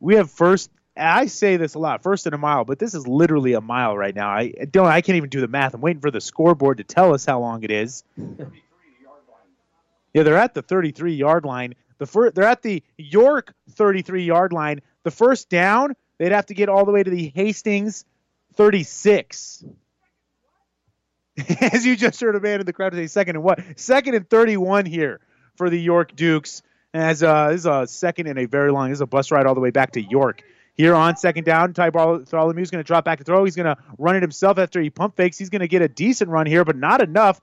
We 0.00 0.16
have 0.16 0.30
first. 0.30 0.70
I 1.00 1.26
say 1.26 1.56
this 1.56 1.74
a 1.74 1.78
lot, 1.78 2.02
first 2.02 2.26
in 2.26 2.34
a 2.34 2.38
mile, 2.38 2.64
but 2.64 2.78
this 2.78 2.94
is 2.94 3.06
literally 3.06 3.54
a 3.54 3.60
mile 3.60 3.96
right 3.96 4.14
now. 4.14 4.28
I 4.28 4.52
don't. 4.70 4.86
I 4.86 5.00
can't 5.00 5.16
even 5.16 5.30
do 5.30 5.40
the 5.40 5.48
math. 5.48 5.74
I'm 5.74 5.80
waiting 5.80 6.00
for 6.00 6.10
the 6.10 6.20
scoreboard 6.20 6.78
to 6.78 6.84
tell 6.84 7.14
us 7.14 7.24
how 7.24 7.40
long 7.40 7.62
it 7.62 7.70
is. 7.70 8.04
Yeah, 10.12 10.24
they're 10.24 10.36
at 10.36 10.54
the 10.54 10.62
33 10.62 11.14
yard 11.14 11.44
line. 11.44 11.74
The 11.98 12.06
first, 12.06 12.34
they're 12.34 12.44
at 12.44 12.62
the 12.62 12.82
York 12.96 13.54
33 13.72 14.24
yard 14.24 14.52
line. 14.52 14.80
The 15.02 15.10
first 15.10 15.48
down, 15.48 15.94
they'd 16.18 16.32
have 16.32 16.46
to 16.46 16.54
get 16.54 16.68
all 16.68 16.84
the 16.84 16.92
way 16.92 17.02
to 17.02 17.10
the 17.10 17.32
Hastings 17.34 18.04
36. 18.56 19.64
As 21.60 21.86
you 21.86 21.96
just 21.96 22.20
heard 22.20 22.36
a 22.36 22.40
man 22.40 22.60
in 22.60 22.66
the 22.66 22.72
crowd 22.72 22.92
say, 22.94 23.06
second 23.06 23.36
and 23.36 23.44
what? 23.44 23.60
Second 23.76 24.14
and 24.14 24.28
31 24.28 24.86
here 24.86 25.20
for 25.56 25.70
the 25.70 25.80
York 25.80 26.16
Dukes. 26.16 26.62
As 26.92 27.22
uh, 27.22 27.50
this 27.50 27.60
is 27.60 27.66
a 27.66 27.86
second 27.86 28.26
and 28.26 28.38
a 28.38 28.46
very 28.46 28.72
long. 28.72 28.88
This 28.88 28.96
is 28.96 29.02
a 29.02 29.06
bus 29.06 29.30
ride 29.30 29.46
all 29.46 29.54
the 29.54 29.60
way 29.60 29.70
back 29.70 29.92
to 29.92 30.02
York. 30.02 30.42
Here 30.74 30.94
on 30.94 31.16
second 31.16 31.44
down, 31.44 31.74
Ty 31.74 31.90
Bartholomew 31.90 32.62
is 32.62 32.70
going 32.70 32.82
to 32.82 32.86
drop 32.86 33.04
back 33.04 33.18
to 33.18 33.24
throw. 33.24 33.44
He's 33.44 33.56
going 33.56 33.74
to 33.74 33.76
run 33.98 34.16
it 34.16 34.22
himself 34.22 34.58
after 34.58 34.80
he 34.80 34.88
pump 34.90 35.16
fakes. 35.16 35.36
He's 35.36 35.50
going 35.50 35.60
to 35.60 35.68
get 35.68 35.82
a 35.82 35.88
decent 35.88 36.30
run 36.30 36.46
here, 36.46 36.64
but 36.64 36.76
not 36.76 37.02
enough 37.02 37.40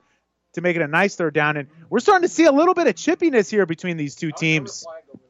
to 0.54 0.60
make 0.60 0.76
it 0.76 0.82
a 0.82 0.88
nice 0.88 1.14
third 1.14 1.34
down. 1.34 1.56
And 1.56 1.68
we're 1.90 2.00
starting 2.00 2.26
to 2.26 2.34
see 2.34 2.44
a 2.44 2.52
little 2.52 2.74
bit 2.74 2.86
of 2.86 2.94
chippiness 2.94 3.50
here 3.50 3.66
between 3.66 3.96
these 3.96 4.14
two 4.14 4.32
teams. 4.32 4.84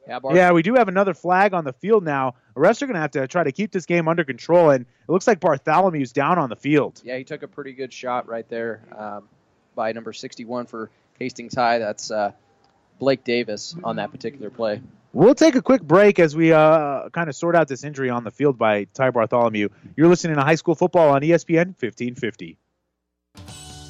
Yeah, 0.06 0.20
Yeah, 0.32 0.52
we 0.52 0.62
do 0.62 0.74
have 0.74 0.88
another 0.88 1.12
flag 1.12 1.52
on 1.52 1.64
the 1.64 1.72
field 1.74 2.04
now. 2.04 2.34
The 2.54 2.60
refs 2.60 2.80
are 2.80 2.86
going 2.86 2.94
to 2.94 3.00
have 3.00 3.10
to 3.12 3.28
try 3.28 3.44
to 3.44 3.52
keep 3.52 3.72
this 3.72 3.84
game 3.84 4.08
under 4.08 4.24
control, 4.24 4.70
and 4.70 4.82
it 4.86 5.12
looks 5.12 5.26
like 5.26 5.40
Bartholomew's 5.40 6.12
down 6.12 6.38
on 6.38 6.48
the 6.48 6.56
field. 6.56 7.02
Yeah, 7.04 7.18
he 7.18 7.24
took 7.24 7.42
a 7.42 7.48
pretty 7.48 7.72
good 7.72 7.92
shot 7.92 8.26
right 8.26 8.48
there 8.48 8.80
um, 8.96 9.28
by 9.74 9.92
number 9.92 10.12
61 10.12 10.66
for 10.66 10.90
Hastings 11.18 11.54
High. 11.54 11.78
That's 11.78 12.10
uh, 12.10 12.32
Blake 12.98 13.24
Davis 13.24 13.76
on 13.84 13.96
that 13.96 14.10
particular 14.10 14.50
play. 14.50 14.80
We'll 15.18 15.34
take 15.34 15.56
a 15.56 15.62
quick 15.62 15.82
break 15.82 16.20
as 16.20 16.36
we 16.36 16.52
uh, 16.52 17.08
kind 17.08 17.28
of 17.28 17.34
sort 17.34 17.56
out 17.56 17.66
this 17.66 17.82
injury 17.82 18.08
on 18.08 18.22
the 18.22 18.30
field 18.30 18.56
by 18.56 18.84
Ty 18.84 19.10
Bartholomew. 19.10 19.68
You're 19.96 20.06
listening 20.06 20.36
to 20.36 20.42
High 20.42 20.54
School 20.54 20.76
Football 20.76 21.10
on 21.10 21.22
ESPN 21.22 21.74
1550. 21.74 22.56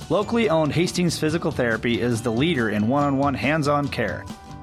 Locally 0.09 0.49
owned 0.49 0.73
Hastings 0.73 1.19
Physical 1.19 1.51
Therapy 1.51 2.01
is 2.01 2.23
the 2.23 2.33
leader 2.33 2.71
in 2.71 2.89
one 2.89 3.05
on 3.05 3.19
one 3.19 3.35
hands 3.35 3.69
on 3.69 3.89
care. 3.89 4.25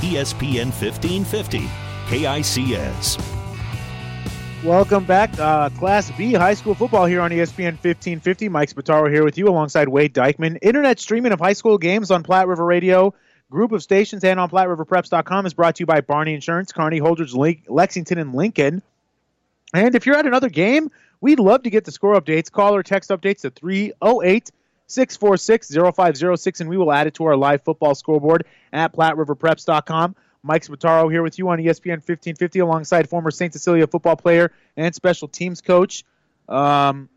ESPN 0.00 0.72
1550, 0.72 1.60
KICS. 2.06 3.40
Welcome 4.64 5.04
back. 5.04 5.38
Uh, 5.38 5.70
Class 5.70 6.10
B 6.18 6.34
high 6.34 6.52
school 6.52 6.74
football 6.74 7.06
here 7.06 7.22
on 7.22 7.30
ESPN 7.30 7.78
1550. 7.82 8.50
Mike 8.50 8.68
Spataro 8.68 9.10
here 9.10 9.24
with 9.24 9.38
you 9.38 9.48
alongside 9.48 9.88
Wade 9.88 10.12
Dykeman. 10.12 10.56
Internet 10.56 11.00
streaming 11.00 11.32
of 11.32 11.40
high 11.40 11.54
school 11.54 11.78
games 11.78 12.10
on 12.10 12.22
Platte 12.22 12.46
River 12.46 12.66
Radio, 12.66 13.14
group 13.50 13.72
of 13.72 13.82
stations, 13.82 14.22
and 14.22 14.38
on 14.38 14.50
PlatteRiverPreps.com 14.50 15.46
is 15.46 15.54
brought 15.54 15.76
to 15.76 15.80
you 15.80 15.86
by 15.86 16.02
Barney 16.02 16.34
Insurance, 16.34 16.72
Kearney, 16.72 17.00
Holdrege, 17.00 17.34
Link, 17.34 17.64
Lexington, 17.68 18.18
and 18.18 18.34
Lincoln. 18.34 18.82
And 19.72 19.94
if 19.94 20.04
you're 20.04 20.16
at 20.16 20.26
another 20.26 20.50
game, 20.50 20.90
we'd 21.22 21.40
love 21.40 21.62
to 21.62 21.70
get 21.70 21.84
the 21.84 21.92
score 21.92 22.20
updates. 22.20 22.50
Call 22.50 22.74
or 22.74 22.82
text 22.82 23.08
updates 23.10 23.42
to 23.42 23.50
308 23.50 24.50
646 24.90 25.74
0506, 25.96 26.60
and 26.60 26.68
we 26.68 26.76
will 26.76 26.92
add 26.92 27.06
it 27.06 27.14
to 27.14 27.24
our 27.24 27.36
live 27.36 27.62
football 27.62 27.94
scoreboard 27.94 28.44
at 28.72 28.92
PlatteRiverPreps.com. 28.92 30.16
Mike 30.42 30.64
Spataro 30.64 31.10
here 31.10 31.22
with 31.22 31.38
you 31.38 31.48
on 31.48 31.58
ESPN 31.58 31.98
1550 31.98 32.60
alongside 32.60 33.08
former 33.08 33.30
St. 33.30 33.52
Cecilia 33.52 33.86
football 33.86 34.16
player 34.16 34.52
and 34.76 34.94
special 34.94 35.28
teams 35.28 35.60
coach 35.60 36.04
um, 36.48 37.08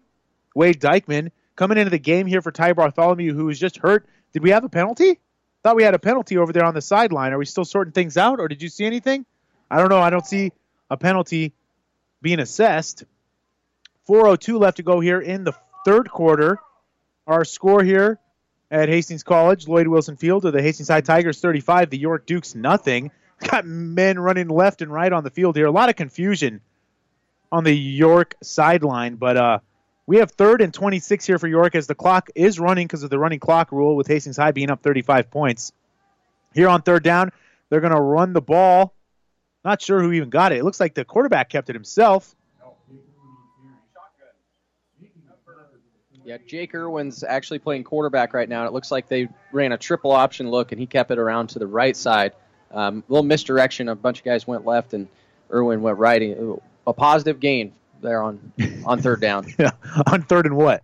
Wade 0.56 0.80
Dykeman. 0.80 1.32
Coming 1.56 1.78
into 1.78 1.92
the 1.92 2.00
game 2.00 2.26
here 2.26 2.42
for 2.42 2.52
Ty 2.52 2.74
Bartholomew, 2.74 3.34
who 3.34 3.46
was 3.46 3.60
just 3.60 3.78
hurt. 3.78 4.08
Did 4.34 4.42
we 4.42 4.50
have 4.50 4.64
a 4.64 4.70
penalty? 4.70 5.20
Thought 5.62 5.76
we 5.76 5.84
had 5.84 5.94
a 5.94 6.00
penalty 6.00 6.38
over 6.38 6.52
there 6.52 6.66
on 6.66 6.74
the 6.74 6.82
sideline. 6.82 7.32
Are 7.32 7.38
we 7.38 7.46
still 7.46 7.64
sorting 7.64 7.94
things 7.94 8.18
out, 8.18 8.40
or 8.40 8.48
did 8.48 8.62
you 8.62 8.70
see 8.70 8.86
anything? 8.86 9.26
I 9.70 9.78
don't 9.78 9.90
know. 9.90 10.00
I 10.00 10.10
don't 10.10 10.26
see 10.26 10.52
a 10.90 10.98
penalty 10.98 11.54
being 12.22 12.40
assessed. 12.40 13.04
4.02 14.10 14.60
left 14.60 14.78
to 14.78 14.84
go 14.84 15.00
here 15.00 15.22
in 15.22 15.44
the 15.44 15.54
third 15.86 16.10
quarter. 16.10 16.58
Our 17.26 17.46
score 17.46 17.84
here 17.84 18.20
at 18.70 18.90
Hastings 18.90 19.24
College, 19.24 19.68
Lloyd 19.68 19.88
Wilson 19.88 20.18
Field, 20.18 20.46
of 20.46 20.54
the 20.54 20.62
Hastings 20.62 20.90
High 20.90 21.02
Tigers 21.02 21.40
35, 21.40 21.90
the 21.90 21.98
York 21.98 22.26
Dukes 22.26 22.54
nothing. 22.56 23.12
Got 23.40 23.66
men 23.66 24.20
running 24.20 24.50
left 24.50 24.82
and 24.82 24.92
right 24.92 25.12
on 25.12 25.24
the 25.24 25.30
field 25.30 25.56
here. 25.56 25.66
A 25.66 25.72
lot 25.72 25.90
of 25.90 25.96
confusion 25.96 26.62
on 27.52 27.64
the 27.64 27.74
York 27.74 28.36
sideline, 28.42 29.16
but 29.16 29.38
uh, 29.38 29.60
we 30.06 30.18
have 30.18 30.32
third 30.32 30.62
and 30.62 30.74
26 30.74 31.26
here 31.26 31.40
for 31.40 31.48
York 31.48 31.76
as 31.76 31.88
the 31.88 31.96
clock 31.96 32.30
is 32.36 32.60
running 32.60 32.88
because 32.88 33.04
of 33.04 33.10
the 33.10 33.20
running 33.20 33.40
clock 33.40 33.72
rule 33.72 33.96
with 33.96 34.08
Hastings 34.08 34.38
High 34.38 34.52
being 34.52 34.70
up 34.70 34.82
35 34.82 35.32
points. 35.32 35.72
Here 36.54 36.68
on 36.68 36.82
third 36.82 37.04
down, 37.04 37.32
they're 37.70 37.80
going 37.80 37.96
to 37.96 38.02
run 38.02 38.34
the 38.34 38.42
ball. 38.42 38.94
Not 39.64 39.82
sure 39.82 40.02
who 40.02 40.12
even 40.12 40.30
got 40.30 40.52
it. 40.52 40.58
It 40.58 40.64
looks 40.66 40.80
like 40.80 40.94
the 40.94 41.06
quarterback 41.06 41.50
kept 41.50 41.70
it 41.70 41.76
himself. 41.76 42.36
Yeah, 46.26 46.38
Jake 46.48 46.74
Irwin's 46.74 47.24
actually 47.24 47.60
playing 47.60 47.84
quarterback 47.84 48.34
right 48.34 48.48
now. 48.48 48.66
It 48.66 48.74
looks 48.74 48.92
like 48.92 49.08
they 49.08 49.28
ran 49.52 49.72
a 49.72 49.78
triple 49.78 50.12
option 50.12 50.50
look, 50.50 50.72
and 50.72 50.80
he 50.80 50.88
kept 50.88 51.12
it 51.12 51.20
around 51.20 51.48
to 51.50 51.60
the 51.60 51.68
right 51.68 51.96
side. 51.96 52.34
Um, 52.72 53.04
little 53.08 53.24
misdirection. 53.24 53.90
A 53.90 53.96
bunch 53.96 54.20
of 54.20 54.26
guys 54.26 54.48
went 54.48 54.66
left, 54.66 54.94
and 54.94 55.08
Irwin 55.52 55.82
went 55.82 55.98
right. 55.98 56.36
A 56.88 56.94
positive 56.94 57.40
gain 57.40 57.74
there 58.02 58.22
on 58.24 58.54
on 58.86 59.02
third 59.02 59.22
down. 59.22 59.48
Yeah, 59.60 59.72
on 60.08 60.24
third 60.24 60.46
and 60.46 60.56
what? 60.56 60.84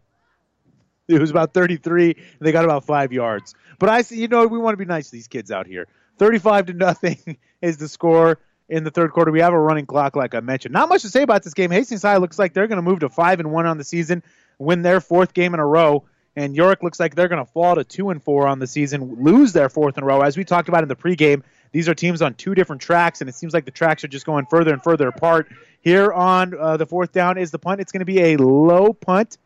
It 1.07 1.19
was 1.19 1.31
about 1.31 1.53
33. 1.53 2.11
And 2.13 2.25
they 2.39 2.51
got 2.51 2.65
about 2.65 2.85
five 2.85 3.11
yards. 3.11 3.55
But 3.79 3.89
I 3.89 4.03
see, 4.03 4.21
you 4.21 4.27
know, 4.27 4.45
we 4.45 4.59
want 4.59 4.73
to 4.73 4.77
be 4.77 4.85
nice 4.85 5.09
to 5.09 5.11
these 5.13 5.27
kids 5.27 5.49
out 5.49 5.65
here. 5.65 5.87
35 6.19 6.67
to 6.67 6.73
nothing 6.73 7.37
is 7.61 7.77
the 7.77 7.87
score 7.87 8.39
in 8.69 8.83
the 8.83 8.91
third 8.91 9.11
quarter. 9.11 9.31
We 9.31 9.41
have 9.41 9.53
a 9.53 9.59
running 9.59 9.85
clock, 9.85 10.15
like 10.15 10.35
I 10.35 10.39
mentioned. 10.39 10.73
Not 10.73 10.89
much 10.89 11.01
to 11.01 11.09
say 11.09 11.23
about 11.23 11.43
this 11.43 11.53
game. 11.53 11.71
Hastings 11.71 12.03
High 12.03 12.17
looks 12.17 12.39
like 12.39 12.53
they're 12.53 12.67
going 12.67 12.77
to 12.77 12.83
move 12.83 12.99
to 12.99 13.09
five 13.09 13.39
and 13.39 13.51
one 13.51 13.65
on 13.65 13.77
the 13.77 13.83
season, 13.83 14.23
win 14.59 14.81
their 14.81 15.01
fourth 15.01 15.33
game 15.33 15.53
in 15.53 15.59
a 15.59 15.65
row. 15.65 16.05
And 16.35 16.55
York 16.55 16.83
looks 16.83 16.99
like 16.99 17.15
they're 17.15 17.27
going 17.27 17.43
to 17.43 17.51
fall 17.51 17.75
to 17.75 17.83
two 17.83 18.11
and 18.11 18.23
four 18.23 18.47
on 18.47 18.59
the 18.59 18.67
season, 18.67 19.23
lose 19.23 19.51
their 19.51 19.67
fourth 19.67 19.97
in 19.97 20.03
a 20.03 20.05
row. 20.05 20.21
As 20.21 20.37
we 20.37 20.45
talked 20.45 20.69
about 20.69 20.83
in 20.83 20.87
the 20.87 20.95
pregame, 20.95 21.41
these 21.71 21.89
are 21.89 21.95
teams 21.95 22.21
on 22.21 22.35
two 22.35 22.55
different 22.55 22.81
tracks, 22.81 23.21
and 23.21 23.29
it 23.29 23.35
seems 23.35 23.53
like 23.53 23.65
the 23.65 23.71
tracks 23.71 24.03
are 24.03 24.07
just 24.07 24.25
going 24.25 24.45
further 24.45 24.71
and 24.71 24.81
further 24.81 25.07
apart. 25.07 25.51
Here 25.81 26.11
on 26.11 26.57
uh, 26.57 26.77
the 26.77 26.85
fourth 26.85 27.11
down 27.11 27.37
is 27.37 27.51
the 27.51 27.59
punt. 27.59 27.81
It's 27.81 27.91
going 27.91 27.99
to 27.99 28.05
be 28.05 28.21
a 28.21 28.37
low 28.37 28.93
punt, 28.93 29.37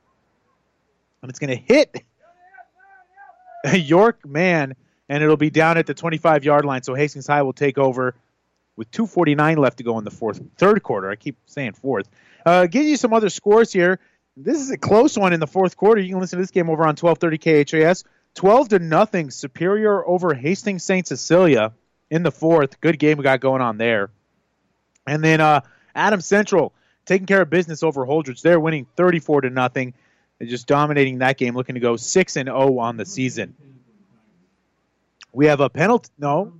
and 1.22 1.30
it's 1.30 1.40
going 1.40 1.58
to 1.58 1.74
hit 1.74 2.04
a 3.66 3.78
York 3.78 4.26
man, 4.26 4.76
and 5.10 5.24
it'll 5.24 5.38
be 5.38 5.50
down 5.50 5.78
at 5.78 5.86
the 5.86 5.94
25 5.94 6.44
yard 6.44 6.66
line. 6.66 6.84
So 6.84 6.96
Hastings 6.96 7.28
High 7.28 7.42
will 7.42 7.54
take 7.54 7.78
over 7.78 8.16
with 8.76 8.92
2:49 8.92 9.58
left 9.58 9.78
to 9.78 9.84
go 9.84 9.98
in 9.98 10.04
the 10.04 10.12
fourth, 10.12 10.42
third 10.58 10.82
quarter. 10.84 11.10
I 11.10 11.16
keep 11.16 11.38
saying 11.46 11.74
fourth. 11.74 12.10
Uh, 12.46 12.66
give 12.68 12.86
you 12.86 12.98
some 12.98 13.14
other 13.14 13.30
scores 13.30 13.72
here. 13.72 14.00
This 14.36 14.60
is 14.60 14.72
a 14.72 14.78
close 14.78 15.18
one 15.18 15.34
in 15.34 15.40
the 15.40 15.48
fourth 15.48 15.78
quarter. 15.78 16.02
You 16.02 16.10
can 16.10 16.20
listen 16.20 16.38
to 16.38 16.44
this 16.44 16.52
game 16.52 16.70
over 16.70 16.84
on 16.84 16.96
1230 16.96 17.38
KHAS. 17.66 18.04
12 18.36 18.70
to 18.70 18.80
nothing, 18.80 19.30
Superior 19.30 20.06
over 20.08 20.34
Hastings 20.34 20.84
St. 20.84 21.06
Cecilia 21.06 21.74
in 22.10 22.24
the 22.24 22.32
fourth. 22.32 22.82
Good 22.82 22.98
game 22.98 23.18
we 23.18 23.24
got 23.24 23.40
going 23.40 23.62
on 23.62 23.78
there. 23.78 24.10
And 25.06 25.24
then 25.24 25.40
uh, 25.40 25.62
Adams 25.94 26.26
Central 26.26 26.74
taking 27.06 27.28
care 27.28 27.42
of 27.42 27.50
business 27.50 27.84
over 27.84 28.06
Holdrege. 28.06 28.42
They're 28.42 28.60
winning 28.60 28.88
34 28.96 29.42
to 29.42 29.50
nothing. 29.50 29.94
They're 30.40 30.48
just 30.48 30.68
dominating 30.68 31.20
that 31.20 31.38
game, 31.38 31.56
looking 31.56 31.76
to 31.76 31.82
go 31.82 31.96
6 31.96 32.36
and 32.38 32.48
0 32.48 32.80
on 32.80 32.98
the 32.98 33.06
season. 33.06 33.56
We 35.32 35.48
have 35.48 35.60
a 35.60 35.70
penalty. 35.70 36.10
No, 36.18 36.54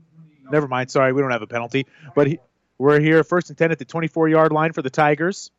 never 0.52 0.68
mind. 0.68 0.92
Sorry, 0.92 1.14
we 1.14 1.22
don't 1.22 1.32
have 1.32 1.42
a 1.42 1.48
penalty. 1.48 1.88
But 2.16 2.28
he, 2.28 2.40
we're 2.78 3.00
here 3.00 3.24
first 3.24 3.50
and 3.50 3.58
10 3.58 3.72
at 3.72 3.80
the 3.80 3.86
24 3.86 4.30
yard 4.30 4.52
line 4.52 4.74
for 4.74 4.82
the 4.82 4.90
Tigers. 4.90 5.52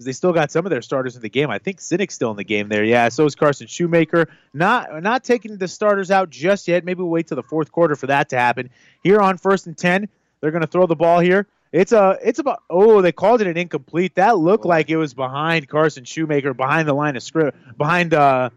They 0.00 0.12
still 0.12 0.32
got 0.32 0.50
some 0.50 0.66
of 0.66 0.70
their 0.70 0.82
starters 0.82 1.16
in 1.16 1.22
the 1.22 1.30
game. 1.30 1.50
I 1.50 1.58
think 1.58 1.78
Sinek's 1.78 2.14
still 2.14 2.30
in 2.30 2.36
the 2.36 2.44
game 2.44 2.68
there. 2.68 2.84
Yeah, 2.84 3.08
so 3.08 3.24
is 3.24 3.36
Carson 3.36 3.68
Shoemaker. 3.68 4.28
Not 4.52 5.02
not 5.02 5.24
taking 5.24 5.56
the 5.56 5.68
starters 5.68 6.10
out 6.10 6.30
just 6.30 6.66
yet. 6.68 6.84
Maybe 6.84 6.98
we'll 6.98 7.10
wait 7.10 7.28
till 7.28 7.36
the 7.36 7.44
fourth 7.44 7.70
quarter 7.70 7.94
for 7.94 8.08
that 8.08 8.28
to 8.30 8.36
happen. 8.36 8.70
Here 9.02 9.20
on 9.20 9.38
first 9.38 9.66
and 9.66 9.78
10, 9.78 10.08
they're 10.40 10.50
going 10.50 10.62
to 10.62 10.66
throw 10.66 10.86
the 10.86 10.96
ball 10.96 11.20
here. 11.20 11.46
It's 11.72 11.92
a 11.92 12.18
it's 12.22 12.38
about 12.38 12.62
oh 12.68 13.02
they 13.02 13.12
called 13.12 13.40
it 13.40 13.46
an 13.46 13.56
incomplete. 13.56 14.16
That 14.16 14.36
looked 14.38 14.64
like 14.64 14.90
it 14.90 14.96
was 14.96 15.14
behind 15.14 15.68
Carson 15.68 16.04
Shoemaker, 16.04 16.54
behind 16.54 16.86
the 16.86 16.92
line 16.92 17.16
of 17.16 17.22
script, 17.22 17.56
behind 17.78 18.14
uh 18.14 18.50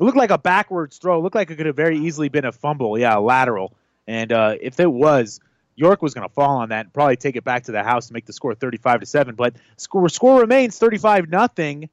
it 0.00 0.04
looked 0.04 0.16
like 0.16 0.30
a 0.30 0.38
backwards 0.38 0.98
throw. 0.98 1.18
It 1.18 1.22
looked 1.22 1.34
like 1.34 1.50
it 1.50 1.56
could 1.56 1.66
have 1.66 1.76
very 1.76 1.98
easily 1.98 2.28
been 2.28 2.44
a 2.44 2.52
fumble. 2.52 2.98
Yeah, 2.98 3.18
a 3.18 3.20
lateral. 3.20 3.74
And 4.06 4.32
uh, 4.32 4.56
if 4.60 4.80
it 4.80 4.90
was, 4.90 5.40
York 5.76 6.02
was 6.02 6.14
going 6.14 6.26
to 6.28 6.32
fall 6.32 6.58
on 6.58 6.70
that 6.70 6.86
and 6.86 6.92
probably 6.92 7.16
take 7.16 7.36
it 7.36 7.44
back 7.44 7.64
to 7.64 7.72
the 7.72 7.82
house 7.82 8.08
and 8.08 8.14
make 8.14 8.26
the 8.26 8.32
score 8.32 8.54
35 8.54 9.00
to 9.00 9.06
7. 9.06 9.34
But 9.34 9.56
score 9.76 10.08
score 10.08 10.40
remains 10.40 10.78
35 10.78 11.28
nothing, 11.28 11.90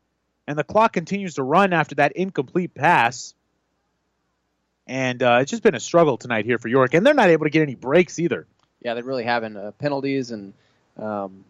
and 0.48 0.58
the 0.58 0.64
clock 0.64 0.94
continues 0.94 1.36
to 1.36 1.44
run 1.44 1.74
after 1.74 1.96
that 1.96 2.14
incomplete 2.14 2.74
pass. 2.74 3.34
And 4.88 5.22
uh, 5.22 5.40
it's 5.42 5.52
just 5.52 5.64
been 5.64 5.76
a 5.76 5.80
struggle 5.80 6.18
tonight 6.18 6.46
here 6.46 6.58
for 6.58 6.70
York, 6.70 6.94
and 6.94 7.06
they're 7.06 7.14
not 7.14 7.30
able 7.30 7.46
to 7.46 7.50
get 7.50 7.62
any 7.62 7.76
breaks 7.76 8.20
either. 8.20 8.48
Yeah, 8.82 8.94
they're 8.94 9.04
really 9.04 9.26
having 9.26 9.58
uh, 9.58 9.72
penalties 9.80 10.32
and 10.32 10.54
um, 10.98 11.44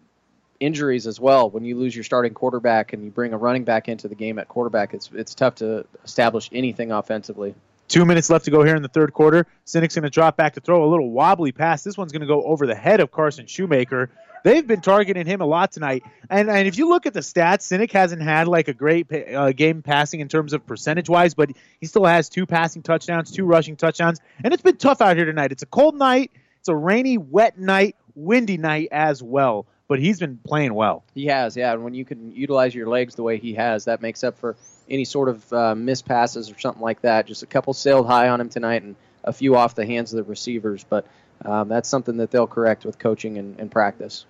injuries 0.59 1.07
as 1.07 1.19
well. 1.19 1.49
When 1.49 1.63
you 1.63 1.77
lose 1.77 1.95
your 1.95 2.03
starting 2.03 2.33
quarterback 2.33 2.93
and 2.93 3.03
you 3.03 3.11
bring 3.11 3.33
a 3.33 3.37
running 3.37 3.63
back 3.63 3.87
into 3.87 4.07
the 4.07 4.15
game 4.15 4.39
at 4.39 4.47
quarterback, 4.47 4.93
it's 4.93 5.09
it's 5.13 5.35
tough 5.35 5.55
to 5.55 5.85
establish 6.03 6.49
anything 6.51 6.91
offensively. 6.91 7.55
Two 7.87 8.05
minutes 8.05 8.29
left 8.29 8.45
to 8.45 8.51
go 8.51 8.63
here 8.63 8.75
in 8.75 8.81
the 8.81 8.89
third 8.89 9.13
quarter. 9.13 9.47
Sinek's 9.65 9.95
going 9.95 10.03
to 10.03 10.09
drop 10.09 10.35
back 10.35 10.55
to 10.55 10.59
throw 10.59 10.83
a 10.83 10.89
little 10.89 11.09
wobbly 11.09 11.53
pass. 11.53 11.83
This 11.83 11.97
one's 11.97 12.11
going 12.11 12.21
to 12.21 12.27
go 12.27 12.43
over 12.43 12.67
the 12.67 12.75
head 12.75 12.99
of 12.99 13.11
Carson 13.11 13.45
Shoemaker. 13.45 14.09
They've 14.43 14.65
been 14.65 14.81
targeting 14.81 15.25
him 15.25 15.41
a 15.41 15.45
lot 15.45 15.71
tonight. 15.71 16.03
And, 16.29 16.49
and 16.49 16.67
if 16.67 16.77
you 16.77 16.89
look 16.89 17.05
at 17.05 17.13
the 17.13 17.21
stats, 17.21 17.63
Sinek 17.63 17.91
hasn't 17.91 18.21
had 18.21 18.47
like 18.47 18.67
a 18.67 18.73
great 18.73 19.11
uh, 19.11 19.51
game 19.53 19.81
passing 19.81 20.19
in 20.19 20.27
terms 20.27 20.53
of 20.53 20.65
percentage 20.65 21.09
wise, 21.09 21.33
but 21.33 21.49
he 21.79 21.85
still 21.87 22.05
has 22.05 22.29
two 22.29 22.45
passing 22.45 22.81
touchdowns, 22.81 23.31
two 23.31 23.45
rushing 23.45 23.77
touchdowns. 23.77 24.19
And 24.43 24.53
it's 24.53 24.63
been 24.63 24.77
tough 24.77 25.01
out 25.01 25.15
here 25.15 25.25
tonight. 25.25 25.51
It's 25.51 25.63
a 25.63 25.67
cold 25.67 25.95
night, 25.95 26.31
it's 26.59 26.69
a 26.69 26.75
rainy, 26.75 27.17
wet 27.17 27.57
night, 27.57 27.95
windy 28.15 28.57
night 28.57 28.89
as 28.91 29.23
well. 29.23 29.65
But 29.87 29.99
he's 29.99 30.19
been 30.19 30.37
playing 30.43 30.73
well. 30.73 31.03
He 31.13 31.27
has, 31.27 31.55
yeah. 31.55 31.73
And 31.73 31.83
when 31.83 31.93
you 31.93 32.03
can 32.03 32.31
utilize 32.33 32.75
your 32.75 32.87
legs 32.87 33.15
the 33.15 33.23
way 33.23 33.37
he 33.37 33.53
has, 33.53 33.85
that 33.85 34.01
makes 34.01 34.23
up 34.23 34.37
for 34.37 34.57
any 34.89 35.05
sort 35.05 35.29
of 35.29 35.53
uh, 35.53 35.75
missed 35.75 36.05
passes 36.05 36.51
or 36.51 36.59
something 36.59 36.81
like 36.81 37.01
that. 37.01 37.25
Just 37.25 37.43
a 37.43 37.45
couple 37.45 37.73
sailed 37.73 38.05
high 38.05 38.29
on 38.29 38.41
him 38.41 38.49
tonight 38.49 38.83
and 38.83 38.95
a 39.23 39.31
few 39.31 39.55
off 39.55 39.75
the 39.75 39.85
hands 39.85 40.11
of 40.11 40.17
the 40.17 40.23
receivers. 40.23 40.83
But 40.83 41.05
um, 41.45 41.69
that's 41.69 41.87
something 41.87 42.17
that 42.17 42.31
they'll 42.31 42.47
correct 42.47 42.85
with 42.85 42.99
coaching 42.99 43.37
and, 43.37 43.59
and 43.59 43.71
practice. 43.71 44.25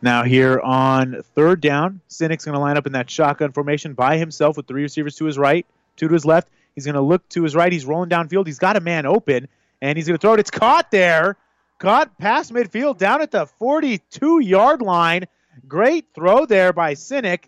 Now 0.00 0.24
here 0.24 0.58
on 0.58 1.22
third 1.34 1.60
down, 1.60 2.00
Sinek's 2.08 2.44
going 2.44 2.54
to 2.54 2.60
line 2.60 2.76
up 2.76 2.86
in 2.86 2.92
that 2.92 3.08
shotgun 3.08 3.52
formation 3.52 3.94
by 3.94 4.16
himself 4.16 4.56
with 4.56 4.66
three 4.66 4.82
receivers 4.82 5.14
to 5.16 5.26
his 5.26 5.38
right, 5.38 5.64
two 5.96 6.08
to 6.08 6.14
his 6.14 6.24
left. 6.24 6.48
He's 6.74 6.84
going 6.84 6.94
to 6.94 7.00
look 7.02 7.28
to 7.30 7.42
his 7.42 7.54
right. 7.54 7.70
He's 7.70 7.84
rolling 7.84 8.08
downfield. 8.08 8.46
He's 8.46 8.58
got 8.58 8.76
a 8.76 8.80
man 8.80 9.06
open, 9.06 9.46
and 9.80 9.96
he's 9.96 10.06
going 10.06 10.18
to 10.18 10.20
throw 10.20 10.34
it. 10.34 10.40
It's 10.40 10.50
caught 10.50 10.90
there. 10.90 11.36
Caught 11.82 12.16
past 12.16 12.52
midfield 12.52 12.96
down 12.96 13.22
at 13.22 13.32
the 13.32 13.48
42-yard 13.60 14.82
line. 14.82 15.24
Great 15.66 16.06
throw 16.14 16.46
there 16.46 16.72
by 16.72 16.94
Sinek. 16.94 17.46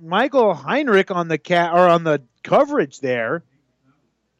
Michael 0.00 0.54
Heinrich 0.54 1.10
on 1.10 1.28
the 1.28 1.36
cat 1.36 1.74
or 1.74 1.86
on 1.90 2.04
the 2.04 2.22
coverage 2.42 3.00
there. 3.00 3.42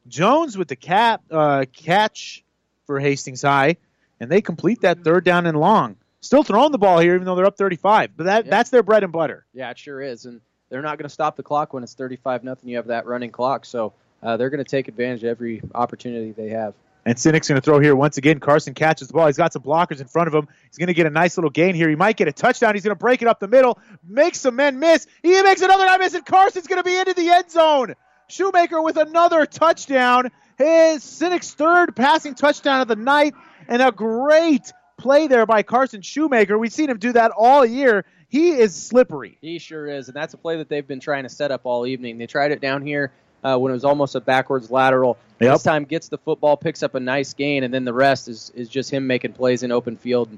Jones 0.07 0.57
with 0.57 0.69
the 0.69 0.75
cap 0.75 1.21
uh, 1.29 1.65
catch 1.71 2.43
for 2.87 2.99
Hastings 2.99 3.43
High, 3.43 3.77
and 4.19 4.27
they 4.31 4.41
complete 4.41 4.81
that 4.81 5.03
third 5.03 5.23
down 5.23 5.45
and 5.45 5.55
long. 5.59 5.97
Still 6.21 6.41
throwing 6.41 6.71
the 6.71 6.79
ball 6.79 6.97
here, 6.97 7.13
even 7.13 7.25
though 7.25 7.35
they're 7.35 7.45
up 7.45 7.57
35. 7.59 8.17
But 8.17 8.23
that 8.23 8.45
Yeah. 8.45 8.49
that's 8.49 8.71
their 8.71 8.81
bread 8.81 9.03
and 9.03 9.13
butter. 9.13 9.45
Yeah, 9.53 9.69
it 9.69 9.77
sure 9.77 10.01
is, 10.01 10.25
and 10.25 10.41
they're 10.69 10.81
not 10.81 10.97
going 10.97 11.07
to 11.07 11.13
stop 11.13 11.35
the 11.35 11.43
clock 11.43 11.73
when 11.73 11.83
it's 11.83 11.93
35 11.93 12.43
nothing. 12.43 12.71
You 12.71 12.77
have 12.77 12.87
that 12.87 13.05
running 13.05 13.29
clock, 13.29 13.65
so 13.65 13.93
uh, 14.23 14.35
they're 14.37 14.49
going 14.49 14.63
to 14.63 14.69
take 14.69 14.87
advantage 14.87 15.23
of 15.23 15.29
every 15.29 15.61
opportunity 15.75 16.31
they 16.31 16.49
have. 16.49 16.73
And 17.03 17.15
Sinek's 17.15 17.47
going 17.47 17.59
to 17.59 17.61
throw 17.61 17.79
here 17.79 17.95
once 17.95 18.17
again. 18.17 18.39
Carson 18.39 18.73
catches 18.75 19.07
the 19.07 19.13
ball. 19.13 19.25
He's 19.25 19.37
got 19.37 19.53
some 19.53 19.63
blockers 19.63 20.01
in 20.01 20.07
front 20.07 20.27
of 20.27 20.35
him. 20.35 20.47
He's 20.67 20.77
going 20.77 20.87
to 20.87 20.93
get 20.93 21.07
a 21.07 21.09
nice 21.09 21.35
little 21.35 21.49
gain 21.49 21.73
here. 21.73 21.89
He 21.89 21.95
might 21.95 22.15
get 22.15 22.27
a 22.27 22.31
touchdown. 22.31 22.75
He's 22.75 22.83
going 22.83 22.95
to 22.95 22.99
break 22.99 23.21
it 23.21 23.27
up 23.27 23.39
the 23.39 23.47
middle, 23.47 23.79
make 24.07 24.35
some 24.35 24.55
men 24.55 24.79
miss. 24.79 25.07
He 25.23 25.41
makes 25.41 25.61
another 25.61 25.85
guy 25.85 25.97
miss, 25.97 26.13
and 26.13 26.25
Carson's 26.25 26.67
going 26.67 26.81
to 26.81 26.83
be 26.83 26.95
into 26.97 27.13
the 27.13 27.29
end 27.29 27.49
zone. 27.49 27.95
Shoemaker 28.27 28.81
with 28.81 28.97
another 28.97 29.45
touchdown. 29.45 30.29
His 30.57 31.03
Sinek's 31.03 31.53
third 31.53 31.95
passing 31.95 32.35
touchdown 32.35 32.81
of 32.81 32.87
the 32.87 32.95
night, 32.95 33.33
and 33.67 33.81
a 33.81 33.91
great 33.91 34.71
play 34.97 35.27
there 35.27 35.47
by 35.47 35.63
Carson 35.63 36.01
Shoemaker. 36.01 36.57
We've 36.57 36.71
seen 36.71 36.89
him 36.89 36.99
do 36.99 37.13
that 37.13 37.31
all 37.35 37.65
year. 37.65 38.05
He 38.29 38.51
is 38.51 38.75
slippery. 38.75 39.37
He 39.41 39.59
sure 39.59 39.87
is, 39.87 40.07
and 40.07 40.15
that's 40.15 40.33
a 40.33 40.37
play 40.37 40.57
that 40.57 40.69
they've 40.69 40.87
been 40.87 40.99
trying 40.99 41.23
to 41.23 41.29
set 41.29 41.51
up 41.51 41.61
all 41.65 41.85
evening. 41.85 42.17
They 42.17 42.27
tried 42.27 42.51
it 42.51 42.61
down 42.61 42.85
here 42.85 43.11
uh, 43.43 43.57
when 43.57 43.71
it 43.71 43.73
was 43.73 43.85
almost 43.85 44.15
a 44.15 44.21
backwards 44.21 44.69
lateral. 44.69 45.17
Yep. 45.39 45.53
This 45.53 45.63
time 45.63 45.85
gets 45.85 46.07
the 46.07 46.17
football, 46.17 46.57
picks 46.57 46.83
up 46.83 46.95
a 46.95 46.99
nice 46.99 47.33
gain, 47.33 47.63
and 47.63 47.73
then 47.73 47.85
the 47.85 47.93
rest 47.93 48.27
is, 48.27 48.51
is 48.55 48.69
just 48.69 48.91
him 48.91 49.07
making 49.07 49.33
plays 49.33 49.63
in 49.63 49.71
open 49.71 49.97
field. 49.97 50.29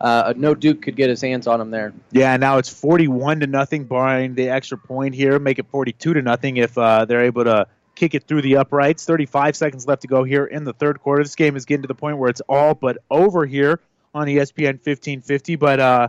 Uh, 0.00 0.32
no 0.36 0.54
Duke 0.54 0.80
could 0.82 0.96
get 0.96 1.10
his 1.10 1.20
hands 1.20 1.46
on 1.46 1.60
him 1.60 1.70
there. 1.70 1.92
Yeah, 2.10 2.36
now 2.38 2.58
it's 2.58 2.70
41 2.70 3.40
to 3.40 3.46
nothing, 3.46 3.84
barring 3.84 4.34
the 4.34 4.48
extra 4.48 4.78
point 4.78 5.14
here. 5.14 5.38
Make 5.38 5.58
it 5.58 5.66
42 5.70 6.14
to 6.14 6.22
nothing 6.22 6.56
if 6.56 6.76
uh, 6.78 7.04
they're 7.04 7.24
able 7.24 7.44
to 7.44 7.66
kick 7.94 8.14
it 8.14 8.24
through 8.24 8.42
the 8.42 8.56
uprights. 8.56 9.04
35 9.04 9.56
seconds 9.56 9.86
left 9.86 10.02
to 10.02 10.08
go 10.08 10.24
here 10.24 10.46
in 10.46 10.64
the 10.64 10.72
third 10.72 11.00
quarter. 11.00 11.22
This 11.22 11.34
game 11.34 11.54
is 11.54 11.66
getting 11.66 11.82
to 11.82 11.88
the 11.88 11.94
point 11.94 12.16
where 12.16 12.30
it's 12.30 12.40
all 12.48 12.74
but 12.74 12.98
over 13.10 13.44
here 13.44 13.80
on 14.14 14.26
ESPN 14.26 14.78
1550. 14.80 15.56
But 15.56 15.80
uh, 15.80 16.08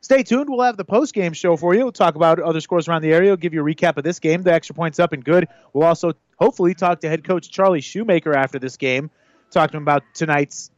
stay 0.00 0.22
tuned. 0.22 0.48
We'll 0.48 0.62
have 0.62 0.76
the 0.76 0.84
post 0.84 1.14
game 1.14 1.32
show 1.32 1.56
for 1.56 1.74
you. 1.74 1.80
We'll 1.82 1.92
talk 1.92 2.14
about 2.14 2.40
other 2.40 2.60
scores 2.60 2.88
around 2.88 3.02
the 3.02 3.12
area. 3.12 3.30
We'll 3.30 3.36
give 3.36 3.54
you 3.54 3.60
a 3.60 3.64
recap 3.64 3.96
of 3.96 4.04
this 4.04 4.18
game. 4.18 4.42
The 4.42 4.52
extra 4.52 4.74
points 4.74 4.98
up 4.98 5.12
and 5.12 5.24
good. 5.24 5.48
We'll 5.72 5.86
also 5.86 6.12
hopefully 6.38 6.74
talk 6.74 7.00
to 7.00 7.08
head 7.08 7.24
coach 7.24 7.50
Charlie 7.50 7.80
Shoemaker 7.80 8.34
after 8.34 8.58
this 8.58 8.76
game, 8.76 9.10
talk 9.50 9.70
to 9.72 9.76
him 9.76 9.82
about 9.82 10.02
tonight's 10.14 10.70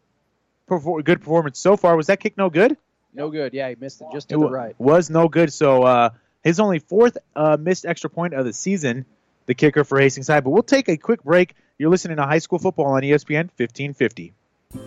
perfor- 0.68 1.04
good 1.04 1.20
performance 1.20 1.58
so 1.58 1.76
far. 1.76 1.96
Was 1.96 2.06
that 2.08 2.20
kick 2.20 2.36
no 2.36 2.50
good? 2.50 2.76
No 3.14 3.30
good. 3.30 3.52
Yeah, 3.52 3.68
he 3.68 3.76
missed 3.78 4.00
it 4.00 4.08
just 4.12 4.28
to 4.30 4.36
It 4.36 4.38
the 4.38 4.48
right. 4.48 4.74
was 4.78 5.10
no 5.10 5.28
good. 5.28 5.52
So 5.52 5.82
uh, 5.82 6.10
his 6.42 6.58
only 6.60 6.78
fourth 6.78 7.18
uh, 7.36 7.56
missed 7.60 7.84
extra 7.86 8.08
point 8.10 8.34
of 8.34 8.44
the 8.46 8.52
season, 8.52 9.04
the 9.46 9.54
kicker 9.54 9.84
for 9.84 10.00
Hastings 10.00 10.28
High. 10.28 10.40
But 10.40 10.50
we'll 10.50 10.62
take 10.62 10.88
a 10.88 10.96
quick 10.96 11.22
break. 11.22 11.54
You're 11.78 11.90
listening 11.90 12.16
to 12.16 12.22
high 12.24 12.38
school 12.38 12.58
football 12.58 12.86
on 12.86 13.02
ESPN 13.02 13.50
1550. 13.56 14.32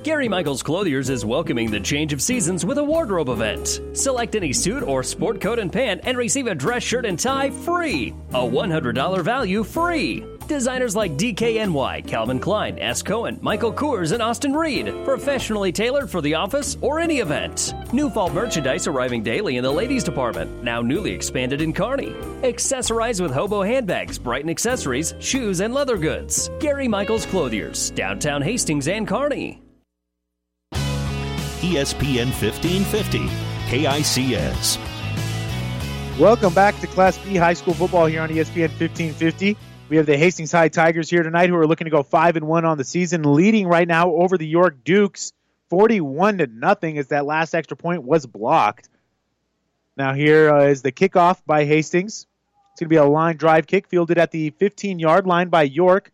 Gary 0.02 0.28
Michaels 0.28 0.64
Clothiers 0.64 1.10
is 1.12 1.26
welcoming 1.26 1.70
the 1.70 1.80
change 1.80 2.12
of 2.12 2.22
seasons 2.22 2.66
with 2.66 2.80
a 2.80 2.84
wardrobe 2.84 3.30
event. 3.30 3.82
Select 3.94 4.36
any 4.36 4.52
suit 4.52 4.82
or 4.82 5.04
sport 5.04 5.40
coat 5.40 5.60
and 5.60 5.72
pant 5.72 6.02
and 6.06 6.18
receive 6.18 6.48
a 6.48 6.56
dress 6.56 6.82
shirt 6.82 7.06
and 7.06 7.20
tie 7.20 7.52
free. 7.52 8.14
A 8.30 8.42
$100 8.42 9.24
value 9.24 9.64
free. 9.64 10.26
Designers 10.48 10.96
like 10.96 11.18
DKNY, 11.18 12.08
Calvin 12.08 12.40
Klein, 12.40 12.78
S. 12.80 13.02
Cohen, 13.02 13.40
Michael 13.42 13.74
Kors, 13.74 14.12
and 14.12 14.22
Austin 14.22 14.54
Reed. 14.54 14.94
Professionally 15.06 15.72
tailored 15.72 16.10
for 16.10 16.22
the 16.22 16.36
office 16.36 16.78
or 16.82 17.00
any 17.00 17.20
event. 17.20 17.74
New 17.94 18.10
fall 18.10 18.30
merchandise 18.30 18.88
arriving 18.88 19.24
daily 19.24 19.58
in 19.58 19.64
the 19.64 19.72
ladies 19.72 20.04
department, 20.04 20.64
now 20.64 20.82
newly 20.82 21.12
expanded 21.12 21.62
in 21.62 21.74
Kearney. 21.74 22.12
Accessorize 22.44 23.22
with 23.22 23.32
hobo 23.32 23.62
handbags, 23.64 24.18
Brighton 24.20 24.50
accessories, 24.50 25.16
shoes, 25.20 25.62
and 25.62 25.74
leather 25.74 25.98
goods. 25.98 26.50
Gary 26.60 26.88
Michaels 26.88 27.26
Clothiers, 27.26 27.92
downtown 27.92 28.42
Hastings 28.42 28.88
and 28.88 29.08
Kearney. 29.08 29.62
ESPN 31.66 32.28
1550, 32.28 33.28
KICS. 33.70 34.78
Welcome 36.20 36.54
back 36.54 36.80
to 36.80 36.86
Class 36.86 37.18
B 37.18 37.36
high 37.38 37.56
school 37.56 37.74
football 37.74 38.06
here 38.06 38.22
on 38.22 38.30
ESPN 38.30 38.70
1550. 38.80 39.58
We 39.90 39.98
have 39.98 40.06
the 40.06 40.16
Hastings 40.16 40.52
High 40.52 40.70
Tigers 40.70 41.10
here 41.10 41.24
tonight 41.24 41.50
who 41.50 41.56
are 41.56 41.66
looking 41.66 41.86
to 41.86 41.92
go 41.92 42.04
5 42.04 42.36
and 42.36 42.48
1 42.48 42.66
on 42.66 42.78
the 42.78 42.84
season, 42.84 43.34
leading 43.34 43.68
right 43.68 43.88
now 43.88 44.12
over 44.12 44.38
the 44.38 44.46
York 44.46 44.84
Dukes 44.84 45.34
41 45.72 46.38
to 46.38 46.48
nothing 46.48 47.00
as 47.00 47.08
that 47.08 47.26
last 47.26 47.56
extra 47.56 47.76
point 47.76 48.04
was 48.04 48.28
blocked. 48.28 48.88
Now 49.98 50.14
here 50.14 50.54
uh, 50.54 50.66
is 50.66 50.84
the 50.84 50.92
kickoff 50.92 51.42
by 51.48 51.66
Hastings. 51.66 52.28
It's 52.74 52.80
going 52.80 52.90
to 52.90 52.94
be 52.94 52.98
a 52.98 53.06
line 53.06 53.38
drive 53.38 53.66
kick 53.66 53.88
fielded 53.88 54.20
at 54.20 54.30
the 54.30 54.52
15-yard 54.52 55.26
line 55.26 55.50
by 55.50 55.64
York. 55.64 56.12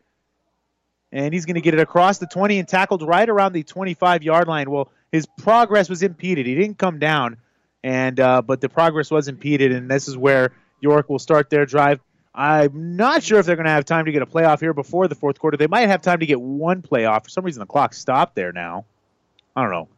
And 1.12 1.34
he's 1.34 1.46
going 1.46 1.56
to 1.56 1.62
get 1.62 1.74
it 1.74 1.82
across 1.82 2.20
the 2.20 2.28
20 2.28 2.60
and 2.60 2.68
tackled 2.68 3.02
right 3.02 3.28
around 3.28 3.52
the 3.52 3.66
25-yard 3.66 4.48
line. 4.48 4.72
Well, 4.72 4.90
his 5.12 5.26
progress 5.38 5.90
was 5.90 6.04
impeded. 6.04 6.46
He 6.46 6.56
didn't 6.56 6.78
come 6.78 7.00
down, 7.00 7.38
and 7.84 8.20
uh, 8.20 8.42
but 8.42 8.62
the 8.62 8.70
progress 8.70 9.12
was 9.12 9.28
impeded, 9.28 9.72
and 9.72 9.90
this 9.90 10.08
is 10.08 10.18
where 10.18 10.52
York 10.80 11.10
will 11.10 11.20
start 11.20 11.50
their 11.50 11.66
drive. 11.66 12.00
I'm 12.34 12.96
not 12.96 13.24
sure 13.24 13.40
if 13.40 13.46
they're 13.46 13.58
going 13.58 13.66
to 13.66 13.72
have 13.72 13.84
time 13.84 14.06
to 14.06 14.12
get 14.12 14.22
a 14.22 14.26
playoff 14.26 14.62
here 14.62 14.74
before 14.74 15.08
the 15.08 15.16
fourth 15.16 15.38
quarter. 15.38 15.58
They 15.58 15.68
might 15.68 15.90
have 15.90 16.02
time 16.02 16.22
to 16.22 16.26
get 16.26 16.40
one 16.40 16.82
playoff. 16.82 17.26
For 17.26 17.30
some 17.30 17.44
reason, 17.44 17.60
the 17.60 17.66
clock 17.66 17.94
stopped 17.94 18.36
there 18.36 18.54
now. 18.54 18.86
I 19.56 19.64
don't 19.64 19.72
know. 19.72 19.90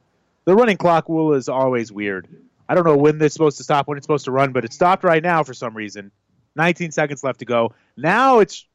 The 0.46 0.56
running 0.56 0.78
clock 0.78 1.08
rule 1.10 1.34
is 1.34 1.48
always 1.48 1.92
weird. 1.92 2.28
I 2.68 2.74
don't 2.74 2.86
know 2.86 2.98
when 2.98 3.22
it's 3.22 3.34
supposed 3.34 3.58
to 3.58 3.64
stop, 3.64 3.88
when 3.88 3.98
it's 3.98 4.06
supposed 4.06 4.26
to 4.26 4.32
run, 4.32 4.52
but 4.52 4.66
it 4.66 4.74
stopped 4.74 5.04
right 5.04 5.22
now 5.22 5.44
for 5.44 5.54
some 5.54 5.76
reason. 5.76 6.12
19 6.56 6.92
seconds 6.92 7.24
left 7.24 7.40
to 7.40 7.46
go. 7.46 7.74
Now 7.96 8.40
it's 8.40 8.66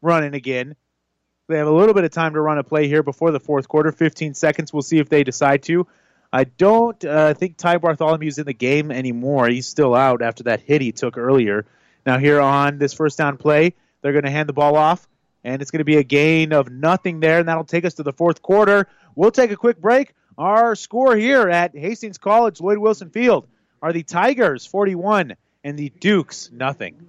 running 0.00 0.34
again. 0.34 0.76
They 1.48 1.56
have 1.56 1.66
a 1.66 1.72
little 1.72 1.94
bit 1.94 2.04
of 2.04 2.10
time 2.10 2.34
to 2.34 2.40
run 2.40 2.58
a 2.58 2.62
play 2.62 2.88
here 2.88 3.02
before 3.02 3.30
the 3.30 3.40
fourth 3.40 3.68
quarter. 3.68 3.90
15 3.90 4.34
seconds. 4.34 4.70
We'll 4.70 4.82
see 4.82 4.98
if 4.98 5.08
they 5.08 5.24
decide 5.24 5.62
to. 5.64 5.86
I 6.30 6.44
don't 6.44 7.02
uh, 7.02 7.32
think 7.32 7.56
Ty 7.56 7.78
Bartholomew's 7.78 8.36
in 8.36 8.44
the 8.44 8.52
game 8.52 8.90
anymore. 8.90 9.48
He's 9.48 9.66
still 9.66 9.94
out 9.94 10.20
after 10.20 10.44
that 10.44 10.60
hit 10.60 10.82
he 10.82 10.92
took 10.92 11.16
earlier. 11.16 11.64
Now, 12.04 12.18
here 12.18 12.38
on 12.38 12.76
this 12.76 12.92
first 12.92 13.16
down 13.16 13.38
play, 13.38 13.74
they're 14.02 14.12
going 14.12 14.24
to 14.24 14.30
hand 14.30 14.46
the 14.48 14.52
ball 14.52 14.76
off, 14.76 15.08
and 15.42 15.62
it's 15.62 15.70
going 15.70 15.78
to 15.78 15.84
be 15.84 15.96
a 15.96 16.02
gain 16.02 16.52
of 16.52 16.70
nothing 16.70 17.20
there, 17.20 17.38
and 17.38 17.48
that'll 17.48 17.64
take 17.64 17.86
us 17.86 17.94
to 17.94 18.02
the 18.02 18.12
fourth 18.12 18.42
quarter. 18.42 18.86
We'll 19.14 19.30
take 19.30 19.50
a 19.50 19.56
quick 19.56 19.80
break. 19.80 20.14
Our 20.36 20.74
score 20.74 21.16
here 21.16 21.48
at 21.48 21.74
Hastings 21.74 22.18
College, 22.18 22.60
Lloyd 22.60 22.78
Wilson 22.78 23.08
Field, 23.08 23.48
are 23.80 23.94
the 23.94 24.02
Tigers 24.02 24.66
41 24.66 25.34
and 25.64 25.78
the 25.78 25.88
Dukes 25.88 26.50
nothing. 26.52 27.08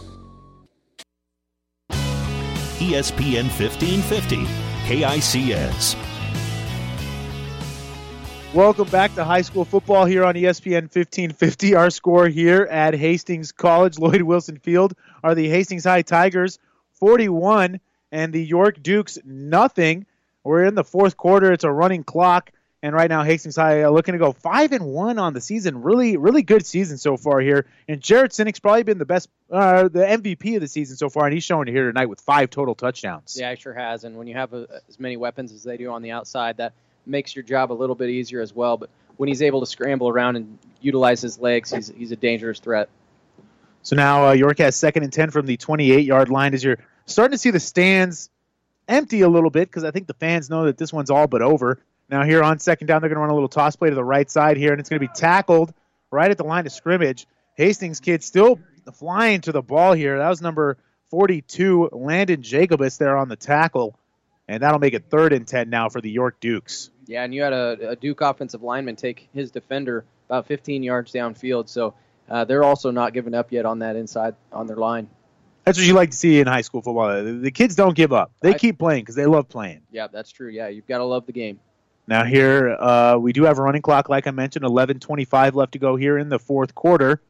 ESPN 2.81 3.45
1550, 3.59 4.37
KICS. 4.87 5.95
Welcome 8.55 8.89
back 8.89 9.13
to 9.13 9.23
high 9.23 9.43
school 9.43 9.65
football 9.65 10.05
here 10.05 10.25
on 10.25 10.33
ESPN 10.33 10.89
1550. 10.89 11.75
Our 11.75 11.91
score 11.91 12.27
here 12.27 12.63
at 12.71 12.95
Hastings 12.95 13.51
College, 13.51 13.99
Lloyd 13.99 14.23
Wilson 14.23 14.57
Field, 14.57 14.95
are 15.23 15.35
the 15.35 15.47
Hastings 15.47 15.83
High 15.83 16.01
Tigers 16.01 16.57
41 16.93 17.79
and 18.11 18.33
the 18.33 18.43
York 18.43 18.81
Dukes 18.81 19.19
nothing. 19.23 20.07
We're 20.43 20.63
in 20.63 20.73
the 20.73 20.83
fourth 20.83 21.17
quarter. 21.17 21.53
It's 21.53 21.63
a 21.63 21.71
running 21.71 22.03
clock, 22.03 22.51
and 22.83 22.95
right 22.95 23.09
now 23.09 23.23
Hastings 23.23 23.55
High 23.55 23.83
uh, 23.83 23.89
looking 23.89 24.13
to 24.13 24.17
go 24.17 24.31
five 24.31 24.71
and 24.71 24.85
one 24.85 25.19
on 25.19 25.33
the 25.33 25.41
season. 25.41 25.81
Really, 25.81 26.17
really 26.17 26.41
good 26.41 26.65
season 26.65 26.97
so 26.97 27.17
far 27.17 27.39
here. 27.39 27.67
And 27.87 28.01
Jared 28.01 28.31
Sinek's 28.31 28.59
probably 28.59 28.83
been 28.83 28.97
the 28.97 29.05
best, 29.05 29.29
uh, 29.51 29.83
the 29.83 29.99
MVP 29.99 30.55
of 30.55 30.61
the 30.61 30.67
season 30.67 30.97
so 30.97 31.09
far, 31.09 31.25
and 31.25 31.33
he's 31.33 31.43
showing 31.43 31.67
it 31.67 31.71
here 31.71 31.87
tonight 31.87 32.07
with 32.07 32.21
five 32.21 32.49
total 32.49 32.73
touchdowns. 32.73 33.37
Yeah, 33.39 33.51
he 33.51 33.59
sure 33.59 33.73
has. 33.73 34.03
And 34.03 34.17
when 34.17 34.27
you 34.27 34.35
have 34.35 34.53
uh 34.53 34.65
as 34.89 34.99
many 34.99 35.17
weapons 35.17 35.51
as 35.51 35.63
they 35.63 35.77
do 35.77 35.91
on 35.91 36.01
the 36.01 36.11
outside, 36.11 36.57
that 36.57 36.73
makes 37.05 37.35
your 37.35 37.43
job 37.43 37.71
a 37.71 37.73
little 37.73 37.95
bit 37.95 38.09
easier 38.09 38.41
as 38.41 38.53
well. 38.53 38.77
But 38.77 38.89
when 39.17 39.27
he's 39.29 39.41
able 39.41 39.59
to 39.59 39.65
scramble 39.65 40.09
around 40.09 40.35
and 40.35 40.57
utilize 40.81 41.21
his 41.21 41.37
legs, 41.39 41.71
he's, 41.71 41.89
he's 41.89 42.11
a 42.11 42.15
dangerous 42.15 42.59
threat. 42.59 42.89
So 43.83 43.95
now 43.95 44.27
uh, 44.27 44.31
York 44.33 44.59
has 44.59 44.75
second 44.75 45.03
and 45.03 45.13
10 45.13 45.31
from 45.31 45.45
the 45.45 45.57
28 45.57 46.05
yard 46.05 46.29
line 46.29 46.53
as 46.53 46.63
you're 46.63 46.77
starting 47.05 47.33
to 47.33 47.37
see 47.37 47.51
the 47.51 47.59
stands 47.59 48.29
empty 48.87 49.21
a 49.21 49.29
little 49.29 49.49
bit 49.49 49.67
because 49.67 49.83
I 49.83 49.91
think 49.91 50.07
the 50.07 50.13
fans 50.13 50.49
know 50.49 50.65
that 50.65 50.77
this 50.77 50.93
one's 50.93 51.09
all 51.09 51.27
but 51.27 51.41
over. 51.41 51.79
Now, 52.11 52.23
here 52.23 52.43
on 52.43 52.59
second 52.59 52.87
down, 52.87 53.01
they're 53.01 53.09
going 53.09 53.15
to 53.15 53.21
run 53.21 53.29
a 53.29 53.33
little 53.33 53.47
toss 53.49 53.75
play 53.77 53.89
to 53.89 53.95
the 53.95 54.03
right 54.03 54.29
side 54.29 54.57
here, 54.57 54.71
and 54.71 54.79
it's 54.81 54.89
going 54.89 54.99
to 54.99 55.07
be 55.07 55.13
tackled 55.13 55.73
right 56.11 56.29
at 56.29 56.37
the 56.37 56.43
line 56.43 56.65
of 56.65 56.73
scrimmage. 56.73 57.25
Hastings 57.55 58.01
kid 58.01 58.21
still 58.23 58.59
flying 58.93 59.39
to 59.41 59.51
the 59.53 59.61
ball 59.61 59.93
here. 59.93 60.17
That 60.17 60.27
was 60.29 60.41
number 60.41 60.77
42, 61.09 61.89
Landon 61.93 62.41
Jacobus, 62.41 62.97
there 62.97 63.15
on 63.15 63.29
the 63.29 63.35
tackle, 63.37 63.97
and 64.47 64.61
that'll 64.61 64.79
make 64.79 64.93
it 64.93 65.05
third 65.09 65.31
and 65.31 65.47
10 65.47 65.69
now 65.69 65.87
for 65.89 66.01
the 66.01 66.09
York 66.11 66.39
Dukes. 66.41 66.89
Yeah, 67.07 67.23
and 67.23 67.33
you 67.33 67.43
had 67.43 67.53
a, 67.53 67.91
a 67.91 67.95
Duke 67.95 68.21
offensive 68.21 68.61
lineman 68.61 68.95
take 68.97 69.29
his 69.33 69.51
defender 69.51 70.03
about 70.27 70.47
15 70.47 70.83
yards 70.83 71.11
downfield, 71.13 71.69
so 71.69 71.93
uh, 72.29 72.43
they're 72.45 72.63
also 72.63 72.91
not 72.91 73.13
giving 73.13 73.33
up 73.33 73.51
yet 73.51 73.65
on 73.65 73.79
that 73.79 73.95
inside 73.95 74.35
on 74.51 74.67
their 74.67 74.77
line. 74.77 75.09
That's 75.65 75.77
what 75.77 75.85
you 75.85 75.93
like 75.93 76.11
to 76.11 76.17
see 76.17 76.39
in 76.39 76.47
high 76.47 76.61
school 76.61 76.81
football. 76.81 77.23
The- 77.23 77.33
The 77.33 77.51
kids 77.51 77.75
don't 77.75 77.95
give 77.95 78.11
up. 78.11 78.31
They 78.41 78.53
keep 78.53 78.79
playing 78.79 79.03
because 79.03 79.15
they 79.15 79.25
love 79.27 79.47
playing. 79.47 79.81
Yeah, 79.91 80.07
that's 80.11 80.31
true. 80.31 80.49
Yeah, 80.49 80.67
you've 80.69 80.87
got 80.87 80.97
to 80.99 81.05
love 81.05 81.25
the 81.25 81.33
game. 81.33 81.59
Now 82.11 82.25
here 82.25 82.75
uh, 82.77 83.17
we 83.17 83.31
do 83.31 83.45
have 83.45 83.57
a 83.57 83.61
running 83.61 83.81
clock, 83.81 84.09
like 84.09 84.27
I 84.27 84.31
mentioned, 84.31 84.65
11:25 84.65 85.55
left 85.55 85.71
to 85.71 85.79
go 85.79 85.95
here 85.95 86.17
in 86.17 86.27
the 86.27 86.39
fourth 86.39 86.75
quarter. 86.75 87.21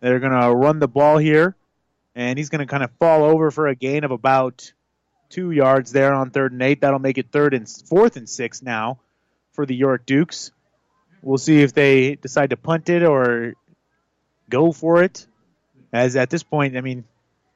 They're 0.00 0.20
going 0.20 0.32
to 0.32 0.54
run 0.54 0.78
the 0.78 0.88
ball 0.88 1.18
here, 1.18 1.54
and 2.14 2.38
he's 2.38 2.48
going 2.48 2.60
to 2.60 2.66
kind 2.66 2.82
of 2.82 2.90
fall 2.92 3.24
over 3.24 3.50
for 3.50 3.66
a 3.66 3.74
gain 3.74 4.04
of 4.04 4.12
about 4.12 4.72
two 5.28 5.50
yards 5.50 5.92
there 5.92 6.14
on 6.14 6.30
third 6.30 6.52
and 6.52 6.62
eight. 6.62 6.80
That'll 6.80 6.98
make 6.98 7.18
it 7.18 7.26
third 7.30 7.52
and 7.52 7.68
fourth 7.68 8.16
and 8.16 8.26
six 8.26 8.62
now 8.62 9.00
for 9.52 9.66
the 9.66 9.76
York 9.76 10.06
Dukes. 10.06 10.50
We'll 11.20 11.36
see 11.36 11.60
if 11.60 11.74
they 11.74 12.14
decide 12.14 12.50
to 12.50 12.56
punt 12.56 12.88
it 12.88 13.02
or 13.02 13.52
go 14.48 14.72
for 14.72 15.02
it. 15.02 15.26
As 15.92 16.16
at 16.16 16.30
this 16.30 16.42
point, 16.42 16.74
I 16.74 16.80
mean, 16.80 17.04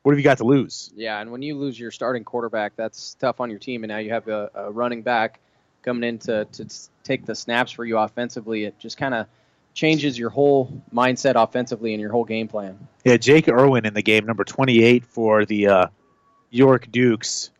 what 0.03 0.13
have 0.13 0.19
you 0.19 0.25
got 0.25 0.39
to 0.39 0.45
lose? 0.45 0.93
Yeah, 0.95 1.23
and 1.23 1.33
when 1.33 1.41
you 1.41 1.57
lose 1.57 1.81
your 1.81 1.91
starting 1.91 2.25
quarterback, 2.25 2.77
that's 2.77 3.15
tough 3.15 3.41
on 3.41 3.49
your 3.49 3.61
team. 3.61 3.83
And 3.83 3.89
now 3.89 3.97
you 3.97 4.11
have 4.11 4.29
a, 4.29 4.51
a 4.55 4.71
running 4.71 5.01
back 5.01 5.41
coming 5.83 6.09
in 6.09 6.19
to, 6.21 6.45
to 6.47 6.67
take 7.05 7.27
the 7.27 7.35
snaps 7.35 7.73
for 7.73 7.85
you 7.85 7.99
offensively. 7.99 8.65
It 8.65 8.79
just 8.79 8.97
kind 8.97 9.15
of 9.15 9.27
changes 9.75 10.19
your 10.19 10.31
whole 10.31 10.83
mindset 10.93 11.43
offensively 11.43 11.95
and 11.95 12.01
your 12.01 12.11
whole 12.11 12.25
game 12.25 12.49
plan. 12.49 12.89
Yeah, 13.05 13.17
Jake 13.17 13.49
Irwin 13.49 13.87
in 13.87 13.95
the 13.95 14.03
game, 14.03 14.27
number 14.27 14.45
28 14.45 15.05
for 15.05 15.45
the 15.45 15.67
uh, 15.69 15.87
York 16.51 16.91
Dukes. 16.91 17.51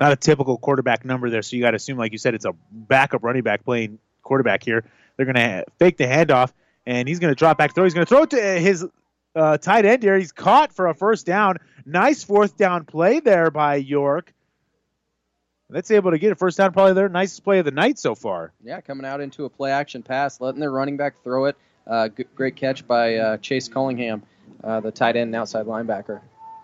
Not 0.00 0.12
a 0.12 0.16
typical 0.16 0.58
quarterback 0.58 1.04
number 1.04 1.28
there, 1.28 1.42
so 1.42 1.56
you 1.56 1.62
got 1.62 1.72
to 1.72 1.76
assume, 1.76 1.98
like 1.98 2.12
you 2.12 2.18
said, 2.18 2.34
it's 2.34 2.44
a 2.44 2.54
backup 2.70 3.24
running 3.24 3.42
back 3.42 3.64
playing 3.64 3.98
quarterback 4.22 4.62
here. 4.62 4.84
They're 5.16 5.26
going 5.26 5.34
to 5.34 5.64
fake 5.78 5.96
the 5.96 6.04
handoff, 6.04 6.52
and 6.86 7.08
he's 7.08 7.18
going 7.18 7.32
to 7.32 7.38
drop 7.38 7.58
back 7.58 7.74
throw. 7.74 7.84
He's 7.84 7.94
going 7.94 8.06
to 8.06 8.08
throw 8.08 8.22
it 8.22 8.30
to 8.30 8.40
his 8.40 8.86
uh, 9.34 9.58
tight 9.58 9.84
end 9.84 10.04
here. 10.04 10.16
He's 10.16 10.30
caught 10.30 10.72
for 10.72 10.86
a 10.86 10.94
first 10.94 11.26
down. 11.26 11.56
Nice 11.84 12.22
fourth 12.22 12.56
down 12.56 12.84
play 12.84 13.18
there 13.18 13.50
by 13.50 13.76
York. 13.76 14.32
That's 15.70 15.90
able 15.90 16.12
to 16.12 16.18
get 16.18 16.32
a 16.32 16.34
first 16.34 16.56
down, 16.56 16.72
probably 16.72 16.94
their 16.94 17.08
nicest 17.10 17.44
play 17.44 17.58
of 17.58 17.66
the 17.66 17.70
night 17.70 17.98
so 17.98 18.14
far. 18.14 18.52
Yeah, 18.64 18.80
coming 18.80 19.04
out 19.04 19.20
into 19.20 19.44
a 19.44 19.50
play 19.50 19.70
action 19.70 20.02
pass, 20.02 20.40
letting 20.40 20.60
their 20.60 20.70
running 20.70 20.96
back 20.96 21.22
throw 21.22 21.44
it. 21.44 21.56
Uh, 21.86 22.08
g- 22.08 22.24
great 22.34 22.56
catch 22.56 22.86
by 22.86 23.16
uh, 23.16 23.36
Chase 23.38 23.68
Cullingham, 23.68 24.22
uh, 24.64 24.80
the 24.80 24.90
tight 24.90 25.16
end 25.16 25.28
and 25.28 25.36
outside 25.36 25.66
linebacker. 25.66 26.20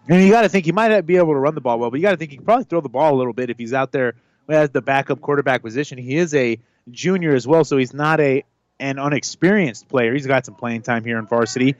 And 0.08 0.22
you 0.22 0.30
got 0.30 0.42
to 0.42 0.48
think 0.48 0.64
he 0.66 0.72
might 0.72 0.88
not 0.88 1.06
be 1.06 1.16
able 1.16 1.32
to 1.32 1.38
run 1.38 1.54
the 1.54 1.60
ball 1.60 1.78
well, 1.78 1.90
but 1.90 1.96
you 1.96 2.02
got 2.02 2.12
to 2.12 2.16
think 2.16 2.30
he 2.30 2.36
can 2.36 2.44
probably 2.44 2.64
throw 2.64 2.80
the 2.80 2.88
ball 2.88 3.14
a 3.14 3.16
little 3.16 3.32
bit 3.32 3.50
if 3.50 3.58
he's 3.58 3.72
out 3.72 3.92
there 3.92 4.14
as 4.48 4.70
the 4.70 4.82
backup 4.82 5.20
quarterback 5.20 5.62
position. 5.62 5.96
He 5.98 6.16
is 6.16 6.34
a 6.34 6.58
junior 6.90 7.34
as 7.34 7.46
well, 7.46 7.64
so 7.64 7.76
he's 7.76 7.94
not 7.94 8.20
a 8.20 8.44
an 8.80 8.98
unexperienced 8.98 9.88
player. 9.88 10.12
He's 10.12 10.26
got 10.26 10.44
some 10.44 10.56
playing 10.56 10.82
time 10.82 11.04
here 11.04 11.18
in 11.18 11.26
varsity. 11.26 11.76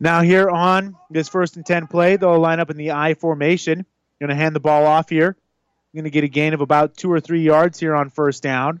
Now 0.00 0.22
here 0.22 0.48
on 0.48 0.96
this 1.10 1.28
first 1.28 1.56
and 1.56 1.66
ten 1.66 1.86
play, 1.86 2.16
they'll 2.16 2.38
line 2.38 2.58
up 2.60 2.70
in 2.70 2.76
the 2.76 2.92
I 2.92 3.14
formation. 3.14 3.86
Going 4.18 4.30
to 4.30 4.34
hand 4.36 4.56
the 4.56 4.60
ball 4.60 4.86
off 4.86 5.08
here. 5.08 5.36
Going 5.94 6.04
to 6.04 6.10
get 6.10 6.24
a 6.24 6.28
gain 6.28 6.54
of 6.54 6.62
about 6.62 6.96
two 6.96 7.12
or 7.12 7.20
three 7.20 7.42
yards 7.42 7.78
here 7.78 7.94
on 7.94 8.08
first 8.08 8.42
down. 8.42 8.80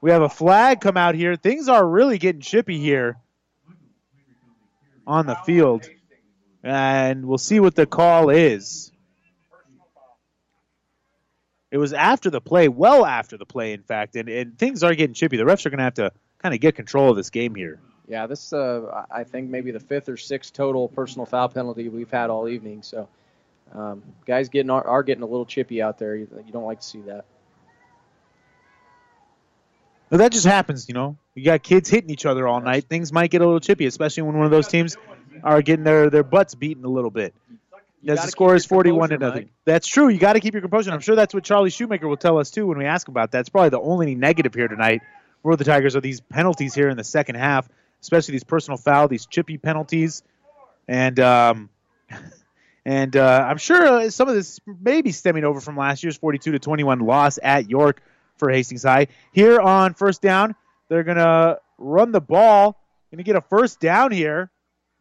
We 0.00 0.12
have 0.12 0.22
a 0.22 0.28
flag 0.28 0.80
come 0.80 0.96
out 0.96 1.16
here. 1.16 1.34
Things 1.34 1.68
are 1.68 1.84
really 1.84 2.18
getting 2.18 2.40
chippy 2.40 2.78
here 2.78 3.16
on 5.08 5.26
the 5.26 5.34
field. 5.34 5.88
And 6.62 7.26
we'll 7.26 7.38
see 7.38 7.58
what 7.58 7.74
the 7.74 7.86
call 7.86 8.30
is. 8.30 8.92
It 11.72 11.78
was 11.78 11.92
after 11.92 12.30
the 12.30 12.40
play, 12.40 12.68
well 12.68 13.04
after 13.04 13.36
the 13.36 13.44
play, 13.44 13.72
in 13.72 13.82
fact, 13.82 14.14
and, 14.14 14.28
and 14.28 14.56
things 14.56 14.84
are 14.84 14.94
getting 14.94 15.14
chippy. 15.14 15.36
The 15.36 15.42
refs 15.42 15.66
are 15.66 15.70
going 15.70 15.78
to 15.78 15.84
have 15.84 15.94
to 15.94 16.12
kind 16.38 16.54
of 16.54 16.60
get 16.60 16.76
control 16.76 17.10
of 17.10 17.16
this 17.16 17.30
game 17.30 17.56
here. 17.56 17.80
Yeah, 18.06 18.26
this 18.26 18.52
uh, 18.52 19.04
I 19.10 19.24
think 19.24 19.50
maybe 19.50 19.70
the 19.70 19.80
fifth 19.80 20.08
or 20.08 20.16
sixth 20.16 20.54
total 20.54 20.88
personal 20.88 21.26
foul 21.26 21.48
penalty 21.48 21.88
we've 21.88 22.10
had 22.10 22.30
all 22.30 22.48
evening. 22.48 22.82
So 22.82 23.08
um, 23.74 24.02
guys 24.26 24.48
getting 24.48 24.70
are, 24.70 24.86
are, 24.86 25.02
getting 25.02 25.22
a 25.22 25.26
little 25.26 25.46
chippy 25.46 25.82
out 25.82 25.98
there. 25.98 26.16
You, 26.16 26.28
you 26.46 26.52
don't 26.52 26.64
like 26.64 26.80
to 26.80 26.86
see 26.86 27.00
that. 27.02 27.24
Well, 30.10 30.18
that 30.18 30.32
just 30.32 30.46
happens, 30.46 30.88
you 30.88 30.94
know. 30.94 31.16
You 31.34 31.44
got 31.44 31.62
kids 31.62 31.90
hitting 31.90 32.10
each 32.10 32.24
other 32.24 32.48
all 32.48 32.60
night. 32.60 32.84
Things 32.88 33.12
might 33.12 33.30
get 33.30 33.42
a 33.42 33.44
little 33.44 33.60
chippy, 33.60 33.86
especially 33.86 34.22
when 34.22 34.36
one 34.36 34.46
of 34.46 34.50
those 34.50 34.68
teams 34.68 34.96
are 35.44 35.60
getting 35.60 35.84
their, 35.84 36.08
their 36.08 36.22
butts 36.22 36.54
beaten 36.54 36.84
a 36.84 36.88
little 36.88 37.10
bit. 37.10 37.34
As 38.06 38.22
the 38.22 38.30
score 38.30 38.54
is 38.54 38.64
41 38.64 39.10
to 39.10 39.18
nothing. 39.18 39.50
That's 39.64 39.86
true. 39.86 40.08
You 40.08 40.18
got 40.18 40.34
to 40.34 40.40
keep 40.40 40.54
your 40.54 40.62
composure. 40.62 40.92
I'm 40.92 41.00
sure 41.00 41.16
that's 41.16 41.34
what 41.34 41.44
Charlie 41.44 41.70
Shoemaker 41.70 42.08
will 42.08 42.16
tell 42.16 42.38
us 42.38 42.50
too 42.50 42.66
when 42.66 42.78
we 42.78 42.86
ask 42.86 43.08
about 43.08 43.32
that. 43.32 43.40
It's 43.40 43.48
probably 43.48 43.70
the 43.70 43.80
only 43.80 44.14
negative 44.14 44.54
here 44.54 44.68
tonight 44.68 45.02
for 45.42 45.56
the 45.56 45.64
Tigers 45.64 45.96
are 45.96 46.00
these 46.00 46.20
penalties 46.20 46.74
here 46.74 46.88
in 46.88 46.96
the 46.96 47.04
second 47.04 47.36
half, 47.36 47.68
especially 48.02 48.32
these 48.32 48.44
personal 48.44 48.76
foul, 48.76 49.08
these 49.08 49.26
chippy 49.26 49.58
penalties, 49.58 50.22
and 50.86 51.18
um, 51.20 51.70
and 52.84 53.16
uh, 53.16 53.46
I'm 53.48 53.58
sure 53.58 54.10
some 54.10 54.28
of 54.28 54.34
this 54.34 54.60
may 54.66 55.02
be 55.02 55.12
stemming 55.12 55.44
over 55.44 55.60
from 55.60 55.76
last 55.76 56.02
year's 56.02 56.16
42 56.16 56.52
to 56.52 56.58
21 56.58 57.00
loss 57.00 57.38
at 57.42 57.68
York 57.68 58.02
for 58.36 58.50
Hastings 58.50 58.84
High. 58.84 59.08
Here 59.32 59.60
on 59.60 59.94
first 59.94 60.22
down, 60.22 60.54
they're 60.88 61.02
gonna 61.02 61.58
run 61.76 62.12
the 62.12 62.20
ball, 62.20 62.80
gonna 63.10 63.22
get 63.22 63.36
a 63.36 63.40
first 63.42 63.80
down 63.80 64.10
here. 64.10 64.50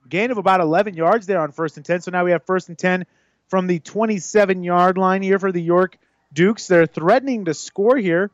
Gain 0.10 0.32
of 0.32 0.38
about 0.38 0.62
11 0.62 0.96
yards 0.96 1.26
there 1.26 1.42
on 1.42 1.52
first 1.52 1.78
and 1.78 1.86
10. 1.86 2.02
So 2.02 2.12
now 2.12 2.24
we 2.24 2.32
have 2.32 2.46
first 2.46 2.70
and 2.70 2.78
10 2.78 3.06
from 3.48 3.68
the 3.68 3.80
27 3.80 4.64
yard 4.64 4.98
line 4.98 5.22
here 5.22 5.40
for 5.40 5.52
the 5.52 5.62
York 5.62 5.98
Dukes. 6.34 6.68
They're 6.68 6.86
threatening 6.86 7.46
to 7.46 7.54
score 7.54 7.98
here. 7.98 8.32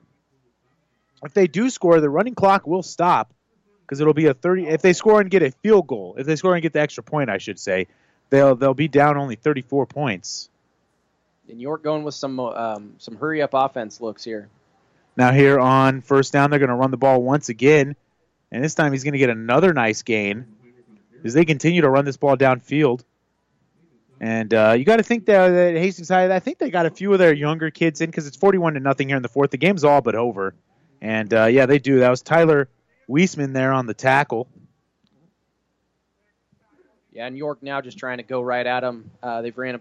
If 1.24 1.34
they 1.34 1.48
do 1.48 1.70
score, 1.70 2.00
the 2.00 2.10
running 2.10 2.36
clock 2.36 2.68
will 2.68 2.84
stop 2.84 3.34
because 3.82 4.00
it'll 4.00 4.14
be 4.14 4.28
a 4.28 4.34
30. 4.34 4.68
If 4.68 4.82
they 4.82 4.94
score 4.94 5.22
and 5.22 5.30
get 5.30 5.42
a 5.42 5.52
field 5.52 5.88
goal, 5.88 6.16
if 6.18 6.28
they 6.28 6.36
score 6.36 6.54
and 6.54 6.62
get 6.62 6.74
the 6.74 6.82
extra 6.82 7.04
point, 7.04 7.30
I 7.30 7.38
should 7.38 7.60
say, 7.60 7.88
they'll 8.30 8.56
they'll 8.56 8.74
be 8.74 8.88
down 8.88 9.18
only 9.18 9.36
34 9.36 9.86
points. 9.86 10.50
And 11.50 11.62
York 11.62 11.84
going 11.84 12.04
with 12.04 12.16
some 12.16 12.40
um, 12.40 12.96
some 12.98 13.18
hurry 13.18 13.42
up 13.42 13.52
offense 13.54 14.02
looks 14.02 14.24
here. 14.24 14.50
Now 15.16 15.32
here 15.32 15.60
on 15.60 16.02
first 16.02 16.34
down, 16.34 16.50
they're 16.50 16.60
going 16.60 16.70
to 16.70 16.76
run 16.76 16.92
the 16.92 16.98
ball 16.98 17.22
once 17.22 17.50
again, 17.50 17.96
and 18.52 18.64
this 18.64 18.76
time 18.76 18.92
he's 18.92 19.04
going 19.04 19.14
to 19.14 19.20
get 19.20 19.30
another 19.30 19.74
nice 19.74 20.02
gain 20.02 20.46
as 21.24 21.34
they 21.34 21.46
continue 21.46 21.82
to 21.82 21.90
run 21.90 22.06
this 22.06 22.18
ball 22.18 22.36
downfield. 22.36 23.04
And 24.20 24.54
uh, 24.54 24.76
you 24.78 24.86
got 24.86 24.98
to 24.98 25.04
think 25.04 25.26
that, 25.26 25.50
that 25.50 25.76
Hastings 25.76 26.08
High, 26.08 26.34
I 26.34 26.40
think 26.40 26.58
they 26.58 26.70
got 26.70 26.86
a 26.86 26.90
few 26.90 27.12
of 27.12 27.20
their 27.20 27.34
younger 27.34 27.72
kids 27.72 28.00
in 28.00 28.10
because 28.10 28.26
it's 28.26 28.38
41 28.38 28.76
to 28.76 28.80
nothing 28.80 29.10
here 29.10 29.18
in 29.18 29.24
the 29.24 29.30
fourth. 29.30 29.52
The 29.52 29.58
game's 29.58 29.84
all 29.84 30.02
but 30.02 30.16
over. 30.16 30.56
And 31.02 31.34
uh, 31.34 31.46
yeah, 31.46 31.66
they 31.66 31.80
do. 31.80 32.00
That 32.00 32.10
was 32.10 32.22
Tyler 32.22 32.70
Weisman 33.10 33.54
there 33.54 33.74
on 33.74 33.86
the 33.86 33.94
tackle. 33.94 34.48
Yeah, 37.14 37.28
and 37.28 37.38
York 37.38 37.62
now 37.62 37.80
just 37.82 37.98
trying 37.98 38.18
to 38.18 38.24
go 38.24 38.42
right 38.42 38.66
at 38.66 38.80
them. 38.80 39.12
Uh, 39.22 39.42
they've 39.42 39.58
ran 39.58 39.76
a, 39.76 39.80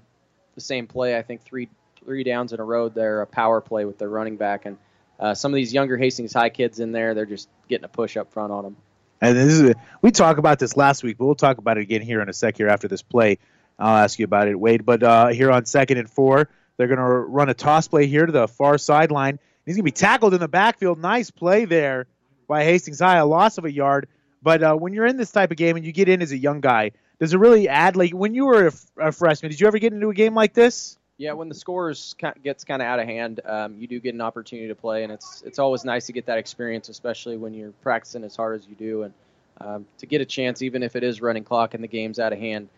the 0.54 0.60
same 0.60 0.86
play, 0.86 1.16
I 1.16 1.22
think, 1.22 1.42
three 1.42 1.68
three 2.04 2.24
downs 2.24 2.52
in 2.52 2.60
a 2.60 2.64
row. 2.64 2.88
They're 2.88 3.22
a 3.22 3.26
power 3.26 3.60
play 3.60 3.84
with 3.84 3.98
their 3.98 4.08
running 4.08 4.36
back, 4.36 4.66
and 4.66 4.76
uh, 5.18 5.34
some 5.34 5.52
of 5.52 5.56
these 5.56 5.72
younger 5.72 5.96
Hastings 5.96 6.32
High 6.32 6.50
kids 6.50 6.80
in 6.80 6.92
there, 6.92 7.14
they're 7.14 7.26
just 7.26 7.48
getting 7.68 7.84
a 7.84 7.88
push 7.88 8.16
up 8.16 8.32
front 8.32 8.52
on 8.52 8.64
them. 8.64 8.76
And 9.20 9.36
this 9.36 9.60
is 9.60 9.74
we 10.02 10.10
talked 10.10 10.38
about 10.38 10.58
this 10.58 10.76
last 10.76 11.02
week, 11.02 11.16
but 11.16 11.26
we'll 11.26 11.34
talk 11.34 11.58
about 11.58 11.78
it 11.78 11.82
again 11.82 12.02
here 12.02 12.20
in 12.20 12.28
a 12.28 12.32
sec 12.32 12.56
here 12.56 12.68
after 12.68 12.88
this 12.88 13.02
play. 13.02 13.38
I'll 13.78 13.96
ask 13.96 14.18
you 14.18 14.24
about 14.24 14.48
it, 14.48 14.58
Wade. 14.58 14.84
But 14.84 15.02
uh, 15.02 15.28
here 15.28 15.50
on 15.50 15.64
second 15.64 15.98
and 15.98 16.10
four, 16.10 16.48
they're 16.76 16.88
going 16.88 16.98
to 16.98 17.04
run 17.04 17.48
a 17.48 17.54
toss 17.54 17.88
play 17.88 18.06
here 18.06 18.26
to 18.26 18.32
the 18.32 18.48
far 18.48 18.78
sideline. 18.78 19.38
He's 19.64 19.76
going 19.76 19.82
to 19.82 19.84
be 19.84 19.92
tackled 19.92 20.34
in 20.34 20.40
the 20.40 20.48
backfield. 20.48 20.98
Nice 20.98 21.30
play 21.30 21.64
there 21.64 22.06
by 22.48 22.64
Hastings 22.64 22.98
High, 22.98 23.18
a 23.18 23.26
loss 23.26 23.58
of 23.58 23.64
a 23.64 23.72
yard. 23.72 24.08
But 24.42 24.62
uh, 24.62 24.74
when 24.74 24.92
you're 24.92 25.06
in 25.06 25.16
this 25.16 25.30
type 25.30 25.52
of 25.52 25.56
game 25.56 25.76
and 25.76 25.86
you 25.86 25.92
get 25.92 26.08
in 26.08 26.20
as 26.20 26.32
a 26.32 26.36
young 26.36 26.60
guy, 26.60 26.90
does 27.22 27.34
it 27.34 27.38
really 27.38 27.68
add? 27.68 27.94
Like 27.94 28.10
when 28.10 28.34
you 28.34 28.46
were 28.46 28.72
a 28.98 29.12
freshman, 29.12 29.52
did 29.52 29.60
you 29.60 29.68
ever 29.68 29.78
get 29.78 29.92
into 29.92 30.10
a 30.10 30.14
game 30.14 30.34
like 30.34 30.54
this? 30.54 30.98
Yeah, 31.18 31.34
when 31.34 31.48
the 31.48 31.54
score 31.54 31.94
gets 32.42 32.64
kind 32.64 32.82
of 32.82 32.88
out 32.88 32.98
of 32.98 33.06
hand, 33.06 33.40
um, 33.44 33.76
you 33.78 33.86
do 33.86 34.00
get 34.00 34.12
an 34.12 34.20
opportunity 34.20 34.66
to 34.66 34.74
play, 34.74 35.04
and 35.04 35.12
it's 35.12 35.40
it's 35.46 35.60
always 35.60 35.84
nice 35.84 36.06
to 36.06 36.12
get 36.12 36.26
that 36.26 36.38
experience, 36.38 36.88
especially 36.88 37.36
when 37.36 37.54
you're 37.54 37.70
practicing 37.80 38.24
as 38.24 38.34
hard 38.34 38.60
as 38.60 38.66
you 38.66 38.74
do, 38.74 39.04
and 39.04 39.14
um, 39.60 39.86
to 39.98 40.06
get 40.06 40.20
a 40.20 40.24
chance, 40.24 40.62
even 40.62 40.82
if 40.82 40.96
it 40.96 41.04
is 41.04 41.22
running 41.22 41.44
clock 41.44 41.74
and 41.74 41.84
the 41.84 41.88
game's 41.88 42.18
out 42.18 42.32
of 42.32 42.40
hand. 42.40 42.68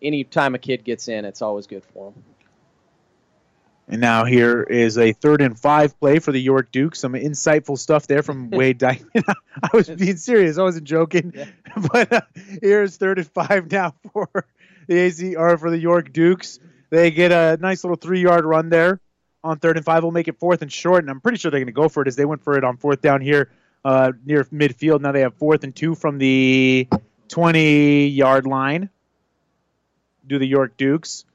Any 0.00 0.24
time 0.24 0.54
a 0.54 0.58
kid 0.58 0.84
gets 0.84 1.08
in, 1.08 1.26
it's 1.26 1.42
always 1.42 1.66
good 1.66 1.84
for 1.84 2.12
them. 2.12 2.24
And 3.92 4.00
now 4.00 4.24
here 4.24 4.62
is 4.62 4.96
a 4.96 5.12
third 5.12 5.42
and 5.42 5.58
five 5.58 6.00
play 6.00 6.18
for 6.18 6.32
the 6.32 6.40
York 6.40 6.72
Duke. 6.72 6.96
Some 6.96 7.12
insightful 7.12 7.78
stuff 7.78 8.06
there 8.06 8.22
from 8.22 8.48
Wade 8.50 8.78
Dykeman. 8.78 9.22
I 9.62 9.68
was 9.74 9.86
being 9.90 10.16
serious. 10.16 10.56
I 10.56 10.62
wasn't 10.62 10.84
joking. 10.84 11.34
Yeah. 11.36 11.46
But 11.92 12.12
uh, 12.12 12.20
here's 12.62 12.96
third 12.96 13.18
and 13.18 13.26
five 13.28 13.70
now 13.70 13.94
for 14.12 14.28
the 14.86 14.98
AC 14.98 15.36
or 15.36 15.58
for 15.58 15.70
the 15.70 15.78
York 15.78 16.10
Dukes. 16.10 16.58
They 16.88 17.10
get 17.10 17.32
a 17.32 17.58
nice 17.60 17.84
little 17.84 17.96
three 17.96 18.22
yard 18.22 18.46
run 18.46 18.70
there 18.70 18.98
on 19.44 19.58
third 19.58 19.76
and 19.76 19.84
five. 19.84 20.02
We'll 20.02 20.12
make 20.12 20.28
it 20.28 20.38
fourth 20.38 20.62
and 20.62 20.72
short, 20.72 21.04
and 21.04 21.10
I'm 21.10 21.20
pretty 21.20 21.36
sure 21.36 21.50
they're 21.50 21.60
going 21.60 21.66
to 21.66 21.72
go 21.72 21.90
for 21.90 22.00
it 22.02 22.08
as 22.08 22.16
they 22.16 22.24
went 22.24 22.44
for 22.44 22.56
it 22.56 22.64
on 22.64 22.78
fourth 22.78 23.02
down 23.02 23.20
here 23.20 23.50
uh, 23.84 24.12
near 24.24 24.44
midfield. 24.44 25.00
Now 25.02 25.12
they 25.12 25.20
have 25.20 25.34
fourth 25.34 25.64
and 25.64 25.74
two 25.74 25.94
from 25.94 26.16
the 26.16 26.88
20 27.28 28.08
yard 28.08 28.46
line. 28.46 28.88
Do 30.26 30.38
the 30.38 30.46
York 30.46 30.78
Dukes. 30.78 31.26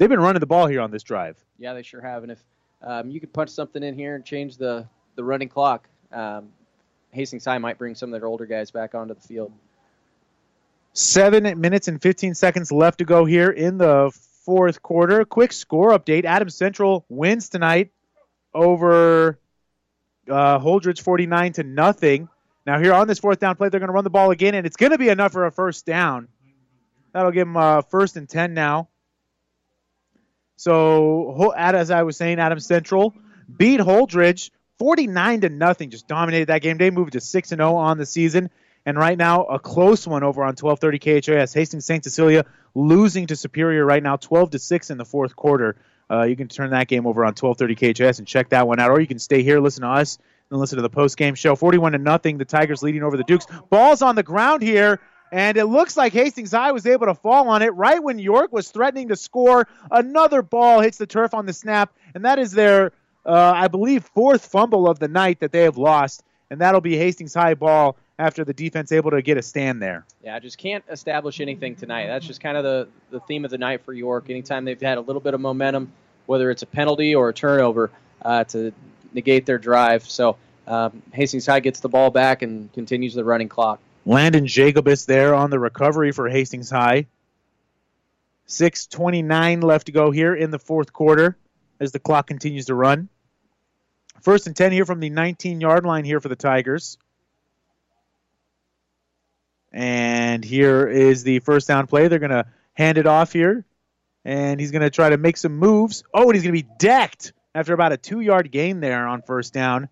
They've 0.00 0.08
been 0.08 0.18
running 0.18 0.40
the 0.40 0.46
ball 0.46 0.66
here 0.66 0.80
on 0.80 0.90
this 0.90 1.02
drive. 1.02 1.36
Yeah, 1.58 1.74
they 1.74 1.82
sure 1.82 2.00
have. 2.00 2.22
And 2.22 2.32
if 2.32 2.42
um, 2.80 3.10
you 3.10 3.20
could 3.20 3.34
punch 3.34 3.50
something 3.50 3.82
in 3.82 3.94
here 3.94 4.14
and 4.14 4.24
change 4.24 4.56
the, 4.56 4.88
the 5.14 5.22
running 5.22 5.50
clock, 5.50 5.86
um, 6.10 6.48
Hastings 7.10 7.44
High 7.44 7.58
might 7.58 7.76
bring 7.76 7.94
some 7.94 8.14
of 8.14 8.18
their 8.18 8.26
older 8.26 8.46
guys 8.46 8.70
back 8.70 8.94
onto 8.94 9.12
the 9.12 9.20
field. 9.20 9.52
Seven 10.94 11.60
minutes 11.60 11.86
and 11.86 12.00
15 12.00 12.34
seconds 12.34 12.72
left 12.72 13.00
to 13.00 13.04
go 13.04 13.26
here 13.26 13.50
in 13.50 13.76
the 13.76 14.10
fourth 14.46 14.80
quarter. 14.80 15.22
Quick 15.26 15.52
score 15.52 15.90
update. 15.90 16.24
Adams 16.24 16.54
Central 16.54 17.04
wins 17.10 17.50
tonight 17.50 17.90
over 18.54 19.38
uh, 20.30 20.58
Holdrege 20.60 21.02
49 21.02 21.52
to 21.52 21.62
nothing. 21.62 22.30
Now 22.64 22.80
here 22.80 22.94
on 22.94 23.06
this 23.06 23.18
fourth 23.18 23.38
down 23.38 23.54
play, 23.54 23.68
they're 23.68 23.80
going 23.80 23.88
to 23.88 23.94
run 23.94 24.04
the 24.04 24.08
ball 24.08 24.30
again, 24.30 24.54
and 24.54 24.66
it's 24.66 24.76
going 24.76 24.92
to 24.92 24.98
be 24.98 25.10
enough 25.10 25.32
for 25.32 25.44
a 25.44 25.52
first 25.52 25.84
down. 25.84 26.28
That'll 27.12 27.32
give 27.32 27.46
them 27.46 27.58
uh, 27.58 27.82
first 27.82 28.16
and 28.16 28.26
10 28.26 28.54
now. 28.54 28.88
So 30.60 31.54
as 31.56 31.90
I 31.90 32.02
was 32.02 32.18
saying, 32.18 32.38
Adams 32.38 32.66
Central 32.66 33.14
beat 33.56 33.80
Holdrege 33.80 34.50
49 34.78 35.40
to 35.40 35.48
nothing. 35.48 35.88
Just 35.88 36.06
dominated 36.06 36.48
that 36.48 36.60
game. 36.60 36.76
They 36.76 36.90
moved 36.90 37.14
to 37.14 37.20
6 37.22 37.52
and 37.52 37.60
0 37.60 37.76
on 37.76 37.96
the 37.96 38.04
season. 38.04 38.50
And 38.84 38.98
right 38.98 39.16
now, 39.16 39.44
a 39.44 39.58
close 39.58 40.06
one 40.06 40.22
over 40.22 40.42
on 40.42 40.56
1230 40.56 41.22
KHAS. 41.22 41.54
Hastings 41.54 41.86
St. 41.86 42.04
Cecilia 42.04 42.44
losing 42.74 43.26
to 43.28 43.36
Superior 43.36 43.86
right 43.86 44.02
now, 44.02 44.16
12 44.16 44.50
to 44.50 44.58
6 44.58 44.90
in 44.90 44.98
the 44.98 45.06
fourth 45.06 45.34
quarter. 45.34 45.76
Uh, 46.10 46.24
you 46.24 46.36
can 46.36 46.48
turn 46.48 46.72
that 46.72 46.88
game 46.88 47.06
over 47.06 47.24
on 47.24 47.32
1230 47.34 47.94
KHAS 47.94 48.18
and 48.18 48.28
check 48.28 48.50
that 48.50 48.68
one 48.68 48.78
out, 48.80 48.90
or 48.90 49.00
you 49.00 49.06
can 49.06 49.18
stay 49.18 49.42
here, 49.42 49.60
listen 49.60 49.80
to 49.80 49.88
us, 49.88 50.18
and 50.50 50.60
listen 50.60 50.76
to 50.76 50.82
the 50.82 50.90
post 50.90 51.16
game 51.16 51.36
show. 51.36 51.56
41 51.56 51.92
to 51.92 51.98
nothing. 51.98 52.36
The 52.36 52.44
Tigers 52.44 52.82
leading 52.82 53.02
over 53.02 53.16
the 53.16 53.24
Dukes. 53.24 53.46
Ball's 53.70 54.02
on 54.02 54.14
the 54.14 54.22
ground 54.22 54.60
here. 54.60 55.00
And 55.32 55.56
it 55.56 55.66
looks 55.66 55.96
like 55.96 56.12
Hastings 56.12 56.52
High 56.52 56.72
was 56.72 56.86
able 56.86 57.06
to 57.06 57.14
fall 57.14 57.48
on 57.48 57.62
it 57.62 57.72
right 57.74 58.02
when 58.02 58.18
York 58.18 58.52
was 58.52 58.70
threatening 58.70 59.08
to 59.08 59.16
score. 59.16 59.68
Another 59.90 60.42
ball 60.42 60.80
hits 60.80 60.98
the 60.98 61.06
turf 61.06 61.34
on 61.34 61.46
the 61.46 61.52
snap, 61.52 61.92
and 62.14 62.24
that 62.24 62.38
is 62.38 62.52
their, 62.52 62.92
uh, 63.24 63.52
I 63.54 63.68
believe, 63.68 64.04
fourth 64.04 64.44
fumble 64.44 64.88
of 64.88 64.98
the 64.98 65.08
night 65.08 65.40
that 65.40 65.52
they 65.52 65.62
have 65.62 65.76
lost. 65.76 66.24
And 66.50 66.60
that'll 66.60 66.80
be 66.80 66.96
Hastings 66.96 67.34
High 67.34 67.54
ball 67.54 67.96
after 68.18 68.44
the 68.44 68.52
defense 68.52 68.92
able 68.92 69.12
to 69.12 69.22
get 69.22 69.38
a 69.38 69.42
stand 69.42 69.80
there. 69.80 70.04
Yeah, 70.22 70.34
I 70.34 70.40
just 70.40 70.58
can't 70.58 70.84
establish 70.90 71.40
anything 71.40 71.76
tonight. 71.76 72.08
That's 72.08 72.26
just 72.26 72.40
kind 72.40 72.56
of 72.56 72.64
the, 72.64 72.88
the 73.10 73.20
theme 73.20 73.44
of 73.44 73.50
the 73.50 73.58
night 73.58 73.84
for 73.84 73.92
York. 73.92 74.28
Anytime 74.28 74.64
they've 74.64 74.80
had 74.80 74.98
a 74.98 75.00
little 75.00 75.20
bit 75.20 75.32
of 75.32 75.40
momentum, 75.40 75.92
whether 76.26 76.50
it's 76.50 76.62
a 76.62 76.66
penalty 76.66 77.14
or 77.14 77.28
a 77.28 77.32
turnover, 77.32 77.90
uh, 78.22 78.44
to 78.44 78.72
negate 79.14 79.46
their 79.46 79.58
drive. 79.58 80.04
So 80.08 80.36
um, 80.66 81.02
Hastings 81.12 81.46
High 81.46 81.60
gets 81.60 81.80
the 81.80 81.88
ball 81.88 82.10
back 82.10 82.42
and 82.42 82.72
continues 82.72 83.14
the 83.14 83.24
running 83.24 83.48
clock. 83.48 83.80
Landon 84.06 84.46
Jacobus 84.46 85.04
there 85.04 85.34
on 85.34 85.50
the 85.50 85.58
recovery 85.58 86.12
for 86.12 86.28
Hastings 86.28 86.70
High. 86.70 87.06
6.29 88.48 89.62
left 89.62 89.86
to 89.86 89.92
go 89.92 90.10
here 90.10 90.34
in 90.34 90.50
the 90.50 90.58
fourth 90.58 90.92
quarter 90.92 91.36
as 91.78 91.92
the 91.92 91.98
clock 91.98 92.26
continues 92.26 92.66
to 92.66 92.74
run. 92.74 93.08
First 94.22 94.46
and 94.46 94.56
10 94.56 94.72
here 94.72 94.84
from 94.84 95.00
the 95.00 95.10
19 95.10 95.60
yard 95.60 95.84
line 95.84 96.04
here 96.04 96.20
for 96.20 96.28
the 96.28 96.36
Tigers. 96.36 96.98
And 99.72 100.44
here 100.44 100.88
is 100.88 101.22
the 101.22 101.38
first 101.40 101.68
down 101.68 101.86
play. 101.86 102.08
They're 102.08 102.18
going 102.18 102.30
to 102.30 102.46
hand 102.74 102.98
it 102.98 103.06
off 103.06 103.32
here. 103.32 103.64
And 104.24 104.60
he's 104.60 104.72
going 104.72 104.82
to 104.82 104.90
try 104.90 105.10
to 105.10 105.16
make 105.16 105.36
some 105.36 105.56
moves. 105.56 106.02
Oh, 106.12 106.24
and 106.24 106.34
he's 106.34 106.42
going 106.42 106.54
to 106.54 106.62
be 106.62 106.68
decked 106.78 107.32
after 107.54 107.72
about 107.72 107.92
a 107.92 107.96
two 107.96 108.20
yard 108.20 108.50
gain 108.50 108.80
there 108.80 109.06
on 109.06 109.22
first 109.22 109.54
down. 109.54 109.88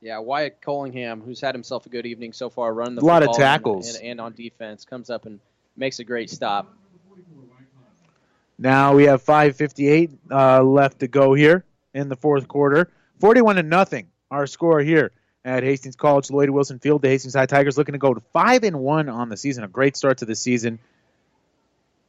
Yeah, 0.00 0.18
Wyatt 0.18 0.60
Collingham, 0.60 1.22
who's 1.22 1.40
had 1.40 1.54
himself 1.54 1.86
a 1.86 1.88
good 1.88 2.06
evening 2.06 2.32
so 2.32 2.50
far, 2.50 2.72
running 2.72 2.94
the 2.94 3.02
a 3.02 3.04
lot 3.04 3.22
of 3.22 3.36
tackles 3.36 3.96
and, 3.96 4.04
and, 4.04 4.20
on 4.20 4.32
defense, 4.32 4.84
comes 4.84 5.10
up 5.10 5.26
and 5.26 5.40
makes 5.76 5.98
a 5.98 6.04
great 6.04 6.30
stop. 6.30 6.72
Now 8.58 8.94
we 8.94 9.04
have 9.04 9.22
5:58 9.24 10.16
uh, 10.30 10.62
left 10.62 11.00
to 11.00 11.08
go 11.08 11.34
here 11.34 11.64
in 11.94 12.08
the 12.08 12.16
fourth 12.16 12.48
quarter. 12.48 12.90
41 13.20 13.56
to 13.56 13.62
nothing. 13.62 14.08
Our 14.30 14.46
score 14.46 14.80
here 14.80 15.12
at 15.44 15.62
Hastings 15.62 15.96
College 15.96 16.30
Lloyd 16.30 16.50
Wilson 16.50 16.78
Field. 16.78 17.02
The 17.02 17.08
Hastings 17.08 17.34
High 17.34 17.46
Tigers 17.46 17.78
looking 17.78 17.94
to 17.94 17.98
go 17.98 18.14
to 18.14 18.20
five 18.32 18.64
and 18.64 18.80
one 18.80 19.08
on 19.08 19.28
the 19.28 19.36
season. 19.36 19.64
A 19.64 19.68
great 19.68 19.96
start 19.96 20.18
to 20.18 20.26
the 20.26 20.36
season, 20.36 20.78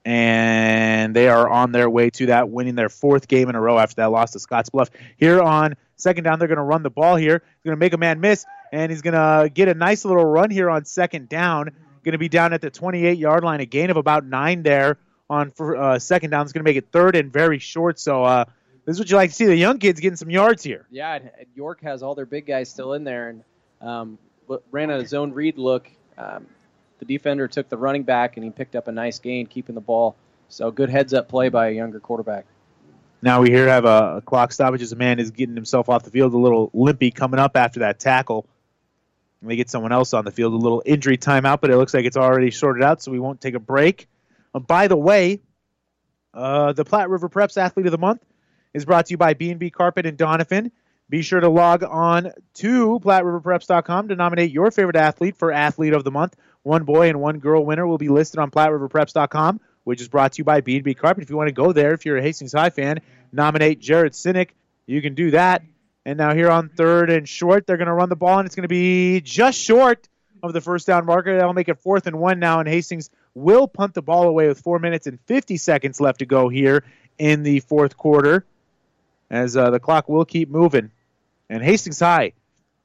and 0.05 1.15
they 1.15 1.27
are 1.27 1.47
on 1.49 1.71
their 1.71 1.89
way 1.89 2.09
to 2.11 2.27
that, 2.27 2.49
winning 2.49 2.75
their 2.75 2.89
fourth 2.89 3.27
game 3.27 3.49
in 3.49 3.55
a 3.55 3.61
row 3.61 3.77
after 3.77 3.95
that 3.95 4.11
loss 4.11 4.31
to 4.31 4.39
Scottsbluff. 4.39 4.89
Here 5.17 5.41
on 5.41 5.75
second 5.95 6.23
down, 6.23 6.39
they're 6.39 6.47
going 6.47 6.57
to 6.57 6.63
run 6.63 6.83
the 6.83 6.89
ball 6.89 7.15
here. 7.15 7.43
He's 7.43 7.63
going 7.65 7.75
to 7.75 7.79
make 7.79 7.93
a 7.93 7.97
man 7.97 8.19
miss, 8.19 8.45
and 8.71 8.91
he's 8.91 9.01
going 9.01 9.13
to 9.13 9.49
get 9.49 9.67
a 9.67 9.73
nice 9.73 10.05
little 10.05 10.25
run 10.25 10.49
here 10.49 10.69
on 10.69 10.85
second 10.85 11.29
down. 11.29 11.71
Going 12.03 12.13
to 12.13 12.17
be 12.17 12.29
down 12.29 12.53
at 12.53 12.61
the 12.61 12.69
28 12.69 13.17
yard 13.17 13.43
line, 13.43 13.59
a 13.59 13.65
gain 13.65 13.89
of 13.89 13.97
about 13.97 14.25
nine 14.25 14.63
there 14.63 14.97
on 15.29 15.51
uh, 15.59 15.99
second 15.99 16.29
down. 16.29 16.43
It's 16.43 16.53
going 16.53 16.63
to 16.63 16.69
make 16.69 16.77
it 16.77 16.87
third 16.91 17.15
and 17.15 17.31
very 17.31 17.59
short. 17.59 17.99
So 17.99 18.23
uh, 18.23 18.45
this 18.85 18.95
is 18.95 18.99
what 18.99 19.09
you 19.09 19.17
like 19.17 19.31
to 19.31 19.35
see. 19.35 19.45
The 19.45 19.55
young 19.55 19.79
kids 19.79 19.99
getting 19.99 20.15
some 20.15 20.29
yards 20.29 20.63
here. 20.63 20.87
Yeah, 20.89 21.19
York 21.55 21.81
has 21.81 22.01
all 22.01 22.15
their 22.15 22.25
big 22.25 22.47
guys 22.47 22.69
still 22.69 22.93
in 22.93 23.03
there, 23.03 23.29
and 23.29 23.43
um, 23.81 24.17
ran 24.71 24.89
a 24.89 25.05
zone 25.05 25.33
read 25.33 25.57
look. 25.57 25.89
Um, 26.17 26.47
the 26.99 27.05
defender 27.05 27.47
took 27.47 27.69
the 27.69 27.77
running 27.77 28.03
back, 28.03 28.37
and 28.37 28.43
he 28.43 28.51
picked 28.51 28.75
up 28.75 28.87
a 28.87 28.91
nice 28.91 29.19
gain, 29.19 29.47
keeping 29.47 29.75
the 29.75 29.81
ball. 29.81 30.15
So 30.49 30.71
good 30.71 30.89
heads 30.89 31.13
up 31.13 31.29
play 31.29 31.49
by 31.49 31.69
a 31.69 31.71
younger 31.71 31.99
quarterback. 31.99 32.45
Now 33.21 33.41
we 33.41 33.49
here 33.49 33.67
have 33.67 33.85
a, 33.85 34.17
a 34.17 34.21
clock 34.21 34.51
stoppage 34.51 34.81
as 34.81 34.91
a 34.91 34.95
man 34.95 35.19
is 35.19 35.31
getting 35.31 35.55
himself 35.55 35.89
off 35.89 36.03
the 36.03 36.11
field, 36.11 36.33
a 36.33 36.37
little 36.37 36.69
limpy 36.73 37.11
coming 37.11 37.39
up 37.39 37.57
after 37.57 37.81
that 37.81 37.99
tackle. 37.99 38.47
They 39.41 39.55
get 39.55 39.69
someone 39.69 39.91
else 39.91 40.13
on 40.13 40.25
the 40.25 40.31
field, 40.31 40.53
a 40.53 40.57
little 40.57 40.81
injury 40.85 41.17
timeout, 41.17 41.61
but 41.61 41.69
it 41.69 41.77
looks 41.77 41.93
like 41.93 42.05
it's 42.05 42.17
already 42.17 42.51
sorted 42.51 42.83
out, 42.83 43.01
so 43.01 43.11
we 43.11 43.19
won't 43.19 43.39
take 43.39 43.55
a 43.55 43.59
break. 43.59 44.07
Uh, 44.53 44.59
by 44.59 44.87
the 44.87 44.97
way, 44.97 45.41
uh, 46.33 46.73
the 46.73 46.83
Platte 46.83 47.09
River 47.09 47.29
Preps 47.29 47.57
Athlete 47.57 47.85
of 47.85 47.91
the 47.91 47.97
Month 47.97 48.25
is 48.73 48.85
brought 48.85 49.05
to 49.07 49.11
you 49.11 49.17
by 49.17 49.33
B&B 49.33 49.69
Carpet 49.69 50.05
and 50.05 50.17
Donovan. 50.17 50.71
Be 51.09 51.23
sure 51.23 51.39
to 51.39 51.49
log 51.49 51.83
on 51.83 52.31
to 52.55 52.99
PlatteRiverPreps.com 52.99 54.09
to 54.09 54.15
nominate 54.15 54.51
your 54.51 54.69
favorite 54.69 54.95
athlete 54.95 55.37
for 55.37 55.51
Athlete 55.51 55.93
of 55.93 56.03
the 56.03 56.11
Month. 56.11 56.35
One 56.63 56.83
boy 56.83 57.09
and 57.09 57.21
one 57.21 57.39
girl 57.39 57.65
winner 57.65 57.87
will 57.87 57.97
be 57.97 58.09
listed 58.09 58.39
on 58.39 58.51
PlatteRiverPreps.com, 58.51 59.59
which 59.83 60.01
is 60.01 60.07
brought 60.07 60.33
to 60.33 60.37
you 60.39 60.43
by 60.43 60.61
B&B 60.61 60.93
Carpet. 60.93 61.23
If 61.23 61.29
you 61.29 61.37
want 61.37 61.47
to 61.47 61.53
go 61.53 61.71
there, 61.71 61.93
if 61.93 62.05
you're 62.05 62.17
a 62.17 62.21
Hastings 62.21 62.53
High 62.53 62.69
fan, 62.69 63.01
nominate 63.31 63.79
Jared 63.79 64.13
Sinek. 64.13 64.49
You 64.85 65.01
can 65.01 65.15
do 65.15 65.31
that. 65.31 65.63
And 66.05 66.17
now 66.17 66.33
here 66.33 66.49
on 66.49 66.69
third 66.69 67.09
and 67.09 67.27
short, 67.27 67.67
they're 67.67 67.77
going 67.77 67.87
to 67.87 67.93
run 67.93 68.09
the 68.09 68.15
ball, 68.15 68.39
and 68.39 68.45
it's 68.45 68.55
going 68.55 68.63
to 68.63 68.67
be 68.67 69.21
just 69.21 69.59
short 69.59 70.07
of 70.41 70.53
the 70.53 70.61
first 70.61 70.87
down 70.87 71.05
marker. 71.05 71.35
That'll 71.35 71.53
make 71.53 71.69
it 71.69 71.79
fourth 71.79 72.07
and 72.07 72.19
one 72.19 72.39
now, 72.39 72.59
and 72.59 72.67
Hastings 72.67 73.09
will 73.35 73.67
punt 73.67 73.93
the 73.93 74.01
ball 74.01 74.27
away 74.27 74.47
with 74.47 74.59
four 74.59 74.79
minutes 74.79 75.07
and 75.07 75.19
50 75.27 75.57
seconds 75.57 76.01
left 76.01 76.19
to 76.19 76.25
go 76.25 76.49
here 76.49 76.83
in 77.17 77.43
the 77.43 77.59
fourth 77.59 77.97
quarter 77.97 78.45
as 79.29 79.55
uh, 79.55 79.69
the 79.69 79.79
clock 79.79 80.09
will 80.09 80.25
keep 80.25 80.49
moving. 80.49 80.91
And 81.49 81.63
Hastings 81.63 81.99
High, 81.99 82.33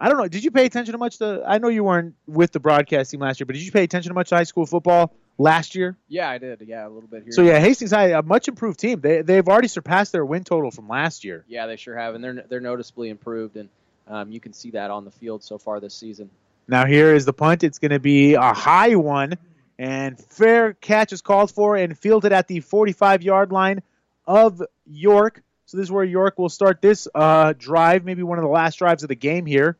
I 0.05 0.08
don't 0.08 0.18
know. 0.18 0.28
Did 0.28 0.44
you 0.44 0.50
pay 0.50 0.66
attention 0.66 0.92
to 0.92 0.99
much? 0.99 1.16
To 1.20 1.42
I 1.47 1.57
know 1.57 1.68
you 1.68 1.83
weren't 1.83 2.15
with 2.26 2.52
the 2.52 2.60
broadcasting 2.60 3.20
last 3.20 3.41
year, 3.41 3.47
but 3.47 3.55
did 3.55 3.65
you 3.65 3.73
pay 3.73 3.84
attention 3.84 4.10
to 4.10 4.15
much 4.15 4.28
high 4.28 4.42
school 4.42 4.66
football 4.66 5.15
last 5.39 5.74
year? 5.74 5.97
Yeah, 6.08 6.28
I 6.28 6.36
did. 6.36 6.60
Yeah, 6.60 6.86
a 6.86 6.91
little 6.91 7.08
bit 7.08 7.23
here. 7.23 7.33
So 7.33 7.41
yeah, 7.41 7.58
Hastings 7.58 7.91
High, 7.91 8.08
a 8.08 8.20
much 8.20 8.47
improved 8.47 8.78
team. 8.78 9.00
They 9.00 9.23
they've 9.23 9.49
already 9.49 9.68
surpassed 9.68 10.12
their 10.12 10.26
win 10.26 10.44
total 10.44 10.70
from 10.70 10.89
last 10.89 11.24
year. 11.24 11.47
Yeah, 11.49 11.66
they 11.66 11.76
sure 11.76 11.97
have, 11.97 12.15
and 12.15 12.23
they're 12.23 12.44
they're 12.47 12.60
noticeably 12.60 13.08
improved, 13.08 13.57
and 13.57 13.70
um, 14.07 14.31
you 14.31 14.41
can 14.41 14.52
see 14.52 14.73
that 14.73 14.91
on 14.91 15.07
the 15.07 15.10
field 15.10 15.42
so 15.42 15.57
far 15.57 15.81
this 15.81 15.94
season. 15.94 16.28
Now 16.68 16.84
here 16.84 17.15
is 17.15 17.24
the 17.24 17.33
punt. 17.33 17.65
It's 17.65 17.78
going 17.78 17.92
to 17.92 17.99
be 17.99 18.34
a 18.34 18.52
high 18.52 18.97
one, 18.97 19.39
and 19.78 20.20
fair 20.20 20.74
catch 20.74 21.15
is 21.15 21.23
called 21.23 21.50
for 21.50 21.76
and 21.76 21.99
fielded 21.99 22.34
at 22.34 22.47
the 22.47 22.60
45 22.60 23.23
yard 23.23 23.52
line 23.52 23.81
of 24.26 24.60
York. 24.84 25.42
So 25.65 25.78
this 25.78 25.84
is 25.84 25.91
where 25.91 26.05
York 26.05 26.39
will 26.39 26.50
start 26.50 26.83
this 26.83 27.08
uh, 27.15 27.55
drive, 27.57 28.05
maybe 28.05 28.23
one 28.23 28.36
of 28.36 28.42
the 28.42 28.50
last 28.50 28.76
drives 28.76 29.02
of 29.02 29.08
the 29.08 29.15
game 29.15 29.47
here. 29.47 29.78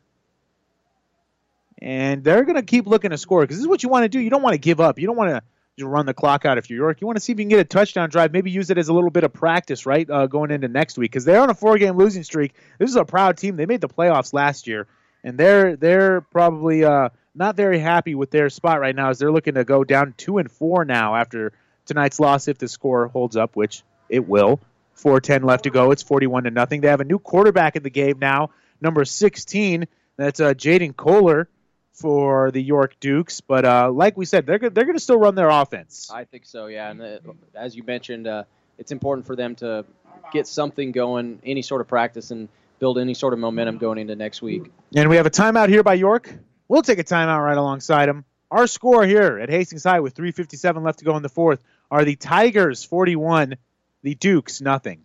And 1.81 2.25
they're 2.25 2.45
going 2.45 2.57
to 2.57 2.63
keep 2.63 2.87
looking 2.87 3.11
to 3.11 3.19
score 3.19 3.43
because 3.43 3.57
this 3.57 3.63
is 3.63 3.69
what 3.69 3.83
you 3.83 3.89
want 3.89 4.05
to 4.05 4.09
do. 4.09 4.21
You 4.21 4.31
don't 4.31 4.43
want 4.43 4.55
to 4.55 4.59
give 4.59 4.81
up. 4.81 4.99
You 4.99 5.07
don't 5.07 5.17
want 5.17 5.31
to 5.31 5.43
just 5.79 5.87
run 5.87 6.07
the 6.07 6.15
clock 6.15 6.45
out 6.45 6.57
if 6.57 6.71
you're 6.71 6.79
York. 6.79 7.01
You 7.01 7.07
want 7.07 7.17
to 7.17 7.21
see 7.21 7.33
if 7.33 7.39
you 7.39 7.45
can 7.45 7.51
get 7.51 7.61
a 7.61 7.65
touchdown 7.65 8.09
drive. 8.11 8.33
Maybe 8.33 8.51
use 8.51 8.71
it 8.71 8.79
as 8.79 8.89
a 8.89 8.93
little 8.93 9.11
bit 9.11 9.25
of 9.25 9.33
practice, 9.33 9.87
right, 9.87 10.09
uh, 10.09 10.27
going 10.27 10.51
into 10.51 10.69
next 10.69 10.97
week 10.99 11.11
because 11.11 11.25
they're 11.25 11.41
on 11.41 11.51
a 11.51 11.55
four-game 11.55 11.97
losing 11.97 12.23
streak. 12.23 12.55
This 12.79 12.91
is 12.91 12.97
a 12.97 13.05
proud 13.05 13.37
team. 13.37 13.57
They 13.57 13.67
made 13.67 13.81
the 13.81 13.89
playoffs 13.89 14.33
last 14.33 14.67
year, 14.67 14.87
and 15.25 15.37
they're 15.37 15.77
they're 15.77 16.21
probably 16.21 16.85
uh, 16.85 17.09
not 17.35 17.57
very 17.57 17.81
happy 17.81 18.15
with 18.15 18.31
their 18.31 18.51
spot 18.51 18.81
right 18.81 18.95
now 18.95 19.11
as 19.11 19.19
they're 19.19 19.33
looking 19.33 19.55
to 19.55 19.65
go 19.65 19.83
down 19.83 20.15
two 20.17 20.39
and 20.39 20.51
four 20.51 20.85
now 20.85 21.17
after 21.17 21.53
tonight's 21.87 22.21
loss 22.21 22.47
if 22.47 22.59
the 22.59 22.69
score 22.69 23.09
holds 23.09 23.37
up, 23.37 23.57
which 23.57 23.83
it 24.09 24.27
will. 24.27 24.61
4:10 24.97 25.45
left 25.45 25.65
to 25.65 25.71
go. 25.71 25.91
It's 25.91 26.03
41 26.03 26.45
to 26.45 26.51
nothing. 26.51 26.81
They 26.81 26.89
have 26.89 27.01
a 27.01 27.05
new 27.05 27.19
quarterback 27.19 27.75
in 27.75 27.83
the 27.83 27.91
game 27.91 28.19
now, 28.21 28.51
number 28.81 29.05
16. 29.05 29.87
That's 30.17 30.39
uh, 30.39 30.55
Jaden 30.55 30.97
Kohler 30.97 31.49
for 31.95 32.51
the 32.51 32.63
York 32.63 32.97
Dukes. 33.01 33.41
But 33.41 33.65
uh, 33.65 33.91
like 33.91 34.17
we 34.17 34.27
said, 34.27 34.47
they're 34.47 34.59
they're 34.59 34.85
going 34.85 34.97
to 34.97 35.01
still 35.01 35.19
run 35.19 35.35
their 35.35 35.49
offense. 35.49 36.11
I 36.13 36.25
think 36.25 36.45
so. 36.45 36.67
Yeah, 36.67 36.91
and 36.91 37.01
the, 37.01 37.21
as 37.55 37.75
you 37.75 37.83
mentioned, 37.83 38.27
uh, 38.27 38.45
it's 38.79 38.93
important 38.93 39.27
for 39.27 39.37
them 39.37 39.55
to 39.57 39.85
get 40.33 40.47
something 40.47 40.93
going, 40.93 41.41
any 41.45 41.63
sort 41.63 41.81
of 41.81 41.89
practice, 41.89 42.31
and 42.31 42.49
build 42.79 42.99
any 42.99 43.15
sort 43.15 43.33
of 43.33 43.39
momentum 43.39 43.79
going 43.79 43.99
into 43.99 44.17
next 44.17 44.43
week. 44.43 44.71
And 44.95 45.09
we 45.09 45.17
have 45.17 45.27
a 45.27 45.31
timeout 45.31 45.69
here 45.69 45.83
by 45.83 45.95
York. 45.95 46.33
We'll 46.69 46.83
take 46.83 46.99
a 46.99 47.05
timeout 47.05 47.45
right 47.45 47.57
alongside 47.57 48.07
them. 48.09 48.25
Our 48.51 48.67
score 48.67 49.05
here 49.05 49.39
at 49.39 49.49
Hastings 49.49 49.85
High 49.85 50.01
with 50.01 50.15
3:57 50.15 50.83
left 50.83 50.99
to 50.99 51.05
go 51.05 51.17
in 51.17 51.23
the 51.23 51.29
fourth 51.29 51.63
are 51.91 52.05
the 52.05 52.17
Tigers 52.17 52.85
41, 52.85 53.57
the 54.03 54.15
Dukes 54.15 54.61
nothing. 54.61 55.05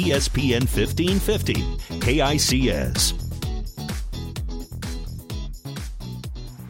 ESPN 0.00 0.62
1550, 0.62 1.54
KICS. 2.00 3.12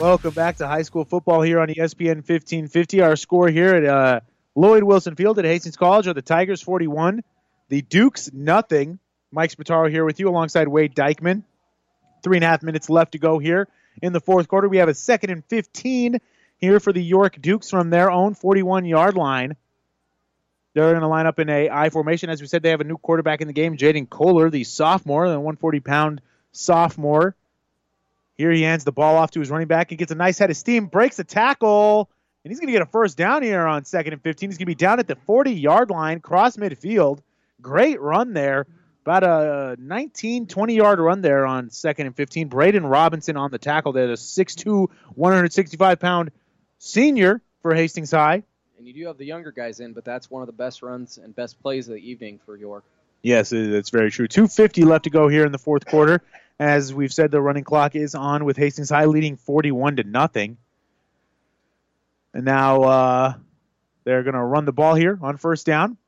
Welcome 0.00 0.34
back 0.34 0.57
to 0.57 0.67
high 0.67 0.83
school 0.83 1.05
football 1.05 1.41
here 1.41 1.60
on 1.60 1.68
ESPN 1.68 2.17
1550. 2.17 3.02
Our 3.02 3.15
score 3.15 3.47
here 3.47 3.76
at 3.76 3.84
uh, 3.84 4.20
Lloyd 4.57 4.83
Wilson 4.83 5.15
Field 5.15 5.39
at 5.39 5.44
Hastings 5.44 5.76
College 5.76 6.09
are 6.09 6.12
the 6.12 6.23
Tigers 6.23 6.60
41, 6.60 7.23
the 7.68 7.83
Dukes 7.83 8.33
nothing. 8.33 8.99
Mike 9.31 9.52
Spataro 9.52 9.89
here 9.89 10.05
with 10.05 10.18
you 10.18 10.28
alongside 10.28 10.67
Wade 10.67 10.97
Dykeman. 10.97 11.44
Three 12.25 12.39
and 12.39 12.44
a 12.44 12.49
half 12.49 12.65
minutes 12.65 12.91
left 12.91 13.12
to 13.12 13.18
go 13.18 13.39
here 13.39 13.68
in 14.02 14.12
the 14.12 14.20
fourth 14.20 14.49
quarter. 14.49 14.68
We 14.68 14.78
have 14.78 14.89
a 14.89 14.94
second 14.94 15.31
and 15.31 15.44
15 15.44 16.18
here 16.57 16.81
for 16.81 16.92
the 16.92 17.02
York 17.02 17.41
Dukes 17.41 17.70
from 17.70 17.91
their 17.91 18.10
own 18.10 18.34
41 18.34 18.86
yard 18.86 19.15
line. 19.15 19.55
They're 20.74 20.90
going 20.90 21.00
to 21.00 21.08
line 21.08 21.26
up 21.26 21.39
in 21.39 21.49
a 21.49 21.68
I 21.68 21.90
formation. 21.90 22.31
As 22.31 22.40
we 22.40 22.47
said, 22.47 22.62
they 22.62 22.70
have 22.70 22.81
a 22.81 22.84
new 22.84 22.97
quarterback 22.97 23.40
in 23.40 23.49
the 23.49 23.52
game, 23.52 23.76
Jaden 23.76 24.08
Kohler, 24.08 24.50
the 24.50 24.65
sophomore, 24.65 25.28
the 25.28 25.40
140 25.40 25.81
pound 25.81 26.20
sophomore. 26.52 27.34
Here 28.36 28.52
he 28.52 28.62
hands 28.62 28.84
the 28.84 28.92
ball 28.92 29.16
off 29.16 29.32
to 29.32 29.40
his 29.40 29.50
running 29.50 29.66
back. 29.66 29.90
He 29.90 29.97
gets 29.97 30.12
a 30.12 30.15
nice 30.15 30.39
head 30.39 30.50
of 30.50 30.57
steam, 30.57 30.86
breaks 30.86 31.18
a 31.18 31.24
tackle, 31.24 32.08
and 32.44 32.50
he's 32.50 32.60
going 32.60 32.68
to 32.68 32.73
get 32.73 32.82
a 32.82 32.86
first 32.86 33.18
down 33.18 33.42
here 33.42 33.66
on 33.66 33.84
second 33.84 34.15
and 34.15 34.23
15. 34.23 34.49
He's 34.49 34.57
going 34.58 34.65
to 34.65 34.66
be 34.66 34.74
down 34.74 34.99
at 34.99 35.07
the 35.07 35.16
40 35.16 35.52
yard 35.52 35.90
line, 35.90 36.20
cross 36.20 36.57
midfield. 36.57 37.18
Great 37.60 38.00
run 38.00 38.32
there. 38.32 38.66
About 39.05 39.24
a 39.24 39.76
19, 39.78 40.47
20 40.47 40.74
yard 40.74 41.00
run 41.00 41.20
there 41.20 41.44
on 41.44 41.70
second 41.70 42.07
and 42.07 42.16
15. 42.16 42.49
Braden 42.49 42.86
Robinson 42.86 43.36
on 43.36 43.50
the 43.50 43.58
tackle 43.58 43.92
there, 43.92 44.07
the 44.07 44.15
6'2, 44.15 44.89
165 45.15 46.00
pound 46.00 46.31
senior 46.78 47.42
for 47.60 47.74
Hastings 47.74 48.10
High. 48.10 48.44
And 48.81 48.86
you 48.86 48.94
do 48.94 49.07
have 49.09 49.18
the 49.18 49.26
younger 49.26 49.52
guys 49.52 49.81
in, 49.81 49.92
but 49.92 50.07
that's 50.07 50.31
one 50.31 50.41
of 50.41 50.47
the 50.47 50.55
best 50.55 50.81
runs 50.81 51.18
and 51.18 51.36
best 51.36 51.60
plays 51.60 51.86
of 51.86 51.97
the 51.97 52.10
evening 52.10 52.41
for 52.47 52.57
York. 52.57 52.83
Yes, 53.20 53.50
that's 53.50 53.91
very 53.91 54.10
true. 54.10 54.26
250 54.26 54.84
left 54.84 55.05
to 55.05 55.10
go 55.10 55.28
here 55.28 55.44
in 55.44 55.52
the 55.52 55.59
fourth 55.59 55.84
quarter. 55.84 56.23
As 56.59 56.94
we've 56.94 57.12
said, 57.12 57.31
the 57.31 57.42
running 57.42 57.62
clock 57.62 57.94
is 57.94 58.15
on 58.15 58.47
with 58.47 58.57
Hastings 58.57 58.89
High 58.89 59.05
leading 59.05 59.36
41 59.36 59.97
to 59.97 60.05
nothing. 60.05 60.57
And 62.33 62.47
now 62.47 62.83
uh, 62.84 63.34
they're 64.05 64.23
going 64.23 64.33
to 64.33 64.42
run 64.42 64.65
the 64.65 64.73
ball 64.73 64.94
here 64.94 65.18
on 65.20 65.36
first 65.36 65.67
down. 65.67 65.99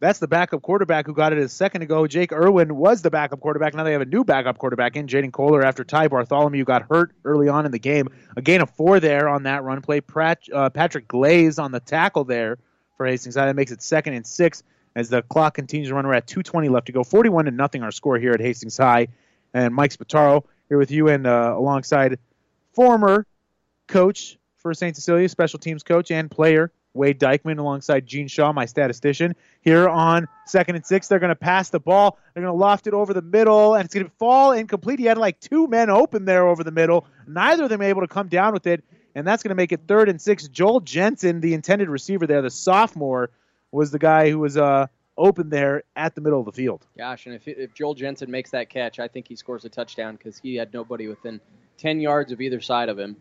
That's 0.00 0.20
the 0.20 0.28
backup 0.28 0.62
quarterback 0.62 1.06
who 1.06 1.12
got 1.12 1.32
it 1.32 1.38
a 1.38 1.48
second 1.48 1.82
ago. 1.82 2.06
Jake 2.06 2.32
Irwin 2.32 2.76
was 2.76 3.02
the 3.02 3.10
backup 3.10 3.40
quarterback. 3.40 3.74
Now 3.74 3.82
they 3.82 3.92
have 3.92 4.00
a 4.00 4.06
new 4.06 4.22
backup 4.22 4.58
quarterback 4.58 4.94
in, 4.94 5.08
Jaden 5.08 5.32
Kohler, 5.32 5.64
after 5.64 5.82
Ty 5.82 6.08
Bartholomew 6.08 6.64
got 6.64 6.82
hurt 6.88 7.12
early 7.24 7.48
on 7.48 7.66
in 7.66 7.72
the 7.72 7.80
game. 7.80 8.08
A 8.36 8.42
gain 8.42 8.60
of 8.60 8.70
four 8.70 9.00
there 9.00 9.28
on 9.28 9.42
that 9.42 9.64
run 9.64 9.82
play. 9.82 10.00
Pratt, 10.00 10.42
uh, 10.54 10.70
Patrick 10.70 11.08
Glaze 11.08 11.58
on 11.58 11.72
the 11.72 11.80
tackle 11.80 12.24
there 12.24 12.58
for 12.96 13.06
Hastings. 13.06 13.34
That 13.34 13.54
makes 13.56 13.72
it 13.72 13.82
second 13.82 14.14
and 14.14 14.24
six 14.24 14.62
as 14.94 15.08
the 15.08 15.22
clock 15.22 15.54
continues 15.54 15.88
to 15.88 15.94
run. 15.96 16.06
We're 16.06 16.14
at 16.14 16.28
2.20 16.28 16.70
left 16.70 16.86
to 16.86 16.92
go. 16.92 17.02
41 17.02 17.46
to 17.46 17.50
nothing 17.50 17.82
our 17.82 17.90
score 17.90 18.18
here 18.18 18.32
at 18.32 18.40
Hastings 18.40 18.76
High. 18.76 19.08
And 19.52 19.74
Mike 19.74 19.92
Spataro 19.92 20.44
here 20.68 20.78
with 20.78 20.92
you 20.92 21.08
and 21.08 21.26
uh, 21.26 21.54
alongside 21.56 22.20
former 22.72 23.26
coach 23.88 24.38
for 24.58 24.74
St. 24.74 24.94
Cecilia, 24.94 25.28
special 25.28 25.58
teams 25.58 25.82
coach 25.82 26.12
and 26.12 26.30
player 26.30 26.70
Wade 26.98 27.18
Dykeman 27.18 27.58
alongside 27.58 28.06
Gene 28.06 28.28
Shaw, 28.28 28.52
my 28.52 28.66
statistician. 28.66 29.34
Here 29.62 29.88
on 29.88 30.28
second 30.46 30.74
and 30.74 30.84
six, 30.84 31.08
they're 31.08 31.20
going 31.20 31.28
to 31.28 31.36
pass 31.36 31.70
the 31.70 31.80
ball. 31.80 32.18
They're 32.34 32.42
going 32.42 32.52
to 32.52 32.58
loft 32.58 32.86
it 32.86 32.92
over 32.92 33.14
the 33.14 33.22
middle, 33.22 33.74
and 33.74 33.84
it's 33.84 33.94
going 33.94 34.06
to 34.06 34.12
fall 34.18 34.52
incomplete. 34.52 34.98
He 34.98 35.06
had 35.06 35.16
like 35.16 35.40
two 35.40 35.68
men 35.68 35.88
open 35.88 36.24
there 36.24 36.46
over 36.46 36.62
the 36.64 36.72
middle. 36.72 37.06
Neither 37.26 37.64
of 37.64 37.70
them 37.70 37.80
able 37.80 38.02
to 38.02 38.08
come 38.08 38.28
down 38.28 38.52
with 38.52 38.66
it, 38.66 38.84
and 39.14 39.26
that's 39.26 39.42
going 39.42 39.50
to 39.50 39.54
make 39.54 39.72
it 39.72 39.82
third 39.88 40.08
and 40.08 40.20
six. 40.20 40.48
Joel 40.48 40.80
Jensen, 40.80 41.40
the 41.40 41.54
intended 41.54 41.88
receiver 41.88 42.26
there, 42.26 42.42
the 42.42 42.50
sophomore, 42.50 43.30
was 43.70 43.90
the 43.90 43.98
guy 43.98 44.30
who 44.30 44.40
was 44.40 44.56
uh, 44.56 44.88
open 45.16 45.50
there 45.50 45.84
at 45.94 46.14
the 46.14 46.20
middle 46.20 46.40
of 46.40 46.46
the 46.46 46.52
field. 46.52 46.86
Gosh, 46.96 47.26
and 47.26 47.34
if, 47.34 47.46
if 47.46 47.74
Joel 47.74 47.94
Jensen 47.94 48.30
makes 48.30 48.50
that 48.50 48.70
catch, 48.70 48.98
I 48.98 49.08
think 49.08 49.28
he 49.28 49.36
scores 49.36 49.64
a 49.64 49.68
touchdown 49.68 50.16
because 50.16 50.38
he 50.38 50.56
had 50.56 50.72
nobody 50.72 51.06
within 51.08 51.40
10 51.78 52.00
yards 52.00 52.32
of 52.32 52.40
either 52.40 52.60
side 52.60 52.88
of 52.88 52.98
him. 52.98 53.16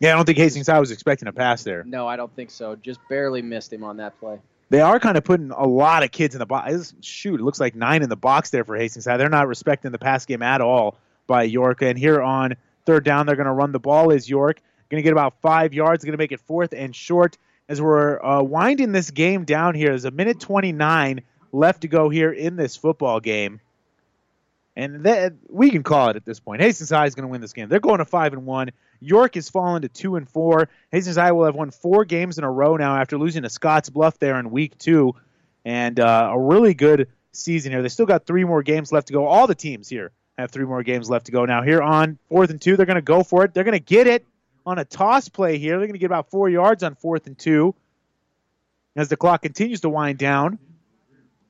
Yeah, 0.00 0.12
I 0.12 0.16
don't 0.16 0.24
think 0.24 0.38
Hastings 0.38 0.66
High 0.66 0.80
was 0.80 0.90
expecting 0.90 1.28
a 1.28 1.32
pass 1.32 1.62
there. 1.62 1.84
No, 1.84 2.06
I 2.06 2.16
don't 2.16 2.34
think 2.34 2.50
so. 2.50 2.76
Just 2.76 3.00
barely 3.08 3.42
missed 3.42 3.72
him 3.72 3.84
on 3.84 3.98
that 3.98 4.18
play. 4.18 4.38
They 4.70 4.80
are 4.80 4.98
kind 4.98 5.16
of 5.16 5.24
putting 5.24 5.50
a 5.50 5.66
lot 5.66 6.02
of 6.02 6.10
kids 6.10 6.34
in 6.34 6.38
the 6.38 6.46
box. 6.46 6.94
Shoot, 7.00 7.40
it 7.40 7.44
looks 7.44 7.60
like 7.60 7.74
nine 7.74 8.02
in 8.02 8.08
the 8.08 8.16
box 8.16 8.50
there 8.50 8.64
for 8.64 8.76
Hastings 8.76 9.04
High. 9.04 9.16
They're 9.16 9.28
not 9.28 9.46
respecting 9.46 9.92
the 9.92 9.98
pass 9.98 10.26
game 10.26 10.42
at 10.42 10.60
all 10.60 10.98
by 11.26 11.44
York. 11.44 11.82
And 11.82 11.98
here 11.98 12.20
on 12.20 12.56
third 12.86 13.04
down, 13.04 13.26
they're 13.26 13.36
going 13.36 13.46
to 13.46 13.52
run 13.52 13.72
the 13.72 13.80
ball. 13.80 14.10
Is 14.10 14.28
York 14.28 14.60
going 14.90 15.02
to 15.02 15.04
get 15.04 15.12
about 15.12 15.40
five 15.40 15.74
yards? 15.74 16.04
Going 16.04 16.12
to 16.12 16.18
make 16.18 16.32
it 16.32 16.40
fourth 16.40 16.72
and 16.72 16.94
short 16.94 17.38
as 17.68 17.80
we're 17.80 18.22
uh, 18.22 18.42
winding 18.42 18.92
this 18.92 19.10
game 19.10 19.44
down 19.44 19.74
here. 19.74 19.88
There's 19.88 20.04
a 20.04 20.10
minute 20.10 20.40
29 20.40 21.22
left 21.52 21.82
to 21.82 21.88
go 21.88 22.08
here 22.08 22.32
in 22.32 22.56
this 22.56 22.76
football 22.76 23.20
game. 23.20 23.60
And 24.76 25.04
that, 25.04 25.34
we 25.48 25.70
can 25.70 25.84
call 25.84 26.08
it 26.08 26.16
at 26.16 26.24
this 26.24 26.40
point. 26.40 26.60
Hastings 26.60 26.90
High 26.90 27.06
is 27.06 27.14
going 27.14 27.22
to 27.22 27.28
win 27.28 27.40
this 27.40 27.52
game. 27.52 27.68
They're 27.68 27.80
going 27.80 27.98
to 27.98 28.04
five 28.04 28.32
and 28.32 28.44
one. 28.44 28.70
York 29.00 29.36
has 29.36 29.48
fallen 29.48 29.82
to 29.82 29.88
two 29.88 30.16
and 30.16 30.28
four. 30.28 30.68
Hastings 30.90 31.16
High 31.16 31.32
will 31.32 31.44
have 31.44 31.54
won 31.54 31.70
four 31.70 32.04
games 32.04 32.38
in 32.38 32.44
a 32.44 32.50
row 32.50 32.76
now 32.76 32.96
after 32.96 33.16
losing 33.16 33.42
to 33.42 33.48
Scottsbluff 33.48 34.18
there 34.18 34.38
in 34.40 34.50
week 34.50 34.76
two, 34.78 35.14
and 35.64 36.00
uh, 36.00 36.30
a 36.32 36.40
really 36.40 36.74
good 36.74 37.08
season 37.32 37.70
here. 37.70 37.82
They 37.82 37.88
still 37.88 38.06
got 38.06 38.26
three 38.26 38.44
more 38.44 38.62
games 38.62 38.90
left 38.90 39.08
to 39.08 39.12
go. 39.12 39.26
All 39.26 39.46
the 39.46 39.54
teams 39.54 39.88
here 39.88 40.10
have 40.38 40.50
three 40.50 40.64
more 40.64 40.82
games 40.82 41.08
left 41.08 41.26
to 41.26 41.32
go. 41.32 41.44
Now 41.44 41.62
here 41.62 41.80
on 41.80 42.18
fourth 42.28 42.50
and 42.50 42.60
two, 42.60 42.76
they're 42.76 42.86
going 42.86 42.96
to 42.96 43.02
go 43.02 43.22
for 43.22 43.44
it. 43.44 43.54
They're 43.54 43.64
going 43.64 43.78
to 43.78 43.84
get 43.84 44.06
it 44.06 44.26
on 44.66 44.78
a 44.78 44.84
toss 44.84 45.28
play 45.28 45.58
here. 45.58 45.78
They're 45.78 45.86
going 45.86 45.92
to 45.92 45.98
get 45.98 46.06
about 46.06 46.30
four 46.30 46.48
yards 46.48 46.82
on 46.82 46.94
fourth 46.96 47.26
and 47.26 47.38
two 47.38 47.74
as 48.96 49.08
the 49.08 49.16
clock 49.16 49.42
continues 49.42 49.82
to 49.82 49.88
wind 49.88 50.18
down. 50.18 50.58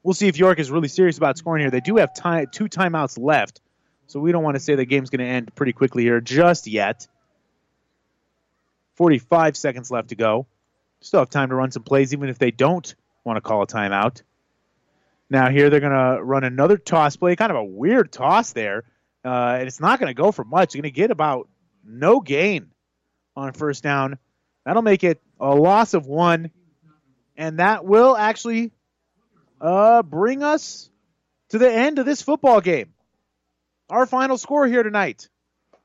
We'll 0.04 0.14
see 0.14 0.28
if 0.28 0.36
York 0.36 0.58
is 0.58 0.70
really 0.70 0.88
serious 0.88 1.16
about 1.16 1.38
scoring 1.38 1.62
here. 1.62 1.70
They 1.70 1.80
do 1.80 1.96
have 1.96 2.14
time, 2.14 2.46
two 2.52 2.68
timeouts 2.68 3.18
left, 3.18 3.62
so 4.06 4.20
we 4.20 4.32
don't 4.32 4.44
want 4.44 4.54
to 4.54 4.60
say 4.60 4.74
the 4.74 4.84
game's 4.84 5.08
going 5.08 5.20
to 5.20 5.26
end 5.26 5.54
pretty 5.54 5.72
quickly 5.72 6.02
here 6.02 6.20
just 6.20 6.66
yet. 6.66 7.08
45 8.96 9.56
seconds 9.56 9.90
left 9.90 10.10
to 10.10 10.14
go. 10.14 10.46
Still 11.00 11.20
have 11.20 11.30
time 11.30 11.48
to 11.48 11.54
run 11.54 11.70
some 11.70 11.82
plays, 11.82 12.12
even 12.12 12.28
if 12.28 12.38
they 12.38 12.50
don't 12.50 12.94
want 13.24 13.38
to 13.38 13.40
call 13.40 13.62
a 13.62 13.66
timeout. 13.66 14.22
Now, 15.30 15.48
here 15.48 15.70
they're 15.70 15.80
going 15.80 15.92
to 15.92 16.22
run 16.22 16.44
another 16.44 16.76
toss 16.76 17.16
play, 17.16 17.34
kind 17.34 17.50
of 17.50 17.56
a 17.56 17.64
weird 17.64 18.12
toss 18.12 18.52
there. 18.52 18.84
Uh, 19.24 19.56
and 19.58 19.66
it's 19.66 19.80
not 19.80 19.98
going 19.98 20.14
to 20.14 20.14
go 20.14 20.32
for 20.32 20.44
much. 20.44 20.74
You're 20.74 20.82
going 20.82 20.92
to 20.92 21.00
get 21.00 21.10
about 21.12 21.48
no 21.82 22.20
gain 22.20 22.70
on 23.34 23.54
first 23.54 23.82
down. 23.82 24.18
That'll 24.66 24.82
make 24.82 25.02
it 25.02 25.22
a 25.40 25.54
loss 25.54 25.94
of 25.94 26.06
one. 26.06 26.50
And 27.38 27.58
that 27.58 27.86
will 27.86 28.14
actually 28.16 28.70
uh, 29.64 30.02
bring 30.02 30.42
us 30.42 30.90
to 31.48 31.58
the 31.58 31.72
end 31.72 31.98
of 31.98 32.04
this 32.04 32.20
football 32.20 32.60
game. 32.60 32.92
Our 33.88 34.04
final 34.06 34.36
score 34.36 34.66
here 34.66 34.82
tonight 34.82 35.28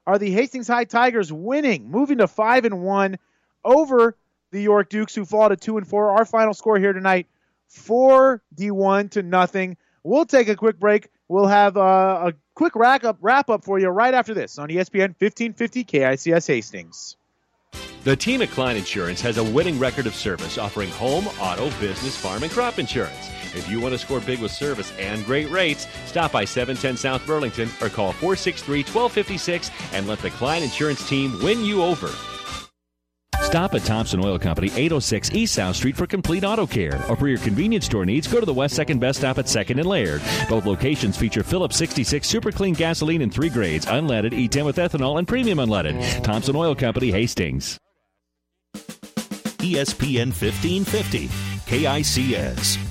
are 0.06 0.20
the 0.20 0.32
Hastings 0.32 0.68
High 0.68 0.84
Tigers 0.84 1.32
winning, 1.32 1.90
moving 1.90 2.18
to 2.18 2.28
five 2.28 2.66
and 2.66 2.84
one 2.84 3.18
over 3.64 4.18
the 4.52 4.62
York 4.62 4.90
Dukes, 4.90 5.16
who 5.16 5.26
fall 5.26 5.50
to 5.50 5.56
two 5.56 5.78
and 5.78 5.88
four. 5.88 6.12
Our 6.12 6.26
final 6.26 6.54
score 6.54 6.78
here 6.78 6.92
tonight, 6.92 7.28
four 7.68 8.42
D 8.54 8.70
one 8.70 9.10
to 9.10 9.24
nothing. 9.24 9.78
We'll 10.04 10.26
take 10.26 10.50
a 10.50 10.56
quick 10.56 10.78
break. 10.78 11.08
We'll 11.28 11.48
have 11.48 11.78
uh, 11.78 12.32
a 12.32 12.34
quick 12.56 12.76
wrap 12.76 13.06
up 13.06 13.18
wrap 13.22 13.50
up 13.50 13.64
for 13.64 13.80
you 13.80 13.88
right 13.90 14.14
after 14.14 14.34
this 14.34 14.58
on 14.58 14.70
ESPN 14.70 15.16
1550 15.20 15.86
KICS 15.86 16.48
Hastings. 16.48 17.16
The 18.04 18.16
team 18.16 18.42
at 18.42 18.50
Klein 18.50 18.78
Insurance 18.78 19.22
has 19.22 19.38
a 19.38 19.44
winning 19.44 19.78
record 19.78 20.08
of 20.08 20.16
service 20.16 20.58
offering 20.58 20.90
home, 20.90 21.28
auto, 21.40 21.70
business, 21.80 22.18
farm, 22.18 22.44
and 22.44 22.52
crop 22.52 22.80
insurance. 22.80 23.30
If 23.56 23.70
you 23.70 23.80
want 23.80 23.94
to 23.94 23.98
score 23.98 24.20
big 24.20 24.40
with 24.40 24.52
service 24.52 24.92
and 24.98 25.26
great 25.26 25.50
rates, 25.50 25.88
stop 26.06 26.32
by 26.32 26.46
710 26.46 26.98
South 26.98 27.26
Burlington 27.26 27.70
or 27.82 27.90
call 27.90 28.12
463 28.14 28.80
1256 28.80 29.72
and 29.94 30.08
let 30.08 30.20
the 30.20 30.30
Klein 30.32 30.64
Insurance 30.64 31.08
team 31.08 31.38
win 31.44 31.64
you 31.64 31.84
over. 31.84 32.10
Stop 33.50 33.74
at 33.74 33.84
Thompson 33.84 34.24
Oil 34.24 34.38
Company, 34.38 34.68
806 34.68 35.32
East 35.34 35.56
South 35.56 35.76
Street 35.76 35.96
for 35.96 36.06
complete 36.06 36.44
auto 36.44 36.68
care. 36.68 37.04
Or 37.10 37.16
for 37.16 37.28
your 37.28 37.40
convenience 37.40 37.86
store 37.86 38.06
needs, 38.06 38.28
go 38.28 38.40
to 38.40 38.46
the 38.46 38.54
West 38.54 38.76
Second 38.76 39.00
Best 39.00 39.20
Stop 39.20 39.40
at 39.40 39.46
2nd 39.46 39.80
and 39.80 39.88
Laird. 39.88 40.22
Both 40.48 40.68
locations 40.68 41.18
feature 41.18 41.42
Phillips 41.42 41.76
66 41.78 42.28
super 42.28 42.52
clean 42.52 42.76
gasoline 42.76 43.24
in 43.24 43.32
three 43.32 43.50
grades 43.50 43.88
unleaded, 43.88 44.34
E10 44.34 44.66
with 44.66 44.76
ethanol, 44.76 45.18
and 45.18 45.28
premium 45.28 45.58
unleaded. 45.58 46.24
Thompson 46.24 46.56
Oil 46.56 46.76
Company, 46.76 47.10
Hastings. 47.10 47.80
ESPN 49.58 50.28
1550, 50.28 51.28
KICS. 51.66 52.89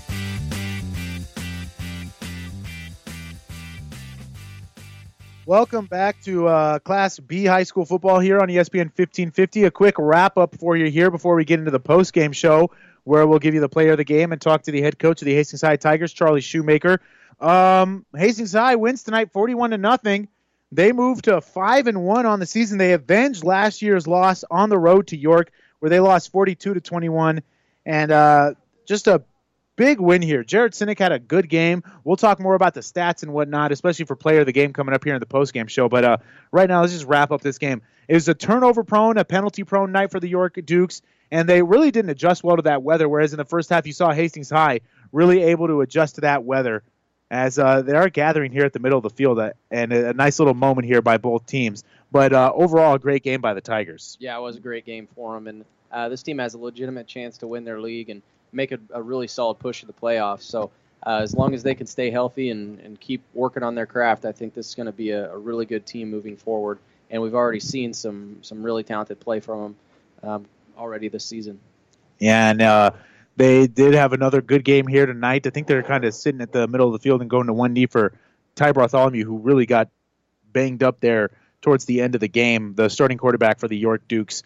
Welcome 5.49 5.87
back 5.87 6.21
to 6.25 6.47
uh, 6.47 6.79
Class 6.79 7.19
B 7.19 7.47
high 7.47 7.63
school 7.63 7.87
football 7.87 8.19
here 8.19 8.39
on 8.39 8.49
ESPN 8.49 8.93
1550. 8.95 9.65
A 9.65 9.71
quick 9.71 9.95
wrap 9.97 10.37
up 10.37 10.55
for 10.57 10.77
you 10.77 10.91
here 10.91 11.11
before 11.11 11.37
we 11.37 11.47
get 11.47 11.59
into 11.59 11.71
the 11.71 11.81
post 11.81 12.13
game 12.13 12.33
show, 12.33 12.71
where 13.05 13.27
we'll 13.27 13.39
give 13.39 13.55
you 13.55 13.63
the 13.63 13.69
player 13.71 13.93
of 13.93 13.97
the 13.97 14.05
game 14.05 14.33
and 14.33 14.43
talk 14.43 14.65
to 14.65 14.73
the 14.73 14.83
head 14.83 14.99
coach 14.99 15.23
of 15.23 15.25
the 15.25 15.33
Hastings 15.33 15.63
High 15.63 15.77
Tigers, 15.77 16.13
Charlie 16.13 16.43
Shoemaker. 16.43 17.01
Um, 17.41 18.05
Hastings 18.15 18.53
High 18.53 18.75
wins 18.75 19.05
tonight, 19.05 19.33
41 19.33 19.71
to 19.71 19.79
nothing. 19.79 20.29
They 20.71 20.93
move 20.93 21.23
to 21.23 21.41
five 21.41 21.87
and 21.87 22.03
one 22.03 22.27
on 22.27 22.41
the 22.41 22.47
season. 22.47 22.77
They 22.77 22.93
avenged 22.93 23.43
last 23.43 23.81
year's 23.81 24.07
loss 24.07 24.45
on 24.51 24.69
the 24.69 24.79
road 24.79 25.07
to 25.07 25.17
York, 25.17 25.51
where 25.79 25.89
they 25.89 26.01
lost 26.01 26.31
42 26.31 26.75
to 26.75 26.81
21, 26.83 27.41
and 27.87 28.11
uh, 28.13 28.53
just 28.85 29.07
a 29.07 29.23
big 29.79 30.01
win 30.01 30.21
here. 30.21 30.45
Jared 30.45 30.73
Sinek 30.73 30.99
had 30.99 31.13
a 31.13 31.19
good 31.19 31.49
game. 31.49 31.83
We'll 32.05 32.17
talk 32.17 32.41
more 32.41 32.55
about 32.55 32.75
the 32.75 32.81
stats 32.81 33.23
and 33.23 33.33
whatnot, 33.33 33.73
especially 33.73 34.05
for 34.05 34.17
player 34.17 34.41
of 34.41 34.47
the 34.47 34.53
game 34.53 34.75
coming 34.75 34.95
up 34.95 35.05
here 35.05 35.15
in 35.15 35.21
the 35.21 35.27
post 35.27 35.55
game 35.55 35.69
show. 35.69 35.89
But 35.89 36.05
uh, 36.05 36.17
right 36.53 36.69
now, 36.69 36.83
let's 36.83 36.93
just 36.93 37.07
wrap 37.07 37.31
up 37.31 37.41
this 37.41 37.57
game. 37.57 37.81
It 38.09 38.15
was 38.15 38.29
a 38.29 38.35
turnover 38.35 38.85
prone, 38.85 39.17
a 39.17 39.25
penalty 39.25 39.65
prone 39.65 39.93
night 39.93 40.11
for 40.11 40.21
the 40.21 40.29
York 40.29 40.59
Dukes, 40.65 41.01
and 41.31 41.49
they 41.49 41.63
really 41.63 41.91
didn't 41.91 42.11
adjust 42.11 42.43
well 42.43 42.57
to 42.57 42.63
that 42.63 42.83
weather. 42.83 43.09
Whereas 43.09 43.33
in 43.33 43.39
the 43.39 43.45
first 43.45 43.71
half, 43.71 43.87
you 43.87 43.93
saw 43.93 44.13
Hastings 44.13 44.51
High 44.51 44.81
really 45.13 45.43
able 45.45 45.69
to 45.69 45.81
adjust 45.81 46.17
to 46.17 46.21
that 46.23 46.45
weather 46.45 46.83
as 47.31 47.59
uh, 47.59 47.83
they 47.83 47.93
are 47.93 48.09
gathering 48.09 48.51
here 48.51 48.65
at 48.65 48.73
the 48.73 48.79
middle 48.81 48.99
of 48.99 49.03
the 49.03 49.11
field, 49.11 49.39
uh, 49.39 49.53
and 49.71 49.93
a, 49.93 50.15
nice 50.15 50.39
little 50.39 50.55
moment 50.55 50.87
here 50.87 51.03
by 51.03 51.19
both 51.19 51.47
teams. 51.47 51.85
But 52.11 52.33
uh, 52.33 52.51
overall, 52.55 52.95
a 52.95 52.99
great 52.99 53.23
game 53.23 53.43
by 53.43 53.55
the 53.55 53.61
Tigers. 53.61 54.17
Yeah, 54.19 54.39
it 54.39 54.41
was 54.41 54.57
a 54.57 54.61
great 54.61 54.87
game 54.87 55.09
for 55.15 55.35
them, 55.35 55.47
and 55.47 55.65
uh, 55.93 56.09
this 56.09 56.23
team 56.23 56.39
has 56.39 56.55
a 56.55 56.59
legitimate 56.59 57.07
chance 57.07 57.39
to 57.39 57.47
win 57.47 57.65
their 57.65 57.81
league 57.81 58.09
and 58.09 58.23
make 58.53 58.73
a, 58.73 58.79
a 58.91 59.03
really 59.03 59.27
solid 59.27 59.59
push 59.59 59.81
to 59.81 59.87
the 59.87 59.93
playoffs. 59.93 60.43
So 60.43 60.71
uh, 61.07 61.21
as 61.23 61.35
long 61.35 61.55
as 61.55 61.63
they 61.63 61.75
can 61.75 61.87
stay 61.87 62.11
healthy 62.11 62.51
and, 62.51 62.81
and 62.81 63.01
keep 63.01 63.23
working 63.35 63.63
on 63.63 63.75
their 63.75 63.87
craft, 63.87 64.25
I 64.25 64.33
think 64.33 64.55
this 64.55 64.69
is 64.69 64.75
going 64.75 64.87
to 64.87 64.93
be 64.93 65.11
a, 65.11 65.33
a, 65.33 65.39
really 65.39 65.65
good 65.65 65.87
team 65.87 66.11
moving 66.11 66.37
forward. 66.37 66.79
And 67.11 67.23
we've 67.23 67.35
already 67.35 67.61
seen 67.61 67.95
some 67.95 68.39
some 68.43 68.63
really 68.63 68.83
talented 68.83 69.21
play 69.21 69.41
from 69.41 69.77
them 70.23 70.31
um, 70.31 70.47
already 70.77 71.09
this 71.09 71.25
season. 71.25 71.61
Yeah, 72.19 72.51
and 72.51 72.61
uh, 72.61 72.91
they 73.37 73.67
did 73.67 73.95
have 73.95 74.13
another 74.13 74.43
good 74.43 74.65
game 74.65 74.87
here 74.87 75.07
tonight. 75.07 75.47
I 75.47 75.51
think 75.51 75.69
they're 75.69 75.83
kind 75.83 76.05
of 76.05 76.13
sitting 76.13 76.41
at 76.41 76.53
the 76.53 76.67
middle 76.67 76.87
of 76.89 76.93
the 76.93 76.99
field 76.99 77.21
and 77.21 77.31
going 77.31 77.47
to 77.47 77.55
one 77.55 77.73
knee 77.73 77.87
for 77.87 78.13
Ty 78.57 78.73
Bartholomew, 78.73 79.25
who 79.25 79.39
really 79.39 79.65
got 79.65 79.89
banged 80.53 80.83
up 80.83 81.01
there 81.01 81.31
towards 81.63 81.85
the 81.85 82.01
end 82.01 82.15
of 82.15 82.21
the 82.21 82.29
game, 82.29 82.75
the 82.75 82.89
starting 82.89 83.19
quarterback 83.19 83.59
for 83.59 83.69
the 83.69 83.77
York 83.77 84.03
Dukes. 84.09 84.43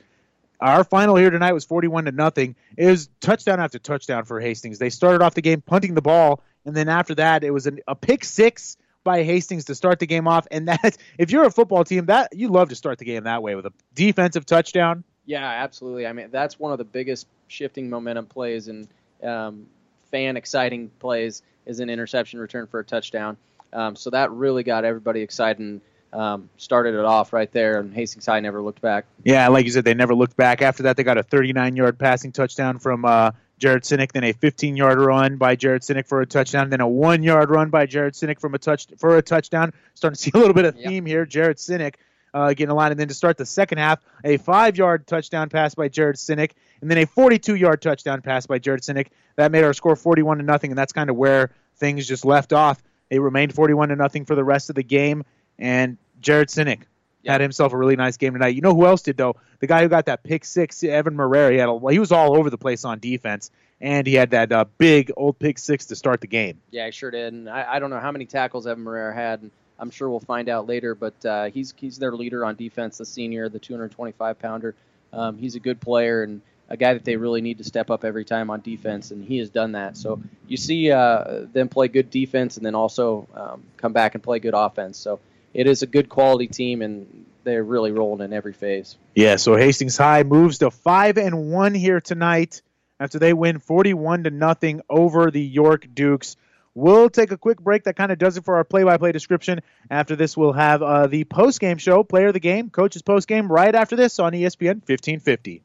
Our 0.63 0.85
final 0.85 1.17
here 1.17 1.31
tonight 1.31 1.55
was 1.55 1.65
41 1.65 2.05
to 2.05 2.13
nothing. 2.13 2.55
It 2.77 2.87
was 2.87 3.09
touchdown 3.21 3.59
after 3.59 3.81
touchdown 3.81 4.25
for 4.25 4.39
Hastings. 4.39 4.79
They 4.79 4.91
started 4.91 5.21
off 5.21 5.35
the 5.35 5.43
game 5.43 5.61
punting 5.61 5.95
the 5.95 6.03
ball, 6.03 6.41
and 6.65 6.77
then 6.77 6.89
after 6.89 7.17
that, 7.17 7.43
it 7.43 7.51
was 7.51 7.67
an, 7.67 7.81
a 7.89 7.97
pick 7.97 8.25
six 8.25 8.77
by 9.03 9.25
Hastings 9.25 9.65
to 9.65 9.75
start 9.75 9.99
the 9.99 10.07
game 10.07 10.29
off. 10.29 10.47
And 10.53 10.69
that, 10.69 10.97
if 11.19 11.33
you're 11.33 11.45
a 11.45 11.51
football 11.51 11.83
team, 11.83 12.07
that 12.07 12.29
you 12.33 12.49
love 12.49 12.69
to 12.69 12.77
start 12.77 12.99
the 12.99 13.05
game 13.05 13.25
that 13.25 13.43
way 13.43 13.57
with 13.57 13.67
a 13.67 13.73
defensive 13.93 14.47
touchdown. 14.47 15.03
Yeah, 15.27 15.45
absolutely. 15.45 16.07
I 16.07 16.13
mean, 16.13 16.29
that's 16.31 16.61
one 16.61 16.71
of 16.71 16.79
the 16.79 16.85
biggest 16.85 17.27
shifting 17.49 17.91
momentum 17.91 18.27
plays 18.27 18.69
and 18.69 18.87
um, 19.21 19.67
fan 20.13 20.37
exciting 20.37 20.93
plays 21.01 21.43
is 21.67 21.81
an 21.81 21.91
interception 21.91 22.39
return 22.39 22.69
for 22.69 22.79
a 22.79 22.85
touchdown. 22.85 23.37
Um, 23.73 23.97
so 23.97 24.11
that 24.11 24.31
really 24.31 24.63
got 24.63 24.85
everybody 24.85 25.23
excited. 25.23 25.59
And, 25.59 25.81
um, 26.13 26.51
started 26.57 26.95
it 26.95 27.05
off 27.05 27.33
right 27.33 27.51
there, 27.53 27.81
and 27.81 27.95
Hastings 27.95 28.27
High 28.27 28.41
never 28.41 28.61
looked 28.61 28.81
back. 28.81 29.07
Yeah, 29.25 29.49
like 29.49 29.65
you 29.65 29.71
said, 29.71 29.85
they 29.85 29.95
never 29.95 30.15
looked 30.15 30.37
back. 30.37 30.63
After 30.63 30.85
that, 30.85 30.97
they 30.97 31.05
got 31.05 31.19
a 31.19 31.23
39-yard 31.23 31.99
passing 31.99 32.33
touchdown 32.33 32.79
from 32.79 33.05
uh, 33.05 33.33
Jared 33.59 33.85
Sinek, 33.85 34.13
then 34.13 34.25
a 34.25 34.33
15-yard 34.33 34.99
run 34.99 35.37
by 35.37 35.57
Jared 35.57 35.83
Sinek 35.83 36.07
for 36.07 36.21
a 36.21 36.27
touchdown, 36.27 36.71
then 36.71 36.81
a 36.81 36.89
one-yard 36.89 37.51
run 37.51 37.71
by 37.71 37.87
Jared 37.87 38.15
Sinek 38.15 38.41
from 38.41 38.55
a 38.55 38.59
touch 38.59 38.89
for 38.99 39.17
a 39.17 39.23
touchdown. 39.23 39.73
Starting 39.95 40.17
to 40.17 40.21
see 40.21 40.31
a 40.35 40.39
little 40.39 40.55
bit 40.55 40.65
of 40.65 40.75
theme 40.75 41.07
yep. 41.07 41.13
here. 41.13 41.27
Jared 41.27 41.57
Sinek 41.57 41.95
uh, 42.35 42.49
getting 42.51 42.71
a 42.71 42.75
line, 42.75 42.91
and 42.91 43.01
then 43.01 43.09
to 43.09 43.15
start 43.15 43.37
the 43.37 43.47
second 43.47 43.79
half, 43.79 44.01
a 44.25 44.37
five-yard 44.39 45.07
touchdown 45.07 45.49
pass 45.49 45.75
by 45.75 45.89
Jared 45.89 46.17
Sinek, 46.17 46.53
and 46.81 46.91
then 46.91 46.99
a 46.99 47.07
42-yard 47.07 47.81
touchdown 47.81 48.23
pass 48.23 48.47
by 48.47 48.59
Jared 48.59 48.83
Sinek. 48.83 49.09
That 49.37 49.53
made 49.53 49.65
our 49.65 49.73
score 49.73 49.97
41 49.97 50.39
to 50.39 50.43
nothing, 50.43 50.71
and 50.71 50.79
that's 50.79 50.93
kind 50.93 51.11
of 51.11 51.17
where 51.17 51.51
things 51.77 52.07
just 52.07 52.25
left 52.25 52.53
off. 52.53 52.83
It 53.11 53.21
remained 53.21 53.55
41 53.55 53.91
to 53.91 53.97
nothing 53.97 54.25
for 54.25 54.35
the 54.35 54.45
rest 54.45 54.71
of 54.71 54.77
the 54.77 54.83
game. 54.83 55.25
And 55.63 55.97
Jared 56.21 56.49
Sinek 56.49 56.83
had 57.25 57.41
himself 57.41 57.73
a 57.73 57.77
really 57.77 57.95
nice 57.95 58.17
game 58.17 58.33
tonight. 58.33 58.57
You 58.57 58.63
know 58.63 58.75
who 58.75 58.85
else 58.85 59.03
did 59.03 59.17
though? 59.17 59.37
The 59.61 59.69
guy 59.69 59.83
who 59.83 59.89
got 59.89 60.07
that 60.07 60.25
pick 60.25 60.45
six, 60.45 60.83
Evan 60.83 61.15
Marrero. 61.15 61.53
He 61.53 61.59
had 61.59 61.69
a, 61.69 61.93
he 61.93 62.01
was 62.01 62.11
all 62.11 62.37
over 62.37 62.51
the 62.51 62.59
place 62.59 62.85
on 62.85 62.99
defense, 62.99 63.53
and 63.81 64.05
he 64.05 64.15
had 64.15 64.31
that 64.33 64.51
uh, 64.51 64.65
big 64.77 65.13
old 65.17 65.39
pick 65.39 65.59
six 65.59 65.87
to 65.87 65.97
start 65.97 66.21
the 66.21 66.27
game. 66.27 66.61
Yeah, 66.73 66.87
he 66.87 66.91
sure 66.91 67.13
did. 67.13 67.33
And 67.33 67.49
I, 67.49 67.75
I 67.75 67.79
don't 67.79 67.91
know 67.91 68.01
how 68.01 68.11
many 68.11 68.27
tackles 68.27 68.67
Evan 68.67 68.85
Marrero 68.85 69.15
had. 69.15 69.43
And 69.43 69.53
I'm 69.79 69.91
sure 69.91 70.11
we'll 70.11 70.19
find 70.19 70.49
out 70.49 70.67
later. 70.67 70.97
But 70.97 71.25
uh, 71.25 71.45
he's 71.51 71.73
he's 71.77 71.97
their 71.97 72.13
leader 72.13 72.45
on 72.45 72.57
defense, 72.57 72.99
the 72.99 73.07
senior, 73.07 73.49
the 73.49 73.61
225 73.61 74.41
pounder. 74.41 74.75
Um, 75.13 75.39
he's 75.39 75.55
a 75.55 75.61
good 75.61 75.81
player 75.81 76.25
and 76.25 76.43
a 76.69 76.77
guy 76.77 76.95
that 76.95 77.05
they 77.05 77.17
really 77.17 77.41
need 77.41 77.59
to 77.59 77.65
step 77.65 77.89
up 77.89 78.05
every 78.05 78.25
time 78.25 78.51
on 78.51 78.63
defense, 78.63 79.13
and 79.13 79.25
he 79.25 79.39
has 79.39 79.51
done 79.51 79.73
that. 79.73 79.97
So 79.97 80.21
you 80.49 80.57
see 80.57 80.91
uh, 80.91 81.45
them 81.53 81.69
play 81.69 81.87
good 81.87 82.11
defense 82.11 82.57
and 82.57 82.67
then 82.67 82.75
also 82.75 83.29
um, 83.35 83.63
come 83.77 83.93
back 83.93 84.15
and 84.15 84.23
play 84.25 84.41
good 84.41 84.55
offense. 84.55 84.99
So 84.99 85.21
it 85.55 85.67
is 85.67 85.83
a 85.83 85.87
good 85.87 86.09
quality 86.09 86.47
team, 86.47 86.83
and 86.83 87.27
they're 87.45 87.65
really 87.65 87.93
rolling 87.93 88.25
in 88.25 88.33
every 88.33 88.53
phase. 88.53 88.97
Yeah, 89.15 89.37
so 89.37 89.57
Hastings 89.57 89.97
High 89.97 90.23
moves 90.23 90.59
to 90.59 90.71
five 90.71 91.19
and 91.19 91.51
one 91.51 91.75
here 91.75 92.01
tonight 92.01 92.63
after 93.01 93.19
they 93.19 93.33
win 93.33 93.59
41 93.59 94.25
to 94.25 94.31
nothing 94.31 94.81
over 94.89 95.31
the 95.31 95.43
York 95.43 95.87
Dukes. 95.93 96.37
We'll 96.75 97.11
take 97.11 97.33
a 97.33 97.37
quick 97.37 97.61
break. 97.61 97.85
That 97.85 97.97
kind 97.97 98.13
of 98.13 98.19
does 98.19 98.39
it 98.39 98.45
for 98.45 98.57
our 98.57 98.65
play-by-play 98.65 99.13
description. 99.13 99.61
After 99.91 100.17
this, 100.17 100.37
we'll 100.37 100.55
have 100.55 100.83
uh, 100.83 101.07
the 101.07 101.25
post-game 101.25 101.77
show, 101.77 102.03
player 102.03 102.29
of 102.29 102.35
the 102.35 102.41
game, 102.41 102.71
coach's 102.71 103.03
post-game, 103.03 103.53
right 103.53 103.75
after 103.75 103.95
this 103.95 104.19
on 104.19 104.33
ESPN 104.33 104.77
1550. 104.87 105.63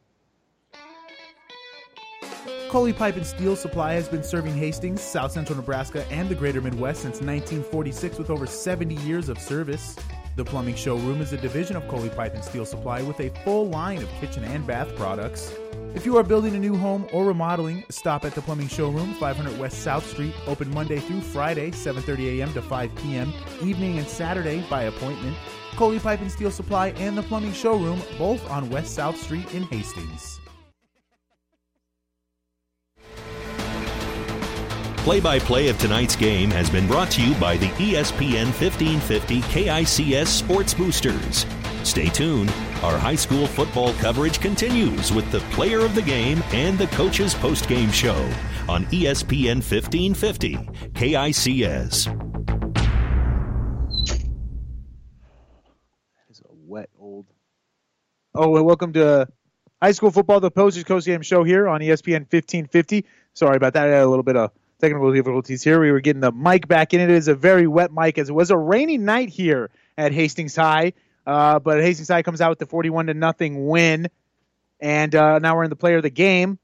Coley 2.69 2.91
Pipe 2.91 3.15
and 3.15 3.25
Steel 3.25 3.55
Supply 3.55 3.93
has 3.93 4.09
been 4.09 4.23
serving 4.23 4.53
Hastings, 4.53 4.99
South 5.01 5.31
Central 5.31 5.55
Nebraska, 5.55 6.05
and 6.11 6.27
the 6.27 6.35
greater 6.35 6.59
Midwest 6.59 7.01
since 7.01 7.21
1946 7.21 8.17
with 8.17 8.29
over 8.29 8.45
70 8.45 8.95
years 8.95 9.29
of 9.29 9.39
service. 9.39 9.95
The 10.35 10.43
Plumbing 10.43 10.75
Showroom 10.75 11.21
is 11.21 11.31
a 11.31 11.37
division 11.37 11.77
of 11.77 11.87
Coley 11.87 12.09
Pipe 12.09 12.35
and 12.35 12.43
Steel 12.43 12.65
Supply 12.65 13.01
with 13.03 13.21
a 13.21 13.29
full 13.45 13.69
line 13.69 14.03
of 14.03 14.09
kitchen 14.19 14.43
and 14.43 14.67
bath 14.67 14.93
products. 14.97 15.53
If 15.95 16.05
you 16.05 16.17
are 16.17 16.23
building 16.23 16.55
a 16.55 16.59
new 16.59 16.75
home 16.75 17.07
or 17.13 17.25
remodeling, 17.25 17.85
stop 17.89 18.25
at 18.25 18.35
the 18.35 18.41
Plumbing 18.41 18.67
Showroom, 18.67 19.13
500 19.13 19.57
West 19.57 19.81
South 19.81 20.05
Street, 20.05 20.33
open 20.45 20.69
Monday 20.73 20.99
through 20.99 21.21
Friday, 21.21 21.71
7:30 21.71 22.39
a.m. 22.39 22.53
to 22.53 22.61
5 22.61 22.95
p.m., 22.95 23.33
evening 23.61 23.97
and 23.97 24.07
Saturday 24.07 24.65
by 24.69 24.83
appointment. 24.83 25.37
Coley 25.77 25.99
Pipe 25.99 26.19
and 26.19 26.31
Steel 26.31 26.51
Supply 26.51 26.89
and 26.97 27.17
the 27.17 27.23
Plumbing 27.23 27.53
Showroom, 27.53 28.01
both 28.17 28.47
on 28.51 28.69
West 28.69 28.93
South 28.93 29.17
Street 29.17 29.53
in 29.53 29.63
Hastings. 29.63 30.36
Play 35.07 35.21
by 35.21 35.39
play 35.39 35.69
of 35.69 35.77
tonight's 35.77 36.17
game 36.17 36.51
has 36.51 36.69
been 36.69 36.85
brought 36.85 37.09
to 37.11 37.25
you 37.25 37.33
by 37.35 37.55
the 37.55 37.67
ESPN 37.67 38.47
1550 38.47 39.39
KICS 39.39 40.27
Sports 40.27 40.73
Boosters. 40.73 41.45
Stay 41.83 42.09
tuned. 42.09 42.49
Our 42.83 42.97
high 42.97 43.15
school 43.15 43.47
football 43.47 43.93
coverage 43.93 44.41
continues 44.41 45.13
with 45.13 45.31
the 45.31 45.39
player 45.51 45.79
of 45.79 45.95
the 45.95 46.01
game 46.01 46.43
and 46.51 46.77
the 46.77 46.87
coach's 46.87 47.33
post-game 47.33 47.89
show 47.89 48.29
on 48.67 48.83
ESPN 48.87 49.63
1550 49.63 50.55
KICS. 50.91 52.05
That 56.17 56.29
is 56.29 56.41
a 56.41 56.51
wet 56.65 56.89
old. 56.99 57.27
Oh, 58.35 58.57
and 58.57 58.65
welcome 58.65 58.91
to 58.91 59.07
uh, 59.07 59.25
high 59.81 59.93
school 59.93 60.11
football, 60.11 60.41
the 60.41 60.51
Posters 60.51 60.83
Coast 60.83 61.05
Game 61.07 61.21
Show 61.21 61.45
here 61.45 61.69
on 61.69 61.79
ESPN 61.79 62.27
1550. 62.29 63.05
Sorry 63.35 63.55
about 63.55 63.71
that. 63.75 63.87
I 63.87 63.91
had 63.91 64.03
a 64.03 64.09
little 64.09 64.23
bit 64.23 64.35
of 64.35 64.51
technical 64.79 65.11
difficulties 65.11 65.63
here. 65.63 65.79
We 65.79 65.91
were 65.91 66.01
getting 66.01 66.21
the 66.21 66.31
mic 66.31 66.67
back 66.67 66.93
in. 66.93 67.01
It 67.01 67.09
is 67.09 67.27
a 67.27 67.35
very 67.35 67.67
wet 67.67 67.91
mic 67.91 68.17
as 68.17 68.29
it 68.29 68.33
was 68.33 68.51
a 68.51 68.57
rainy 68.57 68.97
night 68.97 69.29
here 69.29 69.69
at 69.97 70.11
Hastings 70.11 70.55
High. 70.55 70.93
Uh, 71.25 71.59
but 71.59 71.81
Hastings 71.81 72.07
High 72.07 72.23
comes 72.23 72.41
out 72.41 72.49
with 72.49 72.59
the 72.59 72.65
41 72.65 73.07
to 73.07 73.13
nothing 73.13 73.67
win. 73.67 74.09
And 74.79 75.13
uh, 75.15 75.39
now 75.39 75.55
we're 75.55 75.63
in 75.63 75.69
the 75.69 75.75
player 75.75 75.97
of 75.97 76.03
the 76.03 76.09
game. 76.09 76.59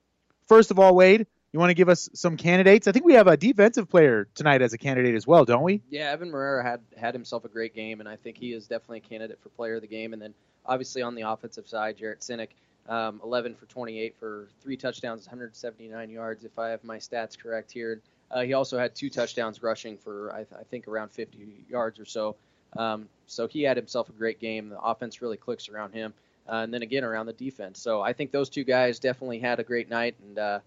First 0.47 0.71
of 0.71 0.79
all, 0.79 0.95
Wade, 0.95 1.25
you 1.51 1.59
want 1.59 1.71
to 1.71 1.75
give 1.75 1.89
us 1.89 2.09
some 2.13 2.37
candidates? 2.37 2.87
I 2.87 2.91
think 2.91 3.05
we 3.05 3.13
have 3.13 3.27
a 3.27 3.37
defensive 3.37 3.89
player 3.89 4.27
tonight 4.35 4.61
as 4.61 4.73
a 4.73 4.77
candidate 4.77 5.15
as 5.15 5.25
well, 5.25 5.45
don't 5.45 5.63
we? 5.63 5.81
Yeah, 5.89 6.11
Evan 6.11 6.31
Marrero 6.31 6.63
had 6.63 6.81
had 6.97 7.13
himself 7.13 7.45
a 7.45 7.47
great 7.47 7.75
game, 7.75 7.99
and 7.99 8.09
I 8.09 8.15
think 8.15 8.37
he 8.37 8.53
is 8.53 8.67
definitely 8.67 8.99
a 8.99 9.01
candidate 9.09 9.39
for 9.41 9.49
player 9.49 9.75
of 9.75 9.81
the 9.81 9.87
game. 9.87 10.13
And 10.13 10.21
then 10.21 10.33
obviously 10.65 11.01
on 11.01 11.15
the 11.15 11.21
offensive 11.23 11.67
side, 11.67 11.97
Jared 11.97 12.21
Sinek, 12.21 12.49
um, 12.89 13.21
11 13.23 13.55
for 13.55 13.65
28 13.65 14.15
for 14.19 14.47
three 14.61 14.77
touchdowns, 14.77 15.25
179 15.25 16.09
yards, 16.09 16.43
if 16.43 16.57
I 16.59 16.69
have 16.69 16.83
my 16.83 16.97
stats 16.97 17.37
correct 17.37 17.71
here. 17.71 18.01
Uh, 18.29 18.41
he 18.41 18.53
also 18.53 18.77
had 18.77 18.95
two 18.95 19.09
touchdowns 19.09 19.61
rushing 19.61 19.97
for 19.97 20.31
I, 20.33 20.37
th- 20.37 20.59
I 20.59 20.63
think 20.63 20.87
around 20.87 21.09
50 21.11 21.65
yards 21.69 21.99
or 21.99 22.05
so. 22.05 22.35
Um, 22.75 23.07
so 23.27 23.47
he 23.47 23.61
had 23.61 23.77
himself 23.77 24.09
a 24.09 24.13
great 24.13 24.39
game. 24.39 24.69
The 24.69 24.79
offense 24.79 25.21
really 25.21 25.37
clicks 25.37 25.69
around 25.69 25.93
him, 25.93 26.13
uh, 26.49 26.55
and 26.55 26.73
then 26.73 26.81
again 26.81 27.03
around 27.03 27.27
the 27.27 27.33
defense. 27.33 27.79
So 27.79 28.01
I 28.01 28.13
think 28.13 28.31
those 28.31 28.49
two 28.49 28.63
guys 28.63 28.99
definitely 28.99 29.39
had 29.39 29.59
a 29.59 29.63
great 29.63 29.89
night, 29.89 30.15
and 30.23 30.39
uh, 30.39 30.59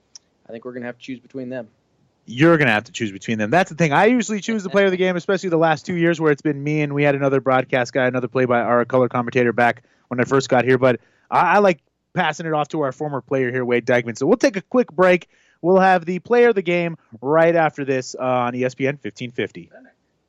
I 0.48 0.52
think 0.52 0.64
we're 0.64 0.72
gonna 0.72 0.86
have 0.86 0.98
to 0.98 1.02
choose 1.02 1.18
between 1.18 1.48
them. 1.48 1.68
You're 2.24 2.56
gonna 2.58 2.70
have 2.70 2.84
to 2.84 2.92
choose 2.92 3.12
between 3.12 3.38
them. 3.38 3.50
That's 3.50 3.70
the 3.70 3.76
thing. 3.76 3.92
I 3.92 4.06
usually 4.06 4.40
choose 4.40 4.62
the 4.62 4.70
player 4.70 4.86
of 4.86 4.92
the 4.92 4.96
game, 4.96 5.16
especially 5.16 5.50
the 5.50 5.56
last 5.56 5.84
two 5.84 5.94
years 5.94 6.20
where 6.20 6.30
it's 6.30 6.42
been 6.42 6.62
me 6.62 6.82
and 6.82 6.94
we 6.94 7.02
had 7.02 7.14
another 7.16 7.40
broadcast 7.40 7.92
guy, 7.92 8.06
another 8.06 8.28
play 8.28 8.44
by 8.44 8.60
our 8.60 8.84
color 8.84 9.08
commentator 9.08 9.52
back 9.52 9.82
when 10.08 10.20
I 10.20 10.24
first 10.24 10.48
got 10.48 10.64
here. 10.64 10.78
But 10.78 11.00
I, 11.30 11.56
I 11.56 11.58
like 11.58 11.80
passing 12.16 12.46
it 12.46 12.52
off 12.52 12.68
to 12.68 12.80
our 12.80 12.90
former 12.90 13.20
player 13.20 13.52
here, 13.52 13.64
Wade 13.64 13.84
Dykeman. 13.84 14.16
So 14.16 14.26
we'll 14.26 14.38
take 14.38 14.56
a 14.56 14.62
quick 14.62 14.90
break. 14.90 15.28
We'll 15.62 15.78
have 15.78 16.04
the 16.04 16.18
player 16.18 16.48
of 16.48 16.54
the 16.54 16.62
game 16.62 16.96
right 17.20 17.54
after 17.54 17.84
this 17.84 18.14
on 18.14 18.54
ESPN 18.54 18.98
1550. 19.02 19.70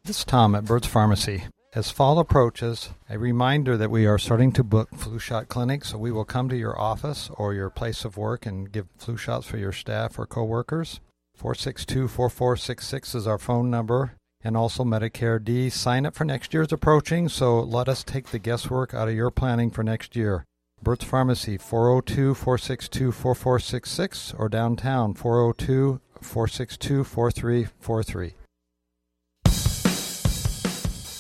This 0.04 0.20
is 0.20 0.26
Tom 0.26 0.54
at 0.54 0.66
Bird's 0.66 0.88
Pharmacy. 0.88 1.46
As 1.74 1.92
fall 1.92 2.18
approaches, 2.18 2.90
a 3.10 3.20
reminder 3.20 3.78
that 3.78 3.92
we 3.92 4.06
are 4.06 4.18
starting 4.18 4.52
to 4.54 4.64
book 4.64 4.90
flu 4.96 5.20
shot 5.20 5.48
clinics, 5.48 5.90
so 5.90 5.98
we 5.98 6.12
will 6.12 6.26
come 6.26 6.50
to 6.50 6.58
your 6.58 6.80
office 6.80 7.30
or 7.36 7.54
your 7.54 7.70
place 7.70 8.06
of 8.06 8.18
work 8.18 8.46
and 8.46 8.72
give 8.72 8.88
flu 8.98 9.18
shots 9.18 9.46
for 9.46 9.58
your 9.58 9.74
staff 9.74 10.18
or 10.18 10.26
coworkers. 10.26 11.02
462 11.36 12.08
4466 12.08 13.16
is 13.16 13.28
our 13.28 13.38
phone 13.38 13.70
number. 13.70 14.14
And 14.44 14.56
also 14.56 14.84
Medicare 14.84 15.44
D. 15.44 15.70
Sign 15.70 16.06
up 16.06 16.16
for 16.16 16.24
next 16.24 16.54
year 16.54 16.64
is 16.64 16.72
approaching, 16.72 17.28
so 17.28 17.60
let 17.60 17.90
us 17.90 18.04
take 18.04 18.28
the 18.28 18.40
guesswork 18.40 18.94
out 18.94 19.10
of 19.10 19.16
your 19.16 19.32
planning 19.32 19.70
for 19.70 19.84
next 19.84 20.16
year. 20.16 20.46
Burt's 20.82 21.04
Pharmacy, 21.06 21.58
402 21.58 22.34
462 22.34 23.12
4466, 23.12 24.34
or 24.38 24.48
downtown, 24.48 25.14
402 25.14 26.00
462 26.22 27.04
4343. 27.04 28.34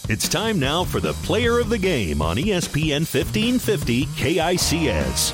It's 0.10 0.30
time 0.30 0.58
now 0.58 0.86
for 0.86 1.02
the 1.02 1.11
player 1.11 1.60
of 1.60 1.68
the 1.68 1.77
game 1.77 2.22
on 2.22 2.38
ESPN 2.38 3.02
1550 3.02 4.06
KICS. 4.06 5.34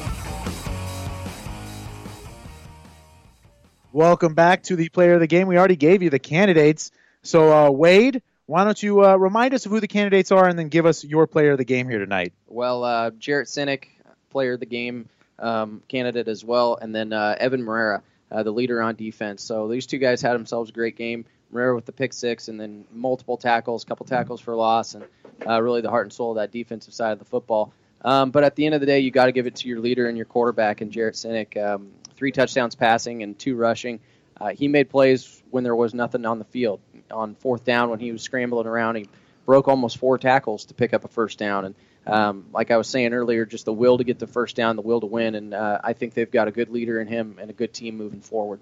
Welcome 3.92 4.34
back 4.34 4.64
to 4.64 4.76
the 4.76 4.90
player 4.90 5.14
of 5.14 5.20
the 5.20 5.28
game. 5.28 5.48
We 5.48 5.60
already 5.60 5.76
gave 5.76 6.02
you 6.02 6.10
the 6.10 6.18
candidates. 6.18 6.90
So, 7.22 7.54
uh, 7.54 7.70
Wade, 7.70 8.24
why 8.48 8.64
don't 8.64 8.82
you 8.82 9.06
uh, 9.06 9.16
remind 9.16 9.54
us 9.54 9.68
of 9.68 9.72
who 9.72 9.80
the 9.80 9.88
candidates 9.88 10.32
are 10.32 10.48
and 10.48 10.58
then 10.58 10.70
give 10.70 10.88
us 10.88 11.04
your 11.04 11.28
player 11.28 11.52
of 11.52 11.60
the 11.60 11.66
game 11.66 11.88
here 11.88 12.00
tonight? 12.00 12.34
Well, 12.48 12.84
uh, 12.84 13.12
Jared 13.12 13.46
Sinek, 13.46 13.86
player 14.34 14.54
of 14.54 14.60
the 14.60 14.66
game 14.66 15.08
um, 15.40 15.82
candidate 15.88 16.28
as 16.28 16.44
well, 16.44 16.78
and 16.82 16.94
then 16.94 17.14
uh, 17.14 17.36
Evan 17.40 17.62
Marrero, 17.62 18.02
uh, 18.32 18.44
the 18.44 18.52
leader 18.52 18.82
on 18.82 18.96
defense. 18.96 19.44
So 19.44 19.68
these 19.68 19.86
two 19.86 20.00
guys 20.00 20.22
had 20.22 20.34
themselves 20.34 20.70
a 20.70 20.74
great 20.74 20.98
game. 20.98 21.26
Marrero 21.54 21.76
with 21.76 21.86
the 21.86 21.92
pick 21.92 22.14
six, 22.14 22.48
and 22.48 22.60
then 22.60 22.86
multiple 22.92 23.38
tackles, 23.38 23.86
couple 23.86 24.06
tackles 24.06 24.42
for 24.42 24.56
loss, 24.56 24.96
and 24.96 25.06
uh, 25.48 25.62
really 25.62 25.82
the 25.82 25.90
heart 25.90 26.06
and 26.06 26.14
soul 26.14 26.32
of 26.32 26.38
that 26.38 26.52
defensive 26.52 26.94
side 26.94 27.14
of 27.14 27.20
the 27.20 27.26
football. 27.26 27.72
Um, 28.04 28.32
but 28.32 28.44
at 28.44 28.56
the 28.56 28.66
end 28.66 28.76
of 28.76 28.82
the 28.82 28.88
day, 28.88 29.00
you 29.00 29.12
got 29.12 29.28
to 29.28 29.32
give 29.32 29.48
it 29.48 29.56
to 29.58 29.68
your 29.68 29.80
leader 29.80 30.08
and 30.08 30.18
your 30.18 30.26
quarterback, 30.26 30.82
and 30.82 30.92
Jared 30.92 31.14
Sinek. 31.14 31.56
Um, 31.58 31.92
three 32.16 32.32
touchdowns 32.32 32.76
passing 32.76 33.24
and 33.24 33.38
two 33.38 33.56
rushing. 33.56 34.00
Uh, 34.40 34.50
he 34.50 34.68
made 34.68 34.90
plays 34.90 35.42
when 35.52 35.64
there 35.64 35.76
was 35.76 35.94
nothing 35.94 36.26
on 36.26 36.40
the 36.40 36.46
field. 36.46 36.80
On 37.12 37.36
fourth 37.36 37.64
down, 37.64 37.90
when 37.90 38.00
he 38.00 38.12
was 38.12 38.22
scrambling 38.22 38.68
around, 38.68 38.96
he 38.96 39.08
broke 39.46 39.68
almost 39.68 39.98
four 39.98 40.18
tackles 40.18 40.66
to 40.66 40.74
pick 40.74 40.94
up 40.94 41.06
a 41.06 41.08
first 41.08 41.38
down. 41.38 41.66
And 41.66 41.76
um, 42.06 42.46
like 42.52 42.72
I 42.72 42.78
was 42.78 42.88
saying 42.88 43.14
earlier, 43.14 43.46
just 43.46 43.66
the 43.66 43.74
will 43.74 43.98
to 43.98 44.04
get 44.04 44.20
the 44.20 44.28
first 44.28 44.56
down, 44.56 44.76
the 44.76 44.82
will 44.82 45.00
to 45.00 45.08
win. 45.08 45.36
And 45.36 45.54
uh, 45.54 45.80
I 45.84 45.94
think 45.94 46.14
they've 46.14 46.30
got 46.30 46.48
a 46.48 46.52
good 46.52 46.70
leader 46.70 47.00
in 47.00 47.08
him 47.08 47.38
and 47.40 47.50
a 47.50 47.54
good 47.54 47.74
team 47.74 47.98
moving 47.98 48.22
forward. 48.22 48.60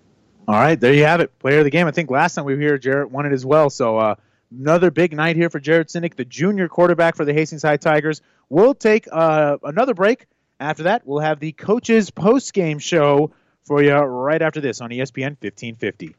All 0.47 0.55
right, 0.55 0.79
there 0.79 0.93
you 0.93 1.05
have 1.05 1.21
it. 1.21 1.37
Player 1.39 1.59
of 1.59 1.65
the 1.65 1.69
game. 1.69 1.87
I 1.87 1.91
think 1.91 2.09
last 2.09 2.35
time 2.35 2.45
we 2.45 2.55
were 2.55 2.61
here, 2.61 2.77
Jared 2.77 3.11
won 3.11 3.25
it 3.25 3.31
as 3.31 3.45
well. 3.45 3.69
So 3.69 3.97
uh, 3.97 4.15
another 4.51 4.91
big 4.91 5.13
night 5.13 5.35
here 5.35 5.49
for 5.49 5.59
Jared 5.59 5.87
Sinek, 5.87 6.15
the 6.15 6.25
junior 6.25 6.67
quarterback 6.67 7.15
for 7.15 7.25
the 7.25 7.33
Hastings 7.33 7.63
High 7.63 7.77
Tigers. 7.77 8.21
We'll 8.49 8.73
take 8.73 9.07
uh, 9.11 9.57
another 9.63 9.93
break. 9.93 10.25
After 10.59 10.83
that, 10.83 11.05
we'll 11.05 11.19
have 11.19 11.39
the 11.39 11.53
coaches 11.53 12.11
post 12.11 12.53
game 12.53 12.79
show 12.79 13.31
for 13.63 13.81
you 13.81 13.93
right 13.95 14.41
after 14.41 14.61
this 14.61 14.81
on 14.81 14.89
ESPN 14.89 15.37
1550. 15.41 16.15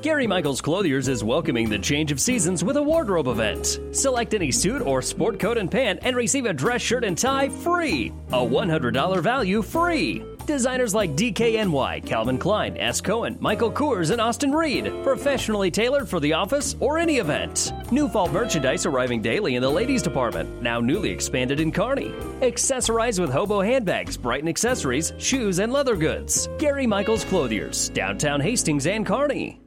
Gary 0.00 0.26
Michaels 0.26 0.62
Clothiers 0.62 1.08
is 1.08 1.22
welcoming 1.22 1.68
the 1.68 1.78
change 1.78 2.10
of 2.10 2.18
seasons 2.18 2.64
with 2.64 2.78
a 2.78 2.82
wardrobe 2.82 3.28
event. 3.28 3.80
Select 3.92 4.32
any 4.32 4.50
suit 4.50 4.80
or 4.80 5.02
sport 5.02 5.38
coat 5.38 5.58
and 5.58 5.70
pant 5.70 5.98
and 6.02 6.16
receive 6.16 6.46
a 6.46 6.54
dress 6.54 6.80
shirt 6.80 7.04
and 7.04 7.18
tie 7.18 7.50
free. 7.50 8.10
A 8.28 8.38
$100 8.38 9.22
value 9.22 9.60
free. 9.60 10.24
Designers 10.46 10.94
like 10.94 11.16
DKNY, 11.16 12.04
Calvin 12.04 12.38
Klein, 12.38 12.76
S. 12.78 13.00
Cohen, 13.02 13.36
Michael 13.40 13.70
Kors, 13.70 14.10
and 14.10 14.20
Austin 14.20 14.52
Reed. 14.52 14.92
Professionally 15.02 15.70
tailored 15.70 16.08
for 16.08 16.20
the 16.20 16.32
office 16.32 16.76
or 16.80 16.98
any 16.98 17.16
event. 17.18 17.72
New 17.90 18.08
fall 18.08 18.28
merchandise 18.28 18.86
arriving 18.86 19.20
daily 19.20 19.54
in 19.54 19.62
the 19.62 19.70
ladies 19.70 20.02
department, 20.02 20.62
now 20.62 20.80
newly 20.80 21.10
expanded 21.10 21.60
in 21.60 21.72
Kearney. 21.72 22.10
Accessorize 22.40 23.18
with 23.20 23.30
hobo 23.30 23.60
handbags, 23.60 24.16
Brighton 24.16 24.48
accessories, 24.48 25.12
shoes, 25.18 25.58
and 25.58 25.72
leather 25.72 25.96
goods. 25.96 26.48
Gary 26.58 26.86
Michaels 26.86 27.24
Clothiers, 27.24 27.90
downtown 27.90 28.40
Hastings 28.40 28.86
and 28.86 29.06
Kearney. 29.06 29.60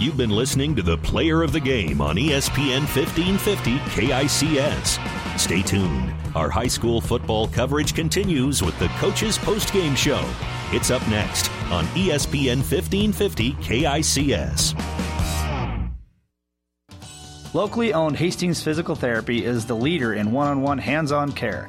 You've 0.00 0.16
been 0.16 0.30
listening 0.30 0.74
to 0.74 0.82
the 0.82 0.98
player 0.98 1.44
of 1.44 1.52
the 1.52 1.60
game 1.60 2.00
on 2.00 2.16
ESPN 2.16 2.80
1550 2.80 3.78
KICS. 3.78 5.38
Stay 5.38 5.62
tuned. 5.62 6.12
Our 6.34 6.50
high 6.50 6.66
school 6.66 7.00
football 7.00 7.46
coverage 7.46 7.94
continues 7.94 8.60
with 8.60 8.76
the 8.80 8.88
coaches 8.98 9.38
post 9.38 9.72
game 9.72 9.94
show. 9.94 10.28
It's 10.72 10.90
up 10.90 11.06
next 11.08 11.48
on 11.70 11.84
ESPN 11.94 12.56
1550 12.56 13.52
KICS. 13.52 14.74
Locally 17.54 17.94
owned 17.94 18.16
Hastings 18.16 18.60
Physical 18.60 18.96
Therapy 18.96 19.44
is 19.44 19.64
the 19.64 19.76
leader 19.76 20.14
in 20.14 20.32
one 20.32 20.48
on 20.48 20.60
one 20.60 20.78
hands 20.78 21.12
on 21.12 21.30
care. 21.30 21.68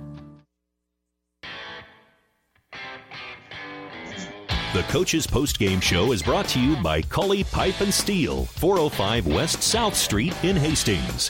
The 4.73 4.83
Coaches 4.83 5.27
Post 5.27 5.59
Game 5.59 5.81
Show 5.81 6.13
is 6.13 6.23
brought 6.23 6.47
to 6.47 6.59
you 6.61 6.77
by 6.77 7.01
Cully 7.01 7.43
Pipe 7.43 7.81
and 7.81 7.93
Steel, 7.93 8.45
405 8.45 9.27
West 9.27 9.61
South 9.61 9.93
Street 9.93 10.33
in 10.45 10.55
Hastings. 10.55 11.29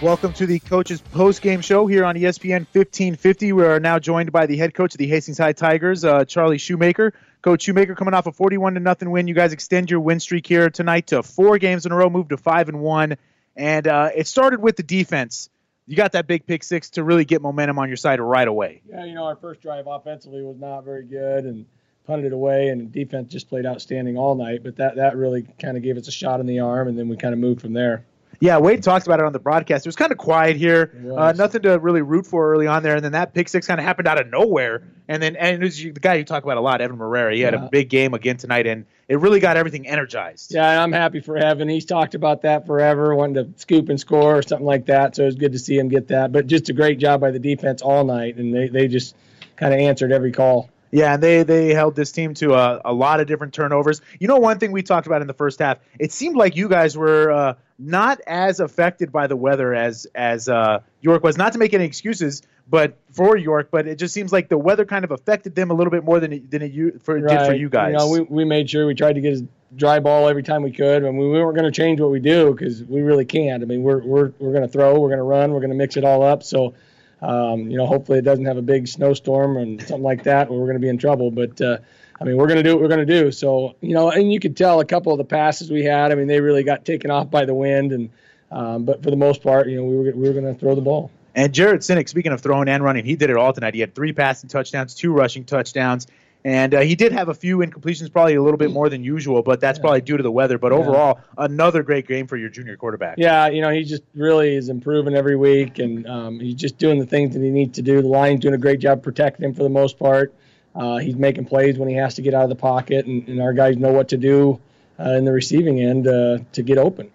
Welcome 0.00 0.32
to 0.32 0.46
the 0.46 0.58
coaches 0.60 1.02
post 1.02 1.42
game 1.42 1.60
show 1.60 1.86
here 1.86 2.06
on 2.06 2.14
ESPN 2.14 2.64
1550. 2.72 3.52
We 3.52 3.64
are 3.64 3.78
now 3.80 3.98
joined 3.98 4.32
by 4.32 4.46
the 4.46 4.56
head 4.56 4.72
coach 4.72 4.94
of 4.94 4.98
the 4.98 5.06
Hastings 5.06 5.36
High 5.36 5.52
Tigers, 5.52 6.06
uh, 6.06 6.24
Charlie 6.24 6.56
Shoemaker. 6.56 7.12
Coach 7.42 7.64
Shoemaker 7.64 7.94
coming 7.94 8.14
off 8.14 8.26
a 8.26 8.32
41 8.32 8.72
to 8.72 8.80
nothing 8.80 9.10
win. 9.10 9.28
You 9.28 9.34
guys 9.34 9.52
extend 9.52 9.90
your 9.90 10.00
win 10.00 10.18
streak 10.18 10.46
here 10.46 10.70
tonight 10.70 11.08
to 11.08 11.22
four 11.22 11.58
games 11.58 11.84
in 11.84 11.92
a 11.92 11.96
row, 11.96 12.08
move 12.08 12.28
to 12.28 12.38
five 12.38 12.70
and 12.70 12.80
one, 12.80 13.18
and 13.56 13.86
uh, 13.86 14.08
it 14.14 14.26
started 14.26 14.62
with 14.62 14.76
the 14.76 14.82
defense. 14.82 15.50
You 15.86 15.96
got 15.96 16.12
that 16.12 16.26
big 16.26 16.46
pick 16.46 16.64
six 16.64 16.88
to 16.90 17.04
really 17.04 17.26
get 17.26 17.42
momentum 17.42 17.78
on 17.78 17.88
your 17.88 17.98
side 17.98 18.20
right 18.20 18.48
away. 18.48 18.80
Yeah, 18.88 19.04
you 19.04 19.12
know, 19.12 19.24
our 19.24 19.36
first 19.36 19.60
drive 19.60 19.86
offensively 19.86 20.40
was 20.40 20.56
not 20.58 20.82
very 20.82 21.04
good 21.04 21.44
and 21.44 21.66
punted 22.06 22.26
it 22.26 22.32
away, 22.32 22.68
and 22.68 22.90
defense 22.92 23.30
just 23.32 23.48
played 23.48 23.66
outstanding 23.66 24.16
all 24.16 24.34
night. 24.34 24.62
But 24.62 24.76
that 24.76 24.96
that 24.96 25.16
really 25.16 25.46
kind 25.60 25.76
of 25.76 25.82
gave 25.82 25.96
us 25.96 26.08
a 26.08 26.12
shot 26.12 26.40
in 26.40 26.46
the 26.46 26.60
arm, 26.60 26.88
and 26.88 26.98
then 26.98 27.08
we 27.08 27.16
kind 27.16 27.32
of 27.34 27.40
moved 27.40 27.60
from 27.60 27.72
there. 27.72 28.04
Yeah, 28.38 28.58
Wade 28.58 28.82
talked 28.82 29.06
about 29.06 29.18
it 29.18 29.24
on 29.24 29.32
the 29.32 29.38
broadcast. 29.38 29.86
It 29.86 29.88
was 29.88 29.96
kind 29.96 30.12
of 30.12 30.18
quiet 30.18 30.56
here, 30.56 30.92
uh, 31.16 31.32
nothing 31.34 31.62
to 31.62 31.78
really 31.78 32.02
root 32.02 32.26
for 32.26 32.52
early 32.52 32.66
on 32.66 32.82
there, 32.82 32.96
and 32.96 33.02
then 33.02 33.12
that 33.12 33.32
pick 33.32 33.48
six 33.48 33.66
kind 33.66 33.80
of 33.80 33.86
happened 33.86 34.06
out 34.08 34.20
of 34.20 34.28
nowhere. 34.30 34.82
And 35.08 35.22
then, 35.22 35.36
and 35.36 35.62
it 35.62 35.64
was 35.64 35.78
the 35.78 35.90
guy 35.92 36.14
you 36.16 36.24
talk 36.24 36.42
about 36.44 36.58
a 36.58 36.60
lot, 36.60 36.82
Evan 36.82 36.98
Marrero. 36.98 37.32
He 37.34 37.40
had 37.40 37.54
Yeah. 37.54 37.64
a 37.64 37.68
big 37.70 37.88
game 37.88 38.12
again 38.12 38.36
tonight, 38.36 38.66
and 38.66 38.84
it 39.08 39.20
really 39.20 39.40
got 39.40 39.56
everything 39.56 39.86
energized. 39.88 40.52
Yeah, 40.54 40.82
I'm 40.82 40.92
happy 40.92 41.20
for 41.20 41.38
Evan. 41.38 41.70
He's 41.70 41.86
talked 41.86 42.14
about 42.14 42.42
that 42.42 42.66
forever, 42.66 43.14
wanting 43.14 43.42
to 43.42 43.58
scoop 43.58 43.88
and 43.88 43.98
score 43.98 44.36
or 44.36 44.42
something 44.42 44.66
like 44.66 44.84
that. 44.86 45.16
So 45.16 45.22
it 45.22 45.26
was 45.26 45.36
good 45.36 45.52
to 45.52 45.58
see 45.58 45.78
him 45.78 45.88
get 45.88 46.08
that. 46.08 46.30
But 46.30 46.46
just 46.46 46.68
a 46.68 46.74
great 46.74 46.98
job 46.98 47.22
by 47.22 47.30
the 47.30 47.38
defense 47.38 47.80
all 47.80 48.04
night, 48.04 48.36
and 48.36 48.52
they, 48.54 48.68
they 48.68 48.86
just 48.86 49.16
kind 49.56 49.72
of 49.72 49.80
answered 49.80 50.12
every 50.12 50.32
call. 50.32 50.68
Yeah, 50.90 51.14
and 51.14 51.22
they 51.22 51.42
they 51.42 51.74
held 51.74 51.96
this 51.96 52.12
team 52.12 52.34
to 52.34 52.54
a, 52.54 52.80
a 52.84 52.92
lot 52.92 53.20
of 53.20 53.26
different 53.26 53.54
turnovers. 53.54 54.00
You 54.18 54.28
know, 54.28 54.36
one 54.36 54.58
thing 54.58 54.72
we 54.72 54.82
talked 54.82 55.06
about 55.06 55.20
in 55.20 55.26
the 55.26 55.34
first 55.34 55.58
half, 55.58 55.78
it 55.98 56.12
seemed 56.12 56.36
like 56.36 56.56
you 56.56 56.68
guys 56.68 56.96
were 56.96 57.30
uh, 57.30 57.54
not 57.78 58.20
as 58.26 58.60
affected 58.60 59.12
by 59.12 59.26
the 59.26 59.36
weather 59.36 59.74
as 59.74 60.06
as 60.14 60.48
uh, 60.48 60.80
York 61.00 61.22
was. 61.22 61.36
Not 61.36 61.52
to 61.54 61.58
make 61.58 61.74
any 61.74 61.84
excuses, 61.84 62.42
but 62.68 62.96
for 63.12 63.36
York, 63.36 63.68
but 63.70 63.86
it 63.86 63.96
just 63.96 64.14
seems 64.14 64.32
like 64.32 64.48
the 64.48 64.58
weather 64.58 64.84
kind 64.84 65.04
of 65.04 65.10
affected 65.10 65.54
them 65.54 65.70
a 65.70 65.74
little 65.74 65.90
bit 65.90 66.04
more 66.04 66.20
than 66.20 66.32
it, 66.32 66.50
than 66.50 66.62
it 66.62 66.72
you 66.72 66.98
for, 67.02 67.20
did 67.20 67.46
for 67.46 67.54
you 67.54 67.68
guys. 67.68 67.92
You 67.92 67.98
know, 67.98 68.08
we, 68.08 68.20
we 68.20 68.44
made 68.44 68.68
sure 68.68 68.86
we 68.86 68.94
tried 68.94 69.14
to 69.14 69.20
get 69.20 69.32
as 69.32 69.44
dry 69.74 70.00
ball 70.00 70.28
every 70.28 70.42
time 70.42 70.62
we 70.62 70.72
could. 70.72 71.04
I 71.04 71.10
mean, 71.10 71.18
we 71.18 71.28
weren't 71.28 71.56
going 71.56 71.70
to 71.70 71.76
change 71.76 72.00
what 72.00 72.10
we 72.10 72.20
do 72.20 72.52
because 72.52 72.82
we 72.84 73.02
really 73.02 73.24
can't. 73.24 73.62
I 73.62 73.66
mean, 73.66 73.82
we're 73.82 74.02
we're 74.02 74.32
we're 74.38 74.52
going 74.52 74.62
to 74.62 74.68
throw, 74.68 74.98
we're 74.98 75.08
going 75.08 75.18
to 75.18 75.24
run, 75.24 75.52
we're 75.52 75.60
going 75.60 75.70
to 75.70 75.76
mix 75.76 75.96
it 75.96 76.04
all 76.04 76.22
up. 76.22 76.42
So, 76.42 76.74
um, 77.22 77.70
you 77.70 77.76
know, 77.76 77.86
hopefully 77.86 78.18
it 78.18 78.24
doesn't 78.24 78.44
have 78.44 78.56
a 78.56 78.62
big 78.62 78.88
snowstorm 78.88 79.56
and 79.56 79.80
something 79.80 80.02
like 80.02 80.24
that, 80.24 80.50
where 80.50 80.58
we're 80.58 80.66
going 80.66 80.76
to 80.76 80.80
be 80.80 80.88
in 80.88 80.98
trouble. 80.98 81.30
But 81.30 81.60
uh, 81.60 81.78
I 82.20 82.24
mean, 82.24 82.36
we're 82.36 82.46
going 82.46 82.58
to 82.58 82.62
do 82.62 82.74
what 82.74 82.82
we're 82.82 82.88
going 82.88 83.06
to 83.06 83.20
do. 83.20 83.32
So, 83.32 83.76
you 83.80 83.94
know, 83.94 84.10
and 84.10 84.32
you 84.32 84.40
could 84.40 84.56
tell 84.56 84.80
a 84.80 84.84
couple 84.84 85.12
of 85.12 85.18
the 85.18 85.24
passes 85.24 85.70
we 85.70 85.84
had. 85.84 86.12
I 86.12 86.14
mean, 86.14 86.26
they 86.26 86.40
really 86.40 86.62
got 86.62 86.84
taken 86.84 87.10
off 87.10 87.30
by 87.30 87.44
the 87.44 87.54
wind, 87.54 87.92
and 87.92 88.10
um, 88.50 88.84
but 88.84 89.02
for 89.02 89.10
the 89.10 89.16
most 89.16 89.42
part, 89.42 89.68
you 89.68 89.76
know, 89.76 89.84
we 89.84 89.96
were 89.96 90.12
we 90.12 90.28
were 90.28 90.32
going 90.32 90.52
to 90.52 90.58
throw 90.58 90.74
the 90.74 90.80
ball. 90.80 91.10
And 91.34 91.52
Jared 91.52 91.82
Sinek, 91.82 92.08
speaking 92.08 92.32
of 92.32 92.40
throwing 92.40 92.68
and 92.68 92.82
running, 92.82 93.04
he 93.04 93.14
did 93.14 93.28
it 93.28 93.36
all 93.36 93.52
tonight. 93.52 93.74
He 93.74 93.80
had 93.80 93.94
three 93.94 94.14
passing 94.14 94.48
touchdowns, 94.48 94.94
two 94.94 95.12
rushing 95.12 95.44
touchdowns, 95.44 96.06
and 96.46 96.74
uh, 96.74 96.80
he 96.80 96.94
did 96.94 97.10
have 97.10 97.28
a 97.28 97.34
few 97.34 97.58
incompletions, 97.58 98.12
probably 98.12 98.36
a 98.36 98.42
little 98.42 98.56
bit 98.56 98.70
more 98.70 98.88
than 98.88 99.02
usual, 99.02 99.42
but 99.42 99.58
that's 99.60 99.80
probably 99.80 100.00
due 100.00 100.16
to 100.16 100.22
the 100.22 100.30
weather. 100.30 100.58
But 100.58 100.70
Yeah. 100.70 100.78
overall, 100.78 101.18
another 101.36 101.82
great 101.82 102.06
game 102.06 102.28
for 102.28 102.36
your 102.36 102.50
junior 102.50 102.76
quarterback. 102.76 103.16
Yeah, 103.18 103.48
you 103.48 103.62
know, 103.62 103.70
he 103.70 103.82
just 103.82 104.04
really 104.14 104.54
is 104.54 104.68
improving 104.68 105.16
every 105.16 105.34
week, 105.34 105.80
and 105.80 106.06
um, 106.06 106.38
he's 106.38 106.54
just 106.54 106.78
doing 106.78 107.00
the 107.00 107.06
things 107.06 107.34
that 107.34 107.42
he 107.42 107.50
needs 107.50 107.74
to 107.76 107.82
do. 107.82 108.00
The 108.00 108.06
line's 108.06 108.38
doing 108.40 108.54
a 108.54 108.58
great 108.58 108.78
job 108.78 109.02
protecting 109.02 109.44
him 109.44 109.54
for 109.54 109.64
the 109.64 109.68
most 109.68 109.98
part. 109.98 110.32
Uh, 110.72 110.98
he's 110.98 111.16
making 111.16 111.46
plays 111.46 111.78
when 111.78 111.88
he 111.88 111.96
has 111.96 112.14
to 112.14 112.22
get 112.22 112.32
out 112.32 112.44
of 112.44 112.48
the 112.48 112.54
pocket, 112.54 113.06
and, 113.06 113.26
and 113.26 113.42
our 113.42 113.52
guys 113.52 113.76
know 113.76 113.90
what 113.90 114.10
to 114.10 114.16
do 114.16 114.60
uh, 115.00 115.10
in 115.10 115.24
the 115.24 115.32
receiving 115.32 115.80
end 115.80 116.06
uh, 116.06 116.38
to 116.52 116.62
get 116.62 116.78
open. 116.78 117.10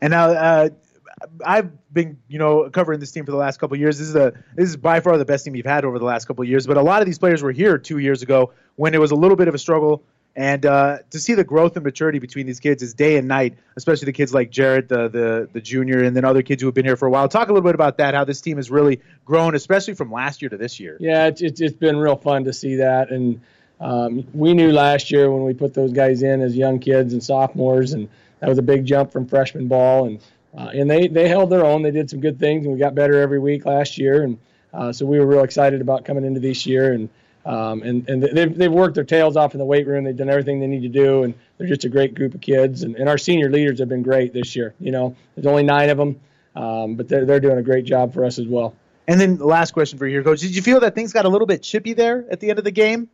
And 0.00 0.10
now 0.10 0.30
uh, 0.30 0.70
I've 1.44 1.70
been, 1.92 2.18
you 2.28 2.38
know, 2.38 2.70
covering 2.70 3.00
this 3.00 3.10
team 3.10 3.24
for 3.24 3.32
the 3.32 3.36
last 3.36 3.58
couple 3.58 3.76
years. 3.76 3.98
This 3.98 4.08
is 4.08 4.14
the 4.14 4.34
this 4.54 4.68
is 4.68 4.76
by 4.76 5.00
far 5.00 5.18
the 5.18 5.24
best 5.24 5.44
team 5.44 5.54
you've 5.56 5.66
had 5.66 5.84
over 5.84 5.98
the 5.98 6.04
last 6.04 6.26
couple 6.26 6.42
of 6.42 6.48
years. 6.48 6.66
But 6.66 6.76
a 6.76 6.82
lot 6.82 7.02
of 7.02 7.06
these 7.06 7.18
players 7.18 7.42
were 7.42 7.52
here 7.52 7.78
two 7.78 7.98
years 7.98 8.22
ago 8.22 8.52
when 8.76 8.94
it 8.94 9.00
was 9.00 9.10
a 9.10 9.16
little 9.16 9.36
bit 9.36 9.48
of 9.48 9.54
a 9.54 9.58
struggle. 9.58 10.02
And 10.34 10.64
uh, 10.64 10.98
to 11.10 11.20
see 11.20 11.34
the 11.34 11.44
growth 11.44 11.76
and 11.76 11.84
maturity 11.84 12.18
between 12.18 12.46
these 12.46 12.58
kids 12.58 12.82
is 12.82 12.94
day 12.94 13.18
and 13.18 13.28
night, 13.28 13.58
especially 13.76 14.06
the 14.06 14.14
kids 14.14 14.32
like 14.32 14.50
Jared, 14.50 14.88
the, 14.88 15.08
the 15.08 15.48
the 15.52 15.60
junior, 15.60 16.02
and 16.02 16.16
then 16.16 16.24
other 16.24 16.42
kids 16.42 16.62
who 16.62 16.68
have 16.68 16.74
been 16.74 16.86
here 16.86 16.96
for 16.96 17.06
a 17.06 17.10
while. 17.10 17.28
Talk 17.28 17.48
a 17.48 17.52
little 17.52 17.68
bit 17.68 17.74
about 17.74 17.98
that, 17.98 18.14
how 18.14 18.24
this 18.24 18.40
team 18.40 18.56
has 18.56 18.70
really 18.70 19.02
grown, 19.26 19.54
especially 19.54 19.92
from 19.92 20.10
last 20.10 20.40
year 20.40 20.48
to 20.48 20.56
this 20.56 20.80
year. 20.80 20.96
Yeah, 21.00 21.26
it's 21.26 21.42
it's, 21.42 21.60
it's 21.60 21.76
been 21.76 21.98
real 21.98 22.16
fun 22.16 22.44
to 22.44 22.52
see 22.54 22.76
that, 22.76 23.10
and 23.10 23.42
um, 23.78 24.26
we 24.32 24.54
knew 24.54 24.72
last 24.72 25.10
year 25.10 25.30
when 25.30 25.44
we 25.44 25.52
put 25.52 25.74
those 25.74 25.92
guys 25.92 26.22
in 26.22 26.40
as 26.40 26.56
young 26.56 26.78
kids 26.78 27.12
and 27.12 27.22
sophomores, 27.22 27.92
and 27.92 28.08
that 28.40 28.48
was 28.48 28.56
a 28.56 28.62
big 28.62 28.86
jump 28.86 29.12
from 29.12 29.26
freshman 29.26 29.68
ball, 29.68 30.06
and 30.06 30.20
uh, 30.56 30.70
and 30.74 30.90
they 30.90 31.08
they 31.08 31.28
held 31.28 31.50
their 31.50 31.64
own. 31.64 31.82
They 31.82 31.90
did 31.90 32.10
some 32.10 32.20
good 32.20 32.38
things, 32.38 32.64
and 32.64 32.74
we 32.74 32.78
got 32.78 32.94
better 32.94 33.20
every 33.20 33.38
week 33.38 33.64
last 33.64 33.98
year, 33.98 34.22
and 34.22 34.38
uh, 34.72 34.92
so 34.92 35.06
we 35.06 35.18
were 35.18 35.26
real 35.26 35.44
excited 35.44 35.80
about 35.80 36.04
coming 36.04 36.24
into 36.24 36.40
this 36.40 36.66
year, 36.66 36.92
and 36.92 37.08
um, 37.44 37.82
and 37.82 38.08
and 38.08 38.22
they've 38.22 38.56
they've 38.56 38.72
worked 38.72 38.94
their 38.94 39.04
tails 39.04 39.36
off 39.36 39.54
in 39.54 39.58
the 39.58 39.64
weight 39.64 39.86
room. 39.86 40.04
They've 40.04 40.16
done 40.16 40.28
everything 40.28 40.60
they 40.60 40.66
need 40.66 40.82
to 40.82 40.88
do, 40.88 41.22
and 41.22 41.34
they're 41.56 41.68
just 41.68 41.84
a 41.84 41.88
great 41.88 42.14
group 42.14 42.34
of 42.34 42.40
kids. 42.40 42.82
And, 42.82 42.96
and 42.96 43.08
our 43.08 43.18
senior 43.18 43.50
leaders 43.50 43.78
have 43.78 43.88
been 43.88 44.02
great 44.02 44.32
this 44.32 44.54
year. 44.54 44.74
You 44.78 44.92
know, 44.92 45.16
there's 45.34 45.46
only 45.46 45.62
nine 45.62 45.88
of 45.90 45.96
them, 45.96 46.20
um, 46.54 46.96
but 46.96 47.08
they're 47.08 47.24
they're 47.24 47.40
doing 47.40 47.58
a 47.58 47.62
great 47.62 47.84
job 47.84 48.12
for 48.12 48.24
us 48.24 48.38
as 48.38 48.46
well. 48.46 48.74
And 49.08 49.20
then 49.20 49.36
the 49.36 49.46
last 49.46 49.72
question 49.72 49.98
for 49.98 50.06
you 50.06 50.12
here, 50.12 50.22
coach. 50.22 50.40
Did 50.40 50.54
you 50.54 50.62
feel 50.62 50.80
that 50.80 50.94
things 50.94 51.12
got 51.12 51.24
a 51.24 51.28
little 51.28 51.46
bit 51.46 51.62
chippy 51.62 51.94
there 51.94 52.24
at 52.30 52.40
the 52.40 52.50
end 52.50 52.58
of 52.58 52.64
the 52.64 52.70
game? 52.70 53.08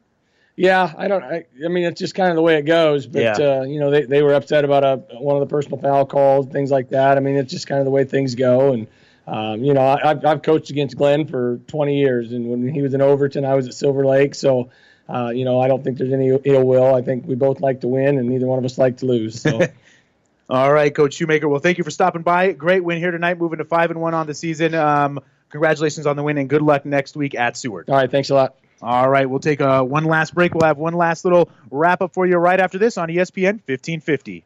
Yeah, 0.58 0.92
I 0.98 1.06
don't. 1.06 1.22
I, 1.22 1.44
I 1.64 1.68
mean, 1.68 1.84
it's 1.84 2.00
just 2.00 2.16
kind 2.16 2.30
of 2.30 2.36
the 2.36 2.42
way 2.42 2.56
it 2.56 2.62
goes. 2.62 3.06
But 3.06 3.22
Yeah. 3.22 3.60
uh, 3.60 3.62
you 3.62 3.78
know, 3.78 3.92
they, 3.92 4.02
they 4.02 4.22
were 4.22 4.34
upset 4.34 4.64
about 4.64 4.82
a 4.82 4.96
one 5.18 5.36
of 5.36 5.40
the 5.40 5.46
personal 5.46 5.78
foul 5.78 6.04
calls, 6.04 6.46
things 6.46 6.70
like 6.70 6.88
that. 6.90 7.16
I 7.16 7.20
mean, 7.20 7.36
it's 7.36 7.52
just 7.52 7.68
kind 7.68 7.78
of 7.78 7.84
the 7.84 7.92
way 7.92 8.04
things 8.04 8.34
go. 8.34 8.72
And 8.72 8.88
um, 9.28 9.62
you 9.62 9.72
know, 9.72 9.82
I, 9.82 10.10
I've 10.10 10.24
I've 10.26 10.42
coached 10.42 10.70
against 10.70 10.96
Glenn 10.96 11.26
for 11.26 11.58
20 11.68 11.96
years, 11.98 12.32
and 12.32 12.48
when 12.48 12.66
he 12.68 12.82
was 12.82 12.92
in 12.92 13.00
Overton, 13.00 13.44
I 13.44 13.54
was 13.54 13.68
at 13.68 13.74
Silver 13.74 14.04
Lake. 14.04 14.34
So, 14.34 14.70
uh, 15.08 15.28
you 15.28 15.44
know, 15.44 15.60
I 15.60 15.68
don't 15.68 15.84
think 15.84 15.96
there's 15.96 16.12
any 16.12 16.30
ill 16.44 16.64
will. 16.64 16.92
I 16.92 17.02
think 17.02 17.26
we 17.26 17.36
both 17.36 17.60
like 17.60 17.82
to 17.82 17.88
win, 17.88 18.18
and 18.18 18.28
neither 18.28 18.46
one 18.46 18.58
of 18.58 18.64
us 18.64 18.78
like 18.78 18.98
to 18.98 19.06
lose. 19.06 19.40
So. 19.40 19.60
All 20.50 20.72
right, 20.72 20.94
Coach 20.94 21.12
Shoemaker. 21.12 21.46
Well, 21.46 21.60
thank 21.60 21.76
you 21.76 21.84
for 21.84 21.90
stopping 21.90 22.22
by. 22.22 22.52
Great 22.52 22.82
win 22.82 22.96
here 22.96 23.10
tonight, 23.10 23.36
moving 23.38 23.58
to 23.58 23.66
five 23.66 23.90
and 23.90 24.00
one 24.00 24.14
on 24.14 24.26
the 24.26 24.32
season. 24.32 24.74
Um, 24.74 25.20
congratulations 25.50 26.06
on 26.06 26.16
the 26.16 26.22
win, 26.22 26.38
and 26.38 26.48
good 26.48 26.62
luck 26.62 26.86
next 26.86 27.16
week 27.16 27.34
at 27.34 27.54
Seward. 27.58 27.90
All 27.90 27.96
right, 27.96 28.10
thanks 28.10 28.30
a 28.30 28.34
lot. 28.34 28.56
All 28.80 29.08
right, 29.08 29.28
we'll 29.28 29.40
take 29.40 29.60
uh, 29.60 29.82
one 29.82 30.04
last 30.04 30.34
break. 30.34 30.54
We'll 30.54 30.66
have 30.66 30.78
one 30.78 30.94
last 30.94 31.24
little 31.24 31.50
wrap 31.70 32.00
up 32.00 32.14
for 32.14 32.26
you 32.26 32.36
right 32.36 32.60
after 32.60 32.78
this 32.78 32.96
on 32.96 33.08
ESPN 33.08 33.60
1550. 33.66 34.44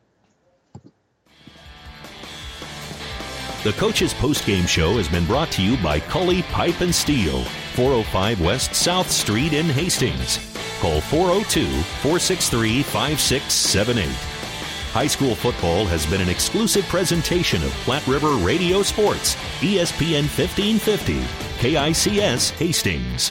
The 3.63 3.73
Coach's 3.75 4.13
Postgame 4.15 4.67
Show 4.67 4.97
has 4.97 5.07
been 5.07 5.25
brought 5.25 5.53
to 5.53 5.63
you 5.63 5.77
by 5.77 6.01
Cully 6.01 6.43
Pipe 6.43 6.81
and 6.81 6.93
Steel, 6.93 7.45
405 7.75 8.41
West 8.41 8.75
South 8.75 9.09
Street 9.09 9.53
in 9.53 9.67
Hastings. 9.67 10.39
Call 10.81 11.01
402 11.01 11.67
463 11.67 12.83
5678. 12.83 14.09
High 14.93 15.07
school 15.07 15.37
football 15.37 15.87
has 15.87 16.05
been 16.07 16.21
an 16.21 16.29
exclusive 16.29 16.85
presentation 16.87 17.63
of 17.63 17.71
Platte 17.85 18.07
River 18.09 18.33
Radio 18.33 18.83
Sports, 18.83 19.37
ESPN 19.61 20.29
1550, 20.29 21.21
KICS 21.61 22.51
Hastings. 22.59 23.31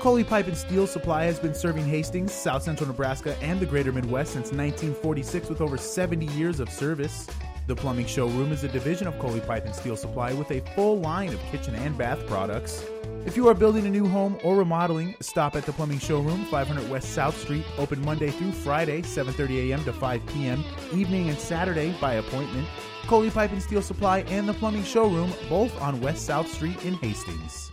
Coley 0.00 0.22
Pipe 0.22 0.46
and 0.46 0.56
Steel 0.56 0.86
Supply 0.86 1.24
has 1.24 1.40
been 1.40 1.54
serving 1.54 1.84
Hastings, 1.84 2.32
South 2.32 2.62
Central 2.62 2.86
Nebraska, 2.86 3.36
and 3.42 3.58
the 3.58 3.66
greater 3.66 3.90
Midwest 3.90 4.32
since 4.32 4.52
1946 4.52 5.48
with 5.48 5.60
over 5.60 5.76
70 5.76 6.26
years 6.26 6.60
of 6.60 6.70
service. 6.70 7.26
The 7.66 7.74
Plumbing 7.74 8.06
Showroom 8.06 8.52
is 8.52 8.62
a 8.62 8.68
division 8.68 9.08
of 9.08 9.18
Coley 9.18 9.40
Pipe 9.40 9.66
and 9.66 9.74
Steel 9.74 9.96
Supply 9.96 10.32
with 10.34 10.52
a 10.52 10.60
full 10.76 11.00
line 11.00 11.34
of 11.34 11.40
kitchen 11.50 11.74
and 11.74 11.98
bath 11.98 12.24
products. 12.28 12.84
If 13.26 13.36
you 13.36 13.48
are 13.48 13.54
building 13.54 13.86
a 13.86 13.90
new 13.90 14.06
home 14.06 14.38
or 14.44 14.56
remodeling, 14.56 15.16
stop 15.18 15.56
at 15.56 15.66
the 15.66 15.72
Plumbing 15.72 15.98
Showroom, 15.98 16.44
500 16.44 16.88
West 16.88 17.12
South 17.12 17.36
Street, 17.36 17.64
open 17.76 18.00
Monday 18.04 18.30
through 18.30 18.52
Friday, 18.52 19.02
7:30 19.02 19.70
a.m. 19.70 19.84
to 19.84 19.92
5 19.92 20.26
p.m., 20.26 20.64
evening 20.92 21.28
and 21.28 21.38
Saturday 21.38 21.92
by 22.00 22.14
appointment. 22.14 22.68
Coley 23.08 23.30
Pipe 23.30 23.50
and 23.50 23.62
Steel 23.62 23.82
Supply 23.82 24.20
and 24.28 24.48
the 24.48 24.54
Plumbing 24.54 24.84
Showroom, 24.84 25.32
both 25.48 25.78
on 25.82 26.00
West 26.00 26.24
South 26.24 26.48
Street 26.48 26.84
in 26.84 26.94
Hastings. 26.94 27.67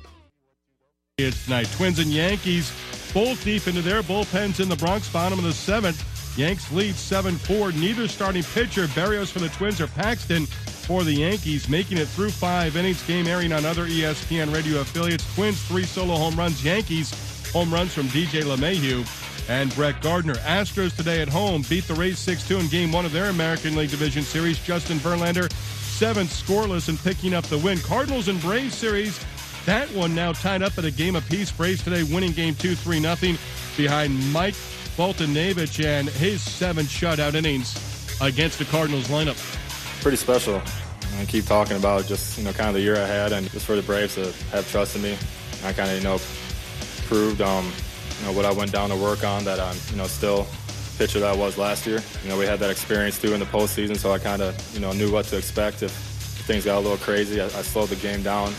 It's 1.18 1.46
tonight. 1.46 1.70
Twins 1.72 2.00
and 2.00 2.12
Yankees 2.12 2.74
both 3.14 3.42
deep 3.46 3.70
into 3.70 3.82
their 3.82 4.04
bullpens 4.04 4.60
in 4.60 4.68
the 4.68 4.76
Bronx, 4.76 5.10
bottom 5.10 5.40
of 5.40 5.46
the 5.46 5.54
seventh. 5.54 6.04
Yanks 6.38 6.70
lead 6.74 6.94
7 6.94 7.38
4. 7.38 7.72
Neither 7.72 8.10
starting 8.10 8.44
pitcher, 8.44 8.88
Berrios 8.88 9.32
for 9.32 9.40
the 9.40 9.48
Twins 9.48 9.80
or 9.80 9.88
Paxton 9.88 10.46
for 10.46 11.06
the 11.06 11.14
Yankees, 11.14 11.70
making 11.70 12.00
it 12.00 12.10
through 12.10 12.32
five 12.32 12.76
innings. 12.76 13.02
Game 13.08 13.28
airing 13.28 13.54
on 13.54 13.64
other 13.64 13.86
ESPN 13.86 14.54
radio 14.54 14.82
affiliates. 14.82 15.24
Twins, 15.36 15.62
three 15.70 15.86
solo 15.86 16.18
home 16.18 16.36
runs. 16.36 16.66
Yankees, 16.66 17.14
home 17.54 17.74
runs 17.74 17.94
from 17.94 18.08
DJ 18.08 18.42
LeMahieu 18.42 19.08
and 19.50 19.74
Brett 19.74 20.02
Gardner. 20.02 20.36
Astros 20.36 20.98
today 20.98 21.22
at 21.22 21.30
home 21.30 21.64
beat 21.70 21.88
the 21.88 21.94
Rays 21.94 22.20
6 22.20 22.46
2 22.46 22.58
in 22.58 22.68
game 22.68 22.92
one 22.92 23.06
of 23.06 23.14
their 23.14 23.30
American 23.30 23.78
League 23.78 23.92
Division 23.92 24.24
Series. 24.24 24.60
Justin 24.60 24.98
Verlander, 24.98 25.50
seventh 25.50 26.30
scoreless 26.30 26.90
and 26.90 27.00
picking 27.00 27.34
up 27.34 27.46
the 27.46 27.60
win. 27.60 27.78
Cardinals 27.78 28.28
and 28.28 28.42
Braves 28.42 28.76
series. 28.76 29.18
That 29.66 29.90
one 29.96 30.14
now 30.14 30.32
tied 30.32 30.62
up 30.62 30.78
at 30.78 30.86
a 30.86 30.92
game 30.92 31.16
apiece. 31.16 31.52
Braves 31.52 31.84
today 31.84 32.04
winning 32.04 32.34
game 32.34 32.54
two, 32.54 32.76
3 32.76 33.00
nothing 33.00 33.38
behind 33.76 34.32
Mike 34.32 34.54
Foltynewicz 34.54 35.84
and 35.84 36.08
his 36.08 36.42
seven 36.42 36.86
shutout 36.86 37.34
innings 37.34 37.74
against 38.22 38.60
the 38.60 38.66
Cardinals 38.66 39.08
lineup. 39.08 39.38
pretty 40.02 40.18
special. 40.18 40.62
I 41.20 41.26
keep 41.26 41.46
talking 41.46 41.78
about 41.78 42.06
just 42.06 42.38
you 42.38 42.44
know 42.44 42.54
kind 42.54 42.68
of 42.70 42.76
the 42.76 42.82
year 42.82 42.96
I 42.98 43.08
had, 43.08 43.32
and 43.32 43.50
just 43.52 43.66
for 43.66 43.76
the 43.76 43.82
Braves 43.82 44.16
to 44.16 44.32
have 44.52 44.70
trust 44.70 44.96
in 44.96 45.02
me. 45.02 45.18
I 45.64 45.74
kind 45.74 45.90
of 45.90 45.98
you 45.98 46.04
know 46.04 46.20
proved 47.08 47.42
um, 47.42 47.72
you 48.20 48.26
know 48.26 48.34
what 48.34 48.46
I 48.46 48.52
went 48.52 48.72
down 48.72 48.90
to 48.90 48.96
work 48.96 49.24
on 49.24 49.44
that 49.46 49.60
I'm 49.60 49.76
you 49.90 49.98
know 49.98 50.06
still 50.06 50.46
pitcher 50.98 51.20
that 51.22 51.34
I 51.34 51.36
was 51.36 51.58
last 51.58 51.88
year. 51.88 52.02
You 52.24 52.30
know 52.30 52.38
we 52.38 52.46
had 52.46 52.60
that 52.60 52.70
experience 52.70 53.20
too 53.20 53.34
in 53.34 53.40
the 53.40 53.46
postseason, 53.48 53.98
so 53.98 54.12
I 54.12 54.20
kind 54.20 54.42
of 54.44 54.56
you 54.76 54.80
know 54.80 54.92
knew 54.92 55.12
what 55.12 55.26
to 55.28 55.38
expect 55.38 55.82
if 55.82 55.92
things 55.92 56.66
got 56.66 56.78
a 56.78 56.82
little 56.82 56.98
crazy. 56.98 57.42
I, 57.42 57.46
I 57.46 57.64
slowed 57.64 57.90
the 57.90 57.96
game 57.96 58.22
down. 58.22 58.54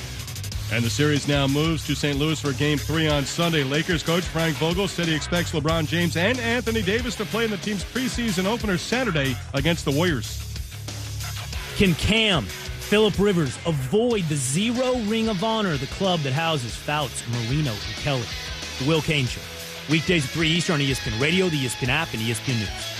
And 0.72 0.84
the 0.84 0.90
series 0.90 1.28
now 1.28 1.46
moves 1.46 1.86
to 1.86 1.94
St. 1.94 2.18
Louis 2.18 2.40
for 2.40 2.52
game 2.52 2.76
three 2.76 3.06
on 3.06 3.24
Sunday. 3.24 3.62
Lakers 3.62 4.02
coach 4.02 4.24
Frank 4.24 4.56
Vogel 4.56 4.88
said 4.88 5.06
he 5.06 5.14
expects 5.14 5.52
LeBron 5.52 5.86
James 5.86 6.16
and 6.16 6.40
Anthony 6.40 6.82
Davis 6.82 7.14
to 7.16 7.24
play 7.24 7.44
in 7.44 7.52
the 7.52 7.56
team's 7.58 7.84
preseason 7.84 8.46
opener 8.46 8.76
Saturday 8.76 9.36
against 9.54 9.84
the 9.84 9.92
Warriors. 9.92 10.42
Can 11.76 11.94
Cam, 11.94 12.46
Philip 12.80 13.16
Rivers 13.18 13.58
avoid 13.64 14.24
the 14.24 14.34
zero 14.34 14.96
ring 15.02 15.28
of 15.28 15.44
honor, 15.44 15.76
the 15.76 15.86
club 15.86 16.20
that 16.20 16.32
houses 16.32 16.74
Fouts, 16.74 17.22
Marino, 17.28 17.70
and 17.70 17.96
Kelly? 17.98 18.24
The 18.80 18.88
Will 18.88 19.02
Cain 19.02 19.26
Show. 19.26 19.40
Weekdays 19.88 20.24
at 20.24 20.30
3 20.30 20.48
Eastern 20.48 20.74
on 20.74 20.80
ESPN 20.80 21.20
Radio, 21.20 21.48
the 21.48 21.64
ESPN 21.64 21.88
app, 21.88 22.12
and 22.12 22.20
ESPN 22.20 22.58
News. 22.58 22.95